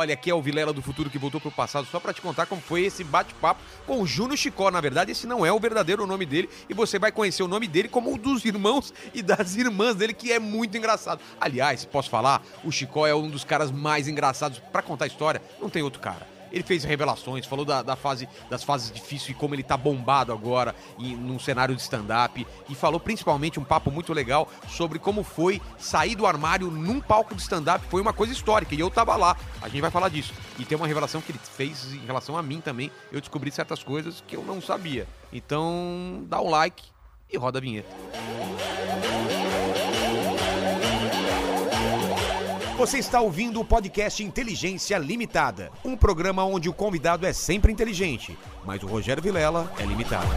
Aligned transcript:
Olha, 0.00 0.14
aqui 0.14 0.30
é 0.30 0.34
o 0.34 0.40
Vilela 0.40 0.72
do 0.72 0.80
Futuro 0.80 1.10
que 1.10 1.18
voltou 1.18 1.40
pro 1.40 1.50
passado 1.50 1.84
só 1.90 1.98
pra 1.98 2.12
te 2.12 2.22
contar 2.22 2.46
como 2.46 2.62
foi 2.62 2.84
esse 2.84 3.02
bate-papo 3.02 3.60
com 3.84 4.00
o 4.00 4.06
Juno 4.06 4.36
Chicó. 4.36 4.70
Na 4.70 4.80
verdade, 4.80 5.10
esse 5.10 5.26
não 5.26 5.44
é 5.44 5.52
o 5.52 5.58
verdadeiro 5.58 6.06
nome 6.06 6.24
dele 6.24 6.48
e 6.68 6.72
você 6.72 7.00
vai 7.00 7.10
conhecer 7.10 7.42
o 7.42 7.48
nome 7.48 7.66
dele 7.66 7.88
como 7.88 8.14
o 8.14 8.16
dos 8.16 8.44
irmãos 8.44 8.94
e 9.12 9.22
das 9.22 9.56
irmãs 9.56 9.96
dele, 9.96 10.14
que 10.14 10.30
é 10.30 10.38
muito 10.38 10.78
engraçado. 10.78 11.20
Aliás, 11.40 11.84
posso 11.84 12.08
falar, 12.08 12.40
o 12.62 12.70
Chicó 12.70 13.08
é 13.08 13.14
um 13.14 13.28
dos 13.28 13.42
caras 13.42 13.72
mais 13.72 14.06
engraçados 14.06 14.60
pra 14.70 14.82
contar 14.82 15.08
história. 15.08 15.42
Não 15.60 15.68
tem 15.68 15.82
outro 15.82 15.98
cara. 15.98 16.37
Ele 16.52 16.62
fez 16.62 16.84
revelações, 16.84 17.46
falou 17.46 17.64
da, 17.64 17.82
da 17.82 17.96
fase, 17.96 18.28
das 18.48 18.62
fases 18.62 18.90
difíceis 18.90 19.30
e 19.30 19.34
como 19.34 19.54
ele 19.54 19.62
tá 19.62 19.76
bombado 19.76 20.32
agora 20.32 20.74
em, 20.98 21.16
num 21.16 21.38
cenário 21.38 21.74
de 21.74 21.82
stand-up. 21.82 22.46
E 22.68 22.74
falou 22.74 23.00
principalmente 23.00 23.58
um 23.58 23.64
papo 23.64 23.90
muito 23.90 24.12
legal 24.12 24.48
sobre 24.68 24.98
como 24.98 25.22
foi 25.22 25.60
sair 25.78 26.14
do 26.14 26.26
armário 26.26 26.70
num 26.70 27.00
palco 27.00 27.34
de 27.34 27.42
stand-up. 27.42 27.84
Foi 27.88 28.00
uma 28.00 28.12
coisa 28.12 28.32
histórica 28.32 28.74
e 28.74 28.80
eu 28.80 28.90
tava 28.90 29.16
lá. 29.16 29.36
A 29.62 29.68
gente 29.68 29.80
vai 29.80 29.90
falar 29.90 30.08
disso. 30.08 30.32
E 30.58 30.64
tem 30.64 30.76
uma 30.76 30.86
revelação 30.86 31.20
que 31.20 31.32
ele 31.32 31.40
fez 31.56 31.92
em 31.92 32.04
relação 32.06 32.36
a 32.36 32.42
mim 32.42 32.60
também. 32.60 32.90
Eu 33.12 33.20
descobri 33.20 33.50
certas 33.50 33.82
coisas 33.82 34.22
que 34.26 34.36
eu 34.36 34.42
não 34.42 34.60
sabia. 34.60 35.06
Então, 35.32 36.24
dá 36.26 36.40
um 36.40 36.50
like 36.50 36.84
e 37.30 37.36
roda 37.36 37.58
a 37.58 37.60
vinheta. 37.60 37.88
Você 42.78 42.98
está 42.98 43.20
ouvindo 43.20 43.60
o 43.60 43.64
podcast 43.64 44.22
Inteligência 44.22 44.96
Limitada, 44.98 45.72
um 45.84 45.96
programa 45.96 46.44
onde 46.44 46.68
o 46.68 46.72
convidado 46.72 47.26
é 47.26 47.32
sempre 47.32 47.72
inteligente, 47.72 48.38
mas 48.64 48.80
o 48.84 48.86
Rogério 48.86 49.20
Vilela 49.20 49.72
é 49.80 49.84
limitado. 49.84 50.28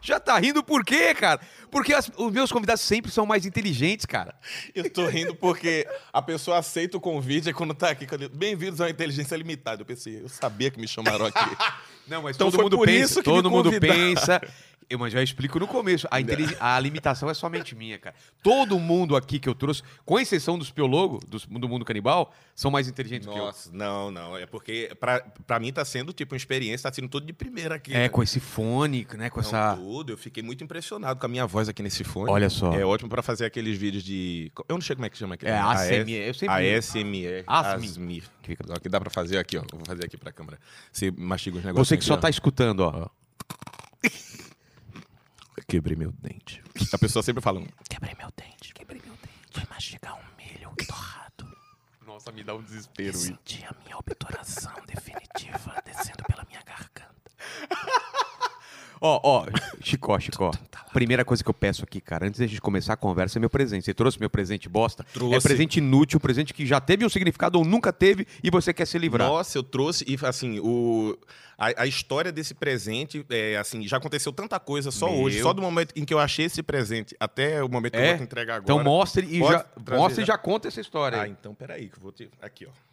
Já 0.00 0.18
tá 0.18 0.38
rindo 0.38 0.64
por 0.64 0.82
quê, 0.82 1.14
cara? 1.14 1.38
Porque 1.72 1.94
as- 1.94 2.10
os 2.18 2.30
meus 2.30 2.52
convidados 2.52 2.82
sempre 2.82 3.10
são 3.10 3.24
mais 3.24 3.46
inteligentes, 3.46 4.04
cara. 4.04 4.34
Eu 4.74 4.90
tô 4.90 5.06
rindo 5.06 5.34
porque 5.34 5.88
a 6.12 6.20
pessoa 6.20 6.58
aceita 6.58 6.98
o 6.98 7.00
convite 7.00 7.50
quando 7.54 7.72
tá 7.72 7.88
aqui, 7.88 8.06
bem-vindos 8.30 8.78
ao 8.78 8.88
Inteligência 8.90 9.34
Limitada. 9.36 9.80
Eu 9.80 9.86
pensei, 9.86 10.20
eu 10.22 10.28
sabia 10.28 10.70
que 10.70 10.78
me 10.78 10.86
chamaram 10.86 11.24
aqui. 11.24 11.38
Não, 12.06 12.20
mas 12.22 12.36
Então 12.36 12.50
todo 12.50 12.62
mundo 12.62 12.78
pensa, 12.84 13.22
todo 13.22 13.50
mundo 13.50 13.70
pensa. 13.80 14.40
Eu, 14.88 14.98
mas 14.98 15.12
já 15.12 15.22
explico 15.22 15.58
no 15.58 15.66
começo. 15.66 16.06
A, 16.10 16.20
intelig- 16.20 16.56
a 16.60 16.78
limitação 16.78 17.28
é 17.30 17.34
somente 17.34 17.74
minha, 17.74 17.98
cara. 17.98 18.14
Todo 18.42 18.78
mundo 18.78 19.16
aqui 19.16 19.38
que 19.38 19.48
eu 19.48 19.54
trouxe, 19.54 19.82
com 20.04 20.18
exceção 20.18 20.58
dos 20.58 20.70
Piologo, 20.70 21.20
dos, 21.26 21.46
do 21.46 21.68
mundo 21.68 21.84
canibal, 21.84 22.32
são 22.54 22.70
mais 22.70 22.88
inteligentes 22.88 23.26
que 23.28 23.34
eu. 23.34 23.38
Nossa, 23.44 23.70
não, 23.72 24.10
não. 24.10 24.36
É 24.36 24.46
porque 24.46 24.90
pra, 25.00 25.20
pra 25.46 25.58
mim 25.58 25.72
tá 25.72 25.84
sendo 25.84 26.12
tipo 26.12 26.34
uma 26.34 26.36
experiência, 26.36 26.88
tá 26.90 26.94
sendo 26.94 27.08
tudo 27.08 27.26
de 27.26 27.32
primeira 27.32 27.76
aqui. 27.76 27.92
É, 27.94 28.00
né? 28.00 28.08
com 28.08 28.22
esse 28.22 28.38
fone, 28.40 29.06
né? 29.16 29.30
Com 29.30 29.40
Não, 29.40 29.46
essa. 29.46 29.76
tudo. 29.76 30.12
Eu 30.12 30.18
fiquei 30.18 30.42
muito 30.42 30.62
impressionado 30.62 31.18
com 31.18 31.26
a 31.26 31.28
minha 31.28 31.46
voz 31.46 31.68
aqui 31.68 31.82
nesse 31.82 32.04
fone. 32.04 32.30
Olha 32.30 32.50
só. 32.50 32.72
É 32.74 32.84
ótimo 32.84 33.08
pra 33.10 33.22
fazer 33.22 33.44
aqueles 33.46 33.78
vídeos 33.78 34.02
de. 34.02 34.50
Eu 34.68 34.74
não 34.76 34.82
sei 34.82 34.94
como 34.96 35.06
é 35.06 35.10
que 35.10 35.16
chama 35.18 35.34
aqui. 35.34 35.46
É, 35.46 35.58
ASMR, 35.58 36.10
eu 36.28 36.34
sempre- 36.34 36.74
ASMR. 36.76 37.44
ASMR. 37.46 37.82
ASMR. 37.82 38.22
Que 38.82 38.88
dá 38.88 39.00
pra 39.00 39.10
fazer 39.10 39.38
aqui, 39.38 39.56
ó. 39.56 39.62
Vou 39.70 39.80
fazer 39.86 40.04
aqui 40.04 40.16
pra 40.16 40.32
câmera. 40.32 40.58
Você 40.92 41.10
mastiga 41.10 41.58
os 41.58 41.64
negócios. 41.64 41.88
Você 41.88 41.96
que 41.96 42.04
só 42.04 42.16
tá 42.16 42.28
escutando, 42.28 42.80
ó. 42.80 43.08
Quebrei 45.72 45.96
meu 45.96 46.12
dente. 46.12 46.62
A 46.92 46.98
pessoa 46.98 47.22
sempre 47.22 47.40
fala. 47.40 47.62
Quebrei 47.88 48.14
meu 48.18 48.28
dente. 48.36 48.74
Quebrei 48.74 49.00
meu 49.02 49.14
dente. 49.14 49.48
Fui 49.52 49.62
mastigar 49.70 50.14
um 50.16 50.36
milho 50.36 50.70
torrado. 50.86 51.50
Nossa, 52.06 52.30
me 52.30 52.44
dá 52.44 52.54
um 52.54 52.62
desespero 52.62 53.16
E 53.16 53.18
senti 53.18 53.64
a 53.64 53.74
minha 53.82 53.96
obturação 53.96 54.74
definitiva 54.86 55.82
descendo 55.82 56.24
pela 56.28 56.44
minha 56.44 56.62
garganta. 56.62 57.32
Ó, 59.04 59.20
ó, 59.24 59.46
Chicó, 59.82 60.16
Chicó. 60.20 60.52
Primeira 60.92 61.24
coisa 61.24 61.42
que 61.42 61.50
eu 61.50 61.54
peço 61.54 61.82
aqui, 61.82 62.00
cara, 62.00 62.24
antes 62.28 62.38
da 62.38 62.46
gente 62.46 62.60
começar 62.60 62.92
a 62.92 62.96
conversa, 62.96 63.36
é 63.36 63.40
meu 63.40 63.50
presente. 63.50 63.84
Você 63.84 63.92
trouxe 63.92 64.20
meu 64.20 64.30
presente 64.30 64.68
bosta? 64.68 65.04
Trouxe. 65.12 65.34
É 65.34 65.40
presente 65.40 65.78
inútil, 65.78 66.20
presente 66.20 66.54
que 66.54 66.64
já 66.64 66.80
teve 66.80 67.04
um 67.04 67.08
significado 67.08 67.58
ou 67.58 67.64
nunca 67.64 67.92
teve 67.92 68.26
e 68.44 68.48
você 68.48 68.72
quer 68.72 68.86
se 68.86 68.96
livrar. 68.98 69.26
Nossa, 69.28 69.58
eu 69.58 69.64
trouxe 69.64 70.04
e 70.06 70.16
assim, 70.24 70.60
o 70.60 71.18
a, 71.58 71.82
a 71.82 71.86
história 71.86 72.30
desse 72.30 72.54
presente, 72.54 73.26
é, 73.28 73.56
assim, 73.56 73.86
já 73.88 73.96
aconteceu 73.96 74.32
tanta 74.32 74.60
coisa 74.60 74.92
só 74.92 75.10
Meu. 75.10 75.20
hoje, 75.22 75.42
só 75.42 75.52
do 75.52 75.60
momento 75.60 75.92
em 75.96 76.04
que 76.04 76.14
eu 76.14 76.20
achei 76.20 76.44
esse 76.46 76.62
presente 76.62 77.16
até 77.18 77.60
o 77.62 77.68
momento 77.68 77.94
que 77.94 77.98
eu 77.98 78.02
É? 78.02 78.08
vou 78.10 78.18
te 78.18 78.22
entregar 78.22 78.54
agora. 78.56 78.72
Então 78.72 78.84
mostre 78.84 79.26
e 79.26 79.40
Pode 79.40 79.52
já, 79.52 79.66
mostre 79.96 80.22
e 80.22 80.26
já? 80.26 80.34
já 80.34 80.38
conta 80.38 80.68
essa 80.68 80.80
história. 80.80 81.18
Ah, 81.18 81.22
aí. 81.22 81.30
então 81.30 81.54
peraí, 81.56 81.88
que 81.88 81.96
eu 81.98 82.02
vou 82.02 82.12
te 82.12 82.30
aqui, 82.40 82.66
ó. 82.66 82.91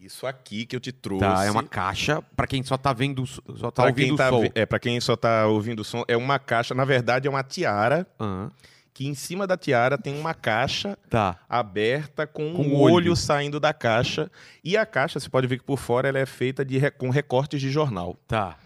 Isso 0.00 0.26
aqui 0.26 0.64
que 0.64 0.74
eu 0.74 0.80
te 0.80 0.92
trouxe. 0.92 1.20
Tá, 1.26 1.44
é 1.44 1.50
uma 1.50 1.62
caixa 1.62 2.22
pra 2.34 2.46
quem 2.46 2.62
só 2.62 2.78
tá 2.78 2.90
vendo, 2.92 3.26
só 3.26 3.70
tá 3.70 3.82
pra 3.82 3.90
ouvindo 3.90 4.04
quem 4.06 4.12
o 4.14 4.16
tá, 4.16 4.30
som. 4.30 4.44
é, 4.54 4.64
para 4.64 4.78
quem 4.78 4.98
só 5.00 5.14
tá 5.14 5.46
ouvindo 5.46 5.80
o 5.80 5.84
som, 5.84 6.02
é 6.08 6.16
uma 6.16 6.38
caixa, 6.38 6.74
na 6.74 6.84
verdade 6.86 7.28
é 7.28 7.30
uma 7.30 7.42
tiara, 7.42 8.06
Aham. 8.18 8.50
que 8.94 9.06
em 9.06 9.14
cima 9.14 9.46
da 9.46 9.58
tiara 9.58 9.98
tem 9.98 10.18
uma 10.18 10.32
caixa 10.32 10.96
Tá. 11.10 11.38
aberta 11.48 12.26
com, 12.26 12.54
Com 12.54 12.62
um 12.62 12.74
olho. 12.76 12.94
olho. 12.94 13.16
saindo 13.16 13.60
da 13.60 13.74
caixa. 13.74 14.30
E 14.64 14.74
a 14.74 14.86
caixa, 14.86 15.20
você 15.20 15.28
pode 15.28 15.46
ver 15.46 15.58
que 15.58 15.64
por 15.64 15.78
fora 15.78 16.08
ela 16.08 16.18
é 16.18 16.24
feita 16.26 16.64
de, 16.64 16.90
com 16.92 17.10
recortes 17.10 17.60
de 17.60 17.70
jornal. 17.70 18.16
Tá. 18.26 18.56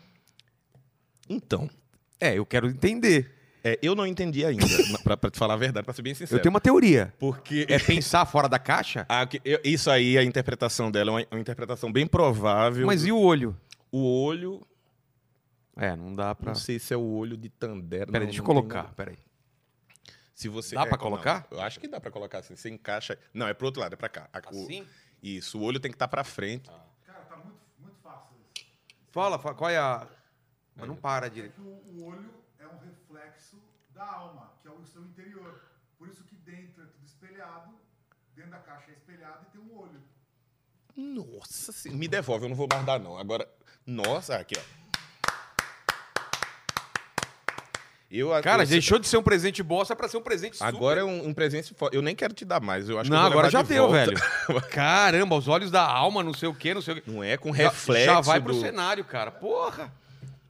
Então, 1.28 1.68
É, 2.20 2.38
eu 2.38 2.46
quero 2.46 2.68
entender. 2.68 3.33
É, 3.64 3.78
eu 3.82 3.94
não 3.94 4.06
entendi 4.06 4.44
ainda, 4.44 4.64
pra, 5.02 5.16
pra 5.16 5.30
te 5.30 5.38
falar 5.38 5.54
a 5.54 5.56
verdade, 5.56 5.84
pra 5.84 5.94
ser 5.94 6.02
bem 6.02 6.14
sincero. 6.14 6.38
Eu 6.38 6.42
tenho 6.42 6.52
uma 6.52 6.60
teoria. 6.60 7.12
Porque 7.18 7.66
É 7.68 7.78
pensar 7.80 8.24
fora 8.26 8.48
da 8.48 8.58
caixa? 8.58 9.06
a- 9.08 9.26
que- 9.26 9.40
eu- 9.44 9.60
isso 9.64 9.90
aí, 9.90 10.16
a 10.18 10.22
interpretação 10.22 10.90
dela 10.90 11.10
é 11.10 11.12
uma, 11.14 11.26
uma 11.32 11.40
interpretação 11.40 11.90
bem 11.90 12.06
provável. 12.06 12.86
Mas 12.86 13.04
e 13.04 13.10
o 13.10 13.18
olho? 13.18 13.56
O 13.90 14.04
olho, 14.24 14.60
É, 15.76 15.96
não 15.96 16.14
dá 16.14 16.34
pra. 16.34 16.48
não 16.48 16.54
sei 16.54 16.78
se 16.78 16.92
é 16.92 16.96
o 16.96 17.00
olho 17.02 17.36
de 17.36 17.48
Tandera. 17.48 18.06
Peraí, 18.06 18.20
não, 18.20 18.26
deixa 18.26 18.40
eu 18.40 18.44
colocar. 18.44 18.82
nada. 18.84 18.94
Peraí. 18.94 19.16
Se 20.34 20.48
você 20.48 20.74
Dá 20.74 20.82
é, 20.82 20.86
pra 20.86 20.96
não, 20.96 21.02
colocar? 21.02 21.46
eu 21.50 21.60
acho 21.60 21.78
que 21.80 21.86
dá 21.88 22.00
pra 22.00 22.10
colocar 22.10 22.38
assim. 22.40 22.56
Você 22.56 22.68
encaixa. 22.68 23.16
Não, 23.32 23.46
é 23.46 23.54
pro 23.54 23.66
outro 23.66 23.80
lado, 23.80 23.92
é 23.92 23.96
pra 23.96 24.08
cá. 24.08 24.28
A- 24.32 24.40
o- 24.52 24.64
Assim? 24.64 24.84
Isso, 25.22 25.58
o 25.58 25.62
olho 25.62 25.78
tem 25.80 25.90
que 25.90 25.94
estar 25.94 26.08
pra 26.08 26.22
frente. 26.24 26.68
Fala, 29.10 29.38
fala, 29.38 29.54
qual 29.54 29.70
é 29.70 29.78
a. 29.78 30.06
Mas 30.76 30.88
não 30.88 30.96
para 30.96 31.28
direito. 31.30 31.54
que 31.54 31.60
o, 31.60 31.64
o 32.02 32.04
olho 32.08 32.18
é 32.20 32.43
da 33.94 34.04
alma, 34.04 34.52
que 34.60 34.68
é 34.68 34.70
o 34.70 34.84
seu 34.84 35.02
interior. 35.02 35.62
Por 35.98 36.08
isso 36.08 36.24
que 36.24 36.34
dentro 36.36 36.82
é 36.82 36.86
tudo 36.86 37.06
espelhado, 37.06 37.70
dentro 38.34 38.50
da 38.50 38.58
caixa 38.58 38.90
é 38.90 38.94
espelhado 38.94 39.46
e 39.48 39.52
tem 39.52 39.60
um 39.60 39.78
olho. 39.78 40.02
Nossa, 40.96 41.72
senhora. 41.72 41.98
me 41.98 42.06
devolve, 42.08 42.44
eu 42.44 42.48
não 42.48 42.56
vou 42.56 42.68
guardar 42.68 43.00
não. 43.00 43.18
Agora, 43.18 43.48
nossa, 43.86 44.36
aqui 44.36 44.54
ó. 44.58 44.84
Eu, 48.10 48.28
Cara, 48.42 48.62
eu, 48.62 48.66
deixou 48.68 48.96
de 49.00 49.08
ser 49.08 49.16
um 49.16 49.22
presente 49.24 49.60
bosta 49.60 49.96
pra 49.96 50.06
ser 50.06 50.16
um 50.18 50.22
presente 50.22 50.56
super. 50.56 50.68
Agora 50.68 51.00
é 51.00 51.04
um, 51.04 51.28
um 51.28 51.34
presente. 51.34 51.74
fo- 51.74 51.88
Eu 51.92 52.00
nem 52.00 52.14
quero 52.14 52.32
te 52.32 52.44
dar 52.44 52.60
mais. 52.60 52.88
Eu 52.88 53.00
acho 53.00 53.10
que 53.10 53.16
Não, 53.16 53.24
eu 53.24 53.30
vou 53.30 53.40
agora 53.40 53.50
já 53.50 53.62
de 53.62 53.68
deu, 53.70 53.88
volta. 53.88 54.04
velho. 54.06 54.20
Caramba, 54.70 55.34
os 55.36 55.48
olhos 55.48 55.68
da 55.68 55.82
alma, 55.84 56.22
não 56.22 56.32
sei 56.32 56.48
o 56.48 56.54
quê, 56.54 56.72
não 56.74 56.80
sei 56.80 56.94
o 56.94 57.02
quê. 57.02 57.10
Não 57.10 57.24
é 57.24 57.36
com 57.36 57.52
Já- 57.52 57.64
reflexo. 57.64 58.04
Já 58.06 58.20
vai 58.20 58.40
pro 58.40 58.52
do- 58.52 58.60
cenário, 58.60 59.04
cara. 59.04 59.32
Porra. 59.32 59.92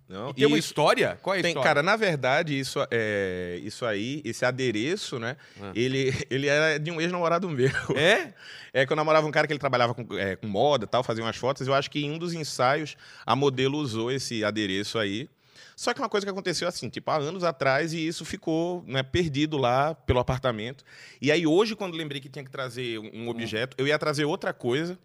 Não, 0.09 0.31
E 0.31 0.35
tem 0.35 0.47
uma 0.47 0.59
isso- 0.59 0.69
história? 0.69 1.19
Qual 1.23 1.35
é 1.35 1.39
a 1.39 1.43
Tem, 1.43 1.51
história? 1.53 1.67
cara, 1.69 1.83
na 1.83 1.97
verdade, 1.97 2.59
isso, 2.59 2.79
é, 2.91 3.59
isso 3.63 3.87
aí, 3.87 4.21
esse 4.25 4.45
adereço, 4.45 5.19
né? 5.19 5.37
Ah. 5.61 5.73
Ele, 5.75 6.13
ele 6.31 6.47
era 6.47 6.79
de 6.79 6.91
um 6.91 7.01
ex-namorado 7.01 7.49
meu. 7.49 7.71
É? 7.97 8.33
É 8.77 8.85
que 8.85 8.93
eu 8.93 8.97
namorava 8.97 9.25
um 9.25 9.31
cara 9.31 9.47
que 9.47 9.53
ele 9.53 9.61
trabalhava 9.61 9.95
com, 9.95 10.05
é, 10.19 10.35
com 10.35 10.49
moda 10.49 10.85
tal, 10.85 11.05
fazia 11.05 11.23
umas 11.23 11.37
fotos. 11.37 11.65
Eu 11.69 11.73
acho 11.75 11.89
que 11.89 12.05
em 12.05 12.11
um 12.11 12.19
dos 12.19 12.33
ensaios 12.35 12.97
a 13.25 13.37
modelo 13.37 13.79
usou 13.79 14.11
esse 14.11 14.45
adereço 14.45 14.99
aí. 14.99 15.29
Só 15.77 15.95
que 15.95 16.01
uma 16.01 16.09
coisa 16.09 16.27
que 16.27 16.31
aconteceu 16.31 16.67
assim, 16.67 16.89
tipo, 16.89 17.09
há 17.11 17.17
anos 17.19 17.45
atrás, 17.45 17.93
e 17.93 18.05
isso 18.05 18.25
ficou 18.25 18.83
né, 18.87 19.03
perdido 19.05 19.57
lá 19.57 19.95
pelo 19.95 20.19
apartamento. 20.19 20.85
E 21.23 21.31
aí, 21.31 21.47
hoje, 21.47 21.77
quando 21.77 21.97
lembrei 21.97 22.21
que 22.21 22.29
tinha 22.29 22.45
que 22.45 22.51
trazer 22.51 22.99
um 22.99 23.29
objeto, 23.29 23.77
eu 23.79 23.87
ia 23.87 23.97
trazer 23.99 24.25
outra 24.25 24.53
coisa. 24.53 24.99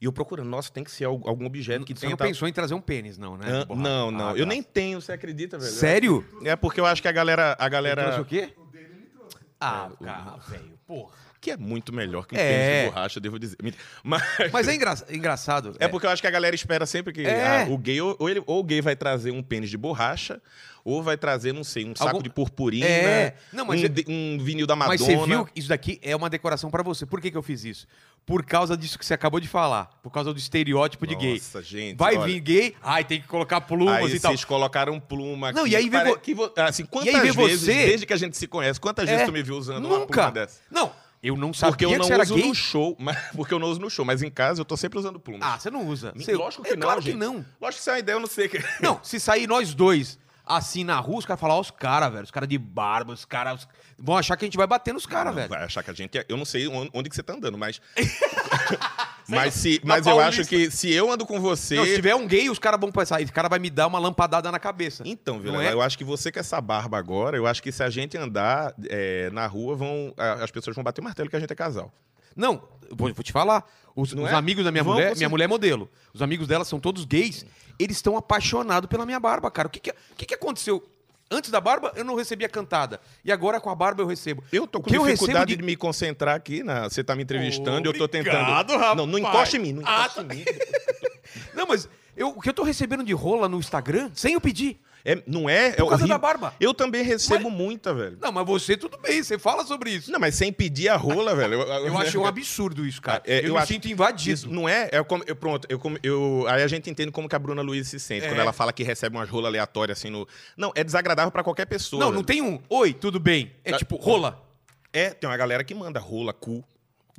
E 0.00 0.04
eu 0.04 0.12
procurando, 0.12 0.48
nossa, 0.48 0.70
tem 0.70 0.84
que 0.84 0.90
ser 0.90 1.04
al- 1.06 1.20
algum 1.24 1.44
objeto 1.44 1.84
que 1.84 1.92
Você 1.92 2.00
tenha. 2.02 2.10
não 2.10 2.16
tal- 2.16 2.28
pensou 2.28 2.46
em 2.46 2.52
trazer 2.52 2.74
um 2.74 2.80
pênis, 2.80 3.18
não, 3.18 3.36
né? 3.36 3.64
Borracha? 3.64 3.82
não, 3.88 4.10
não. 4.10 4.28
Ah, 4.28 4.32
eu 4.32 4.44
tá. 4.44 4.46
nem 4.46 4.62
tenho, 4.62 5.00
você 5.00 5.10
acredita, 5.12 5.58
velho? 5.58 5.72
Sério? 5.72 6.24
É 6.42 6.54
porque 6.54 6.78
eu 6.80 6.86
acho 6.86 7.02
que 7.02 7.08
a 7.08 7.12
galera. 7.12 7.46
A 7.46 7.46
Você 7.48 7.56
trouxe 7.56 7.70
galera 7.70 8.20
o 8.22 8.24
quê? 8.24 8.52
O 8.56 8.64
dele 8.66 8.84
ele 8.94 9.06
trouxe. 9.06 9.36
Ah, 9.60 9.90
É, 10.00 10.04
cara, 10.04 10.36
velho, 10.48 10.78
porra. 10.86 11.12
Que 11.40 11.50
é 11.50 11.56
muito 11.56 11.92
melhor 11.92 12.26
que 12.26 12.34
um 12.34 12.38
É. 12.38 12.42
pênis 12.42 12.80
de 12.84 12.90
borracha, 12.90 13.20
devo 13.20 13.38
dizer. 13.38 13.56
Mas, 14.02 14.22
Mas 14.52 14.68
é 14.68 14.74
engra- 14.74 14.94
engraçado. 15.10 15.76
é 15.78 15.86
porque 15.88 16.06
eu 16.06 16.10
acho 16.10 16.20
que 16.22 16.28
a 16.28 16.30
galera 16.30 16.54
espera 16.54 16.84
sempre 16.86 17.12
que 17.12 17.22
É. 17.22 17.62
ah, 17.62 17.66
o 17.70 17.78
gay, 17.78 18.00
ou, 18.00 18.16
ele, 18.28 18.42
ou 18.46 18.60
o 18.60 18.64
gay 18.64 18.80
vai 18.80 18.96
trazer 18.96 19.30
um 19.30 19.42
pênis 19.42 19.70
de 19.70 19.76
borracha, 19.76 20.40
ou 20.84 21.02
vai 21.02 21.16
trazer, 21.18 21.52
não 21.52 21.62
sei, 21.64 21.84
um 21.84 21.94
saco 21.94 22.10
Algum- 22.10 22.22
de 22.22 22.30
purpurina, 22.30 22.86
É. 22.86 23.34
Não, 23.52 23.64
mas 23.66 23.82
um, 23.82 23.84
é- 23.84 23.88
um 24.08 24.38
vinil 24.40 24.66
da 24.66 24.74
Madonna. 24.74 24.98
Mas 24.98 25.06
você 25.06 25.26
viu, 25.26 25.46
isso 25.54 25.68
daqui 25.68 25.98
é 26.02 26.16
uma 26.16 26.30
decoração 26.30 26.70
pra 26.70 26.82
você. 26.82 27.04
Por 27.04 27.20
que, 27.20 27.30
que 27.30 27.36
eu 27.36 27.42
fiz 27.42 27.62
isso? 27.64 27.86
Por 28.24 28.44
causa 28.44 28.76
disso 28.76 28.98
que 28.98 29.04
você 29.06 29.14
acabou 29.14 29.38
de 29.40 29.48
falar. 29.48 29.86
Por 30.02 30.10
causa 30.10 30.32
do 30.32 30.38
estereótipo 30.38 31.06
de 31.06 31.14
gay. 31.14 31.34
Nossa, 31.34 31.62
gente. 31.62 31.96
Vai 31.96 32.16
olha, 32.16 32.26
vir 32.26 32.40
gay, 32.40 32.74
ai, 32.82 33.04
tem 33.04 33.20
que 33.20 33.26
colocar 33.28 33.60
plumas 33.62 33.96
Aí 34.10 34.14
e 34.16 34.20
tal. 34.20 34.30
vocês 34.32 34.44
colocaram 34.44 34.98
pluma 35.00 35.52
Não, 35.52 35.62
aqui, 35.62 35.72
e 35.72 35.76
aí 35.76 35.88
vem 35.88 36.00
pare- 36.00 36.10
vo- 36.10 36.18
que 36.50 36.60
assim, 36.60 36.84
quantas 36.84 37.14
aí 37.14 37.20
vezes, 37.32 37.60
você- 37.60 37.86
desde 37.86 38.06
que 38.06 38.12
a 38.12 38.16
gente 38.16 38.36
se 38.36 38.46
conhece, 38.46 38.78
quantas 38.80 39.06
vezes 39.08 39.22
É, 39.22 39.26
tu 39.26 39.32
me 39.32 39.42
viu 39.42 39.56
usando 39.56 39.84
uma 39.86 40.00
Nunca. 40.00 40.12
pluma 40.12 40.30
dessa? 40.32 40.60
Não, 40.70 40.90
Eu 41.22 41.36
não 41.36 41.52
sabia 41.52 41.72
Porque 41.72 41.84
eu 41.84 41.90
que 41.90 41.98
não 41.98 42.04
você 42.06 42.12
era 42.12 42.22
uso 42.22 42.34
gay. 42.36 42.46
no 42.48 42.54
show. 42.54 42.96
Mas, 42.98 43.18
porque 43.34 43.52
eu 43.52 43.58
não 43.58 43.68
uso 43.68 43.80
no 43.80 43.90
show, 43.90 44.04
mas 44.04 44.22
em 44.22 44.30
casa 44.30 44.60
eu 44.60 44.64
tô 44.64 44.76
sempre 44.76 44.98
usando 44.98 45.18
plumas. 45.18 45.48
Ah, 45.48 45.58
você 45.58 45.70
não 45.70 45.86
usa. 45.86 46.12
Me- 46.14 46.24
Você- 46.24 46.34
lógico 46.34 46.62
que 46.62 46.70
é 46.70 46.76
não, 46.76 46.82
Claro 46.86 47.00
gente. 47.00 47.12
que 47.14 47.18
não. 47.18 47.44
Lógico 47.60 47.74
que 47.74 47.80
isso 47.80 47.90
é 47.90 47.92
uma 47.94 47.98
ideia, 47.98 48.14
eu 48.16 48.20
não 48.20 48.26
sei. 48.28 48.48
Que... 48.48 48.58
Não, 48.80 49.00
se 49.02 49.18
sair 49.18 49.46
nós 49.48 49.74
dois 49.74 50.18
assim 50.46 50.82
na 50.82 50.98
rua, 50.98 51.18
os 51.18 51.26
caras 51.26 51.40
falar, 51.40 51.56
ó, 51.56 51.60
os 51.60 51.70
caras, 51.70 52.10
velho. 52.10 52.24
Os 52.24 52.30
caras 52.30 52.48
de 52.48 52.56
barba, 52.56 53.12
os 53.12 53.24
caras. 53.24 53.60
os- 53.62 53.68
Vão 53.98 54.16
achar 54.16 54.36
que 54.36 54.44
a 54.44 54.46
gente 54.46 54.56
vai 54.56 54.66
bater 54.66 54.94
nos 54.94 55.04
caras, 55.06 55.34
velho. 55.34 55.48
Vai 55.48 55.64
achar 55.64 55.82
que 55.82 55.90
a 55.90 55.94
gente. 55.94 56.16
é- 56.16 56.24
Eu 56.28 56.36
não 56.36 56.44
sei 56.44 56.68
onde 56.68 56.90
onde 56.94 57.08
que 57.10 57.16
você 57.16 57.22
tá 57.22 57.32
andando, 57.34 57.58
mas. 57.58 57.80
mas 59.28 59.54
se, 59.54 59.80
Na 59.84 59.94
mas 59.94 60.06
eu 60.06 60.18
acho 60.18 60.44
que 60.46 60.70
se 60.70 60.90
eu 60.92 61.10
ando 61.10 61.26
com 61.26 61.40
você. 61.40 61.76
Não, 61.76 61.84
se 61.84 61.94
tiver 61.94 62.14
um 62.14 62.26
gay, 62.26 62.48
os 62.48 62.58
caras 62.58 62.80
vão 62.80 62.90
pensar, 62.90 63.20
esse 63.20 63.32
cara 63.32 63.48
vai 63.48 63.58
me 63.58 63.68
dar 63.70 63.86
uma 63.86 63.98
lampadada 63.98 64.50
na 64.50 64.58
cabeça. 64.58 65.02
Então, 65.06 65.38
Vilela, 65.38 65.64
é? 65.64 65.72
eu 65.72 65.82
acho 65.82 65.98
que 65.98 66.04
você 66.04 66.32
com 66.32 66.40
essa 66.40 66.60
barba 66.60 66.98
agora, 66.98 67.36
eu 67.36 67.46
acho 67.46 67.62
que 67.62 67.70
se 67.70 67.82
a 67.82 67.90
gente 67.90 68.16
andar 68.16 68.74
é, 68.88 69.28
na 69.30 69.46
rua, 69.46 69.76
vão, 69.76 70.14
as 70.16 70.50
pessoas 70.50 70.74
vão 70.74 70.82
bater 70.82 71.00
o 71.00 71.04
martelo 71.04 71.28
que 71.28 71.36
a 71.36 71.40
gente 71.40 71.52
é 71.52 71.56
casal. 71.56 71.92
Não, 72.34 72.62
vou, 72.90 73.12
vou 73.12 73.24
te 73.24 73.32
falar. 73.32 73.64
Os, 73.94 74.12
os 74.12 74.30
é? 74.30 74.34
amigos 74.34 74.64
da 74.64 74.70
minha 74.70 74.84
Vão 74.84 74.94
mulher, 74.94 75.08
conseguir. 75.08 75.20
minha 75.20 75.28
mulher 75.28 75.44
é 75.44 75.48
modelo. 75.48 75.90
Os 76.14 76.22
amigos 76.22 76.46
dela 76.46 76.64
são 76.64 76.78
todos 76.78 77.04
gays. 77.04 77.44
Eles 77.78 77.96
estão 77.96 78.16
apaixonados 78.16 78.88
pela 78.88 79.04
minha 79.04 79.18
barba, 79.18 79.50
cara. 79.50 79.66
O 79.66 79.70
que 79.70 79.80
que, 79.80 79.90
o 79.90 80.16
que 80.16 80.24
que 80.24 80.34
aconteceu? 80.34 80.82
Antes 81.30 81.50
da 81.50 81.60
barba, 81.60 81.92
eu 81.94 82.04
não 82.04 82.14
recebia 82.14 82.48
cantada. 82.48 83.00
E 83.24 83.30
agora 83.30 83.60
com 83.60 83.68
a 83.68 83.74
barba 83.74 84.02
eu 84.02 84.06
recebo. 84.06 84.42
Eu 84.50 84.66
tô 84.66 84.78
O 84.78 84.82
com 84.82 84.94
eu 84.94 85.04
dificuldade 85.04 85.50
recebo 85.52 85.60
de... 85.62 85.66
me 85.66 85.76
concentrar 85.76 86.34
aqui, 86.34 86.62
na, 86.62 86.84
você 86.88 87.04
tá 87.04 87.14
me 87.14 87.22
entrevistando, 87.22 87.86
eu 87.88 87.92
tô 87.92 88.04
Obrigado, 88.04 88.66
tentando. 88.66 88.78
rapaz. 88.78 88.96
Não, 88.96 89.06
não 89.06 89.18
encoste 89.18 89.56
em 89.56 89.60
mim, 89.60 89.72
não 89.74 89.82
Ah, 89.84 90.06
encoste 90.10 90.20
em 90.20 90.24
mim. 90.24 90.44
Não, 91.54 91.66
mas 91.66 91.88
eu- 92.16 92.28
o 92.30 92.40
que 92.40 92.48
eu 92.48 92.54
tô 92.54 92.62
recebendo 92.62 93.04
de 93.04 93.12
rola 93.12 93.48
no 93.48 93.58
Instagram, 93.58 94.10
sem 94.14 94.32
eu 94.34 94.40
pedir. 94.40 94.80
É, 95.10 95.22
não 95.26 95.48
é? 95.48 95.68
É 95.68 95.70
Por 95.72 95.76
causa 95.88 95.94
horrível. 95.94 96.08
da 96.08 96.18
barba. 96.18 96.54
Eu 96.60 96.74
também 96.74 97.02
recebo 97.02 97.50
muita, 97.50 97.94
velho. 97.94 98.18
Não, 98.20 98.30
mas 98.30 98.46
você 98.46 98.76
tudo 98.76 98.98
bem, 98.98 99.22
você 99.22 99.38
fala 99.38 99.64
sobre 99.64 99.90
isso. 99.90 100.12
Não, 100.12 100.20
mas 100.20 100.34
sem 100.34 100.52
pedir 100.52 100.88
a 100.90 100.96
rola, 100.96 101.34
velho. 101.34 101.54
Eu 101.62 101.96
achei 101.96 102.20
um 102.20 102.26
absurdo 102.26 102.84
isso, 102.86 103.00
cara. 103.00 103.22
É, 103.26 103.38
eu, 103.40 103.44
eu 103.44 103.52
me 103.54 103.58
acho- 103.60 103.68
sinto 103.68 103.88
invadido. 103.88 104.34
Isso 104.34 104.50
não 104.50 104.68
é? 104.68 104.88
é 104.92 105.02
como, 105.02 105.24
eu, 105.26 105.34
pronto, 105.34 105.66
eu, 105.70 105.80
eu, 106.02 106.44
aí 106.48 106.62
a 106.62 106.68
gente 106.68 106.90
entende 106.90 107.10
como 107.10 107.28
que 107.28 107.34
a 107.34 107.38
Bruna 107.38 107.62
Luiz 107.62 107.88
se 107.88 107.98
sente 107.98 108.26
É. 108.26 108.28
quando 108.28 108.40
ela 108.40 108.52
fala 108.52 108.72
que 108.72 108.82
recebe 108.82 109.16
umas 109.16 109.28
rolas 109.30 109.48
aleatórias 109.48 109.98
assim 109.98 110.10
no. 110.10 110.28
Não, 110.56 110.72
é 110.74 110.84
desagradável 110.84 111.30
pra 111.32 111.42
qualquer 111.42 111.66
pessoa. 111.66 112.00
Não, 112.00 112.08
velho. 112.08 112.16
não 112.16 112.24
tem 112.24 112.42
um. 112.42 112.60
Oi, 112.68 112.92
tudo 112.92 113.18
bem? 113.18 113.50
É 113.64 113.72
Ah, 113.72 113.78
tipo, 113.78 113.96
rola. 113.96 114.44
É, 114.92 115.10
tem 115.10 115.28
uma 115.28 115.36
galera 115.36 115.64
que 115.64 115.74
manda 115.74 115.98
rola, 116.00 116.32
cu. 116.32 116.62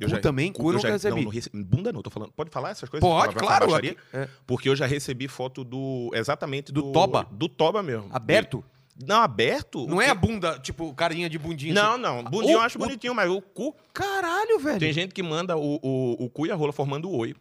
Cu 0.08 0.20
também? 0.20 0.52
Cu 0.52 0.70
eu 0.70 0.76
nunca 0.76 0.90
recebi. 0.90 1.16
Não, 1.16 1.22
não 1.24 1.30
recebi. 1.30 1.62
Bunda 1.64 1.92
não, 1.92 2.02
tô 2.02 2.10
falando. 2.10 2.32
Pode 2.32 2.50
falar 2.50 2.70
essas 2.70 2.88
coisas? 2.88 3.06
Pode, 3.08 3.34
claro. 3.34 3.66
baixaria? 3.66 3.96
é. 4.12 4.28
Porque 4.46 4.68
eu 4.68 4.76
já 4.76 4.86
recebi 4.86 5.28
foto 5.28 5.62
do. 5.64 6.10
Exatamente 6.14 6.72
Do 6.72 6.82
do. 6.82 6.92
toba? 6.92 7.26
Do 7.30 7.48
toba 7.48 7.82
mesmo. 7.82 8.08
Aberto? 8.12 8.64
Não, 9.06 9.20
aberto? 9.22 9.86
Não 9.86 10.00
é 10.00 10.10
a 10.10 10.14
bunda, 10.14 10.58
tipo, 10.58 10.92
carinha 10.94 11.28
de 11.30 11.38
bundinha. 11.38 11.72
Não, 11.72 11.92
assim. 11.94 12.02
não. 12.02 12.22
Bundinho 12.24 12.52
eu 12.54 12.58
O- 12.58 12.62
acho 12.62 12.76
o- 12.76 12.80
bonitinho, 12.82 13.14
mas 13.14 13.30
o 13.30 13.40
cu. 13.40 13.74
Caralho, 13.94 14.58
velho. 14.58 14.78
Tem 14.78 14.92
gente 14.92 15.14
que 15.14 15.22
manda 15.22 15.56
o, 15.56 15.80
o, 15.82 16.24
o 16.24 16.28
cu 16.28 16.46
e 16.46 16.50
a 16.50 16.54
rola 16.54 16.70
formando 16.72 17.08
o 17.08 17.16
oi. 17.16 17.34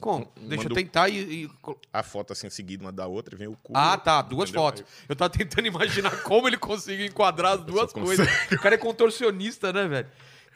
Como? 0.00 0.26
Deixa 0.48 0.64
eu 0.66 0.74
tentar 0.74 1.08
e. 1.10 1.44
e- 1.44 1.50
A 1.92 2.02
foto 2.02 2.32
assim 2.32 2.48
seguida 2.48 2.82
uma 2.82 2.90
da 2.90 3.06
outra, 3.06 3.34
e 3.34 3.38
vem 3.38 3.46
o 3.48 3.56
cu. 3.62 3.72
Ah, 3.76 3.96
tá. 3.98 4.22
Duas 4.22 4.48
Entendeu? 4.48 4.62
fotos. 4.66 4.84
Eu 5.08 5.14
tava 5.14 5.28
tentando 5.30 5.66
imaginar 5.68 6.22
como 6.22 6.48
ele 6.48 6.56
conseguiu 6.56 7.04
enquadrar 7.06 7.52
as 7.58 7.64
duas 7.64 7.92
coisas. 7.92 8.26
O 8.50 8.58
cara 8.58 8.74
é 8.74 8.78
contorcionista, 8.78 9.72
né, 9.72 9.86
velho? 9.86 10.08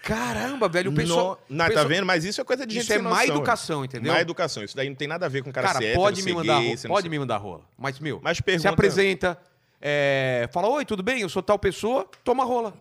Caramba, 0.05 0.69
velho. 0.69 0.91
O 0.91 0.95
pessoal. 0.95 1.41
No, 1.49 1.57
não, 1.57 1.71
tá 1.71 1.85
vendo? 1.85 2.05
Mas 2.05 2.25
isso 2.25 2.41
é 2.41 2.45
coisa 2.45 2.67
de 2.67 2.75
gente 2.75 2.83
Isso 2.85 2.93
é 2.93 2.99
má 2.99 3.25
educação, 3.25 3.81
velho. 3.81 3.87
entendeu? 3.87 4.13
Má 4.13 4.21
educação. 4.21 4.63
Isso 4.63 4.77
daí 4.77 4.89
não 4.89 4.97
tem 4.97 5.09
nada 5.09 5.27
a 5.27 5.29
ver 5.29 5.43
com 5.43 5.51
o 5.51 5.53
cara, 5.53 5.69
Cara, 5.69 5.79
ser 5.81 5.95
pode 5.95 6.23
me 6.23 6.33
mandar 6.35 6.61
gay, 6.61 6.75
rola. 6.75 6.89
Pode 6.89 7.09
me 7.09 7.19
mandar 7.19 7.37
rola. 7.39 7.63
Mas, 7.79 7.99
meu, 7.99 8.21
Mas 8.23 8.37
se 8.37 8.43
pergunta- 8.43 8.69
apresenta, 8.69 9.39
é, 9.81 10.49
fala, 10.53 10.69
oi, 10.69 10.85
tudo 10.85 11.03
bem? 11.03 11.21
Eu 11.23 11.29
sou 11.29 11.43
tal 11.43 11.59
pessoa, 11.59 12.07
toma 12.23 12.45
rola. 12.45 12.75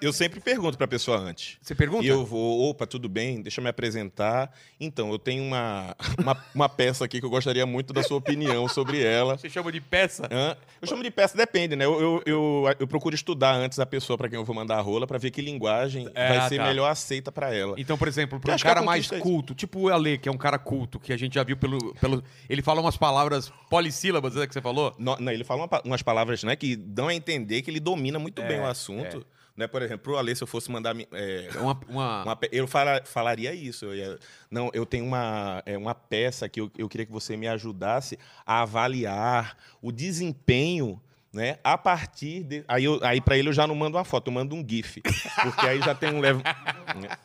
Eu 0.00 0.12
sempre 0.12 0.40
pergunto 0.40 0.78
pra 0.78 0.86
pessoa 0.86 1.18
antes. 1.18 1.58
Você 1.60 1.74
pergunta? 1.74 2.04
E 2.04 2.08
eu 2.08 2.24
vou, 2.24 2.70
opa, 2.70 2.86
tudo 2.86 3.08
bem, 3.08 3.42
deixa 3.42 3.60
eu 3.60 3.64
me 3.64 3.70
apresentar. 3.70 4.52
Então, 4.80 5.10
eu 5.10 5.18
tenho 5.18 5.42
uma, 5.42 5.96
uma, 6.18 6.44
uma 6.54 6.68
peça 6.68 7.04
aqui 7.04 7.20
que 7.20 7.26
eu 7.26 7.30
gostaria 7.30 7.66
muito 7.66 7.92
da 7.92 8.02
sua 8.02 8.16
opinião 8.16 8.68
sobre 8.68 9.02
ela. 9.02 9.36
Você 9.36 9.48
chama 9.48 9.72
de 9.72 9.80
peça? 9.80 10.28
Hã? 10.30 10.56
Eu 10.80 10.88
chamo 10.88 11.02
de 11.02 11.10
peça, 11.10 11.36
depende, 11.36 11.74
né? 11.74 11.84
Eu, 11.84 12.00
eu, 12.00 12.22
eu, 12.26 12.76
eu 12.80 12.86
procuro 12.86 13.14
estudar 13.14 13.54
antes 13.54 13.78
a 13.78 13.86
pessoa 13.86 14.16
pra 14.16 14.28
quem 14.28 14.38
eu 14.38 14.44
vou 14.44 14.54
mandar 14.54 14.76
a 14.76 14.80
rola 14.80 15.06
pra 15.06 15.18
ver 15.18 15.30
que 15.30 15.42
linguagem 15.42 16.08
É, 16.14 16.28
vai 16.28 16.38
ah, 16.38 16.48
ser 16.48 16.56
tá. 16.58 16.64
melhor 16.64 16.88
aceita 16.88 17.32
pra 17.32 17.52
ela. 17.54 17.74
Então, 17.78 17.98
por 17.98 18.06
exemplo, 18.08 18.38
para 18.38 18.52
um 18.52 18.54
a 18.54 18.58
cara 18.58 18.82
mais 18.82 19.10
é 19.10 19.18
culto, 19.18 19.54
tipo 19.54 19.80
o 19.80 19.88
Ale, 19.88 20.18
que 20.18 20.28
é 20.28 20.32
um 20.32 20.38
cara 20.38 20.58
culto, 20.58 21.00
que 21.00 21.12
a 21.12 21.16
gente 21.16 21.34
já 21.34 21.42
viu 21.42 21.56
pelo. 21.56 21.94
pelo 21.94 22.22
ele 22.48 22.62
fala 22.62 22.80
umas 22.80 22.96
palavras 22.96 23.52
polissílabas, 23.68 24.36
é 24.36 24.46
que 24.46 24.52
você 24.52 24.60
falou? 24.60 24.94
No- 24.98 25.16
não, 25.18 25.32
ele 25.32 25.44
fala 25.44 25.64
uma 25.64 25.82
umas 25.84 26.02
palavras 26.02 26.42
né, 26.44 26.56
que 26.56 26.76
dão 26.76 27.08
a 27.08 27.14
entender 27.14 27.62
que 27.62 27.70
ele 27.70 27.80
domina 27.80 28.18
muito 28.18 28.42
bem 28.42 28.60
o 28.60 28.66
assunto. 28.66 29.26
Né? 29.58 29.66
Por 29.66 29.82
exemplo, 29.82 30.04
pro 30.04 30.16
Ale, 30.16 30.36
se 30.36 30.42
eu 30.42 30.46
fosse 30.46 30.70
mandar. 30.70 30.94
mi- 30.94 31.08
é, 31.10 31.50
Uma, 31.60 31.80
uma- 31.88 32.22
uma 32.22 32.38
eu 32.52 32.68
fala- 32.68 33.02
falaria 33.04 33.52
isso. 33.52 33.86
Eu 33.86 33.94
ia- 33.96 34.18
não, 34.48 34.70
eu 34.72 34.86
tenho 34.86 35.04
uma, 35.04 35.60
é, 35.66 35.76
uma 35.76 35.96
peça 35.96 36.48
que 36.48 36.60
eu, 36.60 36.70
eu 36.78 36.88
queria 36.88 37.04
que 37.04 37.10
você 37.10 37.36
me 37.36 37.48
ajudasse 37.48 38.16
a 38.46 38.62
avaliar 38.62 39.56
o 39.82 39.90
desempenho. 39.90 41.02
Né? 41.32 41.58
A 41.62 41.76
partir 41.76 42.42
de. 42.44 42.64
Aí, 42.68 42.84
eu- 42.84 43.00
aí 43.04 43.20
para 43.20 43.36
ele 43.36 43.48
eu 43.48 43.52
já 43.52 43.66
não 43.66 43.74
mando 43.74 43.98
uma 43.98 44.04
foto, 44.04 44.28
eu 44.28 44.32
mando 44.32 44.54
um 44.54 44.64
GIF. 44.66 45.02
Porque 45.42 45.66
aí 45.66 45.80
já 45.80 45.94
tem 45.94 46.14
um 46.14 46.20
level. 46.20 46.40
né? 46.96 47.18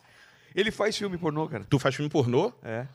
Ele 0.56 0.72
faz 0.72 0.98
filme 0.98 1.18
pornô, 1.18 1.48
cara. 1.48 1.64
Tu 1.70 1.78
faz 1.80 1.96
filme 1.96 2.10
pornô? 2.10 2.52
É. 2.64 2.86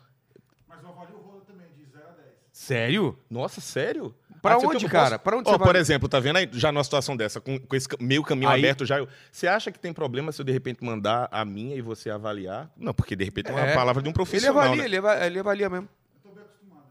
Mas 0.68 0.82
eu 0.82 0.88
avalio 0.90 1.16
o 1.16 1.20
rolo 1.22 1.40
também, 1.46 1.66
de 1.76 1.84
0 1.90 2.04
a 2.08 2.10
10. 2.10 2.28
Sério? 2.52 3.18
Nossa, 3.30 3.60
sério? 3.60 4.14
Pra 4.42 4.54
Ah, 4.54 4.58
onde, 4.58 4.84
eu 4.84 4.90
cara? 4.90 5.18
Pra 5.18 5.36
onde 5.36 5.48
Ó, 5.48 5.52
você 5.52 5.58
vai? 5.58 5.66
Por 5.68 5.76
exemplo, 5.76 6.08
tá 6.08 6.20
vendo 6.20 6.36
aí 6.36 6.48
já 6.52 6.70
numa 6.72 6.84
situação 6.84 7.16
dessa, 7.16 7.40
com, 7.40 7.58
com 7.58 7.74
esse 7.76 7.88
meio 8.00 8.22
caminho 8.22 8.48
Aí- 8.50 8.60
aberto 8.60 8.84
já. 8.86 8.98
eu- 8.98 9.08
Você 9.32 9.46
acha 9.46 9.70
que 9.72 9.78
tem 9.78 9.92
problema 9.92 10.30
se 10.32 10.40
eu 10.40 10.44
de 10.44 10.52
repente 10.52 10.82
mandar 10.84 11.28
a 11.30 11.44
minha 11.44 11.74
e 11.76 11.80
você 11.82 12.08
avaliar? 12.10 12.70
Não, 12.76 12.92
porque 12.94 13.16
de 13.16 13.24
repente 13.24 13.50
é 13.50 13.52
uma 13.52 13.60
É. 13.66 13.74
palavra 13.74 14.02
de 14.02 14.08
um 14.08 14.10
Ele 14.10 14.14
profissional. 14.14 14.58
avalia, 14.62 14.76
né? 14.82 14.84
ele, 14.84 14.96
ava- 14.98 15.26
ele 15.26 15.38
avalia 15.38 15.68
mesmo. 15.68 15.88
Eu 16.24 16.30
tô 16.30 16.34
bem 16.36 16.44
acostumado 16.44 16.84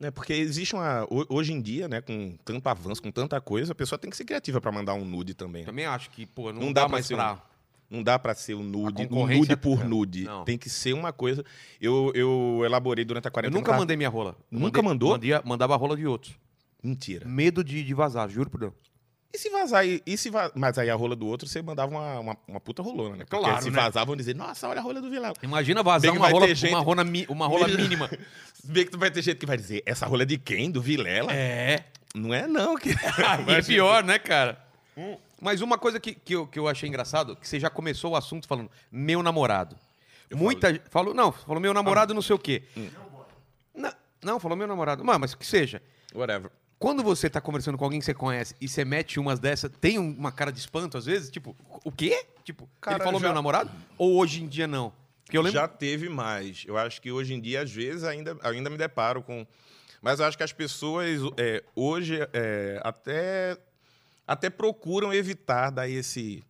já. 0.00 0.06
É, 0.06 0.10
porque 0.10 0.32
existe 0.32 0.74
uma. 0.74 1.04
ho- 1.10 1.26
Hoje 1.28 1.52
em 1.52 1.60
dia, 1.60 1.88
né, 1.88 2.00
com 2.00 2.36
tanto 2.44 2.66
avanço, 2.68 3.02
com 3.02 3.10
tanta 3.10 3.40
coisa, 3.40 3.72
a 3.72 3.74
pessoa 3.74 3.98
tem 3.98 4.10
que 4.10 4.16
ser 4.16 4.24
criativa 4.24 4.60
pra 4.60 4.72
mandar 4.72 4.94
um 4.94 5.04
nude 5.04 5.34
também. 5.34 5.62
né? 5.62 5.66
Também 5.66 5.86
acho 5.86 6.10
que, 6.10 6.24
pô, 6.26 6.52
não, 6.52 6.60
Não 6.62 6.72
dá, 6.72 6.82
dá 6.82 6.86
pra 6.88 6.92
mais 6.92 7.06
ser 7.06 7.14
um- 7.14 7.18
pra. 7.18 7.42
Não 7.90 8.02
dá 8.02 8.18
pra 8.18 8.34
ser 8.34 8.54
o 8.54 8.62
nude, 8.62 9.02
A 9.02 9.14
um 9.14 9.26
nude 9.26 9.54
por 9.54 9.84
nude. 9.84 10.24
Não. 10.24 10.44
Tem 10.46 10.56
que 10.56 10.70
ser 10.70 10.94
uma 10.94 11.12
coisa. 11.12 11.44
Eu, 11.78 12.10
eu 12.14 12.62
elaborei 12.64 13.04
durante 13.04 13.26
a 13.26 13.28
Eu 13.28 13.32
quarentena. 13.32 13.58
nunca 13.60 13.70
tá? 13.72 13.76
mandei 13.78 13.98
minha 13.98 14.08
rola. 14.08 14.34
Eu 14.50 14.58
Nunca 14.58 14.80
mandei- 14.80 14.82
mandou? 14.94 15.10
mandia- 15.10 15.42
mandava 15.44 15.74
a 15.74 15.76
rola 15.76 15.94
de 15.94 16.06
outros. 16.06 16.34
Mentira. 16.82 17.26
Medo 17.28 17.62
de, 17.62 17.82
de 17.82 17.94
vazar, 17.94 18.28
juro 18.28 18.50
por 18.50 18.60
Deus. 18.60 18.72
E 19.34 19.38
se 19.38 19.48
vazar? 19.48 19.86
E, 19.86 20.02
e 20.04 20.16
se 20.18 20.28
va- 20.28 20.52
Mas 20.54 20.76
aí 20.76 20.90
a 20.90 20.94
rola 20.94 21.16
do 21.16 21.26
outro, 21.26 21.48
você 21.48 21.62
mandava 21.62 21.90
uma, 21.90 22.18
uma, 22.20 22.36
uma 22.46 22.60
puta 22.60 22.82
rolona, 22.82 23.16
né? 23.16 23.24
Porque 23.24 23.36
Claro, 23.42 23.62
se 23.62 23.70
né? 23.70 23.80
vazar, 23.80 24.04
vão 24.04 24.14
dizer, 24.14 24.34
nossa, 24.34 24.68
olha 24.68 24.80
a 24.80 24.82
rola 24.82 25.00
do 25.00 25.08
Vilela. 25.08 25.34
Imagina 25.42 25.82
vazar 25.82 26.10
Bem 26.10 26.20
uma 26.20 26.28
rola, 26.28 26.54
gente- 26.54 26.70
uma, 26.70 26.80
rola 26.80 27.02
mi- 27.04 27.26
uma 27.30 27.46
rola 27.46 27.66
mínima. 27.68 28.10
Vê 28.62 28.84
que 28.84 28.90
tu 28.90 28.98
vai 28.98 29.10
ter 29.10 29.22
gente 29.22 29.38
que 29.38 29.46
vai 29.46 29.56
dizer, 29.56 29.82
essa 29.86 30.06
rola 30.06 30.22
é 30.24 30.26
de 30.26 30.36
quem? 30.36 30.70
Do 30.70 30.82
Vilela? 30.82 31.32
É. 31.32 31.84
Não 32.14 32.34
é 32.34 32.46
não, 32.46 32.76
que 32.76 32.90
é 33.48 33.62
pior, 33.62 34.04
né, 34.04 34.18
cara? 34.18 34.62
Mas 35.40 35.62
uma 35.62 35.78
coisa 35.78 35.98
que, 35.98 36.12
que, 36.14 36.34
eu, 36.34 36.46
que 36.46 36.58
eu 36.58 36.68
achei 36.68 36.86
engraçado, 36.88 37.34
que 37.34 37.48
você 37.48 37.58
já 37.58 37.70
começou 37.70 38.12
o 38.12 38.16
assunto 38.16 38.46
falando, 38.46 38.70
meu 38.90 39.22
namorado. 39.22 39.76
Muita 40.34 40.72
gente. 40.74 40.82
Falou, 40.90 41.14
não, 41.14 41.32
falou 41.32 41.60
meu 41.60 41.72
namorado 41.72 42.12
não 42.12 42.20
sei 42.22 42.36
o 42.36 42.38
quê. 42.38 42.62
Não, 43.74 43.92
não, 44.22 44.38
falou 44.38 44.56
meu 44.56 44.66
namorado. 44.66 45.02
Mas, 45.04 45.18
mas 45.18 45.34
que 45.34 45.46
seja. 45.46 45.82
Whatever. 46.14 46.50
Quando 46.82 47.02
você 47.02 47.30
tá 47.30 47.40
conversando 47.40 47.78
com 47.78 47.84
alguém 47.84 48.00
que 48.00 48.04
você 48.04 48.12
conhece 48.14 48.54
e 48.60 48.68
você 48.68 48.84
mete 48.84 49.18
umas 49.20 49.38
dessas, 49.38 49.70
tem 49.80 49.98
um- 49.98 50.10
uma 50.18 50.32
cara 50.32 50.50
de 50.52 50.58
espanto 50.58 50.98
às 50.98 51.06
vezes? 51.06 51.30
Tipo, 51.30 51.56
o 51.84 51.92
quê? 51.92 52.26
Tipo, 52.44 52.68
Cara, 52.80 52.96
ele 52.96 53.04
falou 53.04 53.20
já- 53.20 53.28
meu 53.28 53.34
namorado? 53.34 53.70
Ou 53.96 54.16
hoje 54.18 54.42
em 54.42 54.48
dia 54.48 54.66
não? 54.66 54.92
Porque 55.24 55.38
eu 55.38 55.42
lembro. 55.42 55.58
Já 55.60 55.68
teve 55.68 56.08
mais. 56.08 56.64
Eu 56.66 56.76
acho 56.76 57.00
que 57.00 57.10
hoje 57.12 57.32
em 57.34 57.40
dia, 57.40 57.62
às 57.62 57.70
vezes, 57.70 58.02
ainda, 58.04 58.36
ainda 58.42 58.68
me 58.68 58.76
deparo 58.76 59.22
com. 59.22 59.46
Mas 60.02 60.18
eu 60.18 60.26
acho 60.26 60.36
que 60.36 60.42
as 60.42 60.52
pessoas 60.52 61.20
é, 61.36 61.62
hoje 61.76 62.18
é, 62.32 62.80
até, 62.82 63.56
até 64.26 64.50
procuram 64.50 65.14
evitar 65.14 65.70
dar 65.70 65.88
esse. 65.88 66.42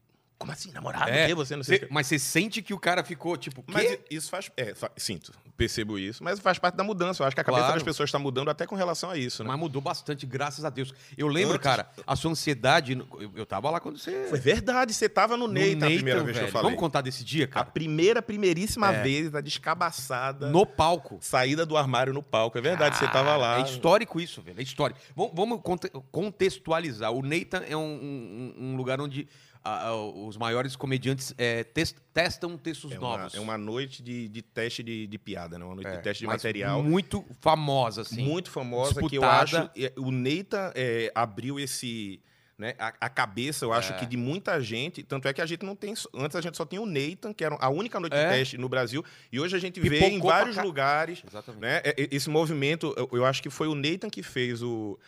Como 0.43 0.53
assim, 0.53 0.71
namorado? 0.73 1.11
É, 1.11 1.27
quê? 1.29 1.35
Você 1.35 1.57
não 1.57 1.63
sei. 1.63 1.79
Cê- 1.79 1.87
quê?" 1.87 1.89
mas 1.91 2.07
você 2.07 2.19
sente 2.19 2.61
que 2.61 2.75
o 2.75 2.79
cara 2.79 3.03
ficou, 3.05 3.37
tipo, 3.37 3.63
Mas 3.67 3.87
quê? 3.89 4.01
isso 4.11 4.29
faz. 4.29 4.51
É, 4.57 4.75
sinto, 4.97 5.33
percebo 5.57 5.99
isso. 5.99 6.23
Mas 6.23 6.39
faz 6.41 6.59
parte 6.59 6.75
da 6.77 6.83
mudança. 6.85 7.23
Eu 7.23 7.27
acho 7.27 7.35
que 7.37 7.41
a 7.41 7.45
cabeça 7.45 7.63
Claro. 7.63 7.75
das 7.75 7.83
pessoas 7.85 8.09
está 8.09 8.19
mudando 8.19 8.51
até 8.51 8.67
com 8.67 8.75
relação 8.75 9.11
a 9.11 9.17
isso, 9.17 9.43
né? 9.45 9.49
Mas 9.49 9.59
mudou 9.59 9.81
bastante, 9.81 10.27
graças 10.27 10.65
a 10.65 10.71
Deus. 10.71 10.93
Eu 11.17 11.29
lembro, 11.29 11.55
Antes- 11.55 11.63
cara, 11.65 11.89
a 12.07 12.17
sua 12.17 12.31
ansiedade. 12.33 12.93
Eu, 12.93 13.31
eu 13.37 13.47
tava 13.47 13.71
lá 13.71 13.79
quando 13.81 13.99
você. 13.99 14.27
Foi 14.29 14.39
verdade, 14.41 14.93
você 14.93 15.09
tava 15.09 15.37
no, 15.37 15.47
no 15.47 15.53
Neita 15.53 15.87
a 15.87 15.89
primeira 15.89 16.21
Nathan, 16.21 16.25
vez 16.25 16.37
que 16.37 16.43
eu 16.43 16.47
velho. 16.47 16.53
falei. 16.53 16.65
Vamos 16.67 16.81
contar 16.81 17.01
desse 17.01 17.25
dia, 17.25 17.45
A 17.45 17.49
cara? 17.49 17.67
primeira, 17.67 18.21
primeiríssima 18.21 18.93
É. 18.93 19.03
vez, 19.03 19.35
a 19.35 19.41
descabaçada. 19.41 20.49
No 20.51 20.67
palco. 20.67 21.19
Saída 21.21 21.65
do 21.65 21.77
armário 21.77 22.13
no 22.13 22.23
palco. 22.23 22.59
É 22.59 22.61
verdade, 22.61 22.97
você 22.97 23.07
tava 23.09 23.37
lá. 23.37 23.59
É 23.59 23.63
histórico 23.63 24.21
isso, 24.21 24.43
velho. 24.43 24.59
É 24.59 24.63
histórico. 24.63 24.99
Vamos, 25.15 25.33
vamos 25.35 25.61
conte- 25.63 25.91
contextualizar. 26.11 27.13
O 27.13 27.23
Nathan 27.23 27.63
é 27.69 27.77
um, 27.77 27.81
um- 27.81 28.55
um 28.73 28.77
lugar 28.77 29.01
onde 29.01 29.29
ah, 29.65 29.89
ah, 29.89 29.97
os 29.97 30.37
maiores 30.37 30.75
comediantes 30.77 31.35
é, 31.39 31.63
tes- 31.65 31.95
testam 32.13 32.57
textos 32.59 32.93
É 32.93 32.99
uma, 32.99 33.17
novos. 33.19 33.35
é 33.35 33.41
uma 33.41 33.57
noite 33.59 34.03
de, 34.03 34.29
de 34.29 34.43
teste 34.43 34.83
de, 34.83 35.07
de 35.07 35.19
piada, 35.19 35.59
né? 35.59 35.65
Uma 35.65 35.75
noite 35.75 35.89
É, 35.89 35.97
de 35.97 36.03
teste 36.03 36.21
de 36.23 36.27
material. 36.27 36.83
Muito 36.83 37.25
famosa, 37.41 38.03
assim. 38.03 38.23
muito 38.23 38.51
famosa, 38.51 38.95
que 38.95 39.17
eu 39.17 39.21
disputada. 39.23 39.43
acho. 39.43 39.71
é, 39.77 39.93
O 39.97 40.11
Neita 40.11 40.73
é, 40.75 41.11
abriu 41.15 41.59
esse. 41.61 42.21
né, 42.59 42.75
a, 42.79 42.93
a 43.01 43.09
cabeça, 43.09 43.65
eu 43.65 43.73
acho 43.73 43.93
É. 43.93 43.97
que 43.97 44.07
de 44.07 44.17
muita 44.17 44.61
gente. 44.61 45.03
Tanto 45.03 45.27
é 45.27 45.33
que 45.33 45.41
a 45.41 45.47
gente 45.47 45.65
não 45.65 45.75
tem. 45.75 45.95
Antes 46.15 46.37
a 46.37 46.41
gente 46.41 46.57
só 46.57 46.65
tinha 46.67 46.81
o 46.81 46.87
Nathan, 46.87 47.33
que 47.33 47.45
era 47.45 47.57
a 47.61 47.69
única 47.71 47.99
noite 47.99 48.15
É. 48.15 48.25
de 48.25 48.33
teste 48.35 48.59
no 48.59 48.69
Brasil. 48.69 49.05
E 49.33 49.41
hoje 49.41 49.57
a 49.57 49.59
gente 49.59 49.81
vê 49.81 50.01
em 50.07 50.21
vários 50.21 50.57
lugares. 50.59 51.23
Exatamente. 51.27 51.61
Né? 51.63 51.81
É- 51.85 52.03
é- 52.03 52.09
Esse 52.13 52.29
movimento, 52.31 52.95
eu, 52.97 53.09
eu 53.13 53.25
acho 53.25 53.43
que 53.43 53.51
foi 53.51 53.67
o 53.69 53.75
Nathan 53.75 54.09
que 54.11 54.23
fez 54.23 54.63
o. 54.63 54.99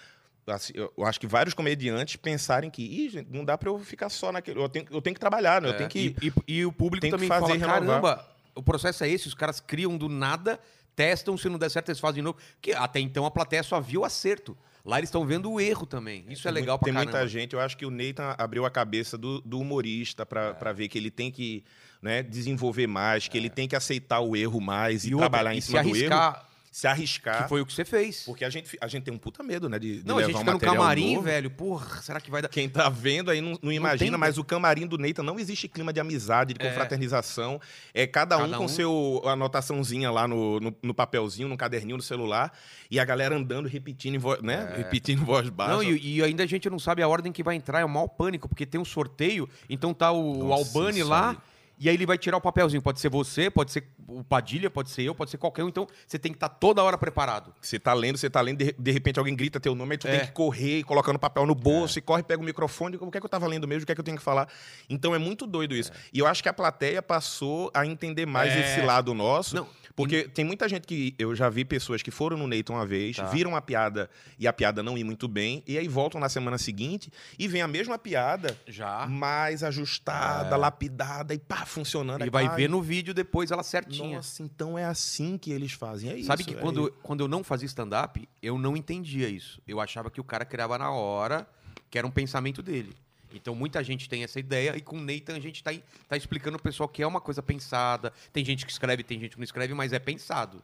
assim, 0.46 0.72
eu 0.76 0.92
acho 1.04 1.18
que 1.20 1.26
vários 1.26 1.54
comediantes 1.54 2.16
pensarem 2.16 2.70
que, 2.70 2.82
Ih, 2.82 3.08
gente, 3.10 3.28
não 3.32 3.44
dá 3.44 3.56
pra 3.56 3.68
eu 3.70 3.78
ficar 3.78 4.08
só 4.08 4.30
naquele. 4.32 4.60
Eu 4.60 4.68
tenho, 4.68 4.86
eu 4.90 5.00
tenho 5.02 5.14
que 5.14 5.20
trabalhar, 5.20 5.60
né? 5.62 5.68
Eu 5.68 5.72
É, 5.72 5.76
tenho 5.76 5.88
que. 5.88 6.14
e, 6.22 6.26
e- 6.28 6.58
e 6.58 6.66
o 6.66 6.72
público 6.72 7.00
tem 7.02 7.10
que 7.10 7.16
também 7.16 7.28
fazer 7.28 7.58
fala, 7.58 7.74
renovar. 7.80 8.00
caramba, 8.02 8.28
o 8.54 8.62
processo 8.62 9.02
é 9.04 9.08
esse, 9.08 9.26
os 9.28 9.34
caras 9.34 9.60
criam 9.60 9.96
do 9.96 10.08
nada, 10.08 10.60
testam, 10.94 11.36
se 11.36 11.48
não 11.48 11.58
der 11.58 11.70
certo 11.70 11.88
eles 11.88 12.00
fazem 12.00 12.16
de 12.16 12.22
novo. 12.22 12.38
Que 12.60 12.72
até 12.72 13.00
então 13.00 13.24
a 13.26 13.30
plateia 13.30 13.62
só 13.62 13.80
viu 13.80 14.02
o 14.02 14.04
acerto. 14.04 14.56
Lá 14.84 14.98
eles 14.98 15.08
estão 15.08 15.24
vendo 15.24 15.50
o 15.50 15.58
erro 15.58 15.86
também. 15.86 16.26
Isso 16.28 16.46
é 16.46 16.50
legal 16.50 16.74
mu- 16.74 16.78
pra 16.80 16.84
Tem 16.84 16.92
caramba. 16.94 17.10
muita 17.12 17.26
gente, 17.26 17.54
eu 17.54 17.60
acho 17.60 17.74
que 17.74 17.86
o 17.86 17.90
Nathan 17.90 18.34
abriu 18.36 18.66
a 18.66 18.70
cabeça 18.70 19.16
do, 19.16 19.40
do 19.40 19.58
humorista 19.58 20.26
pra 20.26 20.54
É. 20.62 20.72
ver 20.74 20.88
que 20.88 20.98
ele 20.98 21.10
tem 21.10 21.30
que 21.30 21.64
né, 22.02 22.22
desenvolver 22.22 22.86
mais, 22.86 23.26
que 23.26 23.38
ele 23.38 23.48
tem 23.48 23.66
que 23.66 23.74
aceitar 23.74 24.20
o 24.20 24.36
erro 24.36 24.60
mais 24.60 25.06
e, 25.06 25.14
outra, 25.14 25.30
trabalhar 25.30 25.54
em 25.54 25.58
e 25.58 25.62
se 25.62 25.68
cima 25.68 25.82
do 25.82 25.88
erro, 25.96 25.96
arriscar, 26.14 26.48
se 26.76 26.88
arriscar. 26.88 27.44
que 27.44 27.48
foi 27.48 27.60
o 27.60 27.66
que 27.66 27.72
você 27.72 27.84
fez. 27.84 28.24
Porque 28.24 28.44
a 28.44 28.50
gente, 28.50 28.76
a 28.80 28.88
gente 28.88 29.04
tem 29.04 29.14
um 29.14 29.18
puta 29.18 29.44
medo, 29.44 29.68
né? 29.68 29.78
De, 29.78 30.00
de 30.02 30.06
Não, 30.08 30.16
a 30.16 30.18
levar 30.18 30.26
gente 30.32 30.36
um 30.36 30.40
fica 30.40 30.52
no 30.52 30.58
camarim, 30.58 31.14
novo. 31.14 31.22
velho. 31.24 31.48
Porra, 31.48 32.02
será 32.02 32.20
que 32.20 32.28
vai 32.32 32.42
dar. 32.42 32.48
Quem 32.48 32.68
tá 32.68 32.88
vendo 32.88 33.30
aí 33.30 33.40
não, 33.40 33.56
não 33.62 33.70
imagina, 33.70 34.10
tem- 34.10 34.18
mas 34.18 34.38
o 34.38 34.42
camarim 34.44 34.84
do 34.84 34.98
Nathan 34.98 35.22
não 35.22 35.38
existe 35.38 35.68
clima 35.68 35.92
de 35.92 36.00
amizade, 36.00 36.52
de 36.52 36.60
É. 36.60 36.68
confraternização. 36.68 37.60
É 37.94 38.08
cada, 38.08 38.36
um 38.38 38.40
Cada 38.40 38.56
com 38.56 38.64
um. 38.64 38.68
seu 38.68 39.22
anotaçãozinha 39.24 40.10
lá 40.10 40.26
no, 40.26 40.58
no, 40.58 40.74
no 40.82 40.92
papelzinho, 40.94 41.48
no 41.48 41.56
caderninho, 41.56 41.96
no 41.96 42.02
celular, 42.02 42.52
e 42.90 42.98
a 42.98 43.04
galera 43.04 43.36
andando, 43.36 43.68
repetindo, 43.68 44.18
voz, 44.18 44.42
né? 44.42 44.74
Repetindo 44.76 45.22
em 45.22 45.24
voz 45.24 45.48
baixa. 45.48 45.72
É. 45.72 45.74
Não, 45.76 45.82
e, 45.82 46.16
e 46.16 46.22
ainda 46.24 46.42
a 46.42 46.46
gente 46.46 46.68
não 46.68 46.78
sabe 46.80 47.02
a 47.02 47.08
ordem 47.08 47.30
que 47.32 47.42
vai 47.44 47.54
entrar, 47.54 47.80
é 47.80 47.84
o 47.84 47.88
maior 47.88 48.08
pânico, 48.08 48.48
porque 48.48 48.66
tem 48.66 48.80
um 48.80 48.84
sorteio, 48.84 49.48
então 49.70 49.94
tá 49.94 50.10
o, 50.10 50.40
o 50.40 50.48
Nossa, 50.48 50.76
Albani 50.76 50.98
isso 51.00 51.08
lá, 51.08 51.30
aí. 51.30 51.36
E 51.84 51.88
aí 51.88 51.94
ele 51.94 52.06
vai 52.06 52.16
tirar 52.18 52.36
o 52.36 52.40
papelzinho. 52.40 52.80
Pode 52.82 52.98
ser 53.00 53.08
você, 53.08 53.50
pode 53.50 53.70
ser 53.72 53.84
o 54.08 54.22
Padilha, 54.24 54.70
pode 54.70 54.90
ser 54.90 55.02
eu, 55.02 55.14
pode 55.14 55.30
ser 55.30 55.36
qualquer 55.38 55.64
um, 55.64 55.68
então 55.68 55.86
você 56.06 56.18
tem 56.18 56.32
que 56.32 56.36
estar 56.36 56.48
toda 56.48 56.82
hora 56.82 56.96
preparado. 56.96 57.52
Você 57.60 57.78
tá 57.78 57.92
lendo, 57.92 58.16
você 58.18 58.30
tá 58.30 58.40
lendo, 58.40 58.58
de, 58.58 58.72
de 58.78 58.90
repente 58.90 59.18
alguém 59.18 59.34
grita 59.36 59.58
teu 59.60 59.74
nome, 59.74 59.92
aí 59.92 59.98
tu 59.98 60.08
É. 60.08 60.18
tem 60.18 60.26
que 60.26 60.32
correr, 60.32 60.82
colocando 60.84 61.18
papel 61.18 61.44
no 61.46 61.54
bolso, 61.54 61.98
e 61.98 62.02
corre, 62.02 62.22
pega 62.22 62.40
o 62.40 62.44
microfone, 62.44 62.96
o 63.00 63.10
que 63.10 63.18
é 63.18 63.20
que 63.20 63.26
eu 63.26 63.30
tava 63.30 63.46
lendo 63.46 63.66
mesmo, 63.68 63.82
o 63.82 63.86
que 63.86 63.92
é 63.92 63.94
que 63.94 64.00
eu 64.00 64.04
tenho 64.04 64.16
que 64.16 64.22
falar. 64.22 64.48
Então 64.88 65.14
é 65.14 65.18
muito 65.18 65.46
doido 65.46 65.74
isso. 65.74 65.90
E 66.12 66.18
eu 66.18 66.26
acho 66.26 66.42
que 66.42 66.48
a 66.48 66.52
plateia 66.52 67.02
passou 67.02 67.70
a 67.74 67.84
entender 67.86 68.26
mais 68.26 68.52
É. 68.52 68.60
esse 68.60 68.80
lado 68.86 69.12
nosso. 69.14 69.54
Não, 69.56 69.66
Porque 69.96 70.24
tem 70.24 70.44
muita 70.44 70.68
gente 70.68 70.86
que 70.86 71.14
eu 71.18 71.34
já 71.36 71.48
vi 71.48 71.64
pessoas 71.64 72.02
que 72.02 72.10
foram 72.10 72.36
no 72.36 72.46
Nathan 72.48 72.72
uma 72.74 72.86
vez, 72.86 73.16
Tá. 73.16 73.26
viram 73.26 73.54
a 73.54 73.60
piada 73.62 74.10
e 74.38 74.46
a 74.48 74.52
piada 74.52 74.82
não 74.82 74.98
ia 74.98 75.04
muito 75.04 75.28
bem, 75.28 75.62
e 75.66 75.78
aí 75.78 75.86
voltam 75.86 76.20
na 76.20 76.28
semana 76.28 76.58
seguinte 76.58 77.12
e 77.38 77.46
vem 77.46 77.62
a 77.62 77.68
mesma 77.68 77.96
piada 77.98 78.58
Já. 78.66 79.06
mais 79.06 79.62
ajustada, 79.62 80.56
lapidada 80.56 81.32
e 81.32 81.38
pá, 81.38 81.64
funcionando. 81.64 82.22
E 82.22 82.24
Aí, 82.24 82.30
vai 82.30 82.46
ai, 82.46 82.56
ver 82.56 82.68
no 82.68 82.82
vídeo 82.82 83.14
depois 83.14 83.50
ela 83.50 83.62
certinha. 83.62 84.16
Nossa, 84.16 84.42
então 84.42 84.76
é 84.78 84.84
assim 84.84 85.38
que 85.38 85.52
eles 85.52 85.72
fazem. 85.72 86.10
É 86.10 86.22
Sabe 86.24 86.42
isso, 86.42 86.50
que 86.50 86.56
é 86.56 86.60
quando, 86.60 86.90
quando 87.02 87.20
eu 87.22 87.28
não 87.28 87.44
fazia 87.44 87.66
stand-up, 87.66 88.28
eu 88.42 88.58
não 88.58 88.76
entendia 88.76 89.28
isso. 89.28 89.60
Eu 89.66 89.80
achava 89.80 90.10
que 90.10 90.20
o 90.20 90.24
cara 90.24 90.44
criava 90.44 90.76
na 90.76 90.90
hora, 90.90 91.46
que 91.88 91.96
era 91.98 92.06
um 92.06 92.10
pensamento 92.10 92.62
dele. 92.62 92.94
Então 93.38 93.54
muita 93.54 93.82
gente 93.84 94.08
tem 94.08 94.22
essa 94.24 94.38
ideia 94.40 94.76
e 94.76 94.80
com 94.80 94.96
o 94.96 95.00
Nathan 95.00 95.36
a 95.36 95.40
gente 95.40 95.62
tá, 95.62 95.70
aí- 95.70 95.82
tá 96.08 96.16
explicando 96.16 96.56
pro 96.58 96.64
pessoal 96.70 96.88
que 96.88 97.02
é 97.02 97.06
uma 97.06 97.20
coisa 97.20 97.42
pensada. 97.42 98.12
Tem 98.32 98.44
gente 98.44 98.64
que 98.66 98.72
escreve, 98.72 99.02
tem 99.02 99.18
gente 99.20 99.32
que 99.32 99.38
não 99.38 99.44
escreve, 99.44 99.74
mas 99.74 99.92
é 99.92 99.98
pensado. 99.98 100.62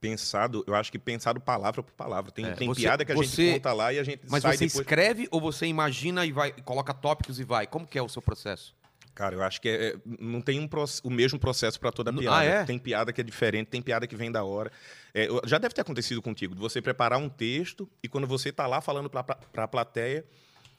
pensado, 0.00 0.62
eu 0.66 0.74
acho 0.74 0.92
que 0.92 0.98
pensado 0.98 1.40
palavra 1.40 1.82
por 1.82 1.92
palavra. 1.92 2.30
Tem, 2.30 2.44
É, 2.44 2.50
tem 2.52 2.68
você- 2.68 2.82
piada 2.82 3.04
que 3.04 3.12
a 3.12 3.14
você- 3.14 3.44
gente 3.44 3.54
conta 3.54 3.72
lá 3.72 3.92
e 3.92 3.98
a 3.98 4.04
gente 4.04 4.20
Mas 4.28 4.42
sai 4.42 4.52
você 4.56 4.66
depois. 4.66 4.80
escreve 4.82 5.26
ou 5.30 5.40
você 5.40 5.66
imagina 5.66 6.24
e 6.26 6.32
vai 6.32 6.52
coloca 6.52 6.92
tópicos 6.92 7.40
e 7.40 7.44
vai? 7.44 7.66
Como 7.66 7.86
que 7.86 7.98
é 7.98 8.02
o 8.02 8.08
seu 8.08 8.20
processo? 8.20 8.74
Cara, 9.14 9.34
eu 9.34 9.42
acho 9.42 9.60
que 9.60 9.68
é- 9.68 9.86
é- 9.88 9.96
não 10.20 10.42
tem 10.42 10.60
um 10.60 10.68
o 11.02 11.10
mesmo 11.10 11.38
processo 11.38 11.80
para 11.80 11.90
toda 11.90 12.12
piada. 12.12 12.36
Ah, 12.36 12.44
é? 12.44 12.64
Tem 12.64 12.78
piada 12.78 13.10
que 13.12 13.20
é 13.22 13.24
diferente, 13.24 13.68
tem 13.68 13.80
piada 13.80 14.06
que 14.06 14.14
vem 14.14 14.30
da 14.30 14.44
hora. 14.44 14.70
É, 15.14 15.26
já 15.46 15.56
deve 15.56 15.74
ter 15.74 15.80
acontecido 15.80 16.20
contigo, 16.20 16.54
de 16.54 16.60
você 16.60 16.82
preparar 16.82 17.18
um 17.18 17.28
texto 17.30 17.88
e 18.02 18.08
quando 18.08 18.26
você 18.26 18.52
tá 18.52 18.66
lá 18.66 18.82
falando 18.82 19.08
para 19.08 19.38
a 19.56 19.66
plateia, 19.68 20.26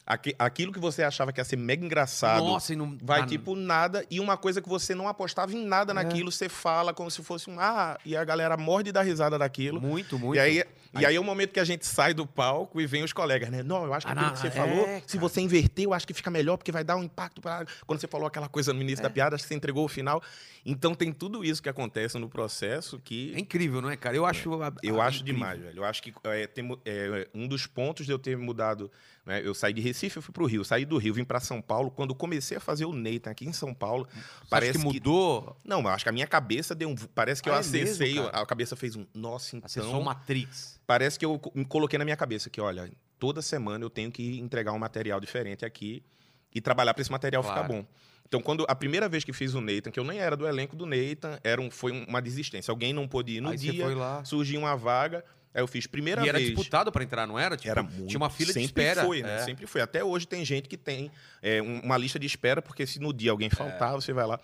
aque- 0.08 0.34
aquilo 0.40 0.72
que 0.72 0.80
você 0.80 1.04
achava 1.04 1.34
que 1.34 1.40
ia 1.40 1.44
ser 1.44 1.58
mega 1.58 1.86
engraçado 1.86 2.44
Nossa, 2.46 2.72
e 2.72 2.76
não 2.76 2.98
vai 3.04 3.20
dá- 3.22 3.28
tipo 3.28 3.56
nada 3.56 4.06
e 4.10 4.20
uma 4.22 4.38
coisa 4.38 4.62
que 4.62 4.70
você 4.70 4.96
não 4.96 5.08
apostava 5.08 5.52
em 5.54 5.66
nada 5.66 5.92
É. 5.92 5.94
naquilo, 5.94 6.32
você 6.32 6.48
fala 6.48 6.94
como 6.94 7.12
se 7.12 7.22
fosse 7.22 7.50
um 7.50 7.60
ah, 7.60 7.98
e 8.06 8.16
a 8.16 8.24
galera 8.24 8.56
morde 8.56 8.92
da 8.92 9.02
risada 9.02 9.38
daquilo. 9.38 9.82
muito, 9.82 10.18
muito. 10.18 10.38
E 10.38 10.40
aí, 10.40 10.64
e 10.98 11.06
aí 11.06 11.16
é 11.16 11.20
o 11.20 11.24
momento 11.24 11.52
que 11.52 11.60
a 11.60 11.66
gente 11.66 11.86
sai 11.86 12.14
do 12.14 12.26
palco 12.26 12.80
e 12.80 12.88
vem 12.88 13.04
os 13.04 13.12
colegas, 13.12 13.50
né? 13.50 13.62
Não, 13.62 13.84
eu 13.84 13.94
acho 13.94 14.06
que 14.08 14.12
Ah, 14.12 14.16
aquilo 14.16 14.28
não, 14.28 14.34
que 14.34 14.40
você 14.40 14.48
é, 14.48 14.52
falou, 14.52 14.86
se 15.06 15.18
cara. 15.18 15.20
você 15.30 15.42
inverter, 15.42 15.86
eu 15.86 15.94
acho 15.94 16.08
que 16.08 16.14
fica 16.14 16.32
melhor, 16.32 16.56
porque 16.58 16.72
vai 16.72 16.84
dar 16.86 16.96
um 16.96 17.04
impacto 17.04 17.42
para 17.42 17.66
Quando 17.86 18.00
você 18.00 18.08
falou 18.08 18.26
aquela 18.28 18.48
coisa 18.48 18.72
no 18.74 18.80
É. 18.80 18.84
início 18.84 19.04
da 19.04 19.10
piada, 19.10 19.36
acho 19.36 19.44
que 19.44 19.50
você 19.50 19.56
entregou 19.56 19.84
o 19.84 19.88
final. 19.90 20.22
Então 20.66 20.96
tem 20.96 21.12
tudo 21.12 21.44
isso 21.44 21.62
que 21.62 21.70
acontece 21.70 22.18
no 22.18 22.30
processo 22.30 22.96
É 22.96 23.00
que 23.04 23.34
incrível, 23.38 23.82
não 23.82 23.90
é, 23.90 23.98
cara? 23.98 24.16
Eu 24.16 24.26
acho 24.26 24.62
a- 24.62 24.72
eu 24.82 25.02
acho 25.02 25.20
incrível. 25.22 25.40
demais, 25.42 25.60
velho. 25.62 25.80
Eu 25.80 25.86
acho 25.86 26.02
que 26.02 26.14
é, 26.24 26.48
tem 26.48 26.78
é, 26.86 27.28
um 27.34 27.48
dos 27.48 27.68
pontos 27.68 28.06
de 28.06 28.12
eu 28.12 28.20
ter 28.20 28.38
mudado. 28.38 28.90
Né? 29.28 29.42
Eu 29.44 29.54
saí 29.54 29.74
de 29.74 29.82
Recife, 29.82 30.16
eu 30.18 30.22
fui 30.24 30.32
pro 30.34 30.46
Rio. 30.46 30.64
Saí 30.64 30.86
do 30.86 30.98
Rio, 30.98 31.14
vim 31.14 31.26
para 31.26 31.42
São 31.42 31.62
Paulo. 31.62 31.92
Quando 31.92 32.16
comecei 32.16 32.56
a 32.56 32.60
fazer 32.62 32.86
o 32.86 32.94
Nathan 32.94 33.30
aqui 33.30 33.46
em 33.46 33.52
São 33.52 33.74
Paulo, 33.74 34.08
Você 34.10 34.22
parece 34.50 34.80
que 34.80 34.88
que 34.88 34.94
mudou, 34.94 35.58
Não, 35.66 35.82
mas 35.82 35.96
acho 35.96 36.06
que 36.06 36.10
a 36.10 36.14
minha 36.14 36.26
cabeça 36.26 36.74
deu 36.74 36.88
um. 36.90 36.96
Parece 36.96 37.44
que 37.44 37.50
eu 37.50 37.54
Ah, 37.54 37.58
é 37.58 37.60
acessei, 37.60 38.14
mesmo, 38.14 38.32
cara? 38.32 38.42
a 38.42 38.46
cabeça 38.46 38.76
fez 38.78 38.96
um. 38.96 39.06
Nossa, 39.14 39.58
então. 39.58 39.66
acessou 39.66 40.02
Matrix. 40.02 40.80
Parece 40.88 41.20
que 41.20 41.26
eu 41.26 41.40
me 41.54 41.66
coloquei 41.66 42.00
na 42.00 42.06
minha 42.06 42.16
cabeça 42.16 42.50
que, 42.50 42.62
olha, 42.62 42.90
toda 43.20 43.42
semana 43.42 43.84
eu 43.84 43.90
tenho 43.90 44.10
que 44.12 44.40
entregar 44.40 44.72
um 44.72 44.80
material 44.80 45.20
diferente 45.20 45.66
aqui 45.66 46.02
e 46.56 46.62
trabalhar 46.62 46.94
para 46.94 47.02
esse 47.02 47.12
material 47.12 47.44
Claro. 47.44 47.58
ficar 47.64 47.68
bom. 47.68 47.86
Então, 48.26 48.42
quando 48.42 48.66
a 48.68 48.76
primeira 48.76 49.08
vez 49.10 49.24
que 49.24 49.32
fiz 49.34 49.54
o 49.54 49.62
Nathan, 49.62 49.92
que 49.92 50.00
eu 50.00 50.04
nem 50.04 50.20
era 50.20 50.36
do 50.38 50.48
elenco 50.48 50.76
do 50.76 50.86
Nathan, 50.86 51.40
era 51.44 51.62
um, 51.62 51.70
foi 51.70 51.92
uma 52.08 52.22
desistência. 52.22 52.72
Alguém 52.72 52.92
não 52.94 53.08
pôde 53.08 53.34
ir 53.38 53.42
no 53.42 53.50
Aí 53.50 53.58
dia, 53.58 53.84
foi 53.86 53.96
lá. 53.96 54.24
surgiu 54.26 54.60
uma 54.62 54.76
vaga, 54.76 55.24
aí 55.58 55.64
eu 55.64 55.68
fiz 55.68 55.88
primeira 55.88 56.24
E 56.26 56.30
era 56.30 56.38
vez. 56.38 56.52
disputado 56.52 56.92
pra 56.92 57.04
entrar, 57.04 57.26
não 57.28 57.38
era? 57.38 57.58
Tipo, 57.58 57.70
Era 57.70 57.84
muito. 57.84 58.08
Tinha 58.08 58.18
uma 58.18 58.30
fila 58.30 58.48
de 58.48 58.54
sempre 58.54 58.84
espera. 58.84 59.04
foi, 59.04 59.22
né? 59.22 59.38
É. 59.40 59.44
Sempre 59.44 59.66
foi. 59.68 59.82
Até 59.82 60.04
hoje 60.04 60.28
tem 60.28 60.46
gente 60.46 60.70
que 60.70 60.78
tem 60.78 61.12
é, 61.42 61.62
um- 61.62 61.80
uma 61.82 61.98
lista 61.98 62.18
de 62.20 62.26
espera, 62.28 62.62
porque 62.62 62.86
se 62.88 63.00
no 63.00 63.12
dia 63.14 63.32
alguém 63.32 63.50
faltar, 63.50 63.94
você 63.94 64.14
vai 64.14 64.26
lá. 64.26 64.40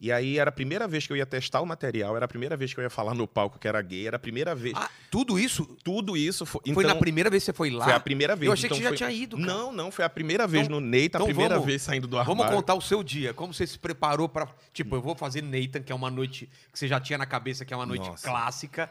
E 0.00 0.10
aí 0.10 0.36
era 0.36 0.48
a 0.48 0.52
primeira 0.52 0.88
vez 0.88 1.06
que 1.06 1.12
eu 1.12 1.16
ia 1.16 1.24
testar 1.24 1.60
o 1.60 1.64
material, 1.66 2.16
era 2.16 2.24
a 2.24 2.28
primeira 2.28 2.56
vez 2.56 2.74
que 2.74 2.80
eu 2.80 2.82
ia 2.82 2.90
falar 2.90 3.14
no 3.14 3.24
palco 3.28 3.56
que 3.56 3.68
era 3.68 3.80
gay, 3.80 4.08
era 4.08 4.16
a 4.16 4.18
primeira 4.18 4.52
vez. 4.52 4.74
Ah, 4.76 4.90
tudo 5.08 5.38
isso 5.38 5.64
Tudo 5.84 6.16
isso 6.16 6.44
foi. 6.44 6.60
foi 6.74 6.82
na 6.82 6.90
então, 6.90 6.98
primeira 7.00 7.30
vez 7.30 7.44
que 7.44 7.46
você 7.46 7.52
foi 7.52 7.70
lá? 7.70 7.84
Foi 7.84 7.92
a 7.92 8.00
primeira 8.00 8.34
vez. 8.34 8.48
Eu 8.48 8.52
achei 8.52 8.66
então 8.66 8.76
que 8.78 8.82
você 8.82 8.82
já 8.82 8.88
foi- 8.88 8.96
tinha 8.96 9.12
ido, 9.12 9.36
cara. 9.36 9.46
Não, 9.46 9.70
não, 9.70 9.92
foi 9.92 10.04
a 10.04 10.10
primeira 10.10 10.44
vez 10.44 10.66
Então- 10.66 10.80
no 10.80 10.84
Nathan, 10.84 11.04
então 11.04 11.22
a 11.22 11.26
primeira 11.26 11.54
vamos- 11.54 11.66
vez 11.66 11.82
saindo 11.82 12.08
do 12.08 12.18
armário. 12.18 12.36
Vamos 12.36 12.52
contar 12.52 12.74
o 12.74 12.80
seu 12.80 13.00
dia. 13.04 13.32
Como 13.32 13.54
você 13.54 13.64
se 13.64 13.78
preparou 13.78 14.28
pra. 14.28 14.48
Tipo, 14.72 14.96
eu 14.96 15.00
vou 15.00 15.14
fazer 15.14 15.40
Nathan, 15.40 15.80
que 15.82 15.92
é 15.92 15.94
uma 15.94 16.10
noite 16.10 16.48
que 16.72 16.76
você 16.80 16.88
já 16.88 16.98
tinha 16.98 17.16
na 17.16 17.26
cabeça, 17.26 17.64
que 17.64 17.72
é 17.72 17.76
uma 17.76 17.86
noite 17.86 18.08
Nossa. 18.08 18.28
clássica. 18.28 18.90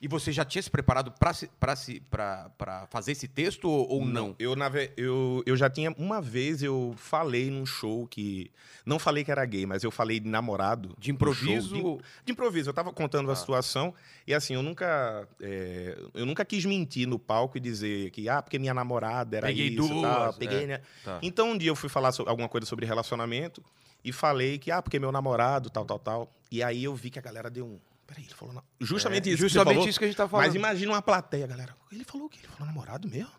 E 0.00 0.06
você 0.06 0.30
já 0.30 0.44
tinha 0.44 0.62
se 0.62 0.70
preparado 0.70 1.12
pra 1.18 2.86
fazer 2.88 3.12
esse 3.12 3.26
texto 3.26 3.68
ou, 3.68 3.88
ou 3.88 4.04
não? 4.04 4.34
Eu, 4.38 4.54
na 4.54 4.70
eu, 4.96 5.42
eu 5.44 5.56
já 5.56 5.68
tinha. 5.68 5.90
Uma 5.98 6.20
vez 6.20 6.62
eu 6.62 6.94
falei 6.96 7.50
num 7.50 7.66
show 7.66 8.06
que. 8.06 8.50
Não 8.86 8.98
falei 8.98 9.24
que 9.24 9.30
era 9.30 9.44
gay, 9.44 9.66
mas 9.66 9.82
eu 9.82 9.90
falei 9.90 10.20
de 10.20 10.28
namorado. 10.28 10.94
De 10.98 11.10
improviso? 11.10 11.74
de, 11.74 11.82
de 12.26 12.32
improviso. 12.32 12.70
Eu 12.70 12.74
tava 12.74 12.92
contando 12.92 13.30
a 13.30 13.34
situação 13.36 13.92
e 14.26 14.32
assim, 14.32 14.54
eu 14.54 14.62
nunca. 14.62 15.26
é, 15.40 15.98
eu 16.14 16.24
nunca 16.24 16.44
quis 16.44 16.64
mentir 16.64 17.06
no 17.06 17.18
palco 17.18 17.56
e 17.56 17.60
dizer 17.60 18.10
que, 18.10 18.28
ah, 18.28 18.40
porque 18.40 18.58
minha 18.58 18.72
namorada 18.74 19.36
era 19.36 19.46
Peguei 19.48 19.68
isso. 19.68 19.88
duas, 19.88 20.02
tal, 20.02 20.28
é. 20.28 20.32
peguei, 20.32 20.66
né? 20.66 20.80
Tá. 21.04 21.18
Então 21.22 21.50
um 21.50 21.58
dia 21.58 21.70
eu 21.70 21.76
fui 21.76 21.88
falar 21.88 22.12
so- 22.12 22.24
alguma 22.28 22.48
coisa 22.48 22.66
sobre 22.66 22.86
relacionamento 22.86 23.62
e 24.04 24.12
falei 24.12 24.58
que, 24.58 24.70
ah, 24.70 24.80
porque 24.80 24.98
meu 24.98 25.10
namorado, 25.12 25.68
tal, 25.70 25.84
tal, 25.84 25.98
tal. 25.98 26.30
E 26.50 26.62
aí 26.62 26.84
eu 26.84 26.94
vi 26.94 27.10
que 27.10 27.18
a 27.18 27.22
galera 27.22 27.50
deu 27.50 27.66
um. 27.66 27.78
Peraí, 28.08 28.24
ele 28.24 28.34
falou. 28.34 28.54
Não. 28.54 28.62
Justamente 28.80 29.28
É, 29.28 29.32
isso. 29.34 29.42
que 29.44 29.48
você 29.50 29.54
Justamente 29.54 29.74
falou. 29.76 29.88
isso 29.90 29.98
que 29.98 30.04
a 30.04 30.08
gente 30.08 30.16
tá 30.16 30.26
falando. 30.28 30.46
Mas 30.46 30.54
imagina 30.56 30.92
uma 30.92 31.02
plateia, 31.02 31.46
galera. 31.46 31.76
Ele 31.92 32.02
falou 32.04 32.26
o 32.26 32.30
quê? 32.30 32.38
Ele 32.42 32.48
falou 32.48 32.66
namorado 32.66 33.06
mesmo? 33.08 33.30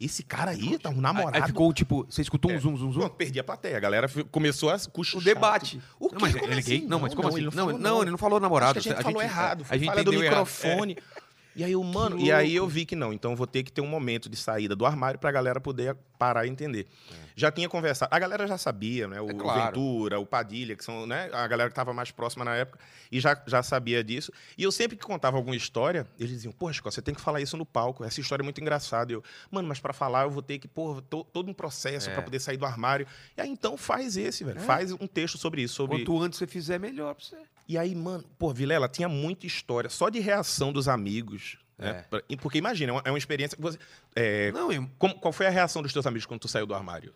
Esse 0.00 0.22
cara 0.22 0.50
aí 0.52 0.78
tá 0.78 0.88
um 0.88 0.94
Aí- 0.94 1.00
namorado. 1.00 1.36
Aí 1.36 1.46
ficou 1.46 1.72
tipo, 1.74 2.06
você 2.08 2.22
escutou 2.22 2.50
um 2.50 2.58
zum, 2.58 2.74
zum, 2.76 2.90
zum? 2.90 3.00
Pronto, 3.00 3.16
perdi 3.16 3.38
a 3.38 3.44
plateia. 3.44 3.76
A 3.76 3.80
galera 3.80 4.08
começou 4.32 4.70
a 4.70 4.78
cochichar. 4.78 5.20
O 5.20 5.24
debate. 5.24 5.80
O 5.98 6.08
quê? 6.08 6.14
Não, 6.14 6.20
mas 6.22 6.32
Como 6.34 6.44
ele 6.46 6.54
é 6.54 6.58
assim? 6.58 6.70
gay? 6.70 6.86
Não, 6.88 6.98
mas 7.00 7.14
como 7.14 7.28
assim? 7.28 7.36
ele 7.36 7.44
Não, 7.46 7.52
falou 7.52 7.78
não, 7.78 8.02
ele 8.02 8.10
não 8.10 8.18
falou 8.18 8.40
namorado. 8.40 8.78
Acho 8.78 8.88
que 8.88 8.94
a 8.94 8.96
gente 8.96 9.04
falou 9.04 9.22
errado. 9.22 9.66
A 9.68 9.76
gente 9.76 9.86
falha 9.86 10.02
do 10.02 10.10
entendeu 10.10 10.24
errado. 10.26 10.46
E 11.60 11.64
aí, 11.64 11.72
eu, 11.72 11.82
mano, 11.84 12.18
e 12.18 12.32
aí 12.32 12.56
eu 12.56 12.66
vi 12.66 12.86
que 12.86 12.96
não. 12.96 13.12
Então 13.12 13.32
eu 13.32 13.36
vou 13.36 13.46
ter 13.46 13.62
que 13.62 13.70
ter 13.70 13.82
um 13.82 13.86
momento 13.86 14.30
de 14.30 14.36
saída 14.38 14.74
do 14.74 14.86
armário 14.86 15.20
pra 15.20 15.30
galera 15.30 15.60
poder 15.60 15.94
parar 16.18 16.46
e 16.46 16.48
entender. 16.48 16.86
Já 17.36 17.52
tinha 17.52 17.68
conversado. 17.68 18.08
A 18.14 18.18
galera 18.18 18.46
já 18.46 18.56
sabia, 18.56 19.06
né? 19.06 19.20
O 19.20 19.28
É 19.30 19.34
claro. 19.34 19.66
Ventura, 19.66 20.18
o 20.18 20.24
Padilha, 20.24 20.74
que 20.74 20.82
são 20.82 21.06
né? 21.06 21.28
a 21.32 21.46
galera 21.46 21.68
que 21.68 21.72
estava 21.72 21.92
mais 21.92 22.10
próxima 22.10 22.46
na 22.46 22.54
época, 22.54 22.78
e 23.12 23.20
já, 23.20 23.38
já 23.46 23.62
sabia 23.62 24.02
disso. 24.02 24.32
E 24.56 24.62
eu 24.62 24.72
sempre 24.72 24.96
que 24.96 25.04
contava 25.04 25.36
alguma 25.36 25.54
história, 25.54 26.06
eles 26.18 26.32
diziam, 26.32 26.50
pô, 26.52 26.72
Chico, 26.72 26.90
você 26.90 27.02
tem 27.02 27.14
que 27.14 27.20
falar 27.20 27.42
isso 27.42 27.58
no 27.58 27.66
palco. 27.66 28.04
Essa 28.04 28.20
história 28.22 28.42
é 28.42 28.44
muito 28.44 28.60
engraçada. 28.60 29.12
E 29.12 29.14
Eu, 29.16 29.22
mano, 29.50 29.68
mas 29.68 29.78
pra 29.80 29.92
falar 29.92 30.22
eu 30.22 30.30
vou 30.30 30.42
ter 30.42 30.58
que, 30.58 30.66
pô, 30.66 31.02
to- 31.02 31.24
todo 31.30 31.50
um 31.50 31.54
processo 31.54 32.08
É. 32.08 32.14
pra 32.14 32.22
poder 32.22 32.40
sair 32.40 32.56
do 32.56 32.64
armário. 32.64 33.06
E 33.36 33.40
aí, 33.42 33.50
então, 33.50 33.76
faz 33.76 34.16
esse, 34.16 34.44
velho. 34.44 34.60
Faz 34.60 34.92
um 34.92 35.06
texto 35.06 35.36
sobre 35.36 35.60
isso. 35.60 35.74
Sobre... 35.74 35.98
Quanto 35.98 36.22
antes 36.22 36.38
você 36.38 36.46
fizer, 36.46 36.78
melhor 36.80 37.14
pra 37.14 37.22
você. 37.24 37.36
E 37.70 37.78
aí, 37.78 37.94
mano, 37.94 38.24
pô, 38.36 38.52
Vilela, 38.52 38.88
tinha 38.88 39.08
muita 39.08 39.46
história. 39.46 39.88
Só 39.88 40.08
de 40.08 40.18
reação 40.18 40.72
dos 40.72 40.88
amigos. 40.88 41.56
né? 41.78 41.90
É. 41.90 42.02
Pra- 42.02 42.22
Porque 42.42 42.58
imagina, 42.58 42.90
é 42.90 42.94
uma, 42.94 43.02
é 43.04 43.10
uma 43.12 43.18
experiência. 43.18 43.56
você- 43.60 43.78
é, 44.16 44.50
Não, 44.50 44.72
eu- 44.72 44.90
como- 44.98 45.14
qual 45.14 45.32
foi 45.32 45.46
a 45.46 45.50
reação 45.50 45.80
dos 45.80 45.92
teus 45.92 46.04
amigos 46.04 46.26
quando 46.26 46.40
tu 46.40 46.48
saiu 46.48 46.66
do 46.66 46.74
armário? 46.74 47.14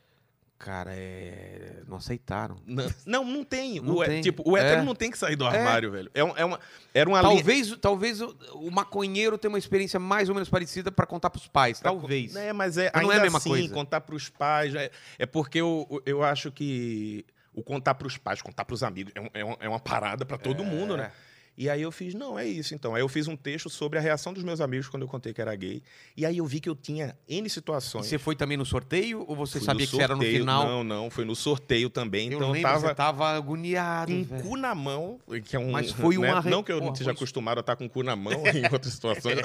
cara, 0.57 0.93
é... 0.95 1.83
não 1.87 1.97
aceitaram. 1.99 2.57
Não, 2.65 2.89
não, 3.05 3.25
não 3.25 3.45
tem. 3.45 3.81
Não 3.81 3.97
o, 3.97 4.03
é- 4.03 4.07
tem. 4.07 4.23
Tipo, 4.23 4.49
o 4.49 4.57
hétero 4.57 4.81
É. 4.81 4.85
não 4.85 4.95
tem 4.95 5.11
que 5.11 5.19
sair 5.19 5.37
do 5.37 5.45
armário, 5.45 5.91
velho. 5.91 6.11
É, 6.15 6.21
é 6.21 6.45
uma, 6.45 6.59
era 6.95 7.11
uma 7.11 7.21
linha. 7.21 7.35
Talvez, 7.35 7.77
talvez 7.79 8.21
o, 8.23 8.35
o 8.55 8.71
maconheiro 8.71 9.37
tenha 9.37 9.51
uma 9.51 9.59
experiência 9.59 9.99
mais 10.01 10.29
ou 10.31 10.35
menos 10.35 10.49
parecida 10.49 10.91
pra 10.93 11.05
contar 11.05 11.29
pros 11.31 11.47
pais. 11.49 11.81
Talvez. 11.81 12.35
É, 12.37 12.53
mas 12.55 12.79
é, 12.79 12.91
Mas 12.95 13.03
não 13.03 13.13
é 13.13 13.17
a 13.19 13.21
mesma 13.21 13.39
assim, 13.39 13.51
coisa. 13.51 13.75
contar 13.75 14.01
pros 14.03 14.31
pais. 14.31 14.75
É, 14.75 14.91
é 15.19 15.27
porque 15.27 15.59
eu, 15.61 16.01
eu 16.07 16.23
acho 16.23 16.51
que 16.51 17.27
o 17.55 17.63
contar 17.63 17.95
pros 17.95 18.17
pais, 18.19 18.43
contar 18.43 18.65
pros 18.65 18.83
amigos, 18.83 19.13
é, 19.15 19.21
um- 19.21 19.29
é 19.33 19.45
uma, 19.45 19.57
é 19.61 19.69
uma 19.69 19.81
parada 19.81 20.25
pra 20.27 20.37
todo 20.37 20.65
mundo, 20.65 20.97
né? 20.97 21.11
E 21.57 21.71
aí 21.71 21.83
eu 21.83 21.93
fiz, 21.93 22.15
não, 22.15 22.37
é 22.37 22.45
isso 22.45 22.75
então. 22.75 22.97
Aí 22.97 23.01
eu 23.01 23.09
fiz 23.09 23.29
um 23.29 23.37
texto 23.37 23.71
sobre 23.71 23.97
a 23.97 24.03
reação 24.03 24.33
dos 24.33 24.43
meus 24.43 24.61
amigos 24.61 24.89
quando 24.89 25.05
eu 25.05 25.09
contei 25.09 25.33
que 25.33 25.41
era 25.41 25.55
gay. 25.55 25.85
E 26.17 26.27
aí 26.27 26.39
eu 26.39 26.45
vi 26.47 26.59
que 26.59 26.69
eu 26.69 26.75
tinha 26.75 27.17
N 27.29 27.47
E 27.47 27.49
situações. 27.49 28.07
você 28.07 28.19
foi 28.19 28.35
também 28.35 28.57
no 28.57 28.67
sorteio 28.67 29.25
ou 29.29 29.37
você 29.37 29.59
Fui 29.59 29.67
sabia 29.67 29.87
que 29.87 29.93
você 29.95 30.03
era 30.03 30.17
no 30.17 30.23
final? 30.23 30.67
Não, 30.67 30.83
não, 30.83 31.11
foi 31.11 31.25
no 31.25 31.37
sorteio 31.37 31.89
também. 31.89 32.29
eu 32.33 32.39
então 32.39 32.51
lembro, 32.51 32.69
eu 32.69 32.73
tava 32.75 32.89
você 32.89 32.95
tava 32.97 33.29
agoniado, 33.37 34.11
com 34.13 34.21
o 34.21 34.25
velho. 34.25 34.43
cu 34.43 34.57
na 34.57 34.75
mão, 34.75 35.21
que 35.45 35.55
é 35.55 35.59
um. 35.61 35.71
Mas 35.71 35.93
foi 35.93 36.19
né? 36.19 36.29
uma 36.33 36.41
re- 36.41 36.51
Não 36.51 36.65
que 36.65 36.73
eu 36.73 36.81
não 36.81 36.89
esteja 36.93 37.11
foi 37.11 37.15
acostumado 37.19 37.59
a 37.59 37.61
estar 37.61 37.77
com 37.77 37.85
o 37.87 37.89
cu 37.89 38.03
na 38.03 38.17
mão 38.17 38.33
em 38.33 38.65
outras 38.75 38.93
situações. 38.93 39.39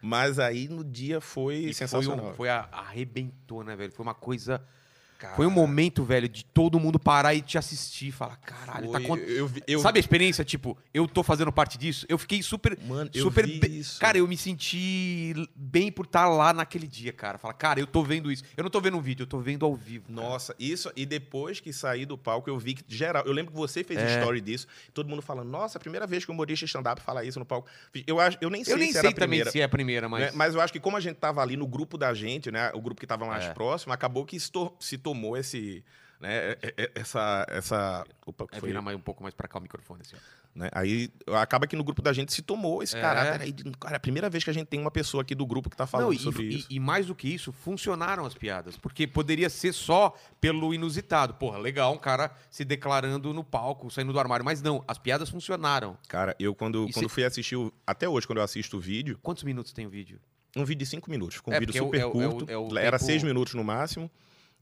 Mas 0.00 0.38
aí 0.38 0.68
no 0.68 0.84
dia 0.84 1.20
foi 1.20 1.56
E 1.56 1.62
foi, 1.64 1.72
sensacional. 1.74 2.30
um, 2.30 2.34
foi 2.34 2.48
a, 2.48 2.68
arrebentou, 2.70 3.64
né, 3.64 3.74
velho? 3.74 3.90
Foi 3.92 4.04
uma 4.04 4.14
coisa... 4.14 4.62
Foi 5.36 5.46
um 5.46 5.50
momento, 5.50 6.02
velho, 6.04 6.28
de 6.28 6.44
todo 6.44 6.78
mundo 6.80 6.98
parar 6.98 7.34
e 7.34 7.40
te 7.42 7.56
assistir 7.58 8.08
e 8.08 8.12
falar, 8.12 8.36
caralho, 8.36 8.90
tá 8.90 8.98
Foi- 9.00 9.06
con- 9.06 9.16
eu, 9.18 9.46
vi- 9.46 9.62
eu, 9.66 9.80
Sabe 9.80 9.98
a 9.98 10.00
experiência, 10.00 10.44
tipo, 10.44 10.76
eu 10.92 11.06
tô 11.06 11.22
fazendo 11.22 11.52
parte 11.52 11.76
disso? 11.78 12.06
Eu 12.08 12.18
fiquei 12.18 12.42
super... 12.42 12.78
Mano, 12.86 13.10
eu 13.14 13.22
super 13.24 13.46
isso. 13.48 13.98
Cara, 14.00 14.18
eu 14.18 14.26
me 14.26 14.36
senti 14.36 15.34
bem 15.54 15.90
por 15.90 16.06
estar 16.06 16.28
lá 16.28 16.52
naquele 16.52 16.86
dia, 16.86 17.12
cara. 17.12 17.38
Fala, 17.38 17.54
cara, 17.54 17.80
eu 17.80 17.86
tô 17.86 18.02
vendo 18.02 18.30
isso. 18.30 18.42
Eu 18.56 18.62
não 18.62 18.70
tô 18.70 18.80
vendo 18.80 18.96
um 18.96 19.00
vídeo, 19.00 19.22
eu 19.24 19.26
tô 19.26 19.38
vendo 19.40 19.64
ao 19.64 19.74
vivo. 19.74 20.04
cara. 20.12 20.28
Nossa, 20.28 20.54
isso. 20.58 20.90
E 20.96 21.04
depois 21.04 21.60
que 21.60 21.72
saí 21.72 22.04
do 22.06 22.16
palco, 22.16 22.48
eu 22.48 22.58
vi 22.58 22.74
que 22.74 22.84
geral. 22.88 23.24
Eu 23.26 23.32
lembro 23.32 23.52
que 23.52 23.58
você 23.58 23.82
fez 23.84 23.98
É. 24.00 24.18
story 24.18 24.40
disso. 24.40 24.66
Todo 24.94 25.08
mundo 25.08 25.22
falando, 25.22 25.48
nossa, 25.48 25.78
a 25.78 25.80
primeira 25.80 26.06
vez 26.06 26.24
que 26.24 26.30
o 26.30 26.34
humorista 26.34 26.64
stand-up 26.64 27.00
fala 27.00 27.24
isso 27.24 27.38
no 27.38 27.44
palco. 27.44 27.68
Eu, 28.06 28.20
acho, 28.20 28.38
eu 28.40 28.50
nem 28.50 28.64
sei 28.64 28.74
Eu 28.74 28.78
nem 28.78 28.86
se 28.88 28.92
sei 28.94 29.00
era 29.00 29.08
a 29.08 29.12
primeira. 29.14 29.50
se 29.50 29.60
é 29.60 29.64
a 29.64 29.68
primeira, 29.68 30.08
mas... 30.08 30.20
né? 30.22 30.30
Mas 30.34 30.54
eu 30.54 30.60
acho 30.60 30.72
que 30.72 30.80
como 30.80 30.96
a 30.96 31.00
gente 31.00 31.16
tava 31.16 31.40
ali 31.42 31.56
no 31.56 31.66
grupo 31.66 31.96
da 31.98 32.12
gente, 32.14 32.50
né? 32.50 32.70
O 32.74 32.80
grupo 32.80 33.00
que 33.00 33.06
tava 33.06 33.26
mais 33.26 33.44
É. 33.44 33.52
próximo, 33.52 33.92
acabou 33.92 34.24
que 34.24 34.38
se, 34.38 34.50
to- 34.50 34.72
se 34.78 34.96
tomou 35.12 35.36
esse. 35.36 35.84
Né, 36.20 36.50
é- 36.62 36.74
é- 36.76 36.90
essa. 36.96 37.46
essa 37.48 38.06
opa, 38.26 38.46
É 38.52 38.60
virar 38.60 38.82
mais 38.82 38.94
um 38.96 39.00
pouco 39.00 39.22
mais 39.22 39.34
pra 39.34 39.48
cá 39.48 39.58
o 39.58 39.62
microfone, 39.62 40.02
assim. 40.04 40.16
Né? 40.54 40.68
Aí 40.72 41.08
acaba 41.28 41.66
que 41.66 41.76
no 41.76 41.82
grupo 41.84 42.02
da 42.02 42.12
gente 42.12 42.32
se 42.32 42.42
tomou 42.42 42.82
esse 42.82 42.94
É. 42.96 43.00
caráter 43.00 43.40
aí. 43.40 43.52
Cara, 43.80 43.94
é 43.94 43.96
a 43.96 44.00
primeira 44.00 44.28
vez 44.28 44.42
que 44.44 44.50
a 44.50 44.52
gente 44.52 44.66
tem 44.66 44.78
uma 44.80 44.90
pessoa 44.90 45.22
aqui 45.22 45.34
do 45.34 45.46
grupo 45.46 45.70
que 45.70 45.76
tá 45.76 45.86
falando 45.86 46.08
Não, 46.08 46.12
e, 46.12 46.18
sobre 46.18 46.42
e- 46.42 46.56
isso. 46.58 46.66
e 46.68 46.78
mais 46.80 47.06
do 47.06 47.14
que 47.14 47.26
isso, 47.32 47.52
funcionaram 47.52 48.26
as 48.26 48.34
piadas. 48.34 48.76
Porque 48.76 49.06
poderia 49.06 49.48
ser 49.48 49.72
só 49.72 50.14
pelo 50.40 50.74
inusitado. 50.74 51.34
Porra, 51.34 51.56
legal, 51.56 51.94
um 51.94 51.98
cara 51.98 52.30
se 52.50 52.64
declarando 52.66 53.32
no 53.32 53.42
palco, 53.44 53.90
saindo 53.90 54.12
do 54.12 54.18
armário. 54.20 54.44
Mas 54.44 54.60
não, 54.60 54.84
as 54.88 54.98
piadas 54.98 55.30
funcionaram. 55.30 55.96
Cara, 56.08 56.34
eu 56.38 56.54
quando, 56.54 56.86
E 56.88 56.92
quando 56.92 57.08
fui 57.08 57.24
assistir. 57.24 57.56
o- 57.56 57.72
até 57.86 58.06
hoje, 58.08 58.26
quando 58.26 58.38
eu 58.40 58.44
assisto 58.44 58.76
o 58.76 58.80
vídeo, 58.80 59.18
Quantos 59.22 59.44
minutos 59.44 59.72
tem 59.72 59.86
o 59.86 59.90
vídeo? 59.90 60.20
um 60.56 60.64
vídeo 60.64 60.80
de 60.80 60.86
cinco 60.90 61.08
minutos. 61.10 61.36
Ficou 61.36 61.54
um 61.54 61.56
É, 61.56 61.60
vídeo 61.60 61.76
é 61.76 61.78
super 61.78 62.00
é 62.00 62.04
o- 62.04 62.08
é 62.22 62.26
o- 62.26 62.30
curto. 62.32 62.50
é 62.50 62.58
o 62.58 62.76
Era 62.76 62.98
tempo- 62.98 63.04
seis 63.06 63.22
minutos 63.22 63.54
no 63.54 63.62
máximo. 63.64 64.10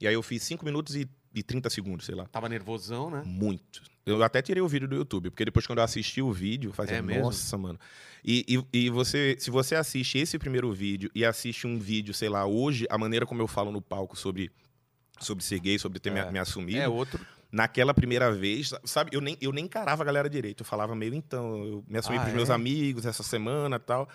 E 0.01 0.07
aí 0.07 0.15
eu 0.15 0.23
fiz 0.23 0.43
cinco 0.43 0.65
minutos 0.65 0.95
e, 0.95 1.09
e 1.35 1.43
30 1.43 1.69
segundos, 1.71 2.07
sei 2.07 2.15
lá. 2.15 2.27
Tava 2.27 2.49
nervosão, 2.49 3.11
né? 3.11 3.23
Muito. 3.25 3.83
Eu 4.07 4.23
até 4.23 4.41
tirei 4.41 4.63
o 4.63 4.69
vídeo 4.69 4.89
do 4.89 4.95
YouTube, 4.97 5.31
porque 5.31 5.45
depois 5.45 5.67
quando 5.67 5.79
eu 5.81 5.85
assisti 5.85 6.23
o 6.23 6.33
vídeo, 6.33 6.73
fazia, 6.73 6.97
É 6.97 7.03
mesmo? 7.03 7.25
nossa, 7.25 7.59
mano. 7.59 7.79
E, 8.25 8.65
e, 8.73 8.85
e 8.87 8.91
você, 8.91 9.37
se 9.39 9.51
você 9.51 9.75
assiste 9.75 10.19
esse 10.19 10.39
primeiro 10.39 10.73
vídeo 10.73 11.11
e 11.15 11.25
assiste 11.25 11.67
um 11.67 11.79
vídeo, 11.79 12.15
sei 12.15 12.29
lá, 12.29 12.47
hoje, 12.47 12.87
a 12.89 12.97
maneira 12.97 13.27
como 13.27 13.43
eu 13.43 13.47
falo 13.49 13.71
no 13.71 13.83
palco 13.83 14.17
sobre, 14.17 14.51
sobre 15.21 15.45
ser 15.45 15.59
gay, 15.61 15.79
sobre 15.79 15.99
ter 16.01 16.11
me, 16.11 16.21
É. 16.21 16.31
me 16.31 16.39
assumido, 16.39 16.79
É 16.79 16.89
outro. 16.89 17.21
naquela 17.53 17.93
primeira 17.93 18.33
vez, 18.33 18.73
sabe, 18.85 19.11
eu 19.15 19.21
nem, 19.21 19.37
eu 19.43 19.53
nem 19.53 19.67
encarava 19.67 20.03
a 20.03 20.07
galera 20.07 20.29
direito. 20.31 20.63
Eu 20.63 20.67
falava 20.67 20.95
meio, 20.97 21.15
então, 21.15 21.65
eu 21.67 21.85
me 21.87 21.99
assumi 21.99 22.17
Ah, 22.17 22.23
pros 22.23 22.35
meus 22.35 22.51
é? 22.51 22.55
amigos 22.55 23.05
essa 23.05 23.23
semana 23.23 23.77
e 23.77 23.81
tal. 23.81 24.09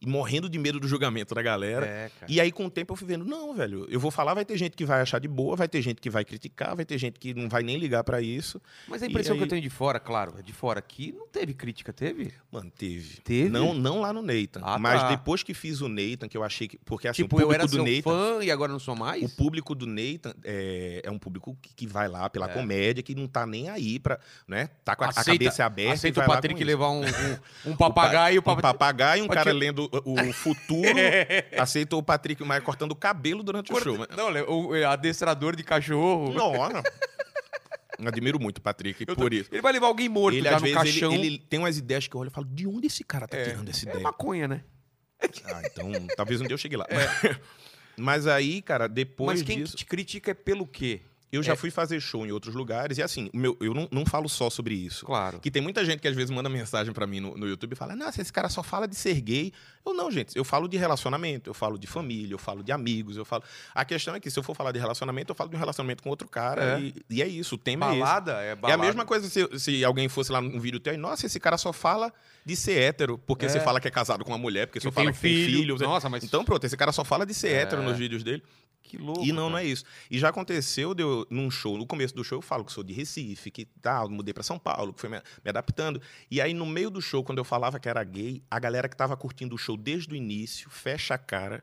E 0.00 0.06
morrendo 0.06 0.48
de 0.48 0.58
medo 0.60 0.78
do 0.78 0.86
julgamento 0.86 1.34
da 1.34 1.42
galera. 1.42 1.84
É. 1.84 2.10
E 2.28 2.40
aí, 2.40 2.52
com 2.52 2.66
o 2.66 2.70
tempo, 2.70 2.92
eu 2.92 2.96
fui 2.96 3.06
vendo, 3.08 3.24
não, 3.24 3.52
velho, 3.52 3.84
eu 3.90 3.98
vou 3.98 4.12
falar, 4.12 4.32
vai 4.32 4.44
ter 4.44 4.56
gente 4.56 4.76
que 4.76 4.84
vai 4.84 5.00
achar 5.00 5.18
de 5.18 5.26
boa, 5.26 5.56
vai 5.56 5.66
ter 5.66 5.82
gente 5.82 6.00
que 6.00 6.08
vai 6.08 6.24
criticar, 6.24 6.76
vai 6.76 6.84
ter 6.84 6.96
gente 6.98 7.18
que 7.18 7.34
não 7.34 7.48
vai 7.48 7.64
nem 7.64 7.76
ligar 7.78 8.04
pra 8.04 8.20
isso. 8.20 8.62
Mas 8.86 9.02
a 9.02 9.06
impressão 9.06 9.34
que 9.34 9.40
eu 9.40 9.44
aí- 9.44 9.50
tenho 9.50 9.62
de 9.62 9.68
fora, 9.70 9.98
claro, 9.98 10.34
é 10.38 10.42
de 10.42 10.52
fora 10.52 10.78
aqui, 10.78 11.12
não 11.18 11.26
teve 11.26 11.52
crítica, 11.52 11.92
teve? 11.92 12.32
Mano, 12.52 12.70
teve. 12.70 13.16
Teve? 13.22 13.48
Não, 13.48 13.74
não 13.74 14.00
lá 14.00 14.12
no 14.12 14.22
Nathan. 14.22 14.60
Ah, 14.62 14.78
mas 14.78 15.02
tá. 15.02 15.08
depois 15.08 15.42
que 15.42 15.52
fiz 15.52 15.80
o 15.80 15.88
Nathan, 15.88 16.28
que 16.28 16.36
eu 16.36 16.44
achei 16.44 16.68
que. 16.68 16.78
Porque 16.84 17.08
assim, 17.08 17.22
tipo, 17.24 17.34
o 17.36 17.40
eu 17.40 17.48
público 17.48 17.60
era 17.62 17.66
do 17.66 17.74
seu 17.74 17.84
Nathan. 17.84 18.02
fã 18.38 18.44
e 18.44 18.50
agora 18.52 18.70
não 18.70 18.78
sou 18.78 18.94
mais? 18.94 19.20
O 19.24 19.36
público 19.36 19.74
do 19.74 19.84
Nathan 19.86 20.32
é, 20.44 21.00
é 21.04 21.10
um 21.10 21.18
público 21.18 21.58
que, 21.60 21.74
que 21.74 21.86
vai 21.88 22.06
lá 22.06 22.30
pela 22.30 22.46
É. 22.48 22.54
comédia, 22.54 23.02
que 23.02 23.16
não 23.16 23.26
tá 23.26 23.44
nem 23.44 23.68
aí 23.68 23.98
pra. 23.98 24.20
Né? 24.46 24.68
Tá 24.84 24.94
com 24.94 25.02
a, 25.02 25.08
a 25.08 25.10
Aceita- 25.10 25.32
cabeça 25.32 25.64
aberta. 25.64 25.92
Aceita 25.94 26.20
e 26.20 26.22
o 26.22 26.26
Patrick 26.26 26.62
levar 26.62 26.90
um, 26.90 27.00
um, 27.02 27.72
um 27.72 27.74
papagaio 27.76 28.38
Um 28.38 28.42
papagaio, 28.42 29.24
um 29.24 29.28
cara 29.28 29.50
lendo 29.52 29.87
o, 29.92 30.32
futuro. 30.32 30.88
aceitou 31.58 31.98
o 31.98 32.02
Patrick 32.02 32.42
Maia 32.44 32.60
cortando 32.60 32.92
o 32.92 32.96
cabelo 32.96 33.42
durante 33.42 33.72
o 33.72 33.80
show. 33.80 33.98
Não, 34.16 34.30
o 34.48 34.68
o 34.70 34.86
adestrador 34.88 35.54
de 35.56 35.62
cachorro. 35.62 36.32
Nossa. 36.32 36.82
Admiro 38.06 38.38
muito 38.38 38.58
o 38.58 38.60
Patrick 38.60 39.04
tô- 39.04 39.16
por 39.16 39.32
isso. 39.34 39.50
Ele 39.52 39.60
vai 39.60 39.72
levar 39.72 39.88
alguém 39.88 40.08
morto 40.08 40.36
Ele, 40.36 40.46
às 40.46 40.54
no 40.54 40.60
vezes, 40.60 40.76
caixão. 40.76 41.12
ele, 41.12 41.26
ele 41.26 41.38
tem 41.38 41.58
umas 41.58 41.76
ideias 41.76 42.06
que 42.06 42.14
eu 42.14 42.20
olho 42.20 42.28
e 42.28 42.30
falo, 42.30 42.46
de 42.46 42.66
onde 42.66 42.86
esse 42.86 43.02
cara 43.02 43.26
tá 43.26 43.36
É. 43.36 43.44
tirando 43.44 43.68
essa 43.68 43.86
É 43.86 43.88
ideia? 43.90 44.02
maconha, 44.04 44.46
né? 44.46 44.62
Ah, 45.46 45.62
então 45.64 45.90
talvez 46.16 46.40
um 46.40 46.44
dia 46.44 46.54
eu 46.54 46.58
chegue 46.58 46.76
lá. 46.76 46.86
Mas 47.96 48.28
aí, 48.28 48.62
cara, 48.62 48.88
depois 48.88 49.40
Mas 49.40 49.46
quem 49.46 49.58
disso, 49.64 49.76
te 49.76 49.84
critica 49.84 50.30
é 50.30 50.34
pelo 50.34 50.64
quê? 50.64 51.00
Eu 51.30 51.42
já 51.42 51.52
é- 51.52 51.56
fui 51.56 51.70
fazer 51.70 52.00
show 52.00 52.26
em 52.26 52.32
outros 52.32 52.54
lugares 52.54 52.98
e 52.98 53.02
assim, 53.02 53.28
meu, 53.34 53.56
eu 53.60 53.74
não, 53.74 53.88
não 53.90 54.06
falo 54.06 54.28
só 54.28 54.48
sobre 54.48 54.74
isso. 54.74 55.04
Claro. 55.06 55.40
Que 55.40 55.50
tem 55.50 55.60
muita 55.62 55.84
gente 55.84 56.00
que 56.00 56.08
às 56.08 56.14
vezes 56.16 56.30
manda 56.30 56.48
mensagem 56.48 56.92
pra 56.92 57.06
mim 57.06 57.20
no, 57.20 57.36
no 57.36 57.46
YouTube 57.46 57.72
e 57.72 57.76
fala: 57.76 57.94
Nossa, 57.94 58.20
esse 58.22 58.32
cara 58.32 58.48
só 58.48 58.62
fala 58.62 58.86
de 58.88 58.94
ser 58.96 59.20
gay. 59.20 59.52
Eu 59.84 59.94
não, 59.94 60.10
gente. 60.10 60.36
Eu 60.36 60.44
falo 60.44 60.68
de 60.68 60.76
relacionamento, 60.76 61.48
eu 61.50 61.54
falo 61.54 61.78
de 61.78 61.86
família, 61.86 62.34
eu 62.34 62.38
falo 62.38 62.62
de 62.62 62.72
amigos, 62.72 63.16
eu 63.16 63.24
falo. 63.24 63.42
A 63.74 63.84
questão 63.84 64.14
é 64.14 64.20
que 64.20 64.30
se 64.30 64.38
eu 64.38 64.42
for 64.42 64.54
falar 64.54 64.72
de 64.72 64.78
relacionamento, 64.78 65.30
eu 65.30 65.34
falo 65.34 65.48
de 65.50 65.56
um 65.56 65.58
relacionamento 65.58 66.02
com 66.02 66.10
outro 66.10 66.28
cara. 66.28 66.78
É. 66.78 66.80
E, 66.80 66.94
e 67.10 67.22
é 67.22 67.26
isso, 67.26 67.54
o 67.54 67.58
tema 67.58 67.86
é 67.86 67.90
esse. 67.92 67.98
Balada 68.00 68.32
é 68.42 68.50
É 68.50 68.54
balada. 68.54 68.82
a 68.82 68.86
mesma 68.86 69.04
coisa 69.04 69.28
se, 69.28 69.58
se 69.58 69.84
alguém 69.84 70.08
fosse 70.08 70.30
lá 70.32 70.40
num 70.40 70.58
vídeo 70.60 70.78
teu 70.80 70.92
e, 70.94 70.96
nossa, 70.96 71.26
esse 71.26 71.38
cara 71.40 71.56
só 71.58 71.72
fala 71.72 72.12
de 72.44 72.54
ser 72.56 72.78
hétero, 72.80 73.18
porque 73.18 73.46
É. 73.46 73.48
você 73.48 73.60
fala 73.60 73.80
que 73.80 73.88
é 73.88 73.90
casado 73.90 74.24
com 74.24 74.30
uma 74.30 74.38
mulher, 74.38 74.66
porque 74.66 74.78
Que 74.78 74.82
você 74.82 74.88
eu 74.88 74.92
fala 74.92 75.12
que 75.12 75.18
tem 75.20 75.32
filho. 75.44 75.76
filho. 75.76 75.78
Nossa, 75.88 76.08
mas 76.08 76.22
Então, 76.24 76.44
pronto, 76.44 76.64
esse 76.64 76.76
cara 76.76 76.92
só 76.92 77.04
fala 77.04 77.24
de 77.26 77.32
ser 77.34 77.48
É. 77.48 77.60
hétero 77.62 77.82
nos 77.82 77.96
vídeos 77.98 78.22
dele. 78.22 78.42
Que 78.88 78.96
louco. 78.96 79.24
E 79.24 79.32
não, 79.32 79.44
não 79.44 79.56
cara. 79.56 79.64
é 79.64 79.66
isso. 79.68 79.84
E 80.10 80.18
já 80.18 80.30
aconteceu 80.30 80.94
de 80.94 81.02
eu, 81.02 81.26
num 81.30 81.50
show, 81.50 81.76
no 81.78 81.86
começo 81.86 82.14
do 82.14 82.24
show, 82.24 82.38
eu 82.38 82.42
falo 82.42 82.64
que 82.64 82.72
sou 82.72 82.82
de 82.82 82.92
Recife, 82.92 83.50
que 83.50 83.64
tal, 83.64 84.08
mudei 84.08 84.34
pra 84.34 84.42
São 84.42 84.58
Paulo, 84.58 84.92
que 84.92 85.00
fui 85.00 85.08
me, 85.08 85.16
me 85.44 85.48
adaptando. 85.50 86.00
E 86.30 86.40
aí, 86.40 86.52
no 86.54 86.66
meio 86.66 86.90
do 86.90 87.00
show, 87.00 87.22
quando 87.22 87.38
eu 87.38 87.44
falava 87.44 87.78
que 87.78 87.88
era 87.88 88.02
gay, 88.02 88.42
a 88.50 88.58
galera 88.58 88.88
que 88.88 88.96
tava 88.96 89.16
curtindo 89.16 89.54
o 89.54 89.58
show 89.58 89.76
desde 89.76 90.12
o 90.12 90.16
início 90.16 90.68
fecha 90.70 91.14
a 91.14 91.18
cara 91.18 91.62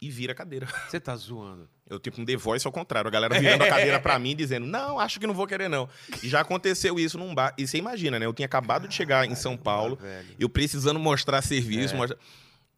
e 0.00 0.08
vira 0.10 0.32
a 0.32 0.34
cadeira. 0.34 0.66
Você 0.88 1.00
tá 1.00 1.16
zoando. 1.16 1.68
Eu, 1.90 1.98
tipo, 1.98 2.20
um 2.20 2.24
The 2.24 2.36
Voice 2.36 2.66
ao 2.66 2.72
contrário, 2.72 3.08
a 3.08 3.10
galera 3.10 3.40
virando 3.40 3.64
a 3.64 3.68
cadeira 3.68 3.98
pra 3.98 4.18
mim, 4.18 4.36
dizendo, 4.36 4.66
não, 4.66 5.00
acho 5.00 5.18
que 5.18 5.26
não 5.26 5.32
vou 5.34 5.46
querer, 5.46 5.68
não. 5.68 5.88
E 6.22 6.28
já 6.28 6.40
aconteceu 6.40 6.98
isso 7.00 7.16
num 7.18 7.34
bar. 7.34 7.54
E 7.56 7.66
você 7.66 7.78
imagina, 7.78 8.18
né? 8.18 8.26
Eu 8.26 8.34
tinha 8.34 8.46
acabado 8.46 8.86
de 8.86 8.94
chegar 8.94 9.26
em 9.26 9.34
São 9.34 9.56
Paulo, 9.56 9.96
velho. 9.96 10.28
eu 10.38 10.48
precisando 10.48 11.00
mostrar 11.00 11.40
serviço. 11.42 11.94
É. 11.94 11.96
mostra- 11.96 12.18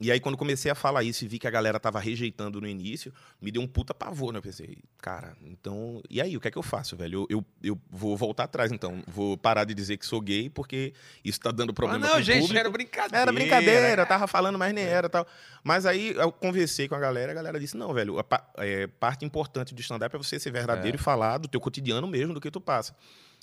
E 0.01 0.11
aí, 0.11 0.19
quando 0.19 0.37
comecei 0.39 0.71
a 0.71 0.75
falar 0.75 1.03
isso 1.03 1.25
e 1.25 1.29
vi 1.29 1.39
que 1.39 1.47
a 1.47 1.51
galera 1.51 1.79
tava 1.79 2.01
rejeitando 2.01 2.59
no 2.59 2.67
início, 2.67 3.13
me 3.41 3.51
deu 3.51 3.61
um 3.61 3.67
puta 3.67 3.93
pavor, 3.93 4.33
né? 4.33 4.39
Eu 4.39 4.43
pensei, 4.43 4.79
cara, 4.97 5.37
então. 5.45 6.01
E 6.09 6.23
aí, 6.23 6.37
o 6.37 6.41
que 6.41 6.49
é 6.49 6.51
que 6.51 6.57
eu 6.57 6.63
faço, 6.63 6.97
velho? 6.97 7.27
Eu, 7.29 7.39
eu, 7.39 7.47
eu 7.75 7.81
vou 7.91 8.17
voltar 8.17 8.45
atrás, 8.45 8.73
então. 8.73 9.03
Vou 9.07 9.37
parar 9.37 9.65
de 9.65 9.75
dizer 9.75 9.99
que 9.99 10.07
sou 10.07 10.19
gay, 10.21 10.49
porque 10.49 10.95
isso 11.23 11.39
tá 11.39 11.51
dando 11.51 11.71
Ah, 11.71 11.75
problema 11.75 12.07
não, 12.07 12.15
pro 12.15 12.23
gente, 12.23 12.41
público. 12.41 12.59
era 12.59 12.71
brincadeira. 12.71 13.19
Era 13.19 13.33
brincadeira, 13.33 14.07
tava 14.07 14.27
falando, 14.27 14.59
mas 14.59 14.73
nem 14.73 14.85
era 14.85 15.07
tal. 15.11 15.27
Mas 15.63 15.85
aí 15.85 16.15
eu 16.17 16.33
conversei 16.33 16.89
com 16.89 16.95
a 16.95 16.99
galera, 16.99 17.33
a 17.33 17.35
galera 17.35 17.61
disse: 17.61 17.77
não, 17.77 17.93
velho, 17.93 18.19
a 18.19 18.25
é, 18.57 18.87
parte 18.87 19.27
importante 19.27 19.75
do 19.75 19.81
stand-up 19.83 20.15
é 20.17 20.19
você 20.19 20.41
ser 20.41 20.51
verdadeiro 20.51 20.97
É. 20.97 20.99
e 20.99 21.03
falar 21.03 21.37
do 21.37 21.47
teu 21.47 21.61
cotidiano 21.61 22.07
mesmo, 22.07 22.33
do 22.33 22.41
que 22.41 22.51
tu 22.51 22.61
passa. 22.61 22.95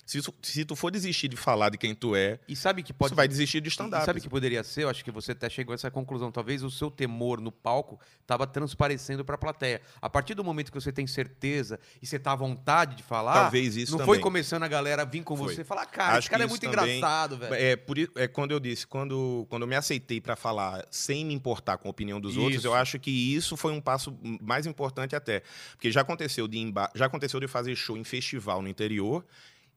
Se, 0.08 0.22
se 0.40 0.64
tu 0.64 0.74
for 0.74 0.90
desistir 0.90 1.28
de 1.28 1.36
falar 1.36 1.68
de 1.68 1.76
quem 1.76 1.94
tu 1.94 2.16
é, 2.16 2.38
E 2.48 2.56
sabe 2.56 2.82
que 2.82 2.94
você 2.94 2.98
pode 2.98 3.14
vai 3.14 3.28
desistir 3.28 3.60
de 3.60 3.68
stand-up. 3.68 4.06
sabe 4.06 4.22
que 4.22 4.28
poderia 4.30 4.64
ser? 4.64 4.84
Eu 4.84 4.88
acho 4.88 5.04
que 5.04 5.10
você 5.10 5.32
até 5.32 5.50
chegou 5.50 5.72
a 5.72 5.74
essa 5.74 5.90
conclusão. 5.90 6.32
Talvez 6.32 6.62
o 6.62 6.70
seu 6.70 6.90
temor 6.90 7.42
no 7.42 7.52
palco 7.52 8.00
estava 8.22 8.46
transparecendo 8.46 9.22
para 9.22 9.34
a 9.34 9.38
plateia. 9.38 9.82
A 10.00 10.08
partir 10.08 10.32
do 10.32 10.42
momento 10.42 10.72
que 10.72 10.80
você 10.80 10.90
tem 10.90 11.06
certeza 11.06 11.78
e 12.00 12.06
você 12.06 12.18
tá 12.18 12.32
à 12.32 12.36
vontade 12.36 12.96
de 12.96 13.02
falar, 13.02 13.34
Talvez 13.34 13.76
isso 13.76 13.92
não 13.92 13.98
também. 13.98 14.14
foi 14.14 14.22
começando 14.22 14.62
a 14.62 14.68
galera 14.68 15.04
vir 15.04 15.22
com 15.22 15.36
Foi. 15.36 15.54
você 15.54 15.60
e 15.60 15.64
falar, 15.64 15.84
cara, 15.84 16.12
Acho 16.12 16.20
esse 16.20 16.30
cara 16.30 16.44
é 16.44 16.46
muito 16.46 16.62
também- 16.62 16.96
engraçado, 16.96 17.36
velho. 17.36 17.54
É, 17.54 17.76
por 17.76 17.98
é 17.98 18.26
quando 18.26 18.52
eu 18.52 18.60
disse, 18.60 18.86
quando, 18.86 19.46
quando 19.50 19.62
eu 19.64 19.68
me 19.68 19.76
aceitei 19.76 20.22
pra 20.22 20.36
falar 20.36 20.86
sem 20.90 21.22
me 21.22 21.34
importar 21.34 21.76
com 21.76 21.86
a 21.86 21.90
opinião 21.90 22.18
dos 22.18 22.34
outros, 22.38 22.60
Isso. 22.60 22.66
eu 22.66 22.74
acho 22.74 22.98
que 22.98 23.10
isso 23.10 23.58
foi 23.58 23.72
um 23.74 23.80
passo 23.82 24.18
mais 24.40 24.64
importante 24.64 25.14
até. 25.14 25.42
Porque 25.72 25.92
já 25.92 26.00
aconteceu 26.00 26.48
de 26.48 26.72
já 26.94 27.04
aconteceu 27.04 27.38
de 27.38 27.46
fazer 27.46 27.76
show 27.76 27.94
em 27.94 28.04
festival 28.04 28.62
no 28.62 28.68
interior 28.68 29.22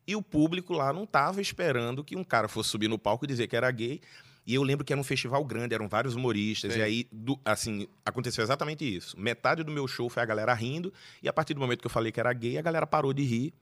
e 0.08 0.16
o 0.16 0.22
público 0.22 0.74
lá 0.74 0.92
não 0.92 1.06
tava 1.06 1.42
esperando 1.42 2.04
que 2.04 2.16
um 2.16 2.24
cara 2.24 2.48
fosse 2.48 2.70
subir 2.70 2.88
no 2.88 2.98
palco 3.00 3.26
e 3.26 3.28
dizer 3.28 3.48
que 3.48 3.56
era 3.56 3.70
gay. 3.72 4.02
E 4.46 4.56
eu 4.56 4.64
lembro 4.64 4.84
que 4.84 4.92
era 4.92 5.00
um 5.00 5.04
festival 5.04 5.46
grande, 5.46 5.76
eram 5.76 5.88
vários 5.88 6.16
humoristas. 6.16 6.74
Sei. 6.74 6.82
E 6.82 6.84
aí, 6.84 7.08
do- 7.12 7.40
assim, 7.46 7.88
aconteceu 8.04 8.44
exatamente 8.44 8.84
isso. 8.84 9.18
Metade 9.20 9.64
do 9.64 9.72
meu 9.72 9.88
show 9.88 10.10
foi 10.10 10.24
a 10.24 10.26
galera 10.26 10.52
rindo. 10.54 10.92
E 11.22 11.30
a 11.30 11.34
partir 11.34 11.54
do 11.54 11.60
momento 11.60 11.80
que 11.80 11.86
eu 11.86 11.92
falei 11.92 12.12
que 12.12 12.20
era 12.20 12.34
gay, 12.34 12.58
a 12.58 12.62
galera 12.62 12.88
parou 12.88 13.14
de 13.14 13.24
rir. 13.24 13.54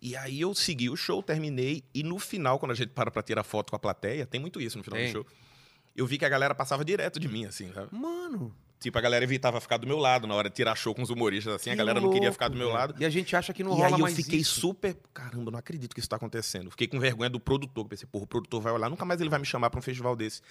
E 0.00 0.14
aí 0.14 0.40
eu 0.40 0.54
segui 0.54 0.88
o 0.88 0.96
show, 0.96 1.22
terminei. 1.22 1.82
E 1.92 2.02
no 2.04 2.18
final, 2.20 2.58
quando 2.60 2.70
a 2.70 2.74
gente 2.74 2.90
para 2.90 3.10
pra 3.10 3.20
tirar 3.22 3.42
foto 3.42 3.70
com 3.70 3.76
a 3.76 3.78
plateia, 3.78 4.24
tem 4.24 4.40
muito 4.40 4.60
isso 4.60 4.78
no 4.78 4.84
final 4.84 4.98
Tem. 4.98 5.08
do 5.08 5.12
show. 5.12 5.26
Eu 5.96 6.06
vi 6.06 6.18
que 6.18 6.24
a 6.24 6.28
galera 6.28 6.54
passava 6.54 6.84
direto 6.84 7.18
de 7.18 7.26
mim, 7.26 7.44
assim, 7.46 7.72
sabe? 7.72 7.88
Mano. 7.92 8.54
Tipo, 8.78 8.98
a 8.98 9.00
galera 9.00 9.24
evitava 9.24 9.58
ficar 9.60 9.78
do 9.78 9.86
meu 9.86 9.96
lado 9.98 10.26
na 10.26 10.34
hora 10.34 10.50
de 10.50 10.54
tirar 10.54 10.76
show 10.76 10.94
com 10.94 11.02
os 11.02 11.08
humoristas, 11.08 11.54
assim. 11.54 11.70
a 11.70 11.72
que 11.72 11.78
galera 11.78 11.98
não 11.98 12.08
queria 12.10 12.28
louco, 12.28 12.34
ficar 12.34 12.48
do 12.48 12.56
meu 12.58 12.68
lado. 12.68 12.94
E 13.00 13.06
a 13.06 13.10
gente 13.10 13.34
acha 13.34 13.52
que 13.52 13.64
não 13.64 13.72
E 13.72 13.74
rola 13.76 13.86
aí 13.86 13.92
eu 13.92 13.98
mais 14.00 14.14
fiquei 14.14 14.40
isso. 14.40 14.60
super. 14.60 14.96
Caramba, 15.14 15.50
não 15.50 15.58
acredito 15.58 15.94
que 15.94 16.00
isso 16.00 16.08
tá 16.08 16.16
acontecendo. 16.16 16.70
Fiquei 16.70 16.86
com 16.86 17.00
vergonha 17.00 17.30
do 17.30 17.40
produtor. 17.40 17.86
Pensei, 17.88 18.06
porra, 18.06 18.24
o 18.24 18.26
produtor 18.26 18.60
vai 18.60 18.72
olhar, 18.72 18.90
nunca 18.90 19.04
mais 19.04 19.20
ele 19.20 19.30
vai 19.30 19.38
me 19.38 19.46
chamar 19.46 19.70
pra 19.70 19.78
um 19.78 19.82
festival 19.82 20.14
desse. 20.14 20.42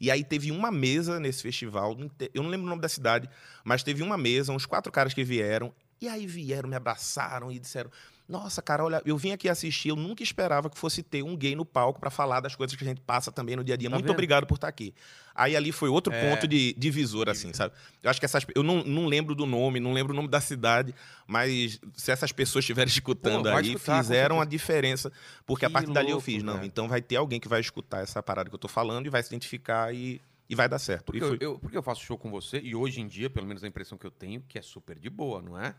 E 0.00 0.10
aí 0.10 0.24
teve 0.24 0.50
uma 0.50 0.70
mesa 0.72 1.20
nesse 1.20 1.42
festival, 1.42 1.96
eu 2.32 2.42
não 2.42 2.48
lembro 2.50 2.66
o 2.66 2.70
nome 2.70 2.80
da 2.80 2.88
cidade, 2.88 3.28
mas 3.62 3.82
teve 3.82 4.02
uma 4.02 4.16
mesa, 4.16 4.50
uns 4.52 4.64
quatro 4.64 4.90
caras 4.90 5.12
que 5.12 5.22
vieram. 5.22 5.72
E 6.00 6.08
aí 6.08 6.26
vieram, 6.26 6.68
me 6.68 6.76
abraçaram 6.76 7.52
e 7.52 7.58
disseram: 7.58 7.90
Nossa, 8.26 8.62
cara, 8.62 8.82
olha, 8.82 9.02
eu 9.04 9.18
vim 9.18 9.32
aqui 9.32 9.50
assistir, 9.50 9.90
eu 9.90 9.96
nunca 9.96 10.22
esperava 10.22 10.70
que 10.70 10.78
fosse 10.78 11.02
ter 11.02 11.22
um 11.22 11.36
gay 11.36 11.54
no 11.54 11.64
palco 11.64 12.00
pra 12.00 12.08
falar 12.08 12.40
das 12.40 12.56
coisas 12.56 12.74
que 12.74 12.82
a 12.82 12.86
gente 12.86 13.02
passa 13.02 13.30
também 13.30 13.54
no 13.54 13.62
dia 13.62 13.74
a 13.74 13.76
dia. 13.76 13.90
Tá 13.90 13.96
Muito 13.96 14.06
vendo? 14.06 14.12
obrigado 14.12 14.46
por 14.46 14.54
estar 14.54 14.66
aqui. 14.68 14.94
Aí 15.34 15.54
ali 15.54 15.70
foi 15.72 15.90
outro 15.90 16.10
É. 16.10 16.30
ponto 16.30 16.48
de 16.48 16.72
divisor, 16.78 17.28
assim, 17.28 17.52
sabe? 17.52 17.74
Eu 18.02 18.08
acho 18.08 18.18
que 18.18 18.24
essas. 18.24 18.46
Eu 18.54 18.62
não, 18.62 18.82
não 18.82 19.06
lembro 19.06 19.34
do 19.34 19.44
nome, 19.44 19.78
não 19.78 19.92
lembro 19.92 20.14
o 20.14 20.16
nome 20.16 20.28
da 20.28 20.40
cidade, 20.40 20.94
mas 21.26 21.78
se 21.94 22.10
essas 22.10 22.32
pessoas 22.32 22.62
estiverem 22.62 22.88
escutando 22.92 23.42
Pô, 23.50 23.56
aí, 23.56 23.72
escutar, 23.72 23.98
fizeram 24.02 24.40
a 24.40 24.44
diferença. 24.46 25.12
Porque 25.44 25.66
a 25.66 25.68
Que 25.68 25.72
partir 25.74 25.92
dali 25.92 26.06
eu 26.08 26.12
louco, 26.12 26.24
fiz, 26.24 26.42
não, 26.42 26.54
cara. 26.54 26.66
então 26.66 26.88
vai 26.88 27.02
ter 27.02 27.16
alguém 27.16 27.38
que 27.38 27.48
vai 27.48 27.60
escutar 27.60 28.00
essa 28.02 28.22
parada 28.22 28.48
que 28.48 28.54
eu 28.54 28.58
tô 28.60 28.68
falando 28.68 29.04
e 29.06 29.10
vai 29.10 29.22
se 29.22 29.28
identificar 29.28 29.94
e, 29.94 30.18
e 30.48 30.54
vai 30.54 30.66
dar 30.66 30.78
certo. 30.78 31.04
Porque 31.12 31.22
eu, 31.22 31.36
eu- 31.40 31.58
porque 31.58 31.76
eu 31.76 31.82
faço 31.82 32.00
show 32.02 32.16
com 32.16 32.30
você 32.30 32.58
e 32.60 32.74
hoje 32.74 33.02
em 33.02 33.06
dia, 33.06 33.28
pelo 33.28 33.46
menos 33.46 33.62
a 33.62 33.68
impressão 33.68 33.98
que 33.98 34.06
eu 34.06 34.10
tenho, 34.10 34.42
que 34.48 34.58
é 34.58 34.62
super 34.62 34.98
de 34.98 35.10
boa, 35.10 35.42
não 35.42 35.60
é? 35.60 35.74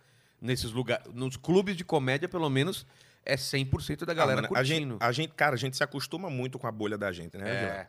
Nesses 0.45 0.71
lugares, 0.71 1.05
nos 1.13 1.35
clubes 1.35 1.75
de 1.75 1.83
comédia, 1.83 2.29
pelo 2.29 2.49
menos, 2.49 2.85
é 3.25 3.35
100% 3.35 4.05
da 4.05 4.13
galera 4.13 4.39
Ah, 4.39 4.41
mano, 4.43 4.55
a 4.55 4.63
gente, 4.63 4.81
curtindo. 4.83 4.97
a 4.99 5.11
gente, 5.11 5.33
cara, 5.33 5.55
a 5.55 5.57
gente 5.57 5.75
se 5.75 5.83
acostuma 5.83 6.29
muito 6.29 6.59
com 6.59 6.67
a 6.67 6.71
bolha 6.71 6.97
da 6.97 7.11
gente, 7.11 7.37
né? 7.37 7.49
É. 7.49 7.87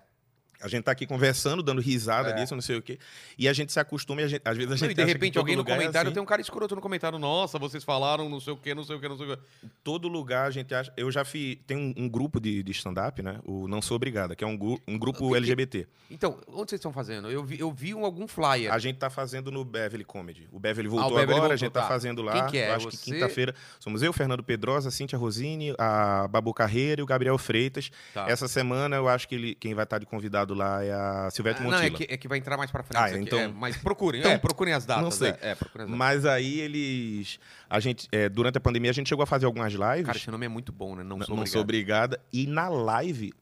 A 0.60 0.68
gente 0.68 0.84
tá 0.84 0.92
aqui 0.92 1.06
conversando, 1.06 1.62
dando 1.62 1.80
risada 1.80 2.30
É. 2.30 2.32
disso, 2.34 2.54
não 2.54 2.62
sei 2.62 2.76
o 2.76 2.82
quê. 2.82 2.98
E 3.38 3.48
a 3.48 3.52
gente 3.52 3.72
se 3.72 3.78
acostuma 3.80 4.22
a 4.22 4.28
gente, 4.28 4.42
às 4.44 4.56
vezes 4.56 4.70
a 4.70 4.74
Não, 4.74 4.78
gente 4.78 4.90
e 4.90 4.94
de 4.94 5.00
acha 5.02 5.06
que 5.08 5.12
repente 5.12 5.38
alguém 5.38 5.56
no 5.56 5.62
é 5.62 5.64
comentário 5.64 6.08
assim. 6.08 6.14
tem 6.14 6.22
um 6.22 6.26
cara 6.26 6.40
escroto 6.40 6.74
no 6.74 6.80
comentário. 6.80 7.18
Nossa, 7.18 7.58
vocês 7.58 7.84
falaram 7.84 8.28
não 8.28 8.40
sei 8.40 8.52
o 8.52 8.56
que, 8.56 8.74
não 8.74 8.84
sei 8.84 8.96
o 8.96 9.00
que, 9.00 9.08
não 9.08 9.16
sei 9.16 9.26
o 9.32 9.36
que. 9.36 9.42
todo 9.84 10.08
lugar 10.08 10.46
a 10.46 10.50
gente 10.50 10.74
acha. 10.74 10.92
Eu 10.96 11.10
já 11.10 11.24
fiz. 11.24 11.58
Tem 11.66 11.76
um, 11.76 11.94
um 12.04 12.08
grupo 12.08 12.40
de, 12.40 12.62
de 12.62 12.72
stand-up, 12.72 13.22
né? 13.22 13.38
O 13.44 13.68
Não 13.68 13.82
Sou 13.82 13.96
Obrigada, 13.96 14.34
que 14.34 14.42
é 14.44 14.46
um, 14.46 14.58
um 14.86 14.98
grupo 14.98 15.18
que 15.24 15.28
que- 15.30 15.36
LGBT. 15.36 15.86
Então, 16.10 16.38
onde 16.48 16.70
vocês 16.70 16.78
estão 16.78 16.92
fazendo? 16.92 17.28
Eu 17.30 17.44
vi, 17.44 17.58
eu 17.58 17.72
vi 17.72 17.92
um, 17.94 18.04
algum 18.04 18.28
flyer. 18.28 18.72
A 18.72 18.78
gente 18.78 18.96
tá 18.96 19.10
fazendo 19.10 19.50
no 19.50 19.64
Beverly 19.64 20.04
Comedy. 20.04 20.48
O 20.52 20.58
Beverly 20.60 20.88
voltou 20.88 21.04
Ah, 21.04 21.12
o 21.12 21.14
Beverly 21.16 21.32
agora, 21.32 21.40
voltou, 21.48 21.54
a 21.54 21.56
gente 21.56 21.72
tá, 21.72 21.82
tá. 21.82 21.88
fazendo 21.88 22.22
lá. 22.22 22.32
Quem 22.32 22.46
que 22.52 22.58
é? 22.58 22.70
Eu 22.70 22.74
acho 22.74 22.88
que 22.88 22.96
Você? 22.96 23.12
quinta-feira. 23.12 23.54
Somos 23.80 24.02
eu, 24.02 24.12
Fernando 24.12 24.42
Pedrosa, 24.44 24.90
Cíntia 24.90 25.18
Rosini, 25.18 25.74
a 25.78 26.28
Babu 26.28 26.54
Carreira 26.54 27.00
e 27.00 27.04
o 27.04 27.06
Gabriel 27.06 27.36
Freitas. 27.38 27.90
Tá. 28.14 28.26
Essa 28.30 28.46
semana 28.46 28.94
eu 28.96 29.08
acho 29.08 29.26
que 29.28 29.34
ele- 29.34 29.54
quem 29.56 29.74
vai 29.74 29.82
estar 29.84 29.98
de 29.98 30.06
convidado 30.06 30.45
lá 30.54 30.84
é 30.84 30.92
a 30.92 31.28
Silvete 31.30 31.60
Ah, 31.60 31.64
não, 31.64 31.70
Montilla. 31.70 31.86
é 31.86 31.90
que, 32.06 32.14
é 32.14 32.16
que 32.16 32.28
vai 32.28 32.38
entrar 32.38 32.56
mais 32.56 32.70
pra 32.70 32.82
frente. 32.82 33.00
Ah, 33.02 33.18
então- 33.18 33.38
É, 33.38 33.48
mas 33.48 33.76
procurem, 33.76 34.20
Então, 34.20 34.30
é, 34.32 34.38
procurem 34.38 34.72
as 34.74 34.84
datas. 34.86 35.02
não 35.04 35.10
sei. 35.10 35.30
É, 35.40 35.50
é, 35.50 35.54
datas. 35.54 35.88
Mas 35.88 36.24
aí 36.26 36.60
eles. 36.60 37.38
A 37.68 37.80
gente, 37.80 38.08
é, 38.12 38.28
durante 38.28 38.58
a 38.58 38.60
pandemia, 38.60 38.90
a 38.90 38.94
gente 38.94 39.08
chegou 39.08 39.22
a 39.22 39.26
fazer 39.26 39.46
algumas 39.46 39.72
lives. 39.72 40.06
Cara, 40.06 40.18
esse 40.18 40.30
nome 40.30 40.46
é 40.46 40.48
muito 40.48 40.72
bom, 40.72 40.94
né? 40.94 41.02
Não, 41.02 41.18
Não, 41.18 41.26
sou 41.26 41.36
não 41.36 41.46
sou 41.46 41.60
obrigada. 41.62 42.20
E 42.32 42.46
na 42.46 42.68
live, 42.68 43.32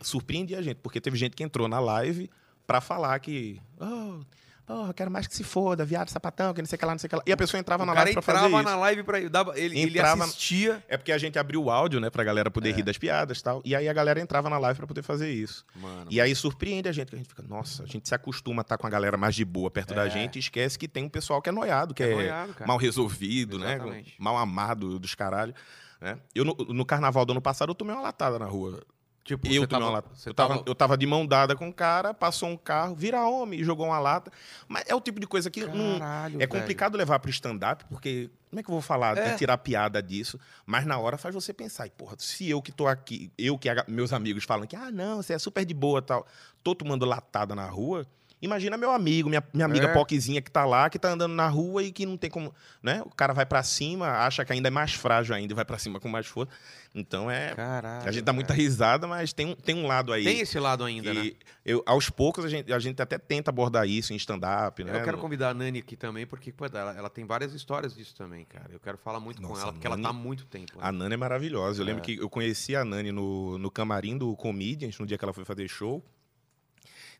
surpreendi 0.00 0.54
a 0.54 0.62
gente, 0.62 0.76
porque 0.76 1.00
teve 1.00 1.16
gente 1.16 1.34
que 1.36 1.42
entrou 1.42 1.68
na 1.68 1.78
live 1.80 2.30
pra 2.66 2.80
falar 2.80 3.18
que. 3.20 3.60
Oh, 3.80 4.20
eu 4.66 4.94
quero 4.94 5.10
mais 5.10 5.26
que 5.26 5.34
se 5.34 5.44
foda, 5.44 5.84
viado, 5.84 6.08
sapatão, 6.08 6.54
que 6.54 6.62
não 6.62 6.66
sei 6.66 6.76
o 6.76 6.78
que 6.78 6.84
lá, 6.86 6.92
não 6.92 6.98
sei 6.98 7.06
o 7.06 7.10
que 7.10 7.16
lá. 7.16 7.22
E 7.26 7.32
a 7.32 7.36
pessoa 7.36 7.60
entrava 7.60 7.82
O 7.82 7.86
na 7.86 7.92
live 7.92 8.12
pra 8.14 8.22
fazer 8.22 8.38
entrava 8.46 8.56
isso. 8.62 8.70
na 8.70 8.76
live 8.76 9.02
pra. 9.02 9.20
Dava, 9.28 9.58
ele, 9.58 9.78
ele 9.78 9.90
Entrava- 9.98 10.24
assistia. 10.24 10.82
É 10.88 10.96
porque 10.96 11.12
a 11.12 11.18
gente 11.18 11.38
abriu 11.38 11.62
o 11.64 11.70
áudio, 11.70 12.00
né, 12.00 12.08
pra 12.08 12.24
galera 12.24 12.50
poder 12.50 12.72
rir 12.72 12.82
das 12.82 12.96
piadas 12.96 13.38
e 13.38 13.42
tal. 13.42 13.60
E 13.64 13.74
aí 13.76 13.88
a 13.88 13.92
galera 13.92 14.20
entrava 14.20 14.48
na 14.48 14.56
live 14.58 14.78
pra 14.78 14.86
poder 14.86 15.02
fazer 15.02 15.30
isso. 15.30 15.64
Mano. 15.76 16.06
E 16.10 16.20
aí 16.20 16.34
surpreende 16.34 16.88
a 16.88 16.92
gente, 16.92 17.08
que 17.10 17.14
a 17.14 17.18
gente 17.18 17.28
fica, 17.28 17.42
nossa, 17.42 17.82
a 17.82 17.86
gente 17.86 18.08
se 18.08 18.14
acostuma 18.14 18.60
a 18.60 18.64
estar 18.64 18.78
com 18.78 18.86
a 18.86 18.90
galera 18.90 19.16
mais 19.16 19.34
de 19.34 19.44
boa 19.44 19.70
perto 19.70 19.92
da 19.94 20.06
É. 20.06 20.10
gente 20.10 20.36
e 20.36 20.38
esquece 20.38 20.78
que 20.78 20.88
tem 20.88 21.04
um 21.04 21.08
pessoal 21.10 21.42
que 21.42 21.48
é 21.48 21.52
noiado, 21.52 21.92
que 21.92 22.02
é, 22.02 22.14
noiado, 22.14 22.54
cara. 22.54 22.66
mal 22.66 22.76
resolvido, 22.78 23.58
né? 23.58 23.74
Exatamente. 23.74 24.14
Mal 24.18 24.36
amado 24.38 24.98
dos 24.98 25.14
caralho. 25.14 25.54
Né? 26.00 26.18
Eu, 26.34 26.44
no, 26.44 26.54
no 26.54 26.84
carnaval 26.84 27.24
do 27.24 27.32
ano 27.32 27.40
passado, 27.40 27.70
eu 27.70 27.74
tomei 27.74 27.94
uma 27.94 28.02
latada 28.02 28.38
na 28.38 28.44
rua. 28.46 28.82
Tipo, 29.24 29.48
Eu 29.48 29.62
você 29.62 29.66
tava, 29.66 29.84
uma 29.86 29.90
lata. 29.90 30.10
você 30.14 30.28
Eu 30.28 30.34
tava, 30.34 30.62
eu 30.66 30.74
tava 30.74 30.98
de 30.98 31.06
mão 31.06 31.26
dada 31.26 31.56
com 31.56 31.66
o 31.68 31.72
cara, 31.72 32.12
passou 32.12 32.46
um 32.50 32.58
carro, 32.58 32.94
vira 32.94 33.26
homem 33.26 33.58
e 33.58 33.64
jogou 33.64 33.86
uma 33.86 33.98
lata. 33.98 34.30
Mas 34.68 34.84
é 34.86 34.94
o 34.94 35.00
tipo 35.00 35.18
de 35.18 35.26
coisa 35.26 35.50
que 35.50 35.64
não, 35.64 35.98
Caralho, 35.98 36.34
é 36.34 36.38
velho. 36.46 36.48
complicado 36.50 36.94
levar 36.98 37.18
pro 37.18 37.30
stand-up, 37.30 37.86
porque 37.86 38.30
como 38.50 38.60
é 38.60 38.62
que 38.62 38.68
eu 38.68 38.74
vou 38.74 38.82
falar, 38.82 39.16
É. 39.16 39.28
né, 39.30 39.36
tirar 39.36 39.56
piada 39.56 40.02
disso? 40.02 40.38
Mas 40.66 40.84
na 40.84 40.98
hora 40.98 41.16
faz 41.16 41.34
você 41.34 41.54
pensar, 41.54 41.86
e, 41.86 41.90
porra, 41.90 42.16
se 42.18 42.48
eu 42.50 42.60
que 42.60 42.70
tô 42.70 42.86
aqui, 42.86 43.32
eu 43.38 43.56
que 43.56 43.68
a- 43.70 43.84
meus 43.88 44.12
amigos 44.12 44.44
falam 44.44 44.66
que, 44.66 44.76
ah, 44.76 44.90
não, 44.90 45.22
você 45.22 45.32
é 45.32 45.38
super 45.38 45.64
de 45.64 45.72
boa 45.72 46.02
tal, 46.02 46.26
tô 46.62 46.74
tomando 46.74 47.06
latada 47.06 47.54
na 47.54 47.66
rua. 47.66 48.06
Imagina 48.44 48.76
meu 48.76 48.90
amigo, 48.90 49.28
minha, 49.28 49.42
minha 49.52 49.64
amiga 49.64 49.86
É. 49.86 49.92
Poquezinha 49.92 50.42
que 50.42 50.50
tá 50.50 50.64
lá, 50.66 50.90
que 50.90 50.98
tá 50.98 51.08
andando 51.10 51.32
na 51.34 51.48
rua 51.48 51.82
e 51.82 51.90
que 51.90 52.04
não 52.04 52.16
tem 52.16 52.28
como, 52.28 52.54
né? 52.82 53.02
O 53.06 53.10
cara 53.10 53.32
vai 53.32 53.46
pra 53.46 53.62
cima, 53.62 54.06
acha 54.06 54.44
que 54.44 54.52
ainda 54.52 54.68
é 54.68 54.70
mais 54.70 54.92
frágil 54.92 55.34
ainda, 55.34 55.52
e 55.52 55.56
vai 55.56 55.64
pra 55.64 55.78
cima 55.78 55.98
com 55.98 56.08
mais 56.08 56.26
força. 56.26 56.52
Então 56.94 57.30
é, 57.30 57.54
Caralho. 57.54 58.08
a 58.08 58.12
gente 58.12 58.22
dá 58.22 58.32
muita 58.32 58.48
cara. 58.48 58.60
risada, 58.60 59.06
mas 59.06 59.32
tem 59.32 59.46
um, 59.46 59.54
tem 59.54 59.74
um 59.74 59.86
lado 59.86 60.12
aí. 60.12 60.22
Tem 60.24 60.40
esse 60.40 60.58
lado 60.60 60.84
ainda, 60.84 61.12
né? 61.12 61.32
eu, 61.64 61.82
aos 61.86 62.08
poucos 62.10 62.44
a 62.44 62.48
gente, 62.48 62.72
a 62.72 62.78
gente 62.78 63.00
até 63.02 63.18
tenta 63.18 63.50
abordar 63.50 63.88
isso 63.88 64.12
em 64.12 64.16
stand-up, 64.16 64.84
né? 64.84 65.00
Eu 65.00 65.04
quero 65.04 65.18
convidar 65.18 65.48
a 65.50 65.54
Nani 65.54 65.78
aqui 65.80 65.96
também, 65.96 66.26
porque 66.26 66.52
pô, 66.52 66.66
ela, 66.66 66.94
ela 66.96 67.10
tem 67.10 67.24
várias 67.24 67.52
histórias 67.54 67.94
disso 67.96 68.14
também, 68.14 68.44
cara. 68.44 68.66
Eu 68.70 68.78
quero 68.78 68.98
falar 68.98 69.18
muito 69.20 69.40
com 69.42 69.48
Nossa, 69.48 69.62
ela, 69.62 69.72
porque 69.72 69.86
a 69.86 69.90
ela 69.90 70.00
tá 70.00 70.08
há 70.08 70.12
Nani- 70.12 70.24
muito 70.24 70.44
tempo. 70.46 70.74
né? 70.78 70.80
A 70.86 70.92
Nani 70.92 71.14
é 71.14 71.16
maravilhosa. 71.16 71.80
Eu 71.82 71.86
lembro 71.86 72.02
É. 72.02 72.04
que 72.04 72.16
eu 72.16 72.28
conheci 72.28 72.76
a 72.76 72.84
Nani 72.84 73.10
no, 73.10 73.58
no 73.58 73.70
camarim 73.70 74.16
do 74.18 74.36
Comedians, 74.36 74.98
no 74.98 75.06
dia 75.06 75.16
que 75.18 75.24
ela 75.24 75.32
foi 75.32 75.44
fazer 75.44 75.66
show. 75.68 76.04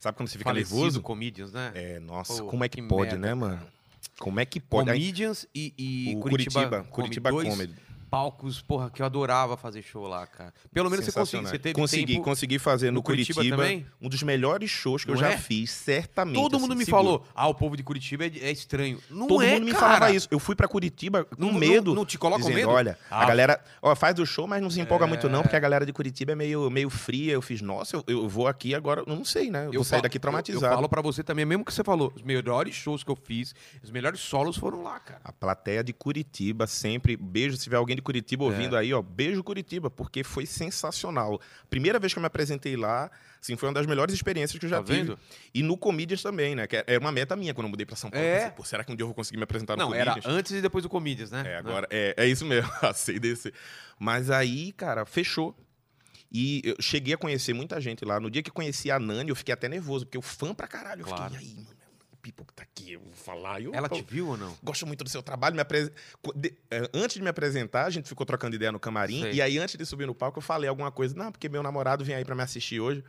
Sabe 0.05 0.19
quando 0.19 0.29
você 0.29 0.37
fica 0.37 0.51
Falecido 0.51 0.77
nervoso? 0.77 1.01
Comedians, 1.01 1.51
né? 1.51 1.73
É, 1.75 1.99
nossa, 1.99 2.43
Pô, 2.43 2.51
como 2.51 2.63
é 2.63 2.69
que, 2.69 2.83
que 2.83 2.87
pode, 2.87 3.13
merda, 3.13 3.27
né, 3.27 3.33
mano? 3.33 3.63
Como 4.19 4.39
é 4.39 4.45
que 4.45 4.61
pode? 4.61 4.91
Aí, 4.91 4.99
Comedians 4.99 5.47
e, 5.55 5.73
e 5.79 6.15
o 6.15 6.21
Curitiba, 6.21 6.61
Curitiba, 6.61 6.85
Comedy, 6.91 7.21
Curitiba 7.21 7.31
Comedy. 7.31 7.75
Palcos, 8.15 8.63
porra, 8.63 8.91
que 8.91 9.03
eu 9.03 9.07
adorava 9.07 9.57
fazer 9.57 9.83
show 9.83 10.07
lá, 10.07 10.25
cara. 10.25 10.55
Pelo 10.73 10.89
menos 10.89 11.05
você 11.05 11.11
conseguiu, 11.11 11.49
você 11.49 11.59
teve 11.59 11.75
consegui, 11.75 12.13
tempo... 12.13 12.25
consegui 12.25 12.59
fazer 12.61 12.87
no, 12.93 12.95
no 12.99 13.03
Curitiba 13.03 13.37
Curitiba, 13.41 13.57
também? 13.57 13.85
um 14.01 14.09
dos 14.09 14.23
melhores 14.23 14.71
shows 14.71 15.05
que 15.05 15.11
eu 15.11 15.15
Não 15.15 15.21
já 15.21 15.31
é? 15.33 15.37
fiz, 15.37 15.71
certamente. 15.73 16.37
Todo 16.37 16.55
assim, 16.57 16.63
mundo 16.63 16.77
me 16.77 16.85
seguro. 16.85 17.03
falou, 17.05 17.27
ah, 17.35 17.49
o 17.49 17.55
povo 17.55 17.77
de 17.77 17.83
Curitiba 17.83 18.25
é, 18.25 18.31
é 18.41 18.53
estranho. 18.53 19.01
Não 19.11 19.27
Todo 19.27 19.43
é, 19.43 19.55
mundo 19.55 19.65
me 19.65 19.73
cara. 19.73 19.85
falava 19.95 20.13
isso. 20.13 20.29
Eu 20.31 20.39
fui 20.39 20.55
pra 20.55 20.69
Curitiba 20.69 21.25
com 21.25 21.35
Não- 21.37 21.51
não- 21.53 21.59
medo. 21.59 21.93
não 21.93 22.05
te 22.07 22.17
coloca 22.17 22.43
dizendo, 22.43 22.55
medo? 22.55 22.69
Olha, 22.71 22.97
Ah. 23.11 23.23
a 23.23 23.27
galera 23.27 23.61
ó, 23.83 23.97
faz 23.97 24.17
o 24.21 24.25
show, 24.25 24.47
mas 24.47 24.63
não 24.63 24.71
se 24.71 24.81
empolga 24.81 25.09
muito, 25.09 25.29
não, 25.29 25.41
É. 25.41 25.43
porque 25.43 25.57
a 25.57 25.61
galera 25.61 25.85
de 25.85 25.93
Curitiba 25.93 26.33
é 26.33 26.35
meio, 26.37 26.71
meio 26.71 26.89
fria. 26.91 27.33
Eu 27.33 27.43
fiz, 27.43 27.61
nossa, 27.61 27.97
eu, 27.97 28.05
eu 28.07 28.29
vou 28.29 28.47
aqui 28.47 28.77
agora, 28.77 29.03
eu 29.05 29.07
não 29.17 29.25
sei, 29.25 29.51
né? 29.51 29.67
Eu, 29.67 29.73
vou 29.73 29.85
sair 29.85 30.03
daqui 30.03 30.19
Eu, 30.19 30.21
traumatizado. 30.21 30.67
eu 30.67 30.77
falo 30.77 30.89
pra 30.89 31.03
você 31.03 31.25
também, 31.25 31.45
mesmo 31.45 31.65
que 31.65 31.75
você 31.75 31.83
falou, 31.83 32.13
os 32.15 32.23
melhores 32.23 32.77
shows 32.77 33.03
que 33.03 33.11
eu 33.11 33.17
fiz, 33.17 33.55
os 33.83 33.91
melhores 33.91 34.21
solos 34.21 34.57
foram 34.57 34.85
lá, 34.85 35.01
cara. 35.01 35.21
A 35.25 35.33
plateia 35.33 35.83
de 35.83 35.93
Curitiba 35.93 36.67
sempre. 36.69 37.17
Beijo, 37.17 37.57
se 37.57 37.65
tiver 37.65 37.77
alguém 37.77 37.97
de 37.97 38.03
É. 38.03 38.04
Curitiba 38.05 38.45
ouvindo 38.45 38.77
aí, 38.77 38.95
ó. 38.95 39.03
Beijo, 39.03 39.43
Curitiba, 39.43 39.91
porque 39.91 40.23
foi 40.23 40.47
sensacional. 40.47 41.41
Primeira 41.69 41.99
vez 41.99 42.13
que 42.13 42.19
eu 42.19 42.21
me 42.21 42.27
apresentei 42.27 42.77
lá, 42.77 43.11
assim, 43.41 43.57
foi 43.57 43.69
uma 43.69 43.75
das 43.75 43.87
melhores 43.87 44.15
experiências 44.15 44.57
que 44.59 44.65
eu 44.67 44.71
já 44.71 44.79
Tá 44.79 44.85
tive. 44.85 44.99
vendo? 45.01 45.19
E 45.53 45.63
no 45.63 45.77
Comedians 45.77 46.23
também, 46.23 46.55
né? 46.55 46.67
Que 46.67 46.77
era 46.87 47.01
uma 47.01 47.11
meta 47.11 47.35
minha 47.35 47.53
quando 47.55 47.65
eu 47.67 47.71
mudei 47.71 47.85
pra 47.87 47.97
São 47.97 48.11
Paulo. 48.11 48.25
É. 48.25 48.37
Pensei, 48.37 48.51
Pô, 48.53 48.63
será 48.65 48.85
que 48.85 48.93
um 48.93 48.95
dia 48.97 49.03
eu 49.03 49.09
vou 49.09 49.15
conseguir 49.15 49.39
me 49.39 49.43
apresentar 49.45 49.77
no 49.77 49.83
Não, 49.85 49.95
era 49.95 50.13
Comedians? 50.13 50.33
antes 50.37 50.53
e 50.53 50.61
depois 50.61 50.83
do 50.83 50.89
Comedians, 50.89 51.31
né? 51.33 51.43
É, 51.47 51.57
agora, 51.57 51.89
é, 51.91 52.15
é 52.17 52.27
isso 52.27 52.45
mesmo, 52.45 52.71
a 52.83 52.93
CDC. 52.93 53.53
Mas 53.99 54.31
aí, 54.31 54.71
cara, 54.73 55.05
fechou. 55.05 55.57
E 56.33 56.63
eu 56.65 56.77
cheguei 56.81 57.15
a 57.15 57.17
conhecer 57.17 57.53
muita 57.53 57.81
gente 57.81 58.05
lá. 58.05 58.19
No 58.19 58.29
dia 58.31 58.43
que 58.43 58.51
conheci 58.51 58.91
a 58.91 58.99
Nani, 58.99 59.31
eu 59.31 59.37
fiquei 59.37 59.55
até 59.55 59.69
nervoso, 59.69 60.05
porque 60.05 60.19
eu 60.19 60.23
fã 60.23 60.53
pra 60.53 60.67
caralho. 60.67 61.03
Eu 61.03 61.07
Claro. 61.07 61.33
fiquei, 61.35 61.47
e 61.47 61.51
aí, 61.51 61.57
mano, 61.57 61.77
Pipo 62.25 62.43
que 62.43 62.55
tá 62.55 62.63
aqui, 62.63 62.93
eu 62.95 63.01
vou 63.01 63.13
falar. 63.13 63.61
Eu, 63.61 63.75
Ela 63.75 63.87
pô, 63.87 63.97
te 63.97 64.03
viu 64.09 64.29
ou 64.29 64.37
não? 64.39 64.57
Gosto 64.63 64.87
muito 64.87 65.05
do 65.05 65.11
seu 65.11 65.23
trabalho. 65.23 65.55
Me 65.55 65.61
apres... 65.61 65.91
De- 66.35 66.55
eh, 66.71 66.89
Antes 66.95 67.17
de 67.17 67.23
me 67.23 67.29
apresentar, 67.29 67.85
a 67.85 67.91
gente 67.91 68.09
ficou 68.09 68.25
trocando 68.25 68.57
ideia 68.57 68.73
no 68.73 68.81
camarim. 68.81 69.21
Sei. 69.21 69.35
E 69.35 69.43
aí, 69.43 69.59
antes 69.59 69.77
de 69.77 69.85
subir 69.85 70.07
no 70.07 70.15
palco, 70.15 70.39
eu 70.39 70.43
falei 70.43 70.67
alguma 70.67 70.91
coisa. 70.91 71.15
Não, 71.15 71.31
porque 71.31 71.51
meu 71.51 71.63
namorado 71.63 72.03
vem 72.03 72.15
aí 72.15 72.25
pra 72.25 72.35
me 72.35 72.43
assistir 72.43 72.81
hoje. 72.81 73.05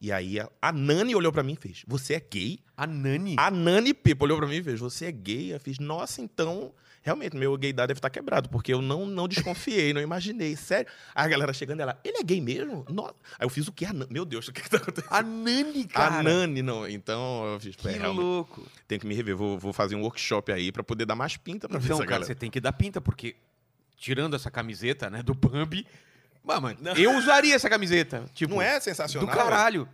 E 0.00 0.10
aí, 0.10 0.40
a, 0.40 0.48
a 0.62 0.72
Nani 0.72 1.14
olhou 1.14 1.30
pra 1.30 1.42
mim 1.42 1.52
e 1.52 1.56
fez: 1.56 1.82
Você 1.86 2.14
é 2.14 2.20
gay? 2.20 2.58
A 2.74 2.86
Nani? 2.86 3.36
A 3.38 3.50
Nani 3.50 3.92
Pipo 3.92 4.24
olhou 4.24 4.38
pra 4.38 4.46
mim 4.46 4.56
e 4.56 4.62
fez: 4.62 4.80
Você 4.80 5.04
é 5.04 5.12
gay? 5.12 5.52
Eu 5.54 5.60
fiz: 5.60 5.78
Nossa, 5.78 6.22
então. 6.22 6.72
Realmente, 7.06 7.36
meu 7.36 7.56
gaydar 7.56 7.86
deve 7.86 7.98
estar 7.98 8.10
quebrado, 8.10 8.48
porque 8.48 8.74
eu 8.74 8.82
não, 8.82 9.06
não 9.06 9.28
desconfiei, 9.28 9.92
não 9.94 10.00
imaginei. 10.00 10.56
Sério. 10.56 10.90
Aí 11.14 11.24
a 11.24 11.28
galera 11.28 11.52
chegando, 11.52 11.78
ela, 11.78 11.96
ele 12.02 12.18
é 12.18 12.22
gay 12.24 12.40
mesmo? 12.40 12.84
Nossa. 12.90 13.14
Aí 13.38 13.46
eu 13.46 13.48
fiz 13.48 13.68
o 13.68 13.72
quê? 13.72 13.86
Meu 14.10 14.24
Deus, 14.24 14.48
o 14.48 14.52
que, 14.52 14.60
que 14.60 14.68
tá 14.68 14.78
acontecendo? 14.78 15.12
A 15.12 15.22
Nani, 15.22 15.84
cara. 15.84 16.16
A 16.16 16.22
Nani, 16.24 16.62
não. 16.62 16.84
Então, 16.88 17.44
eu 17.46 17.60
fiz, 17.60 17.76
Que 17.76 17.88
"É, 17.90 18.06
louco. 18.08 18.66
tem 18.88 18.98
que 18.98 19.06
me 19.06 19.14
rever. 19.14 19.36
Vou, 19.36 19.56
vou 19.56 19.72
fazer 19.72 19.94
um 19.94 20.02
workshop 20.02 20.50
aí 20.50 20.72
pra 20.72 20.82
poder 20.82 21.06
dar 21.06 21.14
mais 21.14 21.36
pinta 21.36 21.68
pra 21.68 21.78
ver 21.78 21.84
Então, 21.84 21.98
essa 21.98 22.04
cara, 22.04 22.10
galera. 22.16 22.26
você 22.26 22.34
tem 22.34 22.50
que 22.50 22.60
dar 22.60 22.72
pinta, 22.72 23.00
porque 23.00 23.36
tirando 23.96 24.34
essa 24.34 24.50
camiseta, 24.50 25.08
né, 25.08 25.22
do 25.22 25.32
Bambi, 25.32 25.86
mano, 26.44 26.76
eu 26.96 27.16
usaria 27.16 27.54
essa 27.54 27.70
camiseta. 27.70 28.24
Tipo, 28.34 28.54
Não 28.54 28.62
é 28.62 28.78
do 28.78 28.82
sensacional? 28.82 29.32
caralho. 29.32 29.88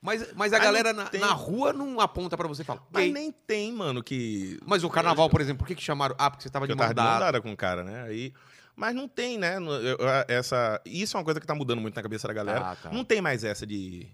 Mas, 0.00 0.32
mas 0.34 0.52
a 0.52 0.58
galera 0.58 0.92
não 0.92 1.04
na, 1.04 1.10
tem- 1.10 1.20
na 1.20 1.32
rua 1.32 1.72
não 1.72 1.98
aponta 2.00 2.36
pra 2.36 2.46
você 2.46 2.62
e 2.62 2.64
fala. 2.64 2.80
Mas 2.92 3.04
Gay. 3.04 3.12
nem 3.12 3.32
tem, 3.32 3.72
mano, 3.72 4.02
que. 4.02 4.58
Mas 4.64 4.84
o 4.84 4.90
carnaval, 4.90 5.28
por 5.28 5.40
exemplo, 5.40 5.58
por 5.58 5.66
que, 5.66 5.74
que 5.74 5.82
chamaram? 5.82 6.14
Ah, 6.18 6.30
porque 6.30 6.42
você 6.44 6.50
tava 6.50 6.66
de 6.66 6.72
eu 6.72 6.76
tava 6.76 6.94
de 6.94 7.00
mão 7.00 7.18
dada 7.18 7.40
com 7.40 7.50
o 7.52 7.56
cara, 7.56 7.82
né? 7.82 8.02
Aí, 8.04 8.32
mas 8.76 8.94
não 8.94 9.08
tem, 9.08 9.36
né? 9.36 9.58
no- 9.58 9.72
eu- 9.72 9.96
eu- 9.98 10.08
Essa, 10.28 10.80
isso 10.86 11.16
é 11.16 11.18
uma 11.18 11.24
coisa 11.24 11.40
que 11.40 11.46
tá 11.46 11.54
mudando 11.54 11.80
muito 11.80 11.96
na 11.96 12.02
cabeça 12.02 12.28
da 12.28 12.34
galera. 12.34 12.60
Ah, 12.70 12.76
tá. 12.76 12.90
Não 12.92 13.04
tem 13.04 13.20
mais 13.20 13.42
essa 13.42 13.66
de. 13.66 14.06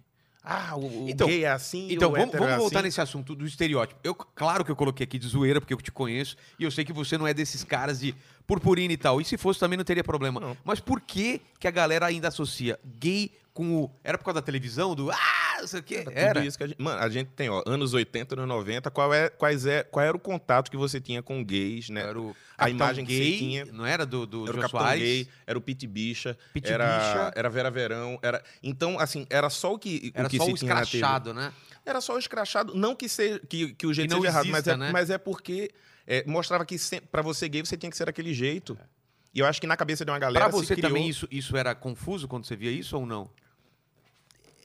Ah, 0.46 0.74
o, 0.76 1.04
o 1.04 1.08
Então- 1.08 1.26
gay 1.26 1.44
é 1.44 1.50
assim. 1.50 1.88
Então, 1.90 2.10
o 2.10 2.12
vamos, 2.12 2.28
hétero 2.28 2.44
é 2.44 2.46
vamos 2.48 2.62
voltar 2.62 2.78
assim. 2.80 2.86
nesse 2.86 3.00
assunto 3.00 3.34
do 3.34 3.46
estereótipo. 3.46 3.98
Eu, 4.04 4.14
claro 4.14 4.64
que 4.64 4.70
eu 4.70 4.76
coloquei 4.76 5.04
aqui 5.04 5.18
de 5.18 5.26
zoeira, 5.28 5.58
porque 5.60 5.72
eu 5.72 5.78
te 5.80 5.90
conheço, 5.92 6.36
e 6.58 6.64
eu 6.64 6.70
sei 6.70 6.84
que 6.84 6.92
você 6.92 7.16
não 7.18 7.26
é 7.26 7.32
desses 7.34 7.62
caras 7.64 8.00
de 8.00 8.14
purpurina 8.46 8.92
e 8.92 8.96
tal. 8.98 9.20
E 9.20 9.24
se 9.24 9.36
fosse 9.38 9.58
também 9.60 9.76
não 9.78 9.84
teria 9.84 10.04
problema. 10.04 10.40
Não. 10.40 10.56
Mas 10.62 10.80
por 10.80 11.00
que 11.00 11.40
que 11.58 11.66
a 11.66 11.70
galera 11.70 12.04
ainda 12.06 12.28
associa 12.28 12.78
gay 12.98 13.30
com 13.54 13.84
o... 13.84 13.90
Era 14.02 14.18
por 14.18 14.24
causa 14.24 14.40
da 14.40 14.44
televisão, 14.44 14.94
do... 14.94 15.10
Ah, 15.10 15.16
não 15.64 15.68
sei 15.68 15.80
o 15.80 15.82
quê. 15.82 16.04
Era. 16.12 16.44
isso 16.44 16.56
que 16.56 16.64
a 16.64 16.66
gente, 16.66 16.80
mano, 16.80 17.00
a 17.00 17.08
gente 17.08 17.28
tem, 17.30 17.48
ó, 17.48 17.62
anos 17.66 17.92
80, 17.94 18.34
anos 18.34 18.46
90, 18.46 18.90
qual, 18.90 19.12
é, 19.12 19.28
quais 19.28 19.66
é, 19.66 19.82
qual 19.82 20.04
era 20.04 20.16
o 20.16 20.20
contato 20.20 20.70
que 20.70 20.76
você 20.76 21.00
tinha 21.00 21.22
com 21.22 21.42
gays, 21.44 21.88
né? 21.90 22.02
Era 22.02 22.20
o 22.20 22.34
A 22.56 22.70
imagem 22.70 23.04
que 23.04 23.12
você 23.12 23.18
gay, 23.18 23.38
tinha- 23.38 23.64
não 23.66 23.84
era 23.84 24.04
do, 24.06 24.26
do 24.26 24.46
Era 24.46 24.56
o 24.56 24.60
Capitão 24.60 24.80
Soares? 24.80 25.02
Gay, 25.02 25.28
era 25.46 25.58
o 25.58 25.60
Pit 25.60 25.86
Bicha, 25.86 26.36
Pit 26.52 26.68
era, 26.70 26.84
Bicha. 26.98 27.32
era 27.34 27.48
Vera 27.50 27.70
Verão, 27.70 28.18
era... 28.22 28.42
Então, 28.62 28.98
assim, 28.98 29.26
era 29.30 29.50
só 29.50 29.74
o 29.74 29.78
que, 29.78 30.12
Era 30.14 30.26
o 30.26 30.30
que 30.30 30.36
só 30.36 30.44
se 30.44 30.52
o 30.52 30.54
tinha 30.56 30.72
escrachado, 30.80 31.34
né? 31.34 31.52
Era 31.84 32.00
só 32.00 32.14
o 32.14 32.18
escrachado, 32.18 32.74
não 32.74 32.94
que, 32.94 33.08
seja, 33.08 33.40
que, 33.48 33.74
que 33.74 33.86
o 33.86 33.92
jeito 33.92 34.10
não 34.10 34.18
seja 34.20 34.28
errado, 34.32 34.46
mas 34.46 34.54
exista, 34.66 34.72
é, 34.72 34.76
né? 34.76 34.90
mas 34.92 35.10
é 35.10 35.18
porque 35.18 35.70
é, 36.06 36.24
mostrava 36.26 36.64
que 36.64 36.76
pra 37.10 37.22
você 37.22 37.48
gay 37.48 37.62
você 37.64 37.76
tinha 37.76 37.90
que 37.90 37.96
ser 37.96 38.06
daquele 38.06 38.32
jeito. 38.32 38.78
E 39.34 39.40
eu 39.40 39.46
acho 39.46 39.60
que 39.60 39.66
na 39.66 39.76
cabeça 39.76 40.04
de 40.04 40.10
uma 40.12 40.18
galera 40.18 40.44
Pra 40.48 40.52
você 40.52 40.74
criou- 40.76 40.88
também 40.90 41.08
isso, 41.08 41.26
isso 41.30 41.56
era 41.56 41.74
confuso 41.74 42.28
quando 42.28 42.46
você 42.46 42.54
via 42.54 42.70
isso 42.70 42.96
ou 42.96 43.04
não? 43.04 43.28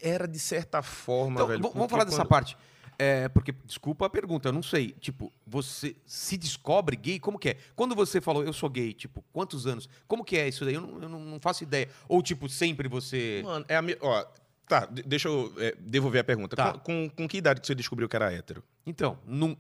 Era 0.02 0.28
de 0.28 0.40
certa 0.40 0.82
forma, 0.82 1.36
Então, 1.36 1.48
velho. 1.48 1.62
vamos 1.74 1.90
falar 1.90 2.04
dessa 2.04 2.18
quando- 2.18 2.28
parte. 2.30 2.58
É, 3.02 3.30
porque, 3.30 3.54
desculpa 3.64 4.08
a 4.08 4.10
pergunta, 4.10 4.50
eu 4.50 4.54
não 4.54 4.62
sei. 4.62 4.92
Tipo, 5.00 5.32
você 5.48 5.96
se 6.06 6.36
descobre 6.36 6.98
gay? 6.98 7.18
Como 7.18 7.40
que 7.40 7.50
é? 7.52 7.58
Quando 7.74 7.96
você 7.96 8.20
falou, 8.20 8.44
eu 8.44 8.52
sou 8.52 8.70
gay, 8.70 8.92
tipo, 8.94 9.24
quantos 9.32 9.66
anos? 9.66 9.88
Como 10.06 10.22
que 10.26 10.36
é 10.36 10.50
isso 10.50 10.66
daí? 10.66 10.74
Eu 10.74 10.82
não, 10.82 11.02
eu 11.04 11.08
não- 11.08 11.40
faço 11.40 11.64
ideia. 11.64 11.88
Ou, 12.10 12.22
tipo, 12.22 12.50
sempre 12.50 12.90
você. 12.90 13.42
Mano, 13.42 13.64
é 13.70 13.78
a. 13.78 13.82
Ó, 14.02 14.26
tá, 14.70 14.86
de- 14.86 15.02
deixa 15.04 15.28
eu 15.28 15.52
é, 15.58 15.76
devolver 15.80 16.22
a 16.22 16.24
pergunta. 16.24 16.56
Tá. 16.56 16.72
Com, 16.74 16.80
com, 16.80 17.10
com 17.10 17.28
que 17.28 17.38
idade 17.38 17.60
que 17.60 17.68
você 17.68 17.76
descobriu 17.76 18.08
que 18.08 18.16
era 18.16 18.32
hétero? 18.32 18.64
Então, 18.86 19.20
não, 19.26 19.58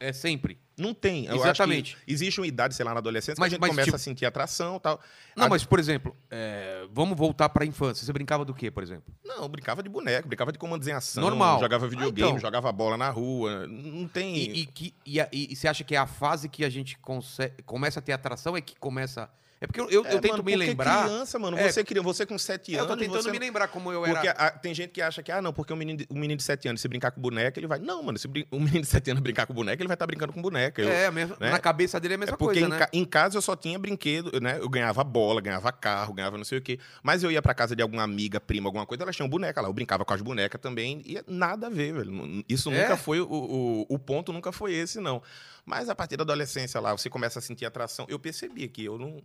é 0.00 0.12
sempre. 0.12 0.58
Não 0.78 0.94
tem. 0.94 1.26
Eu 1.26 1.36
Exatamente. 1.36 1.94
Acho 1.96 2.04
que 2.06 2.12
existe 2.12 2.40
uma 2.40 2.46
idade, 2.46 2.74
sei 2.74 2.84
lá, 2.84 2.92
na 2.94 2.98
adolescência, 2.98 3.38
Mas- 3.38 3.50
que 3.50 3.54
a 3.54 3.56
gente 3.56 3.60
mas, 3.60 3.70
começa 3.70 3.84
tipo- 3.86 3.96
a 3.96 3.98
sentir 3.98 4.24
atração 4.26 4.76
e 4.76 4.80
tal. 4.80 5.00
Não, 5.36 5.46
A- 5.46 5.48
mas, 5.48 5.64
por 5.64 5.78
exemplo, 5.78 6.16
é, 6.30 6.86
vamos 6.90 7.16
voltar 7.18 7.48
pra 7.50 7.64
infância. 7.66 8.04
Você 8.06 8.12
brincava 8.12 8.44
do 8.44 8.54
quê, 8.54 8.70
por 8.70 8.82
exemplo? 8.82 9.12
Não, 9.24 9.42
eu 9.42 9.48
brincava 9.48 9.82
de 9.82 9.88
boneco, 9.88 10.26
brincava 10.28 10.50
de 10.50 10.58
comandos 10.58 10.88
em 10.88 10.92
ação. 10.92 11.22
Normal. 11.22 11.60
Jogava 11.60 11.84
Ah, 11.86 11.88
videogame, 11.88 12.28
então. 12.30 12.40
jogava 12.40 12.72
bola 12.72 12.96
na 12.96 13.10
rua. 13.10 13.66
Não 13.68 14.08
tem... 14.08 14.34
E, 14.36 14.60
e 14.62 14.66
que, 14.66 14.94
e, 15.04 15.20
a- 15.20 15.28
e 15.30 15.54
você 15.54 15.68
acha 15.68 15.84
que 15.84 15.94
é 15.94 15.98
a 15.98 16.06
fase 16.06 16.48
que 16.48 16.64
a 16.64 16.70
gente 16.70 16.96
consegue, 16.98 17.62
começa 17.64 17.98
a 18.00 18.02
ter 18.02 18.12
atração? 18.12 18.56
É 18.56 18.60
que 18.60 18.74
começa. 18.76 19.28
É 19.62 19.66
porque 19.68 19.80
eu, 19.80 19.88
eu, 19.88 20.04
É, 20.04 20.14
eu 20.14 20.20
tento 20.20 20.32
mano, 20.32 20.42
me 20.42 20.52
porque 20.52 20.66
lembrar. 20.66 21.04
criança, 21.04 21.38
mano, 21.38 21.56
É, 21.56 21.70
você, 21.70 21.84
cria, 21.84 22.02
você 22.02 22.26
com 22.26 22.36
7 22.36 22.72
eu 22.72 22.80
anos. 22.80 22.90
tô 22.92 22.96
tentando 22.98 23.22
você 23.22 23.30
me 23.30 23.38
lembrar 23.38 23.68
como 23.68 23.92
eu 23.92 24.02
Porque 24.02 24.26
era. 24.26 24.36
a- 24.36 24.50
tem 24.50 24.74
gente 24.74 24.90
que 24.90 25.00
acha 25.00 25.22
que, 25.22 25.30
ah, 25.30 25.40
não, 25.40 25.52
porque 25.52 25.72
o 25.72 25.76
menino 25.76 25.98
de, 25.98 26.06
o 26.10 26.14
menino 26.14 26.36
de 26.36 26.42
7 26.42 26.66
anos, 26.66 26.80
se 26.80 26.88
brincar 26.88 27.12
com 27.12 27.20
boneca, 27.20 27.60
ele 27.60 27.68
vai. 27.68 27.78
Não, 27.78 28.02
mano, 28.02 28.18
se 28.18 28.26
brin- 28.26 28.44
o 28.50 28.58
menino 28.58 28.80
de 28.82 28.88
7 28.88 29.10
anos 29.12 29.22
brincar 29.22 29.46
com 29.46 29.54
boneca, 29.54 29.80
ele 29.80 29.86
vai 29.86 29.94
estar 29.94 30.04
brincando 30.06 30.32
com 30.32 30.42
boneca. 30.42 30.82
Eu- 30.82 30.88
é, 30.90 31.08
mesmo, 31.12 31.36
né? 31.38 31.48
na 31.50 31.60
cabeça 31.60 32.00
dele 32.00 32.14
é 32.14 32.16
a 32.16 32.18
mesma 32.18 32.34
é 32.34 32.36
porque 32.36 32.58
coisa, 32.60 32.74
em, 32.76 32.78
né? 32.80 32.86
em 32.92 33.04
casa 33.04 33.38
eu 33.38 33.42
só 33.42 33.54
tinha 33.54 33.78
brinquedo, 33.78 34.40
né? 34.40 34.58
Eu 34.60 34.68
ganhava 34.68 35.04
bola, 35.04 35.40
ganhava 35.40 35.70
carro, 35.70 36.12
ganhava 36.12 36.36
não 36.36 36.44
sei 36.44 36.58
o 36.58 36.60
quê. 36.60 36.80
Mas 37.00 37.22
eu 37.22 37.30
ia 37.30 37.40
pra 37.40 37.54
casa 37.54 37.76
de 37.76 37.82
alguma 37.82 38.02
amiga, 38.02 38.40
prima, 38.40 38.68
alguma 38.68 38.84
coisa, 38.84 39.04
elas 39.04 39.14
tinham 39.14 39.28
boneca 39.28 39.60
lá. 39.60 39.68
Eu 39.68 39.72
brincava 39.72 40.04
com 40.04 40.12
as 40.12 40.20
bonecas 40.20 40.60
também. 40.60 41.02
E 41.06 41.22
nada 41.28 41.68
a 41.68 41.70
ver, 41.70 41.92
velho. 41.94 42.44
Isso 42.48 42.68
É? 42.72 42.82
nunca 42.82 42.96
foi. 42.96 43.20
O, 43.20 43.26
o, 43.30 43.86
o 43.88 43.98
ponto 44.00 44.32
nunca 44.32 44.50
foi 44.50 44.72
esse, 44.74 44.98
não. 44.98 45.22
Mas 45.64 45.88
a 45.88 45.94
partir 45.94 46.16
da 46.16 46.24
adolescência 46.24 46.80
lá, 46.80 46.90
você 46.90 47.08
começa 47.08 47.38
a 47.38 47.42
sentir 47.42 47.64
atração. 47.64 48.04
Eu 48.08 48.18
percebi 48.18 48.66
que 48.66 48.84
eu 48.84 48.98
não. 48.98 49.22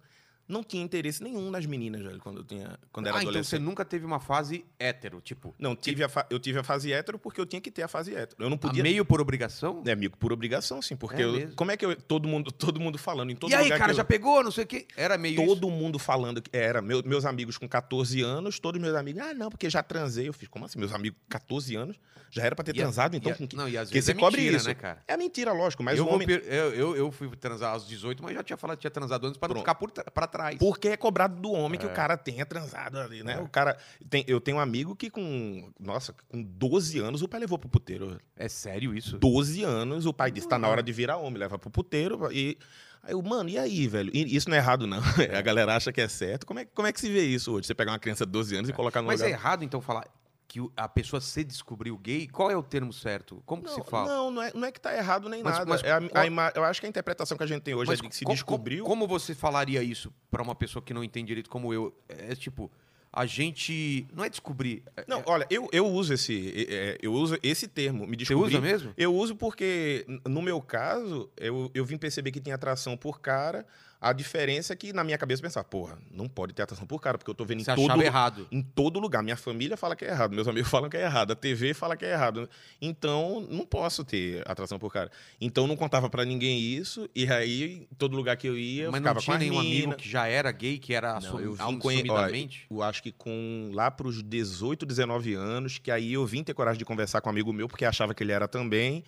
Não 0.47 0.63
tinha 0.63 0.81
interesse 0.81 1.21
nenhum 1.21 1.51
nas 1.51 1.65
meninas, 1.65 2.01
velho, 2.01 2.19
quando 2.19 2.37
eu, 2.37 2.43
tinha, 2.45 2.79
quando 2.91 3.07
era 3.07 3.17
ah, 3.17 3.19
então 3.21 3.31
você 3.33 3.37
adolescente. 3.39 3.61
nunca 3.61 3.83
teve 3.83 4.05
uma 4.05 4.19
fase 4.19 4.65
hétero, 4.79 5.19
tipo, 5.19 5.53
Não, 5.59 5.75
tive 5.75 6.03
a 6.03 6.09
fa- 6.09 6.25
eu 6.29 6.39
tive 6.39 6.57
a 6.59 6.63
fase 6.63 6.93
hétero 6.93 7.19
porque 7.19 7.41
eu 7.41 7.45
tinha 7.45 7.59
que 7.61 7.69
ter 7.69 7.81
a 7.83 7.87
fase 7.87 8.15
hétero. 8.15 8.41
Eu 8.43 8.49
não 8.49 8.55
a 8.55 8.59
podia. 8.59 8.81
meio 8.81 9.03
por 9.03 9.19
obrigação? 9.19 9.83
É 9.85 9.91
amigo 9.91 10.15
por 10.17 10.31
obrigação, 10.31 10.81
sim. 10.81 10.95
Porque 10.95 11.21
É 11.21 11.25
eu- 11.25 11.51
como 11.55 11.69
é 11.71 11.75
que 11.75 11.85
eu. 11.85 11.95
Todo 12.01 12.27
mundo, 12.29 12.49
todo 12.51 12.79
mundo 12.79 12.97
falando 12.97 13.29
em 13.31 13.35
todo 13.35 13.51
e 13.51 13.55
aí, 13.55 13.63
lugar 13.65 13.77
cara, 13.77 13.89
que 13.89 13.93
eu- 13.93 13.97
já 13.97 14.05
pegou, 14.05 14.41
não 14.41 14.51
sei 14.51 14.63
o 14.63 14.67
quê? 14.67 14.87
Era 14.95 15.17
meio 15.17 15.35
isso. 15.35 15.45
Todo 15.45 15.69
mundo 15.69 15.99
falando 15.99 16.41
que 16.41 16.49
era. 16.55 16.81
Meu- 16.81 17.03
meus 17.05 17.25
amigos 17.25 17.57
com 17.57 17.67
14 17.67 18.21
anos, 18.21 18.57
todos 18.59 18.79
meus 18.79 18.95
amigos, 18.95 19.21
ah, 19.21 19.33
não, 19.33 19.49
porque 19.49 19.69
já 19.69 19.83
transei. 19.83 20.29
Eu 20.29 20.33
fiz, 20.33 20.47
como 20.47 20.63
assim? 20.63 20.79
Meus 20.79 20.93
amigos 20.93 21.19
com 21.23 21.29
14 21.29 21.75
anos 21.75 21.99
já 22.31 22.43
era 22.43 22.55
pra 22.55 22.63
ter 22.63 22.73
E 22.73 22.79
a- 22.79 22.83
transado, 22.83 23.17
então 23.17 23.33
a- 23.33 23.35
com 23.35 23.45
que. 23.45 23.55
Não, 23.55 23.67
e 23.67 23.77
às 23.77 23.89
que 23.89 23.95
vezes 23.95 24.07
é 24.09 24.13
mentira, 24.13 24.55
isso. 24.57 24.67
né, 24.67 24.75
cara? 24.75 25.03
É 25.07 25.17
mentira, 25.17 25.51
lógico, 25.51 25.83
mas 25.83 25.97
eu, 25.99 26.05
o 26.05 26.13
homem. 26.13 26.25
per- 26.25 26.43
eu, 26.45 26.73
eu, 26.73 26.95
eu 26.95 27.11
fui 27.11 27.27
transar 27.35 27.73
aos 27.73 27.85
18, 27.85 28.23
mas 28.23 28.33
já 28.33 28.43
tinha 28.43 28.55
falado 28.55 28.77
que 28.77 28.81
tinha 28.81 28.91
transado 28.91 29.27
antes 29.27 29.37
pra 29.37 29.49
não 29.49 29.55
Pronto. 29.55 29.63
ficar 29.63 29.75
por 29.75 29.91
pra 30.13 30.25
trás. 30.25 30.36
Porque 30.59 30.89
é 30.89 30.97
cobrado 30.97 31.39
do 31.41 31.51
homem 31.51 31.79
que 31.79 31.85
É. 31.85 31.89
o 31.89 31.93
cara 31.93 32.15
tenha 32.17 32.45
transado 32.45 32.99
ali, 32.99 33.23
né? 33.23 33.33
É. 33.33 33.39
O 33.39 33.47
cara. 33.47 33.77
Tem, 34.09 34.23
eu 34.27 34.39
tenho 34.39 34.57
um 34.57 34.59
amigo 34.59 34.95
que 34.95 35.09
com. 35.09 35.71
Nossa, 35.79 36.13
com 36.29 36.41
12 36.41 36.99
anos 36.99 37.21
o 37.21 37.27
pai 37.27 37.39
levou 37.39 37.57
pro 37.57 37.69
puteiro. 37.69 38.19
É 38.35 38.47
sério 38.47 38.93
isso? 38.95 39.17
12 39.17 39.63
anos, 39.63 40.05
o 40.05 40.13
pai 40.13 40.31
disse: 40.31 40.47
tá 40.47 40.57
na 40.57 40.67
hora 40.67 40.81
de 40.83 40.91
virar 40.91 41.17
homem, 41.17 41.39
leva 41.39 41.57
pro 41.59 41.69
puteiro. 41.69 42.31
E. 42.31 42.57
Aí 43.03 43.13
eu, 43.13 43.21
mano, 43.21 43.49
e 43.49 43.57
aí, 43.57 43.87
velho? 43.87 44.11
Isso 44.13 44.49
não 44.49 44.55
é 44.57 44.59
errado, 44.59 44.85
não. 44.85 44.97
A 45.37 45.41
galera 45.41 45.75
acha 45.75 45.93
que 45.93 46.01
é 46.01 46.07
certo. 46.09 46.45
Como 46.45 46.59
é, 46.59 46.65
como 46.65 46.87
é 46.87 46.91
que 46.91 46.99
se 46.99 47.09
vê 47.09 47.23
isso 47.23 47.53
hoje? 47.53 47.67
Você 47.67 47.75
pegar 47.75 47.91
uma 47.93 47.99
criança 47.99 48.25
de 48.25 48.31
12 48.31 48.55
anos 48.55 48.69
e 48.69 48.73
colocar 48.73 49.01
no 49.01 49.07
Mas 49.07 49.21
é 49.21 49.25
lugar. 49.25 49.39
errado, 49.39 49.63
então, 49.63 49.79
falar 49.79 50.05
que 50.47 50.59
a 50.77 50.87
pessoa 50.87 51.19
se 51.19 51.43
descobriu 51.43 51.97
gay? 51.97 52.27
Qual 52.27 52.49
é 52.49 52.55
o 52.55 52.63
termo 52.63 52.93
certo? 52.93 53.43
Como 53.45 53.61
que 53.61 53.69
Não, 53.69 53.75
se 53.83 53.89
fala? 53.89 54.07
não, 54.07 54.31
não 54.31 54.41
é, 54.41 54.51
não 54.55 54.65
é 54.67 54.71
que 54.71 54.79
tá 54.79 54.95
errado 54.95 55.27
nem 55.27 55.43
Mas- 55.43 55.53
nada. 55.59 55.65
mas 55.69 55.83
É 55.83 55.91
a- 55.91 55.99
qual- 56.01 56.23
a 56.23 56.51
eu 56.55 56.63
acho 56.63 56.79
que 56.79 56.85
a 56.85 56.89
interpretação 56.89 57.37
que 57.37 57.43
a 57.43 57.47
gente 57.47 57.63
tem 57.63 57.73
hoje 57.75 57.91
é 57.91 57.95
de 57.95 58.01
que 58.03 58.15
se 58.15 58.23
co- 58.23 58.29
co- 58.29 58.33
descobriu. 58.35 58.85
Como 58.85 59.05
você 59.07 59.35
falaria 59.35 59.83
isso 59.83 60.13
pra 60.31 60.41
uma 60.41 60.55
pessoa 60.55 60.81
que 60.81 60.93
não 60.93 61.03
entende 61.03 61.27
direito 61.27 61.49
como 61.49 61.73
eu? 61.73 61.93
É 62.07 62.33
tipo, 62.33 62.71
a 63.11 63.25
gente. 63.25 64.07
Não 64.13 64.23
é 64.23 64.29
descobrir. 64.29 64.83
é- 64.95 65.03
Não, 65.07 65.19
é- 65.19 65.23
olha, 65.25 65.47
eu, 65.49 65.67
eu 65.73 65.85
uso 65.85 66.13
esse 66.13 66.53
é, 66.69 66.73
é, 66.91 66.97
eu 67.01 67.11
uso 67.13 67.37
esse 67.43 67.67
termo, 67.67 68.05
me 68.07 68.11
você 68.11 68.17
descobri. 68.17 68.47
usa 68.55 68.61
mesmo? 68.61 68.93
Eu 68.97 69.13
uso 69.13 69.35
porque, 69.35 70.05
no 70.25 70.41
meu 70.41 70.61
caso, 70.61 71.29
eu, 71.35 71.69
eu 71.73 71.83
vim 71.83 71.97
perceber 71.97 72.31
que 72.31 72.39
tinha 72.39 72.55
atração 72.55 72.95
por 72.95 73.19
cara. 73.19 73.65
A 73.99 74.13
diferença 74.13 74.73
é 74.73 74.75
que, 74.75 74.93
na 74.93 75.03
minha 75.03 75.17
cabeça, 75.17 75.39
eu 75.41 75.43
pensava, 75.43 75.63
porra, 75.63 75.97
não 76.11 76.27
pode 76.27 76.53
ter 76.53 76.61
atração 76.61 76.85
por 76.85 77.01
cara, 77.01 77.17
porque 77.17 77.31
eu 77.31 77.35
tô 77.35 77.43
vendo 77.43 77.63
Você 77.63 77.71
em 77.71 77.75
todo, 77.75 78.01
errado. 78.01 78.47
em 78.51 78.61
todo 78.61 78.99
lugar. 78.99 79.23
Minha 79.23 79.35
família 79.35 79.75
fala 79.75 79.95
que 79.95 80.05
é 80.05 80.09
errado, 80.09 80.33
meus 80.33 80.47
amigos 80.47 80.69
falam 80.71 80.89
que 80.89 80.97
é 80.97 81.03
errado, 81.03 81.31
a 81.31 81.35
TV 81.35 81.73
fala 81.73 81.97
que 81.97 82.05
é 82.05 82.11
errado. 82.11 82.47
Então, 82.79 83.45
não 83.49 83.65
posso 83.65 84.03
ter 84.03 84.43
atração 84.47 84.77
por 84.77 84.93
cara. 84.93 85.09
Então, 85.41 85.63
eu 85.63 85.67
não 85.67 85.75
contava 85.75 86.09
pra 86.09 86.23
ninguém 86.23 86.59
isso, 86.59 87.09
e 87.15 87.31
aí, 87.31 87.87
todo 87.97 88.15
lugar 88.15 88.37
que 88.37 88.47
eu 88.47 88.57
ia, 88.57 88.83
eu 88.83 88.91
Mas 88.91 88.99
ficava 88.99 89.15
não 89.15 89.21
tinha 89.21 89.37
nenhum 89.39 89.59
amigo 89.59 89.95
que 89.95 90.07
já 90.07 90.27
era 90.27 90.51
gay, 90.51 90.77
que 90.77 90.93
era 90.93 91.11
Não, 91.13 91.17
assum... 91.17 91.39
eu 91.39 91.53
vim 91.53 91.63
assumidamente? 91.63 92.67
olha, 92.69 92.79
Eu 92.79 92.83
acho 92.83 93.01
que 93.01 93.11
com 93.11 93.71
lá 93.73 93.89
pros 93.89 94.21
18, 94.21 94.85
19 94.85 95.33
anos, 95.33 95.79
que 95.79 95.89
aí 95.89 96.13
eu 96.13 96.25
vim 96.25 96.43
ter 96.43 96.53
coragem 96.53 96.77
de 96.77 96.85
conversar 96.85 97.19
com 97.21 97.29
um 97.29 97.31
amigo 97.31 97.51
meu, 97.51 97.67
porque 97.67 97.83
achava 97.83 98.13
que 98.13 98.23
ele 98.23 98.31
era 98.31 98.47
também. 98.47 99.03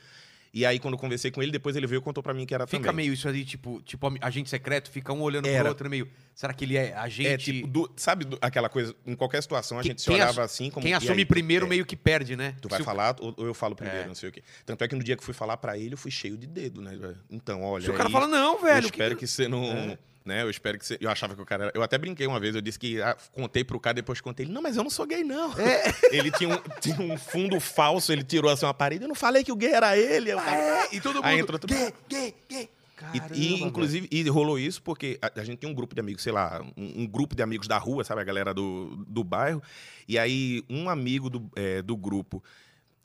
E 0.54 0.66
aí, 0.66 0.80
quando 0.80 0.96
eu 0.96 1.00
conversei 1.00 1.30
com 1.30 1.44
ele, 1.44 1.52
depois 1.52 1.76
ele 1.76 1.86
veio 1.86 2.00
e 2.00 2.02
contou 2.02 2.24
pra 2.24 2.34
mim 2.34 2.46
que 2.46 2.54
era 2.56 2.66
Fica 2.66 2.84
também. 2.90 3.06
meio 3.06 3.14
isso 3.14 3.28
aí, 3.30 3.46
tipo, 3.46 3.82
tipo 3.84 4.08
agente 4.20 4.50
secreto, 4.50 4.90
fica 4.90 5.14
um 5.14 5.22
olhando 5.22 5.44
pro 5.44 5.52
Era. 5.52 5.70
outro, 5.70 5.88
meio. 5.90 6.10
Será 6.34 6.54
que 6.54 6.66
ele 6.66 6.76
é 6.76 6.94
agente. 6.96 7.28
É, 7.30 7.38
tipo, 7.38 7.68
do- 7.68 7.92
sabe 7.96 8.26
do- 8.26 8.38
aquela 8.42 8.68
coisa, 8.68 8.96
em 9.06 9.14
qualquer 9.16 9.42
situação 9.44 9.78
a 9.78 9.82
Que- 9.84 9.90
gente 9.90 10.02
se 10.02 10.10
olhava 10.12 10.44
assim 10.44 10.70
como... 10.72 10.84
Quem 10.86 10.94
assume 10.96 11.20
aí, 11.20 11.26
primeiro 11.26 11.66
é, 11.66 11.70
meio 11.70 11.86
que 11.86 11.96
perde, 11.96 12.36
né? 12.36 12.56
Tu 12.62 12.68
vai 12.68 12.80
Se 12.80 12.86
falar 12.86 13.16
ou 13.20 13.34
ou 13.38 13.46
eu 13.46 13.54
falo 13.54 13.76
primeiro, 13.76 14.04
É. 14.04 14.08
não 14.08 14.16
sei 14.16 14.30
o 14.30 14.32
quê. 14.32 14.42
Tanto 14.66 14.84
é 14.84 14.88
que 14.88 14.96
no 14.96 15.04
dia 15.04 15.16
que 15.16 15.22
eu 15.22 15.26
fui 15.26 15.34
falar 15.36 15.58
pra 15.58 15.78
ele, 15.78 15.94
eu 15.94 15.98
fui 15.98 16.10
cheio 16.12 16.36
de 16.38 16.48
dedo, 16.48 16.82
né? 16.82 16.96
velho? 16.96 17.18
Então, 17.30 17.62
olha 17.62 17.84
Se 17.86 17.92
o 17.92 17.94
cara 17.94 18.10
aí, 18.10 18.12
fala, 18.14 18.28
não, 18.28 18.56
eu 18.56 18.62
velho. 18.62 18.86
espero 18.86 19.16
que 19.16 19.28
você 19.28 19.48
não... 19.48 19.64
É. 19.66 19.98
Né? 20.30 20.44
Eu 20.44 20.50
espero 20.50 20.78
que 20.80 20.86
você... 20.86 20.98
Eu 21.02 21.10
achava 21.10 21.36
que 21.36 21.42
o 21.42 21.46
cara 21.46 21.66
era... 21.66 21.72
Eu 21.76 21.84
até 21.84 21.98
brinquei 21.98 22.26
uma 22.28 22.40
vez, 22.40 22.56
eu 22.56 22.62
disse 22.62 22.80
que... 22.80 23.02
ah, 23.02 23.18
contei 23.34 23.64
pro 23.64 23.80
cara, 23.80 23.96
depois 23.96 24.22
contei 24.22 24.46
ele. 24.46 24.54
Não, 24.54 24.62
mas 24.62 24.78
eu 24.78 24.84
não 24.84 24.90
sou 24.90 25.06
gay, 25.06 25.24
não. 25.24 25.52
É. 25.60 25.84
Ele 26.16 26.32
tinha 26.32 26.50
um, 26.50 26.62
tinha 26.80 27.02
um 27.02 27.18
fundo 27.18 27.60
falso, 27.60 28.12
ele 28.14 28.24
tirou 28.24 28.50
assim 28.52 28.66
uma 28.66 28.74
parede. 28.74 29.04
Eu 29.04 29.08
não 29.08 29.16
falei 29.16 29.44
que 29.44 29.52
o 29.52 29.56
gay 29.56 29.74
era 29.74 29.98
ele. 29.98 30.32
Eu 30.32 30.40
Ah, 30.40 30.42
falei, 30.44 30.60
é? 30.60 30.96
E 30.96 31.02
todo 31.02 31.16
mundo. 31.16 31.26
Aí 31.26 31.40
entrou 31.40 31.60
todo 31.60 31.70
Gay, 31.70 31.94
gay, 32.08 32.36
gay. 32.50 32.62
e, 32.64 32.96
Caramba, 32.96 33.36
e, 33.36 33.48
velho. 33.54 33.66
inclusive, 33.68 34.08
e 34.12 34.24
rolou 34.30 34.58
isso 34.60 34.82
porque 34.82 35.18
a, 35.22 35.40
a 35.40 35.44
gente 35.44 35.60
tinha 35.60 35.72
um 35.72 35.74
grupo 35.76 35.94
de 35.96 36.02
amigos, 36.02 36.22
sei 36.24 36.32
lá, 36.32 36.62
um, 36.78 37.02
um 37.04 37.08
grupo 37.08 37.36
de 37.36 37.42
amigos 37.44 37.68
da 37.68 37.78
rua, 37.78 38.04
sabe? 38.04 38.22
A 38.22 38.24
galera 38.24 38.54
do, 38.54 39.04
do 39.08 39.24
bairro. 39.24 39.62
E 40.08 40.18
aí, 40.20 40.64
um 40.70 40.90
amigo 40.90 41.30
do, 41.30 41.50
é, 41.56 41.82
do 41.82 41.96
grupo, 41.98 42.44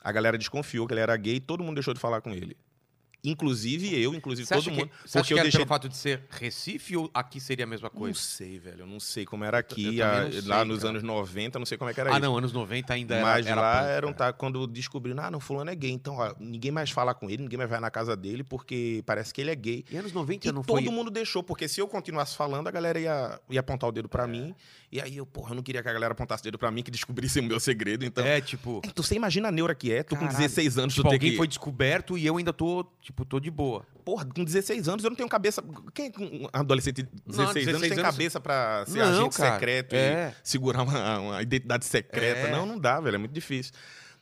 a 0.03 0.11
galera 0.11 0.37
desconfiou 0.37 0.85
que 0.87 0.93
ele 0.93 1.01
era 1.01 1.15
gay 1.17 1.35
e 1.35 1.39
todo 1.39 1.63
mundo 1.63 1.75
deixou 1.75 1.93
de 1.93 1.99
falar 1.99 2.21
com 2.21 2.31
ele. 2.31 2.55
Inclusive 3.29 4.01
eu, 4.01 4.13
inclusive 4.13 4.47
Você 4.47 4.55
todo 4.55 4.71
mundo. 4.71 4.87
que, 4.87 5.09
você 5.09 5.17
acha 5.19 5.23
porque 5.23 5.27
que 5.27 5.33
eu 5.33 5.37
era 5.37 5.43
deixei 5.45 5.59
pelo 5.59 5.67
fato 5.67 5.89
de 5.89 5.97
ser 5.97 6.23
Recife 6.29 6.97
ou 6.97 7.09
aqui 7.13 7.39
seria 7.39 7.65
a 7.65 7.67
mesma 7.67 7.89
Não 7.93 7.99
coisa? 7.99 8.19
sei, 8.19 8.59
velho. 8.59 8.81
Eu 8.81 8.87
não 8.87 8.99
sei 8.99 9.25
como 9.25 9.43
era 9.43 9.57
aqui. 9.59 9.83
também 9.85 10.01
a- 10.01 10.23
não 10.23 10.31
sei, 10.31 10.41
lá 10.43 10.65
nos 10.65 10.77
cara. 10.79 10.89
anos 10.89 11.03
90, 11.03 11.59
não 11.59 11.65
sei 11.65 11.77
como 11.77 11.89
é 11.89 11.93
que 11.93 11.99
era 12.01 12.09
Ah, 12.09 12.13
isso. 12.13 12.21
não, 12.21 12.37
anos 12.37 12.53
90 12.53 12.93
ainda 12.93 13.15
era 13.15 13.23
Mas 13.25 13.45
era 13.45 13.61
lá 13.61 13.79
punk, 13.81 13.89
eram, 13.89 14.13
cara. 14.13 14.31
tá, 14.31 14.37
quando 14.37 14.67
descobriram, 14.67 15.23
ah, 15.23 15.31
não, 15.31 15.39
fulano 15.39 15.69
é 15.69 15.75
gay. 15.75 15.91
Então, 15.91 16.15
ó, 16.17 16.33
ninguém 16.39 16.71
mais 16.71 16.89
fala 16.91 17.13
com 17.13 17.29
ele, 17.29 17.43
ninguém 17.43 17.57
mais 17.57 17.69
vai 17.69 17.79
na 17.79 17.89
casa 17.91 18.15
dele, 18.15 18.43
porque 18.43 19.03
parece 19.05 19.33
que 19.33 19.41
ele 19.41 19.51
é 19.51 19.55
gay. 19.55 19.83
E 19.89 19.97
anos 19.97 20.11
90 20.13 20.47
E 20.47 20.51
não 20.51 20.61
todo 20.63 20.81
foi... 20.83 20.91
mundo 20.93 21.09
deixou, 21.11 21.41
porque 21.43 21.67
se 21.67 21.79
eu 21.81 21.87
continuasse 21.87 22.35
falando, 22.35 22.67
a 22.67 22.71
galera 22.71 22.99
ia, 22.99 23.39
ia 23.49 23.59
apontar 23.59 23.89
o 23.89 23.91
dedo 23.91 24.05
É. 24.05 24.09
pra 24.09 24.27
mim. 24.27 24.55
E 24.95 25.01
aí 25.01 25.17
eu, 25.17 25.25
porra, 25.25 25.51
eu 25.51 25.55
não 25.55 25.61
queria 25.61 25.83
que 25.83 25.89
a 25.89 25.91
galera 25.91 26.13
apontasse 26.13 26.39
o 26.41 26.45
dedo 26.45 26.57
pra 26.57 26.71
mim, 26.71 26.81
que 26.81 26.89
descobrisse 26.89 27.37
o 27.41 27.43
meu 27.43 27.59
segredo. 27.59 28.05
Então, 28.05 28.23
É, 28.25 28.39
tipo... 28.39 28.81
então 28.85 29.03
você 29.03 29.13
imagina 29.13 29.49
a 29.49 29.51
neura 29.51 29.75
que 29.75 29.91
é, 29.91 30.03
tu 30.03 30.15
com 30.15 30.21
Caralho. 30.21 30.37
16 30.37 30.77
anos, 30.77 30.93
tu 30.93 30.97
Tipo, 30.99 31.09
ter 31.09 31.15
alguém 31.15 31.31
que... 31.31 31.37
foi 31.37 31.47
descoberto 31.49 32.17
e 32.17 32.25
eu 32.25 32.37
ainda 32.37 32.53
tô, 32.53 32.85
tipo, 33.01 33.25
tô 33.25 33.37
de 33.37 33.51
boa. 33.51 33.85
Porra, 34.05 34.23
com 34.23 34.41
16 34.41 34.87
anos 34.87 35.03
eu 35.03 35.09
não 35.09 35.17
tenho 35.17 35.27
cabeça... 35.27 35.61
Quem 35.93 36.09
com 36.09 36.23
um 36.23 36.47
adolescente 36.53 37.03
de 37.03 37.09
16, 37.27 37.65
16 37.65 37.67
anos 37.67 37.81
tem 37.81 37.91
anos- 37.91 38.03
cabeça 38.03 38.39
pra 38.39 38.85
ser 38.87 38.99
Não, 38.99 39.19
agente 39.19 39.35
cara. 39.35 39.53
secreto 39.55 39.93
É. 39.93 40.33
e 40.43 40.47
segurar 40.49 40.83
uma, 40.83 41.19
uma 41.19 41.41
identidade 41.41 41.83
secreta? 41.83 42.47
É. 42.47 42.51
Não, 42.51 42.65
não 42.65 42.79
dá, 42.79 42.97
velho, 43.01 43.15
é 43.15 43.17
muito 43.17 43.33
difícil. 43.33 43.73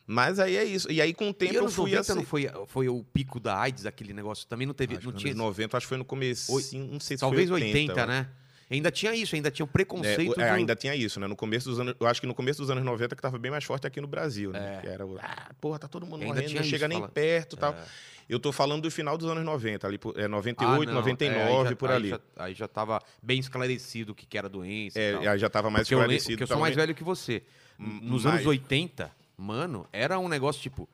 Mas 0.07 0.39
aí 0.39 0.57
é 0.57 0.63
isso. 0.63 0.91
E 0.91 0.99
aí 1.01 1.13
com 1.13 1.29
o 1.29 1.33
tempo 1.35 1.53
e 1.53 1.55
eu 1.55 1.69
fui 1.69 1.91
90 1.91 1.99
assim... 2.01 2.15
não 2.15 2.25
foi, 2.25 2.49
foi 2.65 2.89
o 2.89 3.03
pico 3.03 3.39
da 3.39 3.59
AIDS, 3.59 3.85
aquele 3.85 4.11
negócio? 4.11 4.47
Também 4.47 4.65
não 4.65 4.73
teve... 4.73 4.97
Acho 4.97 5.05
não 5.05 5.13
tinha... 5.13 5.33
anos 5.33 5.43
90, 5.45 5.77
acho 5.77 5.85
que 5.85 5.89
foi 5.89 5.97
no 5.99 6.03
começo, 6.05 6.51
Oi- 6.51 6.63
não 6.73 6.99
sei 6.99 7.15
se 7.15 7.21
Talvez 7.21 7.47
foi 7.47 7.61
80, 7.61 7.91
80, 7.93 7.99
eu 8.01 8.07
né? 8.07 8.27
Ainda 8.73 8.91
tinha 8.91 9.13
isso, 9.13 9.35
ainda 9.35 9.51
tinha 9.51 9.65
o 9.65 9.69
É, 9.69 9.71
preconceito 9.71 10.37
o- 10.37 10.41
é, 10.41 10.47
do- 10.49 10.53
ainda 10.55 10.75
tinha 10.75 10.95
isso, 10.95 11.19
né? 11.19 11.27
No 11.27 11.35
começo 11.35 11.69
dos 11.69 11.79
anos, 11.79 11.95
eu 11.99 12.07
acho 12.07 12.19
que 12.19 12.27
no 12.27 12.33
começo 12.33 12.59
dos 12.59 12.69
anos 12.69 12.83
90 12.83 13.15
que 13.15 13.21
tava 13.21 13.37
bem 13.37 13.51
mais 13.51 13.63
forte 13.63 13.85
aqui 13.85 14.01
no 14.01 14.07
Brasil, 14.07 14.51
né? 14.51 14.77
É. 14.77 14.81
Que 14.81 14.87
era 14.87 15.05
o, 15.05 15.17
ah, 15.21 15.51
porra, 15.61 15.77
tá 15.79 15.87
todo 15.87 16.05
mundo 16.05 16.21
Ainda 16.23 16.33
morrendo, 16.33 16.53
não 16.55 16.63
chega 16.63 16.75
isso, 16.77 16.87
nem 16.87 16.97
fala- 16.99 17.09
perto, 17.11 17.55
e 17.55 17.59
tal. 17.59 17.73
É. 17.73 17.85
Eu 18.27 18.39
tô 18.39 18.51
falando 18.51 18.81
do 18.83 18.89
final 18.89 19.17
dos 19.17 19.29
anos 19.29 19.43
90, 19.43 19.85
ali 19.85 19.99
é 20.15 20.23
Ah, 20.23 20.27
98, 20.27 20.87
não, 20.87 20.95
99 20.95 21.67
é, 21.67 21.69
já- 21.69 21.75
por 21.75 21.89
aí 21.89 21.95
ali. 21.97 22.09
Já, 22.09 22.19
aí 22.37 22.53
já 22.53 22.67
tava 22.67 23.01
bem 23.21 23.39
esclarecido 23.39 24.13
o 24.13 24.15
que, 24.15 24.25
que 24.25 24.37
era 24.37 24.47
doença 24.49 24.97
e 24.99 25.01
É, 25.23 25.27
aí 25.27 25.37
já 25.37 25.49
tava 25.49 25.69
mais 25.69 25.83
Porque 25.85 25.93
eu, 25.95 25.99
esclarecido. 25.99 26.31
porque 26.31 26.43
eu 26.43 26.47
sou 26.47 26.57
mais 26.59 26.75
velho 26.75 26.95
que 26.95 27.03
você. 27.03 27.43
Nos 27.77 28.23
mais. 28.23 28.35
anos 28.37 28.47
80, 28.47 29.11
mano, 29.37 29.87
era 29.93 30.17
um 30.19 30.27
negócio 30.27 30.61
tipo. 30.61 30.87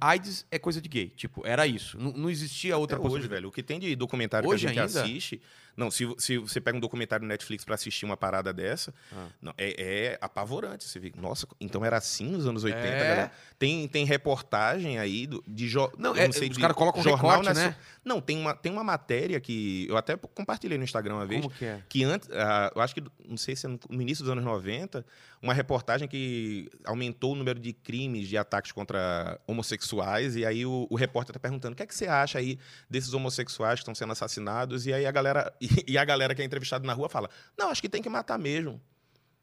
AIDS 0.00 0.44
é 0.50 0.58
coisa 0.58 0.80
de 0.82 0.88
gay. 0.88 1.08
Tipo, 1.08 1.46
era 1.46 1.66
isso. 1.66 1.96
Não, 1.98 2.12
não 2.12 2.28
existia 2.28 2.76
outra 2.76 2.96
Até 2.96 3.02
hoje, 3.06 3.10
possibilidade. 3.12 3.40
velho. 3.40 3.48
O 3.48 3.52
que 3.52 3.62
tem 3.62 3.78
de 3.78 3.94
documentário 3.96 4.46
Hoje 4.48 4.66
que 4.66 4.78
a 4.78 4.82
gente 4.84 4.96
ainda? 4.98 5.02
assiste. 5.02 5.40
Não, 5.76 5.90
se, 5.90 6.06
se 6.18 6.38
você 6.38 6.60
pega 6.60 6.76
um 6.76 6.80
documentário 6.80 7.22
no 7.24 7.28
Netflix 7.28 7.64
pra 7.64 7.74
assistir 7.74 8.04
uma 8.04 8.16
parada 8.16 8.52
dessa, 8.52 8.94
Ah. 9.12 9.26
não, 9.40 9.54
é, 9.58 10.12
é 10.12 10.18
apavorante. 10.20 10.84
Você 10.84 10.98
vê, 10.98 11.12
nossa, 11.16 11.46
então 11.60 11.84
era 11.84 11.96
assim 11.96 12.30
nos 12.30 12.46
anos 12.46 12.64
80, 12.64 12.86
É. 12.86 12.98
galera. 12.98 13.32
Tem, 13.58 13.88
tem 13.88 14.04
reportagem 14.04 14.98
aí 14.98 15.26
do, 15.26 15.42
de 15.46 15.68
jo, 15.68 15.90
Não, 15.98 16.14
é, 16.16 16.26
não 16.26 16.32
sei 16.32 16.48
os 16.48 16.58
caras 16.58 16.76
colocam 16.76 17.02
jornal 17.02 17.38
recorte, 17.38 17.58
né? 17.58 17.76
Não, 18.04 18.20
tem 18.20 18.36
uma, 18.38 18.54
tem 18.54 18.70
uma 18.70 18.84
matéria 18.84 19.40
que 19.40 19.86
eu 19.88 19.96
até 19.96 20.16
compartilhei 20.16 20.76
no 20.76 20.84
Instagram 20.84 21.14
uma 21.14 21.26
vez. 21.26 21.40
Como 21.40 21.54
que 21.54 21.64
é? 21.64 21.82
Que 21.88 22.04
antes, 22.04 22.28
ah, 22.32 22.70
eu 22.74 22.80
acho 22.82 22.94
que, 22.94 23.02
não 23.26 23.36
sei 23.36 23.56
se 23.56 23.66
é 23.66 23.68
no, 23.68 24.02
início 24.02 24.22
dos 24.24 24.30
anos 24.32 24.44
90, 24.44 25.04
uma 25.40 25.54
reportagem 25.54 26.06
que 26.06 26.70
aumentou 26.84 27.32
o 27.32 27.34
número 27.34 27.58
de 27.58 27.72
crimes, 27.72 28.28
de 28.28 28.36
ataques 28.36 28.72
contra 28.72 29.40
homossexuais, 29.46 30.36
e 30.36 30.44
aí 30.44 30.64
o, 30.66 30.86
o 30.90 30.96
repórter 30.96 31.30
está 31.30 31.40
perguntando, 31.40 31.72
o 31.72 31.76
que 31.76 31.82
é 31.82 31.86
que 31.86 31.94
você 31.94 32.06
acha 32.06 32.38
aí 32.38 32.58
desses 32.88 33.12
homossexuais 33.14 33.74
que 33.74 33.82
estão 33.82 33.94
sendo 33.94 34.12
assassinados? 34.12 34.86
E 34.86 34.92
aí 34.92 35.06
a 35.06 35.10
galera, 35.10 35.52
e, 35.66 35.84
e 35.92 35.98
a 35.98 36.04
galera 36.04 36.34
que 36.34 36.42
é 36.42 36.44
entrevistada 36.44 36.86
na 36.86 36.92
rua 36.92 37.08
fala, 37.08 37.28
não, 37.58 37.68
acho 37.70 37.80
que 37.82 37.88
tem 37.88 38.02
que 38.02 38.08
matar 38.08 38.38
mesmo. 38.38 38.80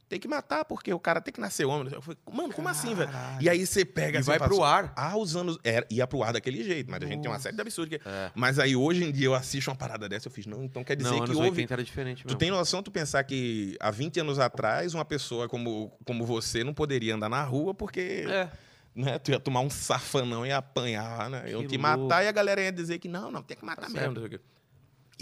Tem 0.09 0.19
que 0.19 0.27
matar, 0.27 0.65
porque 0.65 0.93
o 0.93 0.99
cara 0.99 1.21
tem 1.21 1.33
que 1.33 1.39
nascer 1.39 1.63
homem. 1.63 1.93
Eu 1.93 2.01
falei, 2.01 2.17
mano, 2.33 2.53
como 2.53 2.67
assim, 2.67 2.93
velho? 2.93 3.09
E 3.39 3.49
aí 3.49 3.65
você 3.65 3.85
pega... 3.85 4.17
E 4.17 4.19
assim, 4.19 4.27
vai 4.29 4.39
pro 4.39 4.61
ar. 4.61 4.91
ah, 4.93 5.15
os 5.17 5.37
anos. 5.37 5.57
Era, 5.63 5.87
ia 5.89 6.05
pro 6.05 6.21
ar 6.21 6.33
daquele 6.33 6.61
jeito, 6.65 6.91
mas 6.91 7.01
a 7.01 7.05
gente 7.05 7.21
tem 7.21 7.31
uma 7.31 7.39
série 7.39 7.55
de 7.55 7.61
absurdos. 7.61 7.97
Que... 7.97 8.05
É. 8.09 8.29
Mas 8.35 8.59
aí 8.59 8.75
hoje 8.75 9.05
em 9.05 9.09
dia 9.13 9.27
eu 9.27 9.33
assisto 9.33 9.71
uma 9.71 9.77
parada 9.77 10.09
dessa, 10.09 10.27
eu 10.27 10.31
fiz, 10.33 10.45
não, 10.45 10.65
então 10.65 10.83
quer 10.83 10.97
dizer 10.97 11.11
Não, 11.11 11.23
que 11.23 11.31
houve. 11.31 11.51
80 11.51 11.73
era 11.73 11.81
diferente 11.81 12.23
Tu 12.23 12.27
mesmo. 12.27 12.37
tem 12.39 12.51
noção 12.51 12.83
tu 12.83 12.91
pensar 12.91 13.23
que 13.23 13.77
há 13.79 13.89
20 13.89 14.19
anos 14.19 14.37
atrás 14.37 14.93
uma 14.93 15.05
pessoa 15.05 15.47
como, 15.47 15.97
como 16.03 16.25
você 16.25 16.61
não 16.61 16.73
poderia 16.73 17.15
andar 17.15 17.29
na 17.29 17.41
rua 17.45 17.73
porque 17.73 18.25
É. 18.27 18.49
né, 18.93 19.17
tu 19.17 19.31
ia 19.31 19.39
tomar 19.39 19.61
um 19.61 19.69
safanão 19.69 20.45
e 20.45 20.51
apanhar, 20.51 21.29
né? 21.29 21.43
Que 21.43 21.47
te 21.67 21.77
louco. 21.77 21.79
matar 21.79 22.21
e 22.25 22.27
a 22.27 22.31
galera 22.33 22.59
ia 22.61 22.71
dizer 22.73 22.99
que 22.99 23.07
não, 23.07 23.31
não, 23.31 23.41
tem 23.41 23.55
que 23.55 23.63
matar 23.63 23.83
Tá 23.83 23.87
mesmo. 23.87 23.99
certo. 24.01 24.13
não 24.19 24.27
sei 24.27 24.27
o 24.27 24.39
quê. 24.39 24.45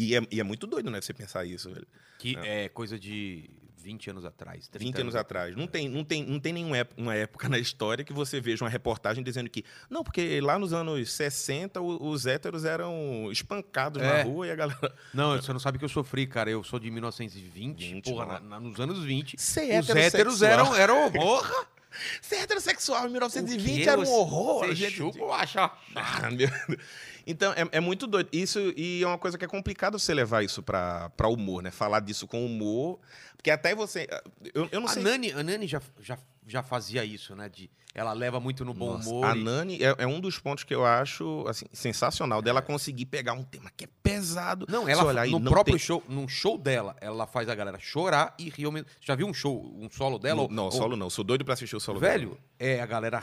E 0.01 0.15
é, 0.15 0.21
e 0.31 0.39
é 0.39 0.43
muito 0.43 0.65
doido, 0.65 0.89
né, 0.89 1.01
você 1.01 1.13
pensar 1.13 1.43
isso, 1.45 1.69
velho. 1.73 1.87
Que 2.17 2.37
é 2.37 2.69
coisa 2.69 2.97
de 2.97 3.49
20 3.81 4.09
anos 4.11 4.23
atrás. 4.25 4.67
30 4.67 4.85
20 4.85 5.01
anos 5.01 5.15
atrás. 5.15 5.55
Não 5.55 5.67
tem, 5.67 5.87
não 5.89 6.03
tem, 6.03 6.23
não 6.25 6.39
tem 6.39 6.53
nenhuma 6.53 6.77
ép- 6.77 6.93
uma 6.97 7.15
época 7.15 7.47
na 7.49 7.57
história 7.59 8.03
que 8.05 8.13
você 8.13 8.39
veja 8.41 8.63
uma 8.63 8.69
reportagem 8.69 9.23
dizendo 9.23 9.49
que. 9.49 9.63
Não, 9.89 10.03
porque 10.03 10.39
lá 10.41 10.57
nos 10.59 10.71
anos 10.73 11.11
60 11.11 11.81
o- 11.81 12.09
os 12.09 12.25
héteros 12.25 12.65
eram 12.65 13.29
espancados 13.31 14.01
É. 14.01 14.05
na 14.17 14.23
rua 14.23 14.47
e 14.47 14.51
a 14.51 14.55
galera. 14.55 14.95
Não, 15.13 15.35
você 15.35 15.51
não 15.51 15.59
sabe 15.59 15.77
que 15.79 15.85
eu 15.85 15.89
sofri, 15.89 16.27
cara. 16.27 16.49
Eu 16.49 16.63
sou 16.63 16.79
de 16.79 16.89
1920. 16.91 17.77
20, 17.93 18.03
porra, 18.05 18.25
na- 18.25 18.39
na- 18.39 18.59
nos 18.59 18.79
anos 18.79 19.03
20. 19.03 19.37
Ser 19.37 19.79
Os 19.81 19.89
héteros 19.89 20.41
eram, 20.41 20.75
eram 20.75 21.05
horror. 21.05 21.67
Ser 22.21 22.35
heterossexual 22.35 23.05
em 23.05 23.07
O 23.07 23.11
1920 23.13 23.83
quê? 23.83 23.89
era 23.89 23.99
um 23.99 24.07
horror. 24.07 24.67
Você 24.67 24.75
gente. 24.75 24.91
chupa 24.97 25.23
ou 25.23 25.33
acha? 25.33 25.71
Ah, 25.95 26.29
meu 26.29 26.37
Deus. 26.37 26.51
Então, 27.27 27.51
é, 27.53 27.67
é 27.71 27.79
muito 27.79 28.07
doido. 28.07 28.29
Isso, 28.31 28.59
e 28.75 29.03
é 29.03 29.07
uma 29.07 29.17
coisa 29.17 29.37
que 29.37 29.45
é 29.45 29.47
complicado 29.47 29.97
você 29.99 30.13
levar 30.13 30.43
isso 30.43 30.61
pra, 30.63 31.09
pra 31.11 31.27
humor, 31.27 31.61
né? 31.63 31.71
Falar 31.71 31.99
disso 31.99 32.27
com 32.27 32.45
humor. 32.45 32.99
Porque 33.35 33.51
até 33.51 33.73
você. 33.75 34.07
Eu, 34.53 34.67
eu 34.71 34.79
não 34.81 34.87
A 34.87 34.91
sei. 34.91 35.03
Nani, 35.03 35.31
a 35.31 35.41
Nani 35.43 35.67
já, 35.67 35.81
já, 36.01 36.17
já 36.47 36.61
fazia 36.63 37.05
isso, 37.05 37.35
né? 37.35 37.47
De, 37.47 37.69
ela 37.95 38.11
leva 38.13 38.39
muito 38.39 38.65
no 38.65 38.73
bom 38.73 38.93
Nossa, 38.93 39.09
humor. 39.09 39.25
a 39.25 39.35
e- 39.35 39.43
Nani 39.43 39.83
é, 39.83 39.95
é 39.99 40.07
um 40.07 40.19
dos 40.19 40.37
pontos 40.37 40.63
que 40.63 40.75
eu 40.75 40.85
acho 40.85 41.45
assim, 41.47 41.65
sensacional 41.71 42.41
dela 42.41 42.61
conseguir 42.61 43.05
pegar 43.05 43.33
um 43.33 43.43
tema 43.43 43.71
que 43.75 43.85
é 43.85 43.87
pesado. 44.03 44.65
Não, 44.69 44.87
ela 44.89 45.05
olhar 45.05 45.25
no 45.27 45.39
não 45.39 45.51
próprio 45.51 45.75
tem- 45.77 45.79
show, 45.85 46.03
num 46.09 46.27
show 46.27 46.57
dela, 46.57 46.95
ela 46.99 47.25
faz 47.25 47.47
a 47.47 47.55
galera 47.55 47.79
chorar 47.79 48.35
e 48.37 48.49
rir. 48.49 48.65
Já 48.99 49.15
viu 49.15 49.25
um 49.27 49.33
show, 49.33 49.73
um 49.79 49.89
solo 49.89 50.19
dela? 50.19 50.35
Não, 50.35 50.43
Ou- 50.43 50.51
não, 50.51 50.65
ou- 50.65 50.71
solo 50.71 50.97
não. 50.97 51.09
Sou 51.09 51.23
doido 51.23 51.45
pra 51.45 51.53
assistir 51.53 51.75
o 51.75 51.79
solo 51.79 51.99
Velho, 51.99 52.29
dela. 52.31 52.39
é 52.59 52.81
a 52.81 52.85
galera 52.85 53.21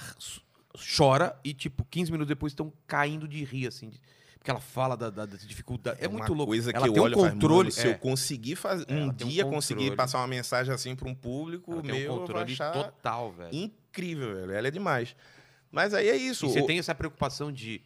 chora 0.76 1.38
e 1.44 1.52
tipo 1.54 1.84
15 1.84 2.10
minutos 2.12 2.28
depois 2.28 2.52
estão 2.52 2.72
caindo 2.86 3.26
de 3.28 3.42
rir 3.44 3.66
assim, 3.66 3.90
porque 4.38 4.50
ela 4.50 4.60
fala 4.60 4.96
da, 4.96 5.10
da- 5.10 5.26
da 5.26 5.36
dificuldade. 5.36 5.98
É, 6.02 6.08
muito 6.08 6.28
uma 6.30 6.36
louco. 6.36 6.52
coisa 6.52 6.70
ela 6.70 6.82
que 6.84 6.88
eu 6.88 6.92
tem 6.94 7.02
olho 7.02 7.18
um 7.18 7.30
controle, 7.30 7.58
mano, 7.58 7.70
se 7.72 7.86
é, 7.88 7.90
eu 7.92 7.98
conseguir 7.98 8.56
fazer 8.56 8.84
um 8.88 9.02
Ela 9.04 9.12
tem 9.12 9.26
um 9.26 9.30
dia 9.30 9.44
conseguir 9.44 9.78
controle. 9.80 9.96
passar 9.96 10.18
uma 10.18 10.26
mensagem 10.28 10.72
assim 10.72 10.94
para 10.94 11.08
um 11.08 11.14
público 11.14 11.72
ela 11.72 11.82
tem 11.82 11.90
meu, 11.92 11.98
um 11.98 12.02
eu 12.04 12.10
vou 12.12 12.20
controle 12.20 12.56
total, 12.56 13.32
velho. 13.32 13.54
incrível, 13.54 14.34
velho. 14.36 14.52
Ela 14.52 14.68
é 14.68 14.70
demais. 14.70 15.16
Mas 15.70 15.92
aí 15.94 16.08
é 16.08 16.16
isso. 16.16 16.46
E 16.46 16.50
você 16.50 16.60
o- 16.60 16.66
tem 16.66 16.78
essa 16.78 16.94
preocupação 16.94 17.50
de 17.52 17.80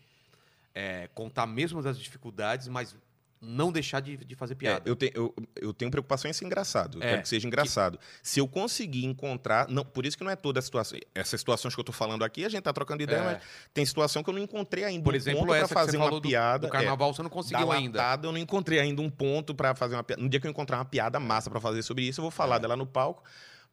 é, 0.75 1.09
contar 1.15 1.47
mesmo 1.47 1.83
das 1.83 1.99
dificuldades, 1.99 2.69
mas 2.69 2.95
não 3.41 3.73
deixar 3.73 4.01
de, 4.01 4.19
de 4.19 4.35
fazer 4.35 4.53
É, 4.53 4.57
piada. 4.57 4.83
eu, 4.89 4.95
te- 4.95 5.11
eu- 5.15 5.35
eu 5.57 5.73
tenho 5.73 5.91
preocupação 5.91 6.31
em 6.31 6.35
ser 6.35 6.45
engraçado. 6.45 6.99
Eu 6.99 7.03
É, 7.03 7.11
quero 7.11 7.23
que 7.23 7.29
seja 7.29 7.47
engraçado. 7.47 7.99
Se 8.23 8.39
eu 8.39 8.47
conseguir 8.47 9.07
encontrar. 9.07 9.67
Não, 9.69 9.83
por 9.85 10.05
isso 10.05 10.17
que 10.19 10.23
não 10.23 10.31
é 10.31 10.37
toda 10.37 10.59
a 10.59 10.63
situação. 10.63 10.99
Essas 11.15 11.41
situações 11.41 11.75
que 11.75 11.81
eu 11.81 11.85
tô 11.85 11.93
falando 11.93 12.23
aqui, 12.23 12.45
a 12.45 12.49
gente 12.51 12.63
tá 12.63 12.73
trocando 12.73 13.03
ideia, 13.03 13.19
É. 13.21 13.25
mas 13.25 13.43
tem 13.73 13.85
situação 13.87 14.23
que 14.23 14.29
eu 14.29 14.35
não 14.35 14.43
encontrei 14.43 14.85
ainda. 14.85 15.03
Por 15.03 15.15
um 15.15 15.17
exemplo, 15.17 15.41
ponto 15.41 15.55
essa 15.55 15.69
pra 15.69 15.81
que 15.81 15.87
fazer 15.87 15.97
uma 15.97 16.11
do, 16.11 16.21
piada. 16.21 16.67
do 16.67 16.71
carnaval, 16.71 17.15
você 17.15 17.23
não 17.23 17.29
é, 17.31 17.33
conseguiu 17.33 17.67
da 17.67 17.75
ainda. 17.75 17.99
latada, 17.99 18.27
eu 18.29 18.33
não 18.33 18.39
encontrei 18.39 18.79
ainda 18.79 19.01
um 19.01 19.09
ponto 19.11 19.55
pra 19.55 19.75
fazer 19.75 19.95
uma 19.97 20.05
piada. 20.05 20.21
No 20.23 20.29
dia 20.29 20.39
que 20.39 20.47
eu 20.47 20.51
encontrar 20.51 20.77
uma 20.77 20.85
piada 20.85 21.19
massa 21.19 21.49
pra 21.49 21.61
fazer 21.61 21.83
sobre 21.83 22.05
isso, 22.05 22.21
eu 22.21 22.23
vou 22.23 22.31
falar 22.31 22.57
É. 22.57 22.59
dela 22.61 22.77
no 22.77 22.87
palco. 22.87 23.23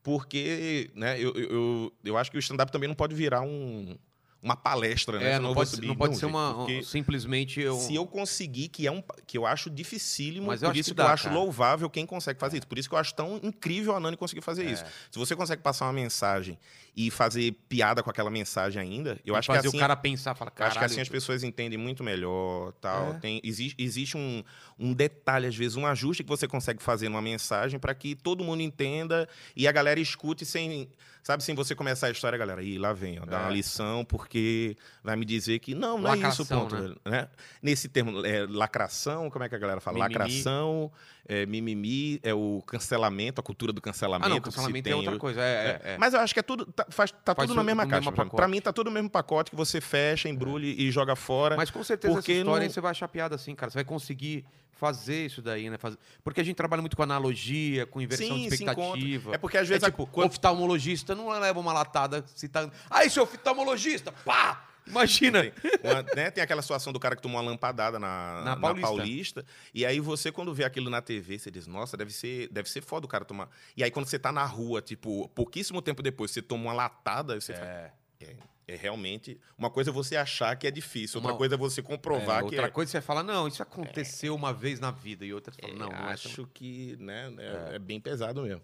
Porque, 0.02 0.90
né, 0.96 1.20
eu, 1.20 1.34
eu, 1.36 1.50
eu, 1.52 1.94
eu 2.06 2.18
acho 2.18 2.32
que 2.32 2.38
o 2.38 2.40
stand-up 2.40 2.72
também 2.72 2.88
não 2.88 2.96
pode 2.96 3.14
virar 3.14 3.42
um, 3.42 3.98
uma 4.42 4.56
palestra, 4.56 5.20
né? 5.20 5.34
É, 5.34 5.40
não 5.40 5.54
pode, 5.54 5.70
subir. 5.72 5.88
não 5.88 5.96
pode 5.96 6.14
Não, 6.14 6.20
ser 6.20 6.26
gente, 6.28 6.80
uma. 6.80 6.84
simplesmente. 6.84 7.60
Eu, 7.60 7.76
se 7.78 7.96
eu 7.96 8.06
conseguir, 8.06 8.68
que 8.70 8.86
é 8.88 8.92
um 8.92 9.04
que 9.26 9.38
eu 9.38 9.46
acho 9.46 9.70
dificílimo, 9.70 10.48
Mas 10.48 10.62
por 10.62 10.76
isso 10.76 10.90
que 10.92 10.96
que, 10.96 11.02
eu 11.02 11.06
dá, 11.06 11.14
acho 11.14 11.24
cara. 11.26 11.36
louvável 11.36 11.90
quem 11.90 12.06
consegue 12.06 12.40
fazer 12.40 12.58
isso. 12.58 12.68
Por 12.68 12.78
isso 12.78 12.88
que 12.88 12.96
eu 12.96 13.00
acho 13.00 13.14
tão 13.16 13.40
incrível 13.44 13.96
a 13.96 14.00
Nani 14.00 14.16
conseguir 14.16 14.42
fazer 14.42 14.66
É. 14.68 14.72
isso. 14.72 14.84
Se 15.12 15.18
você 15.18 15.36
consegue 15.36 15.62
passar 15.62 15.86
uma 15.86 15.94
mensagem 15.94 16.58
e 16.96 17.12
fazer 17.12 17.52
piada 17.70 18.02
com 18.02 18.10
aquela 18.10 18.30
mensagem 18.30 18.82
ainda, 18.82 19.20
eu 19.26 19.36
e 19.36 19.38
acho 19.38 19.52
que 19.52 19.58
assim 19.58 19.68
o 19.76 19.80
cara 19.80 19.96
pensar, 19.96 20.34
fala, 20.36 20.50
caralho. 20.50 20.72
acho 20.72 20.80
que 20.80 20.86
assim 20.86 21.02
as 21.02 21.10
pessoas 21.10 21.44
entendem 21.44 21.78
muito 21.78 22.04
melhor, 22.04 22.72
tal. 22.82 23.14
É. 23.16 23.20
Tem, 23.20 23.42
existe 23.44 23.76
existe 23.82 24.18
um, 24.18 24.44
um 24.80 24.94
detalhe, 24.94 25.48
às 25.48 25.56
vezes, 25.56 25.76
um 25.76 25.86
ajuste 25.86 26.24
que 26.24 26.30
você 26.30 26.48
consegue 26.48 26.82
fazer 26.82 27.10
numa 27.10 27.22
mensagem 27.22 27.80
para 27.80 27.94
que 27.94 28.16
todo 28.16 28.44
mundo 28.44 28.62
entenda 28.62 29.28
e 29.56 29.68
a 29.68 29.72
galera 29.72 30.00
escute 30.00 30.46
sem, 30.46 30.90
sabe, 31.28 31.44
sem 31.44 31.54
você 31.54 31.76
começar 31.76 32.08
a 32.08 32.10
história, 32.12 32.38
galera, 32.38 32.64
Ih, 32.64 32.78
lá 32.78 32.94
vem, 32.94 33.20
ó, 33.20 33.26
dá 33.26 33.38
É. 33.38 33.42
uma 33.42 33.50
lição, 33.52 34.06
porque 34.06 34.78
vai 35.04 35.18
me 35.18 35.26
dizer 35.26 35.60
que 35.60 35.76
não, 35.76 35.98
não 36.00 36.10
é 36.14 36.16
isso, 36.16 36.44
Lacração, 36.44 36.60
ponto. 36.62 36.76
né? 36.78 36.96
Né? 37.04 37.28
Nesse 37.62 37.90
termo, 37.90 38.26
é, 38.26 38.46
lacração, 38.48 39.30
como 39.30 39.44
é 39.44 39.50
que 39.50 39.56
a 39.56 39.58
galera 39.58 39.82
fala? 39.82 39.98
Mimimi. 39.98 40.14
Lacração, 40.18 40.90
é, 41.28 41.46
mimimi, 41.46 42.20
é 42.24 42.34
o 42.34 42.64
cancelamento, 42.66 43.40
a 43.42 43.44
cultura 43.44 43.74
do 43.74 43.82
cancelamento. 43.82 44.26
Ah, 44.26 44.30
não, 44.30 44.42
cancelamento 44.42 44.90
é 44.90 44.96
outra 44.96 45.18
coisa. 45.18 45.42
É, 45.42 45.82
é, 45.84 45.94
é. 45.94 45.98
mas 45.98 46.14
eu 46.14 46.20
acho 46.20 46.34
que 46.34 46.40
é 46.40 46.44
tudo. 46.44 46.66
Tá, 46.66 46.86
faz- 46.90 47.12
tá 47.12 47.36
Faz 47.36 47.48
tudo 47.48 47.58
na 47.58 47.64
mesma 47.64 47.86
caixa. 47.88 48.12
pra 48.12 48.48
mim. 48.48 48.62
tá 48.62 48.72
tudo 48.74 48.88
no 48.88 48.94
mesmo 48.94 49.10
pacote 49.10 49.52
que 49.52 49.58
você 49.58 49.82
fecha, 49.82 50.30
embrulha 50.30 50.66
e 50.66 50.90
joga 50.92 51.16
fora. 51.16 51.56
Mas 51.58 51.70
com 51.70 51.84
certeza 51.84 52.14
Porque 52.14 52.32
essa 52.32 52.40
história 52.40 52.60
não- 52.60 52.64
aí 52.68 52.74
você 52.74 52.82
vai 52.82 52.92
achar 52.92 53.08
piada 53.08 53.36
assim, 53.36 53.54
cara. 53.56 53.70
Você 53.72 53.78
vai 53.78 53.86
conseguir 53.86 54.46
fazer 54.72 55.26
isso 55.26 55.42
daí, 55.42 55.70
né? 55.70 55.78
Fazer... 55.78 55.98
Porque 56.24 56.40
a 56.40 56.44
gente 56.44 56.56
trabalha 56.56 56.82
muito 56.82 56.96
com 56.96 57.02
analogia, 57.04 57.86
com 57.88 58.00
inversão 58.00 58.28
de 58.38 58.56
Sim, 58.56 58.64
encontra. 58.64 58.82
expectativa. 58.84 59.34
É 59.36 59.38
porque 59.38 59.58
às 59.58 59.68
vezes. 59.68 59.84
É 59.84 59.88
a- 59.88 59.90
tipo, 59.92 60.06
quando- 60.08 60.28
oftalmologista 60.28 61.16
não 61.16 61.30
leva 61.30 61.60
uma 61.60 61.74
latada 61.74 62.24
citando. 62.36 62.72
Ah, 62.90 63.04
esse 63.04 63.20
oftalmologista! 63.20 64.12
Pá! 64.24 64.64
Imagina. 64.88 65.44
Tem, 65.44 65.92
uma- 65.92 66.04
né, 66.16 66.32
tem 66.32 66.44
aquela 66.44 66.62
situação 66.62 66.92
do 66.94 67.00
cara 67.00 67.16
que 67.16 67.22
tomou 67.22 67.40
uma 67.42 67.50
lampadada 67.50 68.00
na, 68.00 68.42
Na 68.44 68.44
na 68.44 68.56
Paulista. 68.58 68.88
Paulista. 68.88 69.46
E 69.74 69.86
aí 69.86 70.00
você, 70.00 70.32
quando 70.32 70.54
vê 70.54 70.64
aquilo 70.64 70.90
na 70.90 71.02
TV, 71.02 71.38
você 71.40 71.52
diz, 71.52 71.68
nossa, 71.68 71.96
deve 71.98 72.12
ser, 72.12 72.48
deve 72.50 72.70
ser 72.70 72.82
foda 72.82 73.06
o 73.06 73.10
cara 73.10 73.26
tomar. 73.26 73.50
E 73.76 73.84
aí, 73.84 73.92
quando 73.92 74.06
você 74.06 74.18
tá 74.18 74.32
na 74.32 74.46
rua, 74.46 74.82
tipo, 74.82 75.28
pouquíssimo 75.30 75.82
tempo 75.82 76.02
depois, 76.02 76.32
você 76.32 76.42
toma 76.42 76.64
uma 76.64 76.74
latada, 76.74 77.40
você 77.40 77.54
fala, 77.54 77.66
É. 77.68 77.92
é, 78.22 78.36
é 78.70 78.76
realmente. 78.76 79.40
Uma 79.58 79.70
coisa 79.70 79.90
é 79.90 79.94
você 79.94 80.16
achar 80.16 80.56
que 80.56 80.66
é 80.68 80.72
difícil, 80.72 81.18
outra 81.20 81.32
Uma- 81.32 81.38
coisa 81.38 81.56
é 81.56 81.58
você 81.58 81.82
comprovar 81.82 82.38
É, 82.38 82.40
que 82.40 82.46
outra 82.46 82.68
é. 82.68 82.70
coisa 82.70 82.92
você 82.92 83.02
fala, 83.02 83.24
não, 83.24 83.48
isso 83.48 83.62
aconteceu 83.64 84.34
uma 84.36 84.54
vez 84.54 84.80
na 84.80 84.92
vida. 84.92 85.26
E 85.26 85.34
outra 85.34 85.54
você 85.54 85.62
fala, 85.62 85.74
não, 85.74 85.90
não 85.90 85.96
é 86.10 86.14
acho 86.14 86.48
que 86.54 86.96
né, 87.00 87.34
é, 87.38 87.76
é 87.76 87.80
bem 87.80 88.00
pesado 88.00 88.42
mesmo. 88.42 88.62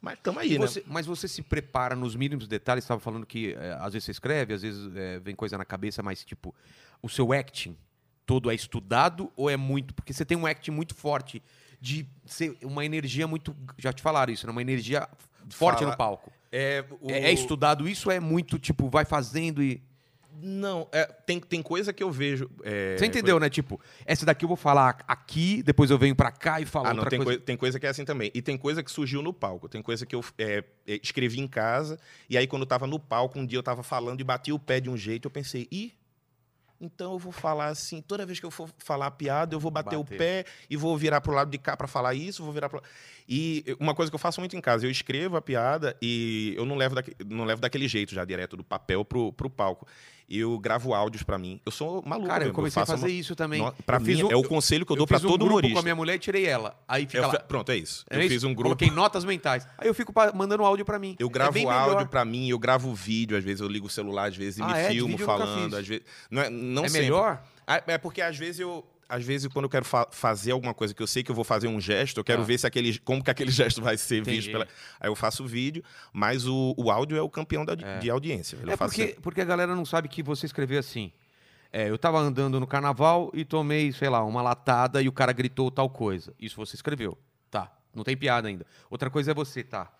Mas 0.00 0.18
tamo 0.22 0.38
aí, 0.38 0.58
né? 0.58 0.58
você- 0.66 0.82
mas 0.86 1.04
você 1.06 1.28
se 1.28 1.42
prepara 1.42 1.94
nos 1.94 2.14
mínimos 2.16 2.48
detalhes? 2.48 2.84
Estava 2.84 3.00
falando 3.00 3.26
que 3.26 3.52
é, 3.54 3.72
às 3.80 3.92
vezes 3.92 4.04
você 4.04 4.10
escreve, 4.12 4.54
às 4.54 4.62
vezes 4.62 4.94
é, 4.96 5.18
vem 5.20 5.34
coisa 5.34 5.58
na 5.58 5.64
cabeça, 5.64 6.02
mas 6.02 6.24
tipo, 6.24 6.54
o 7.02 7.08
seu 7.08 7.32
acting 7.32 7.76
todo 8.24 8.50
é 8.50 8.54
estudado 8.54 9.30
ou 9.36 9.50
é 9.50 9.56
muito. 9.56 9.92
Porque 9.92 10.12
você 10.12 10.24
tem 10.24 10.38
um 10.38 10.46
acting 10.46 10.70
muito 10.70 10.94
forte, 10.94 11.42
de 11.80 12.06
ser 12.24 12.56
uma 12.62 12.84
energia 12.84 13.26
muito. 13.26 13.54
Já 13.78 13.92
te 13.92 14.00
falaram 14.02 14.32
isso, 14.32 14.46
né? 14.46 14.52
Uma 14.52 14.62
energia 14.62 15.08
forte 15.50 15.80
Fala- 15.80 15.90
no 15.90 15.96
palco. 15.96 16.32
É, 16.52 16.84
o- 17.00 17.10
É, 17.10 17.20
é 17.26 17.32
estudado 17.32 17.88
isso 17.88 18.08
ou 18.08 18.14
é 18.14 18.20
muito, 18.20 18.58
tipo, 18.58 18.88
vai 18.88 19.04
fazendo 19.04 19.62
e. 19.62 19.82
Não, 20.42 20.88
é, 20.92 21.04
tem, 21.04 21.38
tem 21.40 21.62
coisa 21.62 21.92
que 21.92 22.02
eu 22.02 22.10
vejo. 22.10 22.48
é, 22.62 22.96
Você 22.98 23.06
entendeu, 23.06 23.38
né? 23.38 23.50
Tipo, 23.50 23.80
essa 24.06 24.24
daqui 24.24 24.44
eu 24.44 24.48
vou 24.48 24.56
falar 24.56 25.02
aqui, 25.06 25.62
depois 25.62 25.90
eu 25.90 25.98
venho 25.98 26.16
pra 26.16 26.30
cá 26.30 26.60
e 26.60 26.66
falo 26.66 26.86
Ah, 26.86 26.90
não, 26.94 26.98
outra 27.00 27.10
tem 27.10 27.18
coisa. 27.18 27.30
coisa. 27.32 27.44
tem 27.44 27.56
coisa 27.56 27.78
que 27.80 27.86
é 27.86 27.90
assim 27.90 28.04
também. 28.04 28.30
E 28.34 28.40
tem 28.40 28.56
coisa 28.56 28.82
que 28.82 28.90
surgiu 28.90 29.22
no 29.22 29.32
palco. 29.32 29.68
Tem 29.68 29.82
coisa 29.82 30.06
que 30.06 30.14
eu 30.14 30.24
é, 30.38 30.64
é, 30.86 31.00
escrevi 31.02 31.40
em 31.40 31.48
casa, 31.48 31.98
e 32.28 32.36
aí 32.38 32.46
quando 32.46 32.62
eu 32.62 32.66
tava 32.66 32.86
no 32.86 32.98
palco, 32.98 33.38
um 33.38 33.44
dia 33.46 33.58
eu 33.58 33.62
tava 33.62 33.82
falando 33.82 34.20
e 34.20 34.24
bati 34.24 34.52
o 34.52 34.58
pé 34.58 34.80
de 34.80 34.88
um 34.88 34.96
jeito, 34.96 35.26
eu 35.26 35.30
pensei, 35.30 35.68
ih, 35.70 35.92
então 36.82 37.12
eu 37.12 37.18
vou 37.18 37.30
falar 37.30 37.66
assim, 37.66 38.00
toda 38.00 38.24
vez 38.24 38.40
que 38.40 38.46
eu 38.46 38.50
for 38.50 38.66
falar 38.78 39.06
a 39.08 39.10
piada, 39.10 39.54
eu 39.54 39.60
vou 39.60 39.70
bater, 39.70 39.96
o 39.96 40.04
pé 40.04 40.46
e 40.70 40.78
vou 40.78 40.96
virar 40.96 41.20
pro 41.20 41.34
lado 41.34 41.50
de 41.50 41.58
cá 41.58 41.76
pra 41.76 41.86
falar 41.86 42.14
isso, 42.14 42.42
vou 42.42 42.54
virar 42.54 42.70
pro 42.70 42.82
E 43.28 43.62
uma 43.78 43.94
coisa 43.94 44.10
que 44.10 44.14
eu 44.14 44.18
faço 44.18 44.40
muito 44.40 44.56
em 44.56 44.62
casa, 44.62 44.86
eu 44.86 44.90
escrevo 44.90 45.36
a 45.36 45.42
piada 45.42 45.94
e 46.00 46.54
eu 46.56 46.64
não 46.64 46.76
levo, 46.76 46.94
daque- 46.94 47.14
não 47.28 47.44
levo 47.44 47.60
daquele 47.60 47.86
jeito 47.86 48.14
já, 48.14 48.24
direto 48.24 48.56
do 48.56 48.64
papel 48.64 49.04
pro, 49.04 49.30
pro 49.30 49.50
palco. 49.50 49.86
Eu 50.30 50.56
gravo 50.60 50.94
áudios 50.94 51.24
pra 51.24 51.36
mim. 51.36 51.60
Eu 51.66 51.72
sou 51.72 52.02
maluco 52.06 52.28
Cara, 52.28 52.44
eu 52.44 52.52
comecei 52.52 52.80
a 52.80 52.86
faço 52.86 53.00
fazer 53.00 53.12
uma- 53.12 53.18
isso 53.20 53.34
também. 53.34 53.60
No- 53.60 53.72
Pra 53.84 53.96
Eu 53.96 54.00
fiz 54.04 54.22
um- 54.22 54.30
é 54.30 54.36
o 54.36 54.44
conselho 54.44 54.86
que 54.86 54.92
eu 54.92 54.96
dou 54.96 55.02
eu 55.02 55.06
pra 55.08 55.18
fiz 55.18 55.24
um 55.24 55.28
todo 55.28 55.40
grupo 55.40 55.54
humorista. 55.54 55.74
com 55.74 55.80
a 55.80 55.82
minha 55.82 55.96
mulher 55.96 56.14
e 56.14 56.18
tirei 56.20 56.46
ela. 56.46 56.78
Aí 56.86 57.04
fica 57.06 57.18
Eu 57.24 57.40
pronto, 57.48 57.72
é 57.72 57.76
isso. 57.76 58.04
É 58.08 58.16
eu 58.16 58.20
isso? 58.20 58.28
fiz 58.28 58.44
um 58.44 58.50
grupo. 58.54 58.62
Coloquei 58.76 58.90
notas 58.90 59.24
mentais. 59.24 59.66
Aí 59.76 59.88
eu 59.88 59.94
fico 59.94 60.12
mandando 60.34 60.64
áudio 60.64 60.84
pra 60.84 60.98
mim. 61.00 61.16
Eu 61.18 61.26
É 61.26 61.30
gravo 61.30 61.52
bem 61.52 61.68
áudio 61.68 62.06
pra 62.06 62.24
mim, 62.24 62.48
eu 62.48 62.58
gravo 62.60 62.94
vídeo, 62.94 63.36
às 63.36 63.42
vezes 63.42 63.60
eu 63.60 63.66
ligo 63.68 63.86
o 63.88 63.90
celular, 63.90 64.28
às 64.28 64.36
vezes 64.36 64.58
e 64.58 64.62
Ah, 64.62 64.68
me 64.68 64.72
é? 64.78 64.88
Filmo 64.90 65.16
eu 65.18 65.26
falando, 65.26 65.74
às 65.76 65.86
vezes. 65.86 66.04
Não 66.30 66.42
é, 66.42 66.48
não 66.48 66.84
É 66.84 66.88
sempre. 66.88 67.02
melhor? 67.02 67.42
Ah, 67.66 67.82
É 67.86 67.98
porque 67.98 68.22
às 68.22 68.36
vezes 68.36 68.60
eu. 68.60 68.84
Às 69.10 69.24
vezes, 69.24 69.48
quando 69.52 69.64
eu 69.64 69.68
quero 69.68 69.84
fa- 69.84 70.08
fazer 70.10 70.52
alguma 70.52 70.72
coisa 70.72 70.94
que 70.94 71.02
eu 71.02 71.06
sei 71.06 71.22
que 71.22 71.30
eu 71.30 71.34
vou 71.34 71.44
fazer 71.44 71.66
um 71.68 71.80
gesto, 71.80 72.18
eu 72.18 72.24
quero 72.24 72.42
Ah. 72.42 72.44
ver 72.44 72.58
se 72.58 72.66
aquele, 72.66 72.98
como 73.00 73.22
que 73.22 73.30
aquele 73.30 73.50
gesto 73.52 73.82
vai 73.82 73.96
ser 73.98 74.18
Entendi. 74.20 74.36
visto. 74.36 74.52
Pela... 74.52 74.66
Aí 75.00 75.08
eu 75.10 75.16
faço 75.16 75.44
o 75.44 75.46
vídeo, 75.46 75.82
mas 76.12 76.46
o, 76.46 76.74
o 76.78 76.90
áudio 76.90 77.16
é 77.18 77.22
o 77.22 77.28
campeão 77.28 77.64
da, 77.64 77.74
de 77.74 78.08
audiência. 78.08 78.56
É 78.66 78.76
porque, 78.76 79.16
porque 79.20 79.40
a 79.40 79.44
galera 79.44 79.74
não 79.74 79.84
sabe 79.84 80.08
que 80.08 80.22
você 80.22 80.46
escreveu 80.46 80.78
assim. 80.78 81.12
É, 81.72 81.88
eu 81.88 81.96
tava 81.98 82.18
andando 82.18 82.58
no 82.58 82.66
carnaval 82.66 83.30
e 83.34 83.44
tomei, 83.44 83.92
sei 83.92 84.08
lá, 84.08 84.24
uma 84.24 84.42
latada 84.42 85.00
e 85.02 85.08
o 85.08 85.12
cara 85.12 85.32
gritou 85.32 85.70
tal 85.70 85.88
coisa. 85.90 86.32
Isso 86.40 86.56
você 86.56 86.74
escreveu. 86.76 87.16
Tá. 87.50 87.70
Não 87.94 88.02
tem 88.04 88.16
piada 88.16 88.48
ainda. 88.48 88.66
Outra 88.88 89.08
coisa 89.10 89.30
é 89.30 89.34
você, 89.34 89.62
tá. 89.62 89.90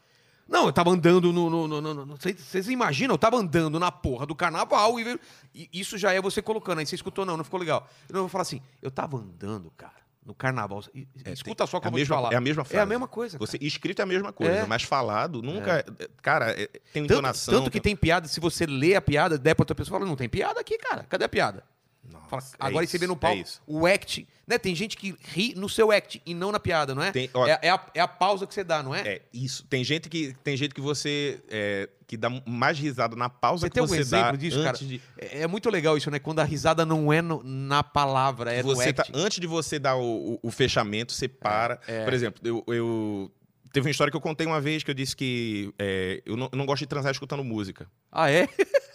Não, 0.51 0.67
eu 0.67 0.73
tava 0.73 0.91
andando 0.91 1.33
no. 1.33 1.49
no, 1.49 1.69
no, 1.69 1.81
no- 1.81 1.95
no- 2.07 2.17
Vocês 2.17 2.69
imaginam? 2.69 3.15
Eu 3.15 3.19
tava 3.19 3.37
andando 3.37 3.79
na 3.79 3.93
porra 3.93 4.27
do 4.27 4.35
carnaval 4.35 4.99
e, 4.99 5.19
e 5.55 5.69
isso 5.73 5.97
já 5.97 6.13
é 6.13 6.21
você 6.21 6.43
colocando. 6.43 6.81
Aí 6.81 6.87
você 6.87 6.97
escutou, 6.97 7.25
não, 7.25 7.37
não 7.37 7.45
ficou 7.45 7.61
legal. 7.61 7.89
Eu 8.09 8.15
não 8.15 8.21
vou 8.23 8.29
falar 8.29 8.43
assim, 8.43 8.61
eu 8.83 8.91
tava 8.91 9.17
andando, 9.17 9.71
cara, 9.77 9.95
no 10.27 10.35
carnaval. 10.35 10.83
E- 10.93 11.07
escuta 11.27 11.65
só 11.69 11.77
É 11.77 11.79
a 11.79 11.81
como 11.83 11.91
eu 11.91 11.91
vou 11.93 11.99
te 11.99 12.01
mesma- 12.01 12.17
falar. 12.17 12.33
é 12.33 12.37
a 12.37 12.41
mesma 12.41 12.63
É 12.63 12.65
a 12.65 12.67
frase. 12.67 12.89
mesma 12.89 13.07
coisa. 13.07 13.39
Você, 13.39 13.59
cara. 13.59 13.67
escrito 13.69 14.01
é 14.01 14.03
a 14.03 14.07
mesma 14.07 14.33
coisa, 14.33 14.53
É. 14.53 14.67
mas 14.67 14.83
falado 14.83 15.41
nunca. 15.41 15.79
é- 15.79 16.09
Cara, 16.21 16.51
é- 16.51 16.67
tem 16.93 17.05
Tanto, 17.05 17.13
entonação. 17.13 17.55
tanto 17.55 17.71
que 17.71 17.81
tem 17.81 17.95
piada, 17.95 18.27
se 18.27 18.41
você 18.41 18.67
lê 18.67 18.97
a 18.97 19.01
piada, 19.01 19.39
der 19.39 19.55
pra 19.55 19.63
outra 19.63 19.75
pessoa, 19.77 19.99
fala, 20.01 20.09
não 20.11 20.17
tem 20.17 20.29
piada 20.29 20.59
aqui, 20.61 20.77
cara. 20.79 21.05
Cadê 21.09 21.25
a 21.25 21.29
piada? 21.29 21.63
Nossa, 22.09 22.27
Fala, 22.29 22.43
é 22.43 22.67
agora 22.67 22.85
isso, 22.85 22.93
você 22.93 22.99
vê 22.99 23.07
no 23.07 23.13
é 23.13 23.17
palco 23.17 23.43
isso. 23.43 23.63
o 23.67 23.87
act. 23.87 24.27
Né? 24.47 24.59
Tem 24.59 24.75
gente 24.75 24.97
que 24.97 25.15
ri 25.33 25.55
no 25.57 25.69
seu 25.69 25.93
act 25.93 26.21
e 26.27 26.35
não 26.35 26.51
na 26.51 26.59
piada, 26.59 26.95
não 26.95 27.03
é? 27.03 27.13
Tem- 27.13 27.31
ó- 27.33 27.47
é, 27.47 27.59
é 27.63 27.71
a, 27.71 27.87
é 27.95 28.01
a 28.01 28.09
pausa 28.09 28.47
que 28.47 28.55
você 28.55 28.65
dá, 28.65 28.83
não 28.83 28.93
é? 28.95 29.01
É, 29.07 29.23
isso. 29.33 29.65
Tem 29.67 29.85
gente 29.85 30.09
que, 30.09 30.35
tem 30.43 30.57
gente 30.57 30.75
que 30.75 30.81
você. 30.81 31.41
é, 31.49 31.89
que 32.09 32.17
dá 32.17 32.29
mais 32.45 32.77
risada 32.77 33.15
na 33.15 33.29
pausa 33.31 33.61
Você 33.67 33.69
que 33.71 33.75
tem 33.75 33.87
você 33.87 33.99
exemplo 33.99 34.33
dá 34.33 34.37
disso, 34.37 34.61
cara? 34.65 34.77
de. 34.77 35.01
É, 35.17 35.43
é 35.43 35.47
muito 35.47 35.71
legal 35.71 35.97
isso, 35.97 36.11
né? 36.11 36.19
Quando 36.19 36.41
a 36.41 36.45
risada 36.45 36.85
não 36.85 37.13
é 37.13 37.23
no- 37.23 37.43
na 37.45 37.85
palavra, 37.85 38.53
é 38.53 38.61
você 38.63 38.87
no 38.89 38.93
tá- 38.95 39.03
act. 39.03 39.13
antes 39.15 39.39
de 39.39 39.47
você 39.47 39.79
dar 39.79 39.95
o, 39.97 40.33
o- 40.35 40.39
o 40.43 40.51
fechamento, 40.51 41.13
você 41.13 41.29
para. 41.29 41.79
é. 41.87 42.03
Por 42.05 42.13
exemplo, 42.13 42.41
eu, 42.45 42.65
eu- 42.75 43.31
Teve 43.73 43.87
uma 43.87 43.91
história 43.93 44.11
que 44.11 44.17
eu 44.17 44.21
contei 44.21 44.45
uma 44.49 44.61
vez 44.61 44.83
que 44.83 44.91
eu 44.91 44.95
disse 44.97 45.15
que 45.15 45.73
é, 45.79 46.21
eu, 46.27 46.37
não, 46.37 46.49
eu 46.51 46.59
não 46.59 46.67
gosto 46.67 46.81
de 46.81 46.89
transar 46.89 47.13
escutando 47.13 47.45
música. 47.45 47.89
Ah, 48.11 48.29
é? 48.29 48.49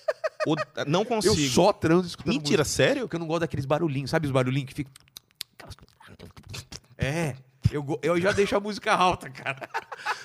Ou- 0.46 0.56
não 0.88 1.02
Eu 1.02 1.06
consigo. 1.06 1.36
só 1.54 1.74
transo 1.74 2.08
escutando 2.08 2.34
Mentira, 2.34 2.62
música. 2.64 2.76
sério? 2.76 3.02
Porque 3.04 3.16
eu 3.16 3.20
não 3.20 3.28
gosto 3.28 3.42
daqueles 3.42 3.66
barulhinhos. 3.66 4.10
Sabe 4.12 4.28
os 4.28 4.32
barulhinhos 4.32 4.68
que 4.70 4.76
ficam... 4.76 4.92
É, 6.98 7.36
eu, 7.72 8.00
eu 8.02 8.20
já 8.22 8.32
deixo 8.32 8.56
a 8.56 8.60
música 8.60 8.94
alta, 8.94 9.30
cara. 9.30 9.68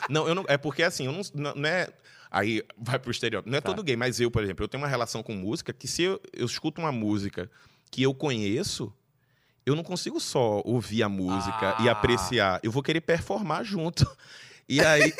Não, 0.08 0.26
eu 0.28 0.34
não. 0.34 0.44
É 0.48 0.56
porque 0.56 0.82
assim, 0.82 1.06
eu 1.06 1.12
não, 1.12 1.54
não, 1.54 1.66
é. 1.68 1.88
Aí 2.30 2.62
vai 2.78 2.98
pro 2.98 3.10
estereótipo. 3.10 3.50
Não 3.50 3.58
é 3.58 3.60
Tá. 3.60 3.70
todo 3.70 3.82
gay, 3.82 3.96
mas 3.96 4.20
eu, 4.20 4.30
por 4.30 4.42
exemplo, 4.42 4.64
eu 4.64 4.68
tenho 4.68 4.82
uma 4.82 4.88
relação 4.88 5.22
com 5.22 5.34
música 5.34 5.72
que 5.72 5.88
se 5.88 6.02
eu, 6.02 6.20
eu 6.32 6.46
escuto 6.46 6.80
uma 6.80 6.92
música 6.92 7.50
que 7.90 8.02
eu 8.02 8.14
conheço, 8.14 8.92
eu 9.66 9.74
não 9.74 9.82
consigo 9.82 10.20
só 10.20 10.62
ouvir 10.64 11.02
a 11.02 11.08
música 11.08 11.76
e 11.80 11.88
Ah. 11.88 11.92
apreciar. 11.92 12.60
Eu 12.62 12.70
vou 12.70 12.82
querer 12.82 13.00
performar 13.00 13.64
junto. 13.64 14.06
E 14.68 14.80
aí. 14.80 15.12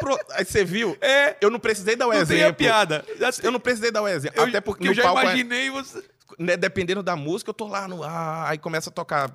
Pro- 0.00 0.18
aí 0.32 0.44
você 0.44 0.64
viu? 0.64 0.96
É, 1.00 1.36
eu 1.40 1.50
não 1.50 1.58
precisei 1.58 1.96
dar 1.96 2.06
o 2.06 2.12
Não 2.12 2.24
tem 2.26 2.36
a 2.36 2.40
exemplo. 2.40 2.54
piada. 2.56 3.04
Eu 3.42 3.50
não 3.50 3.60
precisei 3.60 3.90
dar 3.90 4.02
o 4.02 4.08
exemplo. 4.08 4.40
Eu- 4.40 4.48
Até 4.48 4.60
porque 4.60 4.88
eu 4.88 4.94
já 4.94 5.04
é- 5.04 5.10
imaginei 5.10 5.70
você... 5.70 6.02
né, 6.38 6.56
dependendo 6.56 7.02
da 7.02 7.16
música, 7.16 7.50
eu 7.50 7.54
tô 7.54 7.66
lá 7.66 7.86
no. 7.88 8.02
Ah, 8.04 8.48
aí 8.48 8.58
começa 8.58 8.90
a 8.90 8.92
tocar, 8.92 9.28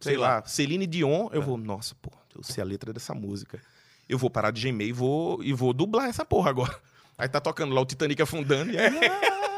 sei, 0.00 0.12
Sei 0.12 0.16
lá, 0.16 0.36
lá. 0.36 0.46
Celine 0.46 0.86
Dion, 0.86 1.28
eu 1.32 1.42
vou, 1.42 1.56
nossa, 1.56 1.94
pô, 2.00 2.10
eu 2.36 2.42
sei 2.42 2.62
a 2.62 2.66
letra 2.66 2.92
dessa 2.92 3.14
música. 3.14 3.60
Eu 4.08 4.18
vou 4.18 4.28
parar 4.30 4.50
de 4.50 4.60
gemer 4.60 4.88
e 4.88 4.92
vou, 4.92 5.42
e 5.42 5.52
vou 5.52 5.72
dublar 5.72 6.08
essa 6.08 6.24
porra 6.24 6.50
agora. 6.50 6.74
Aí 7.16 7.28
tá 7.28 7.40
tocando 7.40 7.74
lá 7.74 7.80
o 7.80 7.86
Titanic 7.86 8.20
afundando 8.22 8.72
e 8.72 8.78
aí, 8.78 8.90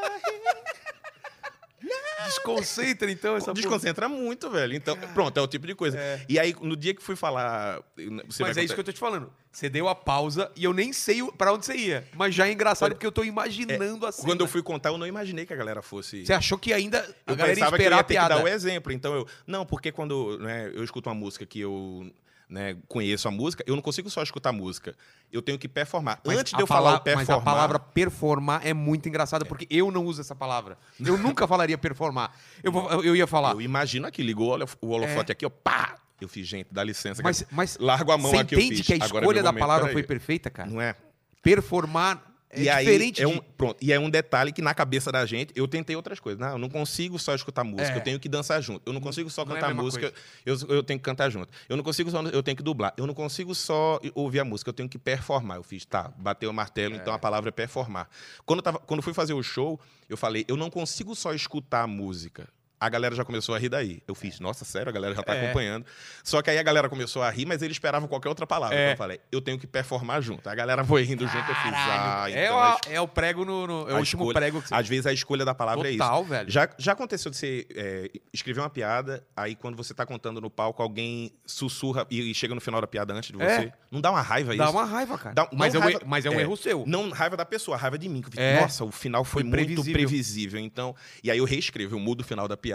Desconcentra, 2.24 3.10
então, 3.10 3.36
essa 3.36 3.46
porra. 3.46 3.54
desconcentra 3.54 4.08
muito, 4.08 4.50
velho. 4.50 4.74
Então, 4.74 4.96
pronto, 5.14 5.38
é 5.38 5.40
o 5.40 5.46
tipo 5.46 5.66
de 5.66 5.74
coisa. 5.74 5.98
E 6.28 6.38
aí, 6.38 6.54
no 6.60 6.76
dia 6.76 6.94
que 6.94 7.02
fui 7.02 7.16
falar. 7.16 7.82
Você 8.26 8.42
Mas 8.42 8.56
é 8.56 8.64
isso 8.64 8.74
que 8.74 8.80
eu 8.80 8.84
tô 8.84 8.92
te 8.92 8.98
falando. 8.98 9.32
Você 9.50 9.68
deu 9.68 9.86
a 9.86 9.94
pausa 9.94 10.50
e 10.56 10.64
eu 10.64 10.72
nem 10.72 10.94
sei 10.94 11.22
pra 11.32 11.52
onde 11.52 11.66
você 11.66 11.74
ia. 11.76 12.08
Mas 12.14 12.34
já 12.34 12.48
é 12.48 12.52
engraçado 12.52 12.86
Olha, 12.86 12.94
porque 12.94 13.06
eu 13.06 13.12
tô 13.12 13.22
imaginando 13.22 14.06
assim. 14.06 14.22
Quando 14.22 14.40
eu 14.40 14.48
fui 14.48 14.62
contar, 14.62 14.88
eu 14.88 14.96
não 14.96 15.06
imaginei 15.06 15.44
que 15.44 15.52
a 15.52 15.56
galera 15.56 15.82
fosse. 15.82 16.24
Você 16.24 16.32
achou 16.32 16.56
que 16.56 16.72
ainda 16.72 17.00
a 17.26 17.32
Eu 17.32 17.36
galera 17.36 17.48
ia 17.50 17.54
pensava 17.56 17.76
que 17.76 17.82
eu 17.82 17.84
esperar 17.84 17.96
ia 17.96 18.00
a 18.00 18.04
ter 18.04 18.14
que 18.14 18.20
piada. 18.20 18.34
dar 18.36 18.44
o 18.44 18.48
exemplo. 18.48 18.92
Então 18.92 19.14
eu. 19.14 19.26
Não, 19.46 19.66
porque 19.66 19.92
quando 19.92 20.38
né, 20.38 20.70
eu 20.72 20.82
escuto 20.82 21.10
uma 21.10 21.14
música 21.14 21.44
que 21.44 21.60
eu 21.60 22.10
né, 22.52 22.76
conheço 22.86 23.26
a 23.26 23.30
música, 23.30 23.64
eu 23.66 23.74
não 23.74 23.82
consigo 23.82 24.10
só 24.10 24.22
escutar 24.22 24.50
a 24.50 24.52
música. 24.52 24.94
Eu 25.32 25.40
tenho 25.40 25.58
que 25.58 25.66
performar. 25.66 26.20
Mas 26.24 26.36
Antes 26.38 26.52
de 26.52 26.60
eu 26.62 26.66
falar 26.66 26.98
pala- 27.00 27.16
Mas 27.16 27.26
performar. 27.26 27.40
a 27.40 27.44
palavra 27.44 27.78
performar 27.78 28.66
é 28.66 28.74
muito 28.74 29.08
engraçada 29.08 29.44
porque 29.46 29.66
eu 29.70 29.90
não 29.90 30.04
uso 30.04 30.20
essa 30.20 30.34
palavra. 30.34 30.76
Eu 31.00 31.16
nunca 31.16 31.48
falaria 31.48 31.78
performar. 31.78 32.36
Eu, 32.62 32.72
eu 33.02 33.16
ia 33.16 33.26
falar. 33.26 33.52
Eu 33.52 33.60
imagino 33.62 34.06
aqui, 34.06 34.22
ligou 34.22 34.48
o 34.48 34.50
holo- 34.52 34.68
o 34.82 34.88
holofote 34.88 35.32
aqui, 35.32 35.46
ó, 35.46 35.50
pá! 35.50 35.96
Eu 36.20 36.28
fiz, 36.28 36.46
gente, 36.46 36.68
dá 36.70 36.84
licença. 36.84 37.20
Mas, 37.22 37.44
mas 37.50 37.76
Largo 37.78 38.12
a 38.12 38.18
mão 38.18 38.30
você 38.30 38.36
aqui, 38.38 38.54
eu 38.54 38.58
entende 38.60 38.76
fiz. 38.76 38.86
que 38.86 38.92
a 38.92 38.96
é 38.96 38.98
escolha 39.06 39.42
da 39.42 39.52
palavra 39.52 39.84
peraí. 39.86 39.94
foi 39.94 40.02
perfeita, 40.04 40.50
cara? 40.50 40.68
Não 40.70 40.80
é? 40.80 40.94
Performar 41.42 42.31
é 42.52 42.62
e 42.62 42.68
aí, 42.68 42.84
diferente 42.84 43.22
é 43.22 43.26
de... 43.26 43.32
um, 43.32 43.40
pronto, 43.56 43.78
e 43.80 43.92
é 43.92 43.98
um 43.98 44.10
detalhe 44.10 44.52
que 44.52 44.60
na 44.60 44.74
cabeça 44.74 45.10
da 45.10 45.24
gente, 45.24 45.52
eu 45.56 45.66
tentei 45.66 45.96
outras 45.96 46.20
coisas. 46.20 46.38
Não, 46.38 46.50
eu 46.50 46.58
não 46.58 46.68
consigo 46.68 47.18
só 47.18 47.34
escutar 47.34 47.64
música, 47.64 47.94
É. 47.94 47.96
eu 47.96 48.00
tenho 48.02 48.20
que 48.20 48.28
dançar 48.28 48.62
junto. 48.62 48.82
Eu 48.84 48.92
não 48.92 49.00
consigo 49.00 49.30
só 49.30 49.44
Não 49.44 49.52
é 49.52 49.54
cantar 49.54 49.68
mesma 49.68 49.82
música, 49.82 50.12
eu, 50.44 50.56
eu 50.68 50.82
tenho 50.82 50.98
que 50.98 51.04
cantar 51.04 51.30
junto. 51.30 51.48
Eu 51.68 51.76
não 51.76 51.82
consigo 51.82 52.10
só, 52.10 52.22
eu 52.22 52.42
tenho 52.42 52.56
que 52.56 52.62
dublar. 52.62 52.92
Eu 52.96 53.06
não 53.06 53.14
consigo 53.14 53.54
só 53.54 53.98
ouvir 54.14 54.40
a 54.40 54.44
música, 54.44 54.68
eu 54.68 54.74
tenho 54.74 54.88
que 54.88 54.98
performar. 54.98 55.56
Eu 55.56 55.62
fiz, 55.62 55.84
tá, 55.84 56.12
bateu 56.18 56.50
o 56.50 56.52
martelo, 56.52 56.94
então 56.94 57.14
a 57.14 57.18
palavra 57.18 57.48
é 57.48 57.52
performar. 57.52 58.08
Quando, 58.44 58.58
eu 58.58 58.62
tava, 58.62 58.78
quando 58.78 58.98
eu 58.98 59.02
fui 59.02 59.14
fazer 59.14 59.32
o 59.32 59.42
show, 59.42 59.80
eu 60.08 60.16
falei, 60.16 60.44
eu 60.46 60.56
não 60.56 60.68
consigo 60.68 61.14
só 61.14 61.32
escutar 61.32 61.82
a 61.82 61.86
música. 61.86 62.48
A 62.84 62.88
galera 62.88 63.14
já 63.14 63.24
começou 63.24 63.54
a 63.54 63.58
rir 63.58 63.68
daí. 63.68 64.02
Eu 64.08 64.14
fiz, 64.14 64.40
nossa, 64.40 64.64
sério, 64.64 64.88
a 64.88 64.92
galera 64.92 65.14
já 65.14 65.22
tá 65.22 65.34
É. 65.34 65.44
acompanhando. 65.44 65.86
Só 66.24 66.42
que 66.42 66.50
aí 66.50 66.58
a 66.58 66.62
galera 66.62 66.88
começou 66.88 67.22
a 67.22 67.30
rir, 67.30 67.46
mas 67.46 67.62
eles 67.62 67.76
esperavam 67.76 68.08
qualquer 68.08 68.28
outra 68.28 68.46
palavra. 68.46 68.74
É. 68.76 68.80
Então 68.82 68.92
eu 68.92 68.96
falei, 68.96 69.20
eu 69.30 69.40
tenho 69.40 69.58
que 69.58 69.66
performar 69.66 70.20
junto. 70.20 70.48
A 70.48 70.54
galera 70.54 70.84
foi 70.84 71.02
rindo 71.02 71.24
junto, 71.26 71.48
eu 71.48 71.54
fiz, 71.54 71.72
ah, 71.74 72.24
é, 72.28 72.44
então 72.46 72.56
o, 72.56 72.60
a 72.60 72.78
é 72.90 73.00
o 73.00 73.06
prego 73.06 73.44
no. 73.44 73.66
no- 73.66 73.88
é 73.88 73.94
o 73.94 73.98
último 73.98 74.22
escolha- 74.24 74.34
prego 74.40 74.60
que 74.62 74.68
você. 74.68 74.74
Às 74.74 74.88
vezes 74.88 75.06
a 75.06 75.12
escolha 75.12 75.44
da 75.44 75.54
palavra 75.54 75.86
é 75.86 75.90
isso. 75.92 75.98
Total, 75.98 76.24
velho. 76.24 76.50
Já, 76.50 76.68
já 76.76 76.92
aconteceu 76.92 77.30
de 77.30 77.36
você 77.36 77.66
é, 77.74 78.10
escrever 78.32 78.60
uma 78.60 78.70
piada, 78.70 79.24
aí 79.36 79.54
quando 79.54 79.76
você 79.76 79.94
tá 79.94 80.04
contando 80.04 80.40
no 80.40 80.50
palco, 80.50 80.82
alguém 80.82 81.32
sussurra 81.46 82.06
e, 82.10 82.30
e 82.30 82.34
chega 82.34 82.52
no 82.54 82.60
final 82.60 82.80
da 82.80 82.86
piada 82.88 83.14
antes 83.14 83.30
de 83.30 83.40
É. 83.40 83.48
você. 83.60 83.72
Não 83.92 84.00
dá 84.00 84.10
uma 84.10 84.22
raiva 84.22 84.56
Dá 84.56 84.64
isso? 84.64 84.72
uma 84.72 84.84
raiva, 84.84 85.18
cara. 85.18 85.34
Dá- 85.34 85.48
mas, 85.52 85.74
é 85.74 85.78
raiva- 85.78 86.00
e- 86.02 86.06
mas 86.08 86.26
é 86.26 86.30
um 86.30 86.38
é. 86.40 86.42
erro 86.42 86.56
seu. 86.56 86.82
Não 86.86 87.10
raiva 87.10 87.36
da 87.36 87.44
pessoa, 87.44 87.76
raiva 87.76 87.96
de 87.98 88.08
mim. 88.08 88.22
Que 88.22 88.38
eu 88.38 88.42
É. 88.42 88.60
Nossa, 88.60 88.84
o 88.84 88.90
final 88.90 89.22
foi, 89.24 89.42
Foi 89.42 89.50
muito 89.50 89.54
previsível. 89.66 89.92
previsível. 89.92 90.60
Então, 90.60 90.96
e 91.22 91.30
aí 91.30 91.38
eu 91.38 91.44
reescrevo, 91.44 91.94
eu 91.94 92.00
mudo 92.00 92.22
o 92.22 92.24
final 92.24 92.48
da 92.48 92.56
piada. 92.56 92.71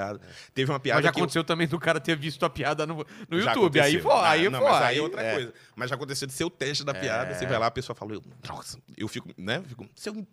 Teve 0.54 0.72
uma 0.72 0.80
piada 0.80 0.98
Mas 1.00 1.06
já 1.06 1.12
que 1.12 1.20
eu- 1.20 1.24
aconteceu 1.24 1.43
também 1.43 1.68
do 1.68 1.80
cara 1.80 2.00
ter 2.00 2.16
visto 2.16 2.45
a 2.45 2.50
piada 2.50 2.86
no, 2.86 3.06
no 3.30 3.41
já 3.41 3.52
YouTube. 3.54 3.80
Aí 3.80 3.95
aconteceu. 3.95 4.02
foi, 4.12 4.12
Ah, 4.28 4.30
aí 4.30 4.50
não, 4.50 4.60
foi. 4.60 4.70
mas 4.72 4.82
aí 4.82 4.88
aí 4.88 4.98
é 4.98 5.02
outra 5.02 5.22
é. 5.22 5.34
coisa. 5.34 5.54
Mas 5.76 5.89
já 5.89 5.95
aconteceu 5.95 6.28
de 6.28 6.34
ser 6.34 6.43
o 6.45 6.50
teste 6.50 6.84
da 6.84 6.93
piada. 6.93 7.34
Você 7.34 7.45
vai 7.45 7.58
lá, 7.60 7.68
a 7.68 7.72
pessoa 7.72 7.95
fala, 7.95 8.14
eu, 8.14 8.24
nossa, 8.48 8.78
eu 8.98 9.08
fico, 9.08 9.30
né? 9.38 9.64
Fico, 9.68 9.86
seu 9.95 10.26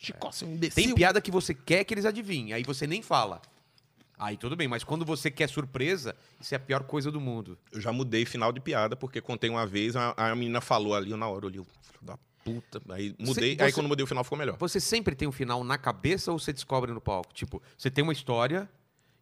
Chicó, 0.00 0.30
seu 0.32 0.48
imbecil. 0.48 0.82
Tem 0.84 0.94
piada 0.94 1.20
que 1.20 1.30
você 1.30 1.54
quer 1.54 1.84
que 1.84 1.94
eles 1.94 2.04
adivinhem, 2.04 2.52
aí 2.52 2.62
você 2.62 2.86
nem 2.86 3.00
fala. 3.02 3.40
Aí 4.18 4.36
tudo 4.36 4.54
bem, 4.54 4.68
mas 4.68 4.84
quando 4.84 5.04
você 5.04 5.30
quer 5.30 5.48
surpresa, 5.48 6.14
isso 6.40 6.54
é 6.54 6.56
a 6.56 6.60
pior 6.60 6.84
coisa 6.84 7.10
do 7.10 7.20
mundo. 7.20 7.58
Eu 7.72 7.80
já 7.80 7.92
mudei 7.92 8.24
final 8.24 8.52
de 8.52 8.60
piada, 8.60 8.94
porque 8.94 9.20
contei 9.20 9.50
uma 9.50 9.66
vez, 9.66 9.96
a, 9.96 10.14
a 10.16 10.34
menina 10.36 10.60
falou 10.60 10.94
ali, 10.94 11.10
eu 11.10 11.16
na 11.16 11.26
hora 11.26 11.44
eu 11.44 11.48
olhei, 11.48 11.60
filho 11.60 11.98
da 12.00 12.16
puta. 12.44 12.80
Aí 12.90 13.14
mudei, 13.18 13.56
Você- 13.56 13.62
aí 13.64 13.72
quando 13.72 13.88
mudei 13.88 14.04
o 14.04 14.06
final 14.06 14.22
ficou 14.22 14.38
melhor. 14.38 14.56
Você 14.58 14.78
sempre 14.78 15.16
tem 15.16 15.26
um 15.26 15.32
final 15.32 15.64
na 15.64 15.76
cabeça 15.76 16.30
ou 16.30 16.38
você 16.38 16.52
descobre 16.52 16.92
no 16.92 17.00
palco? 17.00 17.32
Tipo, 17.34 17.60
você 17.76 17.90
tem 17.90 18.04
uma 18.04 18.12
história 18.12 18.68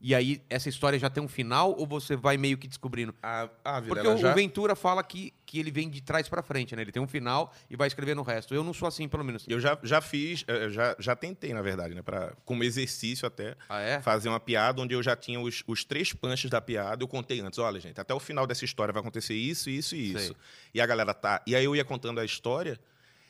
e 0.03 0.14
aí 0.14 0.42
essa 0.50 0.68
história 0.68 0.98
já 0.98 1.09
tem 1.09 1.22
um 1.22 1.28
final 1.28 1.74
ou 1.78 1.86
você 1.86 2.16
vai 2.16 2.36
meio 2.36 2.59
que 2.59 2.66
descobrindo? 2.66 3.14
A, 3.22 3.48
a 3.64 3.80
Porque 3.80 4.07
o, 4.07 4.14
o 4.14 4.34
Ventura 4.34 4.74
fala 4.74 5.03
que, 5.05 5.32
que 5.46 5.61
ele 5.61 5.70
vem 5.70 5.88
de 5.88 6.00
trás 6.03 6.28
pra 6.28 6.42
frente, 6.42 6.74
né? 6.74 6.82
Ele 6.82 6.90
tem 6.90 7.00
um 7.00 7.07
final 7.07 7.55
e 7.70 7.76
vai 7.76 7.86
escrever 7.86 8.16
no 8.16 8.22
resto. 8.22 8.53
Eu 8.53 8.64
não 8.64 8.74
sou 8.74 8.88
assim, 8.88 9.09
pelo 9.09 9.24
menos. 9.24 9.44
Eu 9.48 9.61
já, 9.61 9.78
já 9.82 10.00
fiz, 10.00 10.44
já, 10.70 10.96
já 10.98 11.14
tentei, 11.14 11.55
na 11.55 11.62
verdade, 11.62 11.94
né? 11.94 12.03
Pra, 12.03 12.32
como 12.44 12.64
exercício 12.64 13.26
até, 13.26 13.55
Ah, 13.68 13.80
é? 13.80 14.00
fazer 14.00 14.28
uma 14.28 14.40
piada 14.40 14.82
onde 14.82 14.92
eu 14.92 15.03
já 15.03 15.14
tinha 15.14 15.38
os, 15.40 15.62
os 15.66 15.84
três 15.84 16.12
punches 16.12 16.50
da 16.50 16.61
piada. 16.61 17.03
Eu 17.03 17.09
contei 17.09 17.40
antes, 17.40 17.61
olha, 17.61 17.78
gente, 17.78 18.00
até 18.00 18.12
o 18.12 18.18
final 18.18 18.44
dessa 18.46 18.64
história 18.64 18.92
vai 18.92 19.00
acontecer 19.00 19.34
isso, 19.34 19.70
isso 19.70 19.94
e 19.94 20.12
isso. 20.12 20.26
Sei. 20.26 20.36
E 20.74 20.80
a 20.80 20.86
galera 20.86 21.14
tá. 21.14 21.40
E 21.46 21.55
aí 21.55 21.64
eu 21.64 21.76
ia 21.76 21.84
contando 21.84 22.18
a 22.18 22.24
história. 22.24 22.78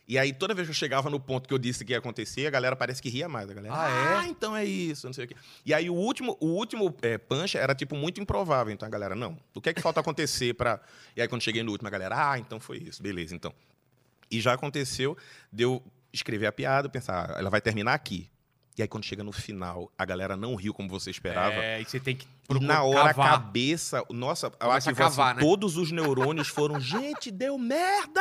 E 0.07 0.19
aí, 0.19 0.33
toda 0.33 0.53
vez 0.53 0.67
que 0.67 0.71
eu 0.73 0.75
chegava 0.75 1.09
no 1.09 1.19
ponto 1.21 1.47
que 1.49 1.55
eu 1.55 1.59
disse 1.59 1.85
que 1.85 1.93
ia 1.93 1.99
acontecer, 1.99 2.47
a 2.47 2.51
galera 2.51 2.75
parece 2.75 3.01
que 3.01 3.09
ria 3.09 3.29
mais. 3.29 3.49
A 3.49 3.55
galera, 3.55 3.75
Ah, 3.75 4.25
é? 4.25 4.29
então 4.29 4.55
é 4.55 4.65
isso, 4.65 5.07
não 5.07 5.13
sei 5.13 5.25
o 5.25 5.29
quê. 5.29 5.37
E 5.65 5.73
aí, 5.73 5.89
o 5.89 5.95
último, 5.95 6.37
o 6.41 6.47
último 6.49 6.95
eh, 7.03 7.19
punch 7.19 7.57
era, 7.57 7.75
tipo, 7.75 7.95
muito 7.97 8.21
improvável. 8.21 8.73
Então, 8.73 8.87
a 8.87 8.91
galera, 8.91 9.15
não, 9.15 9.39
o 9.55 9.61
que 9.61 9.69
é 9.71 9.73
que 9.75 9.81
falta 9.81 10.01
acontecer 10.01 10.55
pra... 10.55 10.81
E 11.17 11.23
aí, 11.23 11.29
quando 11.29 11.41
cheguei 11.43 11.63
no 11.63 11.71
último, 11.71 11.87
a 11.87 11.91
galera, 11.91 12.33
ah, 12.33 12.39
então 12.39 12.59
foi 12.59 12.79
isso, 12.79 13.03
beleza, 13.03 13.35
então. 13.35 13.55
E 14.31 14.41
já 14.41 14.53
aconteceu 14.55 15.17
de 15.53 15.63
eu 15.63 15.83
escrever 16.13 16.47
a 16.47 16.53
piada, 16.53 16.89
pensar, 16.89 17.31
ah, 17.31 17.39
ela 17.39 17.49
vai 17.49 17.61
terminar 17.61 17.95
aqui. 17.95 18.29
E 18.77 18.83
aí, 18.83 18.89
quando 18.89 19.05
chega 19.05 19.23
no 19.23 19.33
final, 19.33 19.91
a 19.97 20.05
galera 20.05 20.37
não 20.37 20.57
riu 20.57 20.75
como 20.75 20.89
você 20.89 21.11
esperava. 21.11 21.55
É, 21.55 21.81
e 21.81 21.85
você 21.85 22.01
tem 22.01 22.17
que 22.17 22.27
E 22.51 22.59
na 22.59 22.83
hora, 22.83 23.11
a 23.11 23.15
cavar. 23.15 23.31
cabeça, 23.33 24.03
nossa, 24.11 24.47
eu 24.47 24.51
Começa 24.51 24.73
a 24.73 24.77
assim, 24.93 24.95
cavar, 24.95 25.35
né? 25.37 25.41
todos 25.43 25.77
os 25.77 25.93
neurônios 25.93 26.49
foram, 26.49 26.81
gente, 26.81 27.31
deu 27.31 27.57
merda! 27.57 28.21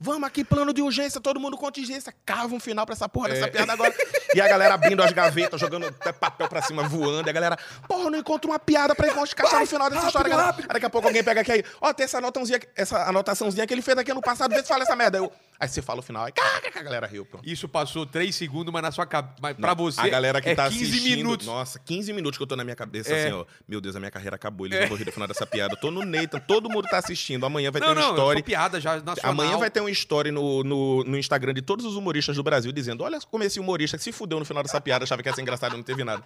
Vamos 0.00 0.28
aqui, 0.28 0.44
plano 0.44 0.72
de 0.72 0.80
urgência, 0.80 1.20
todo 1.20 1.40
mundo 1.40 1.56
contingência, 1.56 2.14
cava 2.24 2.54
um 2.54 2.60
final 2.60 2.86
pra 2.86 2.92
essa 2.94 3.08
porra 3.08 3.30
É. 3.30 3.32
dessa 3.32 3.48
piada 3.48 3.72
agora. 3.72 3.92
E 4.32 4.40
a 4.40 4.46
galera 4.46 4.74
abrindo 4.74 5.02
as 5.02 5.10
gavetas, 5.12 5.60
jogando 5.60 5.92
papel 6.20 6.48
pra 6.48 6.62
cima, 6.62 6.84
voando. 6.86 7.26
E 7.26 7.30
a 7.30 7.32
galera, 7.32 7.58
porra, 7.88 8.08
não 8.08 8.16
encontro 8.18 8.48
uma 8.48 8.60
piada 8.60 8.94
pra 8.94 9.08
encaixar 9.08 9.58
no 9.60 9.66
final 9.66 9.90
dessa 9.90 10.06
história. 10.06 10.30
galera. 10.30 10.54
Aí 10.56 10.66
daqui 10.68 10.86
a 10.86 10.90
pouco 10.90 11.08
alguém 11.08 11.24
pega 11.24 11.40
aqui 11.40 11.50
aí, 11.50 11.64
ó, 11.80 11.92
tem 11.92 12.04
essa 12.04 12.18
anotaçãozinha, 12.18 12.60
essa 12.76 13.08
anotaçãozinha 13.08 13.66
que 13.66 13.74
ele 13.74 13.82
fez 13.82 13.98
aqui 13.98 14.14
no 14.14 14.20
passado, 14.20 14.54
vê 14.54 14.62
se 14.62 14.68
fala 14.68 14.84
essa 14.84 14.94
merda. 14.94 15.18
Eu, 15.18 15.32
aí 15.58 15.66
você 15.68 15.82
fala 15.82 15.98
o 15.98 16.02
final, 16.02 16.24
aí 16.26 16.32
a 16.76 16.82
galera 16.82 17.06
riu, 17.08 17.26
pronto. 17.26 17.48
Isso 17.48 17.68
passou 17.68 18.06
três 18.06 18.36
segundos, 18.36 18.72
mas 18.72 18.82
na 18.82 18.92
sua 18.92 19.04
cabeça. 19.04 19.54
Pra 19.60 19.74
você. 19.74 20.00
A 20.00 20.08
galera 20.08 20.40
que 20.40 20.50
é 20.50 20.54
tá 20.54 20.68
15 20.70 20.84
assistindo. 20.84 21.16
minutos. 21.16 21.44
Nossa, 21.44 21.76
15 21.80 22.12
minutos 22.12 22.36
que 22.38 22.42
eu 22.44 22.46
tô 22.46 22.54
na 22.54 22.62
minha 22.62 22.76
cabeça 22.76 23.12
É. 23.12 23.24
assim, 23.26 23.32
ó. 23.34 23.44
Meu 23.66 23.80
Deus, 23.80 23.96
a 23.96 23.98
minha 23.98 24.12
carreira 24.12 24.36
acabou. 24.36 24.64
Eles 24.66 24.88
vão 24.88 24.96
rir 24.96 25.06
no 25.06 25.12
final 25.12 25.26
dessa 25.26 25.44
piada. 25.44 25.74
Eu 25.74 25.80
tô 25.80 25.90
no 25.90 26.04
Nathan, 26.04 26.38
todo 26.38 26.70
mundo 26.70 26.86
tá 26.88 26.98
assistindo. 26.98 27.44
Amanhã 27.44 27.72
vai 27.72 27.80
não, 27.80 27.88
ter 27.88 27.94
não, 28.00 28.10
story. 28.10 28.38
sou 28.38 28.44
piada 28.44 28.80
já 28.80 28.96
nacional. 29.00 29.32
Amanhã 29.32 29.56
vai 29.58 29.70
ter 29.70 29.80
um 29.80 29.87
story 29.90 30.30
no, 30.30 30.62
no, 30.64 31.04
no 31.04 31.18
Instagram 31.18 31.54
de 31.54 31.62
todos 31.62 31.84
os 31.84 31.96
humoristas 31.96 32.36
do 32.36 32.42
Brasil 32.42 32.70
dizendo: 32.72 33.02
Olha 33.04 33.18
como 33.30 33.44
esse 33.44 33.58
humorista 33.60 33.98
se 33.98 34.12
fudeu 34.12 34.38
no 34.38 34.44
final 34.44 34.62
dessa 34.62 34.80
piada, 34.80 35.04
achava 35.04 35.22
que 35.22 35.28
ia 35.28 35.34
ser 35.34 35.42
engraçado 35.42 35.74
e 35.74 35.76
não 35.76 35.82
teve 35.84 36.04
nada. 36.04 36.22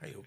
Aí 0.00 0.12
eu. 0.12 0.24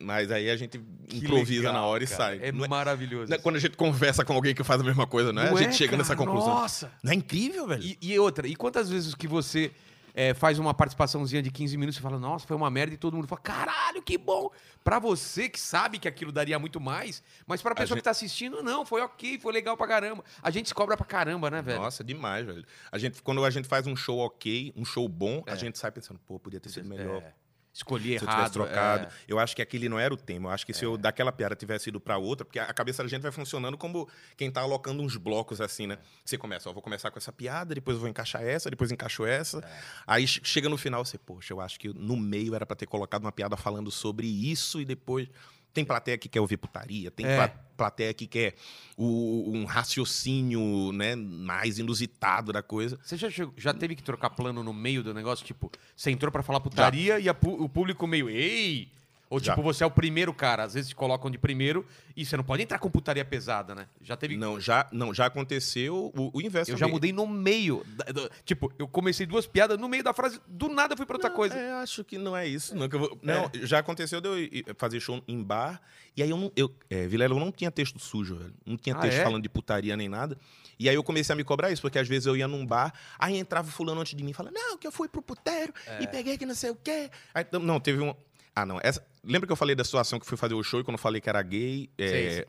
Mas 0.00 0.30
aí 0.30 0.50
a 0.50 0.56
gente 0.56 0.78
Que 1.08 1.18
improvisa 1.18 1.60
legal, 1.62 1.74
na 1.74 1.82
hora 1.84 2.02
e 2.04 2.06
cara. 2.06 2.16
sai. 2.16 2.40
É 2.42 2.52
Não 2.52 2.64
é- 2.64 2.68
maravilhoso. 2.68 3.28
não 3.30 3.36
é 3.36 3.40
quando 3.40 3.56
a 3.56 3.58
gente 3.58 3.76
conversa 3.76 4.24
com 4.24 4.32
alguém 4.32 4.54
que 4.54 4.62
faz 4.64 4.80
a 4.80 4.84
mesma 4.84 5.06
coisa, 5.06 5.32
não 5.32 5.42
é? 5.42 5.50
Não 5.50 5.56
a 5.56 5.62
gente 5.62 5.70
é, 5.70 5.72
chega 5.72 5.90
cara? 5.90 5.98
nessa 6.02 6.16
conclusão. 6.16 6.48
Nossa! 6.54 6.92
Não 7.02 7.12
é 7.12 7.14
incrível, 7.14 7.66
velho? 7.66 7.82
E, 7.82 7.98
e 8.00 8.18
outra, 8.18 8.46
e 8.46 8.54
quantas 8.54 8.88
vezes 8.88 9.14
que 9.14 9.26
você 9.26 9.72
é, 10.14 10.32
faz 10.32 10.58
uma 10.58 10.72
participaçãozinha 10.72 11.42
de 11.42 11.50
15 11.50 11.76
minutos 11.76 11.98
e 11.98 12.02
fala, 12.02 12.18
nossa, 12.18 12.46
foi 12.46 12.56
uma 12.56 12.70
merda, 12.70 12.94
e 12.94 12.96
todo 12.96 13.14
mundo 13.14 13.28
fala, 13.28 13.40
caralho, 13.40 14.02
que 14.02 14.16
bom! 14.16 14.50
Pra 14.86 15.00
você 15.00 15.48
que 15.48 15.58
sabe 15.58 15.98
que 15.98 16.06
aquilo 16.06 16.30
daria 16.30 16.60
muito 16.60 16.80
mais, 16.80 17.20
mas 17.44 17.60
pra 17.60 17.74
pessoa 17.74 17.96
gente- 17.96 17.98
que 17.98 18.04
tá 18.04 18.12
assistindo, 18.12 18.62
não, 18.62 18.86
foi 18.86 19.00
ok, 19.02 19.36
foi 19.40 19.52
legal 19.52 19.76
pra 19.76 19.84
caramba. 19.88 20.24
A 20.40 20.48
gente 20.48 20.68
se 20.68 20.74
cobra 20.74 20.96
pra 20.96 21.04
caramba, 21.04 21.50
né, 21.50 21.60
velho? 21.60 21.80
Nossa, 21.80 22.04
demais, 22.04 22.46
velho. 22.46 22.64
A 22.92 22.96
gente, 22.96 23.20
quando 23.20 23.44
a 23.44 23.50
gente 23.50 23.66
faz 23.66 23.84
um 23.88 23.96
show 23.96 24.20
ok, 24.20 24.72
um 24.76 24.84
show 24.84 25.08
bom, 25.08 25.42
a 25.44 25.56
gente 25.56 25.76
sai 25.76 25.90
pensando, 25.90 26.20
pô, 26.24 26.38
podia 26.38 26.60
ter 26.60 26.68
sido 26.68 26.88
melhor. 26.88 27.20
É, 27.20 27.34
escolhi 27.76 28.18
Se 28.18 28.24
eu 28.24 28.28
errado. 28.28 28.34
tivesse 28.36 28.52
trocado. 28.52 29.04
é. 29.04 29.08
Eu 29.28 29.38
acho 29.38 29.54
que 29.54 29.62
aquele 29.62 29.88
não 29.88 29.98
era 29.98 30.12
o 30.12 30.16
tema. 30.16 30.48
Eu 30.48 30.52
acho 30.52 30.64
que 30.66 30.72
se 30.74 30.84
eu 30.84 30.96
daquela 30.96 31.30
piada 31.30 31.54
tivesse 31.54 31.88
ido 31.90 32.00
pra 32.00 32.16
outra, 32.18 32.44
porque 32.44 32.58
a 32.58 32.72
cabeça 32.72 33.02
da 33.02 33.08
gente 33.08 33.22
vai 33.22 33.30
funcionando 33.32 33.76
como 33.76 34.08
quem 34.36 34.50
tá 34.50 34.60
alocando 34.62 35.02
uns 35.02 35.16
blocos 35.16 35.60
assim, 35.60 35.86
né? 35.86 35.98
Você 36.24 36.36
começa, 36.38 36.68
ó, 36.68 36.72
vou 36.72 36.82
começar 36.82 37.10
com 37.10 37.18
essa 37.18 37.32
piada, 37.32 37.74
depois 37.74 37.96
eu 37.96 38.00
vou 38.00 38.08
encaixar 38.08 38.42
essa, 38.42 38.70
depois 38.70 38.90
encaixo 38.90 39.24
essa. 39.26 39.58
É. 39.58 39.80
Aí 40.06 40.26
che- 40.26 40.40
chega 40.42 40.68
no 40.68 40.76
final, 40.76 41.04
você, 41.04 41.18
poxa, 41.18 41.52
eu 41.52 41.60
acho 41.60 41.78
que 41.78 41.88
no 41.88 42.16
meio 42.16 42.54
era 42.54 42.64
pra 42.66 42.74
ter 42.76 42.86
colocado 42.86 43.22
uma 43.24 43.32
piada 43.32 43.56
falando 43.56 43.90
sobre 43.90 44.26
isso 44.26 44.80
e 44.80 44.84
depois. 44.84 45.28
Tem 45.76 45.84
plateia 45.84 46.16
que 46.18 46.28
quer 46.28 46.40
ouvir 46.40 46.56
putaria, 46.56 47.10
tem 47.10 47.26
É. 47.26 47.36
pla- 47.36 47.48
plateia 47.76 48.14
que 48.14 48.26
quer 48.26 48.54
o- 48.96 49.52
um 49.54 49.64
raciocínio 49.66 50.90
né, 50.92 51.14
mais 51.14 51.78
inusitado 51.78 52.50
da 52.52 52.62
coisa. 52.62 52.98
Você 53.02 53.16
já, 53.16 53.30
chegou- 53.30 53.52
já 53.58 53.74
teve 53.74 53.94
que 53.94 54.02
trocar 54.02 54.30
plano 54.30 54.62
no 54.64 54.72
meio 54.72 55.02
do 55.02 55.12
negócio? 55.12 55.44
Tipo, 55.44 55.70
você 55.94 56.10
entrou 56.10 56.32
pra 56.32 56.42
falar 56.42 56.60
putaria 56.60 57.20
e 57.20 57.28
a 57.28 57.36
o 57.42 57.68
público 57.68 58.06
meio, 58.06 58.30
ei! 58.30 58.88
Ou 59.28 59.40
Já. 59.40 59.52
tipo, 59.54 59.62
você 59.62 59.82
é 59.82 59.86
o 59.86 59.90
primeiro 59.90 60.32
cara, 60.32 60.62
às 60.62 60.74
vezes 60.74 60.88
te 60.90 60.94
colocam 60.94 61.28
de 61.28 61.36
primeiro 61.36 61.84
e 62.16 62.24
você 62.24 62.36
não 62.36 62.44
pode 62.44 62.62
entrar 62.62 62.78
com 62.78 62.88
putaria 62.88 63.24
pesada, 63.24 63.74
né? 63.74 63.88
Já 64.00 64.16
teve. 64.16 64.36
Não, 64.36 64.60
já, 64.60 64.86
não, 64.92 65.12
já 65.12 65.26
aconteceu 65.26 66.12
o, 66.16 66.30
o 66.32 66.40
inverso. 66.40 66.70
Eu 66.70 66.76
já 66.76 66.86
mudei 66.86 67.12
no 67.12 67.26
meio. 67.26 67.84
da- 67.88 68.04
do- 68.12 68.30
tipo, 68.44 68.72
eu 68.78 68.86
comecei 68.86 69.26
duas 69.26 69.44
piadas, 69.44 69.78
no 69.78 69.88
meio 69.88 70.04
da 70.04 70.12
frase, 70.14 70.40
do 70.46 70.68
nada 70.68 70.92
eu 70.92 70.96
fui 70.96 71.04
pra 71.06 71.16
outra 71.16 71.30
coisa. 71.30 71.56
É, 71.58 71.72
acho 71.82 72.04
que 72.04 72.16
não 72.18 72.36
é 72.36 72.46
isso. 72.46 72.76
Não, 72.76 72.88
vou- 72.88 73.18
não, 73.20 73.50
já 73.66 73.80
aconteceu 73.80 74.20
de 74.20 74.28
eu 74.28 74.74
fazer 74.76 75.00
show 75.00 75.20
em 75.26 75.42
bar. 75.42 75.80
E 76.16 76.22
aí 76.22 76.30
eu 76.30 76.36
não. 76.36 76.52
Eu, 76.54 76.72
é, 76.88 77.06
Vilela, 77.08 77.34
eu 77.34 77.40
não 77.40 77.50
tinha 77.50 77.70
texto 77.70 77.98
sujo, 77.98 78.36
velho. 78.36 78.54
Não 78.64 78.76
tinha 78.76 78.94
Ah, 78.94 79.00
texto 79.00 79.18
é? 79.18 79.24
falando 79.24 79.42
de 79.42 79.48
putaria 79.48 79.96
nem 79.96 80.08
nada. 80.08 80.38
E 80.78 80.88
aí 80.88 80.94
eu 80.94 81.02
comecei 81.02 81.32
a 81.32 81.36
me 81.36 81.42
cobrar 81.42 81.72
isso, 81.72 81.82
porque 81.82 81.98
às 81.98 82.06
vezes 82.06 82.26
eu 82.26 82.36
ia 82.36 82.46
num 82.46 82.64
bar, 82.64 82.92
aí 83.18 83.36
entrava 83.36 83.68
fulano 83.70 84.00
antes 84.02 84.14
de 84.14 84.22
mim 84.22 84.32
falando, 84.32 84.54
não, 84.54 84.76
que 84.78 84.86
eu 84.86 84.92
fui 84.92 85.08
pro 85.08 85.20
puteiro 85.22 85.72
É. 85.86 86.02
e 86.02 86.06
peguei 86.06 86.38
que 86.38 86.46
não 86.46 86.54
sei 86.54 86.70
o 86.70 86.76
quê. 86.76 87.10
Aí, 87.34 87.44
não, 87.60 87.80
teve 87.80 88.00
um. 88.00 88.14
Ah, 88.56 88.64
não. 88.64 88.80
Essa, 88.82 89.04
lembra 89.22 89.46
que 89.46 89.52
eu 89.52 89.56
falei 89.56 89.76
da 89.76 89.84
situação 89.84 90.18
que 90.18 90.24
fui 90.24 90.38
fazer 90.38 90.54
o 90.54 90.62
show 90.62 90.80
e 90.80 90.84
quando 90.84 90.94
eu 90.96 90.98
falei 91.02 91.20
que 91.20 91.28
era 91.28 91.42
gay? 91.42 91.90
é, 91.98 92.46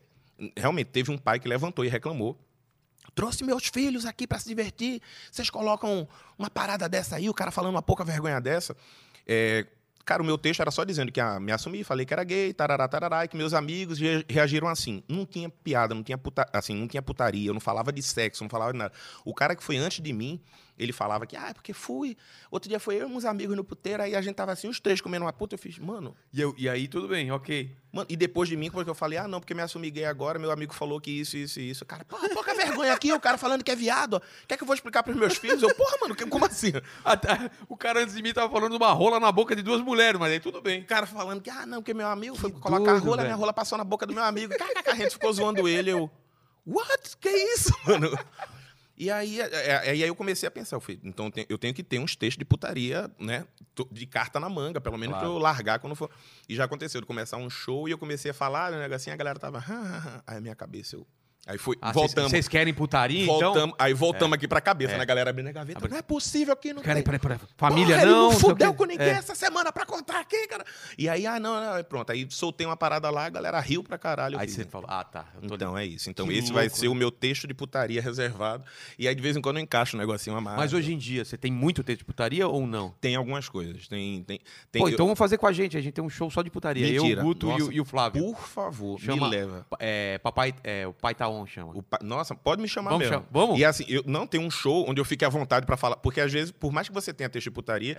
Realmente, 0.55 0.87
teve 0.87 1.11
um 1.11 1.17
pai 1.17 1.39
que 1.39 1.47
levantou 1.49 1.83
e 1.83 1.89
reclamou. 1.89 2.39
Trouxe 3.13 3.43
meus 3.43 3.67
filhos 3.67 4.05
aqui 4.05 4.25
pra 4.27 4.39
se 4.39 4.47
divertir. 4.47 5.01
Vocês 5.31 5.49
colocam 5.49 6.07
uma 6.37 6.49
parada 6.49 6.87
dessa 6.87 7.15
aí, 7.17 7.29
o 7.29 7.33
cara 7.33 7.51
falando 7.51 7.71
uma 7.71 7.81
pouca 7.81 8.03
vergonha 8.05 8.39
dessa. 8.39 8.75
É, 9.25 9.65
cara, 10.05 10.21
o 10.21 10.25
meu 10.25 10.37
texto 10.37 10.61
era 10.61 10.69
só 10.71 10.83
dizendo 10.83 11.11
que 11.11 11.19
ah, 11.19 11.39
me 11.39 11.51
assumi, 11.51 11.83
falei 11.83 12.05
que 12.05 12.13
era 12.13 12.23
gay, 12.23 12.53
tarará, 12.53 12.87
tarará, 12.87 13.25
e 13.25 13.27
que 13.27 13.35
meus 13.35 13.53
amigos 13.53 13.99
re- 13.99 14.23
reagiram 14.29 14.67
assim. 14.67 15.03
Não 15.09 15.25
tinha 15.25 15.49
piada, 15.49 15.95
não 15.95 16.03
tinha, 16.03 16.17
puta, 16.17 16.47
assim, 16.53 16.75
não 16.75 16.87
tinha 16.87 17.01
putaria, 17.01 17.49
eu 17.49 17.53
não 17.53 17.59
falava 17.61 17.91
de 17.91 18.01
sexo, 18.03 18.43
não 18.43 18.49
falava 18.49 18.71
de 18.71 18.77
nada. 18.77 18.93
O 19.25 19.33
cara 19.33 19.55
que 19.55 19.63
foi 19.63 19.77
antes 19.77 20.01
de 20.01 20.13
mim, 20.13 20.39
ele 20.77 20.93
falava 20.93 21.25
que, 21.25 21.35
ah, 21.35 21.49
é 21.49 21.53
porque 21.53 21.73
fui. 21.73 22.15
Outro 22.51 22.69
dia 22.69 22.79
foi 22.79 22.95
eu 22.95 23.09
e 23.09 23.11
uns 23.11 23.25
amigos 23.25 23.55
no 23.55 23.63
puteiro, 23.63 24.03
aí 24.03 24.15
a 24.15 24.21
gente 24.21 24.35
tava 24.35 24.51
assim, 24.51 24.67
os 24.67 24.79
três 24.79 25.01
comendo 25.01 25.25
uma 25.25 25.33
puta. 25.33 25.55
Eu 25.55 25.59
fiz, 25.59 25.77
mano, 25.79 26.15
E, 26.33 26.39
eu- 26.41 26.53
e 26.57 26.69
aí 26.69 26.87
tudo 26.87 27.07
bem, 27.07 27.31
ok. 27.31 27.75
Mano, 27.91 28.05
e 28.09 28.15
depois 28.15 28.47
de 28.47 28.55
mim, 28.55 28.69
porque 28.69 28.89
eu 28.89 28.93
falei, 28.93 29.17
ah, 29.17 29.27
não, 29.27 29.39
porque 29.39 29.53
me 29.53 29.61
assumi 29.61 29.89
gay 29.89 30.05
agora, 30.05 30.37
meu 30.37 30.51
amigo 30.51 30.73
falou 30.73 31.01
que 31.01 31.09
isso, 31.09 31.35
isso 31.37 31.59
e 31.59 31.69
isso. 31.69 31.85
Cara, 31.85 32.05
porra, 32.05 32.29
pouca 32.29 32.53
vergonha 32.53 32.93
aqui, 32.93 33.11
o 33.11 33.19
cara 33.19 33.37
falando 33.37 33.63
que 33.63 33.71
é 33.71 33.75
viado. 33.75 34.21
Quer 34.47 34.55
que 34.57 34.63
eu 34.63 34.67
vou 34.67 34.75
explicar 34.75 35.01
pros 35.03 35.15
meus 35.15 35.35
filhos? 35.37 35.63
Eu, 35.63 35.73
porra, 35.73 35.97
mano, 36.01 36.15
como 36.29 36.45
assim? 36.45 36.73
Até- 37.03 37.49
o 37.67 37.75
cara 37.75 38.01
antes 38.03 38.13
de 38.13 38.21
mim 38.21 38.33
tava 38.33 38.51
falando 38.51 38.75
uma 38.75 38.91
rola 38.91 39.19
na 39.19 39.31
boca 39.31 39.55
de 39.55 39.63
duas 39.63 39.81
mulheres, 39.81 40.19
mas 40.19 40.31
aí 40.31 40.39
tudo 40.39 40.61
bem. 40.61 40.81
O 40.81 40.85
cara 40.85 41.07
falando 41.07 41.41
que, 41.41 41.49
ah, 41.49 41.65
não, 41.65 41.79
porque 41.81 41.93
meu 41.93 42.07
amigo 42.07 42.35
foi 42.35 42.51
Que 42.51 42.59
colocar 42.59 42.91
a 42.91 42.93
doido, 42.95 43.05
rola, 43.05 43.17
velho. 43.17 43.27
minha 43.29 43.35
rola 43.37 43.53
passou 43.53 43.77
na 43.77 43.83
boca 43.83 44.05
do 44.05 44.13
meu 44.13 44.23
amigo. 44.23 44.53
Caraca, 44.57 44.91
a 44.91 44.95
gente 44.95 45.11
ficou 45.13 45.33
zoando 45.33 45.67
ele. 45.67 45.89
Eu, 45.89 46.11
what? 46.65 47.17
Que 47.19 47.29
isso, 47.29 47.71
mano? 47.85 48.11
E 48.97 49.11
aí, 49.11 49.39
é, 49.39 49.45
é, 49.67 49.89
aí 49.91 50.01
eu 50.01 50.15
comecei 50.15 50.47
a 50.47 50.51
pensar, 50.51 50.75
eu 50.75 50.79
falei, 50.79 50.99
então 51.03 51.31
eu 51.47 51.57
tenho, 51.57 51.73
que 51.73 51.83
ter 51.83 51.99
uns 51.99 52.15
textos 52.15 52.39
de 52.39 52.45
putaria, 52.45 53.11
né? 53.19 53.45
De 53.91 54.07
carta 54.07 54.39
na 54.39 54.49
manga, 54.49 54.81
pelo 54.81 54.97
menos 54.97 55.13
Claro. 55.15 55.27
pra 55.27 55.35
eu 55.35 55.37
largar 55.39 55.77
quando 55.79 55.95
for. 55.95 56.09
E 56.49 56.55
já 56.55 56.63
aconteceu 56.63 56.99
de 56.99 57.05
começar 57.05 57.37
um 57.37 57.49
show 57.49 57.87
e 57.87 57.91
eu 57.91 57.97
comecei 57.97 58.31
a 58.31 58.33
falar, 58.33 58.71
né, 58.71 58.79
negocinho, 58.79 59.13
a 59.13 59.17
galera 59.17 59.37
tava. 59.37 59.63
Aí 60.25 60.37
a 60.37 60.41
minha 60.41 60.55
cabeça, 60.55 60.95
eu. 60.95 61.05
Aí 61.47 61.57
foi. 61.57 61.77
Ah, 61.81 61.91
voltamos. 61.91 62.31
Vocês 62.31 62.47
querem 62.47 62.73
putaria, 62.73 63.23
então? 63.23 63.39
voltamos 63.39 63.75
aí 63.79 63.93
voltamos 63.93 64.33
aqui 64.35 64.47
pra 64.47 64.59
cabeça, 64.61 64.93
É. 64.95 64.97
né? 64.97 65.05
Galera 65.05 65.29
abrindo 65.29 65.47
a 65.47 65.51
gaveta. 65.51 65.79
Abri- 65.79 65.91
Não 65.91 65.97
é 65.97 66.01
possível 66.01 66.55
que 66.55 66.73
não 66.73 66.81
Peraí, 66.81 67.01
peraí, 67.03 67.19
peraí. 67.19 67.39
Família 67.55 67.95
Porra, 67.95 68.01
ele 68.07 68.11
não. 68.11 68.31
não 68.31 68.39
fudeu 68.39 68.73
com 68.73 68.85
ninguém 68.85 69.07
É. 69.07 69.11
essa 69.11 69.33
semana 69.33 69.71
pra 69.71 69.85
contar 69.85 70.19
aqui, 70.19 70.47
cara. 70.47 70.65
E 70.97 71.07
aí, 71.07 71.25
ah, 71.25 71.39
não, 71.39 71.59
não, 71.59 71.83
pronto. 71.83 72.11
Aí 72.11 72.27
soltei 72.29 72.67
uma 72.67 72.75
parada 72.77 73.09
lá, 73.09 73.25
a 73.25 73.29
galera 73.29 73.59
riu 73.59 73.83
pra 73.83 73.97
caralho. 73.97 74.37
Aí 74.39 74.47
você 74.49 74.65
falou, 74.65 74.87
ah, 74.89 75.03
tá. 75.03 75.25
Então 75.41 75.77
é 75.77 75.85
isso. 75.85 76.09
Então 76.09 76.27
Que 76.27 76.33
esse 76.33 76.51
vai 76.51 76.63
louco, 76.65 76.77
ser 76.77 76.85
né? 76.87 76.91
o 76.91 76.95
meu 76.95 77.09
texto 77.11 77.47
de 77.47 77.53
putaria 77.53 78.01
reservado. 78.01 78.63
E 78.99 79.07
aí 79.07 79.15
de 79.15 79.21
vez 79.21 79.35
em 79.37 79.41
quando 79.41 79.57
eu 79.57 79.63
encaixo 79.63 79.95
um 79.95 79.99
negocinho 79.99 80.35
a 80.35 80.41
mais. 80.41 80.57
Mas 80.57 80.73
hoje 80.73 80.93
em 80.93 80.97
dia, 80.97 81.23
você 81.23 81.37
tem 81.37 81.51
muito 81.51 81.83
texto 81.83 81.99
de 81.99 82.05
putaria 82.05 82.47
ou 82.47 82.67
não? 82.67 82.93
tem 82.99 83.15
algumas 83.15 83.47
coisas. 83.47 83.87
Tem, 83.87 84.23
tem, 84.23 84.39
tem 84.71 84.81
Pô, 84.81 84.89
eu- 84.89 84.93
então 84.93 85.05
vamos 85.05 85.17
fazer 85.19 85.37
com 85.37 85.47
a 85.47 85.53
gente. 85.53 85.77
A 85.77 85.81
gente 85.81 85.93
tem 85.93 86.03
um 86.03 86.09
show 86.09 86.29
só 86.29 86.41
de 86.41 86.49
putaria. 86.49 86.85
Mentira. 86.85 87.21
Eu, 87.21 87.23
o 87.23 87.27
Guto 87.27 87.51
e 87.51 87.61
o, 87.63 87.71
e 87.73 87.81
o 87.81 87.85
Flávio. 87.85 88.21
por 88.33 88.47
favor, 88.47 88.99
Chama- 88.99 89.29
me 89.29 89.35
leva. 89.35 89.65
É, 89.79 90.17
papai, 90.17 90.53
é, 90.63 90.85
o 90.87 90.93
pai 90.93 91.13
tá 91.15 91.27
on 91.29 91.36
chama. 91.45 91.73
O 91.75 91.83
pa- 91.83 91.99
Nossa, 92.01 92.33
pode 92.33 92.61
me 92.61 92.67
chamar 92.67 92.91
Vamos 92.91 93.07
mesmo. 93.09 93.25
vamos? 93.29 93.59
E 93.59 93.65
assim, 93.65 93.85
eu 93.87 94.03
não 94.05 94.25
tenho 94.25 94.43
um 94.43 94.49
show 94.51 94.89
onde 94.89 94.99
eu 95.01 95.05
fique 95.05 95.23
à 95.25 95.29
vontade 95.29 95.65
pra 95.65 95.77
falar, 95.77 95.97
porque 95.97 96.19
às 96.21 96.31
vezes, 96.31 96.51
por 96.51 96.71
mais 96.71 96.87
que 96.87 96.93
você 96.93 97.13
tenha 97.13 97.29
texto 97.29 97.45
de 97.45 97.51
putaria, 97.51 97.97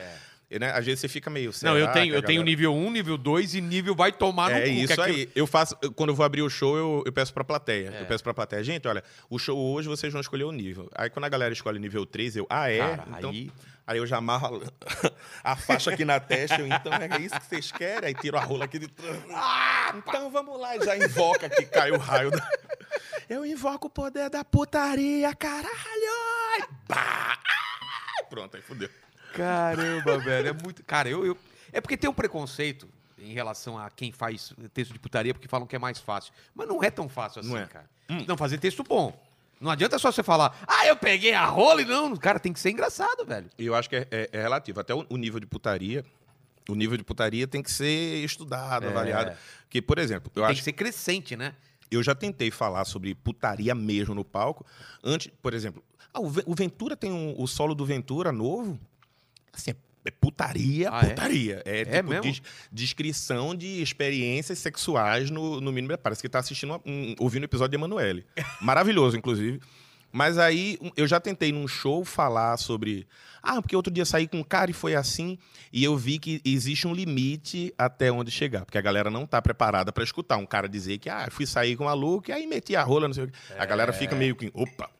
né, 0.50 0.70
às 0.72 0.84
vezes 0.84 1.00
você 1.00 1.08
fica 1.08 1.28
meio 1.28 1.50
não, 1.62 1.76
eu 1.76 1.86
tenho, 1.92 2.10
que 2.12 2.16
eu 2.18 2.22
tenho 2.22 2.40
galera- 2.40 2.44
nível 2.44 2.74
1, 2.74 2.90
nível 2.90 3.18
2 3.18 3.54
e 3.54 3.60
nível 3.60 3.94
vai 3.94 4.10
tomar 4.10 4.50
no 4.50 4.56
É 4.56 4.60
cu. 4.62 4.66
que 4.66 4.72
isso 4.72 4.92
aquilo- 5.00 5.18
aí. 5.18 5.28
Eu 5.34 5.46
faço, 5.46 5.76
eu- 5.82 5.92
quando 5.92 6.08
eu 6.10 6.14
vou 6.16 6.24
abrir 6.24 6.40
o 6.42 6.48
show, 6.48 6.76
eu, 6.76 7.02
eu 7.06 7.12
peço 7.12 7.32
pra 7.34 7.44
plateia. 7.44 7.92
É. 7.94 8.02
Eu 8.02 8.06
peço 8.06 8.24
pra 8.24 8.32
plateia, 8.32 8.64
gente, 8.64 8.88
olha, 8.88 9.04
o 9.28 9.38
show 9.38 9.56
hoje 9.58 9.86
vocês 9.88 10.10
vão 10.12 10.20
escolher 10.20 10.44
o 10.44 10.52
nível. 10.52 10.88
Aí 10.94 11.10
quando 11.10 11.26
a 11.26 11.28
galera 11.28 11.52
escolhe 11.52 11.78
nível 11.78 12.06
3, 12.06 12.34
eu, 12.36 12.46
ah, 12.48 12.70
é? 12.70 12.78
Cara, 12.78 13.04
então, 13.18 13.30
aí- 13.30 13.50
aí... 13.86 13.98
eu 13.98 14.06
já 14.06 14.16
amarro 14.16 14.62
a, 15.44 15.52
a 15.52 15.56
faixa 15.56 15.90
aqui 15.92 16.04
na 16.06 16.18
testa, 16.18 16.58
eu, 16.60 16.66
então 16.66 16.92
é 16.94 17.20
isso 17.20 17.38
que 17.38 17.46
vocês 17.46 17.70
querem? 17.70 18.08
Aí 18.08 18.14
tiro 18.14 18.38
a 18.38 18.40
rola 18.40 18.64
aqui 18.64 18.78
de. 18.78 18.88
Ah, 19.34 19.94
então 19.98 20.30
vamos 20.30 20.58
lá, 20.58 20.78
já 20.78 20.96
invoca 20.96 21.48
que 21.50 21.64
cai 21.66 21.90
o 21.90 21.98
raio. 21.98 22.30
Da... 22.30 22.48
Eu 23.28 23.44
invoco 23.44 23.88
o 23.88 23.90
poder 23.90 24.30
da 24.30 24.44
putaria, 24.44 25.34
caralho! 25.34 26.68
Pá! 26.86 27.38
Ah, 27.38 28.24
Pronto, 28.30 28.56
aí 28.56 28.62
fudeu. 28.62 28.88
Caramba, 29.34 30.18
velho. 30.18 30.48
É 30.48 30.52
muito. 30.52 30.82
Cara, 30.84 31.08
eu, 31.08 31.24
eu. 31.26 31.36
É 31.72 31.80
porque 31.80 31.96
tem 31.96 32.08
um 32.08 32.14
preconceito 32.14 32.88
em 33.18 33.32
relação 33.32 33.78
a 33.78 33.90
quem 33.90 34.10
faz 34.12 34.52
texto 34.72 34.92
de 34.92 34.98
putaria, 34.98 35.34
porque 35.34 35.48
falam 35.48 35.66
que 35.66 35.76
é 35.76 35.78
mais 35.78 35.98
fácil. 35.98 36.32
Mas 36.54 36.66
não 36.68 36.82
é 36.82 36.90
tão 36.90 37.08
fácil 37.08 37.40
assim, 37.40 37.50
Não 37.50 37.58
é. 37.58 37.66
cara. 37.66 37.88
Não, 38.26 38.36
fazer 38.36 38.58
texto 38.58 38.82
bom. 38.82 39.18
Não 39.60 39.70
adianta 39.70 39.98
só 39.98 40.10
você 40.12 40.22
falar, 40.22 40.56
ah, 40.66 40.86
eu 40.86 40.96
peguei 40.96 41.34
a 41.34 41.44
rola 41.44 41.82
e 41.82 41.84
não. 41.84 42.16
Cara, 42.16 42.38
tem 42.38 42.52
que 42.52 42.60
ser 42.60 42.70
engraçado, 42.70 43.26
velho. 43.26 43.50
E 43.58 43.66
eu 43.66 43.74
acho 43.74 43.88
que 43.90 43.96
é, 43.96 44.06
é- 44.10 44.28
é 44.32 44.40
relativo. 44.42 44.80
Até 44.80 44.94
o, 44.94 45.04
o 45.10 45.16
nível 45.16 45.40
de 45.40 45.46
putaria. 45.46 46.04
O 46.68 46.74
nível 46.74 46.96
de 46.96 47.04
putaria 47.04 47.46
tem 47.46 47.62
que 47.62 47.70
ser 47.70 48.24
estudado, 48.24 48.86
É. 48.86 48.88
avaliado. 48.88 49.36
Porque, 49.62 49.82
por 49.82 49.98
exemplo, 49.98 50.30
eu 50.34 50.42
tem 50.42 50.50
acho 50.50 50.60
que 50.60 50.64
ser 50.64 50.72
crescente, 50.72 51.36
né? 51.36 51.54
Eu 51.90 52.02
já 52.02 52.14
tentei 52.14 52.50
falar 52.50 52.84
sobre 52.84 53.14
putaria 53.14 53.74
mesmo 53.74 54.14
no 54.14 54.24
palco. 54.24 54.64
Antes, 55.02 55.30
por 55.42 55.54
exemplo, 55.54 55.82
ah, 56.12 56.20
o, 56.20 56.28
Ve- 56.28 56.44
o 56.46 56.54
Ventura 56.54 56.96
tem 56.96 57.12
um- 57.12 57.34
o 57.40 57.46
solo 57.46 57.74
do 57.74 57.84
Ventura 57.86 58.30
novo. 58.32 58.78
Assim, 59.52 59.70
é, 59.72 59.76
é 60.04 60.10
putaria, 60.10 60.90
Ah, 60.92 61.00
é? 61.04 61.08
putaria. 61.10 61.62
É, 61.64 61.80
É 61.80 61.84
tipo 61.84 62.08
mesmo? 62.10 62.22
des- 62.22 62.42
descrição 62.70 63.54
de 63.54 63.82
experiências 63.82 64.58
sexuais 64.58 65.30
no, 65.30 65.60
no 65.60 65.72
mínimo. 65.72 65.96
Parece 65.98 66.22
que 66.22 66.28
tá 66.28 66.38
assistindo, 66.38 66.80
um, 66.86 67.14
ouvindo 67.18 67.42
o 67.42 67.46
episódio 67.46 67.70
de 67.70 67.76
Emanuele. 67.76 68.24
Maravilhoso, 68.62 69.16
inclusive. 69.16 69.60
Mas 70.10 70.38
aí 70.38 70.78
um- 70.80 70.90
eu 70.96 71.06
já 71.06 71.20
tentei 71.20 71.52
num 71.52 71.68
show 71.68 72.04
falar 72.04 72.56
sobre. 72.56 73.06
Ah, 73.42 73.60
porque 73.62 73.76
outro 73.76 73.92
dia 73.92 74.04
saí 74.04 74.26
com 74.26 74.38
um 74.38 74.42
cara 74.44 74.70
e 74.70 74.74
foi 74.74 74.94
assim. 74.94 75.38
E 75.72 75.84
eu 75.84 75.96
vi 75.96 76.18
que 76.18 76.40
existe 76.44 76.86
um 76.88 76.94
limite 76.94 77.72
até 77.76 78.10
onde 78.10 78.30
chegar. 78.30 78.64
Porque 78.64 78.78
a 78.78 78.80
galera 78.80 79.10
não 79.10 79.26
tá 79.26 79.40
preparada 79.40 79.92
para 79.92 80.02
escutar 80.02 80.36
um 80.38 80.46
cara 80.46 80.68
dizer 80.68 80.98
que, 80.98 81.08
ah, 81.10 81.28
fui 81.30 81.46
sair 81.46 81.76
com 81.76 81.84
uma 81.84 81.90
maluco 81.90 82.30
e 82.30 82.32
aí 82.32 82.46
meti 82.46 82.74
a 82.74 82.82
rola, 82.82 83.06
não 83.06 83.14
sei 83.14 83.24
o 83.24 83.28
quê. 83.28 83.34
A 83.58 83.64
galera 83.66 83.92
fica 83.92 84.14
meio 84.16 84.34
que, 84.34 84.50
opa. 84.54 84.90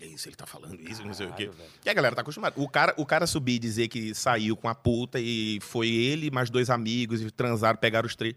É 0.00 0.06
isso, 0.06 0.28
ele 0.28 0.36
tá 0.36 0.46
falando 0.46 0.80
isso, 0.80 1.04
não 1.04 1.12
sei 1.12 1.26
o 1.26 1.32
quê. 1.32 1.44
Caralho, 1.46 1.58
velho. 1.58 1.70
E 1.84 1.90
a 1.90 1.92
galera 1.92 2.14
tá 2.16 2.22
acostumada. 2.22 2.58
O 2.58 2.66
cara, 2.68 2.94
o 2.96 3.04
cara 3.04 3.26
subir 3.26 3.56
e 3.56 3.58
dizer 3.58 3.88
que 3.88 4.14
saiu 4.14 4.56
com 4.56 4.66
a 4.66 4.74
puta 4.74 5.20
e 5.20 5.58
foi 5.60 5.88
ele 5.88 6.30
mais 6.30 6.48
dois 6.48 6.70
amigos 6.70 7.20
e 7.20 7.30
transaram, 7.30 7.78
pegaram 7.78 8.06
os 8.06 8.16
três. 8.16 8.34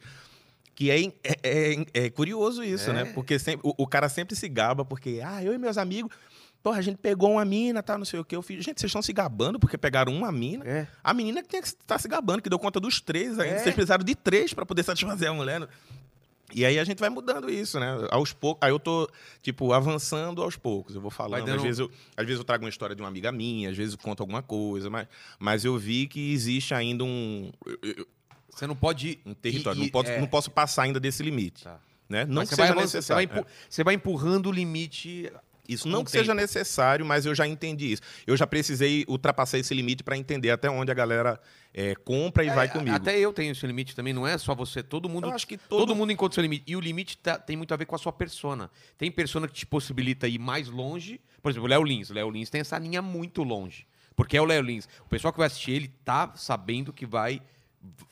Que 0.76 0.89
é, 0.89 1.03
é, 1.03 1.13
é- 1.43 1.86
é 2.05 2.09
curioso 2.09 2.63
isso, 2.63 2.89
É. 2.89 2.93
né? 2.93 3.05
Porque 3.05 3.38
sempre, 3.38 3.61
o, 3.67 3.84
o 3.84 3.88
cara 3.88 4.09
sempre 4.09 4.36
se 4.36 4.49
gaba, 4.49 4.84
porque, 4.84 5.21
ah, 5.24 5.43
eu 5.43 5.53
e 5.53 5.57
meus 5.57 5.78
amigos, 5.78 6.11
porra, 6.63 6.80
a 6.80 6.82
gente 6.82 6.97
pegou 6.97 7.34
uma 7.34 7.45
mina, 7.45 7.84
tal, 7.84 7.97
não 7.97 8.05
sei 8.05 8.19
o 8.19 8.26
quê. 8.26 8.36
Eu 8.36 8.41
fiz, 8.41 8.63
gente, 8.65 8.80
vocês 8.80 8.89
estão 8.89 9.01
se 9.01 9.13
gabando 9.13 9.59
porque 9.59 9.78
pegaram 9.78 10.11
uma 10.13 10.32
mina. 10.32 10.65
É. 10.65 10.88
A 11.03 11.13
menina 11.13 11.41
que 11.43 11.49
tinha 11.49 11.61
que 11.61 11.67
estar 11.67 11.99
se 11.99 12.07
gabando, 12.07 12.41
que 12.41 12.49
deu 12.49 12.57
conta 12.57 12.80
dos 12.80 12.99
três 13.01 13.38
ainda. 13.38 13.55
É. 13.57 13.59
Vocês 13.59 13.76
precisaram 13.76 14.03
de 14.03 14.15
três 14.15 14.53
para 14.53 14.65
poder 14.65 14.82
satisfazer 14.84 15.30
a 15.30 15.34
mulher. 15.34 15.59
né? 15.59 15.67
E 16.55 16.63
aí 16.65 16.78
a 16.78 16.84
gente 16.84 16.99
vai 16.99 17.09
mudando 17.09 17.49
isso, 17.49 17.80
né? 17.80 17.88
Aos 18.11 18.32
poucos. 18.32 18.59
Aí 18.63 18.71
eu 18.71 18.80
tô, 18.80 19.09
tipo, 19.41 19.74
avançando 19.74 20.41
aos 20.41 20.55
poucos. 20.55 20.93
Eu 20.95 21.01
vou 21.01 21.09
falando. 21.11 21.45
dando- 21.45 21.57
Às, 21.57 21.63
vezes 21.63 21.80
eu, 21.80 21.91
às 22.15 22.26
vezes 22.26 22.39
eu 22.39 22.43
trago 22.45 22.63
uma 22.63 22.69
história 22.69 22.95
de 22.95 23.01
uma 23.01 23.07
amiga 23.07 23.32
minha, 23.32 23.69
às 23.71 23.78
vezes 23.78 23.93
eu 23.93 23.99
conto 23.99 24.21
alguma 24.21 24.41
coisa, 24.43 24.88
mas, 24.89 25.07
mas 25.39 25.65
eu 25.65 25.78
vi 25.78 26.05
que 26.07 26.32
existe 26.32 26.74
ainda 26.74 27.03
um, 27.03 27.51
Você 28.55 28.67
não 28.67 28.75
pode. 28.75 29.19
um 29.25 29.33
território. 29.33 29.79
e- 29.79 29.83
não, 29.83 29.89
posso, 29.89 30.09
é. 30.11 30.19
não 30.19 30.27
posso 30.27 30.51
passar 30.51 30.83
ainda 30.83 30.99
desse 30.99 31.21
limite. 31.23 31.63
Tá. 31.63 31.79
Né? 32.09 32.25
Não 32.25 32.35
Mas 32.41 32.49
que 32.49 32.55
você 32.55 32.61
vai 32.61 32.67
seja 32.67 32.79
avançando, 32.79 33.01
você 33.01 33.13
vai 33.13 33.25
necessário. 33.25 33.41
empu- 33.47 33.51
Você 33.69 33.83
vai 33.83 33.93
empurrando 33.95 34.47
o 34.49 34.51
limite. 34.51 35.27
É. 35.27 35.53
Isso 35.67 35.87
não 35.87 36.03
que 36.03 36.11
seja 36.11 36.33
tempo. 36.33 36.41
necessário, 36.41 37.05
mas 37.05 37.25
eu 37.25 37.33
já 37.33 37.47
entendi 37.47 37.93
isso. 37.93 38.01
Eu 38.27 38.35
já 38.35 38.45
precisei 38.45 39.05
ultrapassar 39.07 39.57
esse 39.57 39.73
limite 39.73 40.03
para 40.03 40.17
entender 40.17 40.51
até 40.51 40.69
onde 40.69 40.91
a 40.91 40.93
galera 40.93 41.39
é, 41.73 41.95
compra 41.95 42.43
e 42.43 42.49
vai 42.49 42.67
comigo. 42.67 42.93
Até 42.93 43.17
eu 43.17 43.31
tenho 43.31 43.53
esse 43.53 43.65
limite 43.65 43.95
também, 43.95 44.11
não 44.11 44.27
é 44.27 44.37
só 44.37 44.53
você. 44.53 44.83
Todo 44.83 45.07
mundo. 45.07 45.27
Eu 45.27 45.31
acho 45.33 45.47
que 45.47 45.57
todo... 45.57 45.79
todo- 45.79 45.95
mundo 45.95 46.11
encontra 46.11 46.35
seu 46.35 46.41
limite. 46.41 46.65
E 46.67 46.75
o 46.75 46.81
limite 46.81 47.17
tá- 47.17 47.39
tem 47.39 47.55
muito 47.55 47.73
a 47.73 47.77
ver 47.77 47.85
com 47.85 47.95
a 47.95 47.97
sua 47.97 48.11
persona. 48.11 48.69
Tem 48.97 49.09
persona 49.09 49.47
que 49.47 49.53
te 49.53 49.65
possibilita 49.65 50.27
ir 50.27 50.37
mais 50.37 50.67
longe. 50.67 51.21
Por 51.41 51.49
exemplo, 51.49 51.65
o 51.65 51.69
Léo 51.69 51.83
Lins. 51.85 52.09
O 52.09 52.13
Léo 52.13 52.29
Lins 52.29 52.49
tem 52.49 52.59
essa 52.59 52.77
linha 52.77 53.01
muito 53.01 53.41
longe. 53.41 53.87
Porque 54.17 54.35
é 54.35 54.41
o 54.41 54.45
Léo 54.45 54.61
Lins. 54.63 54.85
O 55.05 55.07
pessoal 55.09 55.31
que 55.31 55.37
vai 55.39 55.47
assistir 55.47 55.71
ele 55.71 55.87
tá 56.03 56.33
sabendo 56.35 56.91
que 56.91 57.05
vai. 57.05 57.41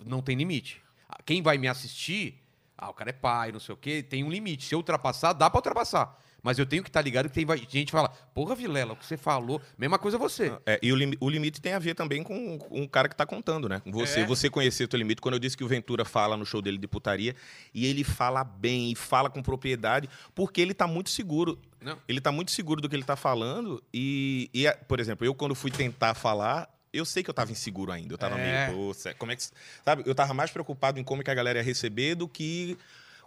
Não 0.06 0.22
tem 0.22 0.36
limite. 0.36 0.82
Quem 1.26 1.42
vai 1.42 1.58
me 1.58 1.68
assistir. 1.68 2.38
Ah, 2.78 2.90
o 2.90 2.94
cara 2.94 3.12
é 3.12 3.14
pai, 3.14 3.52
não 3.52 3.60
sei 3.60 3.74
o 3.74 3.78
quê, 3.78 4.02
tem 4.02 4.24
um 4.24 4.30
limite. 4.32 4.66
Se 4.66 4.74
eu 4.74 4.80
ultrapassar, 4.80 5.34
dá 5.34 5.50
pra 5.50 5.60
ultrapassar. 5.60 6.18
Mas 6.44 6.58
eu 6.58 6.66
tenho 6.66 6.82
que 6.82 6.90
estar 6.90 7.02
ligado 7.04 7.30
que 7.30 7.36
tem 7.46 7.46
gente 7.70 7.86
que 7.86 7.92
fala, 7.92 8.10
porra, 8.34 8.56
Vilela, 8.56 8.94
o 8.94 8.96
que 8.96 9.06
você 9.06 9.16
falou, 9.16 9.62
mesma 9.78 10.00
coisa 10.00 10.18
você. 10.18 10.52
É, 10.66 10.80
e 10.82 10.92
o, 10.92 10.96
limi- 10.96 11.16
o 11.20 11.30
limite 11.30 11.62
tem 11.62 11.74
a 11.74 11.78
ver 11.80 11.94
também 11.94 12.24
com, 12.24 12.58
com 12.58 12.82
o 12.82 12.90
cara 12.90 13.08
que 13.08 13.16
tá 13.16 13.24
contando, 13.28 13.70
né? 13.70 13.80
Você, 13.86 14.22
É. 14.22 14.26
você 14.26 14.50
conhecer 14.50 14.86
o 14.86 14.88
teu 14.88 14.98
limite. 14.98 15.22
Quando 15.22 15.36
eu 15.36 15.40
disse 15.40 15.56
que 15.56 15.64
o 15.64 15.68
Ventura 15.68 16.04
fala 16.04 16.36
no 16.36 16.44
show 16.44 16.60
dele 16.60 16.80
de 16.80 16.88
putaria, 16.88 17.36
e 17.72 17.86
ele 17.86 18.04
fala 18.04 18.44
bem, 18.44 18.92
e 18.92 18.96
fala 18.96 19.30
com 19.30 19.44
propriedade, 19.44 20.10
porque 20.34 20.60
ele 20.60 20.74
tá 20.74 20.88
muito 20.88 21.12
seguro. 21.12 21.60
Não. 21.80 21.96
Ele 22.08 22.20
tá 22.20 22.32
muito 22.32 22.50
seguro 22.50 22.82
do 22.82 22.90
que 22.90 22.96
ele 22.96 23.04
tá 23.04 23.16
falando. 23.16 23.84
E, 23.94 24.50
e, 24.52 24.68
por 24.88 25.00
exemplo, 25.00 25.24
eu 25.24 25.36
quando 25.36 25.54
fui 25.54 25.70
tentar 25.70 26.16
falar, 26.16 26.68
eu 26.94 27.06
sei 27.06 27.24
que 27.24 27.30
eu 27.30 27.34
tava 27.34 27.52
inseguro 27.52 27.92
ainda. 27.92 28.14
Eu 28.14 28.18
tava 28.18 28.40
É. 28.40 28.68
meio, 28.68 28.94
pô, 28.94 28.96
como 29.18 29.32
é 29.32 29.36
que. 29.36 29.44
Sabe, 29.84 30.04
eu 30.06 30.14
tava 30.16 30.34
mais 30.34 30.52
preocupado 30.52 31.00
em 31.00 31.04
como 31.04 31.24
que 31.24 31.32
a 31.32 31.34
galera 31.34 31.60
ia 31.60 31.64
receber 31.64 32.16
do 32.16 32.28
que 32.28 32.78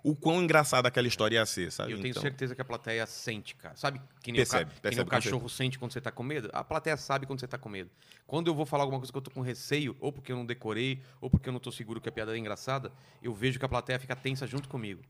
o 0.02 0.14
quão 0.14 0.42
engraçada 0.42 0.86
aquela 0.86 1.08
história 1.08 1.36
ia 1.36 1.46
ser, 1.46 1.72
sabe? 1.72 1.92
Eu 1.92 1.96
tenho 1.96 2.10
Então, 2.10 2.20
certeza 2.22 2.54
que 2.54 2.60
a 2.60 2.64
plateia 2.64 3.06
sente, 3.06 3.54
cara. 3.54 3.74
Sabe 3.74 3.98
que 4.22 4.30
nem, 4.30 4.40
Percebe, 4.40 4.64
o, 4.64 4.66
ca... 4.66 4.70
que 4.72 4.74
nem 4.74 4.82
percebe 4.82 5.08
o 5.08 5.10
cachorro 5.10 5.48
sente 5.48 5.78
quando 5.78 5.92
você 5.92 6.00
tá 6.00 6.10
com 6.12 6.22
medo? 6.22 6.50
A 6.52 6.62
plateia 6.62 6.96
sabe 6.98 7.24
quando 7.26 7.40
você 7.40 7.48
tá 7.48 7.56
com 7.56 7.70
medo. 7.70 7.88
Quando 8.26 8.48
eu 8.48 8.54
vou 8.54 8.66
falar 8.66 8.82
alguma 8.84 8.98
coisa 9.00 9.10
que 9.10 9.16
eu 9.16 9.22
tô 9.22 9.30
com 9.30 9.40
receio, 9.40 9.96
ou 9.98 10.12
porque 10.12 10.30
eu 10.30 10.36
não 10.36 10.44
decorei, 10.44 11.00
ou 11.22 11.30
porque 11.30 11.48
eu 11.48 11.52
não 11.54 11.60
tô 11.60 11.72
seguro 11.72 12.02
que 12.02 12.08
a 12.08 12.12
piada 12.12 12.34
é 12.36 12.38
engraçada, 12.38 12.92
eu 13.22 13.32
vejo 13.34 13.58
que 13.58 13.64
a 13.64 13.68
plateia 13.68 13.98
fica 13.98 14.14
tensa 14.14 14.46
junto 14.46 14.68
comigo. 14.68 15.00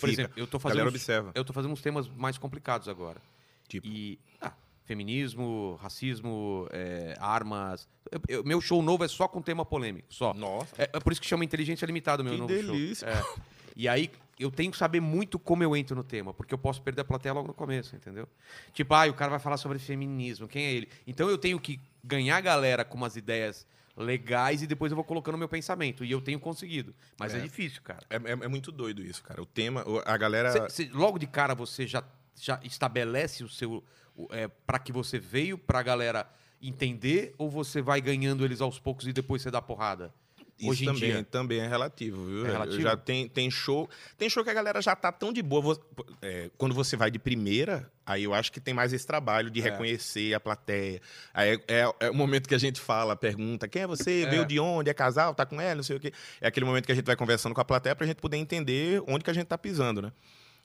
Por 0.00 0.08
Fica. 0.08 0.22
exemplo, 0.22 0.32
eu 0.38 0.46
tô 0.46 0.56
A 0.56 0.60
fazendo. 0.60 0.78
galera 0.78 0.88
uns- 0.88 0.94
observa. 1.02 1.32
Eu 1.34 1.44
tô 1.44 1.52
fazendo 1.52 1.72
uns 1.72 1.82
temas 1.82 2.08
mais 2.08 2.38
complicados 2.38 2.88
agora. 2.88 3.20
Tipo? 3.68 3.86
E. 3.86 4.18
Ah, 4.40 4.52
feminismo, 4.84 5.78
racismo, 5.80 6.66
é, 6.70 7.14
armas. 7.18 7.88
Eu- 8.10 8.20
eu- 8.28 8.44
meu 8.44 8.60
show 8.60 8.82
novo 8.82 9.04
é 9.04 9.08
só 9.08 9.26
com 9.28 9.40
tema 9.40 9.64
polêmico, 9.64 10.06
só. 10.12 10.34
Nossa. 10.34 10.74
É, 10.78 10.90
é 10.92 11.00
por 11.00 11.12
isso 11.12 11.20
que 11.20 11.26
chama 11.26 11.44
Inteligência 11.44 11.86
Limitada 11.86 12.22
o 12.22 12.24
meu 12.24 12.34
Que 12.34 12.40
novo 12.40 12.52
delícia. 12.52 13.14
show. 13.14 13.36
É. 13.38 13.52
E 13.74 13.88
aí 13.88 14.10
eu 14.38 14.50
tenho 14.50 14.70
que 14.70 14.76
saber 14.76 15.00
muito 15.00 15.38
como 15.38 15.62
eu 15.62 15.74
entro 15.76 15.96
no 15.96 16.04
tema, 16.04 16.34
porque 16.34 16.52
eu 16.52 16.58
posso 16.58 16.82
perder 16.82 17.02
a 17.02 17.04
plateia 17.04 17.32
logo 17.32 17.48
no 17.48 17.54
começo, 17.54 17.96
entendeu? 17.96 18.28
Tipo, 18.72 18.92
ah, 18.94 19.06
o 19.08 19.14
cara 19.14 19.30
vai 19.30 19.38
falar 19.40 19.56
sobre 19.56 19.78
feminismo, 19.78 20.46
quem 20.46 20.64
é 20.64 20.72
ele? 20.72 20.88
Então 21.06 21.28
eu 21.30 21.38
tenho 21.38 21.58
que 21.58 21.80
ganhar 22.04 22.36
a 22.36 22.40
galera 22.40 22.84
com 22.84 22.96
umas 22.96 23.16
ideias 23.16 23.66
legais 23.96 24.62
e 24.62 24.66
depois 24.66 24.90
eu 24.90 24.96
vou 24.96 25.04
colocando 25.04 25.34
o 25.34 25.38
meu 25.38 25.48
pensamento. 25.48 26.04
E 26.04 26.10
eu 26.10 26.20
tenho 26.20 26.40
conseguido. 26.40 26.94
Mas 27.18 27.34
é, 27.34 27.38
É. 27.38 27.40
difícil, 27.40 27.80
cara. 27.82 28.00
É, 28.10 28.16
é- 28.16 28.44
é 28.44 28.48
muito 28.48 28.72
doido 28.72 29.02
isso, 29.02 29.22
cara. 29.22 29.40
O 29.40 29.46
tema, 29.46 29.84
a 30.04 30.16
galera. 30.16 30.50
Cê- 30.68 30.84
cê- 30.86 30.90
logo 30.92 31.18
de 31.18 31.26
cara 31.26 31.54
você 31.54 31.86
já, 31.86 32.02
já 32.40 32.60
estabelece 32.64 33.42
o 33.44 33.48
seu. 33.48 33.82
É, 34.30 34.48
para 34.66 34.78
que 34.78 34.92
você 34.92 35.18
veio 35.18 35.56
pra 35.56 35.82
galera 35.82 36.28
entender 36.60 37.34
ou 37.38 37.50
você 37.50 37.80
vai 37.82 38.00
ganhando 38.00 38.44
eles 38.44 38.60
aos 38.60 38.78
poucos 38.78 39.06
e 39.06 39.12
depois 39.12 39.42
você 39.42 39.50
dá 39.50 39.60
porrada? 39.62 40.12
Isso 40.58 40.70
hoje 40.70 40.84
em 40.84 40.86
também, 40.86 41.00
dia. 41.10 41.24
também 41.24 41.58
é 41.60 41.66
relativo, 41.66 42.24
viu? 42.24 42.46
É 42.46 42.52
relativo? 42.52 42.82
Já 42.82 42.96
tem, 42.96 43.26
tem 43.26 43.50
show. 43.50 43.88
Tem 44.16 44.28
show 44.30 44.44
que 44.44 44.50
a 44.50 44.54
galera 44.54 44.80
já 44.80 44.94
tá 44.94 45.10
tão 45.10 45.32
de 45.32 45.42
boa. 45.42 45.76
é, 46.20 46.50
quando 46.56 46.72
você 46.72 46.94
vai 46.94 47.10
de 47.10 47.18
primeira, 47.18 47.90
aí 48.06 48.22
eu 48.24 48.34
acho 48.34 48.52
que 48.52 48.60
tem 48.60 48.72
mais 48.72 48.92
esse 48.92 49.04
trabalho 49.04 49.50
de 49.50 49.60
É. 49.60 49.64
reconhecer 49.64 50.34
a 50.34 50.38
plateia. 50.38 51.00
Aí 51.34 51.58
é, 51.66 51.80
é- 51.80 51.94
é 52.06 52.10
o 52.10 52.14
momento 52.14 52.48
que 52.48 52.54
a 52.54 52.58
gente 52.58 52.80
fala, 52.80 53.16
pergunta: 53.16 53.66
quem 53.66 53.82
é 53.82 53.86
você? 53.88 54.22
É. 54.22 54.30
Veio 54.30 54.44
de 54.44 54.60
onde? 54.60 54.88
É 54.88 54.94
casal? 54.94 55.34
Tá 55.34 55.44
com 55.44 55.60
ela? 55.60 55.76
Não 55.76 55.82
sei 55.82 55.96
o 55.96 56.00
quê. 56.00 56.12
É 56.40 56.46
aquele 56.46 56.66
momento 56.66 56.86
que 56.86 56.92
a 56.92 56.94
gente 56.94 57.06
vai 57.06 57.16
conversando 57.16 57.54
com 57.54 57.60
a 57.60 57.64
plateia 57.64 57.96
pra 57.96 58.06
gente 58.06 58.18
poder 58.18 58.36
entender 58.36 59.02
onde 59.08 59.24
que 59.24 59.30
a 59.30 59.34
gente 59.34 59.46
tá 59.46 59.58
pisando, 59.58 60.00
né? 60.02 60.12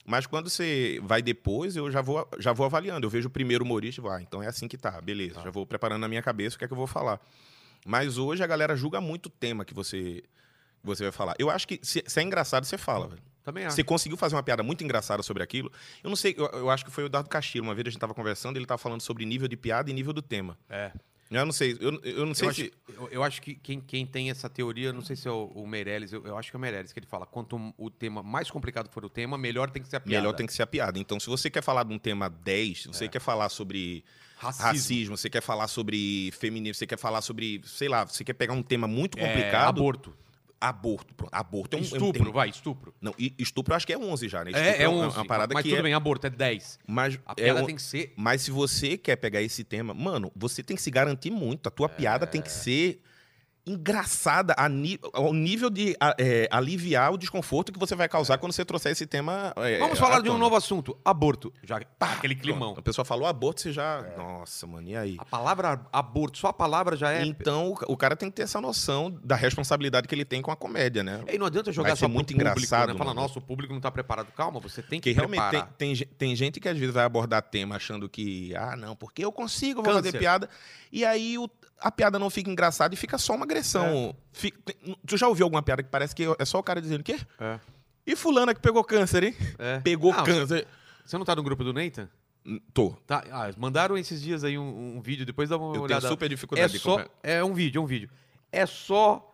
Mas 0.08 0.26
quando 0.26 0.48
você 0.48 0.98
vai 1.02 1.20
depois, 1.20 1.76
eu 1.76 1.90
já 1.90 2.00
vou, 2.00 2.26
já 2.38 2.50
vou 2.50 2.64
avaliando. 2.64 3.06
Eu 3.06 3.10
vejo 3.10 3.28
o 3.28 3.30
primeiro 3.30 3.62
humorista 3.62 4.00
e 4.00 4.02
vou, 4.02 4.10
ah, 4.10 4.22
então 4.22 4.42
é 4.42 4.46
assim 4.46 4.66
que 4.66 4.78
tá, 4.78 4.98
beleza. 5.02 5.42
Já 5.42 5.50
vou 5.50 5.66
preparando 5.66 6.00
na 6.00 6.08
minha 6.08 6.22
cabeça 6.22 6.56
o 6.56 6.58
que 6.58 6.64
é 6.64 6.66
que 6.66 6.72
eu 6.72 6.78
vou 6.78 6.86
falar. 6.86 7.20
Mas 7.84 8.16
hoje 8.16 8.42
a 8.42 8.46
galera 8.46 8.74
julga 8.74 9.02
muito 9.02 9.26
o 9.26 9.28
tema 9.28 9.66
que 9.66 9.74
você, 9.74 10.24
você 10.82 11.02
vai 11.02 11.12
falar. 11.12 11.34
Eu 11.38 11.50
acho 11.50 11.68
que 11.68 11.78
se, 11.82 12.02
se 12.06 12.20
é 12.20 12.22
engraçado, 12.22 12.64
você 12.64 12.78
fala, 12.78 13.06
velho. 13.06 13.20
Também 13.44 13.66
acho. 13.66 13.76
Você 13.76 13.84
conseguiu 13.84 14.16
fazer 14.16 14.34
uma 14.34 14.42
piada 14.42 14.62
muito 14.62 14.82
engraçada 14.82 15.22
sobre 15.22 15.42
aquilo. 15.42 15.70
Eu 16.02 16.08
não 16.08 16.16
sei, 16.16 16.34
eu, 16.38 16.46
eu 16.46 16.70
acho 16.70 16.86
que 16.86 16.90
foi 16.90 17.04
o 17.04 17.08
Dado 17.10 17.28
Castilho. 17.28 17.64
Uma 17.64 17.74
vez 17.74 17.86
a 17.86 17.90
gente 17.90 18.00
tava 18.00 18.14
conversando, 18.14 18.56
ele 18.56 18.64
tava 18.64 18.78
falando 18.78 19.02
sobre 19.02 19.26
nível 19.26 19.46
de 19.46 19.58
piada 19.58 19.90
e 19.90 19.92
nível 19.92 20.14
do 20.14 20.22
tema. 20.22 20.56
É. 20.70 20.90
Eu 21.30 21.44
não 21.44 21.52
sei, 21.52 21.76
eu, 21.78 22.00
eu 22.02 22.24
não 22.24 22.32
sei 22.34 22.48
Eu 22.48 22.54
se. 22.54 22.62
acho, 22.62 22.70
eu, 23.02 23.08
eu 23.10 23.22
acho 23.22 23.42
que 23.42 23.54
quem, 23.54 23.80
quem 23.80 24.06
tem 24.06 24.30
essa 24.30 24.48
teoria, 24.48 24.92
não 24.94 25.02
sei 25.02 25.14
se 25.14 25.28
é 25.28 25.30
o, 25.30 25.44
o 25.54 25.66
Meirelles, 25.66 26.10
eu, 26.12 26.24
eu 26.26 26.38
acho 26.38 26.50
que 26.50 26.56
é 26.56 26.58
o 26.58 26.60
Meirelles, 26.60 26.90
que 26.92 26.98
ele 26.98 27.06
fala: 27.06 27.26
quanto 27.26 27.74
o 27.76 27.90
tema 27.90 28.22
mais 28.22 28.50
complicado 28.50 28.88
for 28.90 29.04
o 29.04 29.10
tema, 29.10 29.36
melhor 29.36 29.70
tem 29.70 29.82
que 29.82 29.88
ser 29.88 29.96
a 29.96 30.00
piada. 30.00 30.22
Melhor 30.22 30.32
tem 30.34 30.46
que 30.46 30.54
ser 30.54 30.62
a 30.62 30.66
piada. 30.66 30.98
Então, 30.98 31.20
se 31.20 31.26
você 31.28 31.50
quer 31.50 31.62
falar 31.62 31.82
de 31.84 31.92
um 31.92 31.98
tema 31.98 32.30
10, 32.30 32.82
se 32.82 32.88
você 32.88 33.04
É. 33.04 33.08
quer 33.08 33.20
falar 33.20 33.50
sobre 33.50 34.02
racismo. 34.38 34.64
racismo, 34.66 35.16
você 35.18 35.28
quer 35.28 35.42
falar 35.42 35.68
sobre 35.68 36.30
feminismo, 36.32 36.74
você 36.74 36.86
quer 36.86 36.98
falar 36.98 37.20
sobre, 37.20 37.60
sei 37.64 37.88
lá, 37.88 38.04
você 38.06 38.24
quer 38.24 38.32
pegar 38.34 38.54
um 38.54 38.62
tema 38.62 38.88
muito 38.88 39.18
É, 39.18 39.26
complicado. 39.26 39.68
aborto. 39.80 40.16
Aborto, 40.60 41.14
pronto. 41.14 41.30
Aborto 41.32 41.76
é 41.76 41.78
um, 41.78 41.80
é 41.80 41.84
um 41.84 41.86
Estupro, 41.86 42.32
vai, 42.32 42.48
estupro. 42.48 42.92
Não, 43.00 43.14
e 43.16 43.32
estupro 43.38 43.72
eu 43.72 43.76
acho 43.76 43.86
que 43.86 43.92
é 43.92 43.98
11 43.98 44.28
já, 44.28 44.42
né? 44.44 44.50
Estupro 44.50 44.68
É, 44.70 44.82
é 44.82 44.88
uma- 44.88 45.06
11. 45.06 45.16
uma 45.18 45.24
parada 45.24 45.54
mas 45.54 45.62
que 45.62 45.68
tudo 45.68 45.78
é, 45.78 45.82
bem, 45.82 45.94
aborto 45.94 46.26
é 46.26 46.30
10. 46.30 46.80
mas 46.86 47.18
A 47.24 47.32
é 47.32 47.34
piada 47.36 47.62
um- 47.62 47.66
tem 47.66 47.76
que 47.76 47.82
ser. 47.82 48.12
Mas 48.16 48.42
se 48.42 48.50
você 48.50 48.96
quer 48.98 49.14
pegar 49.16 49.40
esse 49.40 49.62
tema, 49.62 49.94
mano, 49.94 50.32
você 50.34 50.62
tem 50.62 50.76
que 50.76 50.82
se 50.82 50.90
garantir 50.90 51.30
muito. 51.30 51.66
A 51.68 51.70
tua 51.70 51.88
piada 51.88 52.26
tem 52.26 52.40
É. 52.40 52.44
que 52.44 52.50
ser 52.50 53.00
engraçada 53.68 54.54
ao 55.12 55.32
nível 55.32 55.70
de 55.70 55.96
é, 56.18 56.48
aliviar 56.50 57.12
o 57.12 57.18
desconforto 57.18 57.72
que 57.72 57.78
você 57.78 57.94
vai 57.94 58.08
causar 58.08 58.38
quando 58.38 58.52
você 58.52 58.64
trouxer 58.64 58.92
esse 58.92 59.06
tema. 59.06 59.52
é, 59.56 59.78
Vamos 59.78 59.98
falar 59.98 60.20
de 60.20 60.30
um 60.30 60.38
novo 60.38 60.56
assunto: 60.56 60.96
aborto. 61.04 61.52
Já, 61.62 61.80
pá, 61.98 62.12
aquele 62.14 62.34
climão. 62.34 62.74
A 62.76 62.82
pessoa 62.82 63.04
falou 63.04 63.26
aborto, 63.26 63.60
você 63.60 63.72
já. 63.72 64.02
Nossa, 64.16 64.66
mano, 64.66 64.88
e 64.88 64.96
aí? 64.96 65.16
A 65.18 65.24
palavra 65.24 65.80
aborto, 65.92 66.38
só 66.38 66.48
a 66.48 66.52
palavra 66.52 66.96
já 66.96 67.12
é. 67.12 67.24
Então, 67.24 67.74
o 67.86 67.96
cara 67.96 68.16
tem 68.16 68.30
que 68.30 68.36
ter 68.36 68.42
essa 68.42 68.60
noção 68.60 69.10
da 69.22 69.36
responsabilidade 69.36 70.08
que 70.08 70.14
ele 70.14 70.24
tem 70.24 70.40
com 70.42 70.50
a 70.50 70.56
comédia, 70.56 71.02
né? 71.02 71.22
E 71.32 71.38
não 71.38 71.46
adianta 71.46 71.72
jogar 71.72 71.96
só 71.96 72.08
muito 72.08 72.32
público, 72.32 72.40
engraçado, 72.58 72.92
Né? 72.92 72.98
Fala, 72.98 73.14
nossa, 73.14 73.38
o 73.38 73.42
público 73.42 73.72
não 73.72 73.80
tá 73.80 73.90
preparado. 73.90 74.32
Calma, 74.32 74.60
você 74.60 74.82
tem 74.82 75.00
que 75.00 75.10
Porque 75.10 75.12
realmente 75.18 75.40
tem, 75.40 75.50
preparar. 75.50 75.74
tem, 75.76 75.94
tem 76.18 76.36
gente 76.36 76.60
que 76.60 76.68
às 76.68 76.76
vezes 76.78 76.94
vai 76.94 77.04
abordar 77.04 77.42
tema 77.42 77.76
achando 77.76 78.08
que, 78.08 78.54
ah, 78.56 78.76
não, 78.76 78.94
porque 78.96 79.24
eu 79.24 79.32
consigo, 79.32 79.82
vou 79.82 79.92
Câncer. 79.92 80.06
fazer 80.12 80.18
piada. 80.18 80.48
E 80.90 81.04
aí 81.04 81.36
o- 81.38 81.48
a 81.80 81.90
piada 81.90 82.18
não 82.18 82.28
fica 82.30 82.50
engraçada 82.50 82.94
e 82.94 82.96
fica 82.96 83.18
só 83.18 83.34
uma 83.34 83.44
agressão. 83.44 84.14
Fi- 84.32 84.50
tem- 84.52 84.96
tu 85.06 85.16
já 85.16 85.28
ouviu 85.28 85.44
alguma 85.44 85.62
piada 85.62 85.82
que 85.82 85.88
parece 85.88 86.14
que 86.14 86.24
é 86.38 86.44
só 86.44 86.58
o 86.58 86.62
cara 86.62 86.80
dizendo, 86.80 87.02
quê? 87.04 87.18
É. 87.38 87.58
E 88.06 88.16
fulana 88.16 88.54
que 88.54 88.60
pegou 88.60 88.82
câncer, 88.84 89.22
hein? 89.24 89.36
É. 89.58 89.80
Pegou 89.80 90.12
Ah, 90.12 90.22
câncer. 90.22 90.66
Você 91.04 91.16
não 91.18 91.24
tá 91.24 91.34
no 91.36 91.42
grupo 91.42 91.62
do 91.64 91.72
Nathan? 91.72 92.08
Hum, 92.46 92.60
Tô. 92.72 92.90
Tá. 93.06 93.22
Ah, 93.30 93.50
mandaram 93.58 93.96
esses 93.98 94.22
dias 94.22 94.44
aí 94.44 94.56
um, 94.58 94.96
um 94.96 95.00
vídeo, 95.00 95.26
depois 95.26 95.48
dá 95.50 95.56
uma 95.58 95.74
Eu 95.76 95.82
olhada. 95.82 96.00
tenho 96.00 96.12
super 96.12 96.26
É 96.26 96.28
dificuldade 96.28 96.72
de 96.72 96.78
só. 96.78 97.04
É 97.22 97.42
um 97.44 97.52
vídeo, 97.52 97.78
é 97.78 97.82
um 97.82 97.86
vídeo. 97.86 98.08
É 98.50 98.64
só. 98.66 99.24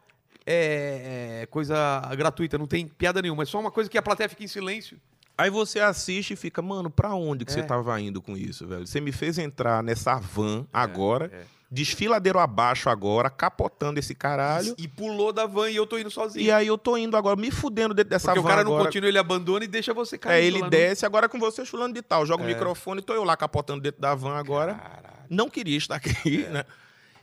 é, 0.47 1.40
é, 1.42 1.47
coisa 1.47 2.01
gratuita, 2.16 2.59
não 2.59 2.66
tem 2.66 2.86
piada 2.86 3.22
nenhuma. 3.22 3.45
É 3.45 3.47
só 3.47 3.59
uma 3.59 3.70
coisa 3.70 3.88
que 3.88 3.97
a 3.97 4.03
plateia 4.03 4.28
fica 4.28 4.45
em 4.45 4.49
silêncio. 4.49 4.99
Aí 5.38 5.51
você 5.51 5.80
assiste 5.80 6.32
e 6.32 6.36
fica, 6.36 6.61
mano, 6.62 6.90
pra 6.90 7.14
onde 7.14 7.45
que 7.45 7.51
É. 7.51 7.55
você 7.55 7.62
tava 7.62 7.99
indo 8.01 8.20
com 8.20 8.36
isso, 8.36 8.66
velho? 8.66 8.86
Você 8.86 9.01
me 9.01 9.11
fez 9.11 9.38
entrar 9.38 9.82
nessa 9.82 10.16
van 10.18 10.66
agora, 10.72 11.30
é. 11.32 11.45
Desfiladeiro 11.75 12.39
abaixo 12.39 12.89
agora, 12.89 13.29
capotando 13.29 13.99
esse 13.99 14.14
caralho. 14.14 14.75
E 14.79 14.87
pulou 14.87 15.33
da 15.33 15.45
van 15.45 15.68
e 15.68 15.77
eu 15.77 15.87
tô 15.87 15.99
indo 15.99 16.11
sozinho. 16.11 16.45
E 16.45 16.51
aí 16.51 16.66
eu 16.66 16.79
tô 16.79 16.97
indo 16.97 17.16
agora, 17.16 17.35
me 17.37 17.51
fudendo 17.51 17.93
dentro 17.93 18.11
dessa 18.11 18.29
Porque 18.29 18.41
van 18.41 18.47
o 18.47 18.49
cara 18.49 18.62
não 18.64 18.72
agora. 18.72 18.85
continua, 18.87 19.09
ele 19.09 19.18
abandona 19.18 19.64
e 19.64 19.68
deixa 19.68 19.93
você 19.93 20.16
cair. 20.16 20.43
É, 20.43 20.47
ele 20.47 20.62
desce 20.70 21.05
agora 21.05 21.29
com 21.29 21.39
você 21.39 21.64
chulando 21.64 21.95
de 21.95 22.03
tal. 22.03 22.25
Joga 22.25 22.45
o 22.45 22.47
É. 22.47 22.53
microfone, 22.55 23.03
tô 23.03 23.12
eu 23.12 23.25
lá 23.25 23.37
capotando 23.37 23.81
dentro 23.81 24.01
da 24.01 24.14
van 24.14 24.37
agora. 24.37 24.81
Não 25.29 25.51
queria 25.51 25.77
estar 25.77 25.97
aqui, 25.97 26.45
É. 26.47 26.51
né? 26.51 26.64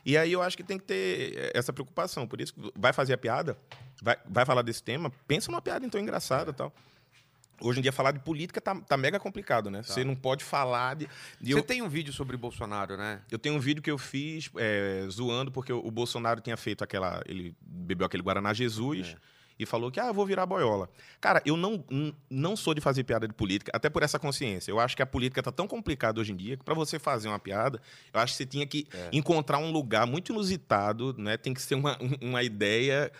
E 0.04 0.16
aí 0.18 0.32
eu 0.32 0.42
acho 0.42 0.56
que 0.56 0.64
tem 0.64 0.78
que 0.78 0.84
ter 0.84 1.50
essa 1.54 1.72
preocupação. 1.72 2.26
Por 2.26 2.40
isso, 2.40 2.52
que 2.52 2.72
vai 2.76 2.92
fazer 2.92 3.14
a 3.14 3.18
piada, 3.18 3.56
vai, 4.02 4.16
vai 4.28 4.44
falar 4.44 4.62
desse 4.62 4.82
tema, 4.82 5.10
pensa 5.28 5.50
numa 5.50 5.62
piada 5.62 5.86
então 5.86 6.00
engraçada 6.00 6.50
e 6.50 6.54
tal. 6.54 6.72
Hoje 7.62 7.78
em 7.78 7.82
dia, 7.82 7.92
falar 7.92 8.12
de 8.12 8.18
política 8.20 8.60
tá, 8.60 8.74
tá 8.74 8.96
mega 8.96 9.18
complicado, 9.20 9.70
né? 9.70 9.82
Você 9.82 10.04
não 10.04 10.14
pode 10.14 10.44
falar 10.44 10.94
de. 10.96 11.08
de 11.40 11.52
Você 11.52 11.58
eu, 11.60 11.62
tem 11.62 11.80
um 11.82 11.88
vídeo 11.88 12.12
sobre 12.12 12.36
Bolsonaro, 12.36 12.96
né? 12.96 13.20
eu 13.30 13.38
tenho 13.38 13.54
um 13.54 13.60
vídeo 13.60 13.82
que 13.82 13.90
eu 13.90 13.98
fiz 13.98 14.50
é, 14.56 15.06
zoando, 15.10 15.50
porque 15.52 15.72
o, 15.72 15.78
o 15.86 15.90
Bolsonaro 15.90 16.40
tinha 16.40 16.56
feito 16.56 16.82
aquela. 16.82 17.22
Ele 17.26 17.54
bebeu 17.60 18.06
aquele 18.06 18.22
Guaraná 18.22 18.52
Jesus 18.52 19.16
e 19.58 19.66
falou 19.66 19.92
que, 19.92 20.00
ah, 20.00 20.06
eu 20.06 20.14
vou 20.14 20.26
virar 20.26 20.44
boiola. 20.46 20.88
Cara, 21.20 21.40
eu 21.44 21.56
não, 21.56 21.84
não 22.28 22.56
sou 22.56 22.74
de 22.74 22.80
fazer 22.80 23.04
piada 23.04 23.28
de 23.28 23.34
política, 23.34 23.70
até 23.72 23.88
por 23.88 24.02
essa 24.02 24.18
consciência. 24.18 24.72
Eu 24.72 24.80
acho 24.80 24.96
que 24.96 25.02
a 25.02 25.06
política 25.06 25.40
tá 25.42 25.52
tão 25.52 25.68
complicada 25.68 26.20
hoje 26.20 26.32
em 26.32 26.36
dia 26.36 26.56
que 26.56 26.64
para 26.64 26.74
você 26.74 26.98
fazer 26.98 27.28
uma 27.28 27.38
piada, 27.38 27.80
eu 28.12 28.18
acho 28.18 28.32
que 28.32 28.38
você 28.38 28.46
tinha 28.46 28.66
que 28.66 28.88
encontrar 29.12 29.58
um 29.58 29.70
lugar 29.70 30.04
muito 30.06 30.32
inusitado, 30.32 31.14
né? 31.18 31.36
Tem 31.36 31.52
que 31.54 31.62
ser 31.62 31.74
uma, 31.76 31.96
um- 32.02 32.28
uma 32.30 32.42
ideia. 32.42 33.12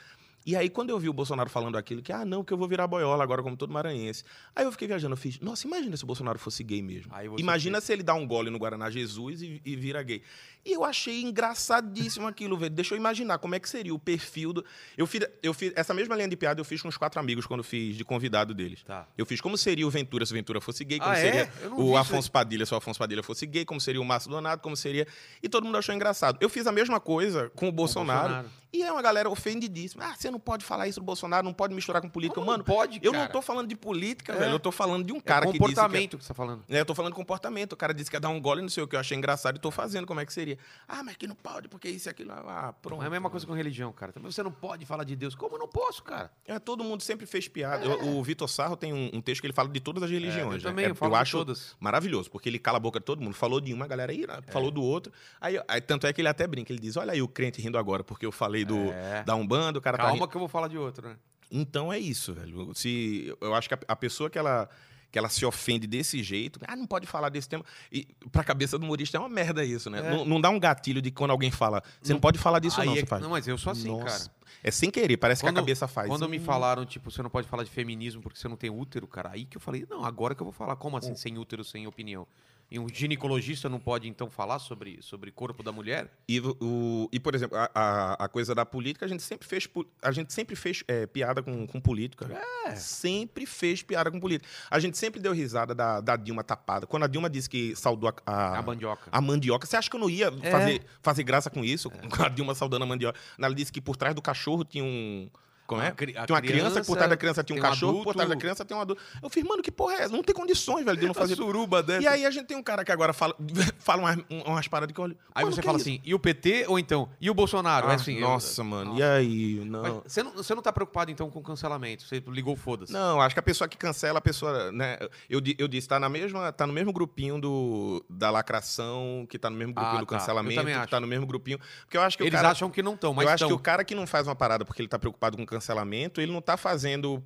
E 0.45 0.57
aí, 0.57 0.68
quando 0.68 0.90
eu 0.90 0.99
vi 0.99 1.09
o 1.09 1.12
Bolsonaro 1.12 1.49
falando 1.49 1.76
aquilo, 1.78 2.03
que, 2.03 2.12
ah, 2.12 2.24
não, 2.24 2.43
que 2.43 2.53
eu 2.53 2.59
vou 2.59 2.66
virar 2.66 2.86
boiola 2.86 3.22
agora, 3.22 3.43
como 3.43 3.57
todo 3.57 3.72
maranhense. 3.72 4.24
Aí 4.57 4.64
eu 4.64 4.72
fiquei 4.72 4.88
viajando, 4.88 5.12
eu 5.12 5.16
fiz, 5.16 5.38
nossa, 5.40 5.66
imagina 5.66 5.97
se 5.97 6.03
o 6.03 6.07
Bolsonaro 6.07 6.38
fosse 6.38 6.64
gay 6.64 6.82
mesmo. 6.82 7.12
Imagina 7.38 7.80
se 7.80 7.93
ele 7.93 8.03
dá 8.03 8.14
um 8.14 8.26
gole 8.26 8.51
no 8.51 8.59
Guaraná 8.59 8.90
Jesus 8.90 9.40
e, 9.43 9.61
e 9.64 9.76
vira 9.76 10.03
gay. 10.03 10.22
E 10.64 10.72
eu 10.72 10.84
achei 10.84 11.22
engraçadíssimo 11.22 12.26
aquilo, 12.26 12.57
velho. 12.57 12.74
Deixa 12.74 12.95
eu 12.95 12.99
imaginar 12.99 13.38
como 13.38 13.55
é 13.55 13.61
que 13.61 13.68
seria 13.68 13.95
o 13.95 13.99
perfil 13.99 14.53
do. 14.53 14.64
Eu 14.97 15.07
fiz, 15.07 15.26
eu 15.43 15.53
fiz 15.53 15.72
essa 15.74 15.93
mesma 15.93 16.14
linha 16.16 16.28
de 16.28 16.36
piada, 16.36 16.61
eu 16.61 16.64
fiz 16.64 16.80
com 16.80 16.88
os 16.88 16.97
quatro 16.97 17.18
amigos 17.20 17.47
quando 17.47 17.62
fiz 17.62 17.97
de 17.97 18.05
convidado 18.05 18.55
deles. 18.55 18.82
Tá. 18.82 19.07
Eu 19.16 19.26
fiz 19.26 19.40
como 19.40 19.57
seria 19.59 19.86
o 19.86 19.90
Ventura 19.90 20.24
se 20.24 20.32
o 20.32 20.34
Ventura 20.36 20.61
fosse 20.61 20.84
gay, 20.84 20.99
como 20.99 21.11
Ah, 21.11 21.18
é? 21.18 21.22
seria 21.22 21.45
vi 21.47 21.68
o 21.82 21.97
Afonso 21.97 22.30
Padilha 22.30 22.64
se 22.66 22.72
o 22.72 22.76
Afonso 22.76 22.99
Padilha 22.99 23.22
fosse 23.22 23.47
gay, 23.47 23.64
como 23.64 23.80
seria 23.80 24.01
o 24.01 24.05
Márcio 24.05 24.30
Donato, 24.30 24.62
como 24.62 24.76
seria. 24.76 25.07
E 25.43 25.49
todo 25.49 25.64
mundo 25.64 25.76
achou 25.78 25.95
engraçado. 25.95 26.38
Eu 26.40 26.49
fiz 26.49 26.66
a 26.66 26.72
mesma 26.72 27.01
coisa 27.01 27.51
com 27.55 27.68
o 27.68 27.72
Bolsonaro. 27.72 28.28
Bolsonaro. 28.34 28.62
E 28.73 28.83
é 28.83 28.91
uma 28.91 29.03
galera 29.03 29.29
ofendidíssima. 29.29 30.05
Ah, 30.07 30.14
você 30.16 30.31
não 30.31 30.41
pode 30.41 30.64
falar 30.64 30.89
isso 30.89 30.99
do 30.99 31.05
Bolsonaro, 31.05 31.45
não 31.45 31.53
pode 31.53 31.75
misturar 31.75 32.01
com 32.01 32.09
política. 32.09 32.37
Como 32.41 32.47
Mano, 32.51 32.64
pode, 32.64 32.99
eu 33.03 33.12
cara? 33.12 33.25
não 33.25 33.31
tô 33.31 33.43
falando 33.43 33.68
de 33.68 33.77
política, 33.77 34.33
É. 34.33 34.39
velho. 34.39 34.53
Eu 34.53 34.61
tô 34.61 34.73
falando 34.73 35.05
de 35.05 35.12
um 35.12 35.18
É 35.18 35.20
cara 35.20 35.45
que 35.47 35.53
disse 35.53 35.62
é- 35.62 35.66
comportamento 35.68 36.16
que, 36.16 36.25
você 36.25 36.29
tá 36.29 36.35
falando. 36.35 36.64
é, 36.68 36.81
eu 36.81 36.87
tô 36.87 36.95
falando 36.95 37.12
de 37.12 37.16
comportamento. 37.16 37.75
O 37.75 37.77
cara 37.77 37.93
disse 37.93 38.09
que 38.11 38.16
ia 38.16 38.20
dar 38.20 38.31
um 38.31 38.41
gole, 38.41 38.62
não 38.62 38.70
sei 38.70 38.83
o 38.83 38.89
que 38.89 38.97
eu 38.97 39.01
achei 39.01 39.16
engraçado 39.16 39.57
e 39.57 39.59
tô 39.59 39.70
fazendo. 39.70 40.07
Como 40.07 40.20
é 40.20 40.25
que 40.27 40.33
seria? 40.33 40.57
Ah, 40.89 41.03
mas 41.05 41.16
que 41.16 41.27
não 41.27 41.35
pode, 41.35 41.68
porque 41.68 41.89
isso 41.91 42.09
e 42.09 42.11
aquilo. 42.11 42.33
Ah, 42.33 42.73
pronto. 42.81 43.03
É 43.03 43.07
a 43.07 43.11
mesma 43.11 43.29
coisa 43.29 43.47
com 43.47 43.53
religião, 43.53 43.93
cara. 43.93 44.11
Também 44.11 44.33
você 44.33 44.43
não 44.43 44.51
pode 44.53 44.87
falar 44.87 45.05
de 45.05 45.16
Deus. 45.16 45.35
Como 45.35 45.57
eu 45.57 45.59
não 45.59 45.68
posso, 45.68 46.03
cara? 46.03 46.31
É, 46.47 46.59
todo 46.59 46.83
mundo 46.83 47.03
sempre 47.03 47.27
fez 47.27 47.47
piada. 47.49 47.85
Eu- 47.85 48.16
o 48.16 48.23
Vitor 48.23 48.49
Sarro 48.49 48.75
tem 48.77 48.93
um, 48.95 49.11
um 49.12 49.20
texto 49.20 49.43
que 49.43 49.47
ele 49.49 49.55
fala 49.55 49.68
de 49.68 49.81
todas 49.81 50.03
as 50.03 50.11
religiões. 50.11 50.43
eu 50.43 50.51
né? 50.53 50.59
também, 50.70 50.85
É, 50.87 50.91
eu 50.91 50.95
falo 50.95 51.12
de 51.14 51.18
acho 51.20 51.37
todas. 51.37 51.77
maravilhoso, 51.79 52.31
porque 52.31 52.49
ele 52.49 52.59
cala 52.59 52.79
a 52.79 52.81
boca 52.81 52.99
de 52.99 53.05
todo 53.05 53.20
mundo. 53.20 53.35
Falou 53.35 53.61
de 53.61 53.75
uma, 53.75 53.87
galera 53.87 54.12
aí, 54.12 54.27
né? 54.27 54.41
falou 54.49 54.70
do 54.70 54.83
outro. 54.83 55.12
Aí, 55.41 55.61
aí, 55.68 55.81
tanto 55.83 56.07
é 56.07 56.12
que 56.14 56.23
ele 56.23 56.29
até 56.29 56.47
brinca. 56.47 56.73
Ele 56.73 56.81
diz: 56.81 56.97
Olha 56.97 57.12
aí 57.12 57.20
o 57.20 57.29
crente 57.29 57.61
rindo 57.61 57.77
agora, 57.77 58.03
porque 58.03 58.25
eu 58.25 58.33
falei 58.33 58.62
do, 58.65 58.91
É. 58.93 59.23
da 59.25 59.35
Umbanda, 59.35 59.79
o 59.79 59.83
cara 59.83 59.97
tá 59.97 60.05
Calma 60.05 60.27
que 60.29 60.37
eu 60.37 60.41
vou 60.41 60.49
falar 60.49 60.69
de 60.69 60.79
outro, 60.79 61.09
né? 61.09 61.17
Então 61.51 61.93
é 61.93 61.99
isso, 61.99 62.33
velho. 62.33 62.73
Se, 62.75 63.35
eu 63.41 63.55
acho 63.55 63.69
que 63.69 63.75
a, 63.75 63.79
a 63.89 63.97
pessoa 63.97 64.31
que 64.31 64.39
ela, 64.39 64.69
que 65.11 65.19
ela 65.19 65.29
se 65.29 65.45
ofende 65.45 65.87
desse 65.87 66.23
jeito, 66.23 66.59
ah, 66.67 66.75
não 66.75 66.87
pode 66.87 67.07
falar 67.07 67.29
desse 67.29 67.47
tema. 67.49 67.63
E 67.93 68.07
pra 68.31 68.43
cabeça 68.43 68.79
do 68.79 68.85
humorista 68.85 69.19
é 69.19 69.21
uma 69.21 69.29
merda 69.29 69.63
isso, 69.65 69.91
né? 69.91 69.99
É. 69.99 70.11
Não, 70.17 70.25
não 70.25 70.41
dá 70.41 70.49
um 70.49 70.59
gatilho 70.59 71.03
de 71.03 71.11
quando 71.11 71.31
alguém 71.31 71.51
fala, 71.51 71.83
você 72.01 72.13
não, 72.15 72.21
pode 72.21 72.39
falar 72.39 72.59
disso, 72.59 72.81
Aí 72.81 72.87
não. 72.87 72.97
é. 72.97 73.21
Não, 73.21 73.31
mas 73.31 73.47
eu 73.47 73.59
sou 73.59 73.71
assim, 73.73 73.89
Nossa. 73.89 74.31
cara. 74.31 74.43
É 74.65 74.71
sem 74.71 74.91
querer, 74.91 75.17
parece 75.17 75.43
Quando- 75.43 75.55
que 75.55 75.59
a 75.59 75.63
cabeça 75.63 75.87
faz. 75.89 76.09
Quando 76.09 76.29
me 76.29 76.39
Hum. 76.39 76.45
falaram, 76.45 76.87
tipo, 76.87 77.11
você 77.11 77.23
não 77.23 77.29
pode 77.31 77.49
falar 77.49 77.65
de 77.65 77.71
feminismo 77.71 78.23
porque 78.23 78.39
você 78.39 78.49
não 78.49 78.57
tem 78.57 78.71
útero, 78.71 79.07
cara, 79.07 79.31
aí 79.33 79.45
que 79.45 79.57
eu 79.57 79.61
falei, 79.61 79.85
não, 79.91 80.05
agora 80.05 80.35
que 80.35 80.41
eu 80.41 80.45
vou 80.47 80.53
falar. 80.53 80.77
Como 80.77 80.97
assim, 80.97 81.15
sem 81.17 81.37
útero, 81.37 81.65
sem 81.65 81.87
opinião? 81.87 82.27
E 82.73 82.79
um 82.79 82.89
ginecologista 82.89 83.68
não 83.68 83.79
pode, 83.79 84.09
então, 84.09 84.31
falar 84.31 84.59
sobre, 84.59 84.99
sobre 85.03 85.31
corpo 85.31 85.62
da 85.62 85.70
mulher? 85.70 86.11
E, 86.27 86.41
o, 86.41 87.07
e, 87.12 87.20
por 87.20 87.35
exemplo, 87.35 87.57
a, 87.59 87.70
a, 87.75 88.25
a 88.25 88.29
coisa 88.29 88.55
da 88.55 88.64
política, 88.64 89.05
a 89.05 89.09
gente 89.09 89.23
sempre 89.23 89.47
fez, 89.47 89.68
a 90.01 90.11
gente 90.11 90.33
sempre 90.33 90.57
fez 90.57 90.83
é, 90.89 91.07
piada 91.07 91.43
com, 91.43 91.66
com 91.66 91.79
política. 91.79 92.31
É. 92.64 92.75
Sempre 92.77 93.45
fez 93.45 93.83
piada 93.83 94.11
com 94.11 94.18
política. 94.18 94.49
A 94.70 94.79
gente 94.81 94.97
sempre 94.97 95.20
deu 95.20 95.33
risada 95.35 95.75
da, 95.75 96.01
da 96.01 96.16
Dilma 96.16 96.43
tapada. 96.43 96.87
Quando 96.87 97.03
a 97.03 97.07
Dilma 97.07 97.29
disse 97.29 97.51
que 97.51 97.77
saudou 97.77 98.09
a, 98.09 98.14
a, 98.25 98.59
A 98.59 98.62
mandioca. 98.62 99.09
a 99.12 99.20
mandioca, 99.20 99.66
você 99.66 99.77
acha 99.77 99.91
que 99.91 99.97
eu 99.97 100.01
não 100.01 100.09
ia 100.09 100.33
É. 100.43 100.51
fazer, 100.51 100.83
fazer 101.03 101.23
graça 101.25 101.51
com 101.51 101.62
isso? 101.62 101.91
Com 102.09 102.23
a 102.23 102.29
Dilma 102.31 102.55
saudando 102.55 102.85
a 102.85 102.87
mandioca. 102.87 103.18
Ela 103.39 103.55
disse 103.55 103.70
que 103.70 103.81
por 103.83 103.97
trás 103.97 104.14
do 104.14 104.23
cachorro 104.23 104.64
tinha 104.64 104.83
um. 104.83 105.29
Como 105.73 105.83
A 105.83 105.87
é? 105.87 105.91
cri- 105.93 106.16
a 106.16 106.27
Tinha 106.27 106.35
uma 106.37 106.43
criança, 106.43 106.81
que 106.81 106.87
por 106.87 106.97
trás 106.97 107.11
da 107.11 107.16
criança 107.16 107.43
tinha 107.45 107.57
um 107.57 107.61
tem 107.61 107.68
um 107.68 107.70
cachorro, 107.73 107.93
por 107.93 107.99
adulto. 108.01 108.16
trás 108.18 108.29
da 108.31 108.37
criança 108.37 108.64
tem 108.64 108.77
um 108.77 108.81
adulto. 108.81 109.03
Eu 109.23 109.29
fiz, 109.31 109.45
mano, 109.45 109.62
que 109.62 109.70
porra 109.70 109.95
é 109.95 110.03
essa? 110.03 110.12
Não 110.12 110.23
tem 110.23 110.35
condições, 110.35 110.85
velho, 110.85 110.97
de 110.99 111.07
não 111.07 111.14
fazer. 111.14 111.37
suruba 111.37 111.83
dessa. 111.83 112.03
E 112.03 112.07
aí 112.07 112.25
a 112.27 112.31
gente 112.31 112.47
tem 112.47 112.57
um 112.57 112.62
cara 112.62 112.85
que 112.85 112.93
agora 112.93 113.12
fala, 113.12 113.35
fala 113.79 114.03
umas, 114.03 114.18
umas 114.47 114.68
paradas 114.68 114.93
que 114.95 115.01
eu 115.01 115.05
olho. 115.05 115.16
Aí 115.35 115.45
mano, 115.45 115.55
você 115.55 115.61
que 115.61 115.66
fala 115.66 115.79
é 115.79 115.81
assim, 115.81 116.01
e 116.05 116.14
o 116.14 116.18
PT 116.18 116.66
ou 116.68 116.79
então? 116.79 117.09
E 117.20 117.29
o 117.31 117.35
Bolsonaro? 117.35 117.89
é 117.89 117.93
Ah, 117.93 117.95
assim, 117.95 118.14
eu- 118.14 118.20
nossa, 118.23 118.62
mano. 118.64 118.99
E 118.99 119.03
aí? 119.03 119.55
Não. 119.64 120.03
Você 120.07 120.23
não, 120.23 120.33
você 120.33 120.55
não 120.55 120.62
tá 120.62 120.73
preocupado 120.73 121.11
então 121.11 121.31
com 121.31 121.43
cancelamento? 121.43 122.05
Você 122.05 122.23
ligou 122.29 122.55
foda-se. 122.57 122.93
Não, 122.93 123.20
acho 123.20 123.35
que 123.35 123.41
a 123.41 123.43
pessoa 123.43 123.66
que 123.68 123.77
cancela, 123.77 124.18
a 124.18 124.23
pessoa, 124.23 124.70
né? 124.73 124.99
Eu, 125.29 125.41
di- 125.41 125.57
eu 125.59 125.68
disse, 125.68 125.89
tá 125.89 125.99
na 125.99 126.09
mesma, 126.09 126.53
tá 126.53 126.66
no 126.66 126.73
mesmo 126.73 126.93
grupinho 126.93 127.41
do 127.41 128.05
da 128.09 128.31
lacração, 128.31 129.27
que 129.29 129.39
tá 129.39 129.49
no 129.51 129.57
mesmo 129.57 129.73
grupinho 129.75 129.97
Ah, 129.97 130.01
do 130.01 130.07
tá. 130.07 130.14
Eu 130.14 130.18
cancelamento, 130.18 130.55
também 130.55 130.75
que 130.75 130.81
acho. 130.81 130.91
tá 130.91 131.01
no 131.01 131.07
mesmo 131.07 131.27
grupinho, 131.27 131.59
porque 131.81 131.97
eu 131.97 132.03
acho 132.03 132.16
que 132.16 132.23
Eles 132.25 132.33
o 132.33 132.37
cara 132.37 132.49
acham 132.51 132.70
que 132.70 132.83
não 132.83 132.95
estão, 132.95 133.12
mas 133.14 133.25
eu 133.25 133.29
acho 133.31 133.45
estão. 133.45 133.49
que 133.49 133.55
o 133.55 133.59
cara 133.59 133.85
que 133.85 133.95
não 133.95 134.07
faz 134.07 134.27
uma 134.27 134.35
parada 134.37 134.64
porque 134.64 134.81
ele 134.83 134.89
tá 134.89 134.99
preocupado 134.99 135.37
com 135.37 135.47
cancelamento, 135.63 136.21
ele 136.21 136.33
não 136.33 136.41
tá 136.43 136.57
fazendo 136.57 137.25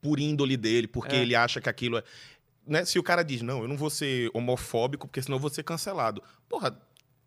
por 0.00 0.20
índole 0.20 0.56
dele, 0.56 0.86
porque 0.86 1.16
É. 1.16 1.22
ele 1.22 1.34
acha 1.34 1.60
que 1.60 1.68
aquilo 1.68 1.98
é. 1.98 2.04
Né? 2.66 2.84
Se 2.84 2.98
o 2.98 3.02
cara 3.02 3.22
diz, 3.22 3.40
não, 3.40 3.62
eu 3.62 3.68
não 3.68 3.76
vou 3.78 3.88
ser 3.88 4.30
homofóbico, 4.34 5.08
porque 5.08 5.22
senão 5.22 5.36
eu 5.36 5.40
vou 5.40 5.48
ser 5.50 5.62
cancelado. 5.62 6.22
Porra, 6.48 6.78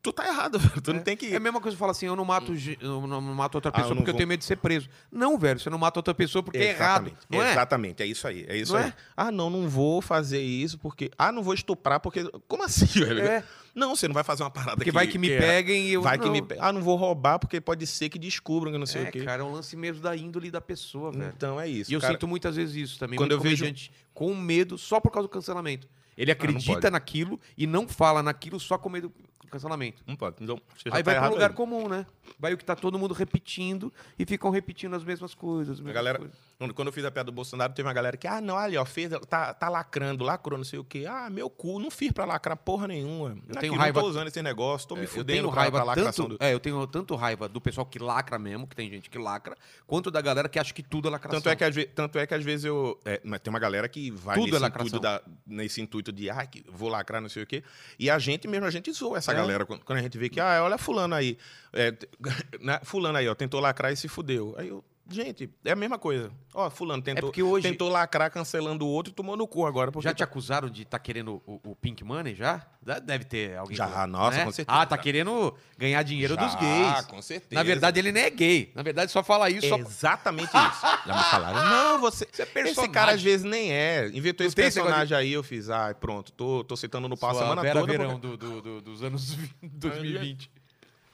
tu 0.02 0.12
tá 0.12 0.28
errado, 0.28 0.58
velho. 0.60 0.82
Tu 0.82 0.94
não 0.94 1.02
tem 1.02 1.16
que. 1.16 1.28
É 1.28 1.36
a 1.36 1.40
mesma 1.40 1.62
coisa 1.62 1.76
que 1.76 1.80
fala 1.80 1.92
assim, 1.92 2.06
eu 2.08 2.16
não 2.16 2.26
mato, 2.26 2.56
ge- 2.56 2.78
eu 2.82 3.06
não 3.08 3.22
mato 3.22 3.56
outra 3.56 3.70
Ah, 3.70 3.72
pessoa 3.74 3.92
eu 3.92 3.96
não 3.96 3.98
porque 4.02 4.10
eu 4.10 4.14
vou- 4.14 4.18
tenho 4.18 4.28
medo 4.30 4.40
de 4.40 4.46
ser 4.46 4.56
preso. 4.58 4.90
Não, 5.12 5.38
velho, 5.38 5.60
você 5.60 5.70
não 5.70 5.78
mata 5.78 6.00
outra 6.00 6.14
pessoa 6.14 6.42
porque 6.42 6.58
é 6.58 6.70
errado. 6.72 7.08
Exatamente, 7.08 7.18
Não 7.30 7.42
é? 7.44 7.52
Exatamente, 7.52 8.04
é 8.04 8.06
isso 8.06 8.28
aí. 8.28 8.46
É 8.48 8.58
isso 8.58 8.74
Não 8.74 8.80
aí. 8.80 8.88
é? 8.90 8.94
Ah, 9.16 9.32
não, 9.32 9.50
não 9.50 9.70
vou 9.70 10.02
fazer 10.02 10.42
isso 10.42 10.78
porque. 10.78 11.12
Ah, 11.18 11.32
não 11.32 11.44
vou 11.44 11.54
estuprar 11.54 12.00
porque. 12.00 12.24
Como 12.48 12.64
assim, 12.64 12.86
velho? 13.00 13.22
É, 13.22 13.44
Não, 13.74 13.96
você 13.96 14.06
não 14.08 14.14
vai 14.14 14.24
fazer 14.24 14.44
uma 14.44 14.50
parada 14.52 14.76
porque 14.76 14.92
vai 14.92 15.08
que 15.08 15.18
me 15.18 15.30
é- 15.32 15.40
peguem 15.40 15.88
e 15.88 15.94
eu 15.94 16.02
Vai 16.02 16.18
que 16.20 16.26
não. 16.26 16.32
me 16.34 16.42
pe- 16.42 16.58
Ah, 16.60 16.74
não 16.74 16.82
vou 16.82 16.98
roubar 16.98 17.40
porque 17.40 17.62
pode 17.62 17.88
ser 17.88 18.10
que 18.10 18.20
descubram 18.20 18.70
que 18.72 18.78
não 18.78 18.86
sei 18.86 19.04
É, 19.06 19.08
o 19.08 19.12
quê. 19.12 19.24
cara, 19.24 19.44
é 19.44 19.46
um 19.46 19.52
lance 19.54 19.78
mesmo 19.78 20.02
da 20.02 20.14
índole 20.16 20.52
da 20.52 20.60
pessoa, 20.60 21.10
velho. 21.12 21.32
Então 21.38 21.58
é 21.60 21.70
isso. 21.70 21.90
E 21.90 21.94
eu 21.94 22.02
cara. 22.02 22.12
sinto 22.14 22.28
muitas 22.28 22.58
vezes 22.58 22.76
isso 22.76 23.00
também. 23.00 23.18
Quando 23.18 23.32
eu 23.32 23.40
vejo- 23.40 23.64
comediante 23.64 23.92
com 24.14 24.36
medo 24.36 24.78
só 24.78 25.00
por 25.00 25.10
causa 25.12 25.28
do 25.28 25.32
cancelamento. 25.32 25.88
Ele 26.18 26.30
acredita 26.32 26.74
pode. 26.74 26.90
naquilo 26.90 27.40
e 27.58 27.66
não 27.66 27.88
fala 27.88 28.22
naquilo 28.22 28.60
só 28.60 28.78
com 28.78 28.90
medo 28.90 29.08
do 29.08 29.14
cancelamento. 29.52 30.02
Não 30.08 30.16
pode. 30.16 30.38
Então, 30.42 30.60
Aí 30.92 31.04
tá 31.04 31.12
vai 31.12 31.20
para 31.20 31.28
um 31.30 31.34
lugar 31.34 31.50
aí. 31.52 31.56
comum, 31.56 31.88
né? 31.88 32.06
Vai 32.40 32.54
o 32.54 32.58
que 32.58 32.66
tá 32.66 32.76
todo 32.76 32.98
mundo 32.98 33.14
repetindo 33.14 33.92
e 34.18 34.26
ficam 34.26 34.50
repetindo 34.50 34.96
as 34.96 35.04
mesmas 35.04 35.34
coisas. 35.36 35.74
as 35.74 35.80
A 35.80 35.84
mesmas 35.84 35.94
galera, 35.96 36.20
coisas. 36.20 36.38
Quando 36.74 36.88
eu 36.88 36.92
fiz 36.94 37.04
a 37.06 37.12
piada 37.12 37.26
do 37.32 37.32
Bolsonaro, 37.34 37.74
teve 37.74 37.88
uma 37.88 37.94
galera 37.94 38.16
que, 38.16 38.28
ah, 38.28 38.40
não, 38.40 38.58
ali, 38.58 38.78
ó, 38.78 38.86
fez, 38.86 39.10
tá, 39.30 39.54
tá 39.54 39.68
lacrando, 39.70 40.24
lacrou, 40.24 40.58
não 40.58 40.64
sei 40.66 40.80
o 40.80 40.84
quê. 40.84 41.06
Ah, 41.10 41.30
meu 41.30 41.50
cu, 41.50 41.80
não 41.80 41.90
fiz 41.90 42.12
pra 42.12 42.26
lacrar 42.26 42.56
porra 42.58 42.88
nenhuma. 42.88 43.30
Eu 43.30 43.36
Aqui, 43.52 43.60
tenho 43.62 43.74
não 43.74 43.80
raiva- 43.80 44.02
tô 44.02 44.08
usando 44.08 44.28
esse 44.28 44.42
negócio, 44.42 44.88
tô 44.88 44.96
me 44.96 45.02
É, 45.02 45.04
eu 45.06 45.08
fudendo 45.10 45.26
tenho 45.42 45.52
pra, 45.52 45.62
raiva 45.62 45.78
pra 45.78 45.84
lacração 45.86 46.26
tanto, 46.28 46.38
do... 46.38 46.44
é, 46.44 46.54
eu 46.54 46.60
tenho 46.60 46.86
tanto 46.88 47.16
raiva 47.16 47.50
do 47.50 47.60
pessoal 47.60 47.86
que 47.86 48.00
lacra 48.00 48.38
mesmo, 48.40 48.68
que 48.68 48.76
tem 48.76 48.90
gente 48.90 49.10
que 49.10 49.18
lacra, 49.18 49.56
quanto 49.88 50.12
da 50.12 50.22
galera 50.22 50.48
que 50.48 50.60
acha 50.60 50.74
que 50.74 50.84
tudo 50.84 51.08
é 51.08 51.12
lacração. 51.12 51.40
Tanto 51.42 51.50
é, 51.52 51.56
que 51.56 51.64
às 51.64 51.74
vezes, 51.76 51.92
tanto 51.96 52.20
é 52.20 52.28
que 52.28 52.34
às 52.34 52.44
vezes 52.44 52.66
eu. 52.66 53.00
é, 53.06 53.20
mas 53.24 53.40
tem 53.40 53.52
uma 53.52 53.60
galera 53.60 53.88
que 53.90 54.12
vai 54.12 54.36
Tudo 54.36 54.48
é 54.50 54.52
nesse, 54.52 54.62
lacração. 54.62 54.88
intuito 54.88 55.02
da, 55.02 55.22
nesse 55.48 55.82
intuito 55.82 56.12
de, 56.12 56.30
ah, 56.30 56.48
vou 56.72 56.90
lacrar, 56.90 57.22
não 57.22 57.30
sei 57.30 57.44
o 57.44 57.48
quê. 57.48 57.64
E 57.98 58.10
a 58.10 58.20
gente 58.20 58.48
mesmo, 58.48 58.66
a 58.66 58.72
gente 58.72 58.92
zoa 58.92 59.18
essa 59.18 59.32
É. 59.32 59.36
galera. 59.36 59.66
Quando, 59.66 59.82
a 59.88 60.02
gente 60.02 60.18
vê 60.18 60.30
que, 60.30 60.40
ah, 60.40 60.62
olha 60.64 60.78
fulano 60.78 61.16
aí. 61.16 61.38
é, 61.74 61.94
né, 62.62 62.80
fulano 62.84 63.18
aí, 63.18 63.28
ó, 63.28 63.34
tentou 63.36 63.60
lacrar 63.60 63.92
e 63.92 63.96
se 63.96 64.08
fudeu. 64.08 64.54
Aí 64.58 64.68
eu. 64.68 64.84
Gente, 65.12 65.50
é 65.66 65.72
a 65.72 65.76
mesma 65.76 66.00
coisa. 66.00 66.32
Ó, 66.54 66.70
fulano 66.70 67.02
tentou, 67.04 67.30
porque 67.30 67.44
hoje- 67.44 67.68
tentou 67.70 67.90
lacrar 67.90 68.32
cancelando 68.32 68.86
o 68.86 68.90
outro 68.90 69.12
e 69.12 69.16
tomou 69.16 69.36
no 69.38 69.48
cu 69.48 69.66
agora. 69.66 69.92
Já 70.00 70.14
te 70.14 70.24
acusaram 70.24 70.70
de 70.70 70.84
estar 70.84 71.00
querendo 71.00 71.42
o, 71.46 71.60
o 71.72 71.76
Pink 71.76 72.04
Money, 72.04 72.34
já? 72.36 72.66
Deve 73.04 73.26
ter 73.26 73.58
alguém. 73.58 73.76
Já, 73.78 73.88
falando, 73.88 74.12
nossa, 74.12 74.38
né? 74.38 74.46
com 74.46 74.52
certeza. 74.52 74.78
Ah, 74.80 74.86
tá 74.86 74.98
querendo 74.98 75.54
ganhar 75.78 76.02
dinheiro 76.04 76.36
Já, 76.36 76.46
dos 76.46 76.56
gays. 76.56 77.06
com 77.06 77.22
certeza. 77.22 77.54
Na 77.56 77.64
verdade, 77.64 78.00
ele 78.00 78.12
nem 78.12 78.24
é 78.24 78.30
gay. 78.30 78.72
Na 78.74 78.82
verdade, 78.84 79.12
só 79.12 79.22
fala 79.24 79.50
isso. 79.50 79.66
É 79.66 79.70
Só... 79.70 79.78
exatamente 79.78 80.50
isso. 80.56 80.82
Já 81.06 81.16
me 81.18 81.24
falaram. 81.26 81.70
Não, 81.70 82.00
você. 82.00 82.28
Você 82.32 82.42
é 82.42 82.46
Esse 82.46 82.54
personagem. 82.54 82.92
cara 82.92 83.12
às 83.14 83.22
vezes 83.22 83.44
nem 83.46 83.72
é. 83.72 84.08
Inventou 84.08 84.46
esse 84.46 84.54
esse 84.54 84.56
personagem 84.56 85.16
aí, 85.18 85.32
eu 85.34 85.44
fiz, 85.44 85.70
ah, 85.70 85.94
pronto, 86.00 86.32
tô, 86.32 86.64
tô 86.64 86.76
citando 86.76 87.08
no 87.08 87.18
pau 87.18 87.32
a 87.32 87.36
semana 87.36 87.62
Vera 87.62 87.80
toda. 87.82 87.92
Verão 87.92 88.20
porque- 88.20 88.28
do, 88.28 88.38
do- 88.38 88.62
do- 88.62 88.82
dos 88.82 89.04
anos 89.04 89.34
20, 89.34 89.56
2020. 89.64 90.46
E 90.46 90.50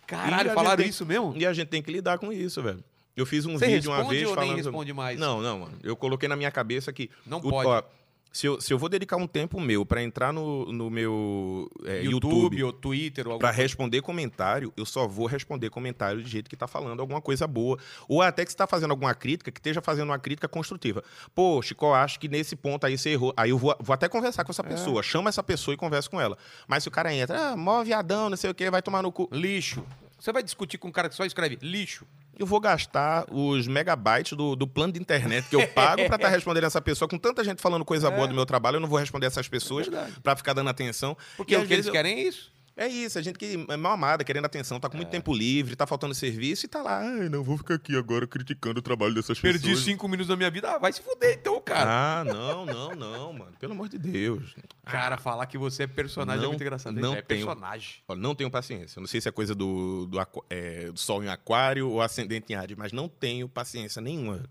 Caralho, 0.07 0.53
falaram 0.53 0.77
tem- 0.77 0.87
isso 0.89 1.05
mesmo? 1.05 1.33
E 1.35 1.45
a 1.45 1.51
gente 1.51 1.67
tem 1.67 1.81
que 1.83 1.91
lidar 1.91 2.17
com 2.17 2.31
isso, 2.31 2.63
velho. 2.63 2.81
Eu 3.17 3.25
fiz 3.25 3.45
um 3.47 3.57
Você 3.57 3.65
vídeo 3.67 3.91
uma 3.91 4.03
vez 4.07 4.23
ou 4.29 4.35
nem 4.35 4.45
falando. 4.45 4.55
responde 4.57 4.93
mais? 4.93 5.19
Não, 5.19 5.41
não, 5.41 5.59
mano. 5.59 5.77
Eu 5.83 5.95
coloquei 5.95 6.29
na 6.29 6.35
minha 6.35 6.51
cabeça 6.51 6.93
que. 6.93 7.09
Não 7.25 7.39
o- 7.39 7.49
pode. 7.49 7.67
ó, 7.67 7.83
se, 8.31 8.45
eu, 8.45 8.61
se 8.61 8.71
eu 8.71 8.77
vou 8.77 8.87
dedicar 8.87 9.15
um 9.17 9.25
tempo 9.25 9.59
meu 9.59 9.83
pra 9.83 10.03
entrar 10.03 10.31
no, 10.31 10.71
no 10.71 10.91
meu 10.91 11.67
é, 11.85 12.03
YouTube, 12.03 12.59
YouTube, 12.59 12.63
ou 12.65 12.73
Twitter 12.73 13.27
ou 13.27 13.39
Pra 13.39 13.47
alguma 13.49 13.63
responder 13.63 14.01
comentário, 14.01 14.71
eu 14.77 14.85
só 14.85 15.07
vou 15.07 15.25
responder 15.25 15.71
comentário 15.71 16.21
de 16.21 16.29
jeito 16.29 16.47
que 16.47 16.55
tá 16.55 16.67
falando 16.67 16.99
alguma 16.99 17.19
coisa 17.19 17.47
boa. 17.47 17.79
Ou 18.07 18.21
até 18.21 18.45
que 18.45 18.51
você 18.51 18.57
tá 18.57 18.67
fazendo 18.67 18.91
alguma 18.91 19.15
crítica, 19.15 19.49
que 19.49 19.59
esteja 19.59 19.81
fazendo 19.81 20.09
uma 20.09 20.19
crítica 20.19 20.47
construtiva. 20.47 21.03
Pô, 21.33 21.59
Chico, 21.63 21.91
acho 21.93 22.19
que 22.19 22.27
nesse 22.27 22.55
ponto 22.55 22.85
aí 22.85 22.95
você 22.95 23.09
errou. 23.11 23.33
Aí 23.35 23.49
eu 23.49 23.57
vou, 23.57 23.75
vou 23.79 23.93
até 23.95 24.07
conversar 24.07 24.43
com 24.43 24.51
essa 24.51 24.61
É. 24.61 24.65
pessoa. 24.69 25.01
Chama 25.01 25.29
essa 25.29 25.41
pessoa 25.41 25.73
e 25.73 25.77
conversa 25.77 26.07
com 26.07 26.21
ela. 26.21 26.37
Mas 26.67 26.83
se 26.83 26.89
o 26.89 26.91
cara 26.91 27.11
entra, 27.11 27.53
ah, 27.53 27.57
mó 27.57 27.83
viadão, 27.83 28.29
não 28.29 28.37
sei 28.37 28.51
o 28.51 28.53
quê, 28.53 28.69
vai 28.69 28.83
tomar 28.83 29.01
no 29.01 29.11
cu. 29.11 29.27
Lixo. 29.31 29.83
Você 30.19 30.31
vai 30.31 30.41
discutir 30.43 30.77
com 30.77 30.87
um 30.87 30.91
cara 30.91 31.09
que 31.09 31.15
só 31.15 31.25
escreve 31.25 31.57
lixo. 31.61 32.05
Eu 32.39 32.45
vou 32.45 32.59
gastar 32.59 33.25
os 33.31 33.67
megabytes 33.67 34.37
do, 34.37 34.55
do 34.55 34.67
plano 34.67 34.93
de 34.93 34.99
internet 34.99 35.47
que 35.49 35.55
eu 35.55 35.67
pago 35.69 36.05
pra 36.05 36.15
estar 36.17 36.27
respondendo 36.29 36.65
essa 36.65 36.81
pessoa. 36.81 37.07
Com 37.09 37.17
tanta 37.17 37.43
gente 37.43 37.61
falando 37.61 37.83
coisa 37.83 38.11
boa 38.11 38.27
do 38.27 38.33
meu 38.35 38.45
trabalho, 38.45 38.75
eu 38.75 38.79
não 38.79 38.87
vou 38.87 38.99
responder 38.99 39.25
essas 39.27 39.47
pessoas 39.47 39.87
É 39.87 40.07
pra 40.21 40.35
ficar 40.35 40.53
dando 40.53 40.69
atenção. 40.69 41.17
Porque 41.35 41.55
E 41.55 41.57
o 41.57 41.65
que 41.65 41.73
eles 41.73 41.87
eu- 41.87 41.91
querem 41.91 42.19
é 42.19 42.23
isso. 42.27 42.51
É 42.79 42.87
isso, 42.87 43.17
a 43.17 43.23
gente 43.23 43.39
que 43.39 43.65
é 43.69 43.75
mal 43.75 43.93
amada, 43.93 44.23
querendo 44.23 44.45
atenção, 44.45 44.79
tá 44.79 44.87
com 44.87 44.97
muito 44.97 45.09
tempo 45.09 45.33
livre, 45.33 45.75
tá 45.75 45.87
faltando 45.87 46.13
serviço 46.13 46.67
e 46.67 46.69
tá 46.69 46.83
lá. 46.83 46.99
Ai, 46.99 47.27
não 47.27 47.43
vou 47.43 47.57
ficar 47.57 47.73
aqui 47.73 47.97
agora 47.97 48.27
criticando 48.27 48.79
o 48.79 48.83
trabalho 48.83 49.15
dessas 49.15 49.39
Perdi 49.39 49.59
pessoas. 49.69 49.79
cinco 49.83 50.07
minutos 50.07 50.27
da 50.27 50.35
minha 50.35 50.51
vida. 50.51 50.69
Ah, 50.71 50.77
vai 50.77 50.93
se 50.93 51.01
fuder 51.01 51.33
então, 51.39 51.59
cara. 51.59 51.89
Ah, 52.19 52.23
não, 52.23 52.67
não, 52.67 52.95
não, 52.95 53.33
mano. 53.33 53.51
Pelo 53.59 53.73
amor 53.73 53.89
de 53.89 53.97
Deus. 53.97 54.55
Cara, 54.85 55.17
falar 55.17 55.47
que 55.47 55.57
você 55.57 55.83
é 55.83 55.87
personagem 55.87 56.39
é 56.39 56.43
Não- 56.43 56.49
muito 56.51 56.61
engraçado. 56.61 56.93
não 56.93 57.13
é 57.15 57.21
tenho. 57.23 57.45
personagem. 57.47 57.95
Olha, 58.07 58.19
não 58.21 58.35
tenho 58.35 58.51
paciência. 58.51 58.99
Eu 58.99 59.01
Não 59.01 59.07
sei 59.07 59.21
se 59.21 59.27
é 59.27 59.31
coisa 59.31 59.55
do, 59.55 60.05
do, 60.05 60.19
é, 60.47 60.91
do 60.91 60.99
sol 60.99 61.23
em 61.23 61.29
aquário 61.29 61.89
ou 61.89 61.99
ascendente 61.99 62.53
em 62.53 62.55
Ares, 62.55 62.77
mas 62.77 62.91
não 62.91 63.09
tenho 63.09 63.49
paciência 63.49 63.99
nenhuma. 64.01 64.43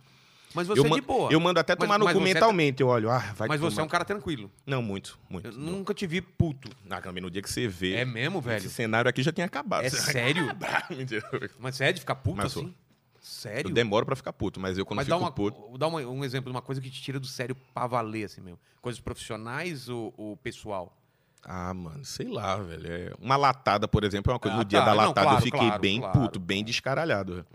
Mas 0.55 0.67
você 0.67 0.81
eu, 0.81 0.87
é 0.87 0.91
de 0.91 1.01
boa. 1.03 1.31
eu 1.33 1.39
mando 1.39 1.61
até 1.61 1.75
Mas- 1.75 1.81
tomar 1.81 1.99
no 1.99 2.07
cu 2.07 2.13
você 2.13 2.19
é 2.19 2.35
mentalmente. 2.35 2.81
Eu 2.81 2.89
olho, 2.89 3.11
ah, 3.11 3.19
vai 3.37 3.47
Mas 3.49 3.61
você 3.61 3.75
é 3.75 3.77
tomar. 3.77 3.87
um 3.87 3.89
cara 3.89 4.05
tranquilo. 4.05 4.51
Não, 4.65 4.81
muito, 4.81 5.19
muito. 5.29 5.49
Eu 5.49 5.53
nunca 5.53 5.93
te 5.93 6.07
vi 6.07 6.21
puto. 6.21 6.71
Ah, 6.89 7.01
no 7.21 7.31
dia 7.31 7.43
que 7.43 7.51
você 7.51 7.69
vê. 7.69 7.95
É 7.97 8.05
mesmo, 8.05 8.41
velho? 8.41 8.59
Esse 8.59 8.71
cenário 8.71 9.09
aqui 9.09 9.23
já 9.23 9.33
tinha 9.33 9.47
acabado. 9.47 9.85
É 9.85 9.91
sério? 9.91 10.47
Mas 11.59 11.81
é 11.81 11.93
de 11.93 12.01
ficar 12.01 12.15
puto 12.17 12.37
Mas 12.39 12.47
assim? 12.57 12.75
Sério? 13.21 13.71
Eu 13.71 13.75
demoro 13.75 14.07
pra 14.07 14.15
ficar 14.15 14.33
puto, 14.33 14.61
mas 14.61 14.79
eu 14.79 14.87
quando 14.87 14.99
Mas 14.99 15.07
fico 15.07 15.19
dá, 15.19 15.25
uma, 15.25 15.33
puto. 15.33 15.77
dá 15.77 15.89
uma- 15.89 15.99
um 16.01 16.25
exemplo 16.25 16.49
de 16.49 16.55
uma 16.57 16.63
coisa 16.63 16.81
que 16.81 16.89
te 16.89 17.03
tira 17.03 17.19
do 17.19 17.27
sério 17.27 17.57
pra 17.75 17.85
valer, 17.89 18.23
assim 18.25 18.41
mesmo. 18.41 18.57
Coisas 18.81 19.01
profissionais 19.01 19.89
ou, 19.89 20.15
ou 20.17 20.37
pessoal? 20.37 20.97
Ah, 21.43 21.75
mano, 21.75 22.05
sei 22.05 22.29
lá, 22.29 22.57
velho. 22.57 22.87
É 22.89 23.13
Uma 23.21 23.37
latada, 23.37 23.89
por 23.89 24.05
exemplo, 24.05 24.31
é 24.31 24.35
uma 24.35 24.39
coisa. 24.39 24.55
Ah, 24.55 24.59
no 24.59 24.65
dia 24.65 24.79
tá. 24.79 24.85
da 24.87 24.91
Não, 24.95 25.09
latada 25.09 25.23
claro, 25.27 25.39
eu 25.39 25.43
fiquei 25.43 25.59
claro, 25.61 25.81
bem 25.81 26.01
claro. 26.01 26.21
puto, 26.21 26.39
bem 26.39 26.65
descaralhado. 26.65 27.33
velho. 27.35 27.47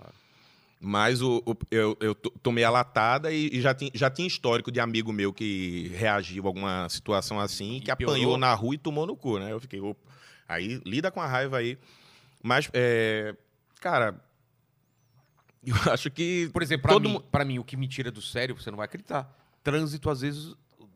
Mas 0.83 1.21
o, 1.21 1.43
o- 1.45 1.55
eu, 1.69 1.95
eu 1.99 2.15
to- 2.15 2.31
tomei 2.41 2.63
a 2.63 2.69
latada 2.71 3.31
e, 3.31 3.49
e 3.53 3.61
já, 3.61 3.71
tinha, 3.71 3.91
já 3.93 4.09
tinha 4.09 4.27
histórico 4.27 4.71
de 4.71 4.79
amigo 4.79 5.13
meu 5.13 5.31
que 5.31 5.89
reagiu 5.95 6.43
a 6.45 6.47
alguma 6.47 6.89
situação 6.89 7.39
assim, 7.39 7.75
E 7.75 7.81
que 7.81 7.95
piorou? 7.95 8.15
apanhou 8.15 8.37
na 8.37 8.51
rua 8.55 8.73
e 8.73 8.77
tomou 8.79 9.05
no 9.05 9.15
cu, 9.15 9.37
né? 9.37 9.51
Eu 9.51 9.59
fiquei, 9.59 9.79
opa. 9.79 10.01
Aí 10.47 10.81
lida 10.83 11.11
com 11.11 11.21
a 11.21 11.27
raiva 11.27 11.57
aí. 11.57 11.77
Mas, 12.41 12.67
é, 12.73 13.35
cara, 13.79 14.19
eu 15.63 15.75
acho 15.91 16.09
que. 16.09 16.49
Por 16.51 16.63
exemplo, 16.63 16.81
pra, 16.83 16.93
todo 16.93 17.07
mim, 17.07 17.13
mu- 17.13 17.45
mim, 17.45 17.59
o 17.59 17.63
que 17.63 17.77
me 17.77 17.87
tira 17.87 18.09
do 18.11 18.21
sério, 18.21 18.55
você 18.59 18.71
não 18.71 18.77
vai 18.77 18.85
acreditar. 18.85 19.31
Trânsito, 19.63 20.09
às 20.09 20.21
vezes, 20.21 20.55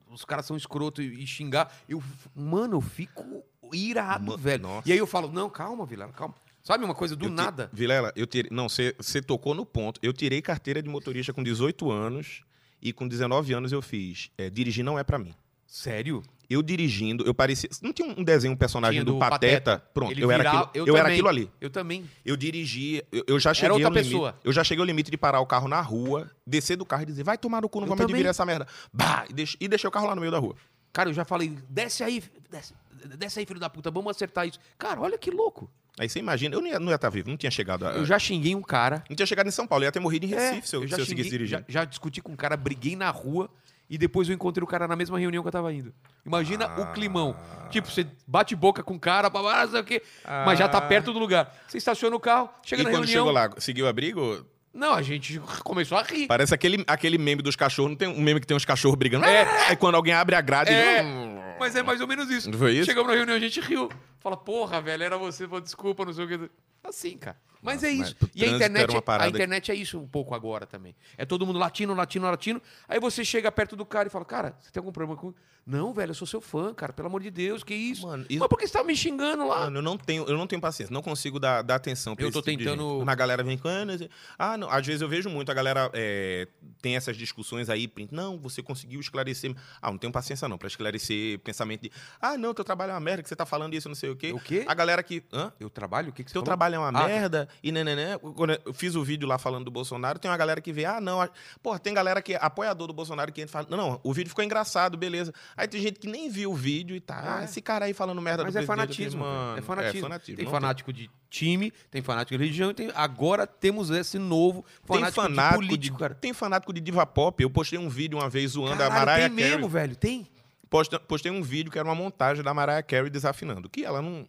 os 0.09 0.25
caras 0.25 0.47
são 0.47 0.57
escroto 0.57 1.01
e, 1.01 1.23
e 1.23 1.27
xingar. 1.27 1.71
Eu, 1.88 2.01
mano, 2.36 2.77
eu 2.77 2.81
fico 2.81 3.43
irado, 3.71 4.25
Ma- 4.31 4.36
velho. 4.38 4.63
nossa. 4.63 4.89
E 4.89 4.91
aí 4.91 4.97
eu 4.97 5.05
falo, 5.05 5.31
não, 5.31 5.47
calma, 5.49 5.86
Vilela, 5.86 6.11
calma. 6.11 6.33
Sabe 6.66 6.84
uma 6.84 6.95
coisa 6.95 7.16
do 7.16 7.26
Eu 7.26 7.30
ti- 7.30 7.36
nada? 7.36 7.70
Vilela, 7.72 8.11
eu 8.16 8.26
tirei. 8.26 8.49
Não, 8.51 8.68
você 8.68 9.22
tocou 9.22 9.53
no 9.53 9.66
ponto. 9.66 9.99
Eu 10.03 10.11
tirei 10.11 10.41
carteira 10.41 10.82
de 10.82 10.89
motorista 10.89 11.32
com 11.32 11.43
18 11.43 11.91
anos 11.91 12.41
e 12.82 12.91
com 12.91 13.07
19 13.07 13.53
anos 13.53 13.72
eu 13.72 13.82
fiz. 13.84 14.32
é, 14.38 14.49
dirigir 14.49 14.84
não 14.84 14.97
é 14.97 15.03
pra 15.03 15.20
mim. 15.20 15.34
Sério? 15.68 16.24
Eu 16.49 16.61
dirigindo, 16.63 17.24
eu 17.26 17.34
parecia. 17.34 17.70
Não 17.82 17.91
tinha 17.93 18.07
um 18.07 18.24
desenho, 18.24 18.53
um 18.53 18.57
personagem 18.57 18.97
Tinha 19.01 19.05
do, 19.05 19.13
do 19.13 19.20
Pateta? 19.20 19.72
Pateta. 19.78 19.89
Pronto, 19.93 20.11
Ele 20.11 20.24
eu 20.24 20.32
era, 20.32 20.49
aquilo, 20.49 20.70
eu 20.76 20.88
eu 20.88 20.97
era 20.97 21.09
aquilo 21.09 21.28
ali. 21.28 21.51
Eu 21.61 21.70
também. 21.70 22.09
Eu 22.24 22.36
dirigia, 22.38 23.03
eu, 23.11 23.24
eu 23.28 23.39
já 23.39 23.53
cheguei 23.53 23.72
outra 23.72 23.88
ao 23.88 23.93
limite. 23.93 24.09
pessoa. 24.11 24.39
Eu 24.43 24.51
já 24.53 24.63
cheguei 24.63 24.82
ao 24.82 24.86
limite 24.86 25.09
de 25.11 25.18
parar 25.18 25.39
o 25.41 25.45
carro 25.45 25.68
na 25.68 25.82
rua, 25.82 26.30
descer 26.45 26.78
do 26.78 26.86
carro 26.86 27.01
e 27.03 27.05
dizer, 27.07 27.24
vai 27.24 27.38
tomar 27.38 27.61
no 27.61 27.70
cu, 27.70 27.80
não 27.82 27.88
também. 27.89 28.05
dividir 28.07 28.28
essa 28.28 28.45
merda. 28.45 28.68
Bah, 28.93 29.26
e, 29.30 29.34
deix- 29.34 29.55
e 29.59 29.68
deixei 29.68 29.88
o 29.88 29.91
carro 29.91 30.07
lá 30.07 30.13
no 30.16 30.22
meio 30.22 30.32
da 30.32 30.38
rua. 30.39 30.55
Cara, 30.93 31.09
eu 31.09 31.13
já 31.13 31.26
falei, 31.26 31.57
desce 31.68 32.03
aí, 32.03 32.24
desce, 32.49 32.74
desce 33.18 33.39
aí, 33.39 33.45
filho 33.45 33.59
da 33.59 33.70
puta, 33.70 33.89
vamos 33.91 34.11
acertar 34.16 34.47
isso. 34.47 34.59
Cara, 34.78 35.01
olha 35.01 35.18
que 35.18 35.30
louco. 35.32 35.70
Aí 36.00 36.10
você 36.10 36.20
imagina, 36.20 36.56
eu 36.56 36.62
não 36.62 36.68
ia, 36.68 36.80
não 36.80 36.89
ia 36.89 36.96
estar 36.96 37.10
vivo, 37.10 37.30
não 37.30 37.38
tinha 37.38 37.50
chegado 37.52 37.88
a, 37.88 37.91
Eu 37.91 38.06
já 38.06 38.20
xinguei 38.20 38.54
um 38.54 38.62
cara. 38.62 39.04
Não 39.10 39.16
tinha 39.16 39.26
chegado 39.26 39.48
em 39.48 39.52
São 39.52 39.66
Paulo, 39.66 39.84
eu 39.84 39.88
ia 39.88 39.91
ter 39.91 40.00
morrido 40.00 40.26
em 40.26 40.30
Recife 40.30 40.68
se 40.68 40.76
eu, 40.76 40.84
É, 40.84 40.88
já 40.88 40.96
se 40.98 41.02
eu 41.02 41.06
seguisse 41.06 41.30
xinguei- 41.30 41.48
dirigindo. 41.48 41.66
Já, 41.70 41.82
já 41.82 41.86
discuti 41.86 42.22
com 42.22 42.34
um 42.34 42.36
cara, 42.36 42.58
briguei 42.58 42.96
na 42.98 43.10
rua 43.10 43.50
e 43.89 43.98
depois 43.98 44.28
eu 44.28 44.36
encontrei 44.36 44.64
o 44.64 44.68
cara 44.68 44.88
na 44.88 44.96
mesma 44.96 45.18
reunião 45.18 45.41
que 45.41 45.48
eu 45.48 45.52
tava 45.52 45.72
indo. 45.72 45.93
Imagina 46.26 46.66
o 46.82 46.91
climão. 46.91 47.36
Tipo, 47.70 47.89
você 47.89 48.06
bate 48.28 48.56
boca 48.56 48.84
com 48.84 48.96
o 48.96 49.00
cara, 49.00 49.30
não 49.34 49.70
sei 49.72 49.80
o 49.80 49.84
quê, 49.84 50.02
mas 50.46 50.60
já 50.60 50.68
tá 50.68 50.82
perto 50.82 51.14
do 51.14 51.20
lugar. 51.20 51.56
Você 51.68 51.78
estaciona 51.78 52.16
o 52.16 52.20
carro, 52.20 52.50
chega 52.64 52.82
e 52.82 52.84
na 52.84 52.89
quando 52.89 53.06
reunião. 53.06 53.26
chegou 53.26 53.32
lá, 53.32 53.50
seguiu 53.58 53.86
o 53.86 53.88
abrigo? 53.88 54.46
Não, 54.74 54.93
a 54.93 55.02
gente 55.02 55.39
começou 55.64 55.98
a 55.98 56.04
rir. 56.04 56.28
Parece 56.28 56.54
aquele, 56.54 56.84
aquele 56.86 57.18
meme 57.18 57.41
dos 57.41 57.56
cachorros. 57.56 57.91
Não 57.91 57.96
tem 57.98 58.10
um 58.10 58.20
meme 58.22 58.41
que 58.41 58.46
tem 58.48 58.58
uns 58.58 58.66
cachorros 58.66 58.98
brigando? 58.98 59.24
É. 59.24 59.43
É. 59.43 59.68
Aí 59.70 59.76
quando 59.78 59.96
alguém 59.96 60.14
abre 60.14 60.36
a 60.36 60.41
grade. 60.41 60.70
É. 60.70 61.00
ele- 61.00 61.39
Mas 61.58 61.74
é 61.78 61.82
mais 61.82 62.02
ou 62.02 62.08
menos 62.08 62.30
isso. 62.30 62.52
Não 62.52 62.60
foi 62.60 62.74
isso? 62.74 62.86
Chegamos 62.86 63.10
na 63.10 63.16
reunião, 63.16 63.38
a 63.38 63.39
gente 63.39 63.62
riu. 63.62 63.89
Fala, 64.26 64.36
porra, 64.38 64.82
velho, 64.82 65.03
era 65.03 65.19
você, 65.19 65.47
pô, 65.47 65.59
desculpa, 65.61 66.03
não 66.03 66.11
sei 66.11 66.26
o 66.26 66.28
que. 66.28 66.49
Assim, 66.84 67.15
cara. 67.15 67.38
Mas 67.61 67.84
é 67.84 67.91
mas 67.91 68.07
isso. 68.07 68.15
pro 68.15 68.30
E 68.36 68.43
a 68.43 68.47
internet, 68.47 68.91
a 69.07 69.28
internet 69.28 69.71
é 69.71 69.76
isso 69.76 69.99
um 69.99 70.07
pouco 70.07 70.34
agora 70.34 70.65
também. 70.65 70.95
É 71.15 71.26
todo 71.26 71.45
mundo 71.45 71.57
latino, 71.59 71.93
latino, 71.95 72.26
latino. 72.26 72.61
Aí 72.88 72.99
você 72.99 73.23
chega 73.23 73.51
perto 73.51 73.76
do 73.76 73.86
cara 73.86 74.07
e 74.07 74.11
fala, 74.11 74.26
cara, 74.26 74.55
você 74.59 74.71
tem 74.71 74.80
algum 74.82 74.91
problema 74.91 75.19
com. 75.19 75.32
Não, 75.65 75.91
velho, 75.91 76.11
eu 76.11 76.13
sou 76.13 76.28
seu 76.28 76.39
fã, 76.39 76.76
cara, 76.76 76.93
pelo 76.93 77.07
amor 77.07 77.23
de 77.23 77.32
Deus, 77.32 77.63
que 77.63 77.73
isso? 77.73 78.05
Mano, 78.05 78.23
isso- 78.30 78.38
Mas 78.39 78.47
por 78.47 78.59
que 78.59 78.67
você 78.67 78.73
tá 78.73 78.84
me 78.84 78.95
xingando 78.95 79.47
lá? 79.47 79.61
Mano, 79.61 79.80
eu 79.80 79.82
não 79.82 79.97
tenho, 79.97 80.23
eu 80.26 80.38
não 80.38 80.45
tenho 80.45 80.61
paciência, 80.61 80.93
não 80.93 81.01
consigo 81.01 81.39
dar, 81.39 81.63
dar 81.63 81.73
atenção 81.73 82.15
pra 82.15 82.23
Eu 82.23 82.32
tô 82.32 82.39
tipo 82.39 82.55
tentando- 82.55 82.84
gente. 82.88 82.97
Quando 82.99 83.09
a 83.09 83.15
galera 83.15 83.41
vem 83.43 83.57
com. 83.57 83.67
"Ah, 83.67 83.84
não 83.84 83.97
sei-" 83.97 84.09
Ah, 84.38 84.55
não. 84.57 84.69
Às 84.69 84.86
vezes 84.86 85.01
eu 85.01 85.09
vejo 85.09 85.28
muito, 85.28 85.49
a 85.49 85.55
galera 85.55 85.89
é, 85.91 86.47
tem 86.84 86.95
essas 86.95 87.17
discussões 87.17 87.67
aí, 87.67 87.88
print, 87.88 88.13
não, 88.13 88.38
você 88.38 88.61
conseguiu 88.61 88.99
esclarecer. 88.99 89.55
Ah, 89.82 89.89
não 89.89 89.97
tenho 89.97 90.13
paciência 90.13 90.47
não, 90.47 90.55
pra 90.59 90.67
esclarecer 90.67 91.39
pensamento 91.39 91.82
de. 91.82 91.91
Ah, 92.21 92.38
não, 92.38 92.53
teu 92.53 92.63
trabalho 92.63 92.91
é 92.91 92.93
uma 92.93 92.99
merda, 92.99 93.23
que 93.23 93.30
você 93.30 93.36
tá 93.36 93.45
falando 93.47 93.73
isso, 93.73 93.88
não 93.89 93.95
sei 93.95 94.11
o 94.11 94.14
quê. 94.16 94.32
O 94.34 94.39
quê? 94.39 94.63
A 94.68 94.74
galera 94.74 95.01
que. 95.03 95.24
Hã? 95.34 95.51
Eu 95.59 95.70
trabalho? 95.70 96.09
O 96.09 96.11
que, 96.13 96.24
que 96.24 96.30
você 96.30 96.34
Teu 96.34 96.41
falou? 96.41 96.45
trabalho 96.45 96.76
é 96.76 96.80
uma 96.80 96.89
Ah, 96.89 97.01
tá. 97.01 97.07
merda 97.07 97.47
e 97.63 97.72
nenené. 97.72 98.18
Quando 98.18 98.59
eu 98.66 98.74
fiz 98.74 98.95
o 98.95 99.03
vídeo 99.03 99.28
lá 99.28 99.38
falando 99.38 99.66
do 99.66 99.72
Bolsonaro, 99.72 100.18
tem 100.20 100.30
uma 100.30 100.38
galera 100.38 100.61
que 100.61 100.72
vê, 100.72 100.86
ah, 100.86 100.99
não. 101.01 101.22
a- 101.22 101.30
Porra, 101.61 101.80
tem 101.80 101.93
galera 101.93 102.22
que 102.22 102.34
é 102.34 102.39
apoiador 102.41 102.88
do 102.88 102.93
Bolsonaro 102.93 103.32
que 103.32 103.41
entra 103.41 103.51
e 103.51 103.53
fala, 103.53 103.68
não, 103.70 103.78
não, 103.78 103.99
o 104.03 104.13
vídeo 104.13 104.30
ficou 104.30 104.43
engraçado, 104.43 104.97
beleza. 104.97 105.34
Aí 105.57 105.68
tem 105.68 105.82
gente 105.82 105.99
que 105.99 106.07
nem 106.07 106.30
viu 106.30 106.51
o 106.51 106.55
vídeo 106.55 106.95
e 106.95 106.99
tá, 106.99 107.38
ah, 107.38 107.41
É. 107.41 107.45
esse 107.45 107.61
cara 107.61 107.86
aí 107.86 107.93
falando 107.93 108.22
merda 108.22 108.43
Mas 108.43 108.53
do 108.53 108.59
é 108.59 108.63
fanatismo, 108.63 109.24
velho. 109.24 109.36
mano, 109.36 109.57
é 109.57 109.61
fanatismo. 109.61 110.01
fanatismo. 110.01 110.36
Tem 110.36 110.45
não 110.45 110.51
fanático 110.51 110.93
de 110.93 111.09
time, 111.30 111.72
tem 111.91 112.01
fanático 112.01 112.38
de 112.38 112.43
religião, 112.43 112.72
e 112.72 112.74
tem... 112.74 112.91
agora 112.95 113.45
temos 113.45 113.89
esse 113.89 114.18
novo 114.18 114.63
Tem 114.88 114.97
fanático, 114.97 115.22
fanático 115.22 115.61
de 115.61 115.68
político, 115.68 115.95
de, 115.97 115.99
cara. 116.01 116.16
tem 116.16 116.34
fanático 116.34 116.74
de 116.74 116.80
diva 116.82 117.05
pop. 117.05 117.41
Eu 117.43 117.49
postei 117.49 117.78
um 117.78 117.89
vídeo 117.89 118.18
uma 118.18 118.30
vez 118.30 118.51
zoando 118.51 118.74
a 118.76 118.88
Caralho, 118.88 118.95
Mariah 119.05 119.30
tem 119.30 119.36
Carey. 119.38 119.51
mesmo, 119.51 119.68
velho, 119.70 119.95
tem? 119.95 120.28
Postei 120.70 121.32
um 121.32 121.41
vídeo 121.41 121.72
que 121.72 121.78
era 121.80 121.88
uma 121.88 121.95
montagem 121.95 122.43
da 122.43 122.53
Mariah 122.53 122.84
Carey 122.84 123.09
desafinando. 123.09 123.70
Que 123.70 123.86
ela 123.86 124.01
não. 124.01 124.28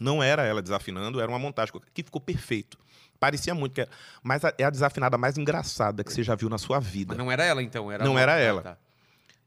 Não 0.00 0.22
era 0.22 0.44
ela 0.44 0.62
desafinando, 0.62 1.20
era 1.20 1.30
uma 1.30 1.38
montagem 1.38 1.74
que 1.92 2.02
ficou 2.02 2.20
perfeito. 2.20 2.78
Parecia 3.18 3.54
muito 3.54 3.74
que 3.74 3.82
era, 3.82 3.90
mas 4.22 4.42
a- 4.44 4.54
é 4.56 4.64
a 4.64 4.70
desafinada 4.70 5.18
mais 5.18 5.36
engraçada 5.36 6.02
que 6.02 6.10
você 6.10 6.22
já 6.22 6.34
viu 6.34 6.48
na 6.48 6.56
sua 6.56 6.80
vida. 6.80 7.08
Mas 7.10 7.18
não 7.18 7.30
era 7.30 7.44
ela, 7.44 7.62
então? 7.62 7.92
Era 7.92 8.02
Não 8.04 8.12
uma- 8.12 8.20
era 8.20 8.34
Ah, 8.34 8.38
ela. 8.38 8.62
tá. 8.62 8.78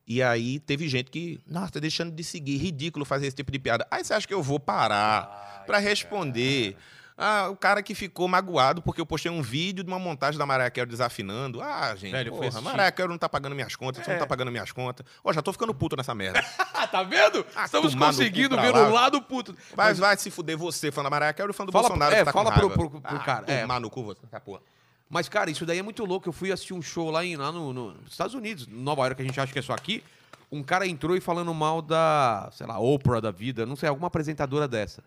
E 0.06 0.22
aí 0.22 0.60
teve 0.60 0.88
gente 0.88 1.10
que, 1.10 1.39
nossa, 1.48 1.72
tá 1.72 1.80
deixando 1.80 2.12
de 2.12 2.24
seguir, 2.24 2.58
ridículo 2.58 3.04
fazer 3.06 3.26
esse 3.26 3.36
tipo 3.36 3.52
de 3.52 3.58
piada. 3.58 3.88
Aí 3.89 4.04
você 4.04 4.14
acha 4.14 4.28
que 4.28 4.34
eu 4.34 4.44
vou 4.44 4.60
parar 4.60 5.64
pra 5.66 5.80
responder? 5.80 6.76
Ah, 7.18 7.47
o 7.49 7.55
cara 7.55 7.84
que 7.84 7.93
ficou 7.93 8.28
magoado 8.28 8.82
porque 8.82 8.99
eu 8.99 9.05
postei 9.05 9.32
um 9.32 9.41
vídeo 9.41 9.84
de 9.84 9.89
uma 9.89 9.99
montagem 9.99 10.38
da 10.39 10.45
Mariah 10.47 10.72
Carey 10.72 10.89
desafinando. 10.89 11.61
Ah, 11.61 11.95
gente, 11.95 12.11
Velho, 12.11 12.32
porra. 12.32 12.59
Mariah 12.61 12.91
Carey 12.91 13.09
não 13.11 13.18
tá 13.20 13.30
pagando 13.30 13.53
minhas 13.55 13.76
contas, 13.76 14.03
você 14.03 14.09
É. 14.11 14.14
não 14.14 14.20
tá 14.22 14.28
pagando 14.28 14.51
minhas 14.51 14.72
contas. 14.72 15.05
Ó, 15.24 15.32
já 15.32 15.41
tô 15.41 15.51
ficando 15.53 15.74
puto 15.74 15.95
nessa 15.95 16.14
merda. 16.16 16.43
Tá 16.93 17.01
vendo? 17.01 17.43
Ah, 17.55 17.66
Estamos 17.66 17.95
conseguindo 17.95 18.55
ver 18.59 18.76
o 18.76 18.89
lado 18.91 19.20
puto. 19.22 19.55
Mas 19.76 19.97
vai 19.97 20.16
se 20.18 20.30
fuder 20.30 20.55
você, 20.57 20.91
fã 20.91 21.01
da 21.01 21.09
Mariah 21.09 21.34
Carey, 21.34 21.51
fã 21.53 21.66
do 21.66 21.72
Fala- 21.72 21.88
Bolsonaro 21.88 22.14
é, 22.14 22.20
que 22.20 22.26
tá 22.26 22.32
fala 22.32 22.51
com 22.51 22.59
pro- 22.59 22.68
raiva. 22.68 22.89
pro- 22.89 23.01
pro 23.01 23.16
Ah, 23.18 23.20
cara, 23.20 23.45
é. 23.51 23.61
Tomar 23.61 23.80
no 23.80 23.89
cu 23.89 24.03
você, 24.03 24.20
porra. 24.45 24.61
Mas, 25.09 25.28
cara, 25.30 25.49
isso 25.49 25.66
daí 25.66 25.80
é 25.80 25.82
muito 25.82 26.05
louco. 26.05 26.28
Eu 26.30 26.34
fui 26.34 26.51
assistir 26.51 26.74
um 26.74 26.82
show 26.84 27.09
lá, 27.09 27.24
em, 27.26 27.36
lá 27.36 27.51
no, 27.51 27.74
no- 27.74 27.93
nos 27.93 28.11
Estados 28.11 28.36
Unidos, 28.36 28.68
Nova 28.68 29.01
York, 29.03 29.16
que 29.16 29.22
a 29.24 29.26
gente 29.26 29.39
acha 29.39 29.51
que 29.51 29.57
é 29.57 29.61
só 29.61 29.74
aqui. 29.74 30.03
Um 30.51 30.61
cara 30.61 30.86
entrou 30.88 31.16
e 31.18 31.22
falando 31.22 31.51
mal 31.53 31.82
da, 31.82 32.49
sei 32.51 32.68
lá, 32.68 32.78
Oprah 32.78 33.20
da 33.20 33.32
vida, 33.32 33.66
não 33.66 33.76
sei, 33.76 33.89
alguma 33.89 34.07
apresentadora 34.07 34.68
dessa. 34.68 35.03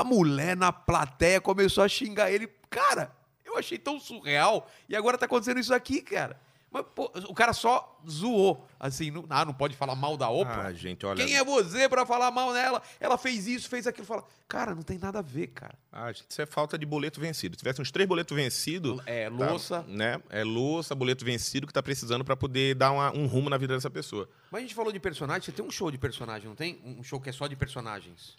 A 0.00 0.04
mulher 0.04 0.56
na 0.56 0.72
plateia 0.72 1.40
começou 1.40 1.84
a 1.84 1.88
xingar 1.88 2.30
ele. 2.30 2.46
Cara, 2.70 3.12
eu 3.44 3.58
achei 3.58 3.78
tão 3.78 4.00
surreal. 4.00 4.70
E 4.88 4.96
agora 4.96 5.18
tá 5.18 5.26
acontecendo 5.26 5.60
isso 5.60 5.74
aqui, 5.74 6.00
cara. 6.00 6.40
Mas, 6.70 6.86
pô, 6.94 7.12
o 7.28 7.34
cara 7.34 7.52
só 7.52 8.00
zoou. 8.08 8.66
Assim, 8.80 9.10
não, 9.10 9.26
ah, 9.28 9.44
não 9.44 9.52
pode 9.52 9.76
falar 9.76 9.94
mal 9.94 10.16
da 10.16 10.30
Oprah. 10.30 10.68
Ah, 10.68 10.72
gente, 10.72 11.04
olha. 11.04 11.22
Quem 11.22 11.36
é 11.36 11.44
você 11.44 11.86
pra 11.86 12.06
falar 12.06 12.30
mal 12.30 12.50
nela? 12.54 12.80
Ela 12.98 13.18
fez 13.18 13.46
isso, 13.46 13.68
fez 13.68 13.86
aquilo. 13.86 14.06
Fala, 14.06 14.24
cara, 14.48 14.74
não 14.74 14.82
tem 14.82 14.96
nada 14.96 15.18
a 15.18 15.22
ver, 15.22 15.48
cara. 15.48 15.74
Ah, 15.92 16.10
gente, 16.10 16.24
isso 16.30 16.40
é 16.40 16.46
falta 16.46 16.78
de 16.78 16.86
boleto 16.86 17.20
vencido. 17.20 17.54
Se 17.54 17.58
tivesse 17.58 17.82
uns 17.82 17.90
três 17.90 18.08
boletos 18.08 18.34
vencidos. 18.34 19.02
É, 19.04 19.28
tá, 19.28 19.36
louça. 19.36 19.84
né? 19.86 20.18
É 20.30 20.42
louça, 20.42 20.94
boleto 20.94 21.22
vencido 21.26 21.66
que 21.66 21.74
tá 21.74 21.82
precisando 21.82 22.24
pra 22.24 22.34
poder 22.34 22.74
dar 22.74 22.90
uma- 22.90 23.12
um 23.14 23.26
rumo 23.26 23.50
na 23.50 23.58
vida 23.58 23.74
dessa 23.74 23.90
pessoa. 23.90 24.26
Mas 24.50 24.60
a 24.60 24.62
gente 24.62 24.74
falou 24.74 24.90
de 24.90 24.98
personagem, 24.98 25.42
você 25.44 25.52
tem 25.52 25.62
um 25.62 25.70
show 25.70 25.90
de 25.90 25.98
personagem, 25.98 26.48
não 26.48 26.56
tem? 26.56 26.80
Um 26.82 27.02
show 27.02 27.20
que 27.20 27.28
é 27.28 27.32
só 27.32 27.46
de 27.46 27.54
personagens. 27.54 28.34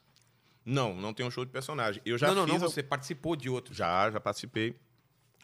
Não, 0.66 0.96
não 0.96 1.14
tem 1.14 1.26
um 1.26 1.32
show 1.32 1.44
de 1.44 1.52
personagem. 1.52 2.02
Eu 2.06 2.18
já 2.18 2.28
não, 2.28 2.36
não, 2.36 2.46
fiz. 2.46 2.54
não, 2.54 2.70
você 2.70 2.82
participou 2.82 3.36
de 3.36 3.50
outros. 3.50 3.76
Já, 3.76 4.10
já 4.10 4.20
participei. 4.20 4.76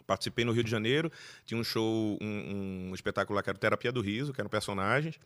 Participei 0.08 0.44
no 0.44 0.52
Rio 0.52 0.64
de 0.64 0.72
Janeiro. 0.72 1.12
Tinha 1.46 1.60
um 1.60 1.64
show, 1.64 2.18
um, 2.22 2.90
um 2.90 2.96
espetáculo 2.96 3.36
lá 3.36 3.44
que 3.44 3.50
era 3.50 3.58
Terapia 3.58 3.92
do 3.92 4.02
Riso, 4.02 4.34
que 4.34 4.42
eram 4.42 4.50
personagens. 4.50 5.20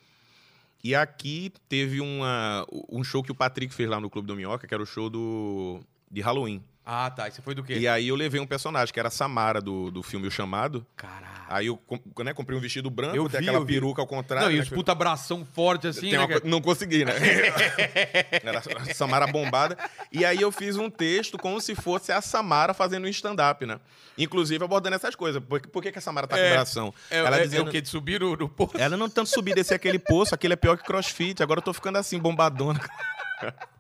E 0.83 0.93
aqui 0.93 1.53
teve 1.69 2.01
uma, 2.01 2.65
um 2.89 3.03
show 3.03 3.23
que 3.23 3.31
o 3.31 3.35
Patrick 3.35 3.73
fez 3.73 3.89
lá 3.89 3.99
no 4.01 4.09
Clube 4.09 4.27
do 4.27 4.35
Minhoca, 4.35 4.67
que 4.67 4.73
era 4.73 4.83
o 4.83 4.85
show 4.85 5.09
do, 5.09 5.79
de 6.11 6.19
Halloween. 6.19 6.61
Ah, 6.86 7.09
tá. 7.09 7.27
E 7.27 7.31
você 7.31 7.41
foi 7.41 7.55
do 7.55 7.63
quê? 7.63 7.75
E 7.77 7.88
aí 7.88 8.09
eu 8.09 8.15
levei 8.15 8.41
um 8.41 8.45
personagem, 8.45 8.93
que 8.93 8.99
era 8.99 9.07
a 9.07 9.11
Samara, 9.11 9.61
do, 9.61 9.89
do 9.89 10.03
filme 10.03 10.27
O 10.27 10.31
Chamado. 10.31 10.86
Caralho. 10.97 11.31
Aí 11.47 11.67
eu 11.67 11.77
com- 11.77 11.99
né, 12.23 12.34
comprei 12.34 12.57
um 12.57 12.61
vestido 12.61 12.89
branco, 12.89 13.15
Eu 13.15 13.29
tem 13.29 13.39
vi, 13.41 13.45
aquela 13.47 13.61
eu 13.61 13.65
vi. 13.65 13.73
peruca 13.75 14.01
ao 14.01 14.07
contrário. 14.07 14.47
Não, 14.47 14.53
e 14.53 14.57
né, 14.57 14.63
os 14.63 14.69
puta 14.69 14.91
abração 14.91 15.45
forte 15.45 15.88
assim, 15.88 16.11
né? 16.11 16.19
uma 16.19 16.41
Não 16.43 16.59
consegui, 16.61 17.05
né? 17.05 17.13
Era 18.43 18.59
a 18.59 18.93
Samara 18.93 19.27
bombada. 19.27 19.77
E 20.11 20.25
aí 20.25 20.41
eu 20.41 20.51
fiz 20.51 20.75
um 20.75 20.89
texto 20.89 21.38
como 21.38 21.61
se 21.61 21.75
fosse 21.75 22.11
a 22.11 22.21
Samara 22.21 22.73
fazendo 22.73 23.05
um 23.05 23.09
stand-up, 23.09 23.65
né? 23.65 23.79
Inclusive 24.17 24.63
abordando 24.63 24.95
essas 24.95 25.15
coisas. 25.15 25.41
Por, 25.43 25.59
que- 25.61 25.67
por 25.67 25.81
que, 25.81 25.91
que 25.91 25.99
a 25.99 26.01
Samara 26.01 26.27
tá 26.27 26.36
com 26.36 26.41
É, 26.43 26.49
coração? 26.49 26.93
É, 27.09 27.19
ela 27.19 27.38
é, 27.38 27.41
é 27.41 27.43
dizendo. 27.43 27.67
o 27.67 27.71
quê? 27.71 27.81
De 27.81 27.88
subir 27.89 28.19
no, 28.19 28.36
no 28.36 28.49
posto? 28.49 28.77
Ela 28.77 28.97
não 28.97 29.09
tanto 29.09 29.29
subir 29.29 29.53
desse 29.55 29.73
aquele 29.73 29.99
poço, 29.99 30.34
aquele 30.36 30.53
é 30.53 30.57
pior 30.57 30.77
que 30.77 30.84
crossfit. 30.84 31.41
Agora 31.41 31.59
eu 31.59 31.63
tô 31.63 31.73
ficando 31.73 31.97
assim, 31.97 32.19
bombadona. 32.19 32.79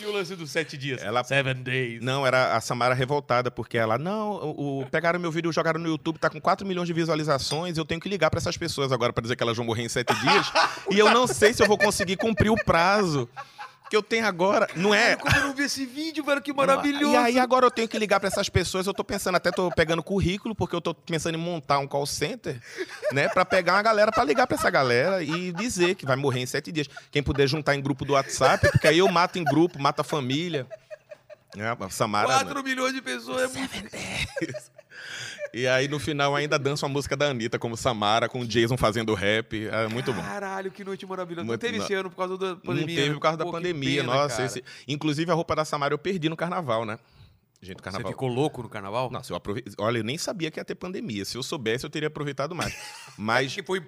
E 0.00 0.06
o 0.06 0.12
lance 0.12 0.34
dos 0.34 0.50
sete 0.50 0.76
dias? 0.78 1.02
Ela- 1.02 1.22
Seven 1.24 1.54
days. 1.62 2.02
Não, 2.02 2.26
era 2.26 2.56
a 2.56 2.60
Samara 2.60 2.94
revoltada, 2.94 3.50
porque 3.50 3.76
ela, 3.76 3.98
não, 3.98 4.30
o, 4.32 4.80
o- 4.80 4.86
pegaram 4.86 5.18
meu 5.20 5.30
vídeo, 5.30 5.52
jogaram 5.52 5.78
no 5.78 5.88
YouTube, 5.88 6.18
tá 6.18 6.30
com 6.30 6.40
4 6.40 6.66
milhões 6.66 6.86
de 6.86 6.92
visualizações, 6.92 7.76
eu 7.76 7.84
tenho 7.84 8.00
que 8.00 8.08
ligar 8.08 8.30
pra 8.30 8.38
essas 8.38 8.56
pessoas 8.56 8.92
agora 8.92 9.12
pra 9.12 9.20
dizer 9.22 9.36
que 9.36 9.42
elas 9.42 9.56
vão 9.56 9.66
morrer 9.66 9.82
em 9.84 9.88
7 9.88 10.14
dias. 10.20 10.52
e 10.90 10.98
eu 10.98 11.10
não 11.10 11.26
sei 11.26 11.52
se 11.52 11.62
eu 11.62 11.66
vou 11.66 11.76
conseguir 11.78 12.16
cumprir 12.16 12.50
o 12.50 12.56
prazo 12.64 13.28
que 13.90 13.96
eu 13.96 14.02
tenho 14.04 14.24
agora. 14.24 14.68
Não 14.76 14.94
é? 14.94 15.16
Como 15.16 15.36
eu 15.36 15.42
não 15.42 15.52
vi 15.52 15.64
esse 15.64 15.84
vídeo, 15.84 16.22
velho, 16.22 16.40
que 16.40 16.52
maravilhoso. 16.52 17.12
E 17.12 17.16
aí 17.16 17.38
agora 17.40 17.66
eu 17.66 17.70
tenho 17.72 17.88
que 17.88 17.98
ligar 17.98 18.20
pra 18.20 18.28
essas 18.28 18.48
pessoas. 18.48 18.86
Eu 18.86 18.94
tô 18.94 19.02
pensando, 19.02 19.34
até 19.34 19.50
tô 19.50 19.68
pegando 19.72 20.00
currículo, 20.00 20.54
porque 20.54 20.76
eu 20.76 20.80
tô 20.80 20.94
pensando 20.94 21.34
em 21.34 21.40
montar 21.40 21.80
um 21.80 21.88
call 21.88 22.06
center, 22.06 22.62
né? 23.12 23.28
Pra 23.28 23.44
pegar 23.44 23.74
uma 23.74 23.82
galera, 23.82 24.12
pra 24.12 24.22
ligar 24.22 24.46
pra 24.46 24.56
essa 24.56 24.70
galera 24.70 25.24
e 25.24 25.52
dizer 25.52 25.96
que 25.96 26.06
vai 26.06 26.14
morrer 26.14 26.40
em 26.40 26.46
sete 26.46 26.70
dias. 26.70 26.88
Quem 27.10 27.20
puder 27.20 27.48
juntar 27.48 27.74
em 27.74 27.82
grupo 27.82 28.04
do 28.04 28.12
WhatsApp, 28.12 28.70
porque 28.70 28.86
aí 28.86 28.98
eu 28.98 29.08
mato 29.08 29.40
em 29.40 29.44
grupo, 29.44 29.82
mato 29.82 30.00
a 30.00 30.04
família. 30.04 30.68
É, 31.56 31.66
a 31.66 31.90
Samara. 31.90 32.28
4 32.28 32.62
milhões 32.62 32.94
de 32.94 33.02
pessoas 33.02 33.52
é 33.52 33.58
muito... 33.58 33.90
E 35.52 35.66
aí 35.66 35.88
no 35.88 35.98
final 35.98 36.34
ainda 36.36 36.58
dança 36.58 36.86
uma 36.86 36.92
música 36.92 37.16
da 37.16 37.30
Anitta, 37.30 37.58
como 37.58 37.76
Samara, 37.76 38.28
com 38.28 38.40
o 38.40 38.46
Jason 38.46 38.76
fazendo 38.76 39.14
rap. 39.14 39.66
É 39.66 39.88
muito 39.88 40.12
bom. 40.12 40.22
Caralho, 40.22 40.70
que 40.70 40.84
noite 40.84 41.04
maravilhosa. 41.06 41.46
Não 41.46 41.58
teve 41.58 41.78
não- 41.78 41.84
esse 41.84 41.94
ano 41.94 42.08
por 42.10 42.16
causa 42.16 42.38
da 42.38 42.56
pandemia. 42.56 42.86
Não 42.86 42.94
teve 42.94 43.08
né? 43.08 43.14
por 43.14 43.20
causa 43.20 43.36
da 43.36 43.44
Pô, 43.44 43.50
que 43.50 43.56
pandemia, 43.56 44.00
pena, 44.02 44.14
nossa. 44.14 44.44
esse- 44.44 44.62
Inclusive 44.86 45.30
a 45.30 45.34
roupa 45.34 45.56
da 45.56 45.64
Samara 45.64 45.92
eu 45.92 45.98
perdi 45.98 46.28
no 46.28 46.36
carnaval, 46.36 46.84
né? 46.84 46.98
Gente, 47.62 47.76
o 47.76 47.78
Você 47.78 47.84
carnaval. 47.84 48.12
ficou 48.12 48.28
louco 48.28 48.62
no 48.62 48.68
carnaval? 48.70 49.10
Nossa, 49.10 49.32
eu 49.32 49.36
aproveitei. 49.36 49.74
Olha, 49.78 49.98
eu 49.98 50.04
nem 50.04 50.16
sabia 50.16 50.50
que 50.50 50.58
ia 50.58 50.64
ter 50.64 50.74
pandemia. 50.76 51.24
Se 51.26 51.36
eu 51.36 51.42
soubesse, 51.42 51.84
eu 51.84 51.90
teria 51.90 52.06
aproveitado 52.08 52.54
mais. 52.54 52.74
Mas 53.18 53.46
Acho 53.48 53.56
que 53.56 53.62
foi... 53.66 53.82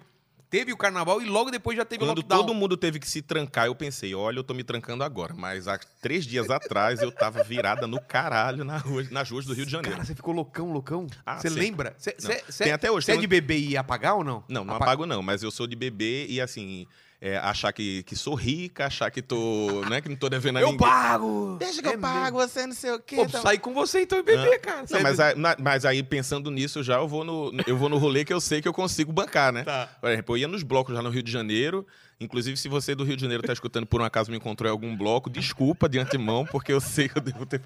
Teve 0.53 0.71
o 0.71 0.77
carnaval 0.77 1.23
e 1.23 1.25
logo 1.25 1.51
depois 1.51 1.75
já 1.79 1.85
teve 1.85 2.05
o 2.05 2.07
quando 2.07 2.19
lockdown. 2.19 2.41
todo 2.43 2.55
mundo 2.55 2.77
teve 2.77 3.01
que 3.01 3.09
se 3.09 3.23
trancar, 3.23 3.67
eu 3.67 3.75
pensei, 3.75 4.15
olha, 4.15 4.39
eu 4.39 4.45
tô 4.45 4.53
me 4.53 4.63
trancando 4.63 5.03
agora. 5.03 5.33
Mas 5.35 5.67
há 5.67 5.79
três 6.03 6.27
dias 6.27 6.51
atrás 6.51 7.01
eu 7.01 7.11
tava 7.11 7.43
virada 7.43 7.87
no 7.87 7.99
caralho 7.99 8.63
na 8.63 8.77
rua, 8.77 9.03
nas 9.11 9.31
ruas 9.31 9.47
do 9.47 9.55
Rio 9.55 9.65
de 9.65 9.73
Janeiro. 9.73 9.97
Cara, 9.97 10.05
você 10.07 10.15
ficou 10.15 10.35
loucão, 10.35 10.71
loucão? 10.71 11.07
Ah, 11.25 11.39
você 11.39 11.49
sempre. 11.49 11.65
lembra? 11.65 11.91
Não. 11.91 11.99
cê- 11.99 12.45
cê- 12.51 12.65
Tem 12.65 12.73
até 12.75 12.91
hoje, 12.91 13.07
Você 13.07 13.13
é 13.13 13.17
de 13.17 13.27
beber 13.27 13.59
e 13.61 13.79
apagar 13.79 14.15
ou 14.15 14.23
não? 14.23 14.45
Não, 14.47 14.63
não 14.63 14.75
Apa- 14.75 14.85
apago 14.85 15.07
não, 15.07 15.23
mas 15.23 15.43
eu 15.43 15.51
sou 15.51 15.67
de 15.67 15.75
bebê 15.75 16.27
e 16.29 16.39
assim, 16.39 16.87
é, 17.25 17.37
achar 17.37 17.73
que, 17.73 18.03
que 18.03 18.17
sou 18.17 18.35
rica, 18.35 18.87
achar 18.87 19.09
que 19.09 19.23
tô, 19.23 19.81
né, 19.89 20.01
que 20.01 20.09
não 20.09 20.17
tô 20.17 20.29
devendo 20.29 20.57
a 20.59 20.61
Eu 20.61 20.73
ninguém. 20.73 20.81
pago! 20.81 21.57
Deixa 21.57 21.81
que 21.81 21.87
eu 21.87 21.93
É 21.93 21.97
pago, 21.97 22.37
você 22.37 22.67
não 22.67 22.75
sei 22.75 22.91
o 22.91 22.99
quê. 22.99 23.15
Pô, 23.15 23.29
tá- 23.29 23.41
sair 23.41 23.59
com 23.59 23.73
você 23.73 24.03
então 24.03 24.19
e 24.19 24.25
beber, 24.25 24.61
cara. 24.61 24.85
Não, 24.91 25.01
mas, 25.01 25.21
aí, 25.21 25.35
mas 25.61 25.85
aí, 25.85 26.03
pensando 26.03 26.51
nisso 26.51 26.83
já, 26.83 26.97
eu 26.97 27.07
vou, 27.07 27.23
no, 27.23 27.53
eu 27.65 27.77
vou 27.77 27.89
no 27.89 27.97
rolê 27.97 28.25
que 28.25 28.33
eu 28.33 28.41
sei 28.41 28.61
que 28.61 28.67
eu 28.67 28.73
consigo 28.73 29.13
bancar, 29.13 29.53
né? 29.53 29.63
Tá. 29.63 29.89
Por 30.01 30.11
exemplo, 30.11 30.35
eu 30.35 30.41
ia 30.41 30.49
nos 30.49 30.65
blocos 30.65 30.93
já 30.97 31.01
no 31.01 31.11
Rio 31.11 31.23
de 31.23 31.31
Janeiro. 31.31 31.87
Inclusive, 32.19 32.57
se 32.57 32.69
você 32.69 32.93
do 32.93 33.05
Rio 33.05 33.15
de 33.15 33.23
Janeiro 33.23 33.43
tá 33.45 33.53
escutando 33.53 33.87
por 33.87 34.01
um 34.01 34.05
acaso 34.05 34.29
me 34.29 34.37
encontrou 34.37 34.69
em 34.69 34.73
algum 34.73 34.97
bloco, 34.97 35.31
desculpa 35.31 35.89
de 35.89 36.01
antemão, 36.01 36.45
porque 36.45 36.73
eu 36.73 36.81
sei 36.81 37.09
que 37.09 37.19
eu 37.19 37.23
devo 37.23 37.47
ter. 37.47 37.61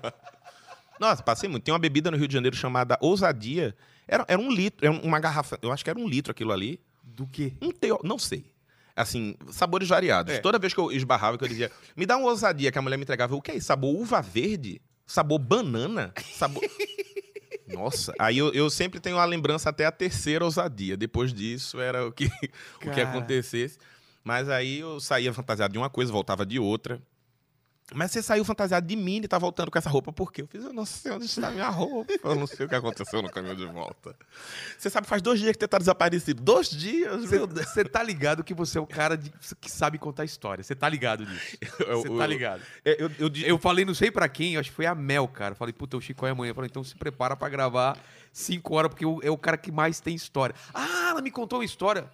Nossa, 1.01 1.23
passei 1.23 1.49
muito. 1.49 1.65
Tem 1.65 1.73
uma 1.73 1.79
bebida 1.79 2.11
no 2.11 2.19
Rio 2.19 2.29
de 2.29 2.35
Janeiro 2.35 2.55
chamada 2.57 2.99
Ousadia. 3.01 3.75
Era, 4.07 4.25
era 4.29 4.41
um 4.41 4.51
litro, 4.51 4.87
era 4.87 4.95
uma 4.95 5.19
garrafa. 5.19 5.59
Eu 5.63 5.73
acho 5.73 5.83
que 5.83 5.89
era 5.91 5.99
um 5.99 6.07
litro 6.07 6.31
aquilo 6.31 6.53
ali. 6.53 6.79
Do 7.03 7.27
quê? 7.27 7.55
Um 7.63 7.71
teo, 7.71 8.01
não 8.05 8.19
sei. 8.19 8.45
Assim, 8.97 9.37
sabores 9.51 9.89
variados. 9.89 10.35
É. 10.35 10.39
Toda 10.39 10.59
vez 10.59 10.73
que 10.73 10.81
eu 10.81 10.91
esbarrava, 10.91 11.37
que 11.37 11.45
eu 11.45 11.49
dizia, 11.49 11.71
me 11.95 12.07
dá 12.07 12.17
uma 12.17 12.31
ousadia, 12.31 12.73
que 12.73 12.79
a 12.79 12.83
mulher 12.83 12.97
me 12.97 13.03
entregava, 13.03 13.37
o 13.37 13.43
que 13.43 13.51
é 13.51 13.57
isso? 13.57 13.67
Sabor 13.67 13.95
uva 13.95 14.23
verde? 14.23 14.81
Sabor 15.07 15.39
banana? 15.39 16.15
Sabor. 16.33 16.63
Nossa, 17.69 18.15
aí 18.19 18.39
eu, 18.39 18.53
eu 18.55 18.71
sempre 18.71 18.99
tenho 18.99 19.19
a 19.19 19.25
lembrança 19.25 19.69
até 19.69 19.85
a 19.85 19.93
terceira 19.93 20.45
ousadia. 20.45 20.97
Depois 20.97 21.33
disso 21.33 21.79
era 21.81 22.07
o 22.07 22.13
que, 22.13 22.27
o 22.85 22.91
que 22.91 23.01
acontecesse. 23.01 23.79
Mas 24.25 24.49
aí 24.49 24.81
eu 24.81 24.99
saía 24.99 25.33
fantasiado 25.33 25.73
de 25.73 25.79
uma 25.79 25.91
coisa, 25.91 26.11
voltava 26.11 26.47
de 26.47 26.59
outra. 26.59 27.01
Mas 27.95 28.11
você 28.11 28.21
saiu 28.21 28.45
fantasiado 28.45 28.85
de 28.85 28.97
mim 28.97 29.21
e 29.23 29.29
tá 29.29 29.39
voltando 29.39 29.71
com 29.71 29.79
essa 29.79 29.89
roupa 29.89 30.13
por 30.13 30.33
quê? 30.33 30.43
Eu 30.43 30.49
fiz, 30.49 30.65
eu 30.65 30.73
não 30.73 30.85
sei 30.85 31.13
onde 31.13 31.27
está 31.27 31.51
minha 31.53 31.69
roupa. 31.69 32.13
Eu 32.25 32.35
não 32.35 32.47
sei 32.47 32.67
o 32.67 32.69
que 32.69 32.75
aconteceu 32.75 33.23
no 33.23 33.31
caminho 33.31 33.55
de 33.55 33.65
volta. 33.67 34.17
Você 34.77 34.91
sabe, 34.91 35.07
faz 35.07 35.23
dois 35.23 35.39
dias 35.39 35.53
que 35.55 35.61
você 35.61 35.69
tá 35.69 35.79
desaparecido. 35.79 36.43
Dois 36.43 36.69
dias, 36.69 37.31
meu 37.31 37.47
Deus. 37.47 37.69
Você 37.69 37.85
tá 37.85 38.03
ligado 38.03 38.43
que 38.43 38.53
você 38.53 38.79
é 38.79 38.81
o 38.81 38.87
cara 38.89 39.17
de- 39.17 39.33
que 39.61 39.71
sabe 39.71 39.99
contar 39.99 40.25
história. 40.25 40.65
Você 40.65 40.75
tá 40.75 40.89
ligado 40.89 41.25
disso. 41.25 41.57
Você 41.79 42.09
tá 42.19 42.27
ligado. 42.27 42.61
Eu, 42.85 43.09
eu, 43.21 43.31
eu, 43.45 43.59
falei, 43.59 43.85
não 43.85 43.95
sei 43.95 44.11
pra 44.11 44.29
quem, 44.29 44.55
eu 44.55 44.61
acho 44.61 44.71
que 44.71 44.77
foi 44.77 44.87
a 44.87 44.95
Mel, 44.95 45.29
cara. 45.29 45.53
Eu 45.53 45.57
falei, 45.57 45.73
puta, 45.73 45.97
o 45.97 46.01
Chico 46.01 46.27
é 46.27 46.31
amanhã. 46.31 46.51
Eu 46.51 46.55
falei, 46.57 46.69
então 46.69 46.83
se 46.83 46.97
prepara 46.97 47.37
pra 47.37 47.49
gravar 47.49 47.97
cinco 48.33 48.75
horas, 48.75 48.91
porque 48.91 49.05
é 49.25 49.31
o 49.31 49.39
cara 49.39 49.57
que 49.57 49.71
mais 49.71 50.01
tem 50.01 50.15
história. 50.15 50.57
Ah, 50.75 51.11
ela 51.11 51.23
me 51.23 51.31
contou 51.31 51.61
uma 51.61 51.65
história 51.65 52.11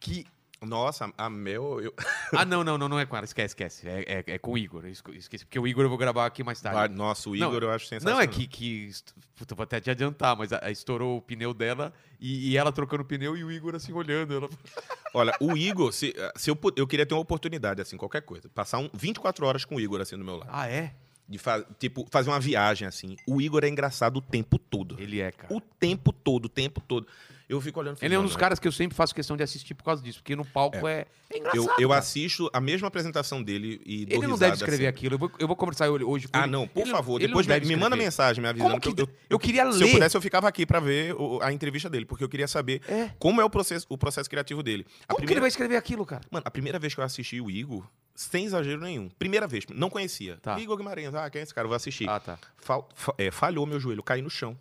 que. 0.00 0.24
Nossa, 0.62 1.12
a 1.18 1.28
Mel. 1.30 1.80
Eu... 1.80 1.94
Ah, 2.34 2.44
não, 2.46 2.64
não, 2.64 2.78
não, 2.78 2.88
não 2.88 2.98
é 2.98 3.04
com 3.04 3.14
ela. 3.14 3.24
Esquece, 3.26 3.52
esquece. 3.52 3.86
É, 3.88 4.04
é- 4.06 4.24
é 4.34 4.38
com 4.38 4.52
o 4.52 4.58
Igor. 4.58 4.86
Esqueci, 4.86 5.44
porque 5.44 5.58
o 5.58 5.66
Igor 5.66 5.84
eu 5.84 5.88
vou 5.88 5.98
gravar 5.98 6.24
aqui 6.24 6.42
mais 6.42 6.60
tarde. 6.60 6.94
Nossa, 6.94 7.28
o 7.28 7.36
Não, 7.36 7.48
Igor 7.48 7.62
eu 7.64 7.70
acho 7.70 7.86
sensacional. 7.86 8.16
Não, 8.16 8.22
é 8.22 8.26
que, 8.26 8.46
que 8.46 8.90
puta, 9.36 9.54
vou 9.54 9.64
até 9.64 9.80
te 9.80 9.90
adiantar, 9.90 10.34
mas 10.36 10.52
a- 10.52 10.60
a 10.64 10.70
estourou 10.70 11.18
o 11.18 11.22
pneu 11.22 11.52
dela 11.52 11.92
e, 12.18 12.50
e 12.52 12.56
ela 12.56 12.72
trocando 12.72 13.02
o 13.02 13.06
pneu 13.06 13.36
e 13.36 13.44
o 13.44 13.52
Igor 13.52 13.74
assim 13.74 13.92
olhando. 13.92 14.34
Ela... 14.34 14.48
Olha, 15.12 15.34
o 15.40 15.54
Igor, 15.56 15.92
se, 15.92 16.14
se 16.36 16.50
eu, 16.50 16.58
eu 16.76 16.86
queria 16.86 17.04
ter 17.04 17.12
uma 17.14 17.20
oportunidade, 17.20 17.82
assim, 17.82 17.98
qualquer 17.98 18.22
coisa. 18.22 18.48
Passar 18.48 18.78
um, 18.78 18.88
24 18.94 19.44
horas 19.44 19.64
com 19.66 19.76
o 19.76 19.80
Igor, 19.80 20.00
assim, 20.00 20.16
do 20.16 20.24
meu 20.24 20.36
lado. 20.36 20.48
Ah, 20.50 20.68
é? 20.68 20.94
De 21.28 21.38
fa 21.38 21.62
tipo, 21.78 22.06
fazer 22.10 22.30
uma 22.30 22.40
viagem, 22.40 22.86
assim. 22.88 23.16
O 23.26 23.40
Igor 23.42 23.62
é 23.64 23.68
engraçado 23.68 24.16
o 24.16 24.20
tempo 24.22 24.58
todo. 24.58 24.96
Ele 24.98 25.20
é, 25.20 25.30
cara. 25.32 25.52
O 25.54 25.60
tempo 25.60 26.12
todo, 26.12 26.46
o 26.46 26.48
tempo 26.48 26.80
todo. 26.80 27.06
Eu 27.52 27.60
fico 27.60 27.78
olhando... 27.80 27.98
Ele 28.00 28.14
é 28.14 28.18
um 28.18 28.22
"Mano, 28.22 28.28
dos 28.28 28.36
caras 28.36 28.58
que 28.58 28.66
eu 28.66 28.72
sempre 28.72 28.96
faço 28.96 29.14
questão 29.14 29.36
de 29.36 29.42
assistir 29.42 29.74
por 29.74 29.84
causa 29.84 30.02
disso, 30.02 30.20
porque 30.20 30.34
no 30.34 30.44
palco 30.44 30.88
é, 30.88 31.06
é 31.30 31.38
engraçado. 31.38 31.56
Eu, 31.56 31.74
eu 31.78 31.88
cara. 31.90 32.00
assisto 32.00 32.48
a 32.52 32.60
mesma 32.60 32.88
apresentação 32.88 33.42
dele 33.42 33.80
e 33.84 34.06
Ele 34.08 34.26
não 34.26 34.38
deve 34.38 34.54
escrever 34.54 34.86
assim. 34.86 34.96
aquilo. 34.96 35.14
Eu 35.14 35.18
vou, 35.18 35.30
eu 35.38 35.46
vou 35.46 35.54
conversar 35.56 35.90
hoje 35.90 36.28
com 36.28 36.38
Ah, 36.38 36.42
ele. 36.44 36.50
não, 36.52 36.66
por 36.66 36.80
Ele 36.80 36.90
favor. 36.90 37.20
ele 37.20 37.28
Depois 37.28 37.46
me, 37.46 37.52
deve 37.52 37.66
me 37.66 37.76
manda 37.76 37.94
mensagem 37.94 38.40
me 38.42 38.48
avisando 38.48 38.80
que, 38.80 38.92
que 38.94 39.02
eu, 39.02 39.06
de- 39.06 39.12
eu 39.28 39.38
queria 39.38 39.70
Se 39.70 39.80
eu 39.82 39.86
ler. 39.86 39.92
pudesse, 39.92 40.16
eu 40.16 40.22
ficava 40.22 40.48
aqui 40.48 40.64
pra 40.64 40.80
ver 40.80 41.14
o- 41.14 41.40
a 41.42 41.52
entrevista 41.52 41.90
dele, 41.90 42.06
porque 42.06 42.24
eu 42.24 42.28
queria 42.28 42.48
saber 42.48 42.80
É. 42.88 43.10
como 43.18 43.40
é 43.40 43.44
o 43.44 43.50
processo, 43.50 43.86
o 43.88 43.98
processo 43.98 44.30
criativo 44.30 44.62
dele. 44.62 44.86
A 44.86 44.88
Como 44.88 44.98
que 45.06 45.12
ele 45.12 45.16
primeira, 45.26 45.40
vai 45.42 45.48
escrever 45.48 45.76
aquilo, 45.76 46.06
cara? 46.06 46.22
Mano, 46.30 46.42
a 46.46 46.50
primeira 46.50 46.78
vez 46.78 46.94
que 46.94 47.00
eu 47.00 47.04
assisti 47.04 47.40
o 47.40 47.50
Igor, 47.50 47.84
sem 48.14 48.44
exagero 48.46 48.80
nenhum, 48.80 49.08
primeira 49.10 49.46
vez, 49.46 49.64
não 49.74 49.90
conhecia. 49.90 50.38
Tá. 50.40 50.58
Igor 50.58 50.76
Guimarães, 50.76 51.14
ah, 51.14 51.28
quem 51.28 51.40
é 51.40 51.42
esse 51.42 51.52
cara? 51.54 51.66
Eu 51.66 51.70
vou 51.70 51.76
assistir. 51.76 52.08
Ah, 52.08 52.18
tá. 52.18 52.38
Fal- 52.56 52.88
fa- 52.94 53.14
é, 53.18 53.30
falhou 53.30 53.66
meu 53.66 53.78
joelho, 53.78 54.02
caí 54.02 54.22
no 54.22 54.30
chão. 54.30 54.56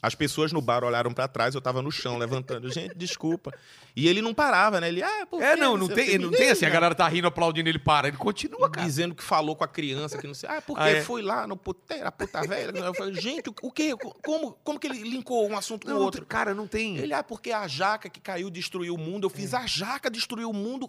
As 0.00 0.14
pessoas 0.14 0.52
no 0.52 0.60
bar 0.60 0.82
olharam 0.84 1.12
pra 1.12 1.28
trás, 1.28 1.54
eu 1.54 1.60
tava 1.60 1.80
no 1.82 1.90
chão, 1.92 2.18
levantando. 2.18 2.72
Gente, 2.72 2.94
desculpa. 2.96 3.52
E 3.94 4.08
ele 4.08 4.22
não 4.22 4.32
parava, 4.32 4.80
né? 4.80 4.88
Ele, 4.88 5.02
ah, 5.02 5.26
por 5.30 5.42
É, 5.42 5.54
não, 5.54 5.76
não 5.76 5.86
tem, 5.86 6.18
não 6.18 6.30
tem 6.30 6.50
assim, 6.50 6.64
a 6.64 6.70
galera 6.70 6.94
tá 6.94 7.06
rindo, 7.06 7.26
aplaudindo, 7.28 7.68
ele 7.68 7.78
para. 7.78 8.08
Ele 8.08 8.16
continua, 8.16 8.70
cara. 8.70 8.86
Dizendo 8.86 9.14
que 9.14 9.22
falou 9.22 9.54
com 9.54 9.64
a 9.64 9.68
criança, 9.68 10.16
que 10.18 10.26
não 10.26 10.34
sei. 10.34 10.48
Ah, 10.48 10.62
porque 10.62 10.82
Ah, 10.82 10.88
é? 10.90 11.02
foi 11.02 11.20
lá 11.22 11.46
no 11.46 11.56
puteiro, 11.56 12.06
a 12.06 12.12
puta 12.12 12.40
velha. 12.42 12.76
Eu 12.78 12.94
falei, 12.94 13.14
gente, 13.14 13.50
o, 13.62 13.70
quê? 13.70 13.94
Como, 14.24 14.52
como 14.64 14.78
que 14.80 14.86
ele 14.86 14.98
linkou 15.02 15.48
um 15.48 15.56
assunto 15.56 15.84
com 15.84 15.90
Não, 15.90 15.96
o 15.96 15.98
não 16.00 16.06
outro? 16.06 16.20
tem- 16.22 16.28
cara, 16.28 16.54
não 16.54 16.66
tem. 16.66 16.96
Ele, 16.96 17.12
ah, 17.12 17.22
porque 17.22 17.52
a 17.52 17.68
jaca 17.68 18.08
que 18.08 18.20
caiu 18.20 18.48
destruiu 18.50 18.94
o 18.94 18.98
mundo. 18.98 19.26
Eu 19.26 19.30
fiz 19.30 19.52
a 19.54 19.66
jaca 19.66 20.10
destruir 20.10 20.46
o 20.46 20.52
mundo. 20.52 20.88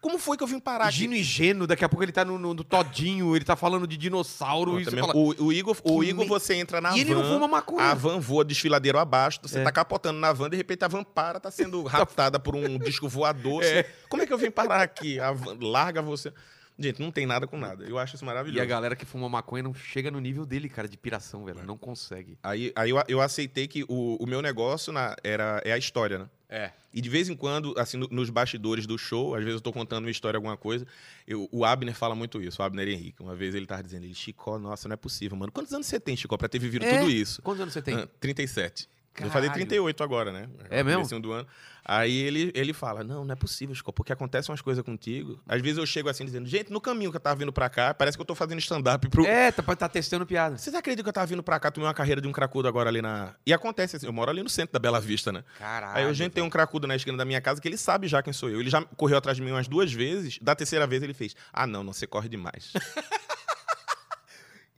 Como 0.00 0.18
foi 0.18 0.36
que 0.36 0.42
eu 0.42 0.46
vim 0.46 0.60
parar 0.60 0.84
aqui? 0.88 0.96
Gino 0.98 1.14
e 1.14 1.22
Geno, 1.22 1.66
daqui 1.66 1.82
a 1.82 1.88
pouco 1.88 2.04
ele 2.04 2.12
tá 2.12 2.26
no, 2.26 2.38
no- 2.38 2.52
no 2.52 2.62
Todinho, 2.62 3.34
ele 3.34 3.42
tá 3.44 3.56
falando 3.56 3.86
de 3.86 3.96
dinossauro. 3.96 4.72
Pô, 4.72 4.78
e 4.78 4.84
fala, 4.84 5.16
o, 5.16 5.46
o 5.46 5.50
Igor, 5.52 5.74
o 5.82 6.04
Igor 6.04 6.24
me- 6.24 6.28
você 6.28 6.54
entra 6.56 6.78
na 6.78 6.94
E 6.94 7.00
ele 7.00 7.14
van. 7.14 7.22
não 7.22 7.32
fuma 7.32 7.48
maconha. 7.48 7.86
A 7.90 7.94
van 7.94 8.20
voa 8.20 8.33
desfiladeiro 8.42 8.98
abaixo, 8.98 9.38
você 9.42 9.58
É. 9.60 9.62
tá 9.62 9.70
capotando 9.70 10.18
na 10.18 10.32
van, 10.32 10.48
de 10.50 10.56
repente 10.56 10.84
a 10.84 10.88
van 10.88 11.04
para, 11.04 11.38
tá 11.38 11.50
sendo 11.50 11.82
raptada 11.84 12.40
por 12.40 12.56
um 12.56 12.78
disco 12.78 13.08
voador. 13.08 13.62
você- 13.62 13.86
Como 14.08 14.22
é 14.22 14.26
que 14.26 14.32
eu 14.32 14.38
vim 14.38 14.50
parar 14.50 14.80
aqui? 14.82 15.20
A 15.20 15.30
van 15.32 15.56
larga 15.60 16.00
você. 16.02 16.32
Gente, 16.76 17.00
não 17.00 17.12
tem 17.12 17.24
nada 17.24 17.46
com 17.46 17.56
nada. 17.56 17.84
Eu 17.84 17.96
acho 17.98 18.16
isso 18.16 18.24
maravilhoso. 18.24 18.58
E 18.58 18.60
a 18.60 18.64
galera 18.64 18.96
que 18.96 19.04
fuma 19.04 19.28
maconha 19.28 19.62
não 19.62 19.72
chega 19.72 20.10
no 20.10 20.18
nível 20.18 20.44
dele, 20.44 20.68
cara, 20.68 20.88
de 20.88 20.96
piração, 20.96 21.44
velho. 21.44 21.62
Não 21.64 21.76
consegue. 21.78 22.36
Aí, 22.42 22.72
aí 22.74 22.90
eu, 22.90 23.00
eu 23.06 23.20
aceitei 23.20 23.68
que 23.68 23.84
o, 23.88 24.16
o 24.20 24.26
meu 24.26 24.42
negócio 24.42 24.92
na- 24.92 25.14
era, 25.22 25.62
é 25.64 25.72
a 25.72 25.78
história, 25.78 26.18
né? 26.18 26.26
É. 26.54 26.70
E 26.92 27.00
de 27.00 27.08
vez 27.08 27.28
em 27.28 27.34
quando, 27.34 27.74
assim, 27.76 27.96
no- 27.96 28.06
nos 28.08 28.30
bastidores 28.30 28.86
do 28.86 28.96
show, 28.96 29.34
às 29.34 29.40
vezes 29.42 29.56
eu 29.56 29.60
tô 29.60 29.72
contando 29.72 30.04
uma 30.04 30.10
história, 30.10 30.38
alguma 30.38 30.56
coisa, 30.56 30.86
eu- 31.26 31.48
o 31.50 31.64
Abner 31.64 31.94
fala 31.94 32.14
muito 32.14 32.40
isso, 32.40 32.62
o 32.62 32.64
Abner 32.64 32.86
Henrique. 32.88 33.20
Uma 33.20 33.34
vez 33.34 33.54
ele 33.56 33.66
tava 33.66 33.82
dizendo, 33.82 34.04
ele, 34.04 34.14
Chicó, 34.14 34.56
nossa, 34.58 34.86
não 34.88 34.94
é 34.94 34.96
possível, 34.96 35.36
mano. 35.36 35.50
Quantos 35.50 35.72
anos 35.72 35.86
você 35.88 35.98
tem, 35.98 36.16
Chicó, 36.16 36.36
pra 36.36 36.48
ter 36.48 36.60
vivido 36.60 36.84
É? 36.84 36.96
tudo 36.98 37.10
isso? 37.10 37.42
Quantos 37.42 37.60
anos 37.60 37.74
você 37.74 37.82
tem? 37.82 37.96
Ah, 37.96 38.08
37. 38.20 38.88
Eu 39.16 39.28
Caralho. 39.28 39.32
falei 39.32 39.50
38 39.50 40.02
agora, 40.02 40.32
né? 40.32 40.48
É 40.68 40.82
mesmo? 40.82 41.00
Comecinho 41.00 41.20
do 41.20 41.30
ano. 41.32 41.46
Aí 41.84 42.16
ele, 42.16 42.50
ele 42.54 42.72
fala: 42.72 43.04
Não, 43.04 43.24
não 43.24 43.32
é 43.32 43.36
possível, 43.36 43.74
Chico, 43.74 43.92
porque 43.92 44.12
acontecem 44.12 44.50
umas 44.50 44.62
coisas 44.62 44.82
contigo. 44.82 45.38
Às 45.46 45.60
vezes 45.60 45.76
eu 45.78 45.84
chego 45.84 46.08
assim 46.08 46.24
dizendo: 46.24 46.48
Gente, 46.48 46.72
no 46.72 46.80
caminho 46.80 47.10
que 47.10 47.16
eu 47.16 47.20
tava 47.20 47.36
vindo 47.36 47.52
pra 47.52 47.68
cá, 47.68 47.92
parece 47.92 48.16
que 48.16 48.22
eu 48.22 48.24
tô 48.24 48.34
fazendo 48.34 48.58
stand-up 48.58 49.06
pro. 49.08 49.26
É, 49.26 49.52
tá, 49.52 49.62
tá 49.76 49.88
testando 49.88 50.24
piada. 50.26 50.56
Vocês 50.56 50.74
acreditam 50.74 51.04
que 51.04 51.08
eu 51.10 51.12
tava 51.12 51.26
vindo 51.26 51.42
pra 51.42 51.60
cá, 51.60 51.70
tomei 51.70 51.86
uma 51.86 51.94
carreira 51.94 52.20
de 52.20 52.26
um 52.26 52.32
cracudo 52.32 52.66
agora 52.66 52.88
ali 52.88 53.02
na. 53.02 53.34
E 53.46 53.52
acontece 53.52 53.96
assim, 53.96 54.06
eu 54.06 54.12
moro 54.12 54.30
ali 54.30 54.42
no 54.42 54.48
centro 54.48 54.72
da 54.72 54.78
Bela 54.78 55.00
Vista, 55.00 55.30
né? 55.30 55.44
Caralho. 55.58 55.98
Aí 55.98 56.04
a 56.06 56.12
gente 56.12 56.32
tem 56.32 56.42
um 56.42 56.50
cracudo 56.50 56.86
na 56.86 56.96
esquina 56.96 57.18
da 57.18 57.24
minha 57.24 57.40
casa 57.40 57.60
que 57.60 57.68
ele 57.68 57.76
sabe 57.76 58.08
já 58.08 58.22
quem 58.22 58.32
sou 58.32 58.48
eu. 58.48 58.60
Ele 58.60 58.70
já 58.70 58.82
correu 58.96 59.18
atrás 59.18 59.36
de 59.36 59.42
mim 59.42 59.50
umas 59.50 59.68
duas 59.68 59.92
vezes. 59.92 60.38
Da 60.40 60.56
terceira 60.56 60.86
vez 60.86 61.02
ele 61.02 61.14
fez: 61.14 61.36
Ah, 61.52 61.66
não, 61.66 61.84
não, 61.84 61.92
você 61.92 62.06
corre 62.06 62.28
demais. 62.28 62.72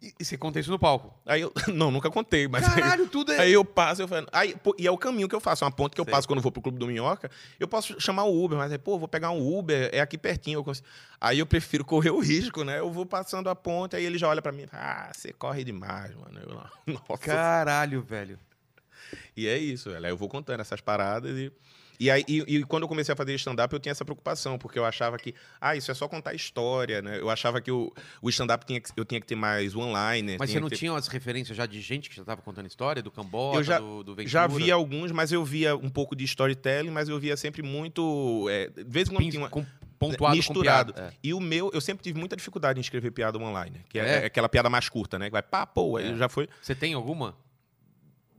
E, 0.03 0.13
e 0.21 0.25
você 0.25 0.37
conta 0.37 0.61
isso 0.61 0.71
no 0.71 0.79
palco. 0.79 1.15
aí 1.25 1.41
eu. 1.41 1.51
Não, 1.73 1.91
nunca 1.91 2.11
contei, 2.11 2.47
mas. 2.47 2.63
aí- 2.69 2.83
Caralho, 2.83 3.09
tudo 3.09 3.33
é. 3.33 3.39
Aí 3.41 3.53
eu 3.53 3.65
passo, 3.65 4.03
eu 4.03 4.09
falo, 4.09 4.27
aí, 4.31 4.55
pô, 4.57 4.75
e 4.79 4.87
é 4.87 4.91
o 4.91 4.99
caminho 4.99 5.27
que 5.29 5.35
eu 5.35 5.41
faço, 5.41 5.65
é 5.65 5.67
uma 5.67 5.73
ponte 5.73 5.95
que 5.95 6.01
eu 6.01 6.05
Sei. 6.05 6.13
passo 6.13 6.29
quando 6.29 6.39
eu 6.39 6.43
vou 6.43 6.53
pro 6.53 6.61
Clube 6.61 6.79
do 6.79 6.87
Minhoca, 6.87 7.31
eu 7.59 7.67
posso 7.67 7.99
chamar 8.01 8.25
o 8.25 8.45
Uber, 8.45 8.59
mas 8.59 8.71
aí, 8.71 8.79
pô, 8.79 8.99
vou 8.99 9.09
pegar 9.09 9.31
um 9.31 9.59
Uber, 9.59 9.89
é 9.93 10.01
aqui 10.01 10.19
pertinho. 10.19 10.59
eu 10.59 10.65
consigo. 10.65 10.87
Aí 11.21 11.39
eu 11.39 11.47
prefiro 11.47 11.83
correr 11.87 12.11
o 12.11 12.21
risco, 12.21 12.63
né? 12.63 12.79
Eu 12.79 12.91
vou 12.93 13.07
passando 13.07 13.49
a 13.49 13.55
ponte, 13.57 13.97
aí 13.97 14.05
ele 14.05 14.19
já 14.19 14.29
olha 14.29 14.43
pra 14.43 14.53
mim, 14.53 14.67
ah, 14.73 15.11
você 15.15 15.33
corre 15.33 15.65
demais, 15.65 16.15
mano. 16.15 16.41
Eu, 16.47 16.55
nossa. 17.09 17.23
Caralho, 17.25 18.03
velho. 18.03 18.39
E 19.37 19.47
é 19.47 19.57
isso, 19.57 19.91
velho. 19.91 20.05
Aí 20.05 20.13
eu 20.13 20.17
vou 20.17 20.29
contando 20.29 20.61
essas 20.61 20.81
paradas 20.81 21.39
e. 21.39 21.51
E, 21.99 22.11
aí, 22.11 22.25
e, 22.29 22.39
e 22.57 22.65
quando 22.65 22.83
eu 22.85 22.89
comecei 22.89 23.13
a 23.13 23.17
fazer 23.17 23.35
stand-up, 23.35 23.73
eu 23.73 23.79
tinha 23.81 23.91
essa 23.93 24.05
preocupação, 24.05 24.59
porque 24.59 24.79
eu 24.79 24.85
achava 24.85 25.17
que, 25.19 25.35
ah, 25.61 25.75
isso 25.77 25.91
é 25.91 25.95
só 25.95 26.07
contar 26.09 26.35
história, 26.35 27.01
né? 27.03 27.19
Eu 27.21 27.31
achava 27.31 27.61
que 27.61 27.71
o, 27.71 27.93
o 28.21 28.29
stand-up 28.29 28.65
tinha 28.67 28.81
que, 28.81 28.91
eu 28.97 29.05
tinha 29.05 29.21
que 29.21 29.27
ter 29.27 29.35
mais 29.37 29.75
one-liner. 29.75 30.37
Mas 30.39 30.51
você 30.51 30.61
não 30.61 30.69
ter- 30.69 30.77
tinha 30.77 30.95
as 30.95 31.09
referências 31.09 31.57
já 31.57 31.67
de 31.67 31.81
gente 31.81 32.09
que 32.11 32.17
já 32.17 32.25
tava 32.25 32.43
contando 32.43 32.67
história? 32.67 33.03
Do 33.03 33.11
Cambota, 33.11 33.59
Eu 33.59 33.63
já- 33.65 33.79
do, 33.79 34.03
do 34.03 34.15
Ventura? 34.15 34.29
Já 34.29 34.47
via 34.47 34.75
alguns, 34.75 35.11
mas 35.13 35.33
eu 35.33 35.45
via 35.45 35.77
um 35.77 35.89
pouco 35.91 36.15
de 36.17 36.25
storytelling, 36.25 36.91
mas 36.91 37.09
eu 37.09 37.19
via 37.19 37.37
sempre 37.37 37.63
muito. 37.63 38.47
É, 38.51 38.69
de 38.69 38.85
vez 38.85 39.09
em 39.09 39.13
quando 39.13 39.19
Pin- 39.25 39.31
tinha 39.31 39.43
uma, 39.43 39.49
com, 39.51 39.65
pontuado 39.99 40.37
misturado. 40.37 40.93
É. 40.97 41.11
E 41.23 41.33
o 41.33 41.41
meu, 41.41 41.71
eu 41.73 41.81
sempre 41.81 42.03
tive 42.05 42.19
muita 42.19 42.37
dificuldade 42.37 42.79
em 42.79 42.83
escrever 42.83 43.11
piada 43.11 43.39
online, 43.39 43.81
que 43.89 43.99
é, 43.99 44.03
É? 44.03 44.23
é 44.23 44.27
aquela 44.27 44.49
piada 44.49 44.69
mais 44.69 44.89
curta, 44.89 45.19
né? 45.19 45.27
Que 45.27 45.33
vai 45.33 45.43
pá, 45.43 45.67
pô, 45.67 45.97
aí 45.97 46.13
É. 46.13 46.17
já 46.17 46.29
foi. 46.29 46.49
Você 46.61 46.75
tem 46.75 46.93
alguma? 46.95 47.35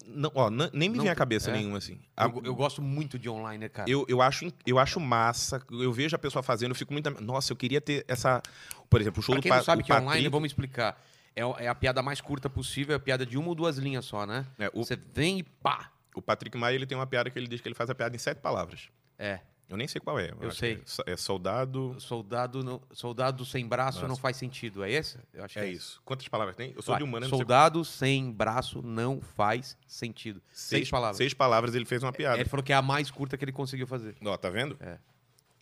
Não, 0.09 0.31
ó, 0.33 0.49
nem 0.49 0.89
me 0.89 0.95
Não 0.97 1.03
vem 1.03 1.11
à 1.11 1.15
cabeça 1.15 1.49
é. 1.51 1.53
nenhuma 1.53 1.77
assim. 1.79 1.99
Eu, 2.17 2.41
eu 2.45 2.55
gosto 2.55 2.81
muito 2.81 3.19
de 3.19 3.29
online, 3.29 3.57
né, 3.65 3.69
cara? 3.69 3.89
eu, 3.89 4.05
eu, 4.07 4.21
acho, 4.21 4.51
eu 4.65 4.79
acho 4.79 4.99
massa, 4.99 5.61
eu 5.69 5.91
vejo 5.91 6.15
a 6.15 6.19
pessoa 6.19 6.41
fazendo, 6.41 6.71
eu 6.71 6.75
fico 6.75 6.93
muito. 6.93 7.09
Nossa, 7.21 7.51
eu 7.51 7.57
queria 7.57 7.81
ter 7.81 8.05
essa. 8.07 8.41
Por 8.89 9.01
exemplo, 9.01 9.19
o 9.19 9.23
show 9.23 9.33
Pra 9.35 9.39
do 9.39 9.43
quem 9.43 9.49
Pa- 9.51 9.57
não 9.57 9.63
sabe 9.63 9.81
o 9.81 9.85
que 9.85 9.91
é 9.91 9.95
online, 9.95 10.07
Patrick- 10.09 10.29
vamos 10.31 10.47
explicar. 10.47 11.03
É, 11.35 11.41
é 11.65 11.67
a 11.67 11.75
piada 11.75 12.01
mais 12.01 12.19
curta 12.21 12.49
possível, 12.49 12.93
é 12.93 12.97
a 12.97 12.99
piada 12.99 13.25
de 13.25 13.37
uma 13.37 13.49
ou 13.49 13.55
duas 13.55 13.77
linhas 13.77 14.05
só, 14.05 14.25
né? 14.25 14.45
É, 14.57 14.71
o, 14.73 14.83
Você 14.83 14.95
vem 15.13 15.39
e 15.39 15.43
pá. 15.43 15.91
o 16.15 16.21
Patrick 16.21 16.57
Maia 16.57 16.73
ele 16.75 16.85
tem 16.87 16.97
uma 16.97 17.05
piada 17.05 17.29
que 17.29 17.37
ele 17.37 17.47
diz 17.47 17.61
que 17.61 17.67
ele 17.67 17.75
faz 17.75 17.89
a 17.89 17.95
piada 17.95 18.15
em 18.15 18.19
sete 18.19 18.39
palavras. 18.39 18.89
É. 19.19 19.41
Eu 19.69 19.75
nem 19.75 19.87
sei 19.87 19.99
qual 19.99 20.17
é. 20.17 20.33
Eu 20.39 20.51
sei. 20.51 20.81
É, 21.05 21.11
é 21.11 21.17
soldado. 21.17 21.95
Soldado, 21.99 22.63
não- 22.63 22.81
soldado 22.93 23.43
sem 23.43 23.67
braço 23.67 23.97
Nossa. 23.99 24.07
não 24.07 24.15
faz 24.15 24.37
sentido. 24.37 24.83
É 24.83 24.91
esse? 24.91 25.17
Eu 25.33 25.43
acho 25.43 25.55
que 25.55 25.59
É 25.59 25.69
isso. 25.69 26.01
Quantas 26.05 26.27
palavras 26.27 26.55
tem? 26.55 26.71
Eu 26.75 26.81
sou 26.81 26.93
Vai. 26.93 26.99
de 26.99 27.03
humano, 27.03 27.27
Soldado 27.27 27.83
sem 27.83 28.31
braço 28.31 28.81
não 28.81 29.19
faz 29.19 29.77
sentido. 29.85 30.41
Seis, 30.51 30.81
Seis 30.81 30.89
palavras. 30.89 31.17
Seis 31.17 31.33
palavras 31.33 31.75
ele 31.75 31.85
fez 31.85 32.01
uma 32.01 32.13
piada. 32.13 32.39
Ele 32.39 32.47
falou 32.47 32.63
que 32.63 32.71
é 32.71 32.75
a 32.75 32.81
mais 32.81 33.11
curta 33.11 33.37
que 33.37 33.43
ele 33.43 33.51
conseguiu 33.51 33.85
fazer. 33.85 34.15
Ó, 34.23 34.37
tá 34.37 34.49
vendo? 34.49 34.77
É. 34.79 34.97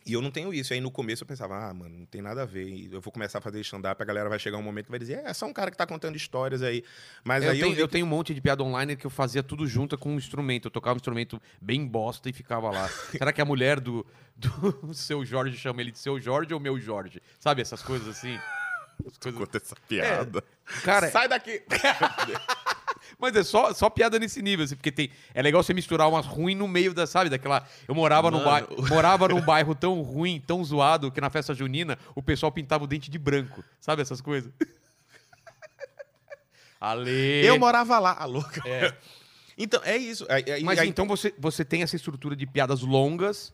E 0.06 0.14
eu 0.14 0.22
não 0.22 0.30
tenho 0.30 0.53
isso. 0.53 0.72
Aí 0.72 0.80
no 0.80 0.91
começo 0.91 1.24
eu 1.24 1.28
pensava, 1.28 1.56
ah, 1.56 1.74
mano, 1.74 1.97
não 1.99 2.06
tem 2.06 2.22
nada 2.22 2.43
a 2.43 2.45
ver. 2.45 2.89
Eu 2.91 3.01
vou 3.01 3.12
começar 3.12 3.39
a 3.39 3.41
fazer 3.41 3.60
stand-up, 3.62 3.99
a 4.01 4.06
galera 4.06 4.30
vai 4.30 4.38
chegar 4.38 4.58
um 4.58 4.62
momento 4.62 4.86
que 4.86 4.91
vai 4.91 4.99
dizer, 4.99 5.20
é, 5.26 5.30
é 5.30 5.34
só 5.34 5.47
um 5.47 5.53
cara 5.53 5.72
que 5.72 5.78
tá 5.78 5.88
contando 5.88 6.16
histórias 6.16 6.62
aí. 6.62 6.84
Mas 7.24 7.43
eu, 7.43 7.51
aí 7.51 7.60
tenho, 7.60 7.74
eu 7.74 7.80
eu 7.86 7.88
tenho 7.88 8.06
um 8.06 8.10
monte 8.10 8.34
de 8.34 8.41
piada 8.41 8.64
online 8.64 8.95
que 8.95 9.06
eu 9.06 9.10
fazia 9.10 9.41
tudo 9.41 9.66
junto 9.68 9.97
com 9.97 10.14
um 10.14 10.18
instrumento. 10.18 10.66
Eu 10.66 10.72
tocava 10.72 10.95
um 10.95 10.97
instrumento 10.97 11.41
bem 11.60 11.86
bosta 11.88 12.30
e 12.30 12.34
ficava 12.34 12.70
lá. 12.70 12.88
Será 13.12 13.34
que 13.34 13.41
a 13.41 13.45
mulher 13.45 13.80
do, 13.80 14.06
do 14.36 14.93
seu 14.93 15.26
Jorge 15.26 15.58
chama 15.58 15.82
ele 15.82 15.91
de 15.91 15.99
seu 15.99 16.20
Jorge 16.20 16.53
ou 16.53 16.60
meu 16.60 16.80
Jorge? 16.80 17.22
Sabe 17.39 17.62
essas 17.62 17.82
coisas 17.82 18.08
assim? 18.08 18.39
As 19.06 19.18
coisas... 19.18 19.39
conta 19.39 19.58
essa 19.58 19.76
piada. 19.88 20.43
Cara, 20.84 21.10
Sai 21.10 21.28
daqui! 21.28 21.64
mas 23.20 23.36
é 23.36 23.43
só, 23.43 23.74
só 23.74 23.89
piada 23.89 24.20
nesse 24.20 24.41
nível, 24.41 24.66
assim, 24.66 24.76
porque 24.76 24.91
tem, 24.91 25.09
é 25.34 25.41
legal 25.41 25.63
você 25.63 25.74
misturar 25.74 26.09
umas 26.09 26.26
ruins 26.26 26.57
no 26.57 26.68
meio 26.68 26.93
da, 26.93 27.07
sabe, 27.07 27.30
daquela... 27.30 27.66
Eu 27.88 27.95
morava, 27.95 28.30
num, 28.30 28.38
Mano. 28.43 28.49
bairro, 28.49 28.88
morava 28.89 29.28
num 29.28 29.41
bairro 29.41 29.76
tão 29.76 30.01
ruim, 30.01 30.41
tão 30.45 30.63
zoado, 30.63 31.11
que 31.11 31.22
na 31.22 31.30
festa 31.30 31.53
junina 31.53 31.97
o 32.13 32.22
pessoal 32.22 32.51
pintava 32.51 32.84
o 32.84 32.88
dente 32.88 33.09
de 33.09 33.18
branco. 33.18 33.63
Sabe 33.80 34.01
essas 34.01 34.22
coisas? 34.22 34.51
Ale... 36.80 37.45
Eu 37.45 37.57
morava 37.59 37.97
lá, 37.99 38.16
a 38.20 38.26
louca. 38.26 38.61
É. 38.68 38.93
Então, 39.57 39.82
é 39.84 39.97
isso. 39.97 40.26
Aí- 40.30 40.43
aí- 40.51 40.63
Mas 40.63 40.80
então 40.84 41.07
você, 41.07 41.34
você 41.39 41.63
tem 41.63 41.82
essa 41.82 41.95
estrutura 41.95 42.36
de 42.36 42.45
piadas 42.45 42.82
longas 42.82 43.53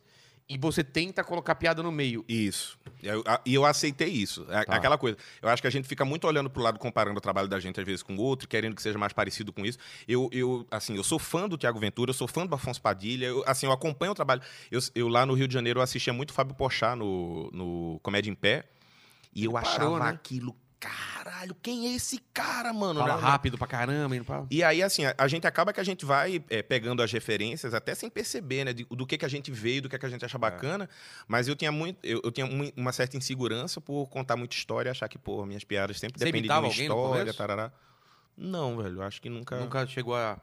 e 0.54 0.58
você 0.58 0.84
tenta 0.84 1.24
colocar 1.24 1.56
piada 1.56 1.82
no 1.82 1.92
meio. 1.92 2.26
Isso. 2.28 2.78
Eu- 3.02 3.24
E 3.46 3.54
eu, 3.54 3.66
aceitei 3.66 4.10
isso. 4.10 4.46
É 4.50 4.66
Tá. 4.66 4.76
Aquela 4.76 4.98
coisa. 4.98 5.18
Eu 5.42 5.50
acho 5.50 5.62
que 5.62 5.68
a 5.68 5.72
gente 5.72 5.88
fica 5.88 6.04
muito 6.06 6.28
olhando 6.28 6.50
pro 6.50 6.62
lado, 6.62 6.78
comparando 6.78 7.18
o 7.18 7.22
trabalho 7.22 7.48
da 7.48 7.60
gente, 7.60 7.80
às 7.80 7.86
vezes, 7.86 8.04
com 8.04 8.16
o 8.16 8.20
outro, 8.22 8.48
querendo 8.48 8.76
que 8.76 8.82
seja 8.82 8.98
mais 8.98 9.14
parecido 9.14 9.52
com 9.54 9.66
isso. 9.66 9.78
Eu, 10.08 10.30
eu 10.32 10.66
assim, 10.70 10.96
eu 10.96 11.04
sou 11.04 11.18
fã 11.18 11.48
do 11.48 11.58
Tiago 11.58 11.80
Ventura, 11.80 12.10
eu 12.10 12.14
sou 12.14 12.28
fã 12.28 12.46
do 12.46 12.54
Afonso 12.54 12.82
Padilha. 12.82 13.28
Eu, 13.28 13.44
assim, 13.48 13.66
eu 13.66 13.72
acompanho 13.72 14.12
o 14.12 14.16
trabalho. 14.16 14.42
Eu, 14.70 14.80
eu 14.94 15.08
lá 15.08 15.26
no 15.26 15.34
Rio 15.34 15.48
de 15.48 15.54
Janeiro, 15.54 15.80
eu 15.80 15.84
assistia 15.84 16.12
muito 16.14 16.34
Fábio 16.34 16.54
Pochá 16.56 16.96
no, 16.96 17.50
no 17.52 18.00
Comédia 18.04 18.30
em 18.30 18.36
Pé. 18.36 18.66
E 19.34 19.46
eu 19.46 19.52
Ele 19.52 19.58
achava 19.60 19.78
parou, 19.80 20.00
né? 20.00 20.10
aquilo, 20.10 20.56
caralho, 20.82 21.56
quem 21.62 21.88
é 21.88 21.96
esse 21.96 22.18
cara, 22.34 22.74
mano? 22.74 23.00
Fala 23.00 23.16
rápido 23.16 23.58
pra 23.58 23.68
caramba. 23.68 24.16
E 24.16 24.22
pra... 24.24 24.46
E 24.50 24.64
aí, 24.64 24.82
assim, 24.82 25.06
a, 25.06 25.14
a 25.18 25.28
gente 25.28 25.46
acaba 25.46 25.72
que 25.72 25.80
a 25.80 25.84
gente 25.84 26.04
vai 26.06 26.44
é, 26.50 26.64
pegando 26.64 27.02
as 27.04 27.12
referências, 27.12 27.74
até 27.74 27.94
sem 27.94 28.10
perceber, 28.10 28.66
né? 28.66 28.74
de- 28.74 28.86
do 28.86 29.06
que, 29.06 29.18
que 29.18 29.24
a 29.26 29.28
gente 29.30 29.52
veio, 29.52 29.84
do 29.84 29.90
que, 29.90 29.98
que 29.98 30.06
a 30.06 30.10
gente 30.10 30.24
É. 30.24 30.26
acha 30.26 30.38
bacana. 30.40 30.90
Mas 31.28 31.48
eu 31.48 31.56
tinha 31.56 31.72
muito. 31.72 32.04
Eu, 32.04 32.20
eu 32.24 32.32
tinha 32.32 32.48
mui- 32.48 32.74
uma 32.76 32.92
certa 32.92 33.16
insegurança 33.16 33.80
por 33.80 34.08
contar 34.08 34.36
muita 34.36 34.56
história 34.56 34.90
e 34.90 34.92
achar 34.92 35.08
que, 35.08 35.18
pô, 35.20 35.46
minhas 35.46 35.64
piadas 35.64 36.00
sempre 36.00 36.18
Você 36.20 36.26
dependem 36.26 36.50
de 36.50 36.58
uma 36.58 36.68
história, 36.68 37.34
tarará. 37.34 37.72
Não, 38.36 38.78
velho. 38.78 39.02
Acho 39.04 39.22
que 39.22 39.30
nunca. 39.30 39.58
Nunca 39.60 39.86
chegou 39.86 40.16
a. 40.16 40.40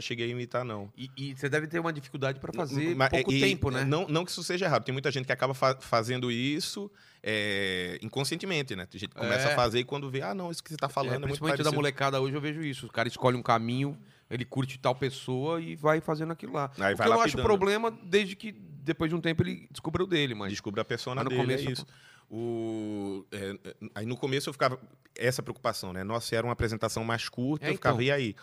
cheguei 0.00 0.26
a 0.26 0.28
imitar, 0.30 0.64
não. 0.64 0.92
E, 0.96 1.10
e 1.16 1.34
você 1.34 1.48
deve 1.48 1.66
ter 1.66 1.78
uma 1.78 1.92
dificuldade 1.92 2.38
pra 2.38 2.52
fazer 2.52 2.94
Mas- 2.94 3.08
pouco 3.10 3.32
e- 3.32 3.40
tempo, 3.40 3.70
né? 3.70 3.84
Não, 3.84 4.06
não 4.08 4.24
que 4.24 4.30
isso 4.30 4.42
seja 4.44 4.66
errado. 4.66 4.84
Tem 4.84 4.92
muita 4.92 5.10
gente 5.10 5.24
que 5.26 5.32
acaba 5.32 5.54
fa- 5.54 5.78
fazendo 5.80 6.30
isso 6.30 6.90
é, 7.22 7.98
inconscientemente, 8.02 8.74
né? 8.76 8.86
Tem 8.86 8.98
gente 9.00 9.10
que 9.10 9.16
começa 9.16 9.48
É. 9.48 9.52
a 9.52 9.56
fazer 9.56 9.78
e 9.80 9.84
quando 9.84 10.10
vê, 10.10 10.22
ah, 10.22 10.34
não, 10.34 10.50
isso 10.50 10.62
que 10.62 10.70
você 10.70 10.76
tá 10.76 10.88
falando 10.88 11.12
É, 11.12 11.14
é, 11.14 11.18
muito 11.18 11.28
principalmente 11.28 11.58
da 11.58 11.64
parecido. 11.64 11.76
molecada 11.76 12.20
hoje 12.20 12.34
eu 12.34 12.40
vejo 12.40 12.62
isso. 12.62 12.86
O 12.86 12.92
cara 12.92 13.08
escolhe 13.08 13.36
um 13.36 13.42
caminho, 13.42 13.96
ele 14.30 14.44
curte 14.44 14.78
tal 14.78 14.94
pessoa 14.94 15.60
e 15.60 15.74
vai 15.76 16.00
fazendo 16.00 16.32
aquilo 16.32 16.52
lá. 16.52 16.70
Aí 16.78 16.94
eu 16.98 17.10
não 17.10 17.20
acho 17.20 17.36
problema 17.38 17.90
desde 17.90 18.36
que 18.36 18.52
depois 18.52 19.10
de 19.10 19.14
um 19.16 19.20
tempo 19.20 19.42
ele 19.42 19.68
descobriu 19.70 20.06
dele, 20.06 20.34
mas 20.34 20.50
Descubra 20.50 20.82
a 20.82 20.84
persona 20.84 21.16
Mas 21.16 21.24
no 21.24 21.30
dele, 21.30 21.42
começo- 21.42 21.68
é 21.68 21.72
isso. 21.72 21.86
O, 22.32 23.24
é, 23.32 23.58
é, 23.64 23.74
aí 23.94 24.06
no 24.06 24.16
começo 24.16 24.48
eu 24.48 24.52
ficava. 24.52 24.78
Essa 25.18 25.42
preocupação, 25.42 25.92
né? 25.92 26.04
Nossa, 26.04 26.34
era 26.36 26.46
uma 26.46 26.52
apresentação 26.52 27.02
mais 27.04 27.28
curta, 27.28 27.66
É, 27.66 27.70
eu 27.70 27.74
ficava, 27.74 27.96
então. 28.02 28.06
e 28.06 28.10
aí? 28.12 28.36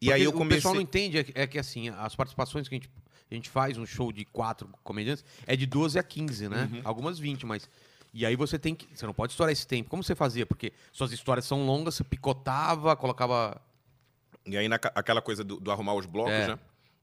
E 0.00 0.06
Porque 0.06 0.12
aí 0.14 0.22
eu 0.24 0.30
o 0.30 0.32
comecei. 0.32 0.56
pessoal 0.58 0.74
não 0.74 0.80
entende 0.80 1.18
é 1.18 1.24
que, 1.24 1.32
é 1.34 1.46
que, 1.46 1.58
assim, 1.58 1.88
as 1.90 2.14
participações 2.16 2.66
que 2.68 2.74
a 2.74 2.78
gente, 2.78 2.90
a 3.30 3.34
gente 3.34 3.50
faz, 3.50 3.76
um 3.76 3.84
show 3.84 4.10
de 4.10 4.24
quatro 4.24 4.68
comediantes, 4.82 5.24
é 5.46 5.54
de 5.54 5.66
12 5.66 5.98
a 5.98 6.02
15, 6.02 6.48
né? 6.48 6.68
Uhum. 6.72 6.80
Algumas 6.84 7.18
20, 7.18 7.44
mas. 7.46 7.68
E 8.12 8.24
aí 8.26 8.34
você 8.34 8.58
tem 8.58 8.74
que. 8.74 8.88
Você 8.94 9.06
não 9.06 9.12
pode 9.14 9.32
estourar 9.32 9.52
esse 9.52 9.66
tempo. 9.66 9.90
Como 9.90 10.02
você 10.02 10.14
fazia? 10.14 10.44
Porque 10.46 10.72
suas 10.90 11.12
histórias 11.12 11.44
são 11.44 11.64
longas, 11.66 11.94
você 11.96 12.04
picotava, 12.04 12.96
colocava. 12.96 13.60
E 14.46 14.56
aí 14.56 14.68
naca- 14.68 14.90
aquela 14.94 15.20
coisa 15.20 15.44
do, 15.44 15.60
do 15.60 15.70
arrumar 15.70 15.94
os 15.94 16.06
blocos, 16.06 16.32
É. 16.32 16.48
né? 16.48 16.58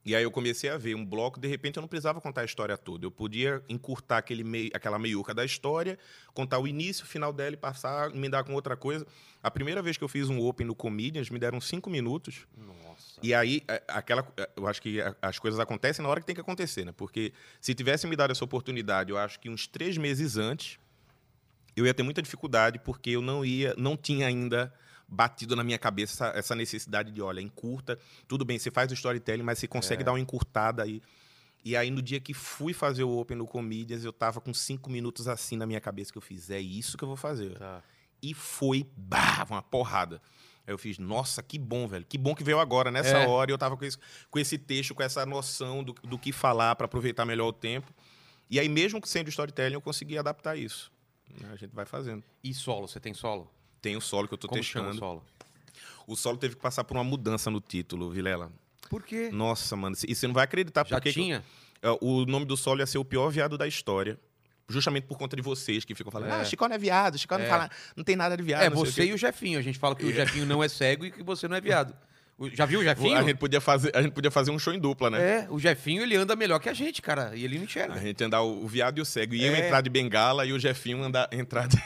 E 0.08 0.16
aí 0.16 0.24
eu 0.24 0.32
comecei 0.32 0.70
a 0.70 0.78
ver 0.78 0.96
um 0.96 1.06
bloco, 1.06 1.38
de 1.38 1.50
repente 1.50 1.76
eu 1.76 1.82
não 1.82 1.88
precisava 1.90 2.22
contar 2.22 2.40
a 2.40 2.46
história 2.46 2.78
toda. 2.78 3.06
Eu 3.06 3.12
podia 3.12 3.62
encurtar 3.68 4.20
aquele 4.20 4.42
mei, 4.42 4.72
aquela 4.74 4.98
meiuca 4.98 5.34
da 5.34 5.44
história, 5.44 6.00
contar 6.34 6.60
o 6.60 6.66
início, 6.66 7.04
o 7.04 7.08
final 7.08 7.34
dela 7.34 7.56
e 7.56 7.58
passar, 7.58 8.16
emendar 8.16 8.46
com 8.46 8.54
outra 8.54 8.78
coisa. 8.78 9.06
A 9.44 9.52
primeira 9.52 9.82
vez 9.82 9.98
que 9.98 10.04
eu 10.06 10.08
fiz 10.08 10.30
um 10.30 10.40
open 10.40 10.66
no 10.66 10.74
Comedians, 10.74 11.30
me 11.30 11.38
deram 11.38 11.60
cinco 11.60 11.90
minutos. 11.90 12.48
Nossa. 12.56 13.20
E 13.22 13.34
aí, 13.34 13.62
é, 13.68 13.84
aquela, 13.90 14.26
é, 14.38 14.50
eu 14.56 14.66
acho 14.66 14.82
que 14.82 15.00
as 15.22 15.40
coisas 15.40 15.60
acontecem 15.60 16.02
na 16.02 16.08
hora 16.08 16.22
que 16.22 16.26
tem 16.26 16.36
que 16.36 16.40
acontecer, 16.40 16.86
né? 16.86 16.94
Porque 16.96 17.34
se 17.60 17.76
tivesse 17.76 18.08
me 18.08 18.16
dado 18.16 18.32
essa 18.32 18.46
oportunidade, 18.46 19.12
eu 19.12 19.18
acho 19.18 19.38
que 19.38 19.50
uns 19.50 19.68
três 19.68 19.98
meses 19.98 20.38
antes, 20.38 20.80
eu 21.76 21.86
ia 21.86 21.94
ter 21.94 22.04
muita 22.04 22.22
dificuldade, 22.22 22.80
porque 22.80 23.10
eu 23.10 23.22
não 23.22 23.44
ia, 23.44 23.76
não 23.78 23.98
tinha 23.98 24.26
ainda 24.26 24.74
batido 25.08 25.56
na 25.56 25.64
minha 25.64 25.78
cabeça 25.80 26.28
essa, 26.28 26.38
essa 26.38 26.56
necessidade 26.56 27.12
de, 27.12 27.22
olha, 27.22 27.40
encurta, 27.42 27.98
tudo 28.28 28.44
bem, 28.44 28.60
você 28.60 28.70
faz 28.70 28.92
o 28.92 28.94
storytelling, 28.94 29.44
mas 29.44 29.60
você 29.60 29.68
consegue 29.68 30.02
É. 30.02 30.06
dar 30.06 30.12
uma 30.12 30.20
encurtada 30.20 30.84
aí. 30.84 31.02
E 31.64 31.76
aí, 31.76 31.90
no 31.92 32.02
dia 32.02 32.20
que 32.20 32.34
fui 32.34 32.74
fazer 32.74 33.04
o 33.04 33.18
Open 33.18 33.38
no 33.38 33.46
Comedians, 33.48 34.04
eu 34.06 34.14
tava 34.14 34.40
com 34.40 34.54
cinco 34.54 34.90
minutos 34.90 35.28
assim 35.28 35.58
na 35.58 35.66
minha 35.66 35.82
cabeça 35.82 36.12
que 36.12 36.18
eu 36.18 36.22
fiz, 36.22 36.50
é 36.50 36.60
isso 36.60 36.98
que 36.98 37.04
eu 37.04 37.08
vou 37.08 37.18
fazer. 37.18 37.58
Tá. 37.58 37.84
E 38.22 38.34
foi, 38.34 38.86
bah, 38.96 39.46
uma 39.50 39.62
porrada. 39.62 40.22
Aí 40.66 40.74
eu 40.74 40.78
fiz, 40.78 40.98
nossa, 40.98 41.42
que 41.42 41.58
bom, 41.58 41.88
velho. 41.88 42.06
Que 42.08 42.18
bom 42.18 42.36
que 42.36 42.44
veio 42.44 42.60
agora, 42.60 42.92
nessa 42.92 43.18
É. 43.20 43.28
hora. 43.28 43.50
Eu 43.52 43.58
tava 43.58 43.78
com 43.78 43.86
esse, 43.86 43.98
com 44.30 44.38
esse 44.40 44.58
texto, 44.58 44.94
com 44.94 45.02
essa 45.04 45.26
noção 45.26 45.84
do, 45.84 45.94
do 45.94 46.18
que 46.20 46.32
falar 46.34 46.76
para 46.76 46.86
aproveitar 46.86 47.26
melhor 47.26 47.48
o 47.48 47.54
tempo. 47.54 47.94
E 48.50 48.60
aí, 48.60 48.68
mesmo 48.70 49.00
sendo 49.06 49.30
storytelling, 49.30 49.76
eu 49.76 49.82
consegui 49.82 50.18
adaptar 50.18 50.58
isso. 50.58 50.92
A 51.52 51.56
gente 51.56 51.74
vai 51.74 51.86
fazendo. 51.86 52.24
E 52.44 52.54
solo? 52.54 52.88
Você 52.88 53.00
tem 53.00 53.14
solo? 53.14 53.52
Tem 53.82 53.96
o 53.96 54.02
solo 54.02 54.28
que 54.28 54.34
eu 54.34 54.38
tô 54.38 54.48
Como 54.48 54.64
chama 54.64 54.88
o 54.88 54.92
testando. 54.92 55.12
solo? 55.12 55.26
O 56.08 56.16
solo 56.16 56.38
teve 56.38 56.56
que 56.56 56.62
passar 56.62 56.84
por 56.84 56.96
uma 56.98 57.04
mudança 57.04 57.50
no 57.52 57.60
título, 57.60 58.10
Vilela. 58.10 58.52
Por 58.90 59.04
quê? 59.04 59.30
Nossa, 59.32 59.76
mano. 59.76 59.96
E 60.08 60.16
você 60.16 60.26
não 60.28 60.34
vai 60.34 60.46
acreditar 60.46 60.86
Já 60.88 60.96
porque 60.98 61.12
tinha? 61.12 61.44
é, 61.82 61.90
o 62.02 62.26
nome 62.26 62.46
do 62.46 62.56
solo 62.56 62.80
ia 62.80 62.86
ser 62.88 62.98
o 62.98 63.06
pior 63.06 63.30
viado 63.30 63.58
da 63.58 63.68
história. 63.68 64.18
Justamente 64.70 65.06
por 65.06 65.18
conta 65.18 65.36
de 65.36 65.42
vocês 65.42 65.86
que 65.86 65.96
ficam 65.96 66.12
falando, 66.12 66.30
É. 66.30 66.42
ah, 66.42 66.46
Chicó 66.46 66.68
não 66.68 66.76
é 66.76 66.78
viado, 66.78 67.18
Chicó 67.18 67.38
não, 67.38 67.46
É. 67.46 67.50
fala, 67.50 67.70
não 67.96 68.04
tem 68.04 68.16
nada 68.18 68.36
de 68.36 68.44
viado. 68.44 68.64
É, 68.64 68.70
não 68.70 68.76
você 68.78 69.04
quê." 69.06 69.12
e 69.12 69.14
o 69.14 69.18
Jefinho. 69.18 69.58
A 69.60 69.62
gente 69.62 69.80
fala 69.80 69.96
que 69.96 70.06
o 70.06 70.12
Jefinho 70.14 70.46
não 70.46 70.62
é 70.64 70.68
cego 70.68 71.06
e 71.06 71.12
que 71.12 71.24
você 71.24 71.48
não 71.48 71.56
é 71.56 71.62
viado. 71.62 71.94
Já 72.54 72.66
viu 72.66 72.82
o 72.82 72.84
Jefinho? 72.84 73.18
A 73.18 73.24
gente, 73.24 73.38
podia 73.38 73.60
fazer, 73.62 73.96
a 73.96 74.02
gente 74.02 74.12
podia 74.12 74.30
fazer 74.30 74.52
um 74.52 74.60
show 74.60 74.74
em 74.74 74.80
dupla, 74.80 75.10
né? 75.10 75.40
É, 75.46 75.48
o 75.50 75.58
Jefinho 75.58 76.04
ele 76.04 76.16
anda 76.18 76.36
melhor 76.36 76.60
que 76.60 76.68
a 76.70 76.74
gente, 76.74 77.02
cara. 77.02 77.34
E 77.36 77.44
ele 77.46 77.56
não 77.56 77.62
A 77.64 77.66
enxerga. 77.66 78.00
gente 78.00 78.22
andar 78.24 78.42
o, 78.42 78.64
o 78.64 78.68
viado 78.68 78.98
e 78.98 79.02
o 79.02 79.06
cego. 79.06 79.34
E 79.36 79.44
eu 79.46 79.54
É. 79.56 79.66
entrar 79.66 79.80
de 79.82 79.90
bengala 79.90 80.46
e 80.46 80.52
o 80.54 80.60
Jefinho 80.60 81.02
andar, 81.02 81.30
entrar 81.32 81.68
de... 81.68 81.78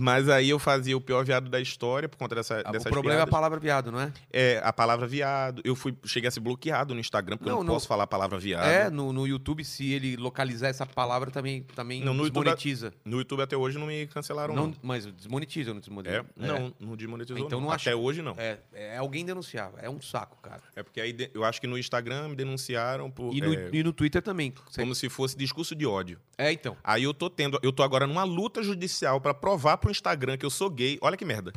Mas 0.00 0.28
aí 0.28 0.50
eu 0.50 0.58
fazia 0.58 0.96
o 0.96 1.00
pior 1.00 1.24
viado 1.24 1.48
da 1.48 1.60
história 1.60 2.08
por 2.08 2.16
conta 2.16 2.34
dessa, 2.34 2.62
Ah, 2.64 2.72
dessas 2.72 2.86
o 2.86 2.90
problema 2.90 3.20
é 3.20 3.22
a 3.22 3.26
piadas. 3.26 3.30
palavra 3.30 3.60
viado, 3.60 3.92
não 3.92 4.00
é? 4.00 4.12
É, 4.32 4.60
a 4.64 4.72
palavra 4.72 5.06
viado. 5.06 5.62
Eu 5.64 5.76
fui, 5.76 5.94
cheguei 6.04 6.28
a 6.28 6.30
ser 6.30 6.40
bloqueado 6.40 6.94
no 6.94 7.00
Instagram, 7.00 7.36
porque 7.36 7.48
eu 7.50 7.54
Não, 7.54 7.60
não, 7.60 7.66
não. 7.68 7.74
posso 7.74 7.86
falar 7.86 8.04
a 8.04 8.06
palavra 8.06 8.38
viado. 8.38 8.66
É, 8.66 8.90
no, 8.90 9.12
no 9.12 9.26
YouTube, 9.26 9.64
se 9.64 9.92
ele 9.92 10.16
localizar 10.16 10.68
essa 10.68 10.84
palavra, 10.84 11.30
também, 11.30 11.62
também 11.74 12.00
Não, 12.02 12.12
no 12.14 12.24
YouTube- 12.24 12.44
desmonetiza. 12.44 12.92
No 13.04 13.18
YouTube 13.18 13.42
até 13.42 13.56
hoje 13.56 13.78
não 13.78 13.86
me 13.86 14.06
cancelaram, 14.06 14.54
não. 14.54 14.66
Não, 14.68 14.74
mas 14.82 15.06
desmonetiza 15.06 15.70
ou 15.70 15.74
não 15.74 15.80
desmonetiza? 15.80 16.24
É? 16.40 16.46
Não, 16.46 16.74
não 16.80 16.96
desmonetizou. 16.96 17.38
Então 17.44 17.60
não. 17.60 17.68
não 17.68 17.72
Até 17.74 17.90
acho- 17.90 17.98
hoje 18.00 18.22
não. 18.22 18.34
É, 18.38 18.58
é 18.72 18.96
alguém 18.96 19.24
denunciar. 19.24 19.70
É 19.78 19.88
um 19.88 20.00
saco, 20.00 20.36
cara. 20.42 20.60
É 20.74 20.82
porque 20.82 21.00
aí 21.00 21.12
de- 21.12 21.30
eu 21.34 21.44
acho 21.44 21.60
que 21.60 21.66
no 21.66 21.78
Instagram 21.78 22.28
me 22.28 22.36
denunciaram 22.36 23.10
por. 23.10 23.32
E 23.34 23.40
no, 23.40 23.54
é, 23.54 23.68
e 23.72 23.82
no 23.82 23.92
Twitter 23.92 24.22
também. 24.22 24.52
Como 24.74 24.94
se 24.94 25.08
fosse 25.08 25.36
discurso 25.36 25.74
de 25.74 25.86
ódio. 25.86 26.18
É, 26.36 26.50
então. 26.52 26.76
Aí 26.82 27.04
eu 27.04 27.14
tô 27.14 27.30
tendo, 27.30 27.58
eu 27.62 27.72
tô 27.72 27.82
agora 27.82 28.06
numa 28.06 28.24
luta 28.24 28.62
judicial 28.62 29.20
pra 29.20 29.32
provar 29.32 29.76
pro 29.84 29.90
Instagram 29.92 30.36
que 30.36 30.44
eu 30.46 30.50
sou 30.50 30.68
gay. 30.70 30.98
Olha 31.00 31.16
que 31.16 31.24
merda. 31.24 31.52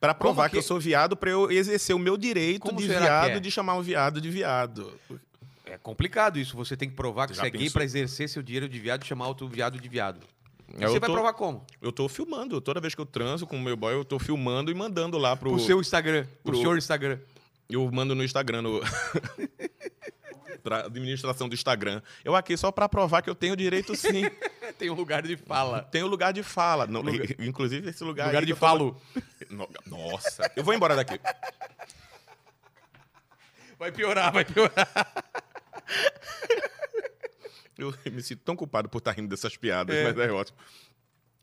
Pra 0.00 0.14
provar 0.14 0.48
que... 0.48 0.52
que- 0.52 0.58
eu 0.58 0.62
sou 0.62 0.80
viado 0.80 1.16
pra 1.16 1.30
eu 1.30 1.50
exercer 1.50 1.94
o 1.94 1.98
meu 1.98 2.16
direito 2.16 2.62
Como 2.62 2.78
de 2.78 2.88
viado 2.88 3.30
é? 3.30 3.40
de 3.40 3.50
chamar 3.50 3.74
um 3.74 3.82
viado 3.82 4.20
de 4.20 4.30
viado. 4.30 4.92
É 5.66 5.78
complicado 5.78 6.38
isso. 6.38 6.56
Você 6.56 6.76
tem 6.76 6.88
que 6.88 6.94
provar 6.96 7.26
que 7.28 7.34
Já 7.34 7.42
você 7.42 7.48
é 7.48 7.50
gay 7.50 7.70
pra 7.70 7.84
exercer 7.84 8.28
seu 8.28 8.42
direito 8.42 8.70
de 8.72 8.78
viado 8.78 9.02
e 9.02 9.06
chamar 9.06 9.28
outro 9.28 9.46
viado 9.48 9.78
de 9.80 9.88
viado. 9.88 10.20
E 10.76 10.82
Eu 10.82 10.90
você 10.90 10.98
vai 10.98 11.08
tô- 11.08 11.14
provar 11.14 11.32
como? 11.34 11.64
Eu 11.80 11.92
tô 11.92 12.08
filmando. 12.08 12.60
Toda 12.60 12.80
vez 12.80 12.94
que 12.94 13.00
eu 13.00 13.06
transo 13.06 13.46
com 13.46 13.56
o 13.56 13.60
meu 13.60 13.76
boy, 13.76 13.94
eu 13.94 14.04
tô 14.04 14.18
filmando 14.18 14.70
e 14.70 14.74
mandando 14.74 15.18
lá 15.18 15.36
pro. 15.36 15.50
Pro 15.50 15.60
seu 15.60 15.80
Instagram. 15.80 16.24
Pro, 16.42 16.52
pro- 16.52 16.60
seu 16.62 16.76
Instagram. 16.76 17.18
Eu 17.70 17.88
mando 17.92 18.14
no 18.14 18.22
Instagram, 18.24 18.62
no... 18.62 18.80
pra 20.62 20.86
administração 20.86 21.48
do 21.48 21.54
Instagram. 21.54 22.02
Eu 22.24 22.34
aqui 22.34 22.56
só 22.56 22.70
pra 22.72 22.88
provar 22.88 23.22
que 23.22 23.30
eu 23.30 23.34
tenho 23.34 23.56
direito 23.56 23.94
sim. 23.96 24.22
Tem 24.78 24.90
um 24.90 24.94
lugar 24.94 25.22
de 25.22 25.36
fala. 25.36 25.82
Tenho 25.82 26.06
lugar 26.06 26.32
de 26.32 26.42
fala. 26.42 26.86
Não, 26.86 27.02
Inclusive 27.38 27.90
esse 27.90 28.02
lugar 28.04 28.26
lugar 28.28 28.44
de 28.44 28.52
tô- 28.52 28.58
falo. 28.58 29.00
No- 29.50 29.68
Nossa, 29.86 30.50
eu 30.56 30.64
vou 30.64 30.72
embora 30.74 30.96
daqui. 30.96 31.20
Vai 33.78 33.90
piorar, 33.92 34.32
vai 34.32 34.44
piorar. 34.44 34.88
Eu 37.76 37.92
me 38.12 38.22
sinto 38.22 38.42
tão 38.44 38.54
culpado 38.54 38.88
por 38.88 38.98
estar 38.98 39.12
rindo 39.12 39.28
dessas 39.28 39.56
piadas, 39.56 39.94
É. 39.94 40.04
mas 40.04 40.18
é 40.18 40.30
ótimo. 40.30 40.56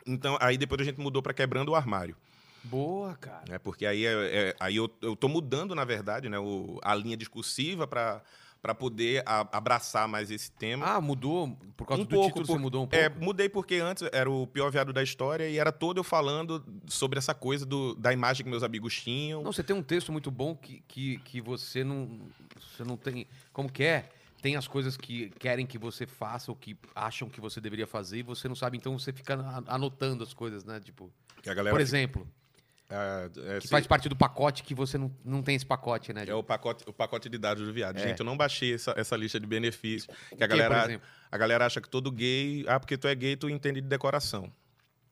Então, 0.06 0.38
aí 0.40 0.57
depois 0.57 0.80
a 0.81 0.84
gente 0.84 0.99
mudou 0.99 1.22
pra 1.22 1.34
quebrando 1.34 1.69
o 1.69 1.76
armário. 1.76 2.15
Boa, 2.64 3.15
cara. 3.18 3.44
Né? 3.49 3.60
Porque 3.60 3.86
aí, 3.86 4.06
é, 4.06 4.11
é- 4.49 4.56
aí 4.60 4.76
eu, 4.76 4.90
eu 5.02 5.15
tô 5.15 5.27
mudando, 5.27 5.73
na 5.76 5.84
verdade, 5.86 6.30
né, 6.30 6.40
o- 6.40 6.80
a 6.84 6.94
linha 6.95 7.18
discursiva 7.18 7.86
para 7.88 8.22
para 8.61 8.76
poder 8.76 9.23
a- 9.26 9.48
abraçar 9.53 10.07
mais 10.07 10.30
esse 10.30 10.52
tema. 10.52 10.86
Ah, 10.86 10.99
mudou? 11.02 11.57
Por 11.77 11.86
causa 11.88 12.03
um 12.03 12.06
do 12.06 12.10
pouco, 12.10 12.27
título 12.27 12.45
por- 12.45 12.53
você 12.53 12.60
mudou 12.60 12.84
um 12.84 12.88
pouco? 12.88 13.03
É, 13.06 13.10
mudei 13.10 13.48
porque 13.48 13.76
antes 13.76 14.07
era 14.11 14.30
o 14.30 14.45
pior 14.45 14.69
viado 14.69 14.91
da 14.91 15.02
história 15.02 15.48
e 15.49 15.57
era 15.57 15.72
todo 15.72 15.98
eu 15.99 16.03
falando 16.03 16.64
sobre 16.88 17.18
essa 17.18 17.34
coisa 17.34 17.65
do, 17.65 17.95
da 17.95 18.11
imagem 18.11 18.44
que 18.44 18.49
meus 18.49 18.64
amigos 18.64 19.02
tinham. 19.02 19.41
Não, 19.44 19.52
você 19.53 19.64
tem 19.64 19.76
um 19.76 19.81
texto 19.84 20.11
muito 20.11 20.30
bom 20.30 20.56
que, 20.56 20.84
que, 20.88 21.18
que 21.19 21.40
você 21.41 21.84
não. 21.84 22.19
Você 22.60 22.84
não 22.84 22.98
tem. 22.98 23.26
Como 23.53 23.72
que 23.72 23.84
é? 23.84 24.10
Tem 24.41 24.56
as 24.56 24.68
coisas 24.68 24.95
que 24.95 25.30
querem 25.31 25.65
que 25.65 25.77
você 25.77 26.06
faça 26.06 26.49
ou 26.52 26.56
que 26.56 26.77
acham 26.95 27.30
que 27.30 27.41
você 27.41 27.60
deveria 27.60 27.86
fazer 27.88 28.19
e 28.19 28.23
você 28.23 28.48
não 28.48 28.56
sabe, 28.56 28.77
então 28.77 28.98
você 28.98 29.11
fica 29.11 29.38
anotando 29.68 30.23
as 30.23 30.34
coisas, 30.34 30.64
né? 30.64 30.80
Tipo, 30.80 31.11
por 31.72 31.81
exemplo, 31.81 32.26
é, 32.89 33.29
é, 33.57 33.59
que 33.59 33.67
faz 33.67 33.85
parte 33.85 34.09
do 34.09 34.15
pacote 34.15 34.63
que 34.63 34.73
você 34.73 34.97
não, 34.97 35.13
não 35.23 35.41
tem 35.43 35.55
esse 35.55 35.65
pacote, 35.65 36.11
né? 36.11 36.25
é 36.27 36.33
o 36.33 36.43
pacote, 36.43 36.83
o 36.87 36.93
pacote 36.93 37.29
de 37.29 37.37
dados 37.37 37.65
do 37.65 37.71
viado. 37.71 37.97
É. 37.97 38.07
Gente, 38.07 38.19
eu 38.19 38.25
não 38.25 38.35
baixei 38.35 38.73
essa, 38.73 38.93
essa 38.97 39.15
lista 39.15 39.39
de 39.39 39.45
benefícios. 39.45 40.13
Que 40.29 40.35
que, 40.37 40.43
a 40.43 40.47
galera, 40.47 41.01
a 41.31 41.37
galera 41.37 41.65
acha 41.65 41.79
que 41.79 41.87
todo 41.89 42.11
gay, 42.11 42.65
ah, 42.67 42.79
porque 42.79 42.97
tu 42.97 43.07
é 43.07 43.13
gay, 43.15 43.35
tu 43.35 43.47
entende 43.49 43.79
de 43.81 43.87
decoração. 43.87 44.51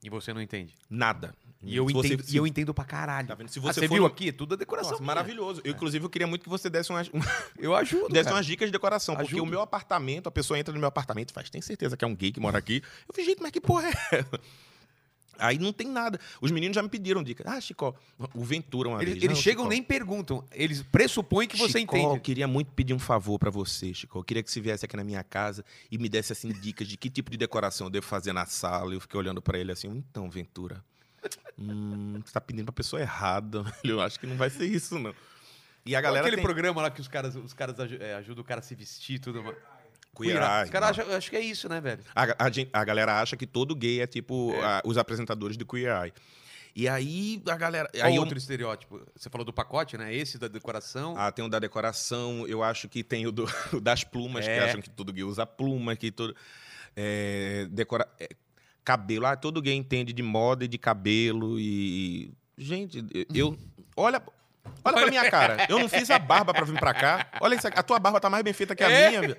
E 0.03 0.09
você 0.11 0.31
não 0.31 0.39
entende. 0.41 0.75
Nada. 0.89 1.33
E 1.63 1.75
eu, 1.75 1.85
você- 1.85 2.07
entendo, 2.09 2.23
se- 2.23 2.33
e 2.35 2.37
eu 2.37 2.45
entendo 2.45 2.71
pra 2.71 2.85
caralho. 2.85 3.27
Tá 3.27 3.33
vendo? 3.33 3.47
Se 3.49 3.57
Ah, 3.57 3.63
você 3.63 3.79
você 3.81 3.87
for 3.87 3.95
viu 3.95 4.05
aqui? 4.05 4.31
Tudo 4.31 4.53
a 4.53 4.57
decoração. 4.57 4.91
Nossa, 4.91 5.03
maravilhoso. 5.03 5.59
Eu, 5.63 5.71
inclusive, 5.71 6.05
eu 6.05 6.09
queria 6.09 6.27
muito 6.27 6.43
que 6.43 6.49
você 6.49 6.69
desse 6.69 6.91
umas, 6.91 7.09
Eu 7.57 7.75
ajudo. 7.75 8.09
desse 8.09 8.25
cara. 8.25 8.35
umas 8.35 8.45
dicas 8.45 8.67
de 8.67 8.71
decoração. 8.71 9.15
Porque 9.15 9.29
Ajuda. 9.33 9.43
o 9.43 9.45
meu 9.47 9.59
apartamento, 9.59 10.27
a 10.27 10.31
pessoa 10.31 10.57
entra 10.59 10.71
no 10.71 10.79
meu 10.79 10.87
apartamento 10.87 11.31
e 11.31 11.33
faz, 11.33 11.49
tem 11.49 11.61
certeza 11.63 11.97
que 11.97 12.05
é 12.05 12.07
um 12.07 12.15
gay 12.15 12.31
que 12.31 12.39
mora 12.39 12.59
aqui? 12.59 12.83
Eu 13.09 13.13
fiz, 13.15 13.25
gente, 13.25 13.41
mas 13.41 13.49
que 13.51 13.59
porra 13.59 13.87
é 13.89 13.91
essa? 14.17 14.39
Aí 15.39 15.57
não 15.57 15.73
tem 15.73 15.87
nada. 15.87 16.19
Os 16.41 16.51
meninos 16.51 16.75
já 16.75 16.83
me 16.83 16.89
pediram 16.89 17.23
dicas. 17.23 17.45
Ah, 17.47 17.59
Chico, 17.59 17.95
o 18.33 18.43
Ventura 18.43 18.89
uma 18.89 19.01
Eles, 19.01 19.13
vez. 19.13 19.23
eles 19.23 19.37
Não, 19.37 19.43
chegam 19.43 19.63
Chico, 19.63 19.69
nem 19.69 19.83
perguntam. 19.83 20.43
Eles 20.51 20.81
pressupõem 20.83 21.47
que 21.47 21.57
você 21.57 21.79
Chico, 21.79 21.95
entende. 21.95 22.15
Eu 22.15 22.19
queria 22.19 22.47
muito 22.47 22.71
pedir 22.71 22.93
um 22.93 22.99
favor 22.99 23.37
pra 23.37 23.49
você, 23.49 23.93
Chico. 23.93 24.19
Eu 24.19 24.23
queria 24.23 24.43
que 24.43 24.51
você 24.51 24.59
viesse 24.61 24.85
aqui 24.85 24.95
na 24.95 25.03
minha 25.03 25.23
casa 25.23 25.63
e 25.91 25.97
me 25.97 26.09
desse 26.09 26.33
assim 26.33 26.49
dicas 26.49 26.87
de 26.87 26.97
que 26.97 27.09
tipo 27.09 27.29
de 27.31 27.37
decoração 27.37 27.87
eu 27.87 27.91
devo 27.91 28.05
fazer 28.05 28.33
na 28.33 28.45
sala. 28.45 28.93
Eu 28.93 29.01
fiquei 29.01 29.19
olhando 29.19 29.41
pra 29.41 29.57
ele 29.57 29.71
assim, 29.71 29.87
então, 29.87 30.29
Ventura. 30.29 30.83
Hum, 31.57 32.21
você 32.23 32.31
tá 32.31 32.39
pedindo 32.39 32.65
pra 32.65 32.73
pessoa 32.73 33.01
errada. 33.01 33.63
Eu 33.83 33.99
acho 33.99 34.19
que 34.19 34.27
não 34.27 34.37
vai 34.37 34.49
ser 34.49 34.65
isso, 34.65 34.97
não. 34.99 35.13
E 35.85 35.95
a 35.95 36.01
galera 36.01 36.21
Aquele 36.25 36.37
tem... 36.37 36.45
programa 36.45 36.81
lá 36.81 36.91
que 36.91 37.01
os 37.01 37.07
caras, 37.07 37.35
os 37.35 37.53
caras 37.53 37.75
é, 37.99 38.13
ajudam 38.15 38.43
o 38.43 38.45
cara 38.45 38.59
a 38.59 38.63
se 38.63 38.75
vestir 38.75 39.15
e 39.15 39.19
tudo. 39.19 39.41
mais. 39.43 39.55
Queer 40.17 40.37
Eye. 40.37 40.43
Eye, 40.59 40.63
Os 40.65 40.69
caras 40.69 40.89
acham, 40.97 41.15
acho 41.15 41.29
que 41.29 41.35
é 41.35 41.41
isso, 41.41 41.67
né, 41.69 41.79
velho? 41.81 42.03
A, 42.15 42.23
a 42.23 42.49
a 42.81 42.83
galera 42.83 43.21
acha 43.21 43.35
que 43.37 43.45
todo 43.45 43.75
gay 43.75 44.01
é 44.01 44.07
tipo 44.07 44.53
É. 44.55 44.63
a- 44.63 44.81
os 44.85 44.97
apresentadores 44.97 45.55
do 45.57 45.65
Queer 45.65 46.03
Eye. 46.03 46.13
E 46.75 46.87
aí 46.87 47.41
a 47.49 47.55
galera. 47.57 47.89
Qual 47.91 48.05
Aí 48.05 48.15
eu- 48.15 48.21
outro 48.21 48.37
estereótipo? 48.37 49.01
Você 49.15 49.29
falou 49.31 49.43
do 49.43 49.51
pacote, 49.51 49.97
né? 49.97 50.13
Esse 50.13 50.37
da 50.37 50.47
decoração. 50.47 51.15
Ah, 51.17 51.31
tem 51.31 51.43
o 51.43 51.49
da 51.49 51.57
decoração, 51.59 52.45
eu 52.47 52.61
acho 52.63 52.87
que 52.87 53.03
tem 53.03 53.25
o, 53.25 53.31
do- 53.31 53.45
o 53.73 53.81
das 53.81 54.03
plumas, 54.03 54.45
que 54.45 54.51
É. 54.51 54.59
acham 54.63 54.81
que 54.81 54.89
todo 54.89 55.11
gay 55.11 55.23
usa 55.23 55.45
pluma, 55.45 55.95
que 55.95 56.11
todo. 56.11 56.35
É, 56.95 57.67
decora, 57.71 58.07
é, 58.19 58.29
cabelo, 58.83 59.25
ah, 59.25 59.35
todo 59.35 59.61
gay 59.61 59.73
entende 59.75 60.13
de 60.13 60.23
moda 60.23 60.65
e 60.65 60.67
de 60.67 60.77
cabelo 60.77 61.59
e. 61.59 62.31
Gente, 62.57 63.03
eu. 63.33 63.57
Olha. 63.97 64.21
Olha 64.83 64.97
pra 64.97 65.07
minha 65.07 65.31
cara. 65.31 65.65
Eu 65.69 65.79
não 65.79 65.87
fiz 65.89 66.09
a 66.11 66.19
barba 66.19 66.53
pra 66.53 66.65
vir 66.65 66.77
pra 66.79 66.93
cá. 66.93 67.27
Olha 67.41 67.55
isso 67.55 67.67
aqui. 67.67 67.79
A 67.79 67.83
tua 67.83 67.97
barba 67.99 68.19
tá 68.19 68.29
mais 68.29 68.43
bem 68.43 68.53
feita 68.53 68.75
que 68.75 68.83
a 68.83 68.89
É? 68.91 69.07
minha, 69.09 69.21
velho. 69.21 69.35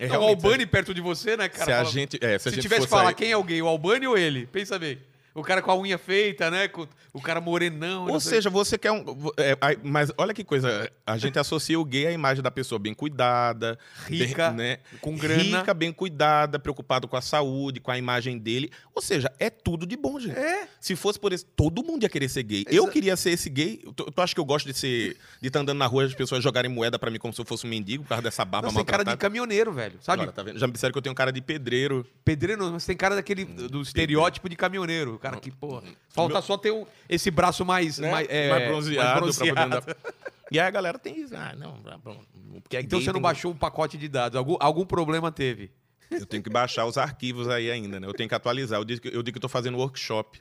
É, 0.00 0.18
o 0.18 0.22
Albani 0.22 0.64
perto 0.66 0.94
de 0.94 1.00
você, 1.00 1.36
né, 1.36 1.48
cara? 1.48 1.64
Se 1.64 1.72
a 1.72 1.84
gente. 1.84 2.18
É, 2.22 2.38
se 2.38 2.44
Se, 2.44 2.48
a 2.48 2.52
gente 2.52 2.62
tivesse 2.62 2.82
que 2.82 2.88
falar 2.88 3.10
aí- 3.10 3.14
quem 3.14 3.30
é 3.30 3.36
o 3.36 3.44
gay, 3.44 3.60
o 3.60 3.68
Albani 3.68 4.06
ou 4.06 4.16
ele? 4.16 4.46
Pensa 4.46 4.78
bem. 4.78 4.98
O 5.34 5.42
cara 5.42 5.62
com 5.62 5.70
a 5.70 5.78
unha 5.78 5.98
feita, 5.98 6.50
né? 6.50 6.68
o 7.12 7.20
cara 7.20 7.40
morenão. 7.40 8.06
não 8.06 8.14
Ou 8.14 8.20
seja, 8.20 8.48
você 8.48 8.78
quer 8.78 8.92
um. 8.92 9.04
é, 9.36 9.56
mas 9.82 10.12
olha 10.16 10.32
que 10.32 10.44
coisa. 10.44 10.90
A 11.06 11.18
gente 11.18 11.38
associa 11.38 11.78
o 11.78 11.84
gay 11.84 12.06
à 12.06 12.12
imagem 12.12 12.42
da 12.42 12.50
pessoa 12.50 12.78
bem 12.78 12.94
cuidada, 12.94 13.78
Rica, 14.06 14.50
bem, 14.50 14.56
né? 14.56 14.78
com 15.00 15.16
grana. 15.16 15.58
Rica, 15.58 15.74
bem 15.74 15.92
cuidada, 15.92 16.58
preocupado 16.58 17.08
com 17.08 17.16
a 17.16 17.20
saúde, 17.20 17.80
com 17.80 17.90
a 17.90 17.98
imagem 17.98 18.38
dele. 18.38 18.70
Ou 18.94 19.02
seja, 19.02 19.32
é 19.38 19.50
tudo 19.50 19.86
de 19.86 19.96
bom, 19.96 20.20
gente. 20.20 20.38
É. 20.38 20.68
Se 20.80 20.94
fosse 20.94 21.18
por 21.18 21.32
isso, 21.32 21.44
todo 21.44 21.82
mundo 21.82 22.04
ia 22.04 22.08
querer 22.08 22.28
ser 22.28 22.44
gay. 22.44 22.64
Eu 22.68 22.86
queria 22.88 23.16
ser 23.16 23.30
esse 23.30 23.50
gay. 23.50 23.82
Tu, 23.96 24.04
tu 24.10 24.22
acha 24.22 24.34
que 24.34 24.40
eu 24.40 24.44
gosto 24.44 24.66
de 24.66 24.74
ser. 24.74 25.16
de 25.40 25.48
estar 25.48 25.60
andando 25.60 25.78
na 25.78 25.86
rua 25.86 26.04
e 26.04 26.06
as 26.06 26.14
pessoas 26.14 26.42
jogarem 26.42 26.70
moeda 26.70 26.98
pra 26.98 27.10
mim 27.10 27.18
como 27.18 27.34
se 27.34 27.40
eu 27.40 27.44
fosse 27.44 27.66
um 27.66 27.70
mendigo 27.70 28.04
por 28.04 28.10
causa 28.10 28.22
dessa 28.22 28.44
barba 28.44 28.68
Não, 28.68 28.72
você 28.72 28.78
tem 28.78 28.86
cara 28.86 29.04
de 29.04 29.16
caminhoneiro, 29.16 29.72
velho. 29.72 29.98
Sabe? 30.00 30.22
Agora, 30.22 30.32
tá 30.32 30.42
vendo? 30.42 30.58
Já 30.58 30.66
me 30.66 30.72
disseram 30.72 30.92
que 30.92 30.98
eu 30.98 31.02
tenho 31.02 31.14
cara 31.14 31.32
de 31.32 31.40
pedreiro. 31.40 32.06
Pedreiro, 32.24 32.62
não, 32.62 32.72
mas 32.72 32.86
tem 32.86 32.96
cara 32.96 33.16
daquele 33.16 33.44
do 33.44 33.80
do 33.80 33.82
estereótipo 33.82 34.48
de 34.48 34.56
caminhoneiro. 34.56 35.18
O 35.20 35.22
cara 35.22 35.36
que, 35.38 35.50
porra. 35.50 35.82
Falta 36.08 36.40
só 36.40 36.56
ter 36.56 36.70
um- 36.72 36.86
esse 37.08 37.30
braço 37.30 37.62
mais, 37.62 37.98
Né? 37.98 38.10
mais, 38.10 38.26
é, 38.30 38.48
mais 38.48 38.68
bronzeado, 38.68 39.20
mais 39.20 39.36
pra 39.36 39.46
poder 39.46 39.52
bronzeado. 39.54 39.90
andar. 39.92 40.14
E 40.50 40.58
aí 40.58 40.66
a 40.66 40.70
galera 40.70 40.98
tem 40.98 41.20
isso. 41.20 41.36
Ah, 41.36 41.54
não, 41.56 41.74
bom. 42.02 42.20
Porque 42.62 42.78
é 42.78 42.80
Então 42.80 42.98
você 42.98 43.06
não 43.08 43.14
tem- 43.14 43.22
baixou 43.22 43.52
um 43.52 43.56
pacote 43.56 43.98
de 43.98 44.08
dados. 44.08 44.36
Algum, 44.36 44.56
algum 44.58 44.86
problema 44.86 45.30
teve. 45.30 45.70
Eu 46.10 46.24
tenho 46.26 46.42
que 46.42 46.50
baixar 46.50 46.86
os 46.86 46.96
arquivos 46.98 47.48
aí 47.48 47.70
ainda, 47.70 48.00
né? 48.00 48.06
Eu 48.06 48.14
tenho 48.14 48.28
que 48.28 48.34
atualizar. 48.34 48.80
Eu 48.80 48.84
digo 48.84 49.00
que 49.02 49.08
eu, 49.08 49.22
digo 49.22 49.32
que 49.34 49.38
eu 49.38 49.42
tô 49.42 49.48
fazendo 49.48 49.76
workshop 49.78 50.40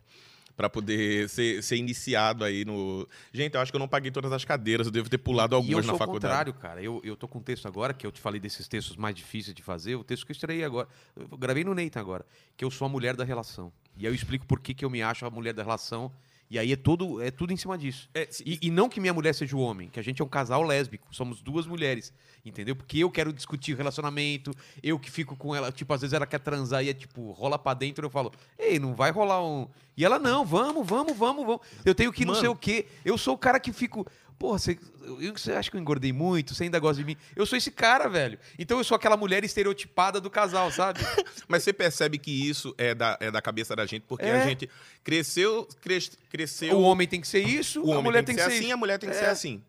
para 0.58 0.68
poder 0.70 1.30
ser, 1.30 1.62
ser 1.62 1.76
iniciado 1.78 2.44
aí 2.44 2.66
no. 2.66 3.08
Gente, 3.32 3.54
eu 3.54 3.62
acho 3.62 3.72
que 3.72 3.76
eu 3.76 3.80
não 3.80 3.88
paguei 3.88 4.10
todas 4.12 4.32
as 4.32 4.44
cadeiras, 4.44 4.88
eu 4.88 4.92
devo 4.92 5.08
ter 5.08 5.20
pulado 5.20 5.54
e 5.54 5.56
eu 5.56 5.58
algumas 5.58 5.86
sou 5.86 5.92
na 5.92 5.96
o 5.96 5.98
faculdade. 6.00 6.52
contrário, 6.52 6.54
cara. 6.56 6.82
Eu, 6.82 7.00
eu 7.04 7.16
tô 7.16 7.28
com 7.28 7.38
um 7.38 7.42
texto 7.44 7.68
agora, 7.68 7.94
que 7.94 8.06
eu 8.08 8.12
te 8.12 8.20
falei 8.20 8.40
desses 8.42 8.68
textos 8.68 8.98
mais 8.98 9.14
difíceis 9.16 9.54
de 9.54 9.62
fazer. 9.62 9.96
O 9.96 10.04
texto 10.04 10.26
que 10.26 10.32
eu 10.32 10.34
estreiei 10.34 10.64
agora. 10.64 10.88
Eu 11.16 11.38
gravei 11.38 11.64
no 11.64 11.76
Nathan 11.76 12.00
agora. 12.00 12.26
Que 12.58 12.66
eu 12.66 12.72
sou 12.72 12.88
a 12.88 12.90
mulher 12.90 13.16
da 13.16 13.24
relação. 13.24 13.72
E 14.00 14.08
aí 14.08 14.12
eu 14.12 14.16
explico 14.16 14.46
por 14.48 14.60
que, 14.60 14.74
que 14.74 14.84
eu 14.86 14.90
me 14.90 15.02
acho 15.02 15.26
a 15.26 15.30
mulher 15.30 15.54
da 15.54 15.62
relação. 15.62 16.12
E 16.52 16.58
aí 16.58 16.72
é 16.72 16.76
tudo, 16.76 17.22
é 17.22 17.30
tudo 17.30 17.54
em 17.54 17.58
cima 17.58 17.78
disso. 17.78 18.10
É, 18.12 18.26
se- 18.32 18.44
E, 18.44 18.58
e 18.64 18.72
não 18.72 18.90
que 18.90 19.00
minha 19.00 19.14
mulher 19.14 19.34
seja 19.36 19.56
o 19.56 19.60
homem, 19.60 19.88
que 19.88 20.00
a 20.00 20.04
gente 20.04 20.20
é 20.20 20.26
um 20.26 20.28
casal 20.28 20.64
lésbico, 20.64 21.08
somos 21.12 21.44
duas 21.44 21.68
mulheres, 21.68 22.12
entendeu? 22.44 22.76
Porque 22.76 22.98
eu 22.98 23.12
quero 23.12 23.32
discutir 23.32 23.76
relacionamento, 23.78 24.52
eu 24.82 24.98
que 24.98 25.12
fico 25.12 25.36
com 25.36 25.54
ela, 25.56 25.72
tipo, 25.72 25.94
às 25.94 26.02
vezes 26.02 26.12
ela 26.14 26.26
quer 26.26 26.40
transar 26.40 26.84
e 26.84 26.90
é 26.90 26.94
tipo, 26.96 27.30
rola 27.34 27.60
pra 27.60 27.76
dentro, 27.76 28.04
eu 28.04 28.10
falo, 28.10 28.32
ei, 28.58 28.80
não 28.80 28.96
vai 28.96 29.12
rolar 29.12 29.46
um. 29.46 29.68
E 29.96 30.04
ela, 30.04 30.18
não, 30.18 30.44
vamos, 30.44 30.88
vamos, 30.88 31.16
vamos, 31.16 31.46
vamos. 31.46 31.62
Eu 31.86 31.94
tenho 31.94 32.12
que 32.12 32.26
não 32.26 32.32
Mano. 32.34 32.42
sei 32.42 32.50
o 32.50 32.56
quê. 32.56 32.88
Eu 33.06 33.16
sou 33.16 33.36
o 33.36 33.38
cara 33.38 33.60
que 33.60 33.72
fico. 33.72 34.08
Porra, 34.40 34.58
você, 34.58 34.80
eu- 35.04 35.34
você 35.38 35.52
acha 35.52 35.70
que 35.70 35.76
eu 35.76 35.82
engordei 35.82 36.14
muito? 36.14 36.56
Você 36.56 36.64
ainda 36.64 36.80
gosta 36.80 37.04
de 37.04 37.06
mim? 37.06 37.18
Eu 37.36 37.46
sou 37.46 37.58
esse 37.58 37.70
cara, 37.70 38.08
velho. 38.08 38.40
Então 38.58 38.78
eu 38.78 38.84
sou 38.86 38.96
aquela 38.96 39.18
mulher 39.18 39.44
estereotipada 39.44 40.22
do 40.22 40.30
casal, 40.30 40.72
sabe? 40.72 41.00
Mas 41.48 41.62
você 41.64 41.74
percebe 41.74 42.18
que 42.18 42.32
isso 42.32 42.74
é 42.78 42.96
da, 42.96 43.18
é 43.20 43.30
da 43.30 43.42
cabeça 43.42 43.76
da 43.76 43.86
gente, 43.86 44.04
porque 44.08 44.24
É. 44.26 44.42
a 44.42 44.48
gente 44.48 44.70
cresceu, 45.04 45.68
cres- 45.82 46.18
cresceu. 46.30 46.78
o 46.78 46.82
homem 46.84 47.06
tem 47.06 47.20
que 47.20 47.28
ser 47.28 47.46
isso, 47.46 47.82
o 47.82 47.88
a 47.88 47.98
homem 47.98 48.04
mulher 48.06 48.24
tem 48.24 48.34
que 48.36 48.42
ser 48.42 48.48
assim, 48.48 48.64
isso. 48.66 48.74
a 48.74 48.78
mulher 48.78 48.98
tem 48.98 49.10
que 49.10 49.16
É. 49.16 49.20
ser 49.20 49.26
assim. 49.26 49.62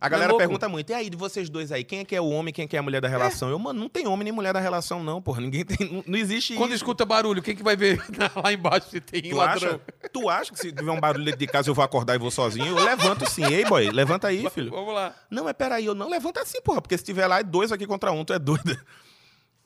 A 0.00 0.06
é 0.06 0.10
galera 0.10 0.30
louco? 0.30 0.38
pergunta 0.42 0.68
muito, 0.68 0.90
e 0.90 0.94
aí, 0.94 1.08
de 1.10 1.16
vocês 1.16 1.48
dois 1.48 1.70
aí, 1.72 1.84
quem 1.84 2.00
é 2.00 2.04
que 2.04 2.14
é 2.14 2.20
o 2.20 2.28
homem, 2.28 2.52
quem 2.52 2.64
é 2.64 2.68
que 2.68 2.76
é 2.76 2.78
a 2.78 2.82
mulher 2.82 3.00
da 3.00 3.08
relação? 3.08 3.48
Eu, 3.48 3.58
mano, 3.58 3.78
não 3.80 3.88
tem 3.88 4.06
homem 4.06 4.24
nem 4.24 4.32
mulher 4.32 4.52
da 4.52 4.60
relação, 4.60 5.02
não, 5.02 5.20
porra. 5.22 5.40
Ninguém 5.40 5.64
tem. 5.64 5.90
Não, 5.92 6.04
não 6.06 6.18
existe 6.18 6.54
Quando 6.54 6.70
isso. 6.70 6.76
escuta 6.76 7.04
barulho, 7.04 7.42
quem 7.42 7.54
que 7.56 7.62
vai 7.62 7.76
ver 7.76 8.02
lá 8.42 8.52
embaixo 8.52 8.88
se 8.90 9.00
tem 9.00 9.22
Tu 9.22 9.36
ladrão? 9.36 9.68
acha, 9.68 9.80
tu 10.12 10.28
acha 10.28 10.52
que 10.52 10.58
se 10.58 10.72
tiver 10.72 10.90
um 10.90 11.00
barulho 11.00 11.24
dentro 11.24 11.40
de 11.40 11.46
casa 11.46 11.68
eu 11.70 11.74
vou 11.74 11.84
acordar 11.84 12.14
e 12.14 12.18
vou 12.18 12.30
sozinho? 12.30 12.76
Eu 12.78 12.84
levanto 12.84 13.28
sim. 13.30 13.44
Ei, 13.44 13.64
boy, 13.64 13.90
levanta 13.90 14.28
aí, 14.28 14.48
filho. 14.50 14.70
Vamos 14.70 14.94
lá. 14.94 15.14
Não, 15.30 15.44
mas 15.44 15.52
peraí, 15.54 15.86
eu 15.86 15.94
não 15.94 16.08
levanta 16.08 16.40
assim, 16.40 16.60
porra, 16.62 16.80
porque 16.82 16.96
se 16.98 17.04
tiver 17.04 17.26
lá 17.26 17.40
é 17.40 17.42
dois 17.42 17.72
aqui 17.72 17.86
contra 17.86 18.10
um, 18.12 18.24
tu 18.24 18.32
é 18.32 18.38
doido. 18.38 18.76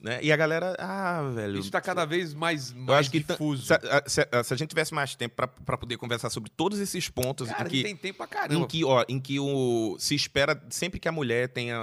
Né? 0.02 0.18
E 0.22 0.32
a 0.32 0.36
galera, 0.36 0.74
ah, 0.78 1.22
velho. 1.35 1.59
Isso 1.59 1.70
tá 1.70 1.78
cada 1.81 2.06
vez 2.06 2.32
mais, 2.32 2.72
mais 2.72 3.06
que 3.09 3.20
difuso. 3.20 3.64
se, 3.66 3.74
a- 3.74 4.02
se 4.06 4.27
a- 4.32 4.43
se 4.43 4.55
a 4.55 4.56
gente 4.56 4.70
tivesse 4.70 4.94
mais 4.94 5.14
tempo 5.14 5.35
pra 5.36 5.77
poder 5.77 5.98
conversar 5.98 6.31
sobre 6.31 6.48
todos 6.51 6.78
esses 6.78 7.09
pontos 7.10 7.51
Cara, 7.51 7.68
em 7.68 7.70
que, 7.70 7.82
tem 7.82 7.94
tempo 7.94 8.16
pra 8.16 8.27
em 8.27 8.28
caramba. 8.31 8.66
que, 8.66 8.82
ó, 8.82 9.05
em 9.09 9.20
que 9.20 9.39
o, 9.39 9.97
se 9.98 10.14
espera 10.14 10.59
sempre 10.70 10.98
que 10.98 11.06
a 11.06 11.12
mulher 11.12 11.48
tenha 11.51 11.77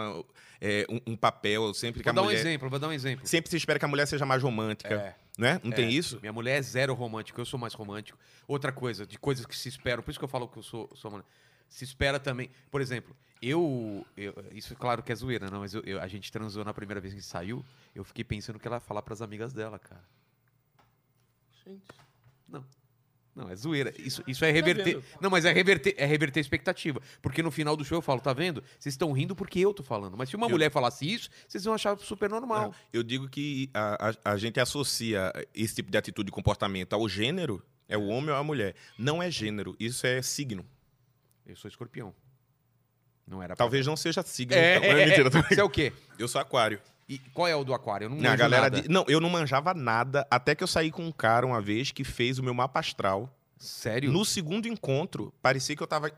é, 0.59 0.87
um, 0.89 1.11
um 1.13 1.15
papel, 1.15 1.71
sempre 1.75 2.01
que 2.01 2.05
Vou 2.05 2.11
a 2.11 2.15
dar 2.15 2.21
um 2.23 2.25
mulher. 2.25 2.39
exemplo, 2.39 2.69
vou 2.71 2.79
dar 2.79 2.87
um 2.87 2.91
exemplo. 2.91 3.27
sempre 3.27 3.51
se 3.51 3.57
espera 3.57 3.77
que 3.77 3.85
a 3.85 3.87
mulher 3.87 4.07
seja 4.07 4.25
mais 4.25 4.41
romântica. 4.41 4.95
É. 4.95 5.15
Né? 5.37 5.61
Não 5.63 5.71
É, 5.71 5.75
tem 5.75 5.91
isso? 5.91 6.17
Minha 6.19 6.33
mulher 6.33 6.57
é 6.57 6.61
zero 6.63 6.95
romântica, 6.95 7.39
eu 7.39 7.45
sou 7.45 7.59
mais 7.59 7.75
romântico. 7.75 8.17
Outra 8.47 8.71
coisa, 8.71 9.05
de 9.05 9.19
coisas 9.19 9.45
que 9.45 9.55
se 9.55 9.69
esperam, 9.69 10.01
por 10.01 10.09
isso 10.09 10.17
que 10.19 10.25
eu 10.25 10.29
falo 10.29 10.47
que 10.47 10.57
eu 10.57 10.63
sou, 10.63 10.89
sou 10.95 11.23
Se 11.69 11.83
espera 11.83 12.19
também. 12.19 12.49
Por 12.71 12.81
exemplo, 12.81 13.15
eu. 13.41 14.05
eu- 14.15 14.33
isso 14.53 14.73
é 14.73 14.75
claro 14.75 15.01
que 15.03 15.11
é 15.11 15.15
zoeira, 15.15 15.49
não, 15.49 15.59
mas 15.59 15.73
eu- 15.73 15.83
eu- 15.83 16.01
a 16.01 16.07
gente 16.07 16.31
transou 16.31 16.63
na 16.65 16.73
primeira 16.73 16.99
vez 17.01 17.13
que 17.13 17.21
saiu, 17.21 17.63
eu 17.95 18.03
fiquei 18.03 18.23
pensando 18.23 18.55
o 18.55 18.59
que 18.59 18.67
ela 18.67 18.77
ia 18.77 18.81
falar 18.81 19.01
pras 19.01 19.21
amigas 19.21 19.53
dela, 19.53 19.77
cara. 19.79 20.03
Não. 22.47 22.65
Não, 23.35 23.49
é 23.51 23.55
zoeira. 23.55 23.93
Isso, 23.99 24.23
isso 24.25 24.43
é 24.43 24.49
reverter. 24.49 24.95
vendo? 24.99 25.03
não, 25.21 25.29
mas 25.29 25.45
é 25.45 25.51
reverter, 25.53 25.93
é 25.97 26.05
reverter 26.05 26.39
a 26.39 26.41
expectativa. 26.41 26.99
Porque 27.21 27.43
no 27.43 27.51
final 27.51 27.77
do 27.77 27.85
show 27.85 27.97
eu 27.99 28.01
falo, 28.01 28.19
tá 28.19 28.33
vendo? 28.33 28.63
Vocês 28.79 28.93
estão 28.93 29.11
rindo 29.11 29.35
porque 29.35 29.59
eu 29.59 29.71
tô 29.75 29.83
falando. 29.83 30.17
Mas 30.17 30.29
se 30.29 30.35
uma 30.35 30.47
Eu- 30.47 30.51
mulher 30.51 30.71
falasse 30.71 31.05
isso, 31.11 31.29
vocês 31.47 31.63
vão 31.63 31.75
achar 31.75 31.95
super 31.99 32.29
normal. 32.31 32.69
Não, 32.69 32.75
eu 32.91 33.03
digo 33.03 33.29
que 33.29 33.69
a, 33.75 34.09
a- 34.09 34.31
a 34.33 34.37
gente 34.37 34.59
associa 34.59 35.31
esse 35.53 35.75
tipo 35.75 35.91
de 35.91 35.97
atitude 35.99 36.29
e 36.29 36.31
comportamento 36.31 36.93
ao 36.93 37.07
gênero, 37.07 37.63
é 37.87 37.95
o 37.95 38.07
homem 38.07 38.31
ou 38.31 38.37
a 38.37 38.43
mulher. 38.43 38.73
Não 38.97 39.21
é 39.21 39.29
gênero, 39.29 39.75
isso 39.79 40.07
é 40.07 40.19
signo. 40.23 40.65
Eu 41.45 41.55
sou 41.55 41.69
escorpião. 41.69 42.15
Não 43.27 43.43
era 43.43 43.55
pra- 43.55 43.63
Talvez 43.63 43.85
não 43.85 43.97
seja 43.97 44.21
signo. 44.23 44.55
É, 44.55 44.77
então. 44.77 44.89
É 44.89 45.05
mentira, 45.05 45.29
tô 45.29 45.41
Você 45.41 45.59
é 45.59 45.63
o 45.63 45.69
quê? 45.69 45.91
Eu 46.17 46.27
sou 46.27 46.39
aquário. 46.39 46.79
E 47.09 47.19
qual 47.33 47.47
é 47.47 47.55
o 47.55 47.63
do 47.63 47.73
aquário? 47.73 48.05
Eu 48.05 48.09
não, 48.09 48.17
Não, 48.17 48.25
a 48.25 48.29
manjo 48.31 48.37
galera 48.39 48.63
nada. 48.63 48.81
di- 48.81 48.89
não, 48.89 49.05
eu 49.07 49.19
não 49.21 49.29
manjava 49.29 49.73
nada, 49.73 50.27
até 50.29 50.53
que 50.55 50.63
eu 50.63 50.67
saí 50.67 50.91
com 50.91 51.05
um 51.05 51.11
cara 51.11 51.45
uma 51.45 51.61
vez 51.61 51.91
que 51.91 52.03
fez 52.03 52.37
o 52.39 52.43
meu 52.43 52.53
mapa 52.53 52.79
astral. 52.79 53.33
Sério? 53.57 54.11
No 54.11 54.23
segundo 54.25 54.67
encontro, 54.67 55.33
parecia 55.41 55.75
que 55.75 55.81
eu 55.83 55.87
tava. 55.87 56.11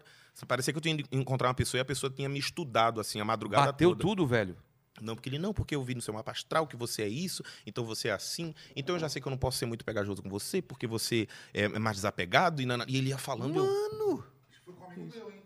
Parecia 0.48 0.72
que 0.73 0.77
eu 0.77 0.81
tinha 0.81 0.94
ido 0.95 1.07
encontrar 1.11 1.48
uma 1.49 1.53
pessoa 1.53 1.80
e 1.80 1.81
a 1.81 1.86
pessoa 1.86 2.10
tinha 2.11 2.27
me 2.30 2.40
estudado 2.40 2.99
assim 3.02 3.19
a 3.19 3.26
madrugada 3.26 3.68
Bateu 3.72 3.90
toda. 3.90 4.02
tudo, 4.02 4.26
velho. 4.27 4.56
Não, 5.02 5.15
porque 5.15 5.30
ele 5.30 5.40
não, 5.40 5.53
porque 5.53 5.76
eu 5.76 5.84
vi 5.84 5.95
no 5.95 6.02
seu 6.02 6.14
mapa 6.14 6.31
astral 6.31 6.65
que 6.68 6.76
você 6.76 7.03
é 7.03 7.07
isso, 7.07 7.41
então 7.65 7.86
você 7.86 8.10
é 8.10 8.11
assim, 8.11 8.53
então 8.76 8.95
eu 8.95 8.99
já 8.99 9.07
sei 9.07 9.22
que 9.22 9.27
eu 9.27 9.31
não 9.31 9.38
posso 9.38 9.57
ser 9.57 9.65
muito 9.65 9.86
pegajoso 9.86 10.22
com 10.22 10.30
você, 10.30 10.61
porque 10.61 10.86
você 10.88 11.26
é 11.53 11.68
mais 11.69 11.95
desapegado, 11.98 12.61
e, 12.61 12.65
nana- 12.65 12.86
e 12.88 12.98
ele 12.98 13.10
ia 13.10 13.18
falando. 13.18 13.57
eu- 13.60 13.65
Mano! 13.65 14.26
Isso 14.52 14.61
foi 14.65 14.73
com 14.73 14.84
amigo 14.86 15.10
meu, 15.15 15.31
hein? 15.31 15.38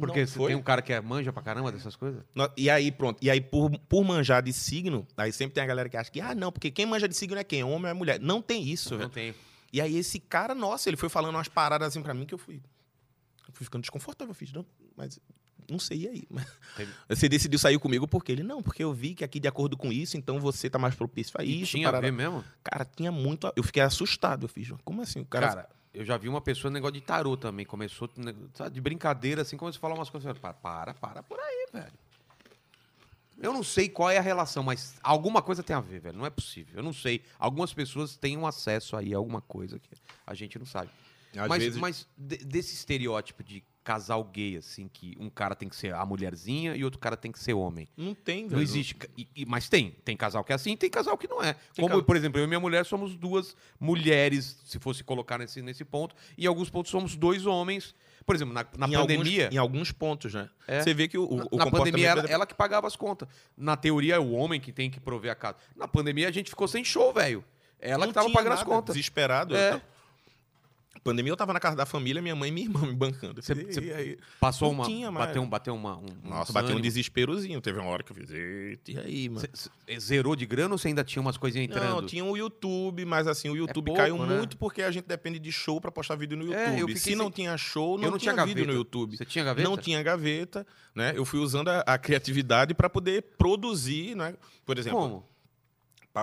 Porque 0.00 0.26
você 0.26 0.46
tem 0.46 0.54
um 0.56 0.62
cara 0.62 0.82
que 0.82 0.92
é 0.92 1.00
manja 1.00 1.32
pra 1.32 1.42
caramba 1.42 1.70
dessas 1.72 1.94
coisas? 1.96 2.22
No- 2.34 2.50
E 2.56 2.68
aí, 2.70 2.90
pronto. 2.90 3.18
E 3.22 3.30
aí, 3.30 3.40
por, 3.40 3.70
por 3.88 4.04
manjar 4.04 4.42
de 4.42 4.52
signo, 4.52 5.06
aí 5.16 5.32
sempre 5.32 5.54
tem 5.54 5.62
a 5.62 5.66
galera 5.66 5.88
que 5.88 5.96
acha 5.96 6.10
que, 6.10 6.20
ah, 6.20 6.34
não, 6.34 6.50
porque 6.50 6.70
quem 6.70 6.86
manja 6.86 7.06
de 7.08 7.14
signo 7.14 7.38
é 7.38 7.44
quem? 7.44 7.62
Homem 7.62 7.84
ou 7.84 7.88
é 7.88 7.94
mulher? 7.94 8.20
Não 8.20 8.40
tem 8.42 8.62
isso, 8.62 8.90
Não 8.92 8.98
velho. 8.98 9.10
tem. 9.10 9.34
E 9.72 9.80
aí, 9.80 9.96
esse 9.96 10.18
cara, 10.18 10.54
nossa, 10.54 10.88
ele 10.90 10.96
foi 10.96 11.08
falando 11.08 11.34
umas 11.36 11.48
paradas 11.48 11.88
assim 11.88 12.02
pra 12.02 12.12
mim 12.14 12.26
que 12.26 12.34
eu 12.34 12.38
fui. 12.38 12.56
Eu 13.46 13.54
fui 13.54 13.64
ficando 13.64 13.82
desconfortável, 13.82 14.30
eu 14.32 14.34
fiz, 14.34 14.52
não, 14.52 14.64
mas 14.96 15.18
não 15.70 15.78
sei 15.78 15.98
e 16.04 16.08
aí. 16.08 16.22
Teve- 16.76 16.92
Você 17.08 17.28
decidiu 17.28 17.58
sair 17.58 17.78
comigo 17.78 18.08
porque 18.08 18.32
ele, 18.32 18.42
não, 18.42 18.60
porque 18.62 18.82
eu 18.82 18.92
vi 18.92 19.14
que 19.14 19.22
aqui, 19.24 19.38
de 19.38 19.46
acordo 19.48 19.76
com 19.76 19.92
isso, 19.92 20.16
então 20.16 20.40
você 20.40 20.68
tá 20.68 20.78
mais 20.78 20.94
propício 20.96 21.32
a 21.38 21.44
E 21.44 21.62
isso. 21.62 21.72
tinha 21.72 21.86
a 21.88 21.92
parará." 21.92 22.06
ver 22.08 22.12
mesmo? 22.12 22.44
Cara, 22.64 22.84
tinha 22.84 23.12
muito. 23.12 23.46
a- 23.46 23.52
Eu 23.54 23.62
fiquei 23.62 23.82
assustado, 23.82 24.44
eu 24.44 24.48
fiz, 24.48 24.70
como 24.84 25.02
assim? 25.02 25.20
O 25.20 25.24
cara. 25.26 25.48
Cara, 25.48 25.68
Eu 25.92 26.04
já 26.04 26.16
vi 26.16 26.28
uma 26.28 26.40
pessoa 26.40 26.70
negócio 26.70 26.94
de 26.94 27.00
tarô 27.00 27.36
também. 27.36 27.66
Começou 27.66 28.08
né, 28.16 28.34
sabe, 28.54 28.70
de 28.74 28.80
brincadeira, 28.80 29.42
assim, 29.42 29.56
começou 29.56 29.78
a 29.78 29.80
falar 29.80 29.94
umas 29.94 30.08
coisas. 30.10 30.38
Para, 30.38 30.52
para, 30.54 30.94
para 30.94 31.22
por 31.22 31.38
aí, 31.40 31.66
velho. 31.72 31.92
Eu 33.42 33.52
não 33.54 33.62
sei 33.62 33.88
qual 33.88 34.10
é 34.10 34.18
a 34.18 34.22
relação, 34.22 34.62
mas 34.62 34.94
alguma 35.02 35.40
coisa 35.40 35.62
tem 35.62 35.74
a 35.74 35.80
ver, 35.80 36.00
velho. 36.00 36.18
Não 36.18 36.26
é 36.26 36.30
possível. 36.30 36.74
Eu 36.76 36.82
não 36.82 36.92
sei. 36.92 37.22
Algumas 37.38 37.72
pessoas 37.72 38.14
têm 38.16 38.36
um 38.36 38.46
acesso 38.46 38.96
aí 38.96 39.14
a 39.14 39.16
alguma 39.16 39.40
coisa 39.40 39.78
que 39.78 39.88
a 40.26 40.34
gente 40.34 40.58
não 40.58 40.66
sabe. 40.66 40.90
Às 41.36 41.48
mas 41.48 41.62
vezes- 41.62 41.78
mas 41.80 42.06
de- 42.16 42.38
desse 42.38 42.74
estereótipo 42.74 43.42
de 43.42 43.62
casal 43.90 44.22
gay, 44.22 44.56
assim, 44.56 44.86
que 44.86 45.16
um 45.18 45.28
cara 45.28 45.56
tem 45.56 45.68
que 45.68 45.74
ser 45.74 45.92
a 45.92 46.06
mulherzinha 46.06 46.76
e 46.76 46.84
outro 46.84 47.00
cara 47.00 47.16
tem 47.16 47.32
que 47.32 47.38
ser 47.40 47.54
homem. 47.54 47.88
Não 47.96 48.14
tem, 48.14 48.44
velho. 48.44 48.54
Não 48.56 48.62
existe. 48.62 48.96
e- 49.18 49.26
e- 49.34 49.44
mas 49.46 49.68
tem. 49.68 49.90
Tem 50.04 50.16
casal 50.16 50.44
que 50.44 50.52
é 50.52 50.54
assim 50.54 50.76
tem 50.76 50.88
casal 50.88 51.18
que 51.18 51.26
não 51.26 51.42
é. 51.42 51.54
Tem 51.74 51.82
Como, 51.84 51.98
ca- 52.00 52.06
por 52.06 52.14
exemplo, 52.16 52.38
eu 52.40 52.44
e 52.44 52.46
minha 52.46 52.60
mulher 52.60 52.84
somos 52.86 53.16
duas 53.16 53.56
mulheres, 53.80 54.60
se 54.64 54.78
fosse 54.78 55.02
colocar 55.02 55.38
nesse, 55.38 55.60
nesse 55.60 55.84
ponto. 55.84 56.14
E 56.38 56.44
em 56.44 56.46
alguns 56.46 56.70
pontos 56.70 56.90
somos 56.90 57.16
dois 57.16 57.46
homens. 57.46 57.94
Por 58.24 58.36
exemplo, 58.36 58.54
na, 58.54 58.64
na 58.78 58.86
em 58.86 58.92
pandemia. 58.92 59.44
Alguns, 59.46 59.54
em 59.54 59.58
alguns 59.58 59.92
pontos, 59.92 60.34
né? 60.34 60.48
É. 60.68 60.80
Você 60.82 60.94
vê 60.94 61.08
que 61.08 61.18
o, 61.18 61.24
o, 61.24 61.36
na, 61.36 61.42
o 61.50 61.56
na 61.56 61.64
comportamento... 61.64 61.74
pandemia, 61.92 62.08
ela, 62.10 62.22
da- 62.22 62.28
ela 62.28 62.46
que 62.46 62.54
pagava 62.54 62.86
as 62.86 62.94
contas. 62.94 63.28
Na 63.56 63.76
teoria, 63.76 64.14
é 64.14 64.18
o 64.20 64.30
homem 64.30 64.60
que 64.60 64.70
tem 64.72 64.88
que 64.90 65.00
prover 65.00 65.32
a 65.32 65.34
casa. 65.34 65.56
Na 65.74 65.88
pandemia, 65.88 66.28
a 66.28 66.30
gente 66.30 66.48
ficou 66.50 66.68
sem 66.68 66.84
show, 66.84 67.12
velho. 67.12 67.44
Ela 67.80 68.04
não 68.06 68.08
que 68.08 68.14
tava 68.14 68.30
pagando 68.30 68.52
as 68.52 68.60
nada, 68.60 68.70
contas. 68.70 68.94
Desesperado. 68.94 69.56
É. 69.56 69.68
Eu 69.68 69.70
tava- 69.72 69.82
Pandemia, 71.04 71.32
eu 71.32 71.36
tava 71.36 71.52
na 71.52 71.60
casa 71.60 71.76
da 71.76 71.86
família, 71.86 72.20
minha 72.20 72.34
mãe 72.36 72.48
e 72.50 72.52
minha 72.52 72.66
irmã 72.66 72.80
me 72.86 72.92
bancando. 72.94 73.40
Você- 73.40 73.52
E 73.54 73.72
você 73.72 73.92
aí? 73.92 74.18
Passou 74.40 74.68
Não 74.68 74.74
uma. 74.80 74.84
tinha 74.84 75.10
mais. 75.10 75.26
bateu, 75.28 75.42
um- 75.42 75.48
bateu 75.48 75.74
uma. 75.74 75.96
Um, 75.96 76.04
um 76.24 76.28
Nossa, 76.28 76.52
bateu 76.52 76.76
um 76.76 76.80
desesperozinho. 76.80 77.60
Teve 77.60 77.78
uma 77.78 77.88
hora 77.88 78.02
que 78.02 78.10
eu 78.12 78.16
fiz, 78.16 78.28
e 78.30 78.78
aí, 78.98 79.28
mano? 79.28 79.46
Cê- 79.54 79.98
Zerou 80.00 80.34
de 80.36 80.44
grana 80.44 80.74
ou 80.74 80.78
você 80.78 80.88
ainda 80.88 81.02
tinha 81.04 81.22
umas 81.22 81.36
coisinhas 81.38 81.68
entrando? 81.70 81.88
Não, 81.88 82.04
tinha 82.04 82.24
o 82.24 82.36
YouTube, 82.36 83.04
mas 83.06 83.26
assim, 83.28 83.48
o 83.48 83.56
YouTube 83.56 83.86
pouco, 83.86 84.00
caiu 84.00 84.18
né? 84.26 84.36
muito 84.38 84.56
porque 84.58 84.82
a 84.82 84.90
gente 84.90 85.06
depende 85.06 85.38
de 85.38 85.50
show 85.52 85.80
pra 85.80 85.90
postar 85.92 86.16
vídeo 86.16 86.36
no 86.36 86.52
É, 86.52 86.66
eu 86.70 86.78
YouTube. 86.80 86.96
fiquei 86.96 87.12
Se 87.12 87.16
não 87.16 87.26
sem- 87.26 87.32
tinha 87.32 87.56
show, 87.56 87.96
não, 87.96 88.04
eu 88.06 88.10
não 88.10 88.18
tinha, 88.18 88.34
tinha 88.34 88.44
vídeo 88.44 88.56
gaveta. 88.64 88.72
no 88.72 88.78
YouTube. 88.78 89.16
Você 89.16 89.24
tinha 89.24 89.44
gaveta? 89.44 89.68
Não 89.68 89.76
tinha 89.78 90.02
gaveta, 90.02 90.66
né? 90.94 91.12
Eu 91.14 91.24
fui 91.24 91.38
usando 91.40 91.68
a, 91.68 91.80
a 91.80 91.96
criatividade 91.98 92.74
pra 92.74 92.90
poder 92.90 93.22
produzir, 93.38 94.14
né? 94.16 94.34
Por 94.66 94.76
exemplo, 94.76 94.98
Como? 94.98 95.29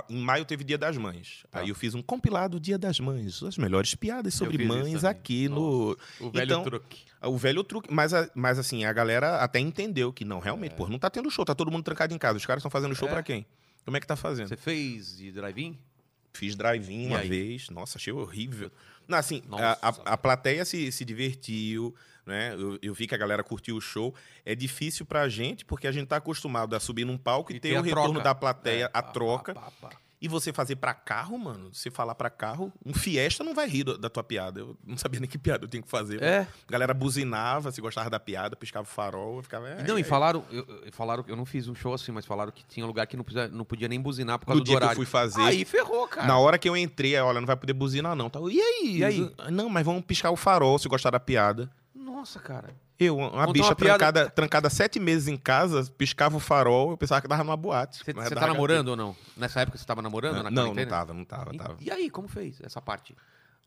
Em 0.09 0.22
maio 0.22 0.43
teve 0.45 0.64
Dia 0.64 0.77
das 0.77 0.97
Mães. 0.97 1.43
Tá. 1.49 1.59
Aí 1.59 1.69
eu 1.69 1.76
fiz 1.76 1.93
um 1.95 2.01
compilado 2.01 2.59
Dia 2.59 2.77
das 2.77 2.99
Mães, 2.99 3.41
as 3.43 3.57
melhores 3.57 3.95
piadas 3.95 4.34
sobre 4.34 4.64
mães 4.65 5.03
aqui 5.03 5.47
no 5.47 5.97
O 6.19 6.30
velho 6.31 6.43
Então, 6.45 6.64
truque. 6.64 6.99
o 7.23 7.38
velho 7.38 7.64
truque, 7.64 7.89
mas, 7.93 8.14
a- 8.14 8.30
mas 8.35 8.59
assim, 8.59 8.84
a 8.85 8.91
galera 8.93 9.38
até 9.38 9.59
entendeu 9.59 10.11
que 10.11 10.26
não, 10.26 10.39
realmente, 10.39 10.76
pô, 10.76 10.88
não 10.89 10.99
tá 10.99 11.09
tendo 11.09 11.30
show, 11.31 11.45
tá 11.45 11.55
todo 11.55 11.72
mundo 11.72 11.84
trancado 11.84 12.14
em 12.14 12.18
casa. 12.18 12.38
Os 12.38 12.45
caras 12.45 12.59
estão 12.61 12.72
fazendo 12.72 12.93
show 12.95 13.07
É. 13.07 13.11
pra 13.11 13.23
quem? 13.23 13.45
Como 13.85 13.95
é 13.95 13.99
que 13.99 14.07
tá 14.07 14.15
fazendo? 14.18 14.49
Você 14.49 14.57
fez 14.57 15.18
de 15.18 15.31
drive-in? 15.31 15.77
Fiz 16.34 16.55
drive-in 16.55 17.07
uma 17.07 17.19
aí? 17.19 17.30
vez. 17.30 17.69
Nossa, 17.69 17.97
achei 17.97 18.11
horrível. 18.14 18.69
Não, 19.07 19.18
assim, 19.18 19.41
a, 19.45 19.49
Nossa. 19.49 19.80
a- 19.81 20.14
a 20.14 20.18
plateia 20.18 20.65
se, 20.65 20.91
se 20.91 21.05
divertiu, 21.05 21.95
né? 22.27 22.53
Eu, 22.53 22.77
eu 22.81 22.93
vi 22.93 23.07
que 23.07 23.15
a 23.15 23.17
galera 23.17 23.43
curtiu 23.43 23.77
o 23.77 23.81
show. 23.81 24.13
É 24.45 24.53
difícil 24.53 25.05
pra 25.05 25.27
gente, 25.29 25.63
porque 25.65 25.87
a 25.87 25.91
gente 25.91 26.07
tá 26.07 26.17
acostumado 26.17 26.75
a 26.75 26.79
subir 26.79 27.05
num 27.05 27.17
palco 27.17 27.51
e, 27.51 27.55
E 27.55 27.59
ter, 27.59 27.77
o 27.77 27.81
retorno 27.81 28.13
troca. 28.15 28.23
da 28.23 28.35
plateia, 28.35 28.83
É, 28.83 28.89
a 28.93 29.01
pá, 29.01 29.11
troca. 29.11 29.53
pá, 29.55 29.71
pá. 29.81 29.89
E 30.19 30.27
você 30.27 30.51
fazer 30.51 30.77
pra 30.77 30.95
carro, 30.95 31.37
mano, 31.37 31.69
você 31.71 31.91
falar 31.91 32.15
pra 32.15 32.27
carro, 32.27 32.73
um 32.83 32.91
Fiesta 32.91 33.43
não 33.43 33.53
vai 33.53 33.69
rir 33.69 33.83
do- 33.83 33.99
da 33.99 34.09
tua 34.09 34.23
piada. 34.23 34.61
Eu 34.61 34.75
não 34.83 34.97
sabia 34.97 35.19
nem 35.19 35.29
que 35.29 35.37
piada 35.37 35.65
eu 35.65 35.69
tinha 35.69 35.79
que 35.79 35.87
fazer. 35.87 36.19
É. 36.23 36.39
A 36.39 36.71
galera 36.71 36.91
buzinava, 36.91 37.71
se 37.71 37.79
gostava 37.79 38.09
da 38.09 38.19
piada, 38.19 38.55
piscava 38.55 38.83
o 38.87 38.89
farol, 38.89 39.43
ficava... 39.43 39.69
"É, 39.69 39.83
Não, 39.87 39.95
é, 39.95 39.99
e 39.99 40.03
falaram, 40.03 40.43
eu, 40.51 40.65
falaram, 40.91 41.23
eu 41.27 41.35
não 41.35 41.45
fiz 41.45 41.67
um 41.67 41.75
show 41.75 41.93
assim, 41.93 42.11
mas 42.11 42.25
falaram 42.25 42.51
que 42.51 42.65
tinha 42.65 42.83
lugar 42.83 43.05
que 43.05 43.15
não 43.15 43.23
podia, 43.23 43.47
não 43.47 43.63
podia 43.63 43.87
nem 43.87 44.01
buzinar 44.01 44.39
por 44.39 44.47
causa 44.47 44.57
No 44.59 44.63
do 44.63 44.67
dia 44.67 44.77
que 44.77 44.81
eu 44.83 44.85
horário. 44.87 44.95
fui 44.95 45.05
fazer, 45.05 45.39
Aí 45.43 45.63
ferrou, 45.63 46.07
cara. 46.07 46.25
Na 46.25 46.39
hora 46.39 46.57
que 46.57 46.67
eu 46.67 46.75
entrei, 46.75 47.15
olha, 47.19 47.39
não 47.39 47.45
vai 47.45 47.55
poder 47.55 47.73
buzinar, 47.73 48.15
não. 48.15 48.27
Tá? 48.27 48.39
E 48.49 48.59
aí? 48.59 48.97
E 48.97 49.03
aí? 49.03 49.31
Não, 49.51 49.69
mas 49.69 49.85
vamos 49.85 50.03
piscar 50.03 50.31
o 50.31 50.35
farol 50.35 50.79
se 50.79 50.87
gostar 50.89 51.11
da 51.11 51.19
piada. 51.19 51.69
Nossa, 52.07 52.39
cara. 52.39 52.73
Eu, 52.99 53.17
uma 53.17 53.51
bicha 53.51 53.65
uma 53.65 53.75
piada- 53.75 53.97
trancada, 53.99 54.29
trancada 54.31 54.69
sete 54.69 54.99
meses 54.99 55.27
em 55.27 55.38
casa, 55.38 55.84
piscava 55.97 56.35
o 56.35 56.39
farol, 56.39 56.91
eu 56.91 56.97
pensava 56.97 57.21
que 57.21 57.27
tava 57.27 57.43
numa 57.43 57.55
boate. 57.57 57.97
Você 58.03 58.13
tá 58.13 58.47
namorando 58.47 58.88
ou 58.88 58.95
não? 58.95 59.15
Nessa 59.35 59.61
época 59.61 59.77
você 59.77 59.85
tava 59.85 60.01
namorando? 60.01 60.35
na 60.41 60.43
Não, 60.43 60.51
não 60.51 60.63
quarentena? 60.73 60.89
tava, 60.89 61.13
não 61.13 61.25
tava, 61.25 61.53
E, 61.53 61.57
tava. 61.57 61.77
e 61.81 61.91
aí, 61.91 62.09
como 62.09 62.27
fez 62.27 62.59
essa 62.61 62.81
parte? 62.81 63.15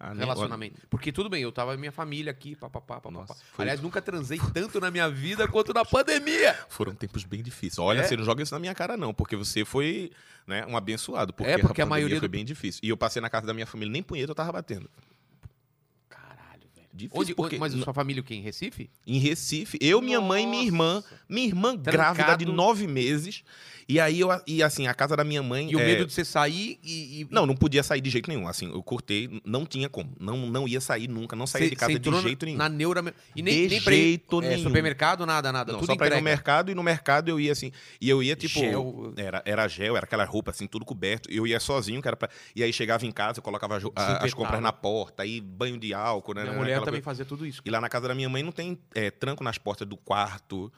Ah, 0.02 0.14
Relacionamento. 0.14 0.80
Porque 0.88 1.12
tudo 1.12 1.28
bem, 1.28 1.42
eu 1.42 1.52
tava 1.52 1.76
minha 1.76 1.92
família 1.92 2.30
aqui, 2.32 2.56
papapá, 2.56 2.94
papapá. 3.02 3.10
Nossa, 3.10 3.36
Aliás, 3.58 3.82
nunca 3.82 4.00
transei 4.00 4.40
tanto 4.54 4.80
na 4.80 4.90
minha 4.90 5.10
vida 5.10 5.46
quanto 5.46 5.74
na 5.74 5.84
pandemia. 5.84 6.54
Foram 6.70 6.94
tempos 6.94 7.22
bem 7.22 7.42
difíceis. 7.42 7.78
Olha, 7.78 8.00
É? 8.00 8.02
você 8.04 8.16
não 8.16 8.24
joga 8.24 8.42
isso 8.42 8.54
na 8.54 8.58
minha 8.58 8.74
cara, 8.74 8.96
não, 8.96 9.12
porque 9.12 9.36
você 9.36 9.62
foi 9.62 10.10
né, 10.46 10.64
um 10.66 10.74
abençoado. 10.74 11.34
Porque, 11.34 11.50
É, 11.52 11.58
porque 11.58 11.82
a 11.82 11.84
pandemia 11.84 11.90
maioria 11.90 12.18
foi 12.18 12.28
do- 12.28 12.32
bem 12.32 12.44
difícil. 12.46 12.80
E 12.82 12.88
eu 12.88 12.96
passei 12.96 13.20
na 13.20 13.28
casa 13.28 13.46
da 13.46 13.52
minha 13.52 13.66
família, 13.66 13.92
nem 13.92 14.02
punheta 14.02 14.30
eu 14.30 14.34
tava 14.34 14.50
batendo. 14.52 14.88
Difícil, 17.00 17.20
Onde, 17.20 17.34
porque 17.34 17.58
mas 17.58 17.72
sua 17.72 17.94
família 17.94 18.20
o 18.20 18.24
quê? 18.24 18.34
Em 18.34 18.40
Recife? 18.40 18.90
Em 19.06 19.18
Recife, 19.18 19.78
eu, 19.80 20.00
minha 20.00 20.20
mãe 20.20 20.44
e 20.44 20.46
minha 20.46 20.62
irmã. 20.64 20.94
Nossa. 20.96 21.20
Minha 21.28 21.46
irmã 21.46 21.76
Trancado. 21.76 22.16
grávida 22.16 22.36
de 22.36 22.44
nove 22.46 22.86
meses. 22.86 23.42
E 23.90 23.98
aí, 23.98 24.20
eu, 24.20 24.28
e 24.46 24.62
assim, 24.62 24.86
a 24.86 24.94
casa 24.94 25.16
da 25.16 25.24
minha 25.24 25.42
mãe... 25.42 25.70
E 25.70 25.74
o 25.74 25.80
é, 25.80 25.84
medo 25.84 26.06
de 26.06 26.12
você 26.12 26.24
sair 26.24 26.78
e. 26.82 27.22
e- 27.22 27.28
Não, 27.30 27.44
não 27.44 27.56
podia 27.56 27.82
sair 27.82 28.00
de 28.00 28.08
jeito 28.08 28.28
nenhum. 28.28 28.46
Assim, 28.46 28.70
eu 28.70 28.82
cortei, 28.82 29.40
não 29.44 29.66
tinha 29.66 29.88
como. 29.88 30.12
Não, 30.20 30.46
não 30.46 30.68
ia 30.68 30.80
sair 30.80 31.08
nunca, 31.08 31.34
não 31.34 31.46
saía 31.46 31.64
Cê- 31.66 31.70
de 31.70 31.76
casa 31.76 31.98
de 31.98 32.20
jeito 32.22 32.46
nenhum. 32.46 32.58
Na 32.58 32.68
neura. 32.68 33.02
E 33.34 33.42
nem, 33.42 33.62
De 33.64 33.68
nem 33.68 33.82
pra 33.82 33.92
ir- 33.94 33.96
jeito 33.96 34.42
é, 34.42 34.48
nenhum. 34.50 34.62
supermercado, 34.62 35.26
nada, 35.26 35.50
nada. 35.52 35.72
Não, 35.72 35.80
tudo 35.80 35.88
só 35.90 35.96
pra 35.96 36.06
ir 36.06 36.10
no 36.10 36.16
entrega. 36.16 36.30
mercado 36.36 36.70
e 36.70 36.74
no 36.74 36.82
mercado 36.82 37.28
eu 37.30 37.40
ia 37.40 37.50
assim. 37.52 37.72
E 38.00 38.08
eu 38.08 38.22
ia 38.22 38.36
tipo. 38.36 38.60
Gel. 38.60 39.12
Era, 39.16 39.42
era 39.44 39.66
gel, 39.68 39.96
era 39.96 40.04
aquela 40.04 40.24
roupa 40.24 40.50
assim, 40.52 40.66
tudo 40.66 40.84
coberto. 40.84 41.28
Eu 41.30 41.46
ia 41.46 41.58
sozinho, 41.58 42.00
que 42.00 42.06
era 42.08 42.16
pra... 42.16 42.28
E 42.54 42.62
aí 42.62 42.72
chegava 42.72 43.04
em 43.04 43.10
casa, 43.10 43.40
eu 43.40 43.42
colocava 43.42 43.76
as, 43.76 43.84
a- 43.96 44.24
as 44.24 44.32
compras 44.32 44.60
na 44.62 44.72
porta, 44.72 45.22
aí 45.24 45.40
banho 45.40 45.76
de 45.78 45.92
álcool, 45.92 46.34
né? 46.34 46.42
Minha 46.42 46.52
né, 46.52 46.58
mulher 46.58 46.74
também 46.78 46.92
coisa. 46.92 47.04
fazia 47.04 47.24
tudo 47.24 47.44
isso. 47.46 47.60
E 47.64 47.70
lá 47.70 47.80
na 47.80 47.88
casa 47.88 48.06
da 48.06 48.14
minha 48.14 48.28
mãe 48.28 48.42
não 48.42 48.52
tem 48.52 48.78
é, 48.94 49.10
tranco 49.10 49.42
nas 49.42 49.58
portas 49.58 49.86
do 49.88 49.96
quarto, 49.96 50.72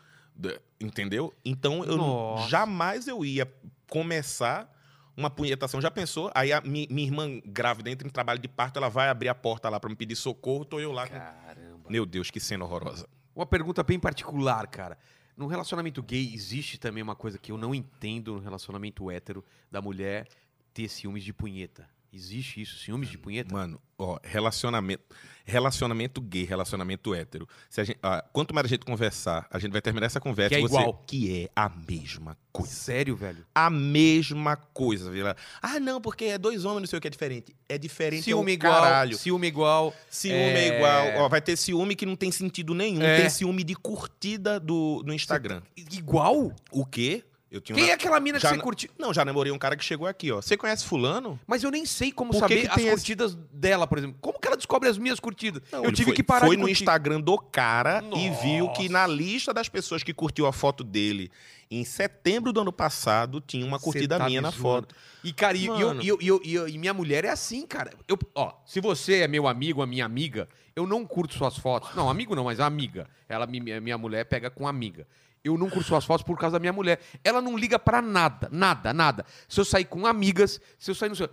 entendeu? 0.81 1.33
Então 1.45 1.85
eu 1.85 1.97
Nossa. 1.97 2.49
jamais 2.49 3.07
eu 3.09 3.25
ia 3.25 3.53
começar 3.89 4.71
uma 5.17 5.29
punhetação. 5.31 5.81
Já 5.81 5.91
pensou? 5.91 6.31
Aí 6.35 6.53
a 6.53 6.61
mi- 6.61 6.89
minha 6.91 7.07
irmã 7.07 7.41
grávida 7.45 7.91
entra 7.91 8.07
em 8.09 8.11
trabalho 8.11 8.39
de 8.41 8.49
parto, 8.49 8.79
ela 8.79 8.89
vai 8.89 9.09
abrir 9.09 9.29
a 9.29 9.35
porta 9.35 9.69
lá 9.69 9.79
pra 9.79 9.91
me 9.91 9.97
pedir 9.97 10.17
socorro, 10.17 10.65
tô 10.65 10.81
eu 10.81 10.91
lá. 10.93 11.07
Caramba. 11.07 11.91
Meu 11.91 12.07
Deus, 12.07 12.31
que 12.31 12.41
cena 12.41 12.65
horrorosa. 12.65 13.07
Uma 13.35 13.47
pergunta 13.47 13.83
bem 13.83 13.99
particular, 14.01 14.67
cara. 14.67 14.99
No 15.37 15.47
relacionamento 15.47 16.03
gay, 16.03 16.33
existe 16.35 16.79
também 16.79 17.03
uma 17.03 17.15
coisa 17.15 17.39
que 17.39 17.53
eu 17.53 17.57
não 17.59 17.75
entendo 17.75 18.35
no 18.35 18.41
relacionamento 18.41 19.11
hétero 19.11 19.45
da 19.71 19.81
mulher 19.81 20.27
ter 20.75 20.89
ciúmes 20.89 21.25
de 21.25 21.33
punheta. 21.33 21.89
Existe 22.13 22.61
isso, 22.61 22.77
ciúmes 22.79 23.09
de 23.09 23.17
punheta? 23.17 23.55
Mano, 23.55 23.81
ó, 23.99 24.19
relacionamento, 24.23 25.03
relacionamento 25.47 26.21
gay, 26.21 26.45
relacionamento 26.45 27.15
hétero. 27.15 27.49
Se 27.71 27.81
a 27.81 27.85
gente, 27.85 27.99
ah, 28.03 28.23
quanto 28.33 28.55
mais 28.55 28.67
a 28.67 28.69
gente 28.69 28.85
conversar, 28.85 29.47
a 29.51 29.59
gente 29.59 29.73
vai 29.73 29.81
terminar 29.81 30.07
essa 30.07 30.21
conversa 30.21 30.51
Que 30.51 30.57
é 30.57 30.61
você- 30.61 30.75
igual. 30.75 31.03
que 31.07 31.43
é 31.45 31.49
a 31.57 31.71
mesma 31.71 32.37
coisa. 32.53 32.71
Sério, 32.71 33.17
velho? 33.17 33.47
A 33.55 33.71
mesma 33.71 34.57
coisa, 34.57 35.11
Vila. 35.11 35.35
Ah, 35.63 35.81
não, 35.81 36.03
porque 36.03 36.27
é 36.27 36.37
dois 36.37 36.67
homens, 36.67 36.81
não 36.83 36.87
sei 36.89 36.99
o 36.99 37.01
que 37.01 37.09
é 37.09 37.11
diferente. 37.11 37.57
É 37.67 37.79
diferente 37.79 38.25
Ciúme 38.25 38.51
é 38.53 38.55
igual, 38.57 38.83
caralho. 38.83 39.17
ciúme 39.17 39.47
igual. 39.47 39.95
Ciúme 40.11 40.37
É. 40.37 40.69
é... 40.69 40.77
igual. 40.77 41.25
Ó, 41.25 41.29
vai 41.31 41.41
ter 41.41 41.57
ciúme 41.57 41.97
que 41.97 42.05
não 42.05 42.15
tem 42.15 42.31
sentido 42.31 42.75
nenhum. 42.75 43.03
É. 43.03 43.23
Tem 43.23 43.31
ciúme 43.31 43.65
de 43.65 43.75
curtida 43.75 44.61
do, 44.61 45.03
no 45.07 45.15
Instagram. 45.15 45.63
Igual? 45.77 46.55
O 46.71 46.85
quê? 46.85 47.25
Eu 47.53 47.61
Quem 47.61 47.77
uma- 47.77 47.87
é 47.91 47.93
aquela 47.93 48.19
mina 48.19 48.39
que 48.39 48.43
Já 48.45 48.49
você 48.49 48.57
na- 48.57 48.63
curtiu? 48.63 48.91
Não, 48.99 49.13
já 49.13 49.27
namorei 49.27 49.53
um 49.53 49.59
cara 49.59 49.77
que 49.77 49.85
chegou 49.85 50.07
aqui, 50.09 50.33
ó. 50.33 50.41
Você 50.41 50.57
conhece 50.57 50.87
fulano? 50.87 51.39
Mas 51.47 51.63
eu 51.63 51.71
nem 51.71 51.85
sei 51.85 52.11
como 52.11 52.31
Por 52.31 52.37
que 52.37 52.41
saber 52.41 52.61
que 52.63 52.67
as 52.69 52.75
tem 52.75 52.85
esse- 52.87 52.95
curtidas 52.97 53.35
dela, 53.53 53.87
por 53.87 53.99
exemplo. 53.99 54.17
Como 54.23 54.41
que 54.41 54.47
ela 54.49 54.57
descobre 54.57 54.89
as 54.89 54.97
minhas 54.97 55.21
curtidas? 55.21 55.63
eu 55.71 55.85
Ele 55.85 55.93
tive 55.93 56.07
foi, 56.07 56.15
que 56.15 56.23
parar 56.23 56.47
Foi 56.47 56.57
no 56.57 56.63
curtir. 56.63 56.83
Instagram 56.83 57.21
do 57.21 57.37
cara 57.37 58.03
e 58.17 58.31
viu 58.43 58.71
que 58.71 58.89
Nossa. 58.89 58.93
na 58.93 59.07
lista 59.07 59.53
das 59.53 59.69
pessoas 59.69 60.03
que 60.03 60.15
curtiu 60.15 60.47
a 60.47 60.53
foto 60.53 60.83
dele 60.83 61.31
em 61.71 61.85
setembro 61.85 62.55
do 62.55 62.61
ano 62.63 62.73
passado 62.73 63.39
tinha 63.41 63.67
uma 63.67 63.79
curtida 63.79 64.17
tá 64.17 64.25
minha 64.27 64.41
na 64.41 64.51
foto. 64.51 64.95
E, 65.23 65.31
cara, 65.33 65.57
e, 65.57 65.67
eu, 65.67 66.01
e, 66.01 66.09
eu, 66.09 66.19
eu, 66.23 66.41
e, 66.43 66.55
eu- 66.55 66.65
minha 66.81 66.95
mulher 66.95 67.25
é 67.27 67.29
assim, 67.29 67.67
cara. 67.67 67.93
Eu, 68.09 68.19
ó, 68.35 68.55
se 68.65 68.81
você 68.81 69.21
é 69.21 69.29
meu 69.29 69.47
amigo, 69.47 69.83
a 69.83 69.87
minha 69.87 70.07
amiga, 70.07 70.49
eu 70.75 70.87
não 70.87 71.05
curto 71.07 71.35
suas 71.35 71.59
fotos. 71.59 71.95
Não, 71.95 72.09
amigo 72.09 72.35
não, 72.35 72.45
mas 72.45 72.61
amiga. 72.61 73.07
Ela, 73.29 73.47
minha, 73.47 73.79
minha 73.79 73.99
mulher 73.99 74.25
pega 74.25 74.49
com 74.51 74.67
amiga. 74.67 75.07
Eu 75.45 75.59
não 75.59 75.69
curto 75.69 75.89
suas 75.89 76.05
fotos 76.05 76.25
por 76.25 76.39
causa 76.39 76.55
da 76.55 76.61
minha 76.61 76.73
mulher. 76.73 77.01
Ela 77.25 77.41
não 77.41 77.57
liga 77.57 77.79
pra 77.79 78.01
nada, 78.01 78.49
nada, 78.53 78.93
nada. 78.93 79.27
Se 79.49 79.59
eu 79.61 79.65
sair 79.65 79.85
com 79.85 80.07
amigas, 80.07 80.61
se 80.79 80.91
eu 80.91 80.95
sair 80.95 81.09
no 81.09 81.17
seu. 81.17 81.29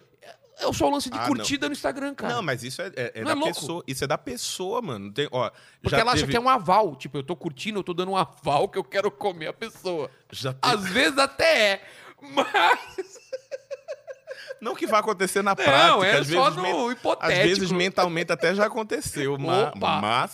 É 0.61 0.67
o 0.67 0.73
só 0.73 0.87
o 0.87 0.91
lance 0.91 1.09
de 1.09 1.17
Ah, 1.17 1.25
curtida 1.25 1.67
no 1.67 1.71
Instagram, 1.73 2.13
cara. 2.13 2.33
Não, 2.33 2.41
mas 2.41 2.63
isso 2.63 2.81
é, 2.81 2.87
é- 2.95 3.11
é 3.15 3.23
Não 3.23 3.39
da 3.39 3.45
é 3.47 3.53
pessoa. 3.53 3.81
Isso 3.87 4.03
é 4.03 4.07
da 4.07 4.17
pessoa, 4.17 4.81
mano. 4.81 5.09
Tem, 5.13 5.25
ó, 5.31 5.49
Porque 5.81 5.95
ela 5.95 6.11
acha 6.11 6.21
teve- 6.23 6.31
que 6.31 6.37
é 6.37 6.39
um 6.39 6.49
aval. 6.49 6.97
Tipo, 6.97 7.17
eu 7.19 7.23
tô 7.23 7.33
curtindo, 7.33 7.79
eu 7.79 7.83
tô 7.83 7.93
dando 7.93 8.11
um 8.11 8.17
aval 8.17 8.67
que 8.67 8.77
eu 8.77 8.83
quero 8.83 9.09
comer 9.09 9.47
a 9.47 9.53
pessoa. 9.53 10.11
já 10.31 10.51
teve- 10.51 10.75
Às 10.75 10.89
vezes 10.89 11.17
até 11.17 11.71
é. 11.73 11.81
Mas. 12.21 12.49
Não 14.61 14.75
que 14.75 14.85
vai 14.85 14.99
acontecer 14.99 15.41
na 15.41 15.55
prática. 15.55 15.87
Não, 15.87 16.03
é 16.03 16.17
às 16.17 16.27
só 16.27 16.43
vezes, 16.49 16.55
no 16.57 16.61
men- 16.61 16.91
hipotético. 16.91 17.31
Às 17.41 17.47
vezes 17.47 17.71
mentalmente 17.71 18.31
até 18.33 18.53
já 18.53 18.65
aconteceu, 18.65 19.37
ma- 19.39 19.69
Opa! 19.69 20.01
mas, 20.01 20.33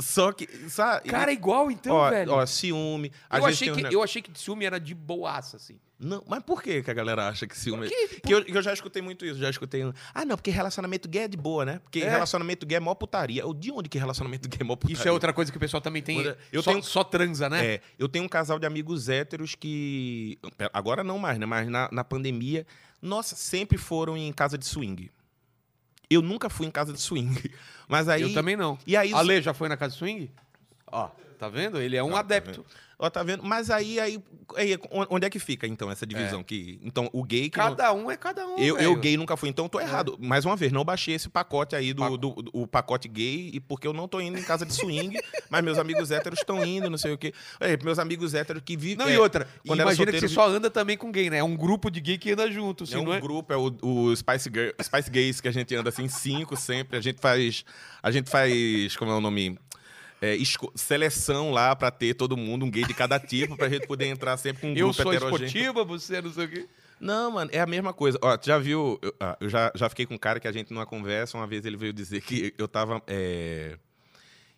só 0.00 0.32
que, 0.32 0.46
sabe? 0.68 1.08
Cara, 1.08 1.30
é 1.30 1.34
igual 1.34 1.70
então, 1.70 1.94
ó, 1.94 2.10
velho. 2.10 2.32
ó, 2.32 2.44
ciúme. 2.46 3.12
Eu, 3.32 3.44
achei 3.46 3.70
que, 3.70 3.86
um 3.86 3.90
eu 3.90 4.02
achei 4.02 4.22
que 4.22 4.30
ciúme 4.38 4.64
era 4.64 4.78
de 4.80 4.94
boaça, 4.94 5.56
assim. 5.56 5.78
Não, 5.98 6.22
mas 6.28 6.42
por 6.42 6.62
que 6.62 6.82
que 6.82 6.90
a 6.90 6.94
galera 6.94 7.26
acha 7.28 7.46
que 7.46 7.56
ciúme... 7.58 7.88
Que 7.88 8.34
eu, 8.34 8.44
que 8.44 8.54
eu 8.56 8.60
já 8.60 8.72
escutei 8.72 9.00
muito 9.00 9.24
isso, 9.24 9.38
já 9.38 9.48
escutei... 9.48 9.82
Ah, 10.12 10.26
não, 10.26 10.36
porque 10.36 10.50
relacionamento 10.50 11.08
gay 11.08 11.22
é 11.22 11.28
de 11.28 11.38
boa, 11.38 11.64
né? 11.64 11.78
Porque 11.78 12.00
É. 12.00 12.08
relacionamento 12.10 12.66
gay 12.66 12.76
é 12.76 12.80
mó 12.80 12.94
putaria. 12.94 13.40
Eu, 13.42 13.54
de 13.54 13.72
onde 13.72 13.88
que 13.88 13.96
relacionamento 13.98 14.46
gay 14.46 14.58
é 14.60 14.64
mó 14.64 14.76
putaria? 14.76 14.94
Isso 14.94 15.08
é 15.08 15.12
outra 15.12 15.32
coisa 15.32 15.50
que 15.50 15.56
o 15.56 15.60
pessoal 15.60 15.80
também 15.80 16.02
tem. 16.02 16.22
Eu 16.52 16.62
só, 16.62 16.70
tenho- 16.72 16.82
só 16.82 17.02
transa, 17.02 17.48
né? 17.48 17.64
É, 17.66 17.80
eu 17.98 18.08
tenho 18.10 18.24
um 18.26 18.28
casal 18.28 18.58
de 18.58 18.66
amigos 18.66 19.08
héteros 19.08 19.54
que. 19.54 20.38
Agora 20.72 21.02
não 21.02 21.18
mais, 21.18 21.38
né? 21.38 21.46
Mas 21.46 21.66
na, 21.68 21.88
na 21.90 22.04
pandemia, 22.04 22.66
nossa, 23.00 23.34
sempre 23.34 23.78
foram 23.78 24.18
em 24.18 24.30
casa 24.34 24.58
de 24.58 24.66
swing. 24.66 25.10
Eu 26.08 26.22
nunca 26.22 26.48
fui 26.48 26.66
em 26.66 26.70
casa 26.70 26.92
de 26.92 27.00
swing. 27.00 27.52
Mas 27.88 28.08
aí. 28.08 28.22
Eu 28.22 28.32
também 28.34 28.56
não. 28.56 28.78
E 28.86 28.96
aí. 28.96 29.12
Ale 29.12 29.40
já 29.42 29.52
foi 29.54 29.68
na 29.68 29.76
casa 29.76 29.92
de 29.92 29.98
swing? 29.98 30.30
Ó, 30.86 31.08
tá 31.38 31.48
vendo? 31.48 31.80
Ele 31.80 31.96
é 31.96 32.02
um 32.02 32.14
Ah, 32.14 32.22
tá 32.22 32.40
Ó, 32.98 33.10
tá 33.10 33.22
vendo? 33.22 33.42
Mas 33.42 33.68
aí, 33.68 34.00
aí, 34.00 34.18
aí, 34.56 34.78
onde 35.10 35.26
é 35.26 35.28
que 35.30 35.38
fica, 35.38 35.66
então, 35.66 35.90
essa 35.90 36.06
divisão? 36.06 36.42
Que, 36.42 36.80
então, 36.82 37.10
o 37.12 37.22
gay 37.22 37.50
que. 37.50 37.58
não- 37.58 37.66
Cada 37.76 37.92
um 37.92 38.10
é 38.10 38.16
cada 38.16 38.46
um. 38.46 38.56
eu, 38.58 38.78
eu 38.78 38.96
gay 38.96 39.18
nunca 39.18 39.36
fui, 39.36 39.50
então 39.50 39.66
eu 39.66 39.68
tô 39.68 39.78
errado. 39.78 40.16
Mais 40.18 40.46
uma 40.46 40.56
vez, 40.56 40.72
não 40.72 40.82
baixei 40.82 41.14
esse 41.14 41.28
pacote 41.28 41.76
aí 41.76 41.92
do, 41.92 42.00
Paco- 42.00 42.16
do, 42.16 42.30
do- 42.42 42.50
o 42.54 42.66
pacote 42.66 43.06
gay, 43.06 43.50
e 43.52 43.60
porque 43.60 43.86
eu 43.86 43.92
não 43.92 44.08
tô 44.08 44.18
indo 44.18 44.38
em 44.38 44.42
casa 44.42 44.64
de 44.64 44.72
swing, 44.72 45.14
mas 45.50 45.62
meus 45.62 45.76
amigos 45.76 46.10
héteros 46.10 46.38
estão 46.38 46.64
indo, 46.64 46.88
não 46.88 46.96
sei 46.96 47.12
o 47.12 47.18
quê. 47.18 47.34
É, 47.60 47.76
meus 47.84 47.98
amigos 47.98 48.32
héteros 48.32 48.62
que 48.64 48.78
vivem. 48.78 48.96
Não, 49.04 49.08
é, 49.08 49.14
e 49.14 49.18
outra. 49.18 49.46
quando 49.66 49.80
imagina 49.80 50.06
que 50.06 50.12
solteiro, 50.12 50.28
você 50.30 50.34
só 50.34 50.48
anda 50.48 50.70
também 50.70 50.96
com 50.96 51.12
gay, 51.12 51.28
né? 51.28 51.36
É 51.38 51.44
um 51.44 51.54
grupo 51.54 51.90
de 51.90 52.00
gay 52.00 52.16
que 52.16 52.30
anda 52.32 52.50
junto. 52.50 52.84
É 52.84 52.86
Assim, 52.86 52.96
um 52.96 53.04
não 53.04 53.12
é? 53.12 53.20
grupo, 53.20 53.52
é 53.52 53.56
o, 53.58 53.76
o 53.82 54.16
Spice, 54.16 54.48
Girl, 54.50 54.70
Spice 54.82 55.10
Gays, 55.10 55.38
que 55.38 55.48
a 55.48 55.52
gente 55.52 55.74
anda 55.74 55.90
assim, 55.90 56.08
cinco 56.08 56.56
sempre. 56.56 56.96
A 56.96 57.00
gente 57.02 57.20
faz. 57.20 57.62
A 58.02 58.10
gente 58.10 58.30
faz. 58.30 58.96
Como 58.96 59.10
é 59.10 59.14
o 59.14 59.20
nome? 59.20 59.58
É, 60.20 60.36
seleção 60.74 61.50
lá 61.50 61.76
pra 61.76 61.90
ter 61.90 62.14
todo 62.14 62.36
mundo, 62.36 62.64
um 62.64 62.70
gay 62.70 62.84
de 62.84 62.94
cada 62.94 63.18
tipo, 63.20 63.56
pra 63.56 63.68
gente 63.68 63.86
poder 63.86 64.06
entrar 64.06 64.36
sempre 64.36 64.62
com 64.62 64.68
um 64.68 64.70
Eu 64.76 64.86
grupo 64.88 65.02
sou 65.02 65.12
heterogêneo. 65.12 65.46
esportiva, 65.46 65.84
você 65.84 66.22
não 66.22 66.32
sei 66.32 66.44
o 66.44 66.48
quê. 66.48 66.68
Não, 66.98 67.30
mano, 67.30 67.50
é 67.52 67.60
a 67.60 67.66
mesma 67.66 67.92
coisa. 67.92 68.18
Ó, 68.22 68.36
tu 68.38 68.46
já 68.46 68.58
viu. 68.58 68.98
Eu, 69.02 69.14
ah, 69.20 69.36
eu 69.40 69.48
já, 69.48 69.70
já 69.74 69.88
fiquei 69.88 70.06
com 70.06 70.14
um 70.14 70.18
cara 70.18 70.40
que 70.40 70.48
a 70.48 70.52
gente 70.52 70.72
numa 70.72 70.86
conversa, 70.86 71.36
uma 71.36 71.46
vez 71.46 71.66
ele 71.66 71.76
veio 71.76 71.92
dizer 71.92 72.22
que 72.22 72.54
eu 72.56 72.66
tava. 72.66 73.02
é, 73.06 73.76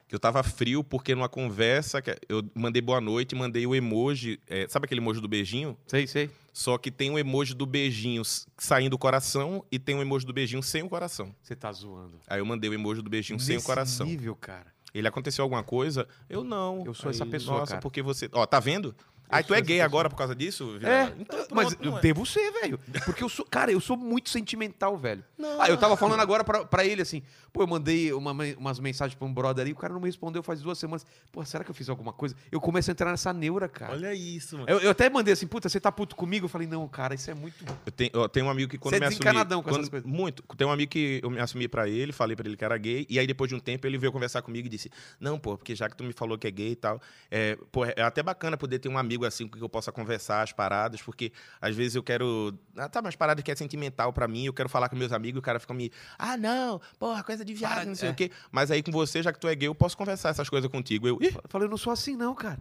que 0.06 0.14
eu 0.14 0.18
tava 0.20 0.42
frio 0.42 0.82
porque 0.82 1.14
numa 1.14 1.28
conversa 1.28 2.00
que 2.00 2.16
eu 2.28 2.42
mandei 2.54 2.80
boa 2.80 3.00
noite, 3.00 3.34
mandei 3.34 3.66
o 3.66 3.74
emoji. 3.74 4.40
é, 4.46 4.66
sabe 4.68 4.86
aquele 4.86 5.00
emoji 5.00 5.20
do 5.20 5.28
beijinho? 5.28 5.76
Sei, 5.86 6.06
sei. 6.06 6.30
Só 6.52 6.78
que 6.78 6.90
tem 6.90 7.10
um 7.10 7.18
emoji 7.18 7.54
do 7.54 7.66
beijinho 7.66 8.22
saindo 8.56 8.90
do 8.90 8.98
coração 8.98 9.62
e 9.70 9.78
tem 9.78 9.94
um 9.94 10.00
emoji 10.00 10.24
do 10.24 10.32
beijinho 10.32 10.62
sem 10.62 10.82
o 10.82 10.88
coração. 10.88 11.34
Você 11.42 11.54
tá 11.54 11.70
zoando. 11.72 12.18
Aí 12.26 12.38
eu 12.40 12.46
mandei 12.46 12.70
o 12.70 12.74
emoji 12.74 13.02
do 13.02 13.10
beijinho 13.10 13.38
sem 13.38 13.56
o 13.56 13.58
Nesse 13.58 13.66
coração. 13.66 14.06
nível, 14.06 14.34
cara. 14.34 14.66
Ele 14.94 15.06
aconteceu 15.06 15.42
alguma 15.42 15.62
coisa? 15.62 16.06
Eu 16.28 16.42
não. 16.42 16.82
Eu 16.84 16.94
sou 16.94 17.08
Aí, 17.08 17.14
essa 17.14 17.26
pessoa, 17.26 17.60
Nossa, 17.60 17.72
cara. 17.72 17.82
porque 17.82 18.02
você. 18.02 18.28
Ó, 18.32 18.46
tá 18.46 18.58
vendo? 18.58 18.94
Aí 19.28 19.44
tu 19.44 19.54
é 19.54 19.60
gay 19.60 19.80
agora 19.80 20.08
por 20.08 20.16
causa 20.16 20.34
disso? 20.34 20.78
É? 20.82 21.12
Então, 21.18 21.46
mas 21.52 21.68
pronto, 21.68 21.84
eu 21.84 21.90
não 21.90 21.98
é. 21.98 22.00
devo 22.00 22.24
ser, 22.26 22.50
velho. 22.52 22.78
Porque 23.04 23.22
eu 23.22 23.28
sou, 23.28 23.44
cara, 23.44 23.70
eu 23.70 23.80
sou 23.80 23.96
muito 23.96 24.30
sentimental, 24.30 24.96
velho. 24.96 25.24
Não. 25.36 25.60
Ah, 25.60 25.68
eu 25.68 25.76
tava 25.76 25.96
falando 25.96 26.20
agora 26.20 26.42
pra, 26.44 26.64
pra 26.64 26.84
ele 26.84 27.02
assim, 27.02 27.22
pô, 27.52 27.62
eu 27.62 27.66
mandei 27.66 28.12
uma 28.12 28.32
umas 28.56 28.78
mensagens 28.78 29.14
pra 29.14 29.26
um 29.26 29.32
brother 29.32 29.66
aí, 29.66 29.72
o 29.72 29.76
cara 29.76 29.92
não 29.92 30.00
me 30.00 30.06
respondeu 30.06 30.42
faz 30.42 30.60
duas 30.62 30.78
semanas. 30.78 31.04
Pô, 31.32 31.44
será 31.44 31.62
que 31.64 31.70
eu 31.70 31.74
fiz 31.74 31.88
alguma 31.88 32.12
coisa? 32.12 32.34
Eu 32.50 32.60
começo 32.60 32.90
a 32.90 32.92
entrar 32.92 33.10
nessa 33.10 33.32
neura, 33.32 33.68
cara. 33.68 33.92
Olha 33.92 34.14
isso, 34.14 34.56
mano. 34.56 34.68
Eu, 34.70 34.80
eu 34.80 34.90
até 34.90 35.08
mandei 35.10 35.32
assim, 35.34 35.46
puta, 35.46 35.68
você 35.68 35.80
tá 35.80 35.90
puto 35.92 36.14
comigo? 36.16 36.46
Eu 36.46 36.48
falei, 36.48 36.66
não, 36.66 36.86
cara, 36.88 37.14
isso 37.14 37.30
é 37.30 37.34
muito. 37.34 37.64
Eu 37.84 37.92
tenho, 37.92 38.10
eu 38.14 38.28
tenho 38.28 38.46
um 38.46 38.50
amigo 38.50 38.70
que 38.70 38.78
quando 38.78 38.92
Você 38.92 38.96
é 38.96 39.00
me 39.00 39.06
assumi... 39.06 39.18
desencanadão 39.20 39.62
com 39.62 39.70
essas 39.70 39.82
quando- 39.88 39.90
coisas. 39.90 40.08
Muito. 40.10 40.42
Tem 40.56 40.66
um 40.66 40.70
amigo 40.70 40.90
que 40.90 41.20
eu 41.22 41.30
me 41.30 41.40
assumi 41.40 41.68
pra 41.68 41.88
ele, 41.88 42.12
falei 42.12 42.34
pra 42.36 42.46
ele 42.46 42.56
que 42.56 42.64
era 42.64 42.76
gay, 42.78 43.06
e 43.08 43.18
aí 43.18 43.26
depois 43.26 43.48
de 43.48 43.54
um 43.54 43.60
tempo 43.60 43.86
ele 43.86 43.98
veio 43.98 44.12
conversar 44.12 44.42
comigo 44.42 44.66
e 44.66 44.70
disse, 44.70 44.90
não, 45.20 45.38
pô, 45.38 45.56
porque 45.56 45.74
já 45.74 45.88
que 45.88 45.96
tu 45.96 46.04
me 46.04 46.12
falou 46.12 46.38
que 46.38 46.46
é 46.46 46.50
gay 46.50 46.70
e 46.72 46.76
tal, 46.76 47.00
é, 47.30 47.56
pô, 47.70 47.84
é 47.84 48.00
até 48.02 48.22
bacana 48.22 48.56
poder 48.56 48.78
ter 48.78 48.88
um 48.88 48.96
amigo 48.98 49.17
assim 49.24 49.48
com 49.48 49.58
que 49.58 49.64
eu 49.64 49.68
possa 49.68 49.90
conversar 49.92 50.42
as 50.42 50.52
paradas, 50.52 51.00
porque 51.02 51.32
às 51.60 51.74
vezes 51.74 51.94
eu 51.94 52.02
quero... 52.02 52.58
Ah, 52.76 52.88
tá, 52.88 53.02
mas 53.02 53.16
paradas 53.16 53.42
que 53.42 53.50
é 53.50 53.56
sentimental 53.56 54.12
pra 54.12 54.28
mim, 54.28 54.46
eu 54.46 54.52
quero 54.52 54.68
falar 54.68 54.88
com 54.88 54.96
meus 54.96 55.12
amigos, 55.12 55.38
o 55.38 55.42
cara 55.42 55.58
fica 55.58 55.74
me... 55.74 55.90
Ah, 56.18 56.36
não, 56.36 56.80
porra, 56.98 57.22
coisa 57.22 57.44
de 57.44 57.54
Para, 57.54 57.84
não 57.84 57.94
sei 57.94 58.08
é. 58.08 58.12
o 58.12 58.14
quê. 58.14 58.30
Mas 58.50 58.70
aí 58.70 58.82
com 58.82 58.92
você, 58.92 59.22
já 59.22 59.32
que 59.32 59.38
tu 59.38 59.48
é 59.48 59.54
gay, 59.54 59.68
eu 59.68 59.74
posso 59.74 59.96
conversar 59.96 60.30
essas 60.30 60.48
coisas 60.48 60.70
contigo. 60.70 61.06
Eu, 61.06 61.18
ih, 61.20 61.26
Eu 61.34 61.42
falei, 61.48 61.66
eu 61.66 61.70
não 61.70 61.78
sou 61.78 61.92
assim, 61.92 62.16
não, 62.16 62.34
cara. 62.34 62.60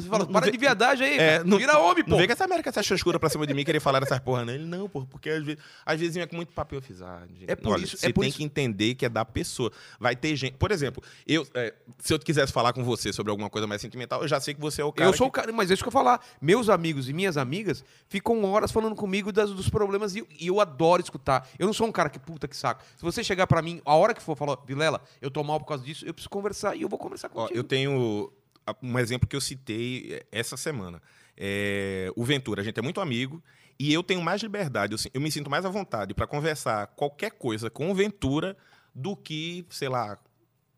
Você 0.00 0.08
fala, 0.08 0.20
Não- 0.20 0.26
não 0.26 0.32
para 0.32 0.46
vê- 0.46 0.50
de 0.52 0.58
viadagem 0.58 1.06
aí, 1.06 1.18
É, 1.18 1.44
não- 1.44 1.56
vira 1.56 1.78
homem, 1.78 2.02
pô. 2.04 2.10
Não 2.10 2.18
vem 2.18 2.26
com 2.26 2.32
essa 2.32 2.44
América, 2.44 2.68
essa 2.68 2.82
chascura 2.82 3.18
pra 3.18 3.28
cima 3.30 3.46
de 3.46 3.54
mim, 3.54 3.64
querer 3.64 3.78
falar 3.80 4.00
dessas 4.00 4.18
porra, 4.18 4.44
não. 4.44 4.52
Ele, 4.52 4.64
não, 4.64 4.88
pô, 4.88 5.06
porque 5.06 5.30
às 5.30 5.44
vezes, 5.44 5.62
às 5.86 5.98
vezes 6.00 6.14
vinha 6.14 6.26
com 6.26 6.34
muito 6.36 6.52
papel. 6.52 6.78
Eu 6.78 6.82
fiz, 6.82 7.00
ah, 7.00 7.22
É 7.46 7.54
por 7.54 7.74
olha, 7.74 7.84
isso- 7.84 7.96
você 7.96 8.06
é 8.06 8.12
por 8.12 8.22
tem 8.22 8.28
isso- 8.28 8.38
que 8.38 8.44
entender 8.44 8.94
que 8.96 9.06
é 9.06 9.08
da 9.08 9.24
pessoa. 9.24 9.70
Vai 10.00 10.16
ter 10.16 10.34
gente... 10.34 10.54
Por 10.56 10.72
exemplo, 10.72 11.02
eu, 11.26 11.46
é, 11.54 11.72
se 12.00 12.12
eu 12.12 12.18
quisesse 12.18 12.52
falar 12.52 12.72
com 12.72 12.82
você 12.82 13.12
sobre 13.12 13.30
alguma 13.30 13.48
coisa 13.48 13.66
mais 13.66 13.80
sentimental, 13.80 14.20
eu 14.22 14.28
já 14.28 14.40
sei 14.40 14.52
que 14.52 14.60
você 14.60 14.82
é 14.82 14.84
o 14.84 14.92
cara 14.92 15.08
eu 15.08 15.14
sou 15.16 15.28
o 15.28 15.30
que... 15.30 15.38
cara, 15.40 15.52
mas 15.52 15.70
é 15.70 15.74
isso 15.74 15.82
que 15.82 15.88
eu 15.88 15.92
falar. 15.92 16.20
Meus 16.40 16.68
amigos 16.68 17.08
e 17.08 17.12
minhas 17.12 17.36
amigas 17.36 17.84
ficam 18.08 18.44
horas 18.44 18.72
falando 18.72 18.96
comigo 18.96 19.30
das- 19.30 19.52
dos 19.52 19.68
problemas 19.70 20.16
e, 20.16 20.18
eu- 20.18 20.26
e 20.40 20.48
eu 20.48 20.60
adoro 20.60 21.00
escutar. 21.02 21.48
Eu 21.58 21.66
não 21.66 21.72
sou 21.72 21.86
um 21.86 21.92
cara 21.92 22.08
que 22.10 22.18
puta 22.18 22.48
que 22.48 22.56
saco. 22.56 22.82
Se 22.96 23.02
você 23.02 23.22
chegar 23.22 23.46
pra 23.46 23.62
mim, 23.62 23.80
a 23.84 23.94
hora 23.94 24.12
que 24.12 24.20
for 24.22 24.36
falar, 24.36 24.58
Vilela, 24.66 25.00
eu 25.22 25.30
tô 25.30 25.44
mal 25.44 25.60
por 25.60 25.66
causa 25.66 25.84
disso, 25.84 26.04
eu 26.04 26.12
preciso 26.12 26.30
conversar 26.30 26.74
e 26.74 26.82
eu 26.82 26.88
vou 26.88 26.98
conversar 26.98 27.30
Ó, 27.32 27.42
contigo. 27.42 27.56
eu 27.58 27.62
tenho 27.62 28.32
um 28.82 28.98
exemplo 28.98 29.28
que 29.28 29.36
eu 29.36 29.40
citei 29.40 30.14
é, 30.14 30.38
essa 30.38 30.56
semana. 30.56 31.00
É, 31.36 32.10
o 32.16 32.24
Ventura, 32.24 32.60
a 32.60 32.64
gente 32.64 32.78
é 32.78 32.82
muito 32.82 33.00
amigo 33.00 33.42
e 33.78 33.92
eu 33.92 34.02
tenho 34.02 34.22
mais 34.22 34.42
liberdade, 34.42 34.92
eu, 34.92 35.10
eu 35.12 35.20
me 35.20 35.30
sinto 35.30 35.50
mais 35.50 35.64
à 35.64 35.68
vontade 35.68 36.14
para 36.14 36.26
conversar 36.26 36.86
qualquer 36.88 37.32
coisa 37.32 37.68
com 37.68 37.90
o 37.90 37.94
Ventura 37.94 38.56
do 38.94 39.16
que, 39.16 39.66
sei 39.68 39.88
lá, 39.88 40.18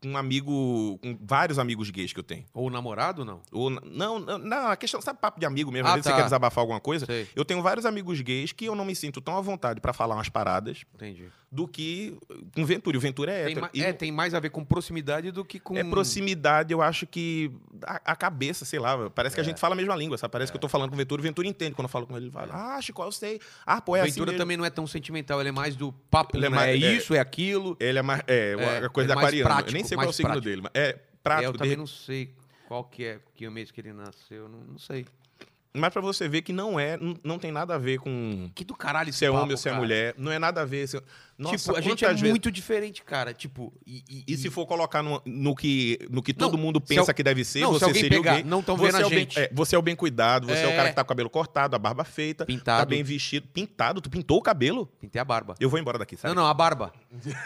um 0.05 0.15
amigo, 0.17 0.99
com 1.01 1.17
vários 1.21 1.57
amigos 1.59 1.89
gays 1.89 2.13
que 2.13 2.19
eu 2.19 2.23
tenho. 2.23 2.45
Ou 2.53 2.69
namorado, 2.69 3.25
não? 3.25 3.41
Ou, 3.51 3.69
não, 3.69 4.19
não, 4.19 4.37
não, 4.37 4.67
a 4.67 4.75
questão, 4.77 5.01
sabe 5.01 5.19
papo 5.19 5.39
de 5.39 5.45
amigo 5.45 5.71
mesmo, 5.71 5.87
Ah, 5.87 5.91
às 5.91 5.95
vezes 5.95 6.05
tá. 6.05 6.11
você 6.11 6.17
quer 6.17 6.23
desabafar 6.25 6.61
alguma 6.61 6.79
coisa. 6.79 7.05
Sei, 7.05 7.27
Eu 7.35 7.43
tenho 7.43 7.61
vários 7.61 7.85
amigos 7.85 8.21
gays 8.21 8.51
que 8.51 8.65
eu 8.65 8.75
não 8.75 8.85
me 8.85 8.95
sinto 8.95 9.19
tão 9.21 9.37
à 9.37 9.41
vontade 9.41 9.81
para 9.81 9.93
falar 9.93 10.15
umas 10.15 10.29
paradas 10.29 10.83
entendi. 10.93 11.25
do 11.51 11.67
que 11.67 12.17
com 12.53 12.65
Ventura. 12.65 12.97
O 12.97 13.01
Ventura 13.01 13.31
é 13.31 13.43
Tem, 13.45 13.51
hétero. 13.53 13.69
E 13.73 13.83
é, 13.83 13.93
tem 13.93 14.11
mais 14.11 14.33
a 14.33 14.39
ver 14.39 14.49
com 14.51 14.63
proximidade 14.63 15.31
do 15.31 15.43
que 15.43 15.59
com... 15.59 15.75
é 15.77 15.83
proximidade, 15.83 16.71
eu 16.73 16.81
acho 16.81 17.05
que 17.07 17.51
a, 17.83 18.01
a 18.11 18.15
cabeça, 18.15 18.65
sei 18.65 18.79
lá, 18.79 19.09
parece 19.09 19.35
que 19.35 19.41
a 19.41 19.43
gente 19.43 19.59
fala 19.59 19.73
a 19.73 19.77
mesma 19.77 19.95
língua, 19.95 20.17
sabe? 20.17 20.31
Parece 20.31 20.51
que 20.51 20.55
eu 20.55 20.61
tô 20.61 20.67
falando 20.69 20.89
com 20.89 20.95
o 20.95 20.97
Ventura, 20.97 21.19
o 21.21 21.23
Ventura 21.23 21.47
entende 21.47 21.73
quando 21.75 21.85
eu 21.85 21.89
falo 21.89 22.05
com 22.07 22.15
ele. 22.15 22.25
Ele 22.25 22.31
fala, 22.31 22.49
ah, 22.53 22.81
Chico, 22.81 23.01
eu 23.01 23.11
sei. 23.11 23.39
Ah, 23.65 23.81
pô, 23.81 23.95
é 23.95 24.01
assim 24.01 24.11
Ventura 24.11 24.31
mesmo. 24.31 24.43
também 24.43 24.57
não 24.57 24.65
é 24.65 24.69
tão 24.69 24.85
sentimental, 24.87 25.39
ele 25.39 25.49
é 25.49 25.51
mais 25.51 25.75
do 25.75 25.91
papo, 25.91 26.37
Ele 26.37 26.45
é 26.45 26.49
né? 26.49 26.55
mais- 26.55 26.69
é 26.81 26.85
é. 26.85 26.93
isso, 26.93 27.13
é 27.15 27.19
aquilo. 27.19 27.75
Ele 27.79 27.97
é 27.99 28.01
mais. 28.01 28.21
É, 28.27 28.55
É, 28.57 28.85
a 28.85 28.89
coisa 28.89 29.07
é 29.07 29.09
da 29.09 29.15
mais 29.15 29.27
aquariana. 29.27 29.49
prático, 29.49 29.77
sei 29.87 29.97
qual 29.97 30.07
é 30.07 30.09
o 30.09 30.13
signo 30.13 30.31
prático. 30.31 30.49
dele, 30.49 30.61
é 30.73 30.79
É, 30.89 30.93
prático. 31.23 31.47
eu 31.47 31.51
de 31.53 31.57
também 31.57 31.71
re- 31.71 31.77
não 31.77 31.87
sei 31.87 32.33
qual 32.67 32.83
que 32.83 33.05
é, 33.05 33.19
que 33.35 33.45
mês 33.51 33.71
que 33.71 33.81
ele 33.81 33.93
nasceu, 33.93 34.47
não, 34.49 34.59
não 34.59 34.77
sei. 34.77 35.05
Mas 35.73 35.93
pra 35.93 36.01
você 36.01 36.27
ver 36.27 36.41
que 36.41 36.51
não 36.51 36.79
é, 36.79 36.97
não, 36.97 37.15
não 37.23 37.37
tem 37.39 37.51
nada 37.51 37.75
a 37.75 37.77
ver 37.77 37.99
com 37.99 38.49
Que 38.55 38.63
do 38.63 38.73
caralho 38.73 39.09
esse 39.09 39.19
se 39.19 39.25
é 39.25 39.27
papo, 39.27 39.41
homem 39.41 39.51
ou 39.51 39.57
se 39.57 39.67
é 39.67 39.71
cara. 39.71 39.81
mulher. 39.81 40.15
Não 40.17 40.31
é 40.31 40.39
nada 40.39 40.61
a 40.61 40.65
ver. 40.65 40.87
se- 40.87 40.99
Nossa, 41.37 41.55
tipo, 41.57 41.75
a 41.77 41.81
gente 41.81 42.03
é 42.03 42.07
vezes- 42.07 42.23
muito 42.23 42.51
diferente, 42.51 43.03
cara. 43.03 43.31
Tipo, 43.31 43.71
e, 43.85 44.03
e- 44.09 44.23
E 44.33 44.37
se 44.37 44.49
for 44.49 44.65
colocar 44.65 45.03
no, 45.03 45.21
no 45.23 45.55
que, 45.55 45.99
no 46.09 46.23
que 46.23 46.33
todo 46.33 46.57
Não, 46.57 46.63
mundo 46.63 46.81
se 46.83 46.95
pensa 46.95 47.11
al- 47.11 47.13
que 47.15 47.21
deve 47.21 47.43
ser, 47.45 47.59
Não, 47.59 47.73
se 47.73 47.79
você 47.79 47.85
alguém 47.85 48.01
seria 48.01 48.17
pegar, 48.17 48.31
o 48.31 48.35
gay. 48.37 48.43
não 48.43 48.63
tão 48.63 48.75
você 48.75 48.85
vendo 48.87 48.95
a 48.95 49.01
é 49.01 49.05
o 49.05 49.09
bem- 49.09 49.19
gente. 49.19 49.39
é, 49.39 49.49
você 49.53 49.75
é 49.75 49.79
o 49.79 49.81
bem 49.83 49.95
cuidado, 49.95 50.47
você 50.47 50.61
é. 50.63 50.65
o 50.67 50.69
É. 50.71 50.75
cara 50.75 50.89
que 50.89 50.95
tá 50.95 51.03
com 51.03 51.07
o 51.07 51.09
cabelo 51.09 51.29
cortado, 51.29 51.75
a 51.75 51.79
barba 51.79 52.03
feita, 52.03 52.43
Pintado. 52.43 52.79
tá 52.79 52.85
bem 52.85 53.03
vestido. 53.03 53.47
Pintado? 53.53 54.01
Tu 54.01 54.09
pintou 54.09 54.37
o 54.39 54.41
cabelo? 54.41 54.87
Pintei 54.99 55.21
a 55.21 55.25
barba. 55.25 55.53
Eu 55.59 55.69
vou 55.69 55.77
embora 55.79 55.99
daqui, 55.99 56.17
sabe? 56.17 56.33
Não, 56.33 56.41
não, 56.41 56.49
a 56.49 56.53
barba. 56.55 56.91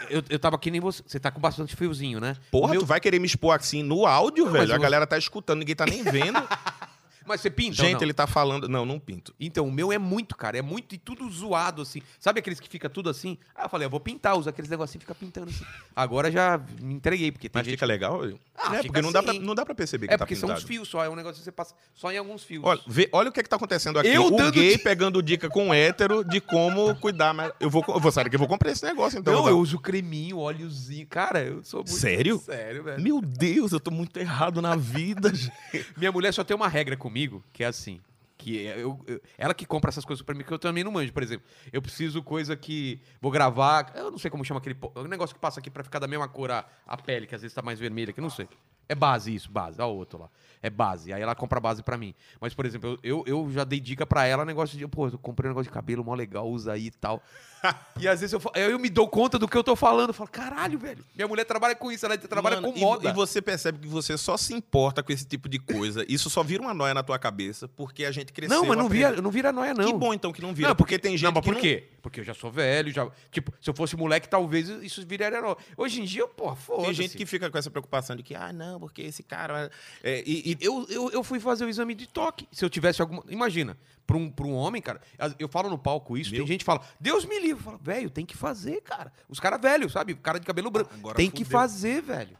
Eu, 0.08 0.22
eu 0.30 0.38
tava 0.38 0.58
que 0.58 0.70
nem 0.70 0.80
você. 0.80 1.02
Você 1.06 1.20
tá 1.20 1.30
com 1.30 1.40
bastante 1.40 1.76
fiozinho, 1.76 2.18
né? 2.18 2.34
Porra, 2.50 2.68
O 2.68 2.70
meu- 2.70 2.80
tu 2.80 2.86
vai 2.86 2.98
querer 3.00 3.18
me 3.18 3.26
expor 3.26 3.54
assim 3.54 3.82
no 3.82 4.06
áudio, 4.06 4.48
velho? 4.50 4.72
A 4.72 4.76
você- 4.76 4.82
galera 4.82 5.06
tá 5.06 5.18
escutando, 5.18 5.58
ninguém 5.58 5.74
tá 5.76 5.84
nem 5.84 6.02
vendo. 6.02 6.38
Mas 7.26 7.40
você 7.40 7.50
pinta 7.50 7.74
Gente, 7.74 8.02
ele 8.02 8.12
tá 8.12 8.26
falando. 8.26 8.68
Não, 8.68 8.84
não 8.84 8.98
pinto. 8.98 9.34
Então, 9.38 9.66
o 9.66 9.72
meu 9.72 9.92
é 9.92 9.98
muito, 9.98 10.36
cara. 10.36 10.58
É 10.58 10.62
muito 10.62 10.94
e 10.94 10.98
tudo 10.98 11.28
zoado, 11.30 11.82
assim. 11.82 12.02
Sabe 12.18 12.40
aqueles 12.40 12.60
que 12.60 12.68
fica 12.68 12.88
tudo 12.88 13.10
assim? 13.10 13.38
Ah, 13.54 13.64
eu 13.64 13.68
falei, 13.68 13.86
eu 13.86 13.90
vou 13.90 14.00
pintar, 14.00 14.36
usa 14.36 14.50
aqueles 14.50 14.70
negocinhos 14.70 15.02
e 15.02 15.06
fica 15.06 15.14
pintando 15.14 15.50
assim. 15.50 15.64
Agora 15.94 16.30
já 16.30 16.60
me 16.80 16.94
entreguei, 16.94 17.30
porque 17.32 17.48
tem 17.48 17.60
Mas 17.60 17.66
gente... 17.66 17.74
fica 17.76 17.86
legal? 17.86 18.22
Ah, 18.56 18.76
é, 18.76 18.82
fica 18.82 18.92
porque 18.92 19.02
não, 19.02 19.12
dá 19.12 19.20
assim. 19.20 19.38
pra, 19.38 19.46
não 19.46 19.54
dá 19.54 19.64
pra 19.64 19.74
perceber 19.74 20.08
que 20.08 20.14
É 20.14 20.16
tá 20.16 20.24
porque 20.24 20.36
são 20.36 20.50
uns 20.50 20.62
fios 20.62 20.88
só, 20.88 21.04
é 21.04 21.08
um 21.08 21.16
negócio 21.16 21.38
que 21.38 21.44
você 21.44 21.52
passa 21.52 21.74
só 21.94 22.12
em 22.12 22.18
alguns 22.18 22.44
fios. 22.44 22.64
Olha, 22.64 22.80
vê- 22.86 23.08
olha 23.12 23.28
o 23.28 23.32
que, 23.32 23.40
é 23.40 23.42
que 23.42 23.48
tá 23.48 23.56
acontecendo 23.56 23.98
aqui. 23.98 24.08
Eu 24.08 24.26
o 24.26 24.36
dando 24.36 24.52
gay 24.52 24.72
dica. 24.72 24.84
pegando 24.84 25.22
dica 25.22 25.48
com 25.48 25.70
o 25.70 25.74
hétero 25.74 26.24
de 26.24 26.40
como 26.40 26.94
cuidar. 26.96 27.32
Mas 27.34 27.52
eu 27.58 27.70
vou, 27.70 27.84
eu 27.88 28.00
vou 28.00 28.12
saber 28.12 28.30
que 28.30 28.36
eu 28.36 28.38
vou 28.40 28.48
comprar 28.48 28.70
esse 28.70 28.84
negócio, 28.84 29.18
então. 29.18 29.32
não, 29.32 29.48
eu 29.48 29.58
uso 29.58 29.78
creminho, 29.78 30.38
óleozinho. 30.38 31.06
Cara, 31.06 31.42
eu 31.42 31.64
sou 31.64 31.80
muito... 31.80 31.92
Sério? 31.92 32.38
Sério, 32.38 32.84
velho. 32.84 33.02
Meu 33.02 33.20
Deus, 33.20 33.72
eu 33.72 33.80
tô 33.80 33.90
muito 33.90 34.16
errado 34.18 34.60
na 34.62 34.76
vida. 34.76 35.32
gente. 35.34 35.52
Minha 35.96 36.12
mulher 36.12 36.32
só 36.32 36.44
tem 36.44 36.54
uma 36.56 36.68
regra 36.68 36.96
comigo, 36.96 37.11
que 37.52 37.62
é 37.64 37.66
assim. 37.66 38.00
Que 38.38 38.66
é- 38.66 38.82
eu, 38.82 38.98
eu- 39.06 39.20
ela 39.38 39.54
que 39.54 39.64
compra 39.64 39.88
essas 39.90 40.04
coisas 40.04 40.24
pra 40.24 40.34
mim, 40.34 40.42
que 40.42 40.52
eu 40.52 40.58
também 40.58 40.82
não 40.82 40.90
manjo. 40.90 41.12
Por 41.12 41.22
exemplo, 41.22 41.46
eu 41.72 41.80
preciso 41.80 42.22
coisa 42.22 42.56
que. 42.56 43.00
Vou 43.20 43.30
gravar. 43.30 43.92
Eu 43.94 44.10
não 44.10 44.18
sei 44.18 44.30
como 44.30 44.44
chama 44.44 44.58
aquele. 44.58 44.76
negócio 45.08 45.34
que 45.34 45.40
passa 45.40 45.60
aqui 45.60 45.70
pra 45.70 45.84
ficar 45.84 45.98
da 46.00 46.08
mesma 46.08 46.26
cor 46.28 46.50
a, 46.50 46.64
a 46.86 46.96
pele, 46.96 47.26
que 47.26 47.34
às 47.34 47.42
vezes 47.42 47.54
tá 47.54 47.62
mais 47.62 47.78
vermelha, 47.78 48.12
que 48.12 48.18
eu 48.18 48.22
não 48.22 48.30
sei. 48.30 48.48
É 48.88 48.94
base 48.96 49.32
isso, 49.32 49.50
base. 49.50 49.80
Olha 49.80 49.90
o 49.92 49.96
outro 49.96 50.18
lá. 50.18 50.28
É 50.62 50.70
base. 50.70 51.12
Aí 51.12 51.20
ela 51.20 51.34
compra 51.34 51.58
base 51.58 51.82
pra 51.82 51.96
mim. 51.98 52.14
Mas, 52.40 52.54
por 52.54 52.64
exemplo, 52.64 52.98
eu, 53.02 53.24
eu, 53.26 53.44
eu 53.44 53.50
já 53.52 53.64
dei 53.64 53.80
dica 53.80 54.06
pra 54.06 54.24
ela, 54.26 54.44
negócio 54.44 54.78
de, 54.78 54.86
pô, 54.86 55.08
eu 55.08 55.18
comprei 55.18 55.48
um 55.48 55.52
negócio 55.52 55.68
de 55.70 55.74
cabelo 55.74 56.04
mó 56.04 56.14
legal, 56.14 56.48
usa 56.48 56.72
aí 56.72 56.86
e 56.86 56.90
tal. 56.90 57.22
e 58.00 58.08
às 58.08 58.20
vezes 58.20 58.32
eu, 58.32 58.40
fa- 58.40 58.50
eu 58.54 58.76
me 58.78 58.88
dou 58.90 59.08
conta 59.08 59.38
do 59.38 59.46
que 59.48 59.56
eu 59.56 59.62
tô 59.64 59.74
falando. 59.76 60.08
Eu 60.10 60.14
falo, 60.14 60.28
caralho, 60.30 60.78
velho. 60.78 61.04
Minha 61.14 61.28
mulher 61.28 61.44
trabalha 61.44 61.74
com 61.74 61.90
isso, 61.92 62.04
ela 62.06 62.16
trabalha 62.18 62.56
Mano, 62.60 62.72
com 62.72 62.78
e- 62.78 62.80
moda. 62.80 63.10
E, 63.10 63.12
você 63.12 63.40
percebe 63.42 63.78
que 63.78 63.86
você 63.88 64.16
só 64.18 64.36
se 64.36 64.52
importa 64.54 65.02
com 65.02 65.12
esse 65.12 65.24
tipo 65.24 65.48
de 65.48 65.58
coisa. 65.58 66.04
Isso 66.08 66.28
só 66.30 66.42
vira 66.42 66.62
uma 66.62 66.74
noia 66.74 66.94
na 66.94 67.02
tua 67.02 67.18
cabeça, 67.18 67.66
porque 67.68 68.04
a 68.04 68.10
gente 68.12 68.32
cresceu. 68.32 68.56
não, 68.56 68.66
mas 68.66 68.76
não 68.78 68.86
aprendendo- 68.86 69.10
vira, 69.10 69.22
não 69.22 69.30
vira 69.30 69.52
noia, 69.52 69.74
não. 69.74 69.84
Que 69.84 69.92
bom 69.92 70.12
então 70.14 70.32
que 70.32 70.42
não 70.42 70.52
vira. 70.54 70.68
Não, 70.70 70.76
porque, 70.76 70.98
tem 70.98 71.12
gente 71.16 71.24
não, 71.24 71.32
mas 71.32 71.44
que 71.44 71.52
por 71.52 71.60
quê? 71.60 71.88
Porque 72.02 72.20
eu 72.20 72.24
já 72.24 72.34
sou 72.34 72.50
velho, 72.50 72.90
já. 72.92 73.08
Tipo, 73.30 73.52
se 73.60 73.70
eu 73.70 73.74
fosse 73.74 73.96
moleque, 73.96 74.28
talvez 74.28 74.68
isso 74.68 75.04
viraria 75.06 75.38
herói. 75.38 75.56
Hoje 75.76 76.00
em 76.00 76.04
dia, 76.04 76.26
pô, 76.26 76.54
foda 76.56 76.82
Tem 76.84 76.94
gente 76.94 77.16
que 77.16 77.24
fica 77.26 77.48
com 77.48 77.56
essa 77.58 77.70
preocupação 77.70 78.16
de 78.16 78.22
que, 78.24 78.34
ah, 78.34 78.52
não, 78.52 78.80
porque 78.80 79.02
esse 79.02 79.22
cara. 79.22 79.70
é, 80.02 80.22
e, 80.26 80.51
e- 80.52 80.64
Eu, 80.64 80.86
eu, 80.88 81.10
eu 81.10 81.24
fui 81.24 81.38
fazer 81.40 81.64
o 81.64 81.68
exame 81.68 81.94
de 81.94 82.06
toque. 82.06 82.48
Se 82.52 82.64
eu 82.64 82.70
tivesse 82.70 83.00
alguma. 83.02 83.22
Imagina, 83.28 83.76
pra 84.06 84.16
um, 84.16 84.30
pra 84.30 84.46
um 84.46 84.54
homem, 84.54 84.80
cara, 84.82 85.00
eu 85.38 85.48
falo 85.48 85.68
no 85.70 85.78
palco 85.78 86.16
isso, 86.16 86.30
Meu. 86.30 86.40
tem 86.40 86.46
gente 86.48 86.60
que 86.60 86.64
fala, 86.66 86.80
Deus 87.00 87.24
me 87.24 87.38
livre. 87.38 87.58
Eu 87.60 87.64
falo, 87.64 87.78
velho, 87.82 88.10
tem 88.10 88.24
que 88.26 88.36
fazer, 88.36 88.80
cara. 88.82 89.12
Os 89.28 89.38
caras 89.40 89.60
velhos, 89.60 89.92
sabe? 89.92 90.14
Cara 90.14 90.38
de 90.40 90.46
cabelo 90.46 90.70
branco. 90.70 90.90
Agora 90.94 91.16
tem 91.16 91.30
que 91.30 91.44
fudeu. 91.44 91.58
fazer, 91.58 92.02
velho. 92.02 92.36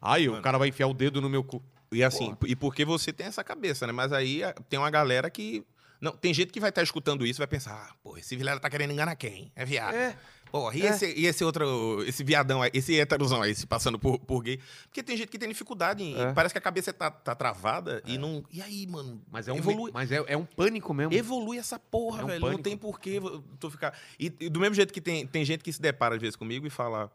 Aí 0.00 0.28
o 0.28 0.40
cara 0.42 0.58
vai 0.58 0.68
enfiar 0.68 0.86
o 0.88 0.94
dedo 0.94 1.20
no 1.20 1.28
meu 1.30 1.44
cu. 1.44 1.62
E 1.92 2.02
assim, 2.02 2.34
e 2.46 2.56
porque 2.56 2.84
você 2.84 3.12
tem 3.12 3.26
essa 3.26 3.44
cabeça, 3.44 3.86
né? 3.86 3.92
Mas 3.92 4.12
aí 4.12 4.40
tem 4.68 4.78
uma 4.78 4.90
galera 4.90 5.30
que. 5.30 5.64
Não, 6.00 6.10
tem 6.10 6.34
gente 6.34 6.50
que 6.50 6.58
vai 6.58 6.70
estar 6.70 6.82
escutando 6.82 7.24
isso 7.24 7.38
e 7.38 7.42
vai 7.42 7.46
pensar, 7.46 7.74
ah, 7.74 7.94
pô, 8.02 8.16
esse 8.16 8.34
Vilela 8.34 8.58
tá 8.58 8.68
querendo 8.68 8.90
enganar 8.92 9.14
quem? 9.14 9.52
É 9.54 9.64
viado. 9.64 9.94
É. 9.94 10.16
Porra, 10.52 10.76
e, 10.76 10.82
É. 10.82 10.90
esse, 10.90 11.06
e 11.18 11.24
esse 11.26 11.42
outro, 11.42 12.04
esse 12.06 12.22
viadão 12.22 12.60
aí, 12.60 12.70
esse 12.74 12.94
heterozão 13.00 13.40
aí, 13.40 13.54
se 13.54 13.66
passando 13.66 13.98
por, 13.98 14.18
por 14.18 14.42
gay? 14.42 14.60
Porque 14.84 15.02
tem 15.02 15.16
gente 15.16 15.28
que 15.28 15.38
tem 15.38 15.48
dificuldade 15.48 16.04
em. 16.04 16.14
É. 16.20 16.32
Parece 16.34 16.52
que 16.52 16.58
a 16.58 16.60
cabeça 16.60 16.92
tá, 16.92 17.10
tá 17.10 17.34
travada 17.34 18.02
e 18.06 18.18
não. 18.18 18.44
E 18.52 18.60
aí, 18.60 18.86
mano? 18.86 19.22
Mas 19.32 19.48
é 19.48 19.52
um, 19.54 19.56
evolui. 19.56 19.90
mas 19.94 20.12
é, 20.12 20.22
é 20.26 20.36
um 20.36 20.44
pânico 20.44 20.92
mesmo. 20.92 21.14
Evolui 21.14 21.56
essa 21.56 21.78
porra, 21.78 22.20
É 22.20 22.24
um 22.24 22.26
velho. 22.26 22.40
Não 22.40 22.48
pânico. 22.48 22.62
tem 22.64 22.76
porquê 22.76 23.18
tu 23.58 23.70
ficar. 23.70 23.98
E, 24.20 24.26
e 24.40 24.50
do 24.50 24.60
mesmo 24.60 24.74
jeito 24.74 24.92
que 24.92 25.00
tem, 25.00 25.26
tem 25.26 25.42
gente 25.42 25.64
que 25.64 25.72
se 25.72 25.80
depara 25.80 26.16
às 26.16 26.20
vezes 26.20 26.36
comigo 26.36 26.66
e 26.66 26.70
fala. 26.70 27.10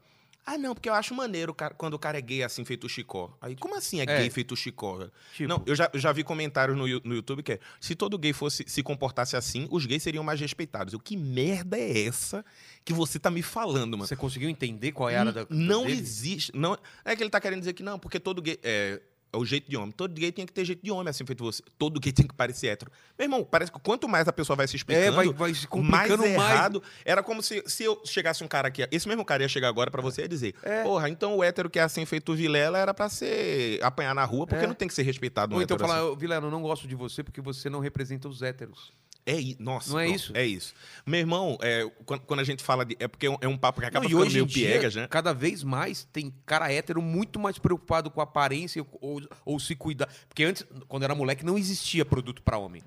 Ah, 0.49 0.57
não, 0.57 0.73
porque 0.73 0.87
eu 0.87 0.93
acho 0.93 1.13
maneiro 1.13 1.53
quando 1.77 1.95
o 1.95 1.99
cara 1.99 2.17
é 2.17 2.21
gay 2.21 2.41
assim, 2.41 2.63
feito 2.63 2.87
Chicó. 2.87 3.37
Aí, 3.41 3.53
como 3.57 3.75
assim 3.75 3.99
é, 3.99 4.03
É. 4.03 4.05
gay 4.05 4.29
feito 4.29 4.55
Chicó? 4.55 5.05
Tipo, 5.33 5.49
Não, 5.49 5.61
eu 5.65 5.75
já, 5.75 5.89
eu 5.91 5.99
já 5.99 6.13
vi 6.13 6.23
comentários 6.23 6.77
no, 6.77 6.87
no 6.87 7.15
YouTube 7.15 7.43
que 7.43 7.51
é: 7.51 7.59
se 7.81 7.95
todo 7.95 8.17
gay 8.17 8.31
fosse 8.31 8.63
se 8.65 8.81
comportasse 8.81 9.35
assim, 9.35 9.67
os 9.69 9.85
gays 9.85 10.01
seriam 10.01 10.23
mais 10.23 10.39
respeitados. 10.39 10.93
Eu, 10.93 11.01
que 11.01 11.17
merda 11.17 11.77
é 11.77 12.05
essa 12.05 12.45
que 12.85 12.93
você 12.93 13.19
tá 13.19 13.29
me 13.29 13.41
falando, 13.41 13.97
mano? 13.97 14.07
você 14.07 14.15
conseguiu 14.15 14.49
entender 14.49 14.93
qual 14.93 15.09
é 15.09 15.17
a 15.17 15.19
área 15.19 15.33
da. 15.33 15.45
não 15.49 15.83
dele? 15.85 15.99
existe. 15.99 16.55
Não, 16.55 16.77
é 17.03 17.13
que 17.13 17.21
ele 17.21 17.29
tá 17.29 17.41
querendo 17.41 17.59
dizer 17.59 17.73
que 17.73 17.83
não, 17.83 17.99
porque 17.99 18.17
todo 18.17 18.41
gay. 18.41 18.57
É, 18.63 19.01
é 19.31 19.37
o 19.37 19.45
jeito 19.45 19.69
de 19.69 19.75
homem. 19.77 19.91
Todo 19.91 20.13
gay 20.13 20.31
tem 20.31 20.45
que 20.45 20.53
ter 20.53 20.63
jeito 20.65 20.83
de 20.83 20.89
homem, 20.91 21.09
assim 21.09 21.25
feito 21.25 21.43
você. 21.43 21.61
Todo 21.77 21.99
gay 21.99 22.11
tem 22.13 22.25
que 22.27 22.33
parecer 22.33 22.67
hétero. 22.67 22.91
Meu 23.17 23.25
irmão, 23.25 23.43
parece 23.43 23.71
que 23.71 23.79
quanto 23.79 24.07
mais 24.07 24.27
a 24.27 24.33
pessoa 24.33 24.55
vai 24.55 24.67
se 24.67 24.75
explicando, 24.75 25.05
É, 25.05 25.11
vai, 25.11 25.27
vai 25.33 25.53
se 25.53 25.61
mais 25.61 25.65
complicando 25.65 26.23
mais. 26.23 26.33
errado. 26.33 26.81
Era 27.05 27.21
como 27.21 27.41
se, 27.43 27.63
se 27.67 27.83
eu 27.83 28.01
chegasse 28.05 28.43
um 28.43 28.47
cara 28.47 28.67
aqui. 28.67 28.87
Esse 28.91 29.07
mesmo 29.07 29.23
cara 29.25 29.43
ia 29.43 29.49
chegar 29.49 29.67
agora 29.67 29.91
pra 29.91 30.01
você 30.01 30.23
e 30.23 30.27
dizer: 30.27 30.55
É. 30.63 30.83
Porra, 30.83 31.09
então 31.09 31.35
o 31.37 31.43
hétero 31.43 31.69
que 31.69 31.79
é 31.79 31.81
assim 31.83 32.05
feito 32.05 32.33
Vilela 32.35 32.77
era 32.77 32.93
pra 32.93 33.09
ser. 33.09 33.83
apanhar 33.83 34.13
na 34.15 34.23
rua, 34.25 34.47
porque 34.47 34.63
É. 34.63 34.67
não 34.67 34.75
tem 34.75 34.87
que 34.87 34.93
ser 34.93 35.03
respeitado 35.03 35.53
um 35.53 35.57
Ou 35.57 35.61
então 35.63 35.77
falar, 35.77 35.99
assim. 35.99 36.07
"Ô, 36.09 36.15
Vilano, 36.15 36.47
eu 36.47 36.51
não 36.51 36.61
gosto 36.61 36.87
de 36.87 36.95
você 36.95 37.23
porque 37.23 37.41
você 37.41 37.69
não 37.69 37.79
representa 37.79 38.27
os 38.27 38.41
héteros. 38.41 38.91
É 39.29 39.39
i- 39.39 39.57
Nossa, 39.59 39.91
Não 39.91 39.99
é 39.99 40.07
isso? 40.07 40.31
É 40.33 40.45
isso. 40.45 40.73
Meu 41.05 41.19
irmão, 41.19 41.57
é, 41.61 41.85
quando, 42.05 42.21
quando 42.21 42.39
a 42.39 42.43
gente 42.45 42.63
fala 42.63 42.85
de. 42.85 42.95
É 42.97 43.07
porque 43.09 43.25
é 43.27 43.29
um, 43.29 43.37
é 43.41 43.57
papo 43.57 43.81
que 43.81 43.85
acaba 43.87 44.03
Não, 44.03 44.09
ficando 44.09 44.31
meio 44.31 44.45
dia, 44.45 44.69
piegas, 44.69 44.95
né? 44.95 45.05
cada 45.09 45.33
vez 45.33 45.63
mais 45.63 46.05
tem 46.13 46.33
cara 46.45 46.71
hétero 46.71 47.01
muito 47.01 47.37
mais 47.37 47.57
preocupado 47.59 48.09
com 48.09 48.21
a 48.21 48.23
aparência 48.23 48.85
ou, 49.01 49.21
ou 49.45 49.59
se 49.59 49.75
cuidar. 49.75 50.07
Porque 50.29 50.45
antes, 50.45 50.65
quando 50.87 51.03
era 51.03 51.13
moleque, 51.13 51.45
não 51.45 51.57
existia 51.57 52.05
produto 52.05 52.41
pra 52.41 52.57
homem. 52.57 52.81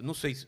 Não 0.00 0.14
sei, 0.14 0.34
se- 0.34 0.46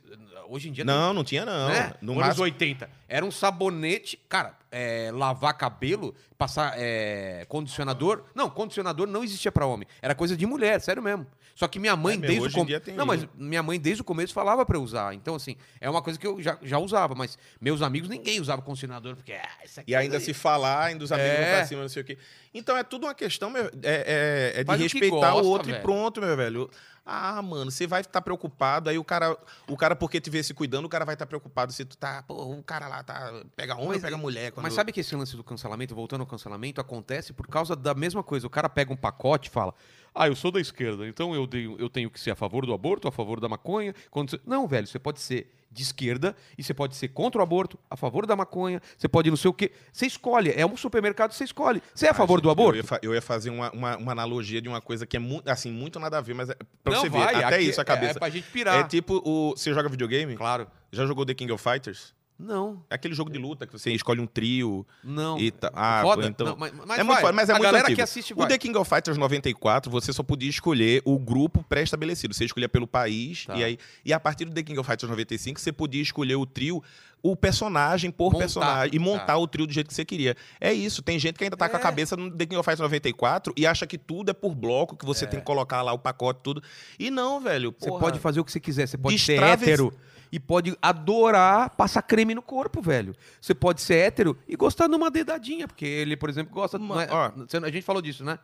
hoje 0.49 0.69
em 0.69 0.73
dia 0.73 0.85
tem 0.85 0.95
Não, 0.95 1.12
não 1.15 1.25
tinha, 1.25 1.45
não. 1.45 1.69
né? 1.71 1.95
No 2.03 2.12
Anos 2.12 2.27
máximo, 2.27 2.45
80. 2.45 2.89
Era 3.09 3.25
um 3.27 3.31
sabonete, 3.33 4.17
cara, 4.29 4.57
é, 4.71 5.11
lavar 5.12 5.55
cabelo, 5.55 6.15
passar 6.39 6.75
é, 6.77 7.45
condicionador. 7.49 8.25
Não, 8.35 8.49
condicionador 8.51 9.09
não 9.09 9.25
existia 9.25 9.51
pra 9.51 9.67
homem. 9.67 9.89
Era 10.01 10.15
coisa 10.15 10.37
de 10.37 10.47
mulher, 10.47 10.81
sério 10.81 11.03
mesmo. 11.03 11.27
Só 11.55 11.68
que 11.68 11.78
minha 11.78 11.94
mãe 11.97 12.14
É 12.14 12.18
desde 12.18 12.48
o 12.48 12.52
começo. 12.52 12.90
Não, 12.94 13.05
mas 13.06 13.27
minha 13.35 13.62
mãe 13.62 13.78
desde 13.78 14.02
o 14.02 14.05
começo 14.05 14.32
falava 14.32 14.64
pra 14.64 14.77
eu 14.77 14.82
usar. 14.82 15.14
Então, 15.14 15.35
assim, 15.35 15.56
é 15.81 15.89
uma 15.90 16.01
coisa 16.02 16.18
que 16.18 16.27
eu 16.27 16.40
já, 16.40 16.59
já 16.62 16.78
usava, 16.78 17.14
mas 17.14 17.36
meus 17.60 17.82
amigos 17.82 18.09
ninguém 18.09 18.40
usava 18.40 18.62
condicionador, 18.62 19.16
porque. 19.16 19.32
Ah, 19.32 19.64
isso 19.64 19.81
aqui 19.81 19.90
E 19.90 19.94
ainda 19.94 20.18
se 20.20 20.32
falar, 20.32 20.85
ainda 20.86 21.05
os 21.05 21.12
amigos 21.12 21.31
É. 21.32 21.43
vão 21.44 21.55
pra 21.56 21.66
cima, 21.66 21.82
não 21.82 21.89
sei 21.89 22.02
o 22.02 22.05
quê. 22.05 22.18
Então 22.55 22.77
é 22.77 22.82
tudo 22.82 23.06
uma 23.06 23.14
questão, 23.14 23.51
meu, 23.51 23.64
é, 23.64 23.70
é- 23.82 24.52
é 24.56 24.59
de 24.60 24.64
Faz 24.66 24.81
o 24.81 24.82
respeitar 24.82 25.32
gosta, 25.32 25.43
o 25.43 25.47
outro 25.47 25.68
velho. 25.68 25.78
e 25.78 25.82
pronto, 25.82 26.20
meu 26.20 26.36
velho. 26.36 26.70
Ah, 27.12 27.40
mano, 27.43 27.70
você 27.70 27.86
vai 27.86 28.02
estar 28.02 28.20
preocupado, 28.20 28.89
aí 28.89 28.97
o 28.98 29.02
cara, 29.02 29.36
o 29.66 29.77
cara, 29.77 29.97
porque 29.97 30.20
te 30.20 30.31
vê 30.31 30.43
se 30.43 30.55
cuidando, 30.55 30.85
o 30.85 30.89
cara 30.89 31.05
vai 31.05 31.14
estar 31.14 31.27
preocupado 31.27 31.72
se 31.72 31.85
tu 31.85 31.97
tá, 31.97 32.22
pô, 32.22 32.35
o 32.52 32.62
cara 32.62 32.86
lá 32.86 33.02
tá, 33.02 33.32
pega 33.56 33.74
homem, 33.74 33.89
Mas- 33.89 34.02
pega 34.02 34.16
mulher. 34.16 34.52
Quando... 34.52 34.62
Mas 34.64 34.74
sabe 34.74 34.93
que 34.93 35.01
esse 35.01 35.16
lance 35.16 35.35
do 35.36 35.43
cancelamento, 35.43 35.94
voltando 35.94 36.20
ao 36.20 36.27
cancelamento, 36.27 36.81
acontece 36.81 37.32
por 37.32 37.48
causa 37.48 37.74
da 37.74 37.94
mesma 37.94 38.22
coisa. 38.22 38.47
O 38.47 38.51
cara 38.51 38.68
pega 38.68 38.93
um 38.93 38.97
pacote 38.97 39.48
e 39.48 39.51
fala: 39.51 39.74
Ah, 40.15 40.27
eu 40.28 40.35
sou 40.37 40.51
da 40.51 40.61
esquerda, 40.61 41.07
então 41.07 41.35
eu, 41.35 41.47
tenho- 41.47 41.77
eu 41.78 41.89
tenho 41.89 42.11
que 42.11 42.19
ser 42.20 42.31
a 42.32 42.37
favor 42.37 42.66
do 42.66 42.73
aborto, 42.73 43.07
a 43.09 43.12
favor 43.12 43.39
da 43.41 43.49
maconha. 43.49 43.95
Quando 44.11 44.31
você- 44.31 44.41
Não, 44.47 44.66
velho, 44.66 44.87
você 44.87 44.99
pode 44.99 45.20
ser 45.20 45.53
de 45.73 45.82
esquerda 45.85 46.35
e 46.59 46.65
você 46.65 46.74
pode 46.74 46.97
ser 46.97 47.07
contra 47.09 47.39
o 47.41 47.45
aborto, 47.45 47.78
a 47.89 47.97
favor 47.97 48.27
da 48.27 48.35
maconha, 48.35 48.82
você 48.99 49.07
pode 49.09 49.31
não 49.31 49.37
sei 49.37 49.49
o 49.51 49.55
quê. 49.55 49.70
Você 49.93 50.05
escolhe, 50.05 50.51
é 50.57 50.66
um 50.66 50.77
supermercado, 50.77 51.31
você 51.32 51.45
escolhe. 51.45 51.81
Você 51.95 52.07
é 52.07 52.11
a 52.11 52.15
favor 52.15 52.39
Ah, 52.39 52.43
do 52.43 52.49
gente, 52.49 52.53
aborto? 52.59 52.78
Eu 52.78 52.82
ia, 52.82 53.01
eu 53.03 53.15
ia 53.15 53.23
fazer 53.23 53.51
uma, 53.51 53.70
uma, 53.70 53.97
uma 53.97 54.11
analogia 54.12 54.61
de 54.61 54.69
uma 54.69 54.81
coisa 54.81 55.07
que 55.07 55.16
é 55.16 55.20
muito, 55.20 55.49
assim, 55.49 55.70
muito 55.70 56.01
nada 56.01 56.19
a 56.19 56.20
ver, 56.20 56.35
mas 56.35 56.51
é 56.51 56.57
pra 56.82 56.93
Não, 56.95 57.01
você 57.03 57.09
vai, 57.09 57.35
ver, 57.37 57.45
até 57.45 57.55
aqui 57.57 57.65
isso 57.69 57.81
a 57.81 57.82
é- 57.82 57.85
cabeça. 57.85 58.16
É 58.16 58.19
pra 58.19 58.31
gente 58.31 58.51
pirar. 58.51 58.81
É 58.81 58.89
tipo, 58.89 59.23
o, 59.24 59.51
você 59.57 59.73
joga 59.73 59.89
videogame? 59.89 60.35
Claro. 60.35 60.66
Já 60.91 61.07
jogou 61.07 61.24
The 61.24 61.35
King 61.35 61.53
of 61.53 61.62
Fighters? 61.62 62.12
Não, 62.43 62.83
É 62.89 62.95
aquele 62.95 63.12
jogo 63.15 63.31
de 63.31 63.39
luta 63.39 63.67
que 63.67 63.73
você 63.73 63.93
escolhe 63.93 64.19
um 64.21 64.27
trio 64.27 64.87
não. 65.05 65.39
e 65.39 65.51
tá. 65.51 65.71
Ah, 65.75 66.01
Foda. 66.03 66.27
então. 66.27 66.47
Não, 66.49 66.57
mas, 66.57 66.73
mas 66.73 66.99
é 66.99 67.03
muito 67.03 67.12
vai. 67.15 67.21
foda, 67.21 67.33
mas 67.35 67.49
é 67.49 67.53
a 67.53 67.55
muito 67.57 67.65
galera 67.65 67.85
antigo. 67.85 67.97
que 67.97 68.03
assiste 68.03 68.33
O 68.33 68.37
vai. 68.37 68.49
The 68.49 68.57
King 68.59 68.79
of 68.79 68.89
Fighters 68.89 69.19
94, 69.19 69.91
você 69.91 70.11
só 70.12 70.23
podia 70.23 70.49
escolher 70.49 71.03
o 71.05 71.19
grupo 71.19 71.62
pré-estabelecido. 71.69 72.33
Você 72.33 72.47
escolhia 72.47 72.69
pelo 72.69 72.87
país, 72.87 73.45
Tá. 73.45 73.57
e 73.57 73.62
aí. 73.65 73.79
E 74.05 74.12
a 74.12 74.19
partir 74.19 74.47
do 74.47 74.53
The 74.53 74.62
King 74.62 74.79
of 74.79 74.89
Fighters 74.89 75.11
95, 75.11 75.61
você 75.61 75.71
podia 75.71 76.01
escolher 76.01 76.37
o 76.37 76.47
trio, 76.47 76.83
o 77.22 77.36
personagem 77.36 78.10
por 78.10 78.26
Montar. 78.32 78.38
personagem. 78.38 78.94
E 78.94 78.98
montar 78.98 79.26
Tá. 79.26 79.36
o 79.38 79.47
trio 79.47 79.66
do 79.66 79.72
jeito 79.72 79.88
que 79.88 79.94
você 79.94 80.05
queria. 80.05 80.36
É 80.60 80.72
isso. 80.72 81.02
Tem 81.02 81.18
gente 81.18 81.36
que 81.36 81.44
ainda 81.44 81.56
tá 81.56 81.68
com 81.68 81.76
a 81.76 81.78
É. 81.78 81.82
cabeça 81.82 82.16
no 82.16 82.30
The 82.30 82.47
King 82.47 82.56
of 82.56 82.64
Fighters 82.64 82.80
94 82.80 83.52
e 83.56 83.66
acha 83.66 83.86
que 83.86 83.98
tudo 83.98 84.30
é 84.30 84.34
por 84.34 84.55
bloco, 84.55 84.97
que 84.97 85.05
você 85.05 85.26
tem 85.26 85.38
que 85.40 85.47
colocar 85.47 85.82
lá 85.82 85.92
o 85.92 85.98
pacote, 85.98 86.40
tudo. 86.42 86.62
E 86.98 87.10
não, 87.10 87.40
velho. 87.40 87.74
Você 87.78 87.88
porra. 87.88 88.01
pode 88.01 88.18
fazer 88.18 88.40
o 88.40 88.44
que 88.44 88.51
você 88.52 88.60
quiser. 88.60 88.86
Você 88.86 88.97
pode 88.98 89.18
ser 89.18 89.42
hétero 89.42 89.92
e 90.32 90.38
pode 90.38 90.76
adorar 90.80 91.70
passar 91.70 92.02
creme 92.02 92.34
no 92.34 92.42
corpo, 92.42 92.80
velho. 92.80 93.14
Você 93.40 93.55
pode 93.55 93.80
ser 93.80 93.94
hétero 93.97 94.36
e 94.48 94.55
gostar 94.56 94.86
de 94.88 94.94
uma 94.94 95.10
dedadinha, 95.10 95.66
porque 95.66 95.84
ele, 95.84 96.16
por 96.16 96.28
exemplo, 96.30 96.52
gosta. 96.55 96.78
Ma- 96.78 96.94
não 96.94 97.01
é- 97.01 97.09
ó. 97.10 97.30
você- 97.30 97.56
a 97.56 97.70
gente 97.70 97.82
falou 97.82 98.01
disso, 98.01 98.24
né? 98.24 98.38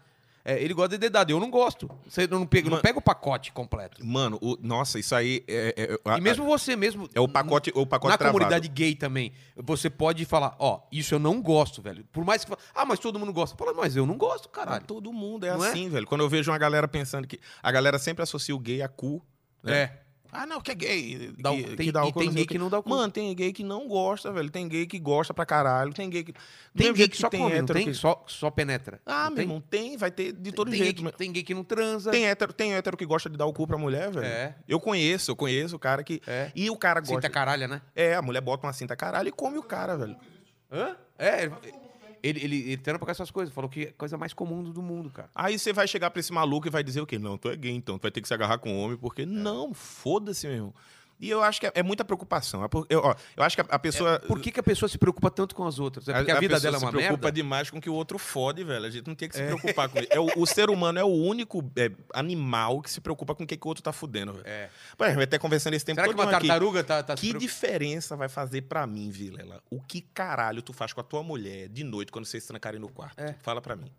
É, 0.49 0.63
ele 0.63 0.73
gosta 0.73 0.91
de 0.91 0.99
dedada, 0.99 1.33
eu 1.33 1.41
não 1.41 1.51
gosto. 1.51 1.91
Você 2.09 2.25
não 2.29 2.47
pega, 2.47 2.71
não 2.71 2.77
Ma- 2.77 2.83
pega 2.83 3.01
o 3.01 3.03
pacote 3.03 3.51
completo. 3.51 4.07
Mano, 4.07 4.39
o- 4.41 4.57
nossa, 4.63 4.97
isso 4.97 5.13
aí 5.13 5.43
é. 5.49 5.75
é- 5.77 6.13
é- 6.13 6.17
E 6.19 6.21
mesmo 6.21 6.45
você 6.45 6.77
mesmo. 6.77 7.09
é 7.13 7.21
o 7.21 7.27
pacote, 7.27 7.73
o 7.75 7.85
pacote 7.85 8.13
Na 8.13 8.17
travado. 8.17 8.39
comunidade 8.39 8.69
gay 8.69 8.95
também, 8.95 9.33
você 9.57 9.91
pode 9.91 10.25
falar, 10.25 10.55
ó, 10.61 10.83
isso 10.93 11.15
eu 11.17 11.19
não 11.19 11.43
gosto, 11.43 11.83
velho. 11.83 12.05
Por 12.13 12.25
mais 12.25 12.45
que 12.45 12.51
fala, 12.51 12.61
ah, 12.73 12.85
mas 12.85 13.01
todo 13.01 13.19
mundo 13.19 13.33
gosta. 13.33 13.57
Fala, 13.57 13.75
mas 13.75 13.97
eu 13.97 14.07
não 14.07 14.17
gosto, 14.17 14.49
Cara, 14.49 14.67
caralho. 14.67 14.87
todo 14.87 15.13
mundo 15.13 15.45
é 15.45 15.51
Não 15.57 15.65
é? 15.65 15.69
assim, 15.71 15.89
velho. 15.89 16.07
Quando 16.07 16.21
eu 16.21 16.29
vejo 16.29 16.49
uma 16.53 16.59
galera 16.59 16.87
pensando 16.87 17.27
que. 17.27 17.41
A 17.61 17.73
galera 17.73 17.99
sempre 17.99 18.23
associa 18.23 18.55
o 18.55 18.59
gay 18.61 18.83
a 18.83 18.89
cu. 18.89 19.21
né? 19.65 19.77
É. 19.77 20.03
Ah, 20.33 20.47
não, 20.47 20.61
que 20.61 20.71
é 20.71 20.75
gay. 20.75 21.33
Dá 21.39 21.51
que, 21.51 21.63
tem- 21.63 21.77
que 21.87 21.93
dá 21.93 22.05
o 22.05 22.13
cu, 22.13 22.21
tem 22.21 22.31
gay 22.31 22.43
o 22.43 22.47
quê. 22.47 22.55
que 22.55 22.59
não 22.59 22.69
dá 22.71 22.79
o 22.79 22.83
cu. 22.83 22.89
Mano, 22.91 23.11
tem 23.13 23.35
gay 23.35 23.53
que 23.53 23.63
não 23.65 23.87
gosta, 23.89 24.31
velho. 24.33 24.51
Tem 24.51 24.69
gay 24.69 24.87
que 24.87 24.99
gosta 24.99 25.33
pra 25.33 25.47
caralho. 25.47 25.93
Tem 25.93 26.09
gay 26.11 26.25
que. 26.25 26.35
Tem 26.77 26.93
gay 26.93 27.09
que 27.09 27.17
só 27.17 27.31
come, 27.31 27.43
não 27.43 27.51
hétero 27.51 27.73
tem? 27.79 27.87
que- 27.87 27.95
Só, 27.95 28.23
só 28.27 28.51
penetra. 28.51 29.01
Ah, 29.07 29.25
Não 29.25 29.31
meu 29.31 29.37
tem? 29.37 29.45
irmão, 29.45 29.61
tem, 29.61 29.97
vai 29.97 30.11
ter 30.11 30.33
de 30.33 30.53
todo 30.53 30.71
tem 30.71 30.79
jeito. 30.79 30.97
Gay 30.97 31.05
mas- 31.05 31.13
que, 31.13 31.19
tem 31.19 31.33
gay 31.33 31.43
que 31.43 31.55
não 31.55 31.65
transa. 31.65 32.11
Tem 32.11 32.27
hétero, 32.27 32.53
tem 32.53 32.75
hétero 32.75 32.97
que 32.97 33.07
gosta 33.07 33.31
de 33.31 33.37
dar 33.37 33.47
o 33.47 33.53
cu 33.53 33.67
pra 33.67 33.79
mulher, 33.79 34.11
velho. 34.11 34.27
É. 34.27 34.55
Eu 34.69 34.79
conheço, 34.81 35.31
eu 35.31 35.37
conheço 35.37 35.77
o 35.77 35.79
cara 35.79 36.03
que. 36.05 36.21
É. 36.27 36.51
E 36.55 36.69
o 36.71 36.77
cara 36.77 37.01
gosta. 37.01 37.15
Cinta 37.15 37.31
caralha, 37.31 37.67
né? 37.69 37.81
É, 37.95 38.15
a 38.15 38.23
mulher 38.23 38.41
bota 38.41 38.67
uma 38.67 38.73
cinta 38.73 38.95
caralho 38.97 39.29
e 39.29 39.33
come 39.33 39.57
o 39.59 39.63
cara, 39.63 39.97
velho. 39.97 40.17
Hã? 40.71 40.97
É, 41.19 41.45
ele, 41.45 41.53
ele, 42.29 42.45
ele, 42.45 42.57
ele 42.57 42.77
trampa 42.77 43.05
com 43.05 43.11
essas 43.11 43.31
coisas. 43.31 43.55
Falou 43.55 43.71
que 43.71 43.85
é 43.85 43.89
a 43.89 43.93
coisa 43.93 44.17
mais 44.17 44.33
comum 44.33 44.63
do 44.63 44.83
mundo, 44.83 45.11
cara. 45.11 45.29
Aí 45.35 45.59
você 45.59 45.73
vai 45.73 45.87
chegar 45.87 46.11
pra 46.11 46.21
esse 46.21 46.33
maluco 46.33 46.67
e 46.67 46.71
vai 46.71 46.83
dizer 46.83 47.01
o 47.01 47.07
quê? 47.07 47.19
Não, 47.19 47.39
tu 47.39 47.49
é 47.49 47.57
gay, 47.57 47.73
então. 47.73 47.99
Tu 47.99 48.03
vai 48.03 48.11
ter 48.11 48.21
que 48.21 48.29
se 48.29 48.35
agarrar 48.35 48.59
com 48.59 48.77
homem, 48.79 48.97
porque. 48.97 49.23
É. 49.23 49.27
Não, 49.27 49.73
foda-se, 49.73 50.47
meu 50.47 50.57
irmão. 50.57 50.75
E 51.19 51.31
eu 51.31 51.43
acho 51.43 51.61
que 51.61 51.67
é, 51.67 51.73
é 51.75 51.83
muita 51.83 52.05
preocupação. 52.05 52.65
É 52.65 52.69
Eu, 52.91 53.01
ó, 53.01 53.15
eu 53.37 53.43
acho 53.43 53.57
que 53.57 53.63
a, 53.63 53.67
a 53.69 53.79
pessoa. 53.79 54.19
Por 54.21 54.41
que, 54.41 54.53
que 54.53 54.61
a 54.61 54.63
pessoa 54.63 54.89
se 54.89 54.99
preocupa 54.99 55.31
tanto 55.31 55.55
com 55.55 55.67
as 55.67 55.79
outras? 55.79 56.09
É 56.09 56.15
porque 56.15 56.31
a, 56.31 56.41
vida 56.41 56.55
pessoa 56.55 56.73
dela 56.73 56.77
é 56.77 56.79
uma 56.79 56.91
se 56.91 56.97
preocupa 56.97 57.27
merda? 57.27 57.33
demais 57.33 57.71
com 57.71 57.79
o 57.79 57.81
que 57.81 57.89
o 57.89 57.95
outro 57.95 58.19
fode, 58.19 58.63
velho. 58.63 58.85
A 58.85 58.91
gente 58.91 59.07
não 59.07 59.15
tem 59.15 59.29
que 59.29 59.37
se 59.37 59.43
preocupar 59.43 59.89
com 59.89 59.99
isso. 59.99 60.09
É, 60.11 60.21
o, 60.21 60.29
o 60.37 60.47
ser 60.47 60.69
humano 60.69 60.99
é 60.99 61.05
o 61.05 61.09
único 61.09 61.65
é, 61.77 61.91
animal 62.13 62.83
que 62.83 62.91
se 62.91 63.01
preocupa 63.01 63.35
com 63.35 63.45
o 63.45 63.47
que, 63.47 63.57
que 63.57 63.67
o 63.67 63.69
outro 63.69 63.83
tá 63.83 63.93
fudendo, 63.93 64.35
velho. 64.35 64.47
É. 64.47 64.69
Pô, 64.97 65.05
a 65.05 65.13
vai 65.13 65.25
até 65.25 65.39
conversando 65.39 65.75
esse 65.75 65.85
tempo 65.85 65.97
Será 65.97 66.09
que 66.09 66.15
todo 66.15 66.27
uma 66.27 66.37
aqui. 66.37 66.47
tartaruga 66.47 66.85
tá, 66.85 67.03
tá 67.03 67.17
se 67.17 67.23
Que 67.23 67.39
diferença 67.39 68.17
vai 68.17 68.29
fazer 68.29 68.63
pra 68.63 68.87
mim, 68.87 69.11
Vilela? 69.11 69.63
O 69.71 69.81
que 69.81 70.03
caralho 70.03 70.61
tu 70.61 70.73
faz 70.73 70.93
com 70.93 71.01
a 71.01 71.05
tua 71.05 71.23
mulher 71.23 71.69
de 71.69 71.83
noite 71.85 72.13
quando 72.13 72.27
vocês 72.27 72.45
trancarem 72.47 72.81
no 72.81 72.89
quarto? 72.89 73.19
É. 73.19 73.35
Fala 73.41 73.61
pra 73.61 73.75
mim. 73.75 73.91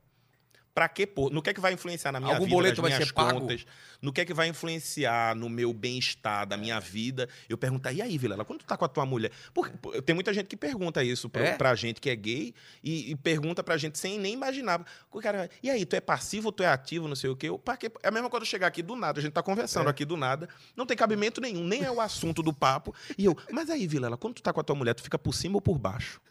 Pra 0.78 0.88
que 0.88 1.08
pôr? 1.08 1.32
No 1.32 1.42
que 1.42 1.50
é 1.50 1.54
que 1.56 1.60
vai 1.60 1.74
influenciar 1.74 2.12
na 2.12 2.20
minha 2.20 2.34
Algum 2.34 2.46
vida, 2.46 2.56
boleto 2.56 2.82
nas 2.84 2.92
vai 2.92 3.00
minhas 3.00 3.08
ser 3.10 3.14
pago? 3.16 3.42
contas? 3.42 3.66
No 4.00 4.14
que 4.14 4.22
é 4.22 4.26
que 4.26 4.32
vai 4.32 4.48
influenciar 4.48 5.36
no 5.36 5.50
meu 5.50 5.74
bem-estar 5.74 6.46
da 6.46 6.56
minha 6.56 6.80
vida? 6.80 7.28
Eu 7.50 7.58
perguntar, 7.58 7.92
e 7.94 8.00
aí, 8.00 8.16
Vilela, 8.16 8.46
quando 8.46 8.60
tu 8.60 8.66
tá 8.66 8.78
com 8.78 8.86
a 8.86 8.88
tua 8.88 9.04
mulher? 9.04 9.32
Porque, 9.56 9.76
tem 10.04 10.14
muita 10.14 10.32
gente 10.32 10.46
que 10.46 10.56
pergunta 10.56 11.04
isso 11.04 11.28
pra, 11.32 11.42
É? 11.44 11.56
pra 11.58 11.74
gente 11.74 12.00
que 12.00 12.12
é 12.12 12.16
gay 12.16 12.54
e, 12.84 13.10
e 13.10 13.16
pergunta 13.16 13.64
pra 13.64 13.76
gente 13.76 13.98
sem 13.98 14.20
nem 14.20 14.36
imaginar. 14.36 14.86
O 15.12 15.20
cara, 15.20 15.50
e 15.64 15.70
aí, 15.72 15.84
tu 15.84 15.96
é 15.96 16.00
passivo 16.00 16.50
ou 16.50 16.52
tu 16.52 16.62
é 16.62 16.68
ativo, 16.68 17.08
não 17.08 17.16
sei 17.16 17.32
o 17.32 17.36
quê? 17.36 17.50
Eu, 17.50 17.58
pra 17.58 17.76
quê? 17.76 17.92
É 18.04 18.10
a 18.10 18.12
mesma 18.12 18.30
coisa 18.30 18.44
eu 18.44 18.48
chegar 18.48 18.68
aqui 18.68 18.84
do 18.84 18.96
nada, 18.96 19.18
a 19.20 19.24
gente 19.24 19.34
tá 19.34 19.42
conversando 19.42 19.88
É. 19.88 19.90
aqui 19.90 20.06
do 20.06 20.16
nada, 20.16 20.48
não 20.76 20.86
tem 20.86 20.96
cabimento 20.96 21.42
nenhum, 21.42 21.64
nem 21.64 21.82
é 21.86 21.90
o 21.92 22.00
assunto 22.00 22.44
do 22.44 22.54
papo. 22.54 22.94
E 23.18 23.26
eu, 23.26 23.36
mas 23.52 23.72
aí, 23.72 23.88
Vilela, 23.88 24.16
quando 24.16 24.36
tu 24.36 24.44
tá 24.44 24.54
com 24.54 24.60
a 24.60 24.64
tua 24.64 24.76
mulher, 24.76 24.94
tu 24.94 25.02
fica 25.02 25.18
por 25.18 25.34
cima 25.34 25.56
ou 25.56 25.62
por 25.62 25.80
baixo? 25.80 26.22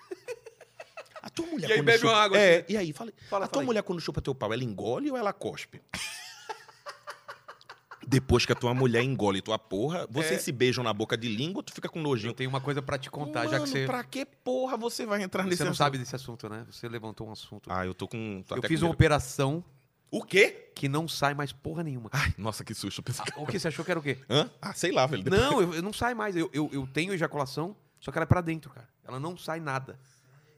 A 1.26 1.30
tua 1.30 1.44
mulher 1.46 1.70
E 1.70 1.72
aí 1.72 1.82
bebe 1.82 1.98
chupa... 1.98 2.12
uma 2.12 2.22
água, 2.22 2.38
É, 2.38 2.58
assim. 2.58 2.72
e 2.72 2.76
aí, 2.76 2.92
fala, 2.92 3.12
Fala, 3.28 3.46
a 3.46 3.48
tua 3.48 3.54
fala 3.54 3.62
aí. 3.62 3.66
mulher 3.66 3.82
quando 3.82 4.00
chupa 4.00 4.20
teu 4.22 4.32
pau, 4.32 4.52
ela 4.52 4.62
engole 4.62 5.10
ou 5.10 5.16
ela 5.16 5.32
cospe? 5.32 5.82
Depois 8.06 8.46
que 8.46 8.52
a 8.52 8.54
tua 8.54 8.72
mulher 8.72 9.02
engole 9.02 9.42
tua 9.42 9.58
porra, 9.58 10.06
vocês 10.08 10.34
É. 10.34 10.38
se 10.38 10.52
beijam 10.52 10.84
na 10.84 10.94
boca 10.94 11.16
de 11.16 11.26
língua 11.28 11.58
ou 11.58 11.62
tu 11.64 11.72
fica 11.72 11.88
com 11.88 11.98
Eu 11.98 12.04
nojinho? 12.04 12.32
tenho 12.32 12.48
uma 12.48 12.60
coisa 12.60 12.80
pra 12.80 12.96
te 12.96 13.10
contar, 13.10 13.42
já 13.48 13.54
que 13.54 13.58
Mano, 13.62 13.66
você. 13.66 13.86
pra 13.86 14.04
que 14.04 14.24
porra 14.24 14.76
você 14.76 15.04
vai 15.04 15.20
entrar 15.24 15.42
nesse 15.42 15.56
Você 15.56 15.64
não 15.64 15.72
assunto? 15.72 15.78
sabe 15.84 15.98
desse 15.98 16.14
assunto, 16.14 16.48
né? 16.48 16.64
Você 16.70 16.88
levantou 16.88 17.26
um 17.26 17.32
assunto. 17.32 17.68
Ah, 17.72 17.84
eu 17.84 17.92
tô 17.92 18.06
com. 18.06 18.44
tô 18.46 18.54
eu 18.54 18.62
fiz 18.62 18.78
com 18.78 18.86
uma 18.86 18.90
medo. 18.90 18.94
operação 18.94 19.64
O 20.08 20.22
quê? 20.22 20.70
que 20.76 20.88
não 20.88 21.08
sai 21.08 21.34
mais 21.34 21.52
porra 21.52 21.82
nenhuma. 21.82 22.08
Ai, 22.12 22.32
nossa, 22.38 22.62
que 22.64 22.72
susto. 22.74 23.00
eu 23.00 23.02
que- 23.24 23.40
O 23.40 23.44
que 23.46 23.58
você 23.58 23.66
achou 23.66 23.84
que 23.84 23.90
era 23.90 23.98
o 23.98 24.02
quê? 24.02 24.18
Hã? 24.30 24.48
Ah, 24.62 24.72
sei 24.72 24.92
lá, 24.92 25.04
velho. 25.06 25.24
Depois- 25.24 25.42
Não, 25.42 25.60
eu, 25.60 25.74
eu 25.74 25.82
não 25.82 25.92
sai 25.92 26.14
mais. 26.14 26.36
Eu, 26.36 26.48
eu, 26.52 26.70
eu 26.72 26.86
tenho 26.86 27.12
ejaculação, 27.12 27.74
só 27.98 28.12
que 28.12 28.18
ela 28.18 28.22
é 28.22 28.26
pra 28.26 28.40
dentro, 28.40 28.70
cara. 28.70 28.88
Ela 29.04 29.18
não 29.18 29.36
sai 29.36 29.58
nada. 29.58 29.98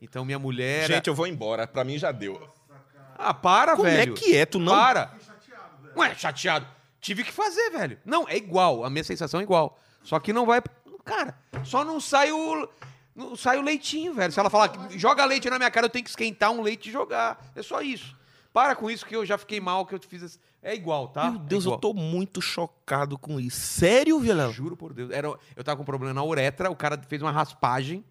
Então 0.01 0.25
minha 0.25 0.39
mulher. 0.39 0.87
Gente, 0.87 1.09
eu 1.09 1.15
vou 1.15 1.27
embora. 1.27 1.67
Pra 1.67 1.85
mim 1.85 1.99
já 1.99 2.13
deu. 2.13 2.49
Ah, 3.17 3.35
para, 3.35 3.73
Como 3.73 3.85
velho. 3.89 4.15
é 4.15 4.17
que 4.17 4.37
é? 4.37 4.47
Tu 4.47 4.59
não. 4.59 4.73
Para. 4.73 5.13
Ué, 5.97 6.15
chateado. 6.15 6.67
Tive 7.01 7.25
que 7.25 7.33
fazer, 7.33 7.71
velho. 7.71 7.99
Não, 8.05 8.29
é 8.29 8.37
igual. 8.37 8.85
A 8.85 8.91
minha 8.91 9.03
sensação 9.05 9.41
é 9.41 9.43
igual. 9.43 9.79
Só 10.03 10.19
que 10.21 10.33
não 10.33 10.47
vai. 10.47 10.61
Cara, 11.05 11.37
só 11.65 11.85
não 11.85 12.01
sai 12.01 12.31
o. 12.31 12.69
Não 13.15 13.35
sai 13.35 13.59
o 13.59 13.63
leitinho, 13.63 14.15
velho. 14.15 14.33
Se 14.33 14.39
ela 14.39 14.49
falar, 14.51 14.69
que 14.69 14.97
joga 14.99 15.25
leite 15.25 15.51
na 15.51 15.59
minha 15.59 15.71
cara, 15.71 15.87
eu 15.87 15.91
tenho 15.91 16.05
que 16.05 16.11
esquentar 16.11 16.53
um 16.53 16.63
leite 16.63 16.89
e 16.89 16.93
jogar. 16.93 17.51
É 17.57 17.63
só 17.63 17.81
isso. 17.83 18.17
Para 18.53 18.77
com 18.77 18.89
isso 18.91 19.05
que 19.05 19.17
eu 19.17 19.27
já 19.27 19.37
fiquei 19.37 19.61
mal, 19.61 19.85
que 19.85 19.95
eu 19.95 20.01
fiz. 20.01 20.23
esse- 20.23 20.39
É 20.63 20.75
igual, 20.75 21.09
tá? 21.09 21.31
Meu 21.31 21.39
Deus, 21.41 21.67
é 21.67 21.69
eu 21.69 21.77
tô 21.79 21.93
muito 21.95 22.41
chocado 22.41 23.19
com 23.19 23.39
isso. 23.41 23.59
Sério, 23.61 24.19
Vilela? 24.21 24.53
Juro 24.53 24.77
por 24.77 24.93
Deus. 24.93 25.11
Era, 25.11 25.29
eu 25.57 25.65
tava 25.65 25.77
com 25.77 25.83
um 25.83 25.87
problema 25.87 26.15
na 26.15 26.23
uretra, 26.23 26.71
o 26.71 26.77
cara 26.77 27.01
fez 27.09 27.21
uma 27.23 27.31
raspagem 27.33 28.05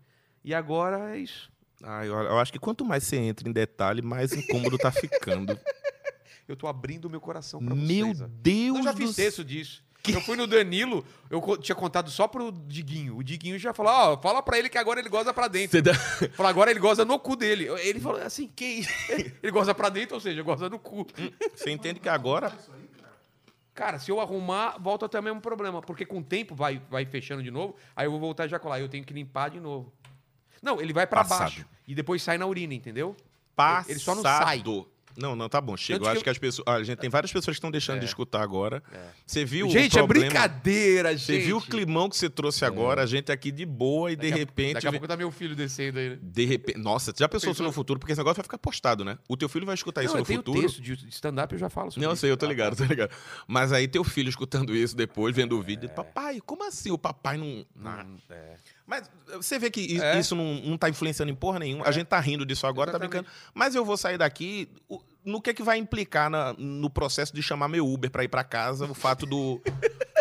e 0.43 0.53
agora 0.53 1.15
é 1.15 1.19
isso. 1.19 1.49
Ai, 1.83 2.07
eu, 2.07 2.13
eu 2.13 2.39
acho 2.39 2.51
que 2.51 2.59
quanto 2.59 2.83
mais 2.83 3.03
você 3.03 3.17
entra 3.17 3.47
em 3.47 3.51
detalhe, 3.51 4.01
mais 4.01 4.33
incômodo 4.33 4.77
tá 4.77 4.91
ficando. 4.91 5.57
Eu 6.47 6.55
tô 6.55 6.65
abrindo 6.65 7.05
o 7.05 7.09
meu 7.09 7.19
coração 7.19 7.59
pra 7.63 7.75
Meu 7.75 8.07
vocês. 8.15 8.29
Deus 8.41 8.77
Eu 8.77 8.83
já 8.85 8.91
do 8.93 8.97
fiz 8.99 9.13
céu. 9.13 9.25
texto 9.25 9.43
disso. 9.43 9.83
Eu 10.07 10.21
fui 10.21 10.37
no 10.37 10.47
Danilo, 10.47 11.05
eu 11.29 11.41
co- 11.41 11.57
tinha 11.57 11.75
contado 11.75 12.09
só 12.09 12.25
pro 12.25 12.53
Diguinho. 12.53 13.17
O 13.17 13.21
Diguinho 13.21 13.59
já 13.59 13.73
falou, 13.73 13.91
ó, 13.91 14.17
fala 14.21 14.41
pra 14.41 14.57
ele 14.57 14.69
que 14.69 14.77
agora 14.77 15.01
ele 15.01 15.09
goza 15.09 15.33
pra 15.33 15.49
dentro. 15.49 15.81
Dá- 15.81 15.93
Falou, 15.93 16.49
agora 16.49 16.71
ele 16.71 16.79
goza 16.79 17.03
no 17.03 17.19
cu 17.19 17.35
dele. 17.35 17.65
Ele 17.81 17.99
falou 17.99 18.21
assim, 18.21 18.47
que 18.47 18.63
isso? 18.63 18.89
Ele 19.43 19.51
goza 19.51 19.75
pra 19.75 19.89
dentro, 19.89 20.15
ou 20.15 20.21
seja, 20.21 20.41
goza 20.41 20.69
no 20.69 20.79
cu. 20.79 21.05
Você 21.53 21.69
entende 21.69 21.99
que 21.99 22.07
agora. 22.07 22.57
Cara, 23.73 23.99
se 23.99 24.09
eu 24.09 24.21
arrumar, 24.21 24.77
volta 24.79 25.05
até 25.05 25.19
o 25.19 25.23
mesmo 25.23 25.41
problema. 25.41 25.81
Porque 25.81 26.05
com 26.05 26.19
o 26.19 26.23
tempo 26.23 26.55
vai, 26.55 26.81
vai 26.89 27.05
fechando 27.05 27.43
de 27.43 27.51
novo, 27.51 27.75
aí 27.93 28.05
eu 28.07 28.11
vou 28.11 28.19
voltar 28.21 28.43
a 28.43 28.45
ejacular. 28.45 28.79
Eu 28.79 28.87
tenho 28.87 29.03
que 29.03 29.13
limpar 29.13 29.49
de 29.49 29.59
novo. 29.59 29.91
Não, 30.61 30.81
ele 30.81 30.93
vai 30.93 31.05
pra 31.07 31.21
Passado. 31.23 31.39
baixo. 31.39 31.65
E 31.87 31.93
depois 31.95 32.21
sai 32.21 32.37
na 32.37 32.45
urina, 32.45 32.73
entendeu? 32.73 33.15
Passado. 33.55 33.89
Ele 33.91 33.99
só 33.99 34.15
não 34.15 34.21
sai. 34.23 34.63
Não, 35.19 35.35
não, 35.35 35.49
tá 35.49 35.59
bom. 35.59 35.75
Chega. 35.75 36.05
Eu 36.05 36.09
acho 36.09 36.17
que 36.19 36.25
que, 36.25 36.29
as 36.29 36.37
pessoas. 36.37 36.63
ah, 36.67 36.73
a 36.75 36.83
gente 36.83 36.99
tem 36.99 37.09
várias 37.09 37.31
pessoas 37.33 37.55
que 37.55 37.57
estão 37.57 37.71
deixando 37.71 37.95
É. 37.97 37.99
de 38.01 38.05
escutar 38.05 38.39
agora. 38.43 38.83
Você 39.25 39.43
viu 39.43 39.65
o 39.65 39.69
gente, 39.71 39.97
é 39.97 39.97
problema? 40.03 40.27
brincadeira, 40.29 41.17
gente. 41.17 41.25
Você 41.25 41.39
viu 41.39 41.57
o 41.57 41.61
climão 41.61 42.07
que 42.07 42.15
você 42.15 42.29
trouxe 42.29 42.63
agora? 42.63 43.01
A 43.01 43.05
gente 43.07 43.31
aqui 43.31 43.51
de 43.51 43.65
boa 43.65 44.11
e 44.11 44.15
de 44.15 44.21
Daqui 44.29 44.33
a- 44.33 44.37
repente. 44.37 44.73
Daqui 44.75 44.87
a 44.87 44.91
pouco 44.91 45.07
tá 45.07 45.17
meu 45.17 45.31
filho 45.31 45.55
descendo 45.55 45.97
aí, 45.97 46.09
né? 46.11 46.19
De 46.21 46.45
repente. 46.45 46.77
Nossa, 46.77 47.11
já 47.17 47.27
pensou 47.27 47.51
isso 47.51 47.63
no 47.63 47.71
futuro? 47.71 47.99
Porque 47.99 48.11
esse 48.11 48.19
negócio 48.19 48.35
vai 48.35 48.43
ficar 48.43 48.59
postado, 48.59 49.03
né? 49.03 49.17
O 49.27 49.35
teu 49.35 49.49
filho 49.49 49.65
vai 49.65 49.73
escutar 49.73 50.03
isso 50.03 50.13
Não, 50.13 50.19
eu 50.19 50.21
no 50.21 50.25
tenho 50.27 50.39
futuro. 50.39 50.61
texto 50.61 50.79
de 50.83 50.95
de 50.95 51.09
stand-up, 51.09 51.51
eu 51.51 51.57
já 51.59 51.67
falo 51.69 51.89
sobre 51.89 52.05
Não, 52.05 52.13
isso. 52.13 52.21
sei, 52.21 52.29
eu 52.29 52.37
tô 52.37 52.45
ligado, 52.45 52.75
tô 52.77 52.83
ligado. 52.83 53.09
Mas 53.47 53.71
aí 53.73 53.87
teu 53.87 54.03
filho 54.03 54.29
escutando 54.29 54.75
isso 54.75 54.95
depois, 54.95 55.35
vendo 55.35 55.57
o 55.57 55.61
vídeo, 55.63 55.89
papai, 55.89 56.39
como 56.45 56.63
assim 56.63 56.91
o 56.91 56.97
papai 56.97 57.37
não. 57.37 57.65
Não, 57.75 58.17
é. 58.29 58.55
Mas 58.87 59.09
você 59.35 59.59
vê 59.59 59.69
que 59.69 60.01
É. 60.01 60.17
isso 60.17 60.33
não, 60.33 60.55
não 60.63 60.77
tá 60.77 60.89
influenciando 60.89 61.29
em 61.31 61.35
porra 61.35 61.59
nenhuma. 61.59 61.85
A 61.85 61.91
gente 61.91 62.07
tá 62.07 62.17
rindo 62.19 62.45
disso 62.45 62.65
agora, 62.65 62.89
tá 62.91 62.97
Exatamente. 62.97 63.25
brincando. 63.25 63.51
Mas 63.53 63.75
eu 63.75 63.83
vou 63.83 63.97
sair 63.97 64.17
daqui. 64.17 64.69
No 65.25 65.41
que 65.41 65.49
é 65.49 65.53
que 65.53 65.61
vai 65.61 65.77
implicar 65.77 66.29
na- 66.29 66.53
no 66.57 66.89
processo 66.89 67.35
de 67.35 67.43
chamar 67.43 67.67
meu 67.67 67.85
Uber 67.85 68.09
pra 68.09 68.23
ir 68.23 68.29
pra 68.29 68.45
casa 68.45 68.85
o 68.85 68.93
fato 68.93 69.25
do, 69.25 69.61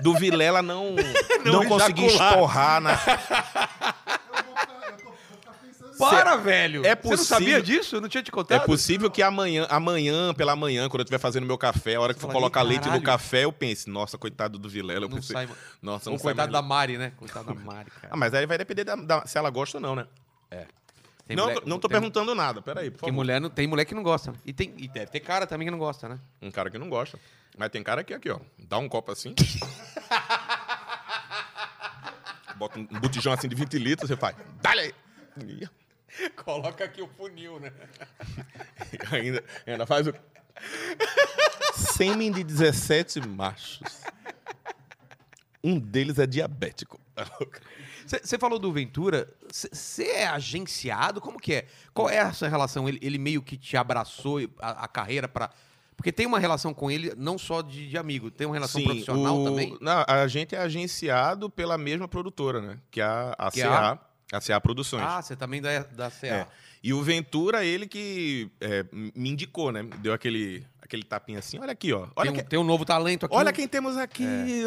do 0.03 0.15
Vilela 0.15 0.63
não, 0.63 0.97
não, 1.47 1.65
conseguir 1.67 2.07
ejacular. 2.07 2.33
esporrar 2.33 2.81
na. 2.81 2.99
Para, 5.99 6.37
velho! 6.37 6.85
é 6.85 6.95
Você 6.95 6.95
não 6.95 6.97
possível- 6.97 7.25
sabia 7.25 7.63
disso? 7.63 7.97
Eu 7.97 8.01
não 8.01 8.09
tinha 8.09 8.23
te 8.23 8.29
É 8.29 8.33
contado? 8.33 8.65
possível 8.67 9.11
que 9.11 9.23
amanhã, 9.23 9.67
amanhã, 9.71 10.33
pela 10.35 10.55
manhã, 10.57 10.89
quando 10.89 11.01
eu 11.01 11.05
estiver 11.05 11.19
fazendo 11.19 11.47
meu 11.47 11.57
café, 11.59 11.95
a 11.97 12.01
hora 12.01 12.13
que 12.15 12.21
for 12.21 12.27
Fala, 12.29 12.41
colocar 12.41 12.65
"Ih, 12.65 12.69
leite 12.69 12.81
no 12.83 12.87
caralho." 12.87 13.03
café, 13.03 13.45
eu 13.45 13.53
pense, 13.53 13.89
nossa, 13.91 14.17
coitado 14.19 14.59
do 14.59 14.69
Vilela. 14.69 15.07
Eu 15.07 15.09
Não 15.09 15.17
pensei, 15.17 15.35
sai, 15.35 15.49
nossa, 15.81 16.11
Ou 16.11 16.15
não 16.15 16.19
sai 16.19 16.25
coitado 16.35 16.53
da 16.53 16.63
Mari, 16.63 16.99
né? 16.99 17.13
Coitado 17.17 17.47
da 17.47 17.55
Mari, 17.61 17.91
cara. 17.91 18.09
Ah, 18.13 18.17
mas 18.17 18.35
aí 18.35 18.47
vai 18.47 18.59
depender 18.59 18.85
da- 18.85 18.97
da- 18.97 19.27
se 19.27 19.39
ela 19.39 19.51
gosta 19.51 19.79
ou 19.79 19.83
não, 19.83 19.95
né? 19.97 20.07
Tem 21.27 21.37
não, 21.37 21.47
mulher- 21.47 21.63
não 21.67 21.79
tô 21.81 21.89
tem- 21.89 21.97
perguntando 21.97 22.37
nada, 22.37 22.63
peraí, 22.63 22.89
por 22.89 22.99
Tem 23.01 23.09
favor. 23.09 23.13
mulher, 23.15 23.41
não- 23.41 23.51
tem 23.51 23.67
mulher 23.67 23.85
que 23.85 23.97
não 23.97 24.03
gosta. 24.05 24.33
E, 24.45 24.53
tem, 24.53 24.73
e 24.79 24.87
deve 24.87 25.11
ter 25.11 25.19
cara 25.19 25.45
também 25.45 25.67
que 25.67 25.73
não 25.73 25.79
gosta, 25.79 26.09
né? 26.09 26.21
Um 26.41 26.53
cara 26.53 26.71
que 26.71 26.79
não 26.79 26.89
gosta. 26.89 27.19
Mas 27.59 27.69
tem 27.71 27.83
cara 27.83 28.05
que 28.05 28.15
aqui, 28.15 28.31
ó, 28.31 28.39
dá 28.57 28.79
um 28.79 28.89
copo 28.89 29.11
assim. 29.11 29.35
bota 32.57 32.79
um 32.79 32.85
botijão 33.01 33.33
assim 33.33 33.49
de 33.49 33.57
20 33.57 33.77
litros, 33.79 34.09
você 34.09 34.17
faz, 34.17 34.37
dá-lhe 34.63 34.81
aí. 34.83 34.95
Coloca 36.45 36.85
aqui 36.85 37.03
o 37.03 37.09
funil, 37.09 37.59
né? 37.61 37.73
ainda, 39.13 39.45
ainda 39.67 39.87
faz 39.87 40.07
o... 40.07 40.15
Sêmen 41.75 42.33
de 42.33 42.43
17 42.43 43.21
machos. 43.27 43.81
Um 45.63 45.79
deles 45.79 46.19
é 46.19 46.27
diabético. 46.27 47.01
Você 48.07 48.39
falou 48.39 48.59
do 48.59 48.73
Ventura. 48.73 49.29
Você 49.51 50.05
é 50.05 50.29
agenciado? 50.29 51.21
Como 51.21 51.39
que 51.39 51.55
é? 51.55 51.67
Qual 51.93 52.09
é 52.09 52.17
essa 52.17 52.49
relação? 52.49 52.89
Ele, 52.89 52.99
ele 53.03 53.19
meio 53.19 53.43
que 53.43 53.57
te 53.57 53.77
abraçou 53.77 54.39
a, 54.61 54.85
a 54.85 54.89
carreira 54.89 55.27
pra. 55.27 55.51
Porque 55.97 56.13
tem 56.13 56.27
uma 56.27 56.39
relação 56.39 56.75
com 56.75 56.91
ele, 56.91 57.15
não 57.17 57.39
só 57.39 57.63
de, 57.63 57.89
de 57.89 57.97
amigo, 57.97 58.31
tem 58.31 58.47
uma 58.47 58.55
relação 58.55 58.83
profissional 58.83 59.41
o- 59.41 59.45
também. 59.45 59.77
Não, 59.81 60.05
a 60.07 60.29
gente 60.29 60.55
é 60.55 60.59
agenciado 60.59 61.49
pela 61.49 61.79
mesma 61.79 62.07
produtora, 62.07 62.61
né? 62.61 62.79
Que 62.91 63.01
é 63.01 63.05
a, 63.05 63.35
a 63.39 63.51
Que 63.51 63.63
é 63.63 63.65
CA, 63.65 63.99
a 64.33 64.41
CA 64.41 64.61
Produções. 64.61 65.03
Ah, 65.05 65.23
você 65.23 65.37
também 65.37 65.61
da, 65.63 65.81
da 65.85 66.11
CA. 66.11 66.27
É. 66.27 66.47
E 66.83 66.93
o 66.93 67.03
Ventura, 67.03 67.65
ele 67.65 67.87
que 67.87 68.49
é, 68.61 68.85
me 68.93 69.31
indicou, 69.31 69.73
né? 69.73 69.83
Deu 69.99 70.13
aquele, 70.13 70.65
aquele 70.81 71.03
tapinha 71.03 71.39
assim, 71.41 71.59
olha 71.59 71.73
aqui, 71.73 71.93
ó. 71.93 72.07
Olha, 72.15 72.31
tem, 72.31 72.31
um, 72.31 72.35
que- 72.45 72.51
tem 72.51 72.59
um 72.59 72.65
novo 72.65 72.85
talento 72.85 73.27
aqui. 73.27 73.35
olha 73.35 73.53
quem 73.53 73.67
temos 73.67 73.97
aqui, 73.97 74.25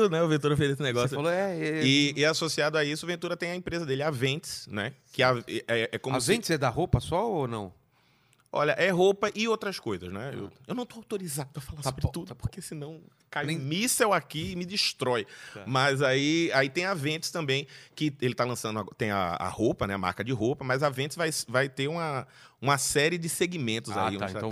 né? 0.10 0.22
O 0.22 0.28
Ventura 0.28 0.58
fez 0.58 0.72
esse 0.72 0.78
Você 0.78 0.84
negócio. 0.84 1.16
falou, 1.16 1.32
é. 1.32 1.58
é 1.58 1.84
E, 1.86 2.14
e 2.18 2.26
associado 2.26 2.78
a 2.78 2.84
isso, 2.84 3.06
o 3.06 3.08
Ventura 3.08 3.38
tem 3.38 3.52
a 3.52 3.56
empresa 3.56 3.86
dele, 3.86 4.04
a 4.04 4.12
Ventes, 4.12 4.68
né? 4.68 4.94
Que 5.14 5.24
a- 5.24 5.42
é, 5.68 5.90
é 5.94 5.98
como 5.98 6.18
a 6.18 6.20
se... 6.22 6.28
Ventes 6.28 6.50
é 6.50 6.58
da 6.58 6.68
roupa 6.70 7.00
só 7.00 7.30
ou 7.30 7.48
não? 7.48 7.74
Olha, 8.52 8.72
é 8.72 8.90
roupa 8.90 9.30
e 9.36 9.48
outras 9.48 9.80
coisas, 9.80 10.12
né? 10.12 10.32
Eu, 10.34 10.50
eu 10.68 10.74
não 10.74 10.84
tô 10.86 10.96
autorizado 10.96 11.50
pra 11.54 11.62
falar 11.62 11.82
Tá 11.84 11.90
sobre 11.90 12.02
bom, 12.02 12.10
tudo, 12.10 12.28
tá 12.30 12.36
porque 12.36 12.62
senão 12.64 13.00
cai 13.30 13.46
Nem- 13.46 13.58
um 13.60 13.62
míssel 13.62 14.12
aqui 14.12 14.54
e 14.54 14.56
me 14.56 14.66
destrói. 14.66 15.28
Tá. 15.54 15.64
Mas 15.68 16.02
aí, 16.02 16.50
aí 16.54 16.68
tem 16.68 16.86
a 16.86 16.96
Ventes 16.96 17.30
também, 17.30 17.68
que 17.94 18.12
ele 18.20 18.34
tá 18.34 18.44
lançando, 18.46 18.84
tem 18.98 19.12
a, 19.12 19.36
a 19.36 19.48
roupa, 19.50 19.86
né? 19.86 19.94
A 19.94 19.98
marca 20.00 20.24
de 20.24 20.32
roupa, 20.32 20.64
mas 20.64 20.82
a 20.82 20.90
Ventes 20.90 21.16
vai, 21.16 21.30
vai 21.48 21.70
ter 21.70 21.88
uma, 21.88 22.28
uma 22.62 22.78
série 22.78 23.18
de 23.18 23.30
segmentos 23.30 23.96
Ah, 23.96 24.08
aí. 24.10 24.18
tá. 24.18 24.28
Então, 24.30 24.50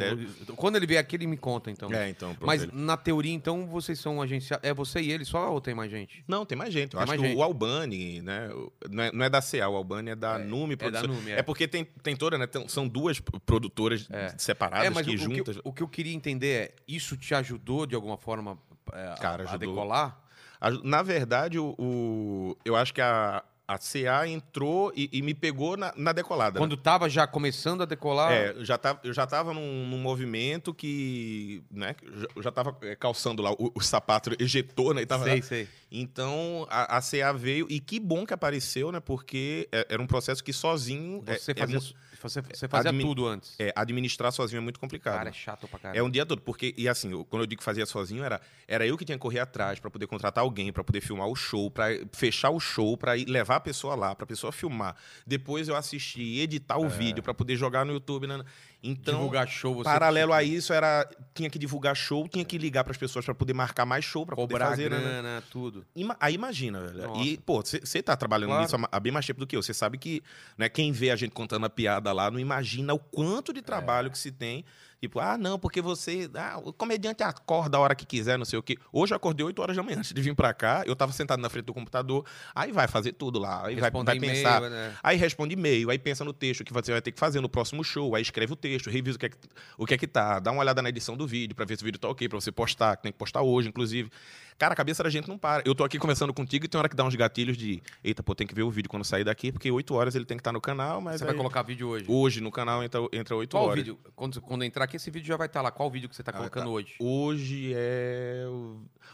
quando 0.55 0.75
ele 0.77 0.87
vier 0.87 0.99
aqui, 0.99 1.15
ele 1.15 1.27
me 1.27 1.35
conta, 1.37 1.69
então. 1.69 1.91
É, 1.91 2.09
então. 2.09 2.35
Mas 2.41 2.63
ele- 2.63 2.71
na 2.73 2.95
teoria, 2.95 3.33
então, 3.33 3.65
vocês 3.67 3.99
são 3.99 4.21
agenciados. 4.21 4.67
É 4.67 4.73
você 4.73 5.01
e 5.01 5.11
ele 5.11 5.25
só 5.25 5.51
ou 5.51 5.59
tem 5.59 5.75
mais 5.75 5.91
gente? 5.91 6.23
Não, 6.27 6.45
tem 6.45 6.57
mais 6.57 6.71
gente. 6.73 6.93
Eu 6.93 6.99
Tem 7.03 7.13
acho 7.13 7.21
que 7.21 7.27
gente. 7.29 7.37
o 7.37 7.43
Albani, 7.43 8.21
né? 8.21 8.49
Não 8.89 9.03
é, 9.03 9.11
não 9.11 9.25
é 9.25 9.29
da 9.29 9.41
CA, 9.41 9.67
o 9.69 9.75
Albani 9.75 10.11
é 10.11 10.15
da 10.15 10.39
É, 10.39 10.43
Nume 10.43 10.75
é 10.79 10.91
da. 10.91 11.03
Nume, 11.03 11.31
é. 11.31 11.39
é. 11.39 11.43
porque 11.43 11.67
tem, 11.67 11.83
tem 11.83 12.15
toda, 12.15 12.37
né? 12.37 12.45
são 12.67 12.87
duas 12.87 13.19
produtoras 13.45 14.07
É. 14.09 14.33
separadas 14.37 14.85
é, 14.87 14.89
mas 14.89 15.05
que 15.05 15.11
o, 15.11 15.15
o 15.15 15.17
que, 15.29 15.35
juntas. 15.37 15.59
o 15.63 15.73
que 15.73 15.83
eu 15.83 15.87
queria 15.87 16.13
entender 16.13 16.47
é: 16.47 16.75
isso 16.87 17.17
te 17.17 17.33
ajudou 17.35 17.85
de 17.85 17.95
alguma 17.95 18.17
forma 18.17 18.57
é, 18.93 19.07
a- 19.09 19.15
Cara, 19.15 19.43
a 19.43 19.49
ajudou. 19.49 19.67
decolar? 19.75 20.21
A- 20.61 20.71
Na 20.71 21.01
verdade, 21.03 21.59
o, 21.59 21.75
o- 21.77 22.57
eu 22.65 22.75
acho 22.75 22.93
que 22.93 23.01
a, 23.01 23.43
a 23.67 23.77
CA 23.77 24.25
entrou 24.27 24.93
e, 24.95 25.09
e 25.11 25.21
me 25.21 25.33
pegou 25.33 25.75
na, 25.75 25.93
na 25.97 26.13
decolada. 26.13 26.53
né? 26.53 26.59
Quando 26.63 26.77
tava 26.77 27.09
já 27.09 27.27
começando 27.27 27.81
a 27.83 27.85
decolar. 27.85 28.31
É, 28.31 28.51
eu 28.51 28.63
já 28.63 28.77
tava, 28.77 28.99
eu 29.03 29.11
já 29.13 29.27
tava 29.27 29.53
num, 29.53 29.85
num 29.89 29.97
movimento 29.97 30.73
que, 30.73 31.61
né, 31.69 31.93
eu 32.01 32.19
já- 32.21 32.27
eu 32.37 32.43
já 32.43 32.51
tava 32.51 32.77
é, 32.81 32.95
calçando 32.95 33.41
lá 33.41 33.51
o, 33.51 33.71
o 33.75 33.81
sapato 33.81 34.31
ejetor, 34.39 34.93
né, 34.95 35.01
e 35.01 35.05
tava 35.05 35.25
sei, 35.25 35.41
sei. 35.41 35.67
Então, 35.91 36.65
a, 36.69 36.97
a 36.97 37.01
CA 37.01 37.33
veio, 37.33 37.67
e 37.69 37.79
que 37.79 37.99
bom 37.99 38.25
que 38.25 38.33
apareceu, 38.33 38.91
né, 38.91 38.99
porque 39.01 39.67
é- 39.71 39.85
era 39.89 40.01
um 40.01 40.07
processo 40.07 40.41
que 40.43 40.53
sozinho... 40.53 41.21
é- 41.27 41.37
Você 41.37 41.51
é 41.51 41.55
fazia 41.55 41.75
mu- 41.79 41.85
Você, 42.21 42.41
você 42.41 42.67
fazia 42.67 42.89
Admi- 42.89 43.03
tudo 43.03 43.27
antes. 43.27 43.55
É, 43.59 43.71
administrar 43.75 44.31
sozinho 44.31 44.57
é 44.57 44.61
muito 44.61 44.79
complicado. 44.79 45.15
Cara, 45.17 45.29
é 45.29 45.33
chato 45.33 45.67
pra 45.67 45.79
caralho. 45.79 45.99
É 45.99 46.03
um 46.03 46.09
dia 46.09 46.25
todo, 46.25 46.41
porque, 46.41 46.73
e 46.77 46.87
assim, 46.89 47.11
eu- 47.11 47.23
quando 47.25 47.43
eu 47.43 47.47
digo 47.47 47.59
que 47.59 47.65
fazia 47.65 47.85
sozinho, 47.85 48.23
era, 48.23 48.41
era 48.67 48.85
eu 48.85 48.97
que 48.97 49.05
tinha 49.05 49.17
que 49.17 49.21
correr 49.21 49.39
atrás 49.39 49.79
pra 49.79 49.89
poder 49.89 50.07
contratar 50.07 50.43
alguém, 50.43 50.71
pra 50.73 50.83
poder 50.83 51.01
filmar 51.01 51.27
o 51.27 51.35
show, 51.35 51.69
pra 51.71 51.87
fechar 52.11 52.49
o 52.49 52.59
show, 52.59 52.97
pra 52.97 53.15
ir 53.17 53.25
levar 53.25 53.57
a 53.57 53.59
pessoa 53.59 53.95
lá, 53.95 54.15
pra 54.15 54.25
pessoa 54.25 54.51
filmar. 54.51 54.95
Depois 55.25 55.67
eu 55.67 55.75
assistir, 55.75 56.39
editar 56.39 56.77
o 56.77 56.87
vídeo 56.89 57.21
pra 57.23 57.33
poder 57.33 57.55
jogar 57.55 57.85
no 57.85 57.93
YouTube. 57.93 58.27
né? 58.27 58.43
Então, 58.83 59.15
Divulgar 59.15 59.47
show, 59.47 59.83
paralelo 59.83 60.31
a 60.33 60.43
isso, 60.43 60.71
era 60.71 61.09
tinha 61.33 61.49
que 61.49 61.57
divulgar 61.57 61.95
show, 61.95 62.27
tinha 62.27 62.45
que 62.45 62.57
ligar 62.59 62.83
pras 62.83 62.95
pessoas 62.95 63.25
pra 63.25 63.33
poder 63.33 63.53
marcar 63.53 63.85
mais 63.85 64.05
show, 64.05 64.23
pra 64.25 64.35
poder 64.35 64.59
fazer. 64.59 64.91
né? 64.91 64.99
grana, 64.99 65.43
tudo. 65.51 65.83
Ima- 65.95 66.15
aí 66.19 66.35
imagina, 66.35 66.79
velho. 66.81 67.07
Nossa. 67.07 67.21
E, 67.23 67.37
pô, 67.37 67.61
você 67.61 68.03
tá 68.03 68.15
trabalhando 68.15 68.49
Claro. 68.49 68.63
nisso 68.63 68.75
há 68.91 68.99
bem 68.99 69.11
mais 69.11 69.25
tempo 69.25 69.39
do 69.39 69.47
que 69.47 69.55
eu. 69.57 69.63
Você 69.63 69.73
sabe 69.73 69.97
que 69.97 70.21
né, 70.57 70.69
quem 70.69 70.91
vê 70.91 71.09
a 71.09 71.15
gente 71.15 71.31
contando 71.31 71.65
a 71.65 71.69
piada 71.69 72.13
lá 72.13 72.29
não 72.29 72.39
imagina 72.39 72.93
o 72.93 72.99
quanto 72.99 73.51
de 73.51 73.59
É. 73.59 73.63
trabalho 73.63 74.11
que 74.11 74.17
se 74.17 74.31
tem. 74.31 74.63
Tipo, 74.99 75.19
ah, 75.19 75.37
não, 75.37 75.59
porque 75.59 75.79
você. 75.79 76.29
Ah, 76.33 76.59
o 76.63 76.73
comediante 76.73 77.21
acorda 77.21 77.77
a 77.77 77.79
hora 77.79 77.95
que 77.95 78.05
quiser, 78.05 78.37
não 78.37 78.45
sei 78.45 78.57
o 78.57 78.63
quê. 78.63 78.77
Hoje 78.91 79.13
eu 79.13 79.17
acordei 79.17 79.45
8 79.45 79.61
horas 79.61 79.75
da 79.75 79.83
manhã 79.83 79.99
antes 79.99 80.11
de 80.11 80.21
vir 80.21 80.33
pra 80.35 80.53
cá. 80.53 80.83
Eu 80.87 80.95
tava 80.95 81.11
sentado 81.11 81.39
na 81.39 81.49
frente 81.49 81.65
do 81.65 81.73
computador. 81.73 82.25
Aí 82.55 82.71
vai 82.71 82.87
fazer 82.87 83.11
tudo 83.13 83.37
lá. 83.37 83.67
Aí 83.67 83.75
vai, 83.75 83.91
vai 83.91 84.19
pensar. 84.19 84.61
né? 84.69 84.95
Aí 85.03 85.15
responde 85.15 85.53
e-mail, 85.53 85.91
aí 85.91 85.99
pensa 85.99 86.23
no 86.25 86.33
texto 86.33 86.63
que 86.63 86.73
você 86.73 86.91
vai 86.91 87.01
ter 87.01 87.11
que 87.11 87.19
fazer 87.19 87.39
no 87.41 87.47
próximo 87.49 87.83
show, 87.83 88.15
aí 88.15 88.21
escreve 88.23 88.53
o 88.53 88.55
texto, 88.55 88.89
revisa 88.89 89.17
o 89.17 89.19
que 89.19 89.25
é 89.27 89.29
que, 89.29 89.37
o 89.77 89.85
que, 89.85 89.93
é 89.93 89.97
que 89.97 90.07
tá, 90.07 90.39
dá 90.39 90.51
uma 90.51 90.61
olhada 90.61 90.81
na 90.81 90.89
edição 90.89 91.15
do 91.15 91.27
vídeo 91.27 91.55
pra 91.55 91.65
ver 91.65 91.77
se 91.77 91.83
o 91.83 91.85
vídeo 91.85 91.99
tá 91.99 92.07
ok, 92.09 92.27
pra 92.27 92.39
você 92.39 92.51
postar, 92.51 92.97
que 92.97 93.03
tem 93.03 93.11
que 93.11 93.17
postar 93.17 93.41
hoje, 93.43 93.69
inclusive. 93.69 94.09
Cara, 94.57 94.73
a 94.73 94.75
cabeça 94.75 95.03
da 95.03 95.09
gente 95.09 95.27
não 95.27 95.37
para. 95.37 95.61
Eu 95.65 95.75
tô 95.75 95.83
aqui 95.83 95.99
conversando 95.99 96.33
contigo 96.33 96.65
e 96.65 96.67
tem 96.67 96.79
hora 96.79 96.89
que 96.89 96.95
dá 96.95 97.03
uns 97.03 97.13
gatilhos 97.15 97.55
de, 97.55 97.81
eita, 98.03 98.23
pô, 98.23 98.33
tem 98.33 98.47
que 98.47 98.55
ver 98.55 98.63
o 98.63 98.71
vídeo 98.71 98.89
quando 98.89 99.03
sair 99.03 99.23
daqui, 99.23 99.51
porque 99.51 99.69
8 99.69 99.93
horas 99.93 100.15
ele 100.15 100.25
tem 100.25 100.35
que 100.35 100.41
estar 100.41 100.51
no 100.51 100.59
canal, 100.59 100.99
mas 100.99 101.17
Você 101.19 101.23
aí- 101.25 101.27
vai 101.27 101.35
colocar 101.37 101.61
vídeo 101.61 101.87
hoje. 101.87 102.05
hoje 102.07 102.41
no 102.41 102.51
canal 102.51 102.83
entra, 102.83 102.99
entra 103.13 103.35
8 103.35 103.51
Qual 103.51 103.65
horas. 103.65 103.75
vídeo? 103.77 103.99
Quando, 104.15 104.41
quando 104.41 104.63
entrar 104.63 104.85
aqui, 104.85 104.95
esse 104.95 105.11
vídeo 105.11 105.27
já 105.27 105.37
vai 105.37 105.45
estar 105.47 105.61
lá. 105.61 105.69
Qual 105.69 105.91
vídeo 105.91 106.09
que 106.09 106.15
você 106.15 106.23
tá 106.23 106.31
Ah, 106.31 106.37
colocando 106.37 106.63
tá. 106.65 106.69
hoje? 106.71 106.95
Hoje 106.99 107.71
é. 107.75 108.45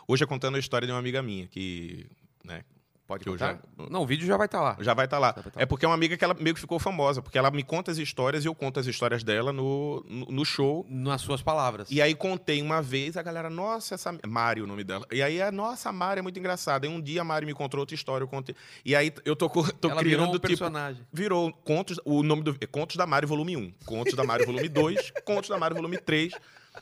Hoje 0.08 0.24
é 0.24 0.28
contando 0.28 0.56
a 0.56 0.60
história 0.60 0.86
de 0.86 0.94
uma 0.94 1.00
amiga 1.00 1.22
minha, 1.22 1.46
que. 1.48 2.06
Né, 2.44 2.64
Pode 3.06 3.24
que 3.24 3.30
eu 3.30 3.34
contar? 3.34 3.60
já- 3.78 3.90
Não, 3.90 4.02
o 4.04 4.06
vídeo 4.08 4.26
já 4.26 4.38
vai 4.38 4.46
estar 4.46 4.62
lá. 4.62 4.78
Já 4.80 4.94
vai 4.94 5.06
estar 5.06 5.20
lá. 5.20 5.34
Já 5.36 5.42
vai 5.42 5.52
tá 5.52 5.62
É 5.62 5.66
porque 5.66 5.84
é 5.86 5.88
uma 5.90 5.94
amiga 5.96 6.16
que 6.16 6.24
ela 6.24 6.34
meio 6.34 6.54
que 6.56 6.62
ficou 6.62 6.80
famosa, 6.80 7.22
porque 7.22 7.38
ela 7.38 7.52
me 7.52 7.62
conta 7.62 7.92
as 7.92 7.98
histórias 7.98 8.46
e 8.46 8.48
eu 8.48 8.56
conto 8.56 8.80
as 8.80 8.88
histórias 8.88 9.24
dela 9.24 9.52
no, 9.52 10.04
no, 10.08 10.26
no 10.28 10.46
show. 10.46 10.86
Nas 10.90 11.22
suas 11.22 11.42
palavras. 11.42 11.92
E 11.92 12.02
aí 12.02 12.16
contei 12.16 12.62
uma 12.62 12.82
vez, 12.82 13.18
a 13.18 13.22
galera, 13.22 13.50
nossa, 13.50 13.96
essa. 13.96 14.18
Mari, 14.26 14.62
o 14.62 14.68
nome 14.68 14.84
dela. 14.86 15.06
E 15.12 15.22
aí, 15.22 15.42
a 15.42 15.52
nossa, 15.52 15.90
a 15.90 15.92
Mari 15.92 16.20
é 16.20 16.22
muito 16.22 16.40
engraçada. 16.40 16.86
E 16.86 16.90
um 16.90 17.02
dia 17.02 17.22
a 17.22 17.24
Mari 17.26 17.46
me 17.46 17.54
contou 17.54 17.80
outra 17.82 17.94
história, 17.94 18.24
eu 18.24 18.28
contei. 18.28 18.56
E 18.86 18.96
aí 18.96 19.12
eu 19.26 19.36
tô, 19.36 19.50
tô 19.50 19.60
Ela 19.90 20.00
criando, 20.00 20.04
virou 20.04 20.28
um 20.28 20.32
tipo. 20.32 20.48
personagem. 20.48 21.06
Virou 21.12 21.52
contos, 21.52 22.00
o 22.06 22.24
nome 22.24 22.42
do. 22.42 22.56
é 22.62 22.66
Contos 22.66 22.96
da 22.96 23.06
Mari, 23.06 23.26
volume 23.26 23.58
1. 23.58 23.74
Contos 23.86 24.14
da 24.14 24.24
Mari, 24.24 24.46
volume 24.46 24.70
2. 24.70 25.12
Contos 25.26 25.50
da 25.50 25.58
Mari, 25.58 25.76
volume 25.76 25.98
3. 25.98 26.34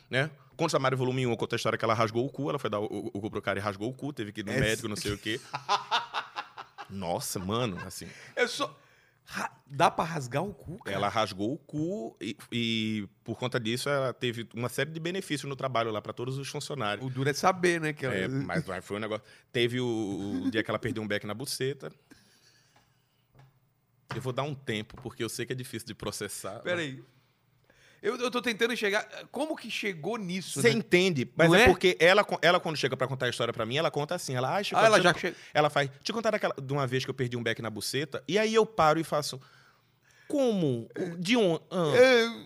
Né? 0.10 0.30
Contos 0.56 0.74
da 0.74 0.80
Mari, 0.80 0.96
volume 0.96 1.26
1, 1.26 1.32
eu 1.32 1.38
conto 1.38 1.54
a 1.54 1.56
história 1.56 1.76
que 1.78 1.84
ela 1.84 1.94
rasgou 1.96 2.24
o 2.26 2.30
cu. 2.30 2.50
Ela 2.50 2.60
foi 2.60 2.70
dar 2.70 2.80
o, 2.80 2.86
o, 2.86 3.12
o 3.16 3.22
cu 3.22 3.32
pro 3.32 3.42
cara 3.42 3.58
e 3.58 3.62
rasgou 3.62 3.90
o 3.90 3.94
cu, 3.94 4.14
teve 4.14 4.32
que 4.32 4.42
ir 4.42 4.46
no 4.46 4.52
É 4.52 4.60
médico, 4.60 4.88
não 4.88 4.96
sei 4.96 5.12
o 5.14 5.18
quê. 5.18 5.40
Nossa, 6.92 7.40
mano, 7.40 7.78
assim. 7.86 8.08
É 8.36 8.46
só. 8.48 8.78
Ra- 9.24 9.56
Dá 9.66 9.90
pra 9.90 10.04
rasgar 10.04 10.44
o 10.44 10.54
cu, 10.54 10.80
cara? 10.80 10.96
Ela 10.98 11.08
rasgou 11.08 11.54
o 11.54 11.58
cu 11.58 12.18
e, 12.20 12.36
e, 12.52 13.08
por 13.24 13.38
conta 13.38 13.58
disso, 13.60 13.88
ela 13.88 14.12
teve 14.14 14.48
uma 14.54 14.68
série 14.68 14.92
de 14.92 15.00
benefícios 15.00 15.48
no 15.50 15.56
trabalho 15.56 15.90
lá 15.92 16.02
para 16.02 16.12
todos 16.12 16.38
os 16.38 16.50
funcionários. 16.50 17.06
O 17.06 17.10
duro 17.10 17.30
é 17.30 17.34
saber, 17.34 17.80
né? 17.80 17.94
Que 17.94 18.06
ela... 18.06 18.16
É, 18.16 18.28
mas 18.28 18.66
foi 18.84 18.98
um 18.98 19.00
negócio. 19.00 19.26
Teve 19.52 19.80
o, 19.80 20.44
o 20.46 20.52
dia 20.52 20.62
que 20.62 20.70
ela 20.70 20.80
perdeu 20.80 21.02
um 21.02 21.08
beck 21.08 21.26
na 21.26 21.34
buceta. 21.34 21.90
Eu 24.14 24.22
vou 24.22 24.34
dar 24.34 24.44
um 24.44 24.54
tempo, 24.54 24.96
porque 25.02 25.24
eu 25.24 25.30
sei 25.30 25.46
que 25.46 25.54
é 25.54 25.56
difícil 25.56 25.88
de 25.88 25.94
processar. 25.96 26.60
Peraí. 26.60 27.02
Eu, 28.02 28.16
eu 28.18 28.32
tô 28.32 28.42
tentando 28.42 28.76
chegar. 28.76 29.08
Como 29.32 29.56
que 29.56 29.70
chegou 29.70 30.18
nisso? 30.18 30.60
Você 30.60 30.70
né? 30.70 30.76
entende? 30.76 31.30
Mas 31.36 31.48
Não 31.50 31.56
é, 31.56 31.64
é? 31.64 31.68
porque 31.68 31.96
ela, 32.00 32.26
ela, 32.42 32.60
quando 32.60 32.76
chega 32.76 32.98
pra 32.98 33.08
contar 33.08 33.28
a 33.28 33.30
história 33.30 33.54
pra 33.54 33.66
mim, 33.66 33.78
ela 33.78 33.92
conta 33.92 34.16
assim. 34.16 34.36
Ela, 34.36 34.58
ah, 34.58 34.64
Chico, 34.64 34.80
Ah, 34.80 34.86
ela 34.86 35.00
já 35.02 35.14
chega. 35.14 35.36
ela 35.54 35.70
faz. 35.70 35.90
Eu 36.08 36.14
contar 36.16 36.32
daquela, 36.32 36.56
de 36.60 36.74
uma 36.74 36.88
vez 36.88 37.04
que 37.06 37.12
eu 37.12 37.14
perdi 37.14 37.38
um 37.38 37.44
beck 37.44 37.62
na 37.62 37.70
buceta. 37.70 38.24
E 38.28 38.40
aí 38.40 38.56
eu 38.56 38.66
paro 38.66 39.00
e 39.00 39.04
faço. 39.04 39.40
Como? 40.28 40.88
De 41.20 41.36
onde? 41.36 41.62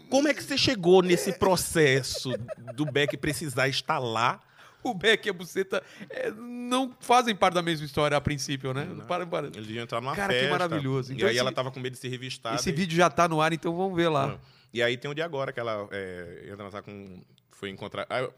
como 0.10 0.28
é 0.28 0.34
que 0.34 0.44
você 0.44 0.58
chegou 0.58 1.02
nesse 1.04 1.34
processo 1.34 2.32
do 2.74 2.84
beck 2.86 3.16
precisar 3.16 3.68
estar 3.68 4.00
lá? 4.00 4.42
O 4.84 4.94
Beck 4.94 5.26
e 5.26 5.30
a 5.32 5.34
Buceta 5.34 5.82
é, 6.12 6.30
não 6.30 6.96
fazem 7.00 7.36
parte 7.36 7.56
da 7.56 7.62
mesma 7.64 7.84
história 7.88 8.16
a 8.16 8.22
princípio, 8.22 8.72
né? 8.72 8.86
Não. 8.86 9.04
Para, 9.08 9.26
para. 9.26 9.48
Eles 9.48 9.68
iam 9.68 9.82
entrar 9.84 10.00
numa 10.00 10.16
Cara, 10.16 10.32
que 10.32 10.40
festa. 10.42 10.52
maravilhoso. 10.52 11.12
E 11.12 11.16
Então 11.16 11.28
aí 11.28 11.34
esse- 11.34 11.40
ela 11.40 11.52
tava 11.52 11.72
com 11.72 11.80
medo 11.80 11.94
de 11.94 11.98
ser 12.00 12.08
revistada. 12.10 12.56
Esse 12.58 12.70
e- 12.70 12.72
vídeo 12.72 12.96
já 12.96 13.10
tá 13.10 13.28
no 13.28 13.42
ar, 13.42 13.52
então 13.52 13.76
vamos 13.76 13.96
ver 13.98 14.10
lá. 14.10 14.28
Não. 14.28 14.40
E 14.76 14.84
aí 14.84 14.98
tem 14.98 15.10
o 15.10 15.14
dia 15.14 15.24
agora 15.24 15.54
que 15.54 15.60
ela 15.60 15.88
é, 15.92 16.44
ia 16.48 16.58
transar 16.58 16.84
com. 16.84 17.24
Foi 17.52 17.70
encontrar. 17.70 18.06
ah, 18.10 18.30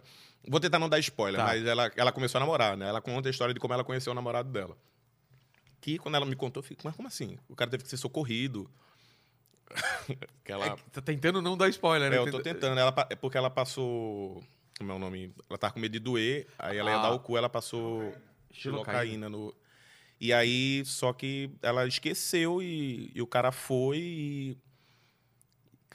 vou 0.47 0.59
tentar 0.59 0.77
não 0.77 0.87
dar 0.87 0.99
spoiler, 0.99 1.41
Tá. 1.41 1.47
mas 1.47 1.65
ela, 1.65 1.91
ela 1.95 2.11
começou 2.11 2.37
a 2.37 2.41
namorar, 2.41 2.77
né? 2.77 2.87
Ela 2.87 3.01
conta 3.01 3.27
a 3.27 3.31
história 3.31 3.53
de 3.55 3.59
como 3.59 3.73
ela 3.73 3.83
conheceu 3.83 4.11
o 4.11 4.15
namorado 4.15 4.51
dela. 4.51 4.77
Que 5.81 5.97
quando 5.97 6.13
ela 6.13 6.25
me 6.27 6.35
contou, 6.35 6.61
eu 6.61 6.67
fico, 6.67 6.81
mas 6.85 6.95
como 6.95 7.07
assim? 7.07 7.39
O 7.49 7.55
cara 7.55 7.71
teve 7.71 7.83
que 7.83 7.89
ser 7.89 7.97
socorrido. 7.97 8.69
que 10.45 10.51
ela, 10.51 10.65
É 10.67 10.75
que 10.75 10.83
tá 10.91 11.01
tentando 11.01 11.41
não 11.41 11.57
dar 11.57 11.67
spoiler, 11.69 12.09
né? 12.09 12.17
é, 12.17 12.19
eu 12.19 12.29
tô 12.31 12.39
tentando. 12.39 12.79
Ela, 12.79 12.93
é 13.09 13.15
porque 13.15 13.37
ela 13.37 13.49
passou. 13.49 14.43
Como 14.77 14.91
é 14.91 14.95
o 14.95 14.99
nome? 14.99 15.33
Ela 15.49 15.57
tava 15.57 15.73
com 15.73 15.79
medo 15.79 15.91
de 15.93 15.99
doer, 15.99 16.45
aí 16.59 16.77
ela 16.77 16.91
ia 16.91 16.97
Ah. 16.99 17.01
dar 17.01 17.11
o 17.11 17.19
cu, 17.19 17.35
ela 17.35 17.49
passou 17.49 18.13
xilocaína 18.51 19.27
no. 19.27 19.53
E 20.21 20.31
aí, 20.31 20.83
só 20.85 21.13
que 21.13 21.49
ela 21.63 21.87
esqueceu 21.87 22.61
e, 22.61 23.11
e 23.15 23.21
o 23.23 23.27
cara 23.27 23.51
foi 23.51 23.97
e. 23.97 24.57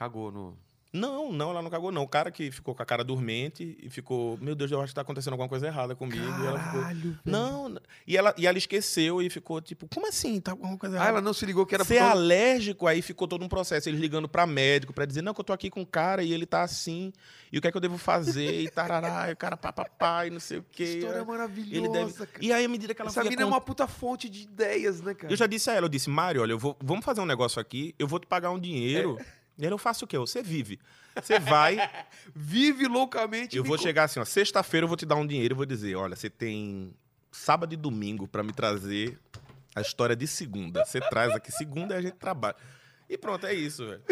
Cagou 0.03 0.33
no. 0.33 0.59
Não, 0.95 1.33
não, 1.33 1.49
ela 1.53 1.63
não 1.63 1.71
cagou, 1.71 1.91
não. 1.91 2.03
O 2.03 2.07
cara 2.07 2.31
que 2.31 2.51
ficou 2.51 2.75
com 2.75 2.83
a 2.83 2.85
cara 2.85 3.03
dormente 3.03 3.79
e 3.83 3.89
ficou, 3.89 4.37
meu 4.43 4.55
Deus, 4.55 4.71
eu 4.71 4.79
acho 4.79 4.89
que 4.91 4.95
tá 4.95 5.01
acontecendo 5.01 5.33
alguma 5.33 5.49
coisa 5.49 5.67
errada 5.67 5.95
comigo. 5.97 6.23
e 6.23 6.47
ela 6.47 6.59
ficou. 6.63 6.81
Caralho, 6.83 7.19
Não, 7.25 7.69
não. 7.71 7.81
e 8.07 8.15
ela, 8.15 8.35
e 8.37 8.47
ela 8.47 8.59
esqueceu 8.59 9.23
e 9.23 9.31
ficou 9.31 9.59
tipo, 9.63 9.89
como 9.89 10.07
assim? 10.07 10.39
Tá 10.39 10.51
alguma 10.51 10.77
coisa 10.77 10.97
Ah, 10.97 10.99
errada? 10.99 11.11
ela 11.13 11.21
não 11.23 11.33
se 11.33 11.47
ligou 11.47 11.65
que 11.65 11.75
era 11.75 11.83
Ser 11.83 11.97
alérgico, 11.97 12.87
aí 12.87 13.01
ficou 13.01 13.27
todo 13.27 13.43
um 13.43 13.49
processo. 13.49 13.89
Eles 13.89 13.99
ligando 13.99 14.29
pra 14.29 14.47
médico 14.47 14.93
pra 14.93 15.07
dizer, 15.07 15.23
não, 15.23 15.33
que 15.33 15.41
eu 15.41 15.45
tô 15.45 15.55
aqui 15.55 15.71
com 15.71 15.81
o 15.81 15.87
cara 15.87 16.23
e 16.23 16.31
ele 16.31 16.45
tá 16.45 16.61
assim. 16.63 17.11
E 17.51 17.57
o 17.57 17.63
que 17.63 17.69
é 17.69 17.71
que 17.71 17.77
eu 17.79 17.81
devo 17.81 17.97
fazer? 17.97 18.61
E 18.61 18.69
tarará, 18.69 19.29
e 19.31 19.33
o 19.33 19.37
cara 19.37 19.57
papapá, 19.57 20.27
e 20.27 20.31
não 20.31 20.41
sei 20.41 20.59
o 20.59 20.63
Que 20.63 20.85
quê. 20.85 20.99
história 20.99 21.17
Ele 21.21 21.25
maravilhosa, 21.25 21.91
deve... 21.91 22.13
cara. 22.13 22.45
E 22.45 22.53
aí, 22.53 22.67
à 22.67 22.69
medida 22.69 22.93
que 22.95 23.01
ela 23.01 23.09
Essa 23.11 23.25
mina 23.25 23.41
é 23.41 23.47
uma 23.47 23.63
puta 23.63 23.87
fonte 23.89 24.29
de 24.29 24.43
ideias, 24.43 25.01
né, 25.01 25.15
cara? 25.15 25.33
Eu 25.33 25.37
já 25.39 25.47
disse 25.47 25.71
a 25.71 25.73
ela, 25.73 25.87
eu 25.87 25.89
disse, 25.89 26.11
Mário, 26.11 26.43
olha, 26.43 26.53
eu 26.53 26.59
vou, 26.59 26.77
vamos 26.83 27.03
fazer 27.03 27.23
um 27.23 27.27
negócio 27.27 27.59
aqui, 27.59 27.95
eu 27.99 28.07
vou 28.07 28.19
te 28.19 28.27
pagar 28.27 28.51
um 28.51 28.59
dinheiro. 28.61 29.17
É. 29.19 29.42
E 29.59 29.65
aí 29.67 29.71
eu 29.71 29.79
faço 29.79 30.05
o 30.05 30.09
quê? 30.09 30.19
Você 30.19 30.43
vive. 30.43 30.79
Você 31.15 31.39
vai, 31.39 31.77
Vive 32.35 32.87
loucamente. 32.89 33.57
eu 33.57 33.63
vou 33.65 33.77
co- 33.77 33.83
chegar 33.83 34.05
assim, 34.05 34.19
ó, 34.19 34.25
sexta-feira 34.25 34.85
eu 34.85 34.89
vou 34.89 34.97
te 34.97 35.05
dar 35.05 35.17
um 35.17 35.27
dinheiro 35.27 35.55
e 35.55 35.57
vou 35.57 35.67
dizer, 35.67 35.95
olha, 35.95 36.17
você 36.17 36.31
tem 36.31 36.95
sábado 37.31 37.73
e 37.75 37.77
domingo 37.77 38.27
pra 38.27 38.43
me 38.43 38.53
trazer 38.53 39.19
a 39.75 39.81
história 39.81 40.17
de 40.17 40.27
segunda. 40.27 40.85
Você 40.85 41.01
traz 41.01 41.33
aqui 41.33 41.53
segunda 41.53 41.95
e 41.95 41.99
a 41.99 42.03
gente 42.03 42.17
trabalha. 42.17 42.57
E 43.09 43.19
pronto, 43.19 43.47
é 43.47 43.53
isso, 43.53 43.87
velho. 43.87 44.03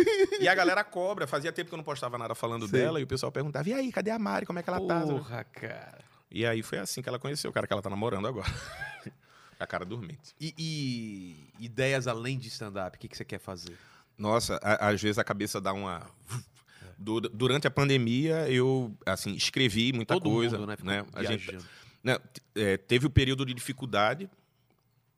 E 0.41 0.47
a 0.47 0.55
galera 0.55 0.85
cobra. 0.85 1.27
Fazia 1.27 1.51
tempo 1.51 1.69
que 1.71 1.75
eu 1.75 1.79
não 1.79 1.85
postava 1.85 2.19
nada 2.19 2.35
falando 2.35 2.69
Sei. 2.69 2.81
dela 2.81 3.01
e 3.01 3.05
o 3.05 3.07
pessoal 3.07 3.33
perguntava, 3.33 3.67
e 3.69 3.73
aí, 3.73 3.91
cadê 3.91 4.11
a 4.11 4.19
Mari? 4.19 4.45
Como 4.45 4.59
é 4.59 4.63
que 4.63 4.69
ela 4.69 4.87
tá? 4.87 5.01
Porra, 5.01 5.45
cara. 5.45 6.05
E 6.31 6.45
aí 6.45 6.63
foi 6.63 6.79
assim 6.79 7.01
que 7.01 7.09
ela 7.09 7.19
conheceu 7.19 7.51
o 7.51 7.53
cara 7.55 7.67
que 7.67 7.73
ela 7.73 7.81
tá 7.81 7.89
namorando 7.89 8.29
agora. 8.29 8.47
a 9.59 9.67
cara 9.67 9.85
dormente. 9.87 10.35
E, 10.39 10.55
e 10.59 11.65
ideias 11.65 12.07
além 12.07 12.39
de 12.39 12.49
stand-up, 12.49 12.97
o 12.97 13.01
que, 13.01 13.09
que 13.09 13.17
você 13.17 13.25
quer 13.25 13.39
fazer? 13.39 13.77
Nossa, 14.21 14.61
a- 14.63 14.89
às 14.91 15.01
vezes 15.01 15.19
a 15.19 15.25
cabeça 15.25 15.61
dá 15.61 15.73
uma. 15.73 16.07
Du- 16.99 17.21
Durante 17.21 17.67
a 17.67 17.71
pandemia, 17.71 18.47
eu 18.51 18.95
assim 19.07 19.33
escrevi 19.33 19.91
muita 19.91 20.13
Todo 20.15 20.29
coisa. 20.31 20.59
mundo, 20.59 20.69
né? 20.69 20.77
Né? 20.83 21.07
A 21.15 21.25
gente, 21.25 21.57
né, 22.05 22.19
é, 22.55 22.77
teve 22.77 23.07
o 23.07 23.11
período 23.11 23.47
de 23.47 23.55
dificuldade. 23.55 24.29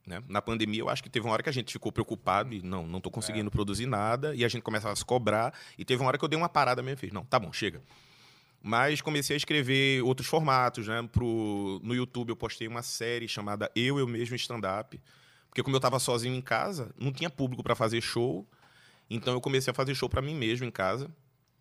Né? 0.07 0.23
Na 0.29 0.41
pandemia, 0.41 0.81
eu 0.81 0.89
acho 0.89 1.03
que 1.03 1.11
teve 1.11 1.27
uma 1.27 1.33
hora 1.33 1.43
que 1.43 1.49
a 1.49 1.53
gente 1.53 1.73
ficou 1.73 1.91
preocupado 1.91 2.55
e 2.55 2.62
não, 2.62 2.87
não 2.87 3.01
tô 3.01 3.11
conseguindo 3.11 3.51
produzir 3.51 3.87
nada. 3.87 4.33
E 4.33 4.45
a 4.45 4.49
gente 4.49 4.62
começava 4.62 4.93
a 4.93 4.97
se 4.97 5.05
cobrar. 5.05 5.53
E 5.77 5.85
teve 5.85 6.01
uma 6.01 6.07
hora 6.09 6.16
que 6.19 6.24
eu 6.24 6.29
dei 6.29 6.39
uma 6.39 6.49
parada 6.49 6.83
mesmo. 6.85 6.99
Fiz, 6.99 7.11
não, 7.12 7.24
tá 7.24 7.37
bom, 7.41 7.53
chega. 7.53 7.83
Mas 8.62 9.01
comecei 9.01 9.35
a 9.35 9.37
escrever 9.37 10.03
outros 10.05 10.29
formatos, 10.29 10.87
né? 10.87 11.03
Pro, 11.11 11.81
no 11.83 11.95
YouTube 11.97 12.29
eu 12.31 12.37
postei 12.37 12.69
uma 12.69 12.83
série 12.83 13.27
chamada 13.27 13.69
Eu, 13.74 13.99
Eu 13.99 14.07
Mesmo 14.07 14.37
Stand-Up. 14.37 15.01
Porque 15.49 15.65
como 15.65 15.74
eu 15.74 15.79
estava 15.79 15.99
sozinho 15.99 16.35
em 16.37 16.41
casa, 16.41 16.95
não 16.97 17.12
tinha 17.12 17.29
público 17.29 17.61
para 17.62 17.74
fazer 17.74 18.01
show. 18.01 18.47
Então 19.11 19.35
eu 19.35 19.41
comecei 19.41 19.70
a 19.70 19.74
fazer 19.74 19.95
show 19.95 20.09
para 20.09 20.23
mim 20.23 20.35
mesmo 20.35 20.66
em 20.66 20.70
casa. 20.70 21.11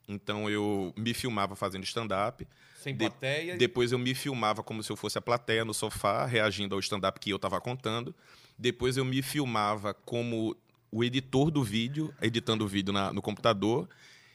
Então 0.07 0.49
eu 0.49 0.93
me 0.97 1.13
filmava 1.13 1.55
fazendo 1.55 1.83
stand-up. 1.83 2.47
Sem 2.75 2.93
De- 2.95 2.99
plateia. 3.09 3.57
Depois 3.57 3.91
eu 3.91 3.99
me 3.99 4.13
filmava 4.15 4.63
como 4.63 4.81
se 4.81 4.91
eu 4.91 4.95
fosse 4.95 5.17
a 5.17 5.21
plateia 5.21 5.63
no 5.63 5.73
sofá, 5.73 6.25
reagindo 6.25 6.73
ao 6.75 6.79
stand-up 6.79 7.19
que 7.19 7.29
eu 7.29 7.35
estava 7.35 7.61
contando. 7.61 8.13
Depois 8.57 8.97
eu 8.97 9.05
me 9.05 9.21
filmava 9.21 9.93
como 9.93 10.55
o 10.91 11.03
editor 11.03 11.49
do 11.51 11.63
vídeo, 11.63 12.13
editando 12.21 12.65
o 12.65 12.67
vídeo 12.67 12.91
na- 12.91 13.13
no 13.13 13.21
computador. 13.21 13.87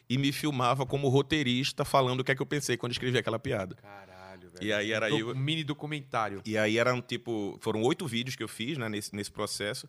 E 0.08 0.16
me 0.16 0.30
filmava 0.30 0.86
como 0.86 1.08
roteirista, 1.08 1.84
falando 1.84 2.20
o 2.20 2.24
que 2.24 2.30
é 2.30 2.34
que 2.36 2.40
eu 2.40 2.46
pensei 2.46 2.76
quando 2.76 2.92
escrevi 2.92 3.18
aquela 3.18 3.40
piada. 3.40 3.74
Caralho, 3.74 4.50
velho. 4.50 4.64
E 4.64 4.72
aí 4.72 4.92
era 4.92 5.10
eu. 5.10 5.34
Mini 5.34 5.64
documentário. 5.64 6.40
E 6.46 6.56
aí 6.56 6.78
eram 6.78 7.02
tipo. 7.02 7.58
Foram 7.60 7.82
oito 7.82 8.06
vídeos 8.06 8.36
que 8.36 8.42
eu 8.42 8.46
fiz 8.48 8.78
né, 8.78 8.88
nesse, 8.88 9.14
nesse 9.16 9.32
processo. 9.32 9.88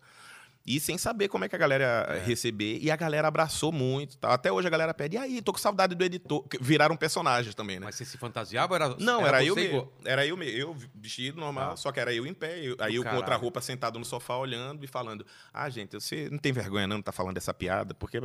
E 0.68 0.78
sem 0.80 0.98
saber 0.98 1.28
como 1.28 1.44
é 1.44 1.48
que 1.48 1.54
a 1.56 1.58
galera 1.58 2.06
ia 2.16 2.22
receber. 2.24 2.78
E 2.82 2.90
a 2.90 2.96
galera 2.96 3.26
abraçou 3.28 3.72
muito. 3.72 4.18
Tal. 4.18 4.30
Até 4.32 4.52
hoje 4.52 4.66
a 4.66 4.70
galera 4.70 4.92
pede, 4.92 5.16
e 5.16 5.18
aí, 5.18 5.40
tô 5.40 5.52
com 5.52 5.58
saudade 5.58 5.94
do 5.94 6.04
editor. 6.04 6.44
Viraram 6.60 6.94
personagens 6.96 7.54
também, 7.54 7.80
né? 7.80 7.86
Mas 7.86 7.94
você 7.94 8.04
se 8.04 8.18
fantasiava 8.18 8.74
era 8.74 8.94
Não, 8.98 9.26
era, 9.26 9.42
eu 9.42 9.54
você 9.54 9.60
mesmo. 9.68 9.92
Era 10.04 10.26
eu 10.26 10.36
mesmo. 10.36 10.58
Eu 10.58 10.76
vestido 10.94 11.40
normal, 11.40 11.70
Tá. 11.70 11.76
só 11.76 11.90
que 11.90 11.98
era 12.00 12.12
eu 12.12 12.26
em 12.26 12.34
pé. 12.34 12.58
eu- 12.62 12.76
aí 12.80 12.96
eu 12.96 13.04
com 13.04 13.16
outra 13.16 13.34
roupa 13.36 13.60
sentado 13.60 13.98
no 13.98 14.04
sofá 14.04 14.36
olhando 14.36 14.84
e 14.84 14.86
falando: 14.86 15.24
Ah, 15.54 15.68
gente, 15.70 15.94
você 15.94 16.28
não 16.30 16.38
tem 16.38 16.52
vergonha 16.52 16.86
não 16.86 16.98
de 16.98 17.02
tá 17.02 17.12
falando 17.12 17.34
dessa 17.34 17.54
piada? 17.54 17.94
Porque... 17.94 18.18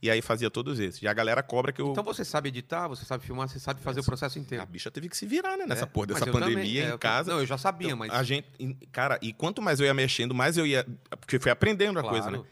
E 0.00 0.10
aí 0.10 0.22
fazia 0.22 0.50
todos 0.50 0.78
esses. 0.80 1.02
E 1.02 1.08
a 1.08 1.12
galera 1.12 1.42
cobra 1.42 1.72
que 1.72 1.82
eu. 1.82 1.90
Então 1.90 2.02
você 2.04 2.24
sabe 2.24 2.48
editar, 2.48 2.88
você 2.88 3.04
sabe 3.04 3.24
filmar, 3.24 3.48
você 3.48 3.58
sabe 3.58 3.80
fazer 3.82 4.00
o 4.00 4.04
processo 4.04 4.38
A 4.38 4.40
inteiro. 4.40 4.64
bicha 4.66 4.90
teve 4.90 5.08
que 5.08 5.16
se 5.16 5.26
virar, 5.26 5.56
né? 5.58 5.66
Nessa 5.66 5.84
É, 5.84 5.86
porra 5.86 6.06
dessa 6.08 6.20
eu 6.26 6.32
também, 6.32 6.48
pandemia 6.54 6.82
é, 6.84 6.86
em 6.86 6.90
eu- 6.90 6.98
casa. 6.98 7.32
Não, 7.32 7.40
eu 7.40 7.46
já 7.46 7.58
sabia, 7.58 7.88
Então, 7.88 7.98
mas. 7.98 8.10
A 8.12 8.22
gente, 8.22 8.46
cara, 8.92 9.18
e 9.20 9.32
quanto 9.32 9.60
mais 9.60 9.80
eu 9.80 9.86
ia 9.86 9.92
mexendo, 9.94 10.34
mais 10.34 10.56
eu 10.56 10.66
ia. 10.66 10.86
Porque 11.20 11.38
foi 11.38 11.50
aprendendo 11.50 11.89
a 11.98 12.02
Claro. 12.02 12.16
coisa, 12.16 12.30
né? 12.30 12.42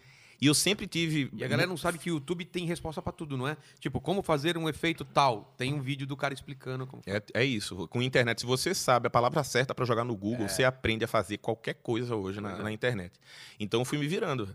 E 0.41 0.47
eu 0.47 0.55
sempre 0.55 0.87
tive. 0.87 1.29
E 1.37 1.43
a 1.43 1.49
galera 1.49 1.69
não 1.69 1.77
sabe 1.77 1.99
que 1.99 2.11
o 2.11 2.15
YouTube 2.15 2.45
tem 2.45 2.65
resposta 2.65 3.03
pra 3.03 3.11
tudo, 3.13 3.37
não 3.37 3.49
é? 3.49 3.57
Tipo, 3.81 4.01
como 4.01 4.23
fazer 4.23 4.57
um 4.57 4.69
efeito 4.69 5.05
tal. 5.05 5.53
Tem 5.59 5.75
um 5.75 5.81
vídeo 5.81 6.07
do 6.07 6.17
cara 6.17 6.33
explicando 6.33 6.87
como. 6.87 7.03
É, 7.07 7.21
é 7.35 7.45
isso. 7.45 7.89
Com 7.89 8.01
internet, 8.01 8.41
se 8.41 8.47
você 8.47 8.73
sabe 8.73 9.09
a 9.09 9.11
palavra 9.11 9.43
certa 9.43 9.75
pra 9.75 9.85
jogar 9.85 10.05
no 10.05 10.15
Google, 10.17 10.49
você 10.49 10.63
aprende 10.63 11.05
a 11.05 11.09
fazer 11.09 11.39
qualquer 11.39 11.75
coisa 11.75 12.15
hoje 12.15 12.41
na, 12.41 12.53
é. 12.53 12.63
na 12.63 12.71
internet. 12.73 13.13
Então 13.59 13.81
eu 13.81 13.85
fui 13.85 13.99
me 13.99 14.07
virando. 14.07 14.49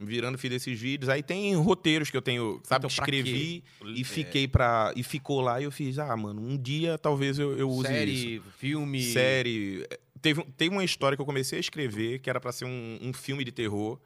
Me 0.00 0.06
virando, 0.06 0.36
fiz 0.38 0.50
esses 0.50 0.80
vídeos. 0.80 1.08
Aí 1.08 1.22
tem 1.22 1.54
roteiros 1.54 2.10
que 2.10 2.16
eu 2.16 2.22
tenho, 2.22 2.60
sabe, 2.64 2.86
Então, 2.86 2.88
escrevi 2.88 3.62
e 3.84 4.02
fiquei 4.02 4.48
pra. 4.48 4.92
E 4.96 5.02
ficou 5.04 5.40
lá 5.42 5.60
e 5.60 5.64
eu 5.64 5.70
fiz, 5.70 5.98
ah, 5.98 6.16
mano, 6.16 6.40
um 6.42 6.56
dia 6.56 6.98
talvez 6.98 7.38
eu, 7.38 7.56
eu 7.56 7.68
use 7.68 7.82
isso. 7.82 7.92
Série, 7.92 8.42
filme. 8.58 9.02
série. 9.02 9.86
Teve, 10.20 10.42
teve 10.56 10.74
uma 10.74 10.82
história 10.82 11.16
que 11.16 11.22
eu 11.22 11.26
comecei 11.26 11.58
a 11.58 11.60
escrever 11.60 12.18
que 12.18 12.28
era 12.28 12.40
pra 12.40 12.50
ser 12.50 12.64
um, 12.64 12.98
um 13.00 13.12
filme 13.12 13.44
de 13.44 13.52
terror. 13.52 14.00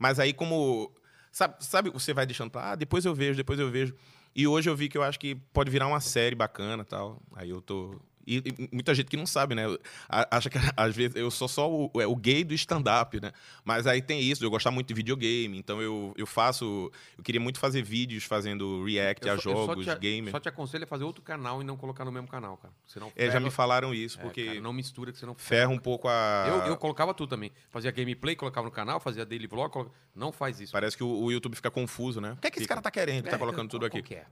Mas 0.00 0.18
aí, 0.18 0.32
como. 0.32 0.90
Sabe, 1.30 1.54
sabe, 1.60 1.90
você 1.90 2.14
vai 2.14 2.24
deixando 2.24 2.50
pra. 2.50 2.72
Ah, 2.72 2.74
depois 2.74 3.04
eu 3.04 3.14
vejo, 3.14 3.36
depois 3.36 3.60
eu 3.60 3.70
vejo. 3.70 3.94
E 4.34 4.46
hoje 4.46 4.70
eu 4.70 4.74
vi 4.74 4.88
que 4.88 4.96
eu 4.96 5.02
acho 5.02 5.20
que 5.20 5.34
pode 5.34 5.70
virar 5.70 5.86
uma 5.86 6.00
série 6.00 6.34
bacana 6.34 6.84
tal. 6.84 7.20
Aí 7.34 7.50
eu 7.50 7.60
tô. 7.60 8.00
E, 8.30 8.42
e 8.46 8.68
muita 8.72 8.94
gente 8.94 9.06
que 9.08 9.16
não 9.16 9.26
sabe, 9.26 9.54
né? 9.54 9.64
Acha 10.08 10.48
que 10.48 10.56
às 10.76 10.94
vezes 10.94 11.16
eu 11.16 11.30
sou 11.30 11.48
só 11.48 11.70
o, 11.70 11.90
é, 12.00 12.06
o 12.06 12.14
gay 12.14 12.44
do 12.44 12.54
stand-up, 12.54 13.20
né? 13.20 13.32
Mas 13.64 13.86
aí 13.86 14.00
tem 14.00 14.20
isso, 14.20 14.44
eu 14.44 14.50
gostar 14.50 14.70
muito 14.70 14.86
de 14.88 14.94
videogame. 14.94 15.58
Então 15.58 15.82
eu, 15.82 16.14
eu 16.16 16.26
faço. 16.26 16.90
Eu 17.18 17.24
queria 17.24 17.40
muito 17.40 17.58
fazer 17.58 17.82
vídeos 17.82 18.22
fazendo 18.24 18.84
react 18.84 19.26
Eu 19.26 19.32
a 19.34 19.36
só- 19.36 19.42
jogos, 19.42 19.84
te- 19.86 19.98
gamer. 19.98 20.30
Só 20.30 20.38
te 20.38 20.48
aconselho 20.48 20.84
a 20.84 20.86
fazer 20.86 21.04
outro 21.04 21.22
canal 21.22 21.60
e 21.60 21.64
não 21.64 21.76
colocar 21.76 22.04
no 22.04 22.12
mesmo 22.12 22.28
canal, 22.28 22.56
cara. 22.56 22.72
Senão 22.86 23.08
É, 23.16 23.26
já 23.26 23.32
ferra- 23.32 23.44
me 23.44 23.50
falaram 23.50 23.92
isso, 23.94 24.18
É, 24.20 24.22
porque 24.22 24.44
cara, 24.46 24.60
não 24.60 24.72
mistura 24.72 25.10
que 25.12 25.18
você 25.18 25.26
não 25.26 25.34
ferra 25.34 25.70
um 25.70 25.78
pouco 25.78 26.06
a. 26.08 26.46
Eu, 26.48 26.70
eu 26.72 26.76
colocava 26.76 27.12
tudo 27.12 27.30
também. 27.30 27.50
Fazia 27.70 27.90
gameplay, 27.90 28.36
colocava 28.36 28.66
no 28.66 28.72
canal, 28.72 29.00
fazia 29.00 29.26
daily 29.26 29.46
vlog. 29.46 29.90
Não 30.14 30.30
faz 30.30 30.60
isso. 30.60 30.72
Parece 30.72 30.96
que 30.96 31.02
o, 31.02 31.08
o 31.24 31.32
YouTube 31.32 31.54
fica 31.56 31.70
confuso, 31.70 32.20
né? 32.20 32.32
O 32.32 32.36
que 32.36 32.46
é 32.46 32.50
que 32.50 32.58
esse 32.58 32.64
Fica. 32.64 32.74
cara 32.74 32.82
tá 32.82 32.90
querendo? 32.90 33.26
É, 33.26 33.30
tá 33.30 33.38
colocando 33.38 33.68
tudo 33.68 33.86
aqui. 33.86 33.98
qual 33.98 34.04
que 34.04 34.14
é? 34.14 34.24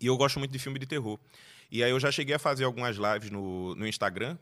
E 0.00 0.06
eu 0.06 0.16
gosto 0.16 0.38
muito 0.38 0.50
de 0.50 0.58
filme 0.58 0.78
de 0.78 0.86
terror. 0.86 1.18
E 1.70 1.82
aí 1.82 1.90
eu 1.90 2.00
já 2.00 2.10
cheguei 2.10 2.34
a 2.34 2.38
fazer 2.38 2.64
algumas 2.64 2.96
lives 2.96 3.30
no, 3.30 3.74
no 3.74 3.86
Instagram. 3.86 4.36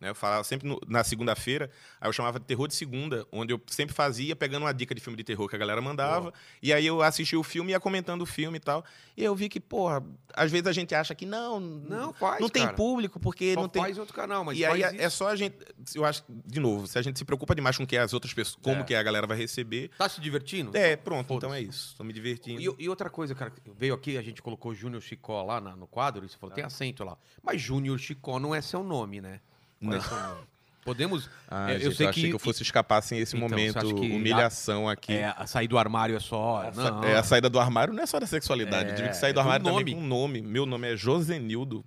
Né? 0.00 0.08
Eu 0.08 0.14
falava 0.14 0.42
sempre 0.44 0.66
no- 0.66 0.80
na 0.88 1.04
segunda-feira, 1.04 1.70
aí 2.00 2.08
eu 2.08 2.12
chamava 2.12 2.38
de 2.40 2.46
terror 2.46 2.66
de 2.66 2.74
segunda, 2.74 3.26
onde 3.30 3.52
eu 3.52 3.60
sempre 3.66 3.94
fazia 3.94 4.34
pegando 4.34 4.62
uma 4.64 4.72
dica 4.72 4.94
de 4.94 5.00
filme 5.00 5.16
de 5.16 5.22
terror 5.22 5.46
que 5.48 5.54
a 5.54 5.58
galera 5.58 5.80
mandava. 5.82 6.32
E 6.62 6.72
aí 6.72 6.86
eu 6.86 7.02
assistia 7.02 7.38
o 7.38 7.42
filme 7.42 7.70
e 7.70 7.74
ia 7.74 7.80
comentando 7.80 8.22
o 8.22 8.26
filme 8.26 8.56
e 8.56 8.60
tal. 8.60 8.82
E 9.14 9.22
eu 9.22 9.34
vi 9.34 9.48
que, 9.50 9.60
porra, 9.60 10.02
às 10.32 10.50
vezes 10.50 10.66
a 10.66 10.72
gente 10.72 10.94
acha 10.94 11.14
que 11.14 11.26
não, 11.26 11.60
Não, 11.60 12.14
faz, 12.14 12.40
não 12.40 12.48
tem 12.48 12.64
cara. 12.64 12.74
público, 12.74 13.20
porque 13.20 13.52
Só 13.52 13.60
não 13.60 13.68
tem. 13.68 13.82
faz 13.82 13.98
outro 13.98 14.14
canal, 14.14 14.42
mas 14.42 14.58
e 14.58 14.64
aí 14.64 14.82
é, 14.82 14.96
é 15.02 15.06
isso. 15.06 15.18
só 15.18 15.28
a 15.28 15.36
gente. 15.36 15.56
Eu 15.94 16.04
acho, 16.06 16.24
de 16.28 16.60
novo, 16.60 16.86
se 16.86 16.98
a 16.98 17.02
gente 17.02 17.18
se 17.18 17.24
preocupa 17.26 17.54
demais 17.54 17.76
com 17.76 17.84
o 17.84 17.86
que 17.86 17.98
as 17.98 18.14
outras 18.14 18.32
pessoas, 18.32 18.58
como 18.62 18.80
É. 18.80 18.84
que 18.84 18.94
a 18.94 19.02
galera 19.02 19.26
vai 19.26 19.36
receber. 19.36 19.90
Tá 19.98 20.08
se 20.08 20.18
divertindo? 20.20 20.74
É, 20.74 20.96
pronto, 20.96 21.26
Foda-se. 21.28 21.46
então 21.46 21.54
é 21.54 21.60
isso. 21.60 21.94
Tô 21.96 22.04
me 22.04 22.12
divertindo. 22.14 22.58
E, 22.60 22.84
e 22.84 22.88
outra 22.88 23.10
coisa, 23.10 23.34
cara, 23.34 23.52
veio 23.76 23.92
aqui, 23.92 24.16
a 24.16 24.22
gente 24.22 24.40
colocou 24.40 24.74
Júnior 24.74 25.02
Chicó 25.02 25.42
lá 25.42 25.60
na- 25.60 25.76
no 25.76 25.86
quadro, 25.86 26.24
e 26.24 26.28
você 26.30 26.38
falou, 26.38 26.54
tem 26.54 26.64
acento 26.64 27.04
lá. 27.04 27.18
Mas 27.42 27.60
Júnior 27.60 27.98
Chicó 27.98 28.38
não 28.40 28.54
é 28.54 28.62
seu 28.62 28.82
nome, 28.82 29.20
né? 29.20 29.40
É 29.82 30.00
seu 30.00 30.16
nome? 30.20 30.40
Podemos. 30.84 31.28
Ah, 31.46 31.70
é, 31.70 31.78
gente, 31.78 32.00
eu, 32.02 32.08
achei 32.08 32.28
que 32.28 32.34
eu 32.34 32.38
fosse 32.38 32.62
escapar 32.62 33.02
sem 33.02 33.18
esse 33.18 33.36
Então, 33.36 33.48
momento, 33.48 33.94
que 33.94 34.10
humilhação 34.12 34.88
aqui. 34.88 35.12
É, 35.12 35.32
a 35.36 35.46
sair 35.46 35.68
do 35.68 35.78
armário 35.78 36.16
é 36.16 36.20
só. 36.20 36.62
A 36.66 36.72
sa- 36.72 37.00
é, 37.04 37.16
a 37.16 37.22
saída 37.22 37.50
do 37.50 37.60
armário 37.60 37.92
não 37.92 38.02
é 38.02 38.06
só 38.06 38.18
da 38.18 38.26
sexualidade. 38.26 38.88
É, 38.88 38.92
eu 38.92 38.96
tive 38.96 39.08
que 39.10 39.16
sair 39.16 39.30
é 39.30 39.32
do 39.32 39.36
do 39.36 39.40
armário 39.40 39.64
nome. 39.64 39.78
também 39.78 39.94
com 39.94 40.00
um 40.00 40.06
nome. 40.06 40.40
Meu 40.40 40.64
nome 40.64 40.92
é 40.92 40.96
Josenildo. 40.96 41.84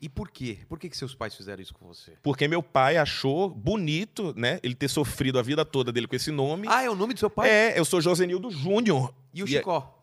E 0.00 0.08
por 0.08 0.30
quê? 0.30 0.58
Por 0.68 0.78
que, 0.78 0.88
que 0.88 0.96
seus 0.96 1.14
pais 1.14 1.34
fizeram 1.34 1.60
isso 1.60 1.74
com 1.74 1.86
você? 1.86 2.12
Porque 2.22 2.46
meu 2.46 2.62
pai 2.62 2.98
achou 2.98 3.48
bonito, 3.50 4.32
né? 4.36 4.60
Ele 4.62 4.74
ter 4.74 4.88
sofrido 4.88 5.38
a 5.38 5.42
vida 5.42 5.64
toda 5.64 5.90
dele 5.90 6.06
com 6.06 6.14
esse 6.14 6.30
nome. 6.30 6.68
Ah, 6.70 6.84
é 6.84 6.90
o 6.90 6.94
nome 6.94 7.14
do 7.14 7.18
seu 7.20 7.28
pai? 7.30 7.48
É, 7.50 7.78
eu 7.78 7.84
sou 7.84 8.00
Josenildo 8.00 8.50
Júnior. 8.50 9.12
E 9.34 9.42
o 9.42 9.46
é- 9.46 9.48
Chicó? 9.48 9.97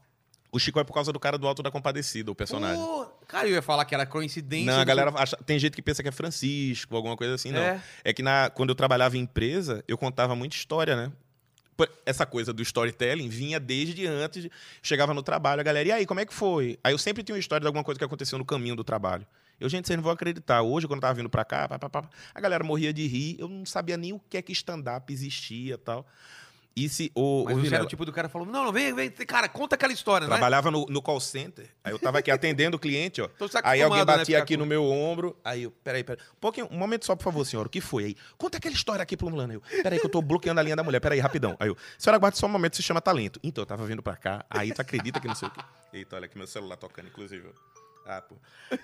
O 0.55 0.59
Chico 0.59 0.79
é 0.79 0.83
por 0.83 0.93
causa 0.93 1.11
do 1.11 1.19
cara 1.19 1.37
do 1.37 1.45
Alto 1.47 1.61
da 1.61 1.69
Compadecida, 1.69 2.31
o 2.31 2.35
personagem. 2.35 2.81
Pô, 2.81 3.05
cara, 3.27 3.47
eu 3.47 3.53
ia 3.55 3.61
falar 3.61 3.83
que 3.83 3.93
era 3.93 4.05
coincidência. 4.05 4.71
Não, 4.71 4.79
a 4.79 4.85
galera 4.85 5.11
acha, 5.15 5.35
tem 5.45 5.59
gente 5.59 5.73
que 5.75 5.81
pensa 5.81 6.01
que 6.01 6.07
é 6.07 6.11
Francisco, 6.11 6.95
alguma 6.95 7.17
coisa 7.17 7.33
assim, 7.35 7.51
não. 7.51 7.59
É. 7.61 7.81
É, 8.03 8.13
que 8.13 8.23
na, 8.23 8.49
quando 8.49 8.69
eu 8.69 8.75
trabalhava 8.75 9.17
em 9.17 9.21
empresa, 9.21 9.83
eu 9.87 9.97
contava 9.97 10.35
muita 10.35 10.55
história, 10.55 10.95
né? 10.95 11.11
Essa 12.05 12.25
coisa 12.25 12.53
do 12.53 12.61
storytelling 12.61 13.27
vinha 13.27 13.59
desde 13.59 14.07
antes. 14.07 14.43
de- 14.43 14.51
Chegava 14.81 15.13
no 15.13 15.21
trabalho, 15.21 15.59
a 15.59 15.63
galera, 15.63 15.89
e 15.89 15.91
aí, 15.91 16.05
como 16.05 16.21
é 16.21 16.25
que 16.25 16.33
foi? 16.33 16.79
Aí 16.81 16.93
eu 16.93 16.97
sempre 16.97 17.21
tinha 17.21 17.35
uma 17.35 17.39
história 17.39 17.61
de 17.61 17.67
alguma 17.67 17.83
coisa 17.83 17.99
que 17.99 18.05
aconteceu 18.05 18.37
no 18.37 18.45
caminho 18.45 18.77
do 18.77 18.83
trabalho. 18.83 19.27
Eu, 19.59 19.67
gente, 19.67 19.85
vocês 19.87 19.97
não 19.97 20.03
vão 20.03 20.13
acreditar. 20.13 20.61
Hoje, 20.61 20.87
quando 20.87 20.97
eu 20.97 21.01
tava 21.01 21.13
vindo 21.15 21.29
pra 21.29 21.43
cá, 21.43 21.67
pá, 21.67 21.77
pá, 21.77 21.89
pá, 21.89 22.09
a 22.33 22.39
galera 22.39 22.63
morria 22.63 22.93
de 22.93 23.05
rir. 23.07 23.35
Eu 23.39 23.49
não 23.49 23.65
sabia 23.65 23.97
nem 23.97 24.13
o 24.13 24.19
que 24.29 24.37
é 24.37 24.41
que 24.41 24.53
stand-up 24.53 25.11
existia 25.11 25.75
e 25.75 25.77
tal. 25.77 26.05
E 26.77 26.89
se 26.89 27.09
o, 27.15 27.45
Mas 27.45 27.55
o 27.57 27.61
você 27.61 27.73
era 27.73 27.85
o 27.85 27.87
tipo 27.87 28.03
do 28.03 28.11
cara 28.11 28.27
falou: 28.27 28.45
não, 28.45 28.65
não, 28.65 28.71
vem, 28.73 28.93
vem, 28.93 29.09
cara, 29.09 29.47
conta 29.47 29.75
aquela 29.75 29.93
história, 29.93 30.27
né? 30.27 30.33
Trabalhava 30.33 30.69
no, 30.69 30.85
no 30.87 31.01
call 31.01 31.21
center. 31.21 31.69
Aí 31.81 31.93
eu 31.93 31.97
tava 31.97 32.19
aqui 32.19 32.29
atendendo 32.29 32.75
o 32.75 32.79
cliente, 32.79 33.21
ó. 33.21 33.29
Tá 33.29 33.61
Aí 33.63 33.81
alguém 33.81 33.99
né, 33.99 34.05
batia 34.05 34.25
ficar 34.25 34.39
aqui 34.39 34.55
com- 34.55 34.59
no 34.59 34.65
meu 34.65 34.83
ombro. 34.83 35.39
Aí 35.41 35.63
eu, 35.63 35.71
peraí, 35.71 36.03
peraí. 36.03 36.21
Um 36.33 36.39
pouquinho, 36.39 36.67
um 36.69 36.77
momento 36.77 37.05
só, 37.05 37.15
por 37.15 37.23
favor, 37.23 37.45
senhor. 37.45 37.65
O 37.65 37.69
que 37.69 37.79
foi 37.79 38.03
aí? 38.05 38.15
Conta 38.37 38.57
aquela 38.57 38.75
história 38.75 39.01
aqui 39.01 39.15
pro 39.15 39.29
fulano. 39.29 39.53
Aí 39.53 39.77
Eu, 39.77 39.83
peraí, 39.83 39.99
que 39.99 40.05
eu 40.05 40.09
tô 40.11 40.21
bloqueando 40.21 40.59
a 40.59 40.63
linha 40.63 40.75
da 40.75 40.83
mulher. 40.83 40.99
Peraí, 40.99 41.19
rapidão. 41.19 41.55
Aí 41.61 41.69
eu, 41.69 41.77
senhora, 41.97 42.17
aguarde 42.17 42.37
só 42.37 42.45
um 42.45 42.49
momento, 42.49 42.75
se 42.75 42.83
chama 42.83 42.99
talento. 42.99 43.39
Então, 43.41 43.61
eu 43.61 43.65
tava 43.65 43.85
vindo 43.85 44.03
pra 44.03 44.17
cá. 44.17 44.45
Aí 44.49 44.73
tu 44.73 44.81
acredita 44.81 45.21
que 45.21 45.27
não 45.29 45.35
sei 45.35 45.47
o 45.47 45.51
quê. 45.51 45.61
Eita, 45.93 46.17
olha 46.17 46.25
aqui 46.25 46.37
meu 46.37 46.45
celular 46.47 46.75
tocando, 46.75 47.07
inclusive. 47.07 47.47
Ah, 48.05 48.21
pô. 48.21 48.35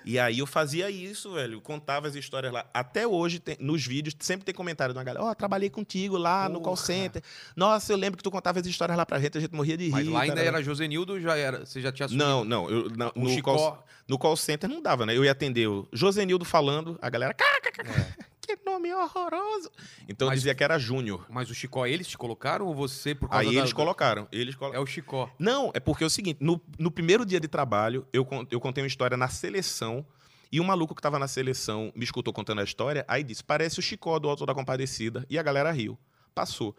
E 0.04 0.18
aí 0.18 0.40
eu 0.40 0.46
fazia 0.46 0.90
isso, 0.90 1.32
velho. 1.34 1.60
Contava 1.60 2.08
as 2.08 2.14
histórias 2.16 2.52
lá. 2.52 2.66
Até 2.74 3.06
hoje, 3.06 3.38
tem- 3.38 3.56
nos 3.60 3.86
vídeos, 3.86 4.14
sempre 4.18 4.44
tem 4.44 4.52
comentário 4.54 4.92
de 4.92 4.98
uma 4.98 5.04
galera. 5.04 5.24
Ó, 5.24 5.32
trabalhei 5.34 5.70
contigo 5.70 6.16
lá 6.18 6.48
no 6.48 6.60
call 6.60 6.74
Porra. 6.74 6.86
center. 6.86 7.22
Nossa, 7.54 7.92
eu 7.92 7.96
lembro 7.96 8.16
que 8.16 8.22
tu 8.24 8.30
contava 8.30 8.58
as 8.58 8.66
histórias 8.66 8.96
lá 8.98 9.06
pra 9.06 9.20
gente, 9.20 9.38
a 9.38 9.40
gente 9.40 9.54
morria 9.54 9.76
de 9.76 9.84
rir. 9.84 9.90
Mas 9.90 10.08
lá 10.08 10.20
ainda 10.22 10.40
era 10.42 10.60
Josenildo, 10.62 11.20
já 11.20 11.36
era. 11.36 11.64
Você 11.64 11.80
já 11.80 11.92
tinha 11.92 12.06
assumido. 12.06 12.24
Não, 12.24 12.44
não. 12.44 12.68
Eu, 12.68 12.90
na- 12.90 13.12
no, 13.14 13.42
call, 13.42 13.84
no 14.08 14.18
call 14.18 14.36
center 14.36 14.68
não 14.68 14.82
dava, 14.82 15.06
né? 15.06 15.16
Eu 15.16 15.24
ia 15.24 15.30
atender 15.32 15.68
o 15.68 15.86
Josenildo 15.92 16.44
falando, 16.44 16.98
a 17.00 17.08
galera. 17.08 17.32
"Cá, 17.32 17.60
cá, 17.62 17.70
cá, 17.70 17.84
cá, 17.84 18.16
Que 18.44 18.58
nome 18.66 18.92
horroroso. 18.92 19.70
Então 20.08 20.26
eu 20.26 20.30
Mas- 20.30 20.40
dizia 20.40 20.54
que 20.54 20.64
era 20.64 20.78
Júnior. 20.78 21.24
Mas 21.30 21.48
o 21.48 21.54
Chicó, 21.54 21.86
eles 21.86 22.06
te 22.08 22.18
colocaram 22.18 22.66
ou 22.66 22.74
você 22.74 23.14
por 23.14 23.28
causa 23.28 23.48
Aí 23.48 23.54
da- 23.54 23.60
eles 23.60 23.72
colocaram. 23.72 24.26
Eles 24.32 24.54
colo... 24.56 24.74
É 24.74 24.80
o 24.80 24.84
Chicó. 24.86 25.30
Não, 25.38 25.70
é 25.74 25.78
porque 25.80 26.02
é 26.02 26.06
o 26.06 26.10
seguinte: 26.10 26.38
no, 26.42 26.60
no 26.78 26.90
primeiro 26.90 27.24
dia 27.24 27.38
de 27.38 27.46
trabalho, 27.48 28.06
eu, 28.12 28.26
eu 28.50 28.60
contei 28.60 28.82
uma 28.82 28.88
história 28.88 29.16
na 29.16 29.28
seleção. 29.28 30.04
E 30.50 30.60
um 30.60 30.64
maluco 30.64 30.94
que 30.94 31.00
tava 31.00 31.18
na 31.18 31.26
seleção 31.28 31.90
me 31.94 32.04
escutou 32.04 32.30
contando 32.30 32.60
a 32.60 32.64
história, 32.64 33.04
aí 33.08 33.22
disse: 33.24 33.42
parece 33.44 33.78
o 33.78 33.82
Chicó 33.82 34.18
do 34.18 34.28
Alto 34.28 34.44
da 34.44 34.52
Compadecida. 34.54 35.24
E 35.30 35.38
a 35.38 35.42
galera 35.42 35.70
riu. 35.70 35.96
Passou. 36.34 36.76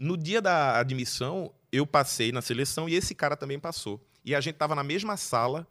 No 0.00 0.16
dia 0.16 0.40
da 0.40 0.78
admissão, 0.78 1.52
eu 1.70 1.86
passei 1.86 2.32
na 2.32 2.40
seleção 2.40 2.88
e 2.88 2.94
esse 2.94 3.14
cara 3.14 3.36
também 3.36 3.58
passou. 3.58 4.00
E 4.24 4.34
a 4.34 4.40
gente 4.40 4.54
tava 4.54 4.74
na 4.74 4.82
mesma 4.84 5.16
sala. 5.16 5.66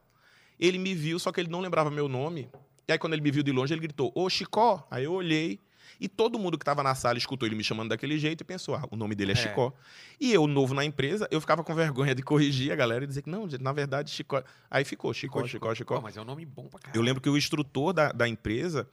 Ele 0.60 0.78
me 0.78 0.94
viu, 0.94 1.18
só 1.18 1.32
que 1.32 1.40
ele 1.40 1.49
não 1.49 1.61
lembrava 1.61 1.90
meu 1.90 2.07
nome. 2.10 2.49
E 2.90 2.91
aí, 2.91 2.98
quando 2.98 3.14
ele 3.14 3.22
me 3.22 3.30
viu 3.30 3.44
de 3.44 3.52
longe, 3.52 3.72
ele 3.72 3.82
gritou: 3.82 4.11
Ô, 4.16 4.28
Chicó! 4.30 4.86
Aí 4.90 5.03
eu 5.03 5.14
olhei. 5.14 5.60
E 6.02 6.07
todo 6.07 6.40
mundo 6.40 6.57
que 6.57 6.64
estava 6.64 6.82
na 6.82 6.95
sala 6.95 7.18
escutou 7.20 7.45
ele 7.48 7.56
me 7.56 7.64
chamando 7.64 7.90
daquele 7.90 8.18
jeito 8.18 8.41
e 8.41 8.44
pensou: 8.44 8.74
ah, 8.74 8.84
o 8.90 8.95
nome 8.95 9.14
dele 9.14 9.34
é, 9.34 9.36
É. 9.36 9.38
Chicó. 9.38 9.72
E 10.20 10.34
eu, 10.34 10.48
novo 10.48 10.74
na 10.74 10.84
empresa, 10.84 11.28
eu 11.30 11.40
ficava 11.40 11.64
com 11.64 11.76
vergonha 11.76 12.16
de 12.16 12.24
corrigir 12.24 12.72
a 12.72 12.76
galera 12.76 13.03
e 13.03 13.07
dizer 13.07 13.22
que 13.22 13.30
não, 13.30 13.48
na 13.60 13.72
verdade, 13.72 14.10
Chicó. 14.10 14.41
Aí 14.72 14.84
ficou: 14.84 15.14
Chicó, 15.14 15.45
Chicó, 15.45 15.76
Chicó. 15.76 15.95
Pô, 15.98 16.02
mas 16.02 16.18
é 16.18 16.22
um 16.22 16.26
nome 16.26 16.45
bom 16.45 16.68
pra 16.68 16.80
caralho. 16.80 16.98
Eu 16.99 17.03
lembro 17.03 17.22
que 17.22 17.30
o 17.30 17.38
instrutor 17.38 17.94
da, 17.94 18.11
da 18.11 18.28
empresa, 18.28 18.88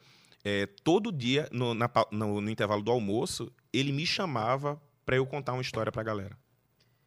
é, 0.45 0.67
todo 0.85 1.11
dia, 1.11 1.49
no, 1.51 1.73
na 1.73 1.89
no- 2.11 2.41
no 2.43 2.51
intervalo 2.51 2.83
do 2.83 2.91
almoço, 2.91 3.51
ele 3.73 3.93
me 3.93 4.05
chamava 4.05 4.79
para 5.07 5.17
eu 5.17 5.25
contar 5.25 5.55
uma 5.55 5.63
história 5.63 5.91
pra 5.91 6.03
galera. 6.03 6.37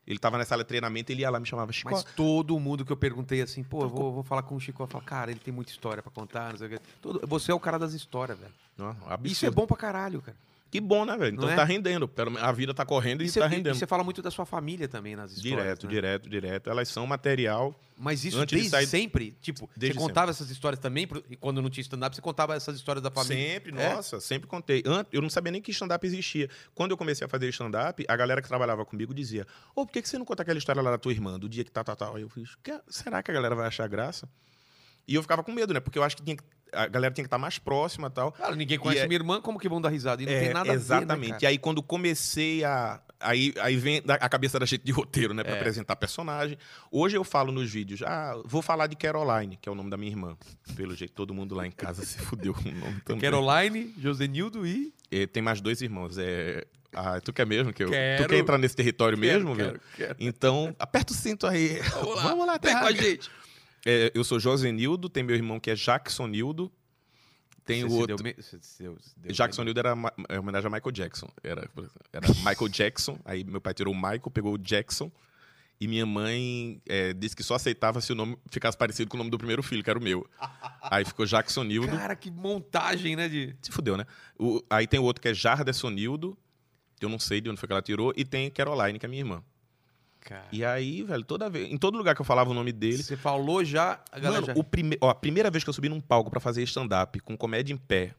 Ele 0.09 0.17
tava 0.17 0.39
na 0.39 0.43
sala 0.43 0.63
de 0.63 0.67
treinamento, 0.67 1.11
ele 1.11 1.21
ia 1.21 1.29
lá 1.29 1.39
me 1.39 1.45
chamava 1.45 1.71
Chicó. 1.71 1.91
Mas 1.91 2.03
todo 2.03 2.59
mundo 2.59 2.83
que 2.83 2.91
eu 2.91 2.97
perguntei 2.97 3.43
assim, 3.43 3.61
pô, 3.63 3.83
eu 3.83 3.89
vou, 3.89 4.11
vou 4.11 4.23
falar 4.23 4.41
com 4.41 4.55
o 4.55 4.59
Chico, 4.59 4.81
eu 4.81 4.87
falo, 4.87 5.03
cara, 5.05 5.29
ele 5.29 5.39
tem 5.39 5.53
muita 5.53 5.71
história 5.71 6.01
pra 6.01 6.11
contar, 6.11 6.49
não 6.51 6.57
sei 6.57 6.75
o. 6.75 6.81
Todo- 6.99 7.27
você 7.27 7.51
é 7.51 7.53
o 7.53 7.59
cara 7.59 7.77
das 7.77 7.93
histórias, 7.93 8.37
velho. 8.39 8.51
Não, 8.75 8.95
Isso 9.23 9.45
é 9.45 9.51
bom 9.51 9.67
pra 9.67 9.77
caralho, 9.77 10.19
cara. 10.21 10.35
Que 10.71 10.79
bom, 10.79 11.03
né, 11.03 11.17
velho? 11.17 11.33
Então 11.35 11.49
é? 11.49 11.55
tá 11.55 11.63
rendendo. 11.63 12.09
A 12.41 12.51
vida 12.51 12.73
tá 12.73 12.85
correndo 12.85 13.21
e, 13.21 13.25
E 13.25 13.29
você, 13.29 13.39
tá 13.39 13.47
e 13.47 13.49
rendendo. 13.49 13.75
você 13.75 13.87
fala 13.87 14.03
muito 14.03 14.21
da 14.21 14.29
sua 14.29 14.45
família 14.45 14.87
também 14.87 15.15
nas 15.15 15.31
histórias. 15.31 15.57
Direto, 15.59 15.85
né? 15.87 15.89
direto, 15.93 16.29
direto. 16.29 16.69
Elas 16.69 16.87
são 16.89 17.07
material. 17.07 17.79
Mas 17.97 18.23
isso 18.23 18.37
Antes 18.37 18.49
de 18.51 18.55
desde 18.55 18.69
sair- 18.69 18.85
sempre? 18.87 19.31
Tipo, 19.41 19.69
você 19.75 19.93
contava 19.93 20.29
essas 20.31 20.49
histórias 20.49 20.79
também? 20.79 21.07
E 21.29 21.35
quando 21.35 21.61
não 21.61 21.69
tinha 21.69 21.81
stand-up, 21.81 22.15
você 22.15 22.21
contava 22.21 22.55
essas 22.55 22.75
histórias 22.77 23.01
da 23.03 23.09
família? 23.11 23.53
Sempre, 23.55 23.71
É? 23.81 23.93
nossa, 23.95 24.19
sempre 24.21 24.47
contei. 24.47 24.83
Eu 25.11 25.21
não 25.21 25.29
sabia 25.29 25.51
nem 25.51 25.61
que 25.61 25.71
stand-up 25.71 26.05
existia. 26.05 26.49
Quando 26.75 26.91
eu 26.91 26.97
comecei 26.97 27.25
a 27.25 27.27
fazer 27.27 27.49
stand-up, 27.49 28.05
a 28.07 28.15
galera 28.15 28.41
que 28.41 28.47
trabalhava 28.47 28.85
comigo 28.85 29.13
dizia: 29.13 29.45
Ô, 29.75 29.85
por 29.85 29.91
que, 29.91 30.01
você 30.07 30.17
não 30.17 30.25
conta 30.25 30.43
aquela 30.43 30.57
história 30.59 30.81
lá 30.81 30.91
da 30.91 30.97
tua 30.97 31.11
irmã, 31.11 31.37
do 31.39 31.49
dia 31.49 31.63
que 31.63 31.71
tá, 31.71 31.83
tá, 31.83 31.95
tá? 31.95 32.09
Aí 32.15 32.21
eu 32.21 32.29
fiz: 32.29 32.55
"Que- 32.63 32.79
será 32.87 33.21
que 33.23 33.31
a 33.31 33.33
galera 33.33 33.55
vai 33.55 33.67
achar 33.67 33.87
graça? 33.87 34.29
E 35.07 35.15
eu 35.15 35.21
ficava 35.23 35.43
com 35.43 35.51
medo, 35.51 35.73
né? 35.73 35.79
Porque 35.79 35.97
eu 35.97 36.03
acho 36.03 36.15
que, 36.15 36.21
tinha 36.23 36.37
que- 36.37 36.43
a 36.73 36.87
galera 36.87 37.13
tinha 37.13 37.23
que 37.23 37.27
estar 37.27 37.37
mais 37.37 37.57
próxima 37.57 38.07
e 38.07 38.11
tal. 38.11 38.31
Cara, 38.31 38.55
ninguém 38.55 38.77
conhece 38.77 39.01
E 39.01 39.05
é- 39.05 39.07
minha 39.07 39.17
irmã, 39.19 39.41
como 39.41 39.59
que 39.59 39.67
vão 39.69 39.79
dar 39.81 39.89
risada? 39.89 40.21
E 40.21 40.25
não 40.25 40.33
É, 40.33 40.39
tem 40.39 40.53
nada 40.53 40.73
exatamente. 40.73 41.11
a 41.11 41.15
ver, 41.15 41.31
né, 41.33 41.37
e 41.41 41.45
aí, 41.47 41.57
quando 41.57 41.81
comecei 41.83 42.63
a. 42.63 43.01
Aí, 43.21 43.53
aí 43.59 43.75
vem 43.75 44.01
a 44.07 44.29
cabeça 44.29 44.57
da 44.57 44.65
gente 44.65 44.81
de 44.85 44.93
roteiro, 44.93 45.33
né? 45.33 45.43
Pra 45.43 45.53
É. 45.53 45.57
apresentar 45.59 45.93
personagem. 45.97 46.57
Hoje 46.89 47.17
eu 47.17 47.23
falo 47.25 47.51
nos 47.51 47.69
vídeos, 47.69 48.01
ah, 48.01 48.33
vou 48.45 48.61
falar 48.61 48.87
de 48.87 48.95
Caroline, 48.95 49.57
que 49.61 49.67
é 49.67 49.71
o 49.71 49.75
nome 49.75 49.89
da 49.89 49.97
minha 49.97 50.09
irmã. 50.09 50.37
Pelo 50.73 50.95
jeito, 50.95 51.11
todo 51.13 51.33
mundo 51.33 51.53
lá 51.53 51.67
em 51.67 51.71
casa 51.71 52.05
se 52.05 52.17
fudeu 52.17 52.53
com 52.53 52.69
o 52.69 52.71
nome 52.71 53.01
também. 53.03 53.19
Caroline, 53.19 53.93
Josenildo 53.97 54.65
e... 54.65 54.93
E 55.11 55.27
tem 55.27 55.43
mais 55.43 55.59
dois 55.59 55.81
irmãos. 55.81 56.17
É... 56.17 56.63
Ah, 56.93 57.19
tu 57.19 57.33
quer 57.33 57.45
mesmo 57.45 57.73
que 57.73 57.83
eu. 57.83 57.89
Quero. 57.89 58.23
Tu 58.23 58.29
quer 58.29 58.37
entrar 58.39 58.57
nesse 58.57 58.75
território 58.75 59.17
mesmo, 59.17 59.53
Quero, 59.55 59.67
velho? 59.71 59.81
quero, 59.97 60.15
quero. 60.15 60.15
Então, 60.19 60.73
aperta 60.79 61.11
o 61.11 61.15
cinto 61.15 61.45
aí. 61.45 61.79
Vamos 61.95 62.15
lá, 62.15 62.21
Vamos 62.23 62.47
lá, 62.47 62.57
vem 62.61 62.73
com 62.79 62.85
a 62.85 62.91
gente. 62.93 63.29
É, 63.85 64.11
eu 64.13 64.23
sou 64.23 64.39
Josenildo, 64.39 65.09
tem 65.09 65.23
meu 65.23 65.35
irmão 65.35 65.59
que 65.59 65.71
é 65.71 65.75
Jacksonildo. 65.75 66.71
Tem 67.65 67.83
o 67.83 67.91
outro. 67.91 68.17
deu 68.23 68.33
deu- 68.33 68.97
se 68.99 69.19
deu 69.19 69.31
Jackson 69.31 69.61
medo. 69.61 69.65
Nildo 69.75 69.79
era 69.79 69.95
é 70.29 70.39
homenagem 70.39 70.67
a 70.67 70.69
Michael 70.71 70.91
Jackson. 70.91 71.29
Era, 71.43 71.69
era 72.11 72.27
Michael 72.27 72.67
Jackson. 72.69 73.19
Aí 73.23 73.43
meu 73.43 73.61
pai 73.61 73.73
tirou 73.75 73.93
o 73.93 73.95
Michael, 73.95 74.31
pegou 74.33 74.53
o 74.53 74.57
Jackson. 74.57 75.11
E 75.79 75.87
minha 75.87 76.05
mãe 76.05 76.81
é, 76.89 77.13
disse 77.13 77.35
que 77.35 77.43
só 77.43 77.55
aceitava 77.55 78.01
se 78.01 78.11
o 78.11 78.15
nome 78.15 78.37
ficasse 78.51 78.77
parecido 78.77 79.09
com 79.09 79.15
o 79.15 79.19
nome 79.19 79.29
do 79.29 79.37
primeiro 79.37 79.61
filho, 79.63 79.81
que 79.83 79.89
era 79.89 79.97
o 79.97 80.01
meu. 80.01 80.27
Aí 80.81 81.05
ficou 81.05 81.25
Jackson 81.25 81.63
Nildo. 81.63 81.87
Cara, 81.95 82.15
que 82.15 82.29
montagem, 82.29 83.15
né? 83.15 83.29
De... 83.29 83.55
Se 83.61 83.71
fudeu, 83.71 83.95
né? 83.95 84.05
O- 84.37 84.61
aí 84.69 84.85
tem 84.87 84.99
o 84.99 85.03
outro 85.03 85.21
que 85.21 85.29
é 85.29 85.33
Jarderson 85.33 85.89
Nildo. 85.91 86.37
que 86.99 87.05
Eu 87.05 87.09
não 87.09 87.19
sei 87.19 87.39
de 87.39 87.49
onde 87.49 87.59
foi 87.59 87.67
que 87.67 87.71
ela 87.73 87.81
tirou. 87.81 88.11
E 88.17 88.25
tem 88.25 88.49
Caroline, 88.49 88.97
que 88.99 89.05
é 89.05 89.09
minha 89.09 89.21
irmã. 89.21 89.43
Cara. 90.21 90.47
E 90.51 90.63
aí, 90.63 91.01
velho, 91.03 91.23
toda 91.23 91.49
vez. 91.49 91.71
Em 91.71 91.77
todo 91.77 91.97
lugar 91.97 92.13
que 92.15 92.21
eu 92.21 92.25
falava 92.25 92.49
o 92.51 92.53
nome 92.53 92.71
dele. 92.71 93.01
Você 93.01 93.17
falou 93.17 93.63
já, 93.63 93.99
a 94.11 94.19
galera 94.19 94.41
Mano, 94.41 94.53
já... 94.53 94.59
o 94.59 94.63
prime... 94.63 94.97
ó, 95.01 95.09
a 95.09 95.15
primeira 95.15 95.49
vez 95.49 95.63
que 95.63 95.69
eu 95.69 95.73
subi 95.73 95.89
num 95.89 95.99
palco 96.01 96.29
pra 96.29 96.39
fazer 96.39 96.61
stand-up 96.63 97.19
com 97.21 97.35
comédia 97.37 97.73
em 97.73 97.77
pé, 97.77 98.13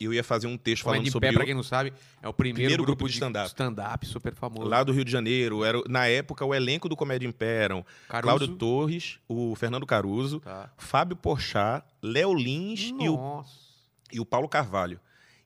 eu 0.00 0.12
ia 0.14 0.24
fazer 0.24 0.46
um 0.46 0.56
texto 0.56 0.82
Comédia 0.84 0.98
falando 1.00 1.08
em 1.08 1.10
sobre. 1.12 1.28
pé, 1.28 1.32
o- 1.32 1.36
pra 1.36 1.44
quem 1.44 1.54
não 1.54 1.62
sabe, 1.62 1.92
é 2.22 2.28
o 2.28 2.32
primeiro, 2.32 2.56
Primeiro 2.56 2.82
grupo, 2.84 2.98
grupo 3.00 3.08
de 3.08 3.14
stand-up. 3.14 3.46
stand-up 3.48 4.06
super 4.06 4.34
famoso. 4.34 4.66
Lá 4.68 4.82
do 4.82 4.92
Rio 4.92 5.04
de 5.04 5.10
Janeiro, 5.12 5.62
era, 5.64 5.80
na 5.88 6.06
época 6.06 6.44
o 6.44 6.54
elenco 6.54 6.88
do 6.88 6.96
Comédia 6.96 7.26
em 7.26 7.32
Pé 7.32 7.64
eram 7.64 7.84
Caruso. 8.08 8.22
Cláudio 8.22 8.48
Torres, 8.56 9.18
o 9.28 9.54
Fernando 9.54 9.84
Caruso, 9.86 10.40
Tá. 10.40 10.72
Fábio 10.78 11.16
Porchat, 11.16 11.84
Léo 12.02 12.34
Lins 12.34 12.92
e 13.00 13.08
o, 13.08 13.16
Nossa. 13.16 13.50
e 14.12 14.18
o 14.20 14.24
Paulo 14.24 14.48
Carvalho. 14.48 14.98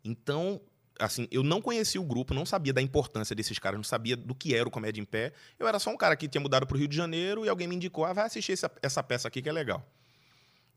Então, 0.05 0.60
assim, 0.98 1.27
eu 1.31 1.43
não 1.43 1.60
conhecia 1.60 2.01
o 2.01 2.05
grupo, 2.05 2.32
não 2.35 2.47
sabia 2.47 2.73
da 2.73 2.81
importância 2.82 3.35
desses 3.35 3.59
caras, 3.59 3.77
não 3.78 3.85
sabia 3.85 4.16
do 4.16 4.35
que 4.35 4.55
era 4.55 4.66
o 4.66 4.70
Comédia 4.70 5.01
em 5.01 5.05
Pé. 5.05 5.32
Eu 5.59 5.66
era 5.68 5.78
só 5.78 5.90
um 5.90 5.97
cara 5.97 6.16
que 6.16 6.27
tinha 6.28 6.40
mudado 6.40 6.66
pro 6.66 6.77
Rio 6.78 6.89
de 6.89 6.97
Janeiro 6.97 7.44
e 7.44 7.48
alguém 7.48 7.66
me 7.68 7.74
indicou, 7.77 8.05
ah, 8.05 8.12
vai 8.12 8.27
assistir 8.27 8.52
essa, 8.52 8.70
essa 8.82 9.02
peça 9.02 9.28
aqui 9.28 9.40
que 9.43 9.48
é 9.48 9.52
legal. 9.52 9.86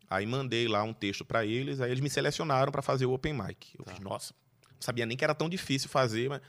Aí 0.09 0.25
mandei 0.25 0.67
lá 0.67 0.81
um 0.83 0.93
texto 0.93 1.23
pra 1.23 1.45
eles, 1.45 1.79
aí 1.81 1.91
eles 1.91 2.01
me 2.01 2.09
selecionaram 2.09 2.71
pra 2.71 2.81
fazer 2.81 3.05
o 3.05 3.11
open 3.13 3.33
mic. 3.33 3.67
Eu 3.77 3.85
Tá. 3.85 3.91
fiz, 3.91 3.99
nossa, 3.99 4.33
não 4.73 4.81
sabia 4.81 5.05
nem 5.05 5.15
que 5.15 5.23
era 5.23 5.35
tão 5.35 5.47
difícil 5.47 5.87
fazer, 5.87 6.29
mas 6.29 6.41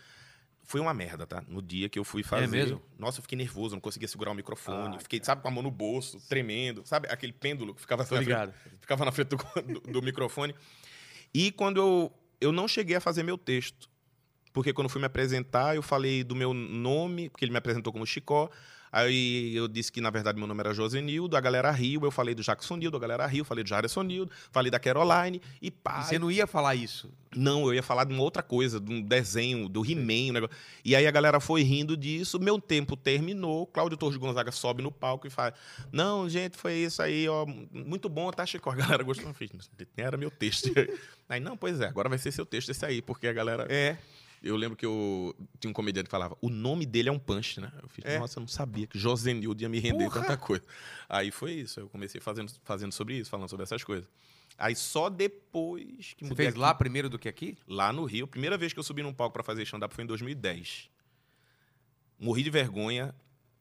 foi 0.64 0.80
uma 0.80 0.94
merda, 0.94 1.26
tá? 1.26 1.42
No 1.46 1.60
dia 1.60 1.88
que 1.88 1.98
eu 1.98 2.04
fui 2.04 2.22
fazer. 2.22 2.44
É 2.44 2.46
mesmo? 2.46 2.80
Nossa, 2.98 3.18
eu 3.18 3.22
fiquei 3.22 3.36
nervoso, 3.36 3.74
não 3.74 3.80
conseguia 3.80 4.08
segurar 4.08 4.30
o 4.30 4.34
microfone. 4.34 4.96
Ah, 4.96 5.00
fiquei, 5.00 5.20
sabe, 5.22 5.42
com 5.42 5.48
a 5.48 5.50
mão 5.50 5.62
no 5.62 5.70
bolso, 5.70 6.18
tremendo. 6.28 6.82
Sabe 6.86 7.08
aquele 7.10 7.32
pêndulo 7.32 7.74
que 7.74 7.80
ficava, 7.82 8.02
na 8.02 8.06
frente- 8.08 8.54
ficava 8.80 9.04
na 9.04 9.12
frente 9.12 9.28
do, 9.28 9.36
do- 9.62 9.80
do 9.80 10.02
microfone. 10.02 10.54
E 11.34 11.52
quando 11.52 11.78
eu, 11.80 12.12
eu 12.40 12.52
não 12.52 12.66
cheguei 12.66 12.96
a 12.96 13.00
fazer 13.00 13.22
meu 13.22 13.36
texto. 13.36 13.88
Porque 14.52 14.72
quando 14.72 14.88
fui 14.88 15.00
me 15.00 15.06
apresentar, 15.06 15.76
eu 15.76 15.82
falei 15.82 16.24
do 16.24 16.34
meu 16.34 16.52
nome, 16.52 17.28
porque 17.28 17.44
ele 17.44 17.52
me 17.52 17.58
apresentou 17.58 17.92
como 17.92 18.06
Chicó. 18.06 18.50
Aí 18.92 19.54
eu 19.54 19.68
disse 19.68 19.92
que, 19.92 20.00
na 20.00 20.10
verdade, 20.10 20.38
meu 20.38 20.46
nome 20.46 20.60
era 20.60 20.74
Josenildo, 20.74 21.36
a 21.36 21.40
galera 21.40 21.70
riu, 21.70 22.02
eu 22.02 22.10
falei 22.10 22.34
do 22.34 22.42
Jackson 22.42 22.76
Nildo, 22.76 22.96
a 22.96 23.00
galera 23.00 23.26
riu, 23.26 23.44
falei 23.44 23.62
do 23.62 23.68
Jairson 23.68 24.02
Nildo, 24.02 24.32
falei 24.50 24.70
da 24.70 24.80
Caroline, 24.80 25.40
e 25.62 25.70
pá. 25.70 26.00
E 26.00 26.04
você 26.04 26.18
não 26.18 26.30
ia 26.30 26.46
falar 26.46 26.74
isso. 26.74 27.12
Não, 27.34 27.66
eu 27.66 27.74
ia 27.74 27.82
falar 27.82 28.04
de 28.04 28.12
uma 28.12 28.22
outra 28.22 28.42
coisa, 28.42 28.80
de 28.80 28.92
um 28.92 29.00
desenho, 29.00 29.68
do 29.68 29.88
He-Man, 29.88 30.30
um 30.30 30.32
negócio. 30.32 30.56
E 30.84 30.96
aí 30.96 31.06
a 31.06 31.10
galera 31.10 31.38
foi 31.38 31.62
rindo 31.62 31.96
disso, 31.96 32.40
meu 32.40 32.60
tempo 32.60 32.96
terminou, 32.96 33.66
Cláudio 33.66 33.96
Torres 33.96 34.16
Gonzaga 34.16 34.50
sobe 34.50 34.82
no 34.82 34.90
palco 34.90 35.26
e 35.26 35.30
fala: 35.30 35.54
Não, 35.92 36.28
gente, 36.28 36.56
foi 36.56 36.74
isso 36.74 37.00
aí, 37.00 37.28
ó, 37.28 37.46
muito 37.46 38.08
bom, 38.08 38.30
tá, 38.32 38.44
Chico? 38.44 38.68
A 38.70 38.74
galera 38.74 39.04
gostou, 39.04 39.28
eu 39.28 39.34
fiz, 39.34 39.50
mas 39.54 39.70
era 39.96 40.16
meu 40.16 40.30
texto. 40.30 40.68
Aí, 41.28 41.38
não, 41.38 41.56
pois 41.56 41.80
é, 41.80 41.86
agora 41.86 42.08
vai 42.08 42.18
ser 42.18 42.32
seu 42.32 42.44
texto 42.44 42.70
esse 42.70 42.84
aí, 42.84 43.00
porque 43.00 43.28
a 43.28 43.32
galera. 43.32 43.64
É. 43.70 43.96
Eu 44.42 44.56
lembro 44.56 44.76
que 44.76 44.86
eu 44.86 45.34
tinha 45.58 45.70
um 45.70 45.74
comediante 45.74 46.06
que 46.06 46.10
falava: 46.10 46.36
O 46.40 46.48
nome 46.48 46.86
dele 46.86 47.08
é 47.08 47.12
um 47.12 47.18
punch, 47.18 47.60
né? 47.60 47.70
Eu 47.82 47.88
fiz, 47.88 48.04
É. 48.04 48.18
nossa, 48.18 48.38
eu 48.38 48.40
não 48.40 48.48
sabia 48.48 48.86
que 48.86 48.98
Josenildo 48.98 49.60
ia 49.62 49.68
me 49.68 49.78
render 49.78 50.04
Porra! 50.04 50.20
tanta 50.22 50.36
coisa. 50.36 50.64
Aí 51.08 51.30
foi 51.30 51.52
isso, 51.52 51.78
eu 51.80 51.88
comecei 51.90 52.20
fazendo, 52.20 52.50
fazendo 52.64 52.92
sobre 52.92 53.16
isso, 53.18 53.28
falando 53.28 53.48
sobre 53.50 53.64
essas 53.64 53.84
coisas. 53.84 54.08
Aí 54.56 54.74
só 54.74 55.08
depois 55.10 56.14
que 56.16 56.24
Você 56.26 56.34
fez 56.34 56.48
aqui- 56.50 56.58
lá 56.58 56.72
primeiro 56.74 57.08
do 57.10 57.18
que 57.18 57.28
aqui? 57.28 57.56
lá 57.68 57.92
no 57.92 58.04
Rio. 58.04 58.26
Primeira 58.26 58.56
vez 58.56 58.72
que 58.72 58.78
eu 58.78 58.82
subi 58.82 59.02
num 59.02 59.12
palco 59.12 59.32
pra 59.34 59.42
fazer 59.42 59.62
stand-up 59.64 59.94
foi 59.94 60.04
em 60.04 60.06
2010. 60.06 60.88
Morri 62.18 62.42
de 62.42 62.50
vergonha, 62.50 63.14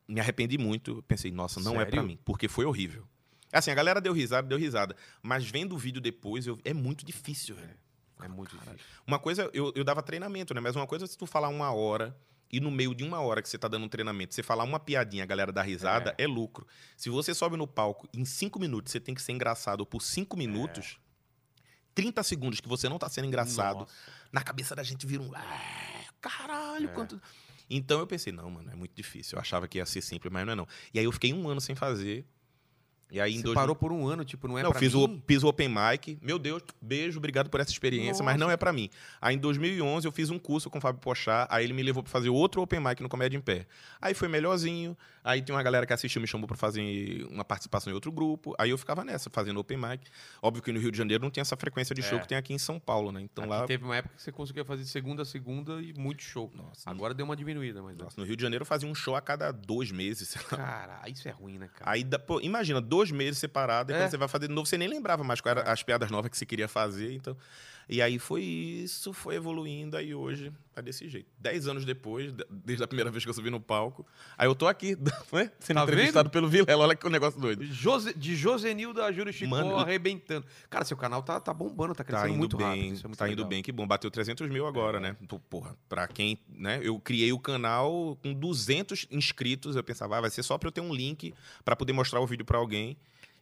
me 0.08 0.20
arrependi 0.20 0.58
muito. 0.58 1.04
Pensei, 1.08 1.32
nossa, 1.32 1.60
não 1.60 1.74
é 1.76 1.80
Sério? 1.80 1.92
pra 1.92 2.04
mim, 2.04 2.18
porque 2.26 2.48
foi 2.48 2.66
horrível. 2.66 3.06
Assim, 3.52 3.72
a 3.72 3.76
galera 3.76 4.00
deu 4.02 4.14
risada, 4.14 4.48
deu 4.48 4.58
risada. 4.58 4.96
Mas 5.24 5.46
vendo 5.50 5.74
o 5.74 5.78
vídeo 5.78 6.02
depois, 6.02 6.46
eu- 6.46 6.60
é 6.64 6.74
muito 6.74 7.06
difícil, 7.06 7.56
velho. 7.56 7.78
É 8.22 8.28
muito 8.28 8.56
difícil. 8.58 8.80
Uma 9.08 9.18
coisa, 9.20 9.50
eu, 9.54 9.72
eu 9.76 9.84
dava 9.84 10.02
treinamento, 10.04 10.54
né? 10.54 10.60
Mas 10.62 10.76
uma 10.76 10.86
coisa 10.88 11.06
é 11.06 11.08
se 11.08 11.18
tu 11.18 11.26
falar 11.26 11.48
uma 11.50 11.72
hora 11.72 12.16
e 12.52 12.60
no 12.60 12.72
meio 12.72 12.96
de 12.96 13.04
uma 13.04 13.20
hora 13.20 13.42
que 13.42 13.48
você 13.50 13.58
tá 13.58 13.68
dando 13.68 13.86
um 13.86 13.90
treinamento, 13.90 14.34
você 14.34 14.42
falar 14.44 14.64
uma 14.64 14.80
piadinha, 14.80 15.24
a 15.24 15.26
galera 15.26 15.52
dá 15.52 15.62
risada, 15.62 16.16
é, 16.18 16.26
lucro. 16.28 16.68
Se 16.98 17.10
você 17.10 17.34
sobe 17.34 17.56
no 17.56 17.68
palco 17.68 18.10
em 18.14 18.26
cinco 18.26 18.60
minutos, 18.60 18.92
você 18.92 19.00
tem 19.00 19.14
que 19.14 19.22
ser 19.22 19.32
engraçado 19.34 19.86
por 19.86 20.02
cinco 20.02 20.36
minutos, 20.36 21.00
30 21.94 22.24
segundos 22.24 22.60
que 22.60 22.68
você 22.68 22.88
não 22.90 22.98
tá 22.98 23.08
sendo 23.10 23.26
engraçado, 23.28 23.80
Nossa. 23.80 23.94
na 24.32 24.42
cabeça 24.42 24.76
da 24.76 24.84
gente 24.84 25.06
vira 25.06 25.22
um. 25.22 25.32
"Ah, 25.36 26.04
caralho, 26.22 26.90
É. 26.90 26.94
quanto. 26.94 27.22
Então 27.70 28.00
eu 28.00 28.08
pensei, 28.08 28.34
não, 28.34 28.50
mano, 28.50 28.72
é 28.72 28.76
muito 28.76 28.96
difícil. 28.96 29.36
Eu 29.36 29.42
achava 29.42 29.68
que 29.68 29.78
ia 29.78 29.86
ser 29.86 30.02
simples, 30.02 30.32
mas 30.34 30.44
não 30.46 30.54
é 30.54 30.56
não. 30.56 30.68
E 30.94 30.98
aí 30.98 31.06
eu 31.06 31.12
fiquei 31.12 31.32
um 31.34 31.48
ano 31.48 31.62
sem 31.62 31.76
fazer. 31.76 32.26
E 33.12 33.20
aí 33.20 33.34
em 33.34 33.38
Você 33.38 33.44
dois 33.44 33.56
parou 33.56 33.76
por 33.76 33.92
um 33.92 34.08
ano, 34.08 34.24
tipo, 34.24 34.48
não 34.48 34.58
é 34.58 34.62
não, 34.62 34.70
pra 34.72 34.80
fiz 34.80 34.94
mim? 34.94 35.04
o, 35.04 35.22
fiz 35.26 35.42
o 35.44 35.48
open 35.48 35.68
mic. 35.68 36.18
Meu 36.22 36.38
Deus, 36.38 36.62
beijo, 36.80 37.18
obrigado 37.18 37.50
por 37.50 37.60
essa 37.60 37.72
experiência, 37.72 38.24
mas 38.24 38.38
não 38.38 38.52
é 38.52 38.56
pra 38.56 38.72
mim. 38.72 38.90
Aí 39.20 39.36
em 39.36 39.40
2011 39.40 40.08
eu 40.08 40.12
fiz 40.12 40.30
um 40.30 40.38
curso 40.38 40.70
com 40.70 40.78
o 40.78 40.82
Fábio 40.82 41.02
Pochá, 41.02 41.48
aí 41.50 41.64
ele 41.64 41.74
me 41.74 41.82
levou 41.82 42.04
pra 42.04 42.12
fazer 42.12 42.30
outro 42.30 42.62
open 42.62 42.80
mic 42.80 43.02
no 43.02 43.10
Comédia 43.10 43.38
em 43.38 43.42
Pé. 43.42 43.66
Aí 44.00 44.14
foi 44.14 44.28
melhorzinho, 44.28 44.96
aí 45.30 45.42
tem 45.42 45.56
uma 45.56 45.62
galera 45.64 45.86
que 45.86 45.94
assistiu, 45.94 46.22
me 46.22 46.28
chamou 46.28 46.48
pra 46.48 46.58
fazer 46.58 46.82
uma 47.30 47.44
participação 47.46 47.92
em 47.92 47.94
outro 47.94 48.12
grupo, 48.12 48.56
aí 48.58 48.70
eu 48.70 48.78
ficava 48.78 49.04
nessa, 49.04 49.30
fazendo 49.30 49.60
open 49.60 49.78
mic. 49.78 50.10
Óbvio 50.42 50.62
que 50.64 50.72
no 50.72 50.80
Rio 50.80 50.92
de 50.92 50.98
Janeiro 50.98 51.24
não 51.24 51.32
tinha 51.32 51.42
essa 51.42 51.56
frequência 51.56 51.94
de 51.96 52.02
show 52.02 52.18
É. 52.18 52.22
que 52.22 52.28
tem 52.28 52.38
aqui 52.38 52.54
em 52.54 52.58
São 52.58 52.80
Paulo, 52.80 53.12
né? 53.12 53.22
Então 53.22 53.44
Aqui 53.44 53.54
lá... 53.54 53.66
teve 53.66 53.84
uma 53.84 53.96
época 53.96 54.16
que 54.16 54.22
você 54.22 54.32
conseguia 54.32 54.66
fazer 54.66 54.84
de 54.84 54.90
segunda 54.90 55.22
a 55.22 55.26
segunda 55.26 55.82
e 55.82 55.94
muito 55.94 56.22
show. 56.24 56.52
Nossa, 56.56 56.90
Agora 56.90 57.14
deu 57.14 57.26
uma 57.26 57.36
diminuída, 57.36 57.82
mas... 57.82 57.98
Nossa, 57.98 58.20
no 58.20 58.26
Rio 58.26 58.36
de 58.36 58.42
Janeiro 58.44 58.64
eu 58.64 58.66
fazia 58.68 58.90
um 58.90 58.96
show 58.96 59.16
a 59.16 59.22
cada 59.22 59.52
dois 59.52 59.92
meses. 59.92 60.34
Cara, 60.50 61.02
isso 61.08 61.28
é 61.28 61.32
ruim, 61.32 61.58
né, 61.58 61.70
cara? 61.74 61.92
Aí, 61.92 62.04
pô, 62.26 62.42
imagina, 62.42 62.82
dois 62.82 63.12
meses 63.12 63.38
separado, 63.40 63.92
e 63.92 63.96
É. 63.96 64.00
quando 64.00 64.10
você 64.12 64.18
vai 64.18 64.28
fazer 64.28 64.48
de 64.48 64.54
novo, 64.54 64.68
você 64.68 64.78
nem 64.78 64.88
lembrava 64.88 65.24
mais 65.24 65.40
quais 65.42 65.58
eram 65.58 65.72
as 65.72 65.84
piadas 65.84 66.10
novas 66.12 66.30
que 66.32 66.38
você 66.38 66.46
queria 66.46 66.68
fazer. 66.68 67.14
Então, 67.14 67.36
e 67.90 68.02
aí 68.02 68.20
foi 68.20 68.44
isso, 68.44 69.12
foi 69.12 69.36
evoluindo, 69.36 69.98
aí 69.98 70.14
hoje 70.14 70.54
tá 70.74 70.80
desse 70.80 71.10
jeito. 71.10 71.28
Dez 71.40 71.68
anos 71.68 71.84
depois, 71.84 72.32
de- 72.32 72.46
desde 72.50 72.84
a 72.84 72.88
primeira 72.88 73.10
vez 73.10 73.24
que 73.24 73.30
eu 73.30 73.34
subi 73.34 73.50
no 73.50 73.60
palco, 73.60 74.06
aí 74.38 74.48
eu 74.48 74.54
tô 74.54 74.68
aqui, 74.68 74.96
né, 75.34 75.52
sendo 75.60 75.78
Tá 75.78 75.84
entrevistado 75.84 76.30
pelo 76.30 76.48
Vilela, 76.48 76.84
olha 76.84 76.96
que 76.96 77.10
negócio 77.10 77.40
doido. 77.42 77.66
Jose, 77.66 78.14
de 78.14 78.36
Josenildo 78.36 79.02
a 79.02 79.12
Júlio 79.12 79.34
Chico 79.34 79.50
Mano, 79.50 79.76
arrebentando. 79.76 80.46
Cara, 80.70 80.86
seu 80.86 80.96
canal 80.96 81.24
tá, 81.24 81.40
tá 81.40 81.54
bombando, 81.54 81.96
tá 81.96 82.04
crescendo 82.04 82.28
Tá 82.28 82.30
indo 82.30 82.38
muito 82.38 82.56
bem, 82.58 82.68
rápido. 82.68 82.94
Isso 82.94 83.06
é 83.06 83.08
muito 83.08 83.18
tá 83.18 83.28
indo 83.28 83.38
legal. 83.38 83.50
bem, 83.50 83.64
que 83.64 83.72
bom. 83.72 83.88
Bateu 83.88 84.12
300 84.12 84.48
mil 84.50 84.68
agora, 84.68 85.00
né? 85.00 85.18
Pô, 85.28 85.40
Porra, 85.40 85.76
pra 85.90 86.08
quem, 86.08 86.38
né? 86.48 86.80
Eu 86.84 87.00
criei 87.00 87.34
o 87.34 87.40
canal 87.40 88.16
com 88.22 88.32
200 88.34 89.08
inscritos, 89.10 89.76
eu 89.76 89.84
pensava, 89.84 90.18
ah, 90.18 90.22
vai 90.22 90.30
ser 90.30 90.44
só 90.44 90.58
pra 90.58 90.68
eu 90.68 90.72
ter 90.72 90.82
um 90.82 90.94
link 90.94 91.34
pra 91.66 91.76
poder 91.76 91.92
mostrar 91.94 92.20
o 92.20 92.28
vídeo 92.28 92.46
pra 92.46 92.58
alguém. 92.60 92.96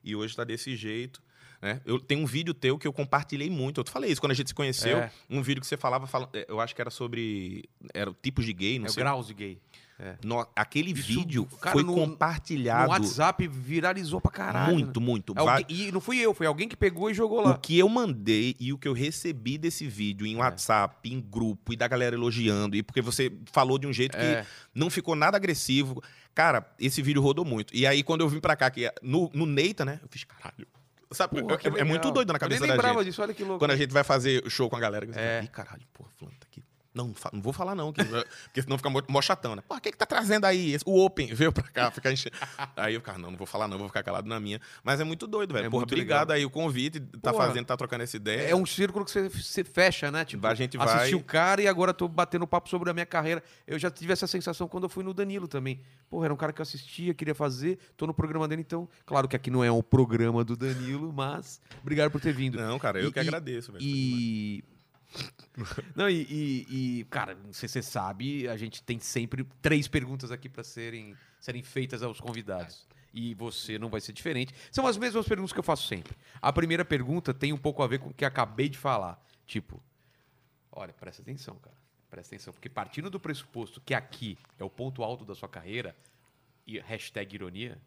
E 0.04 0.16
hoje 0.16 0.34
tá 0.36 0.46
desse 0.46 0.74
jeito. 0.76 1.22
Né? 1.68 1.82
Eu 1.86 2.00
tenho 2.00 2.22
um 2.22 2.26
vídeo 2.26 2.54
teu 2.54 2.78
que 2.78 2.88
eu 2.88 2.94
compartilhei 2.94 3.50
muito. 3.50 3.80
Eu 3.80 3.84
te 3.84 3.92
falei 3.92 4.10
isso 4.12 4.22
quando 4.22 4.32
a 4.32 4.36
gente 4.36 4.48
se 4.48 4.56
conheceu. 4.56 4.98
É. 5.00 5.12
Um 5.30 5.42
vídeo 5.42 5.60
que 5.60 5.68
você 5.68 5.76
falava, 5.78 6.08
fala- 6.08 6.30
eu 6.48 6.60
acho 6.62 6.74
que 6.74 6.82
era 6.82 6.90
sobre. 6.90 7.68
Era 7.94 8.14
tipos 8.22 8.46
de 8.46 8.54
gay, 8.54 8.80
não 8.80 8.86
É 8.86 8.90
o 8.90 8.94
sei. 8.94 9.04
Graus 9.04 9.28
de 9.28 9.34
gay. 9.34 9.60
É. 10.00 10.16
No- 10.24 10.48
aquele 10.56 10.92
Isso, 10.92 11.08
vídeo 11.08 11.46
cara, 11.60 11.74
foi 11.74 11.84
no- 11.84 11.96
compartilhado 11.96 12.84
No 12.84 12.90
WhatsApp 12.92 13.48
viralizou 13.48 14.22
pra 14.22 14.32
caralho. 14.32 14.72
muito, 14.72 15.02
muito. 15.02 15.34
né? 15.34 15.44
Va- 15.44 15.58
Alguém- 15.58 15.66
e 15.88 15.92
não 15.92 16.00
fui 16.00 16.20
eu, 16.20 16.36
foi 16.36 16.46
alguém 16.46 16.70
que 16.70 16.78
pegou 16.78 17.10
e 17.10 17.16
jogou 17.16 17.40
O 17.40 17.50
lá. 17.50 17.58
que 17.58 17.78
eu 17.80 17.90
mandei 17.90 18.56
e 18.60 18.72
o 18.72 18.78
que 18.78 18.88
eu 18.88 18.94
recebi 18.94 19.58
desse 19.58 19.88
vídeo 19.88 20.28
em 20.28 20.36
É. 20.36 20.38
WhatsApp, 20.38 21.10
em 21.12 21.20
grupo, 21.20 21.74
e 21.74 21.76
da 21.76 21.88
galera 21.88 22.16
elogiando, 22.16 22.76
e 22.76 22.84
porque 22.84 23.02
você 23.02 23.32
falou 23.52 23.80
de 23.80 23.88
um 23.88 23.92
jeito 23.94 24.16
É. 24.16 24.44
que 24.44 24.48
não 24.76 24.90
ficou 24.92 25.16
nada 25.16 25.36
agressivo. 25.36 26.00
Cara, 26.36 26.72
esse 26.80 27.02
vídeo 27.02 27.20
rodou 27.20 27.44
muito. 27.44 27.76
E 27.76 27.88
aí, 27.88 28.04
quando 28.04 28.22
eu 28.22 28.30
vim 28.30 28.40
pra 28.40 28.56
cá, 28.56 28.70
que 28.70 28.86
é 28.86 28.94
no, 29.02 29.32
no 29.34 29.48
Neita, 29.48 29.84
né? 29.84 30.00
Eu 30.04 30.08
fiz, 30.12 30.24
caralho. 30.24 30.68
Sabe, 31.12 31.42
Porra, 31.42 31.58
é, 31.78 31.82
é 31.82 31.84
muito 31.84 32.12
doido 32.12 32.30
na 32.34 32.36
Eu 32.36 32.40
cabeça 32.40 32.60
nem 32.62 32.68
da 32.68 32.74
lembrava 32.76 33.00
gente. 33.00 33.10
disso, 33.12 33.22
olha 33.22 33.34
que 33.34 33.44
louco. 33.44 33.60
Quando 33.60 33.72
a 33.72 33.76
gente 33.78 33.94
vai 33.94 34.04
fazer 34.04 34.44
show 34.50 34.70
com 34.70 34.76
a 34.76 34.80
galera, 34.80 35.08
É. 35.16 35.42
Ih, 35.44 35.48
caralho, 35.48 35.84
porra, 35.94 36.10
fulano. 36.18 36.38
Não, 36.98 37.14
não 37.32 37.42
vou 37.42 37.54
falar 37.54 37.76
não, 37.76 37.94
que- 37.94 38.04
porque 38.04 38.62
senão 38.62 38.78
fica 38.78 38.90
mó, 38.90 39.22
chatão, 39.22 39.56
né? 39.56 39.62
Pô, 39.68 39.76
o 39.76 39.80
que 39.82 39.92
que 39.92 39.98
tá 39.98 40.06
trazendo 40.06 40.46
aí? 40.46 40.76
O 40.86 41.00
Open 41.06 41.34
veio 41.34 41.52
pra 41.54 41.64
cá, 41.64 41.92
ficar 41.92 42.12
enche... 42.12 42.30
Aí 42.76 42.96
eu, 42.96 43.02
cara, 43.02 43.18
não, 43.20 43.30
não 43.32 43.38
vou 43.38 43.46
falar 43.48 43.68
não, 43.68 43.78
vou 43.78 43.88
ficar 43.88 44.02
calado 44.04 44.28
na 44.28 44.40
minha. 44.40 44.60
Mas 44.84 45.00
é 45.00 45.04
muito 45.04 45.28
doido, 45.28 45.54
velho. 45.54 45.68
É 45.68 45.70
Porra, 45.70 45.84
obrigado 45.84 46.32
aí 46.32 46.44
o 46.46 46.50
convite, 46.50 47.00
tá 47.22 47.32
Porra. 47.32 47.48
fazendo, 47.48 47.66
tá 47.66 47.78
trocando 47.78 48.04
essa 48.04 48.18
ideia. 48.18 48.50
É 48.50 48.56
um 48.56 48.66
círculo 48.66 49.06
que 49.06 49.12
você, 49.12 49.30
você 49.30 49.64
fecha, 49.64 50.10
né? 50.12 50.26
Tipo, 50.26 50.48
A 50.48 50.56
gente 50.56 50.76
vai- 50.78 50.88
assisti 50.88 51.16
o 51.16 51.24
cara 51.24 51.62
e 51.62 51.68
agora 51.68 51.94
tô 51.94 52.08
batendo 52.08 52.48
papo 52.48 52.68
sobre 52.70 52.90
a 52.90 52.94
minha 52.94 53.06
carreira. 53.06 53.44
Eu 53.68 53.78
já 53.78 53.92
tive 53.92 54.12
essa 54.14 54.26
sensação 54.28 54.68
quando 54.68 54.86
eu 54.86 54.90
fui 54.90 55.04
no 55.04 55.14
Danilo 55.14 55.48
também. 55.48 55.82
Porra, 56.10 56.26
era 56.26 56.34
um 56.34 56.38
cara 56.38 56.52
que 56.52 56.60
eu 56.62 56.64
assistia, 56.64 57.14
queria 57.14 57.36
fazer, 57.36 57.78
tô 57.96 58.08
no 58.08 58.14
programa 58.14 58.48
dele, 58.48 58.62
então. 58.62 58.88
Claro 59.06 59.28
que 59.28 59.36
aqui 59.36 59.52
não 59.52 59.64
é 59.64 59.72
um 59.72 59.82
programa 59.84 60.44
do 60.44 60.56
Danilo, 60.58 61.14
mas 61.14 61.62
obrigado 61.82 62.10
por 62.12 62.20
ter 62.22 62.34
vindo. 62.34 62.58
Não, 62.58 62.80
cara, 62.80 63.00
eu 63.00 63.10
E- 63.10 63.12
que 63.12 63.20
agradeço, 63.20 63.72
velho. 63.72 63.84
E. 63.84 64.64
Não, 65.96 66.10
e, 66.10 66.22
e- 66.30 67.00
e, 67.00 67.04
cara, 67.06 67.34
não 67.36 67.52
sei 67.54 67.68
se 67.68 67.74
você 67.74 67.82
sabe, 67.82 68.48
a 68.48 68.56
gente 68.58 68.84
tem 68.84 69.00
sempre 69.00 69.44
três 69.62 69.88
perguntas 69.88 70.32
aqui 70.32 70.48
para 70.48 70.64
serem, 70.64 71.16
serem 71.40 71.64
feitas 71.64 72.04
aos 72.04 72.20
convidados. 72.20 72.86
E 73.14 73.34
você 73.34 73.80
não 73.80 73.90
vai 73.90 74.00
ser 74.02 74.12
diferente. 74.14 74.54
São 74.72 74.86
as 74.86 74.98
mesmas 74.98 75.28
perguntas 75.28 75.52
que 75.52 75.58
eu 75.60 75.64
faço 75.64 75.88
sempre. 75.88 76.16
A 76.42 76.54
primeira 76.54 76.86
pergunta 76.86 77.34
tem 77.34 77.52
um 77.52 77.58
pouco 77.58 77.82
a 77.82 77.88
ver 77.88 78.00
com 78.00 78.10
o 78.10 78.14
que 78.14 78.24
acabei 78.26 78.70
de 78.70 78.78
falar. 78.78 79.20
Tipo, 79.48 79.82
olha, 80.72 80.94
presta 80.94 81.22
atenção, 81.24 81.56
cara. 81.56 81.76
Presta 82.12 82.36
atenção. 82.36 82.54
Porque 82.54 82.70
partindo 82.70 83.10
do 83.10 83.20
pressuposto 83.20 83.82
que 83.82 83.94
aqui 83.96 84.38
é 84.60 84.64
o 84.64 84.70
ponto 84.70 85.04
alto 85.04 85.26
da 85.26 85.34
sua 85.34 85.50
carreira, 85.50 85.96
e 86.68 86.80
hashtag 86.80 87.34
ironia, 87.34 87.78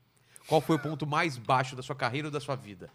qual 0.46 0.60
foi 0.60 0.74
o 0.76 0.78
ponto 0.78 1.06
mais 1.06 1.36
baixo 1.36 1.76
da 1.76 1.82
sua 1.82 1.94
carreira 1.94 2.28
ou 2.28 2.32
da 2.32 2.40
sua 2.40 2.56
vida? 2.56 2.90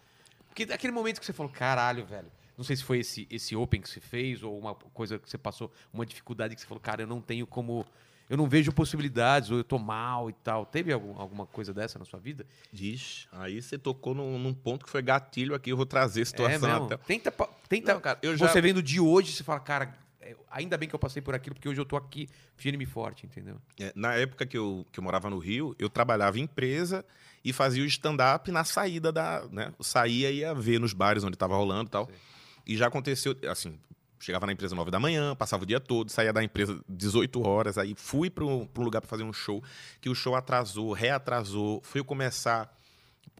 Porque 0.47 0.63
aquele 0.63 0.91
momento 0.91 1.19
que 1.19 1.25
você 1.25 1.31
falou, 1.33 1.51
caralho, 1.51 2.05
velho. 2.05 2.29
Não 2.57 2.63
sei 2.63 2.75
se 2.75 2.83
foi 2.83 2.99
esse, 2.99 3.27
esse 3.29 3.55
Open 3.55 3.81
que 3.81 3.89
você 3.89 3.99
fez 3.99 4.41
ou 4.43 4.57
uma 4.57 4.73
coisa 4.75 5.19
que 5.19 5.29
você 5.29 5.37
passou, 5.37 5.71
uma 5.93 6.05
dificuldade 6.05 6.55
que 6.55 6.61
você 6.61 6.67
falou, 6.67 6.79
cara, 6.81 7.01
eu 7.03 7.07
não 7.07 7.21
tenho 7.21 7.45
como. 7.45 7.85
Eu 8.27 8.37
não 8.37 8.49
vejo 8.49 8.71
possibilidades, 8.71 9.51
ou 9.51 9.57
eu 9.57 9.63
tô 9.63 9.77
mal 9.77 10.29
e 10.31 10.33
tal. 10.33 10.65
Teve 10.65 10.91
algum- 10.91 11.19
alguma 11.19 11.45
coisa 11.45 11.71
dessa 11.73 11.99
na 11.99 12.05
sua 12.05 12.19
vida? 12.19 12.43
Diz, 12.73 13.27
aí 13.31 13.61
você 13.61 13.77
tocou 13.77 14.15
num, 14.15 14.39
num 14.39 14.53
ponto 14.53 14.83
que 14.85 14.89
foi 14.91 15.01
gatilho 15.03 15.53
aqui, 15.53 15.69
eu 15.69 15.77
vou 15.77 15.85
trazer 15.85 16.23
a 16.23 16.25
situação 16.25 16.69
é 16.69 16.71
mesmo? 16.73 16.85
até. 16.85 16.97
Tenta, 16.97 17.31
pa- 17.31 17.49
tenta 17.69 17.93
Não, 17.93 18.01
cara, 18.01 18.17
eu 18.23 18.35
já- 18.35 18.47
você 18.47 18.59
vendo 18.61 18.81
de 18.81 18.99
hoje, 18.99 19.31
você 19.31 19.43
fala, 19.43 19.59
cara, 19.59 19.95
é, 20.19 20.35
ainda 20.49 20.75
bem 20.75 20.89
que 20.89 20.95
eu 20.95 20.99
passei 20.99 21.21
por 21.21 21.35
aquilo, 21.35 21.53
porque 21.53 21.69
hoje 21.69 21.79
eu 21.79 21.85
tô 21.85 21.95
aqui 21.95 22.27
firme 22.55 22.83
e 22.83 22.87
forte, 22.87 23.27
entendeu? 23.27 23.57
É, 23.79 23.91
Na 23.95 24.15
época 24.15 24.43
que 24.47 24.57
eu, 24.57 24.87
que 24.91 24.99
eu 24.99 25.03
morava 25.03 25.29
no 25.29 25.37
Rio, 25.37 25.75
eu 25.77 25.87
trabalhava 25.87 26.39
em 26.39 26.43
empresa 26.43 27.05
e 27.43 27.53
fazia 27.53 27.83
o 27.83 27.85
stand-up 27.85 28.49
na 28.49 28.63
saída 28.63 29.11
da. 29.11 29.45
Né? 29.51 29.71
Eu 29.77 29.83
saía 29.83 30.31
e 30.31 30.37
ia 30.37 30.51
ver 30.55 30.79
nos 30.79 30.93
bares 30.93 31.23
onde 31.23 31.37
tava 31.37 31.55
rolando 31.55 31.89
e 31.89 31.91
tal. 31.91 32.05
Sei. 32.07 32.15
E 32.65 32.75
já 32.75 32.87
aconteceu, 32.87 33.35
assim, 33.49 33.79
chegava 34.19 34.45
na 34.45 34.53
empresa 34.53 34.75
9 34.75 34.89
da 34.89 34.99
manhã, 34.99 35.35
passava 35.35 35.63
o 35.63 35.65
dia 35.65 35.79
todo, 35.79 36.09
saía 36.09 36.33
da 36.33 36.43
empresa 36.43 36.79
18 36.89 37.47
horas, 37.47 37.77
aí 37.77 37.93
fui 37.95 38.29
para 38.29 38.43
um 38.43 38.67
lugar 38.77 39.01
para 39.01 39.09
fazer 39.09 39.23
um 39.23 39.33
show, 39.33 39.63
que 40.01 40.09
o 40.09 40.15
show 40.15 40.35
atrasou, 40.35 40.91
reatrasou, 40.93 41.81
foi 41.83 42.01
eu 42.01 42.05
começar 42.05 42.73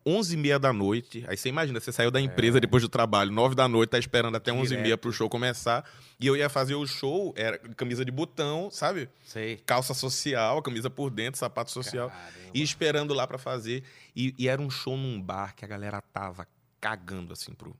11 0.06 0.36
e 0.36 0.38
meia 0.38 0.60
da 0.60 0.72
noite, 0.72 1.26
aí 1.28 1.36
você 1.36 1.50
imagina, 1.50 1.80
você 1.80 1.92
saiu 1.92 2.12
da 2.12 2.22
empresa 2.22 2.60
depois 2.60 2.84
do 2.84 2.90
trabalho, 2.90 3.32
9 3.32 3.56
da 3.56 3.68
noite, 3.68 3.90
tá 3.90 3.98
esperando 3.98 4.36
até 4.36 4.54
11 4.54 4.76
e 4.76 4.78
meia 4.78 4.98
pro 4.98 5.12
show 5.12 5.28
começar, 5.28 5.84
e 6.20 6.28
eu 6.28 6.36
ia 6.36 6.48
fazer 6.48 6.76
o 6.76 6.86
show, 6.86 7.34
era 7.36 7.58
camisa 7.58 8.06
de 8.06 8.12
botão, 8.12 8.70
sabe? 8.70 9.10
Sei. 9.26 9.58
calça 9.66 9.94
social, 9.96 10.62
camisa 10.62 10.90
por 10.90 11.10
dentro, 11.10 11.40
sapato 11.40 11.72
social. 11.72 12.10
Caramba. 12.10 12.32
E 12.54 12.62
esperando 12.62 13.14
lá 13.14 13.28
pra 13.28 13.38
fazer. 13.38 13.84
E, 14.16 14.34
e 14.38 14.48
era 14.48 14.62
um 14.62 14.70
show 14.70 14.96
num 14.96 15.22
bar 15.22 15.54
que 15.54 15.66
a 15.66 15.68
galera 15.68 16.02
tava 16.02 16.48
cagando 16.80 17.34
assim 17.34 17.54
pro. 17.54 17.76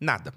Nada. 0.00 0.34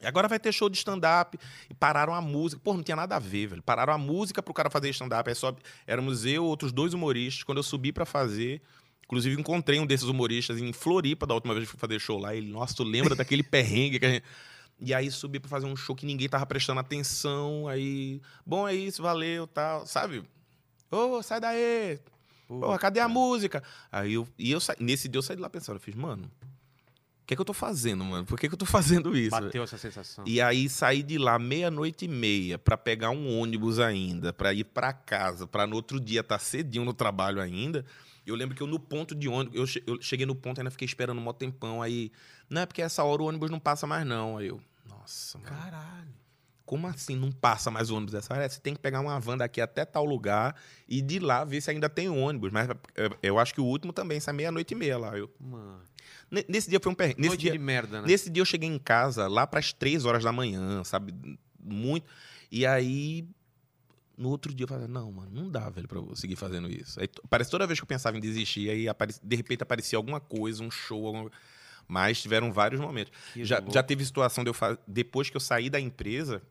E 0.00 0.06
agora 0.06 0.28
vai 0.28 0.38
ter 0.38 0.52
show 0.52 0.68
de 0.68 0.76
stand-up. 0.76 1.38
E 1.70 1.74
pararam 1.74 2.14
a 2.14 2.20
música. 2.20 2.60
Pô, 2.62 2.74
não 2.74 2.82
tinha 2.82 2.96
nada 2.96 3.16
a 3.16 3.18
ver, 3.18 3.46
velho. 3.46 3.62
Pararam 3.62 3.92
a 3.92 3.98
música 3.98 4.42
pro 4.42 4.52
cara 4.52 4.68
fazer 4.70 4.90
stand-up. 4.90 5.28
Aí 5.28 5.34
só 5.34 5.54
éramos 5.86 6.24
eu, 6.24 6.44
outros 6.44 6.72
dois 6.72 6.94
humoristas. 6.94 7.42
Quando 7.42 7.58
eu 7.58 7.62
subi 7.62 7.92
pra 7.92 8.04
fazer. 8.04 8.60
Inclusive, 9.04 9.38
encontrei 9.38 9.78
um 9.78 9.86
desses 9.86 10.08
humoristas 10.08 10.58
em 10.58 10.72
Floripa, 10.72 11.26
da 11.26 11.34
última 11.34 11.54
vez 11.54 11.66
que 11.66 11.70
fui 11.70 11.78
fazer 11.78 12.00
show 12.00 12.18
lá. 12.18 12.34
Ele, 12.34 12.50
nossa, 12.50 12.74
tu 12.74 12.82
lembra 12.82 13.14
daquele 13.14 13.42
perrengue 13.44 13.98
que 13.98 14.06
a 14.06 14.10
gente. 14.10 14.24
E 14.80 14.92
aí 14.92 15.10
subi 15.10 15.38
pra 15.38 15.48
fazer 15.48 15.66
um 15.66 15.76
show 15.76 15.94
que 15.94 16.04
ninguém 16.04 16.28
tava 16.28 16.44
prestando 16.46 16.80
atenção. 16.80 17.68
Aí, 17.68 18.20
bom, 18.44 18.66
é 18.66 18.74
isso, 18.74 19.02
valeu, 19.02 19.46
tal, 19.46 19.86
sabe? 19.86 20.24
Ô, 20.90 21.22
sai 21.22 21.40
daí! 21.40 21.98
Porra, 22.46 22.78
cadê 22.78 23.00
a 23.00 23.08
música? 23.08 23.62
Aí 23.90 24.14
eu, 24.14 24.28
e 24.38 24.50
eu 24.50 24.60
sa... 24.60 24.74
nesse 24.78 25.08
dia 25.08 25.18
eu 25.18 25.22
saí 25.22 25.36
de 25.36 25.42
lá 25.42 25.48
pensando, 25.48 25.76
eu 25.76 25.80
fiz, 25.80 25.94
mano, 25.94 26.30
o 27.24 27.26
que 27.26 27.34
é 27.34 27.36
que 27.36 27.40
eu 27.40 27.44
tô 27.46 27.54
fazendo, 27.54 28.04
mano? 28.04 28.24
Por 28.26 28.38
que, 28.38 28.46
que 28.48 28.54
eu 28.54 28.58
tô 28.58 28.66
fazendo 28.66 29.16
isso? 29.16 29.30
Bateu 29.30 29.62
essa 29.62 29.78
sensação. 29.78 30.24
E 30.26 30.40
aí 30.40 30.68
saí 30.68 31.02
de 31.02 31.16
lá 31.18 31.38
meia-noite 31.38 32.04
e 32.04 32.08
meia 32.08 32.58
pra 32.58 32.76
pegar 32.76 33.10
um 33.10 33.38
ônibus 33.40 33.78
ainda, 33.80 34.32
pra 34.32 34.52
ir 34.52 34.64
pra 34.64 34.92
casa, 34.92 35.46
pra 35.46 35.66
no 35.66 35.74
outro 35.76 35.98
dia 35.98 36.20
estar 36.20 36.38
cedinho 36.38 36.84
no 36.84 36.92
trabalho 36.94 37.40
ainda. 37.40 37.84
Eu 38.26 38.34
lembro 38.34 38.54
que 38.54 38.62
eu 38.62 38.66
no 38.66 38.78
ponto 38.78 39.14
de 39.14 39.28
ônibus, 39.28 39.56
eu, 39.58 39.66
che- 39.66 39.82
eu 39.86 40.00
cheguei 40.00 40.24
no 40.26 40.34
ponto 40.34 40.58
e 40.58 40.60
ainda 40.60 40.70
fiquei 40.70 40.86
esperando 40.86 41.18
um 41.18 41.22
mó 41.22 41.32
tempão. 41.32 41.82
Aí, 41.82 42.10
não 42.48 42.62
é 42.62 42.66
porque 42.66 42.80
essa 42.82 43.02
hora 43.04 43.22
o 43.22 43.26
ônibus 43.26 43.50
não 43.50 43.58
passa 43.60 43.86
mais, 43.86 44.06
não. 44.06 44.38
Aí 44.38 44.46
eu, 44.48 44.60
nossa, 44.88 45.38
mano. 45.38 45.50
Caralho. 45.50 46.23
Como 46.66 46.86
assim 46.86 47.14
não 47.14 47.30
passa 47.30 47.70
mais 47.70 47.90
ônibus 47.90 48.14
essa 48.14 48.32
hora? 48.32 48.44
É, 48.44 48.48
Você 48.48 48.58
tem 48.60 48.72
que 48.74 48.80
pegar 48.80 49.00
uma 49.00 49.20
van 49.20 49.36
daqui 49.36 49.60
até 49.60 49.84
tal 49.84 50.04
lugar 50.04 50.56
e 50.88 51.02
de 51.02 51.18
lá 51.18 51.44
ver 51.44 51.60
se 51.60 51.70
ainda 51.70 51.88
tem 51.90 52.08
ônibus. 52.08 52.50
Mas 52.50 52.68
é, 52.96 53.10
eu 53.22 53.38
acho 53.38 53.52
que 53.52 53.60
o 53.60 53.64
último 53.64 53.92
também 53.92 54.18
sai 54.18 54.32
meia-noite 54.34 54.72
e 54.72 54.76
meia 54.76 54.96
lá. 54.96 55.16
Eu, 55.18 55.30
Mano. 55.38 55.82
Ne- 56.30 56.44
nesse 56.48 56.70
dia 56.70 56.80
foi 56.80 56.90
um 56.90 56.94
perrengue. 56.94 57.20
Nesse 57.20 57.36
dia, 57.36 57.52
de 57.52 57.58
merda, 57.58 58.00
né? 58.00 58.06
nesse 58.06 58.30
dia 58.30 58.40
eu 58.40 58.46
cheguei 58.46 58.68
em 58.68 58.78
casa 58.78 59.28
lá 59.28 59.46
para 59.46 59.60
as 59.60 59.72
três 59.74 60.04
horas 60.06 60.24
da 60.24 60.32
manhã, 60.32 60.82
sabe? 60.84 61.14
Muito. 61.62 62.06
E 62.50 62.64
aí, 62.64 63.28
no 64.16 64.30
outro 64.30 64.54
dia 64.54 64.64
eu 64.64 64.68
falei, 64.68 64.86
não, 64.86 65.12
mano, 65.12 65.30
não 65.32 65.50
dá, 65.50 65.68
velho, 65.68 65.86
pra 65.88 65.98
eu 65.98 66.16
seguir 66.16 66.36
fazendo 66.36 66.70
isso. 66.70 66.98
Aí, 67.00 67.08
parece 67.28 67.50
toda 67.50 67.66
vez 67.66 67.78
que 67.78 67.84
eu 67.84 67.88
pensava 67.88 68.16
em 68.16 68.20
desistir, 68.20 68.70
aí 68.70 68.86
de 69.22 69.36
repente 69.36 69.62
aparecia 69.62 69.98
alguma 69.98 70.20
coisa, 70.20 70.62
um 70.62 70.70
show, 70.70 71.06
alguma... 71.06 71.30
mas 71.86 72.22
tiveram 72.22 72.52
vários 72.52 72.80
momentos. 72.80 73.12
Que 73.32 73.44
Já, 73.44 73.58
louco. 73.58 73.72
já 73.74 73.82
teve 73.82 74.04
situação 74.04 74.44
de 74.44 74.50
eu 74.50 74.54
fazer. 74.54 74.78
Depois 74.86 75.28
que 75.30 75.36
eu 75.36 75.40
saí 75.40 75.68
da 75.68 75.80
empresa, 75.80 76.42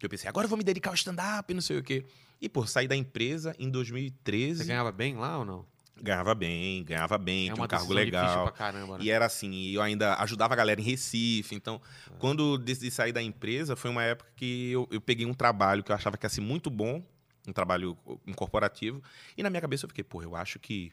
que 0.00 0.06
eu 0.06 0.10
pensei, 0.10 0.28
agora 0.28 0.46
eu 0.46 0.48
vou 0.48 0.58
me 0.58 0.64
dedicar 0.64 0.90
ao 0.90 0.94
stand-up, 0.94 1.52
não 1.52 1.60
sei 1.60 1.78
o 1.78 1.82
quê. 1.82 2.04
E, 2.40 2.48
pô, 2.48 2.66
saí 2.66 2.88
da 2.88 2.96
empresa 2.96 3.54
em 3.58 3.70
2013. 3.70 4.60
Você 4.62 4.64
ganhava 4.64 4.90
bem 4.90 5.14
lá 5.16 5.38
ou 5.38 5.44
não? 5.44 5.66
Ganhava 6.02 6.34
bem, 6.34 6.82
ganhava 6.82 7.18
bem, 7.18 7.50
é 7.50 7.52
tinha 7.52 7.62
um 7.62 7.68
cargo 7.68 7.92
legal. 7.92 8.44
pra 8.44 8.52
caramba, 8.52 8.96
né? 8.96 9.04
E 9.04 9.10
era 9.10 9.26
assim, 9.26 9.68
eu 9.68 9.82
ainda 9.82 10.14
ajudava 10.16 10.54
a 10.54 10.56
galera 10.56 10.80
em 10.80 10.84
Recife. 10.84 11.54
Então, 11.54 11.78
quando 12.18 12.56
decidi 12.56 12.90
sair 12.90 13.12
da 13.12 13.22
empresa, 13.22 13.76
foi 13.76 13.90
uma 13.90 14.02
época 14.02 14.30
que 14.34 14.70
eu, 14.70 14.88
eu 14.90 15.00
peguei 15.00 15.26
um 15.26 15.34
trabalho 15.34 15.84
que 15.84 15.92
eu 15.92 15.94
achava 15.96 16.16
que 16.16 16.24
ia 16.24 16.30
ser 16.30 16.40
muito 16.40 16.70
bom, 16.70 17.04
um 17.46 17.52
trabalho 17.52 17.98
um 18.26 18.32
corporativo. 18.32 19.02
E 19.36 19.42
na 19.42 19.50
minha 19.50 19.60
cabeça 19.60 19.84
eu 19.84 19.88
fiquei, 19.88 20.02
pô, 20.02 20.22
eu 20.22 20.34
acho 20.34 20.58
que 20.58 20.90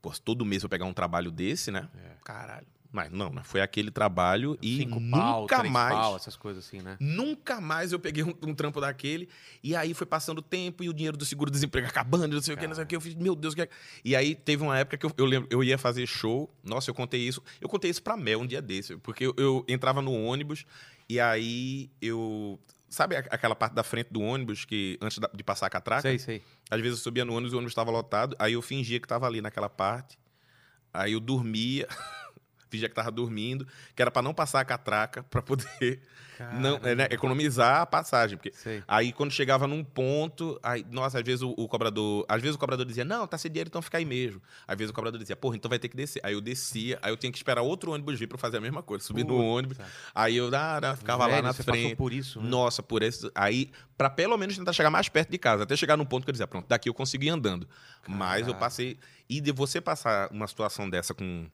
pô, 0.00 0.10
todo 0.24 0.44
mês 0.44 0.64
eu 0.64 0.68
pegar 0.68 0.86
um 0.86 0.92
trabalho 0.92 1.30
desse, 1.30 1.70
né? 1.70 1.88
É. 1.94 2.16
Caralho. 2.24 2.66
Mas 2.92 3.10
não, 3.10 3.30
né? 3.30 3.40
Foi 3.42 3.62
aquele 3.62 3.90
trabalho 3.90 4.58
e 4.60 4.76
Cinco 4.76 5.00
nunca 5.00 5.16
pau, 5.16 5.46
três 5.46 5.72
mais. 5.72 5.94
pau, 5.94 6.14
essas 6.14 6.36
coisas 6.36 6.66
assim, 6.66 6.82
né? 6.82 6.98
Nunca 7.00 7.58
mais 7.58 7.90
eu 7.90 7.98
peguei 7.98 8.22
um, 8.22 8.34
um 8.42 8.54
trampo 8.54 8.82
daquele. 8.82 9.30
E 9.62 9.74
aí 9.74 9.94
foi 9.94 10.06
passando 10.06 10.38
o 10.38 10.42
tempo 10.42 10.84
e 10.84 10.90
o 10.90 10.92
dinheiro 10.92 11.16
do 11.16 11.24
seguro-desemprego 11.24 11.88
acabando, 11.88 12.34
não 12.34 12.42
sei 12.42 12.54
o 12.54 12.58
que, 12.58 12.66
não 12.66 12.74
sei 12.74 12.84
o 12.84 12.86
que. 12.86 12.94
Eu 12.94 13.00
fiz, 13.00 13.14
meu 13.14 13.34
Deus, 13.34 13.54
o 13.54 13.56
que 13.56 13.62
é... 13.62 13.68
E 14.04 14.14
aí 14.14 14.34
teve 14.34 14.62
uma 14.62 14.78
época 14.78 14.98
que 14.98 15.06
eu, 15.06 15.12
eu 15.16 15.24
lembro, 15.24 15.48
eu 15.50 15.64
ia 15.64 15.78
fazer 15.78 16.06
show. 16.06 16.54
Nossa, 16.62 16.90
eu 16.90 16.94
contei 16.94 17.20
isso. 17.20 17.42
Eu 17.62 17.68
contei 17.68 17.90
isso 17.90 18.02
pra 18.02 18.14
Mel 18.14 18.40
um 18.40 18.46
dia 18.46 18.60
desse. 18.60 18.94
Porque 18.98 19.24
eu, 19.24 19.34
eu 19.38 19.64
entrava 19.66 20.02
no 20.02 20.12
ônibus 20.12 20.66
e 21.08 21.18
aí 21.18 21.90
eu. 22.00 22.60
Sabe 22.90 23.16
aquela 23.16 23.54
parte 23.54 23.72
da 23.72 23.82
frente 23.82 24.08
do 24.10 24.20
ônibus 24.20 24.66
que 24.66 24.98
antes 25.00 25.18
de 25.32 25.42
passar 25.42 25.66
a 25.66 25.70
catraca? 25.70 26.02
Sei, 26.02 26.18
sei. 26.18 26.42
Às 26.70 26.78
vezes 26.82 26.98
eu 26.98 27.02
subia 27.02 27.24
no 27.24 27.32
ônibus 27.32 27.52
e 27.52 27.54
o 27.54 27.58
ônibus 27.58 27.72
estava 27.72 27.90
lotado. 27.90 28.36
Aí 28.38 28.52
eu 28.52 28.60
fingia 28.60 29.00
que 29.00 29.06
estava 29.06 29.26
ali 29.26 29.40
naquela 29.40 29.70
parte. 29.70 30.18
Aí 30.92 31.12
eu 31.12 31.20
dormia. 31.20 31.88
fingia 32.72 32.88
que 32.88 32.94
tava 32.94 33.10
dormindo, 33.10 33.66
que 33.94 34.02
era 34.02 34.10
pra 34.10 34.22
não 34.22 34.32
passar 34.32 34.60
a 34.60 34.64
catraca, 34.64 35.22
pra 35.24 35.42
poder 35.42 36.00
não, 36.58 36.80
é, 36.82 36.94
né, 36.94 37.08
economizar 37.10 37.82
a 37.82 37.86
passagem. 37.86 38.36
Porque 38.36 38.52
Sei. 38.52 38.82
Aí 38.88 39.12
quando 39.12 39.30
chegava 39.30 39.66
num 39.66 39.84
ponto, 39.84 40.58
aí, 40.62 40.84
nossa, 40.90 41.18
às 41.18 41.24
vezes 41.24 41.42
o, 41.42 41.50
o 41.56 41.68
cobrador. 41.68 42.24
Às 42.28 42.40
vezes 42.40 42.56
o 42.56 42.58
cobrador 42.58 42.84
dizia, 42.84 43.04
não, 43.04 43.26
tá 43.26 43.36
sem 43.36 43.50
dinheiro, 43.50 43.68
então 43.68 43.82
fica 43.82 43.98
aí 43.98 44.04
mesmo. 44.04 44.40
Às 44.66 44.76
vezes 44.76 44.90
o 44.90 44.94
cobrador 44.94 45.20
dizia, 45.20 45.36
porra, 45.36 45.56
então 45.56 45.68
vai 45.68 45.78
ter 45.78 45.88
que 45.88 45.96
descer. 45.96 46.20
Aí 46.24 46.32
eu 46.32 46.40
descia, 46.40 46.98
aí 47.02 47.12
eu 47.12 47.16
tinha 47.16 47.30
que 47.30 47.38
esperar 47.38 47.62
outro 47.62 47.92
ônibus 47.92 48.18
vir 48.18 48.26
pra 48.26 48.38
fazer 48.38 48.56
a 48.56 48.60
mesma 48.60 48.82
coisa. 48.82 49.04
Subir 49.04 49.24
no 49.24 49.36
ônibus. 49.36 49.76
Aí 50.14 50.36
eu 50.36 50.50
ah, 50.54 50.80
ah, 50.82 50.96
ficava 50.96 51.26
lá 51.26 51.34
Velho, 51.34 51.42
na 51.42 51.52
você 51.52 51.62
frente. 51.62 51.96
por 51.96 52.12
isso, 52.12 52.40
né? 52.40 52.48
Nossa, 52.48 52.82
por 52.82 53.02
esse. 53.02 53.30
Aí, 53.34 53.70
pra 53.96 54.08
pelo 54.08 54.36
menos 54.36 54.56
tentar 54.56 54.72
chegar 54.72 54.90
mais 54.90 55.08
perto 55.08 55.30
de 55.30 55.38
casa, 55.38 55.64
até 55.64 55.76
chegar 55.76 55.96
num 55.96 56.04
ponto 56.04 56.24
que 56.24 56.30
eu 56.30 56.32
dizia, 56.32 56.46
pronto, 56.46 56.66
daqui 56.68 56.88
eu 56.88 56.94
consegui 56.94 57.28
andando. 57.28 57.68
Mas 58.06 58.48
eu 58.48 58.54
passei. 58.54 58.98
E 59.28 59.40
de 59.40 59.52
você 59.52 59.80
passar 59.80 60.30
uma 60.30 60.46
situação 60.46 60.90
dessa 60.90 61.14
com, 61.14 61.46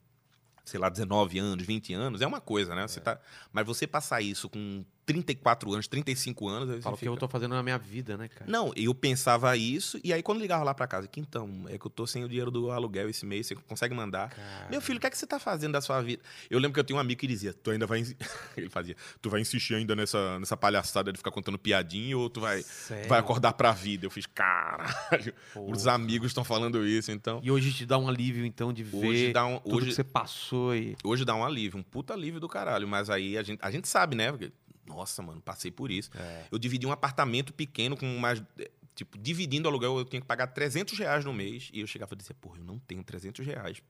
sei 0.69 0.79
lá, 0.79 0.89
19 0.89 1.39
anos, 1.39 1.67
20 1.67 1.93
anos, 1.95 2.21
é 2.21 2.27
uma 2.27 2.41
coisa, 2.41 2.75
né? 2.75 2.87
Você 2.87 3.01
tá... 3.01 3.19
Mas 3.53 3.67
você 3.67 3.87
passar 3.87 4.21
isso 4.21 4.49
com 4.49 4.85
34 5.09 5.73
anos, 5.73 5.89
35 5.89 6.49
anos. 6.49 6.85
Fala 6.85 6.95
o 6.95 6.99
que 6.99 7.09
eu 7.09 7.17
tô 7.17 7.27
fazendo 7.27 7.55
na 7.55 7.63
minha 7.63 7.79
vida, 7.79 8.19
né, 8.19 8.29
cara? 8.29 8.45
Não, 8.51 8.71
eu 8.77 8.95
pensava 8.95 9.57
isso, 9.57 9.99
e 10.05 10.13
aí 10.13 10.23
quando 10.23 10.39
ligava 10.39 10.63
lá 10.63 10.75
pra 10.75 10.87
casa, 10.87 11.09
que 11.09 11.19
então, 11.19 11.65
é 11.69 11.79
que 11.79 11.87
eu 11.87 11.91
tô 11.91 12.07
sem 12.07 12.23
o 12.25 12.29
dinheiro 12.29 12.51
do 12.51 12.71
aluguel 12.71 13.09
esse 13.09 13.25
mês, 13.25 13.47
você 13.47 13.55
consegue 13.55 13.95
mandar? 13.95 14.29
Cara. 14.29 14.69
Meu 14.71 14.83
filho, 14.83 14.99
o 14.99 15.01
que 15.01 15.07
é 15.07 15.11
que 15.11 15.17
você 15.17 15.27
tá 15.27 15.39
fazendo 15.39 15.73
da 15.73 15.81
sua 15.81 16.03
vida? 16.03 16.23
Eu 16.51 16.59
lembro 16.59 16.75
que 16.75 16.81
eu 16.81 16.85
tinha 16.85 16.97
um 16.97 17.01
amigo 17.01 17.19
que 17.19 17.27
dizia, 17.27 17.55
tu 17.55 17.71
ainda 17.71 17.87
vai. 17.87 18.01
Ele 18.55 18.69
fazia, 18.69 18.95
tu 19.23 19.31
vai 19.31 19.41
insistir 19.41 19.77
ainda 19.77 19.97
nessa, 19.97 20.39
nessa 20.39 20.59
palhaçada 20.59 21.11
de 21.11 21.17
ficar 21.17 21.31
contando 21.31 21.59
piadinha 21.59 22.19
ou 22.19 22.29
tu 22.29 22.43
vai, 22.43 22.63
Sério? 22.63 23.09
vai 23.09 23.19
acordar 23.19 23.55
pra 23.55 23.73
vida? 23.73 24.05
Eu 24.05 24.11
fiz, 24.11 24.27
caralho, 24.27 25.33
Porra. 25.55 25.75
os 25.75 25.87
amigos 25.87 26.29
estão 26.29 26.45
falando 26.45 26.87
isso, 26.87 27.11
então. 27.11 27.41
E 27.43 27.51
hoje 27.51 27.73
te 27.73 27.87
dá 27.87 27.97
um 27.97 28.09
alívio, 28.09 28.45
então, 28.45 28.75
de 28.75 28.83
ver 28.83 29.07
Hoje 29.07 29.33
dá, 29.33 29.47
um, 29.47 29.59
tudo 29.59 29.77
hoje, 29.77 29.87
que 29.87 29.95
você 29.95 30.05
passou 30.05 30.77
e... 30.77 30.97
hoje 31.03 31.25
dá 31.25 31.35
um 31.35 31.45
alívio, 31.45 31.81
um 31.81 31.83
puta 31.83 32.13
alívio 32.13 32.39
do 32.39 32.49
caralho, 32.49 32.87
mas 32.87 33.09
aí 33.09 33.39
a 33.39 33.43
gente, 33.43 33.59
a 33.63 33.71
gente 33.71 33.89
sabe, 33.89 34.15
né? 34.15 34.31
Porque, 34.31 34.53
nossa, 34.89 35.23
mano, 35.23 35.41
passei 35.41 35.71
por 35.71 35.91
isso. 35.91 36.11
É. 36.17 36.45
Eu 36.51 36.59
dividi 36.59 36.87
um 36.87 36.93
apartamento 36.93 37.53
pequeno 37.53 37.97
com 37.97 38.07
mais. 38.19 38.43
eh, 38.59 38.71
Tipo, 38.95 39.17
dividindo 39.17 39.69
o 39.69 39.71
aluguel, 39.71 39.97
eu 39.97 40.05
tinha 40.05 40.21
que 40.21 40.27
pagar 40.27 40.49
300 40.49 40.99
reais 40.99 41.25
no 41.25 41.33
mês. 41.33 41.71
E 41.73 41.79
eu 41.79 41.87
chegava 41.87 42.15
e 42.15 42.17
dizia, 42.17 42.35
porra, 42.41 42.59
eu 42.59 42.65
não 42.65 42.81
tenho 42.81 43.05
300 43.05 43.47
reais 43.47 43.81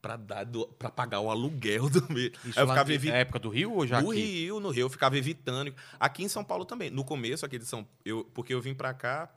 pra, 0.00 0.16
dar 0.16 0.44
do, 0.44 0.64
pra 0.68 0.88
pagar 0.92 1.18
o 1.18 1.28
aluguel 1.28 1.90
do 1.90 2.06
mês. 2.12 2.30
Isso 2.44 2.60
eu 2.60 2.68
ficava 2.68 2.88
na 2.88 2.94
evitando. 2.94 3.16
época 3.16 3.38
do 3.40 3.48
Rio 3.48 3.72
ou 3.72 3.84
já 3.84 4.00
No 4.00 4.12
aqui? 4.12 4.20
Rio, 4.20 4.60
no 4.60 4.70
Rio, 4.70 4.82
eu 4.82 4.88
ficava 4.90 5.18
evitando. 5.18 5.74
Aqui 5.98 6.22
em 6.22 6.28
São 6.28 6.44
Paulo 6.44 6.64
também. 6.64 6.88
No 6.88 7.02
começo, 7.04 7.44
aqui 7.44 7.58
de 7.58 7.64
São 7.66 7.84
eu 8.04 8.24
Porque 8.32 8.54
eu 8.54 8.60
vim 8.60 8.74
pra 8.74 8.94
cá 8.94 9.28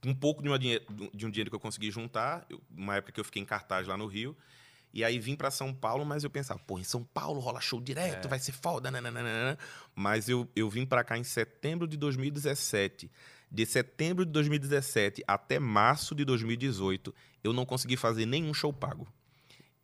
com 0.00 0.08
um 0.08 0.14
pouco 0.14 0.42
de, 0.42 0.48
uma 0.48 0.58
de 0.58 0.80
um 1.26 1.30
dinheiro 1.30 1.50
que 1.50 1.56
eu 1.56 1.60
consegui 1.60 1.90
juntar. 1.90 2.46
eu- 2.48 2.58
uma 2.74 2.96
época 2.96 3.12
que 3.12 3.20
eu 3.20 3.24
fiquei 3.24 3.42
em 3.42 3.44
cartaz 3.44 3.86
lá 3.86 3.98
no 3.98 4.06
Rio. 4.06 4.34
E 4.92 5.04
aí 5.04 5.18
vim 5.18 5.36
pra 5.36 5.50
São 5.50 5.72
Paulo, 5.72 6.04
mas 6.04 6.24
eu 6.24 6.30
pensava, 6.30 6.58
pô, 6.66 6.78
em 6.78 6.82
São 6.84 7.04
Paulo 7.04 7.38
rola 7.40 7.60
show 7.60 7.80
direto, 7.80 8.28
vai 8.28 8.38
ser 8.40 8.52
foda, 8.52 8.90
nananana. 8.90 9.56
Mas 9.94 10.28
eu, 10.28 10.48
eu 10.56 10.68
vim 10.68 10.84
pra 10.84 11.04
cá 11.04 11.16
em 11.16 11.22
setembro 11.24 11.86
de 11.86 11.96
2017. 11.96 13.10
De 13.50 13.66
setembro 13.66 14.24
de 14.24 14.32
2017 14.32 15.22
até 15.26 15.58
março 15.58 16.14
de 16.14 16.24
2018, 16.24 17.14
eu 17.42 17.52
não 17.52 17.64
consegui 17.66 17.96
fazer 17.96 18.26
nenhum 18.26 18.52
show 18.54 18.72
pago. 18.72 19.06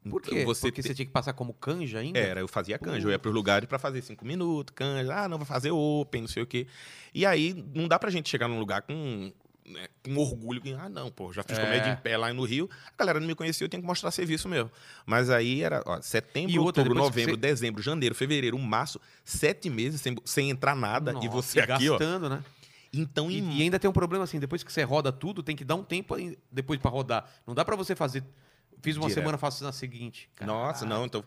Por 0.09 0.21
Então, 0.23 0.35
quê? 0.39 0.45
Você 0.45 0.69
Porque 0.69 0.83
te- 0.83 0.89
você 0.89 0.95
tinha 0.95 1.07
que 1.07 1.11
passar 1.13 1.33
como 1.33 1.53
canja 1.53 1.99
ainda? 1.99 2.17
era, 2.19 2.39
eu 2.39 2.47
fazia 2.47 2.79
canja. 2.79 3.07
Eu 3.09 3.11
ia 3.11 3.19
pros 3.19 3.35
lugares 3.35 3.69
pra 3.69 3.77
fazer 3.79 4.03
cinco 4.03 4.25
minutos, 4.25 4.73
canja. 4.73 5.13
Ah, 5.25 5.29
não, 5.29 5.37
vai 5.37 5.47
fazer 5.47 5.73
open, 5.73 6.21
não 6.23 6.29
sei 6.29 6.45
o 6.45 6.47
quê. 6.47 6.69
E 7.13 7.27
aí, 7.27 7.53
não 7.75 7.89
dá 7.89 7.99
pra 7.99 8.09
gente 8.11 8.29
chegar 8.29 8.47
num 8.47 8.59
lugar 8.61 8.83
com, 8.83 9.33
né, 9.69 9.89
com 10.05 10.17
orgulho. 10.17 10.61
que, 10.61 10.73
Ah, 10.75 10.89
não, 10.89 11.11
pô, 11.11 11.33
já 11.33 11.43
fiz 11.43 11.59
É. 11.59 11.63
comédia 11.65 11.91
em 11.93 11.97
pé 11.97 12.17
lá 12.17 12.33
no 12.33 12.45
Rio. 12.45 12.69
A 12.93 12.99
galera 12.99 13.19
não 13.21 13.27
me 13.27 13.35
conhecia, 13.35 13.65
eu 13.65 13.69
tenho 13.69 13.83
que 13.83 13.87
mostrar 13.87 14.11
serviço 14.11 14.49
mesmo. 14.49 14.71
Mas 15.05 15.29
aí 15.31 15.63
era, 15.63 15.83
ó, 15.87 16.01
setembro, 16.01 16.53
E 16.53 16.59
outubro, 16.59 16.95
novembro, 16.95 17.33
você- 17.35 17.37
dezembro, 17.41 17.83
janeiro, 17.83 18.15
fevereiro, 18.15 18.59
março, 18.59 19.01
sete 19.25 19.69
meses 19.69 20.01
sem, 20.01 20.17
sem 20.25 20.51
entrar 20.51 20.75
nada. 20.77 21.13
Nossa, 21.13 21.27
e 21.27 21.29
você 21.29 21.61
aqui, 21.61 21.89
ó. 21.89 21.99
gastando, 21.99 22.29
né? 22.29 22.45
Então, 22.93 23.31
E, 23.31 23.39
em 23.39 23.59
e 23.59 23.63
ainda 23.63 23.79
tem 23.79 23.91
um 23.91 23.93
problema 23.93 24.25
assim, 24.25 24.39
depois 24.39 24.63
que 24.63 24.73
você 24.73 24.83
roda 24.83 25.13
tudo, 25.13 25.43
tem 25.43 25.55
que 25.57 25.65
dar 25.65 25.75
um 25.75 25.83
tempo 25.85 26.15
depois 26.51 26.81
pra 26.81 26.91
rodar. 26.91 27.29
Não 27.47 27.55
dá 27.55 27.65
pra 27.65 27.77
você 27.77 27.95
fazer. 27.95 28.25
Fiz 28.81 28.97
uma 28.97 29.07
Direto. 29.09 29.15
semana, 29.23 29.37
faço 29.39 29.65
na 29.65 29.73
seguinte. 29.73 30.31
Nossa, 30.41 30.87
não. 30.87 31.05
Então, 31.05 31.25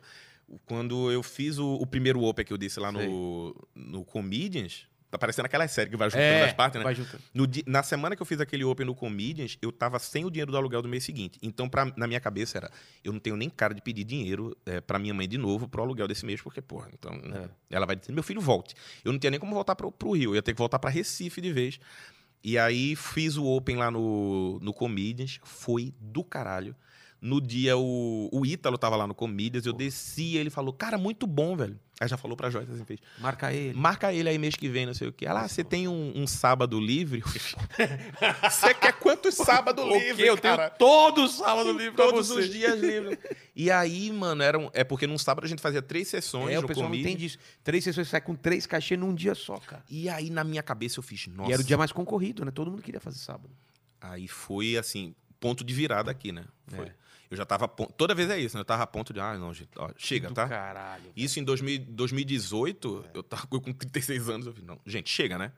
quando 0.65 1.11
eu 1.11 1.21
fiz 1.21 1.57
o, 1.59 1.73
o 1.75 1.85
primeiro 1.85 2.21
Open 2.23 2.43
que 2.45 2.53
eu 2.53 2.57
disse 2.57 2.79
lá 2.79 2.91
Sei. 2.91 3.07
no, 3.07 3.55
no 3.75 4.03
Comedians, 4.05 4.87
tá 5.09 5.17
parecendo 5.17 5.45
aquela 5.45 5.67
série 5.67 5.89
que 5.89 5.97
vai 5.97 6.09
juntando 6.09 6.23
É, 6.23 6.45
as 6.45 6.53
partes, 6.53 6.77
né? 6.79 6.83
vai 6.83 6.93
juntando. 6.95 7.23
No 7.33 7.45
na 7.65 7.81
semana 7.83 8.15
que 8.15 8.21
eu 8.21 8.25
fiz 8.25 8.39
aquele 8.39 8.63
Open 8.63 8.85
no 8.85 8.93
Comedians, 8.95 9.57
eu 9.61 9.71
tava 9.71 9.97
sem 9.99 10.23
o 10.25 10.29
dinheiro 10.29 10.51
do 10.51 10.57
aluguel 10.57 10.81
do 10.81 10.87
mês 10.89 11.03
seguinte. 11.03 11.39
Então, 11.41 11.67
pra, 11.67 11.91
na 11.97 12.05
minha 12.07 12.19
cabeça 12.19 12.57
era, 12.57 12.71
eu 13.03 13.11
não 13.11 13.19
tenho 13.19 13.35
nem 13.35 13.49
cara 13.49 13.73
de 13.73 13.81
pedir 13.81 14.03
dinheiro 14.03 14.55
é, 14.65 14.79
pra 14.81 14.99
minha 14.99 15.13
mãe 15.13 15.27
de 15.27 15.37
novo 15.37 15.67
pro 15.67 15.81
aluguel 15.81 16.07
desse 16.07 16.25
mês, 16.25 16.41
porque, 16.41 16.61
porra, 16.61 16.89
então. 16.93 17.11
né, 17.17 17.49
Ela 17.69 17.85
vai 17.85 17.95
dizer, 17.95 18.11
meu 18.11 18.23
filho, 18.23 18.39
volte. 18.41 18.75
Eu 19.03 19.11
não 19.11 19.19
tinha 19.19 19.31
nem 19.31 19.39
como 19.39 19.53
voltar 19.53 19.75
pro, 19.75 19.91
pro 19.91 20.11
Rio, 20.11 20.31
eu 20.31 20.35
ia 20.35 20.41
ter 20.41 20.53
que 20.53 20.59
voltar 20.59 20.79
pra 20.79 20.89
Recife 20.89 21.41
de 21.41 21.51
vez. 21.51 21.79
E 22.43 22.57
aí 22.57 22.95
fiz 22.95 23.35
o 23.35 23.45
Open 23.45 23.75
lá 23.75 23.91
no, 23.91 24.59
no 24.61 24.73
Comedians, 24.73 25.39
foi 25.43 25.93
do 25.99 26.23
caralho. 26.23 26.75
No 27.21 27.41
dia, 27.41 27.77
o, 27.77 28.29
o 28.31 28.45
Ítalo 28.45 28.77
tava 28.77 28.95
lá 28.95 29.05
no 29.05 29.13
Comedians, 29.13 29.65
eu 29.65 29.73
desci, 29.73 30.37
ele 30.37 30.49
falou, 30.49 30.71
cara, 30.71 30.97
muito 30.97 31.27
bom, 31.27 31.55
velho. 31.55 31.77
Aí 31.99 32.07
já 32.07 32.15
falou 32.15 32.37
pra 32.37 32.49
Joyce 32.49 32.71
assim, 32.71 32.85
fez, 32.85 33.01
Marca 33.19 33.51
ele. 33.53 33.73
Marca 33.77 34.13
ele 34.13 34.29
aí 34.29 34.37
mês 34.37 34.55
que 34.55 34.69
vem, 34.69 34.85
não 34.85 34.93
sei 34.93 35.09
o 35.09 35.11
quê. 35.11 35.25
Ah 35.27 35.33
lá, 35.33 35.45
você 35.47 35.61
tem 35.61 35.85
um, 35.89 36.13
um 36.15 36.25
sábado 36.25 36.79
livre? 36.79 37.21
Você 38.49 38.73
quer 38.73 38.93
quantos 38.93 39.35
sábado 39.35 39.83
livre, 39.83 40.25
Eu 40.25 40.37
tenho 40.37 40.55
cara? 40.55 40.69
todo 40.69 41.27
sábado 41.27 41.71
livre 41.73 41.95
Todos 41.95 42.29
os 42.29 42.49
dias 42.49 42.79
livres. 42.79 43.17
E 43.55 43.69
aí, 43.69 44.11
mano, 44.11 44.41
era 44.41 44.57
um- 44.57 44.69
é 44.73 44.83
porque 44.85 45.05
num 45.07 45.17
sábado 45.17 45.43
a 45.43 45.47
gente 45.47 45.61
fazia 45.61 45.81
três 45.81 46.07
sessões 46.07 46.53
É, 46.55 46.59
o 46.59 46.65
pessoal 46.65 46.83
não 46.85 46.91
Comedians. 46.91 47.11
entende 47.11 47.25
isso. 47.25 47.37
Três 47.63 47.83
sessões 47.83 48.07
sai 48.07 48.21
com 48.21 48.33
três 48.35 48.65
cachê 48.65 48.95
num 48.95 49.13
dia 49.13 49.35
só, 49.35 49.57
cara. 49.57 49.83
E 49.89 50.07
aí, 50.09 50.29
na 50.29 50.43
minha 50.45 50.63
cabeça, 50.63 50.99
eu 50.99 51.03
fiz, 51.03 51.27
nossa. 51.27 51.49
E 51.49 51.53
era 51.53 51.61
o 51.61 51.65
dia 51.65 51.77
mais 51.77 51.91
concorrido, 51.91 52.45
né? 52.45 52.51
Todo 52.51 52.71
mundo 52.71 52.81
queria 52.81 53.01
fazer 53.01 53.19
sábado. 53.19 53.49
Aí 53.99 54.27
foi, 54.27 54.77
assim, 54.77 55.13
ponto 55.39 55.63
de 55.65 55.73
virada 55.73 56.09
aqui, 56.09 56.31
né? 56.31 56.45
Foi. 56.67 56.85
É. 56.85 56.93
Eu 57.29 57.37
já 57.37 57.45
tava... 57.45 57.65
a 57.65 57.67
pon- 57.67 57.85
Toda 57.97 58.15
vez 58.15 58.29
é 58.29 58.39
isso, 58.39 58.55
né? 58.57 58.61
Eu 58.61 58.65
tava 58.65 58.83
a 58.83 58.87
ponto 58.87 59.13
de, 59.13 59.19
ah, 59.19 59.37
não, 59.37 59.53
gente, 59.53 59.69
ó, 59.77 59.89
chega, 59.97 60.29
Do 60.29 60.33
tá? 60.33 60.47
Caralho. 60.47 61.11
Isso 61.15 61.39
em 61.39 61.43
2000 61.43 61.85
2018, 61.89 63.05
eu 63.13 63.21
tava 63.23 63.45
com 63.47 63.59
36 63.71 64.29
anos, 64.29 64.47
eu 64.47 64.53
fiz, 64.53 64.63
não, 64.63 64.79
gente, 64.85 65.09
chega, 65.09 65.37
né? 65.37 65.51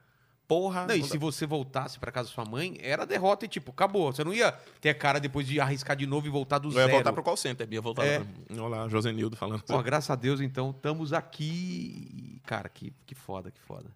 Porra. 0.48 0.85
Não, 0.85 0.93
e 0.95 0.99
não 0.99 1.06
se 1.07 1.14
dá- 1.14 1.19
você 1.19 1.45
voltasse 1.45 1.98
pra 1.98 2.11
casa 2.11 2.27
da 2.27 2.35
sua 2.35 2.43
mãe, 2.43 2.77
era 2.81 3.06
derrota 3.06 3.45
e 3.45 3.48
tipo, 3.48 3.72
acabou. 3.72 4.11
Você 4.11 4.22
não 4.22 4.34
ia 4.34 4.52
ter 4.81 4.89
a 4.89 4.93
cara 4.93 5.18
depois 5.18 5.48
de 5.48 5.61
arriscar 5.61 5.95
de 5.95 6.06
novo 6.06 6.27
e 6.27 6.30
voltar 6.30 6.57
do 6.60 6.68
Eu 6.68 6.72
zero. 6.73 6.89
ia 6.89 6.93
voltar 6.95 7.14
pro 7.14 7.23
call 7.23 7.38
center, 7.38 7.65
ia 7.72 7.80
voltar 7.80 8.03
É. 8.06 8.19
pra... 8.19 8.61
Olá, 8.61 8.89
Josenildo 8.89 9.38
falando. 9.38 9.64
Pô, 9.64 9.81
graças 9.81 10.10
a 10.10 10.15
Deus, 10.15 10.41
então, 10.41 10.72
estamos 10.72 11.14
aqui. 11.14 12.41
Cara, 12.45 12.68
que, 12.68 12.93
que 13.06 13.15
foda, 13.15 13.49
que 13.49 13.61
foda. 13.61 13.89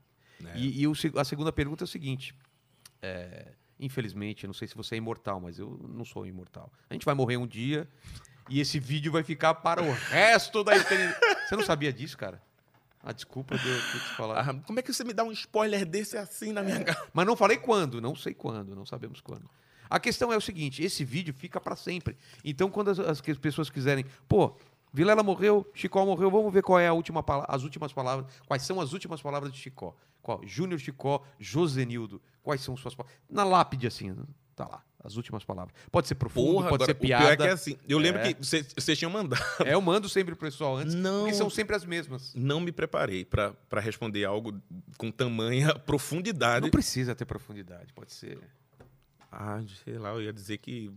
É. 0.45 0.57
E, 0.57 0.81
e 0.81 0.87
o 0.87 0.93
a 1.17 1.25
segunda 1.25 1.51
pergunta 1.51 1.83
é 1.83 1.85
o 1.85 1.87
seguinte: 1.87 2.33
é, 3.01 3.47
infelizmente, 3.79 4.47
não 4.47 4.53
sei 4.53 4.67
se 4.67 4.75
você 4.75 4.95
é 4.95 4.97
imortal, 4.97 5.39
mas 5.39 5.59
eu 5.59 5.79
não 5.87 6.05
sou 6.05 6.25
imortal. 6.25 6.71
A 6.89 6.93
gente 6.93 7.05
vai 7.05 7.15
morrer 7.15 7.37
um 7.37 7.47
dia 7.47 7.87
e 8.49 8.59
esse 8.59 8.79
vídeo 8.79 9.11
vai 9.11 9.23
ficar 9.23 9.55
para 9.55 9.81
o 9.81 9.91
resto 9.91 10.63
da 10.63 10.75
eternidade. 10.75 11.19
Você 11.47 11.55
não 11.55 11.63
sabia 11.63 11.91
disso, 11.91 12.17
cara? 12.17 12.41
Ah, 13.03 13.11
desculpa 13.11 13.55
de 13.57 13.67
eu 13.67 13.79
te 13.79 14.15
falar. 14.15 14.39
Ah, 14.39 14.53
como 14.65 14.79
é 14.79 14.81
que 14.81 14.91
você 14.91 15.03
me 15.03 15.13
dá 15.13 15.23
um 15.23 15.31
spoiler 15.31 15.85
desse 15.85 16.17
assim 16.17 16.51
na 16.51 16.63
minha 16.63 16.83
cara? 16.83 17.07
Mas 17.13 17.25
não 17.25 17.35
falei 17.35 17.57
quando, 17.57 18.01
não 18.01 18.15
sei 18.15 18.33
quando, 18.33 18.75
não 18.75 18.85
sabemos 18.85 19.21
quando. 19.21 19.47
A 19.87 19.99
questão 19.99 20.33
é 20.33 20.37
o 20.37 20.41
seguinte: 20.41 20.83
esse 20.83 21.05
vídeo 21.05 21.31
fica 21.33 21.61
pra 21.61 21.75
sempre. 21.75 22.17
Então, 22.43 22.69
quando 22.69 22.89
as, 22.89 22.99
as 22.99 23.21
pessoas 23.21 23.69
quiserem, 23.69 24.05
pô, 24.27 24.57
Vilela 24.91 25.21
morreu, 25.21 25.69
Chicó 25.73 26.05
morreu, 26.05 26.31
vamos 26.31 26.51
ver 26.51 26.63
qual 26.63 26.79
é 26.79 26.87
a 26.87 26.93
última 26.93 27.23
as 27.47 27.63
últimas 27.63 27.93
palavras, 27.93 28.31
quais 28.47 28.63
são 28.63 28.79
as 28.79 28.93
últimas 28.93 29.21
palavras 29.21 29.51
de 29.51 29.59
Chicó. 29.59 29.95
Qual? 30.21 30.41
Júnior 30.43 30.79
Chicó, 30.79 31.21
Josenildo. 31.37 32.21
Quais 32.45 32.61
são 32.61 32.77
suas 32.77 32.93
palavras? 32.93 33.19
Na 33.27 33.43
lápide, 33.43 33.87
assim, 33.87 34.15
tá 34.55 34.67
lá, 34.67 34.83
as 35.03 35.15
últimas 35.17 35.43
palavras. 35.43 35.73
Pode 35.91 36.07
ser 36.07 36.13
profundo, 36.13 36.57
pode 36.61 36.67
agora, 36.67 36.85
ser 36.85 36.91
o 36.91 36.95
pior 36.95 37.17
é 37.23 37.25
que 37.25 37.31
é 37.33 37.35
piada. 37.37 37.53
assim. 37.53 37.75
Eu 37.89 37.97
lembro 37.97 38.21
É. 38.21 38.33
que 38.33 38.39
vocês 38.43 38.97
tinham 38.99 39.09
mandado. 39.11 39.43
É, 39.65 39.73
eu 39.73 39.81
mando 39.81 40.07
sempre 40.07 40.35
pro 40.35 40.45
pessoal 40.45 40.77
antes, 40.77 40.93
Não. 40.93 41.21
porque 41.21 41.33
são 41.33 41.49
sempre 41.49 41.75
as 41.75 41.83
mesmas. 41.83 42.33
Não 42.35 42.59
me 42.59 42.71
preparei 42.71 43.25
pra 43.25 43.55
responder 43.81 44.25
algo 44.25 44.61
com 44.95 45.09
tamanha 45.09 45.73
profundidade. 45.87 46.61
Não 46.61 46.69
precisa 46.69 47.15
ter 47.15 47.25
profundidade, 47.25 47.91
pode 47.93 48.13
ser. 48.13 48.37
Ah, 49.31 49.59
sei 49.83 49.97
lá, 49.97 50.11
eu 50.11 50.21
ia 50.21 50.31
dizer 50.31 50.59
que 50.59 50.91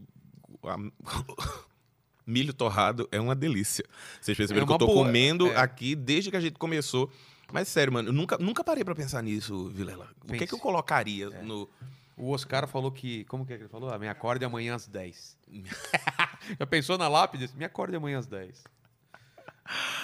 milho 2.26 2.52
torrado 2.52 3.08
é 3.10 3.18
uma 3.18 3.34
delícia. 3.34 3.84
Vocês 4.20 4.36
perceberam 4.36 4.64
É 4.64 4.66
que 4.66 4.72
eu 4.74 4.78
tô 4.78 4.86
boa, 4.86 5.04
comendo 5.06 5.46
é. 5.48 5.56
aqui 5.56 5.94
desde 5.94 6.30
que 6.30 6.36
a 6.36 6.40
gente 6.40 6.58
começou. 6.58 7.10
Mas 7.52 7.68
sério, 7.68 7.92
mano, 7.92 8.08
eu 8.10 8.12
nunca, 8.12 8.36
nunca 8.38 8.62
parei 8.62 8.84
pra 8.84 8.94
pensar 8.94 9.22
nisso, 9.22 9.68
Vilela. 9.70 10.08
O 10.20 10.26
que, 10.26 10.32
Pense. 10.32 10.46
que 10.48 10.54
eu 10.54 10.58
colocaria 10.58 11.26
É. 11.32 11.42
no. 11.42 11.68
O 12.16 12.30
Oscar 12.30 12.66
falou 12.68 12.90
que. 12.92 13.24
Como 13.24 13.46
que 13.46 13.52
é 13.52 13.56
que 13.56 13.62
ele 13.62 13.68
falou? 13.70 13.90
Ah, 13.90 13.98
me 13.98 14.08
acorde 14.08 14.44
amanhã 14.44 14.74
às 14.74 14.86
10. 14.86 15.38
já 16.58 16.66
pensou 16.66 16.98
na 16.98 17.08
lápide? 17.08 17.48
Me 17.56 17.64
acorde 17.64 17.96
amanhã 17.96 18.18
às 18.18 18.26
10. 18.26 18.64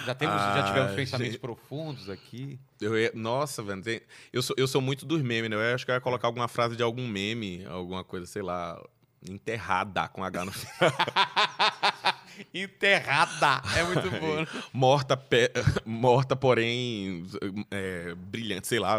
Já, 0.05 0.15
temos, 0.15 0.35
já 0.37 0.63
tivemos 0.67 0.93
Ah, 0.93 0.95
pensamentos 0.95 1.33
gente. 1.33 1.41
profundos 1.41 2.11
aqui. 2.11 2.61
Eu 2.81 2.99
ia- 2.99 3.11
nossa, 3.15 3.63
velho. 3.63 3.83
tem- 3.83 4.03
Eu 4.33 4.43
sou, 4.43 4.55
eu 4.59 4.69
sou 4.69 4.81
muito 4.83 5.07
dos 5.07 5.23
memes, 5.23 5.49
né? 5.51 5.57
Eu 5.57 5.75
acho 5.75 5.85
que 5.87 5.91
eu 5.91 5.95
ia 5.95 6.01
colocar 6.03 6.29
alguma 6.29 6.47
frase 6.49 6.77
de 6.77 6.83
algum 6.83 7.07
meme, 7.09 7.65
alguma 7.67 8.05
coisa, 8.05 8.27
sei 8.27 8.43
lá, 8.43 8.79
enterrada 9.27 10.07
com 10.09 10.23
H 10.23 10.45
no 10.45 10.53
final. 10.53 10.71
Enterrada. 12.53 13.63
É 13.77 13.83
muito 13.85 14.11
bom. 14.21 14.37
né? 14.37 14.47
morta, 14.73 15.17
pe- 15.17 15.51
morta 15.85 16.35
porém 16.37 17.27
é, 17.71 18.15
brilhante, 18.17 18.67
sei 18.67 18.79
lá. 18.79 18.99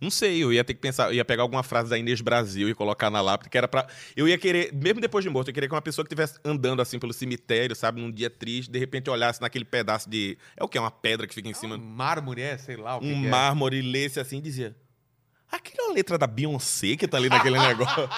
Não 0.00 0.10
sei, 0.10 0.42
eu 0.42 0.50
ia 0.50 0.64
ter 0.64 0.72
que 0.72 0.80
pensar, 0.80 1.08
eu 1.08 1.14
ia 1.14 1.24
pegar 1.26 1.42
alguma 1.42 1.62
frase 1.62 1.90
da 1.90 1.98
Inês 1.98 2.22
Brasil 2.22 2.70
e 2.70 2.74
colocar 2.74 3.10
na 3.10 3.20
lápide, 3.20 3.50
que 3.50 3.58
era 3.58 3.68
pra. 3.68 3.86
Eu 4.16 4.26
ia 4.26 4.38
querer, 4.38 4.72
mesmo 4.72 4.98
depois 4.98 5.22
de 5.22 5.28
morto, 5.28 5.48
eu 5.48 5.54
queria 5.54 5.68
que 5.68 5.74
uma 5.74 5.82
pessoa 5.82 6.02
que 6.06 6.08
estivesse 6.08 6.38
andando 6.42 6.80
assim 6.80 6.98
pelo 6.98 7.12
cemitério, 7.12 7.76
sabe, 7.76 8.00
num 8.00 8.10
dia 8.10 8.30
triste, 8.30 8.70
de 8.70 8.78
repente 8.78 9.10
olhasse 9.10 9.42
naquele 9.42 9.64
pedaço 9.66 10.08
de. 10.08 10.38
É 10.56 10.64
o 10.64 10.68
que? 10.68 10.78
Uma 10.78 10.90
pedra 10.90 11.26
que 11.26 11.34
fica 11.34 11.48
em 11.50 11.54
cima. 11.54 11.74
Um 11.76 11.78
mármore, 11.78 12.40
é, 12.40 12.56
sei 12.56 12.76
lá 12.76 12.96
o 12.96 13.00
que 13.00 13.06
um 13.12 13.26
é. 13.26 13.28
mármore 13.28 13.76
e 13.76 13.82
lesse 13.82 14.18
assim 14.18 14.38
e 14.38 14.40
dizia. 14.40 14.74
Aquilo 15.52 15.90
é 15.90 15.94
letra 15.94 16.16
da 16.16 16.26
Beyoncé 16.26 16.96
que 16.96 17.06
tá 17.06 17.18
ali 17.18 17.28
naquele 17.28 17.58
negócio. 17.60 18.08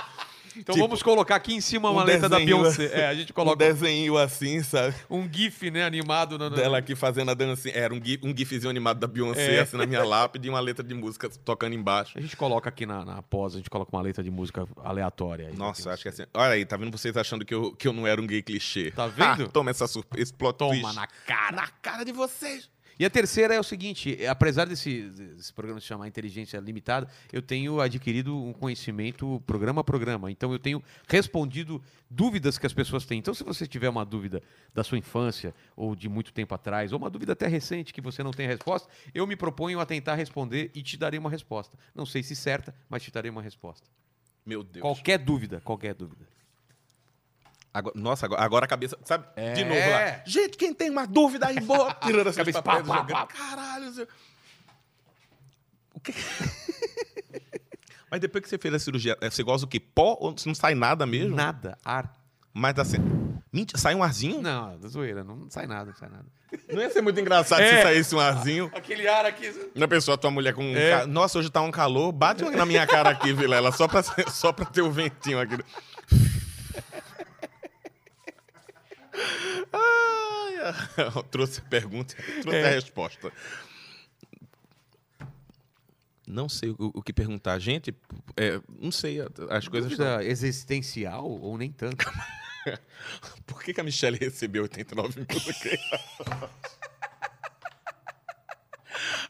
Então 0.57 0.75
tipo, 0.75 0.87
vamos 0.87 1.03
colocar 1.03 1.37
aqui 1.37 1.55
em 1.55 1.61
cima 1.61 1.91
uma 1.91 2.03
um 2.03 2.05
letra 2.05 2.29
da 2.29 2.39
Beyoncé. 2.39 2.91
É, 2.93 3.07
a 3.07 3.15
gente 3.15 3.33
Um 3.33 3.35
coloca 3.35 3.57
desenho 3.57 4.17
assim, 4.19 4.63
sabe? 4.63 4.95
um 5.09 5.29
gif, 5.31 5.71
né, 5.71 5.85
animado. 5.85 6.39
No, 6.39 6.51
no- 6.51 6.57
Dela 6.57 6.79
aqui 6.79 6.95
fazendo 6.95 7.31
a 7.31 7.35
dancinha. 7.35 7.75
Era 7.75 7.93
um, 7.95 8.01
gif, 8.03 8.21
um 8.27 8.37
gifzinho 8.37 8.69
animado 8.71 8.99
da 8.99 9.07
Beyoncé, 9.07 9.57
É. 9.57 9.61
assim, 9.61 9.77
na 9.77 9.87
minha 9.87 10.05
lápide, 10.05 10.47
e 10.47 10.51
uma 10.51 10.61
letra 10.61 10.85
de 10.85 10.95
música 10.95 11.29
tocando 11.45 11.75
embaixo. 11.75 12.17
A 12.17 12.21
gente 12.21 12.37
coloca 12.37 12.69
aqui 12.69 12.85
na, 12.87 13.05
na 13.05 13.23
pós, 13.23 13.55
a 13.55 13.57
gente 13.59 13.71
coloca 13.71 13.95
uma 13.95 14.03
letra 14.03 14.23
de 14.23 14.31
música 14.31 14.67
aleatória. 14.85 15.49
aí, 15.49 15.57
Nossa, 15.57 15.85
da 15.85 15.93
acho 15.95 16.03
que 16.03 16.09
é 16.09 16.13
assim. 16.13 16.25
Olha 16.35 16.53
aí, 16.53 16.65
tá 16.65 16.77
vendo 16.77 16.97
vocês 16.97 17.17
achando 17.17 17.45
que 17.45 17.55
eu, 17.55 17.73
que 17.75 17.89
eu 17.89 17.93
não 17.93 18.07
era 18.07 18.21
um 18.21 18.27
gay 18.27 18.43
clichê? 18.43 18.91
Tá 18.91 19.07
vendo? 19.07 19.45
Ah, 19.45 19.49
toma 19.53 19.71
essa 19.71 19.87
surpresa, 19.87 20.33
Toma 20.37 20.53
twist. 20.55 20.95
na 20.95 21.07
cara. 21.27 21.57
Na 21.57 21.67
cara 21.81 22.05
de 22.05 22.13
vocês. 22.13 22.69
E 22.99 23.05
a 23.05 23.11
terceira 23.11 23.55
é 23.55 23.61
o 23.61 23.63
seguinte: 23.63 24.17
é, 24.23 24.29
apesar 24.29 24.67
desse, 24.67 25.11
desse 25.11 25.53
programa 25.53 25.81
se 25.81 25.87
chamar 25.87 26.09
Inteligência 26.09 26.59
Limitada, 26.59 27.09
eu 27.33 27.43
tenho 27.43 27.81
adquirido 27.81 28.37
um 28.37 28.53
conhecimento 28.53 29.43
programa 29.47 29.81
a 29.81 29.85
programa. 29.85 30.31
Então 30.31 30.53
eu 30.53 30.59
tenho 30.59 30.83
respondido 31.09 31.83
dúvidas 32.11 32.59
que 32.59 32.67
as 32.67 32.73
pessoas 32.73 33.05
têm. 33.05 33.19
Então, 33.19 33.35
se 33.35 33.43
você 33.43 33.67
tiver 33.67 33.89
uma 33.89 34.05
dúvida 34.05 34.43
da 34.75 34.85
sua 34.85 34.99
infância 34.99 35.55
ou 35.75 35.97
de 35.97 36.09
muito 36.09 36.33
tempo 36.33 36.55
atrás, 36.55 36.93
ou 36.93 36.99
uma 36.99 37.11
dúvida 37.11 37.33
até 37.33 37.47
recente 37.47 37.93
que 37.93 38.01
você 38.01 38.23
não 38.23 38.31
tem 38.31 38.47
resposta, 38.47 38.89
eu 39.15 39.27
me 39.27 39.37
proponho 39.37 39.81
a 39.81 39.87
tentar 39.87 40.15
responder 40.15 40.71
e 40.75 40.83
te 40.83 40.97
darei 40.97 41.19
uma 41.19 41.31
resposta. 41.31 41.79
Não 41.95 42.07
sei 42.07 42.23
se 42.23 42.37
certa, 42.37 42.75
mas 42.89 43.03
te 43.03 43.11
darei 43.11 43.31
uma 43.31 43.43
resposta. 43.43 43.89
Meu 44.45 44.63
Deus. 44.63 44.83
Qualquer 44.83 45.19
dúvida, 45.19 45.61
qualquer 45.61 45.95
dúvida. 45.95 46.32
Agora- 47.75 47.95
nossa, 47.99 48.27
agora, 48.27 48.43
agora 48.43 48.65
a 48.67 48.69
cabeça. 48.69 48.99
Sabe? 49.05 49.25
É. 49.37 49.53
De 49.55 49.65
novo 49.65 49.81
lá. 49.91 50.21
Gente, 50.27 50.57
quem 50.59 50.75
tem 50.75 50.91
uma 50.91 51.07
dúvida 51.07 51.47
aí, 51.47 51.59
boa. 51.61 51.95
Tirando 52.05 52.29
assim, 52.29 52.39
Cabeça, 52.39 52.63
papéis, 52.63 52.87
pá, 52.87 53.05
pá, 53.05 53.05
pá. 53.05 53.27
Caralho. 53.27 53.91
Zé. 53.93 54.07
O 55.95 56.01
que. 56.01 56.13
Mas 58.11 58.21
depois 58.21 58.43
que 58.45 58.51
você 58.51 58.59
fez 58.59 58.75
a 58.75 58.79
cirurgia, 58.79 59.17
é, 59.23 59.31
você 59.31 59.43
gosta 59.43 59.67
do 59.67 59.71
quê? 59.71 59.81
Pó 59.81 60.17
ou 60.21 60.35
não 60.45 60.55
sai 60.55 60.75
nada 60.75 61.07
mesmo? 61.07 61.35
Nada, 61.35 61.79
ar. 61.85 62.13
Mas 62.53 62.79
assim. 62.79 62.99
Mentira, 63.51 63.79
sai 63.79 63.95
um 63.95 64.03
arzinho? 64.03 64.41
Não, 64.43 64.79
da 64.79 64.89
zoeira, 64.89 65.25
não 65.25 65.47
sai 65.51 65.67
nada, 65.67 65.87
não 65.91 65.97
sai 65.97 66.09
nada. 66.11 66.25
Não 66.71 66.83
ia 66.83 66.91
ser 66.91 67.01
muito 67.01 67.19
engraçado 67.21 67.61
É. 67.63 67.77
se 67.79 67.83
saísse 67.83 68.15
um 68.15 68.21
arzinho. 68.21 68.71
Aquele 68.75 69.09
ar 69.09 69.25
aqui. 69.25 69.51
Na 69.75 69.89
pessoa, 69.89 70.19
tua 70.19 70.31
mulher 70.31 70.53
com. 70.55 70.63
um 70.63 70.77
É. 70.77 71.01
ca- 71.01 71.07
Nossa, 71.07 71.39
hoje 71.39 71.51
tá 71.51 71.63
um 71.63 71.71
calor. 71.71 72.13
Bate 72.13 72.45
na 72.45 72.67
minha 72.67 72.87
cara 72.87 73.09
aqui, 73.11 73.33
Vilela, 73.33 73.73
só 73.73 73.89
pra, 73.89 74.03
só 74.31 74.53
pra 74.53 74.67
ter 74.67 74.83
o 74.83 74.91
ventinho 74.91 75.41
aqui. 75.41 75.57
Trouxe 81.31 81.61
a 81.61 81.65
pergunta, 81.65 82.15
trouxe 82.43 82.59
É. 82.59 82.67
a 82.67 82.71
resposta. 82.71 83.33
Não 86.27 86.49
sei 86.49 86.71
o, 86.71 86.77
o 86.79 87.03
que 87.03 87.13
perguntar. 87.13 87.59
Gente, 87.59 87.95
é, 88.37 88.61
não 88.81 88.91
sei. 88.93 89.19
As 89.51 89.67
coisas. 89.69 89.91
Dúvida 89.91 90.25
existencial 90.25 91.27
ou 91.29 91.59
nem 91.59 91.71
tanto? 91.73 92.05
Por 93.45 93.63
que, 93.63 93.75
que 93.75 93.81
a 93.81 93.85
Michelle 93.85 94.17
recebeu 94.19 94.63
89 94.63 95.21
mil? 95.21 95.27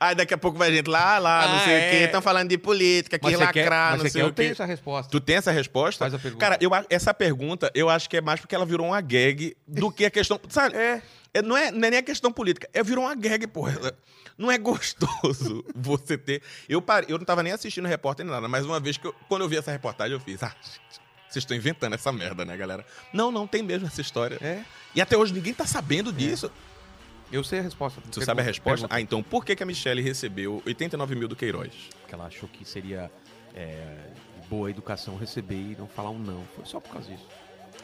Aí 0.01 0.15
daqui 0.15 0.35
a 0.35 0.39
pouco 0.39 0.59
vai 0.59 0.73
gente 0.73 0.89
lá, 0.89 1.19
lá, 1.19 1.47
não 1.49 1.57
Ah, 1.57 1.61
sei 1.65 1.75
o 1.77 1.91
quê. 1.91 1.97
é. 1.97 2.05
Estão 2.05 2.23
falando 2.23 2.49
de 2.49 2.59
política, 2.59 3.19
que 3.19 3.25
Mas 3.25 3.37
quer, 3.37 3.45
lacrar, 3.45 3.93
mas 3.93 4.03
não 4.03 4.11
sei 4.11 4.21
quer, 4.21 4.27
o 4.27 4.29
eu 4.29 4.33
tenho 4.33 4.49
quê. 4.49 4.53
essa 4.53 4.65
resposta. 4.65 5.11
Tu 5.11 5.21
tem 5.21 5.37
essa 5.37 5.51
resposta? 5.53 5.99
Faz 6.05 6.15
a 6.15 6.19
pergunta. 6.19 6.41
Cara, 6.45 6.59
eu, 6.61 6.71
essa 6.91 7.13
pergunta 7.15 7.71
eu 7.75 7.89
acho 7.89 8.09
que 8.09 8.17
é 8.17 8.21
mais 8.21 8.41
porque 8.41 8.55
ela 8.55 8.67
virou 8.67 8.87
uma 8.89 9.01
gag 9.01 9.57
do 9.67 9.91
que 9.91 10.05
a 10.05 10.11
questão. 10.11 10.41
Sabe? 10.49 10.77
É. 10.77 11.03
não, 11.43 11.57
é, 11.57 11.71
não 11.71 11.87
é 11.87 11.91
nem 11.91 11.99
a 12.01 12.03
questão 12.03 12.33
política. 12.33 12.69
É 12.73 12.83
virou 12.83 13.05
uma 13.05 13.15
gag, 13.15 13.47
porra. 13.47 13.95
Não 14.39 14.51
é 14.51 14.57
gostoso 14.59 15.65
você 15.75 16.17
ter. 16.17 16.43
Eu, 16.69 16.81
parei, 16.83 17.13
eu 17.13 17.19
não 17.19 17.25
tava 17.25 17.43
nem 17.43 17.53
assistindo 17.53 17.87
repórter 17.87 18.25
nem 18.25 18.35
nada, 18.35 18.49
mas 18.49 18.65
uma 18.65 18.81
vez 18.81 18.97
que 18.97 19.07
eu, 19.07 19.15
quando 19.29 19.43
eu 19.43 19.49
vi 19.49 19.57
essa 19.57 19.71
reportagem, 19.71 20.15
eu 20.15 20.21
fiz. 20.21 20.43
Ah, 20.43 20.55
vocês 21.29 21.43
estão 21.45 21.57
inventando 21.57 21.95
essa 21.95 22.13
merda, 22.13 22.45
né, 22.45 22.55
galera? 22.57 22.85
Não, 23.13 23.31
não, 23.31 23.47
tem 23.47 23.63
mesmo 23.63 23.87
essa 23.87 24.01
história. 24.01 24.39
É. 24.43 24.61
E 24.95 25.01
até 25.01 25.17
hoje 25.17 25.33
ninguém 25.33 25.55
tá 25.55 25.67
sabendo 25.67 26.13
disso. 26.13 26.51
Eu 27.33 27.43
sei 27.43 27.61
a 27.61 27.63
resposta. 27.63 28.01
Tu 28.01 28.05
Pergunta, 28.05 28.27
sabe 28.27 28.41
a 28.43 28.45
resposta? 28.45 28.77
pergunta. 28.89 28.95
Ah, 28.95 29.01
então 29.01 29.23
por 29.23 29.45
que, 29.45 29.57
que 29.57 29.63
a 29.63 29.67
Michelle 29.67 30.03
recebeu 30.03 30.63
89 30.67 31.15
mil 31.15 31.27
do 31.29 31.35
Queiroz? 31.35 31.73
Porque 32.01 32.15
ela 32.15 32.27
achou 32.27 32.49
que 32.49 32.65
seria 32.65 33.11
é, 33.55 33.97
boa 34.49 34.71
educação 34.71 35.17
receber 35.17 35.55
e 35.73 35.77
não 35.79 35.87
falar 35.89 36.11
um 36.11 36.19
não. 36.19 36.43
Foi 36.55 36.65
só 36.67 36.79
por 36.79 36.93
causa 36.93 37.11
disso. 37.11 37.27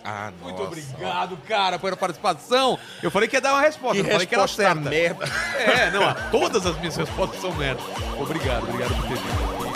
Ah, 0.05 0.33
Muito 0.41 0.63
obrigado, 0.63 1.37
cara, 1.49 1.79
pela 1.79 1.97
participação. 1.97 2.79
Eu 3.03 3.11
falei 3.11 3.29
que 3.29 3.37
ia 3.37 3.41
dar 3.41 3.55
uma 3.55 3.61
resposta, 3.63 3.95
Que 4.01 4.07
eu 4.09 4.13
falei 4.13 4.27
que 4.27 4.35
era 4.35 4.43
resposta 4.43 4.75
certa. 4.75 4.89
merda. 4.91 5.25
É, 5.59 5.91
não, 5.91 6.31
todas 6.31 6.65
as 6.67 6.79
minhas 6.79 6.97
respostas 6.97 7.41
são 7.41 7.53
merda. 7.55 7.83
Obrigado, 8.21 8.63
obrigado 8.69 8.95
por 8.95 9.09
ter 9.09 9.17
vindo. 9.17 9.68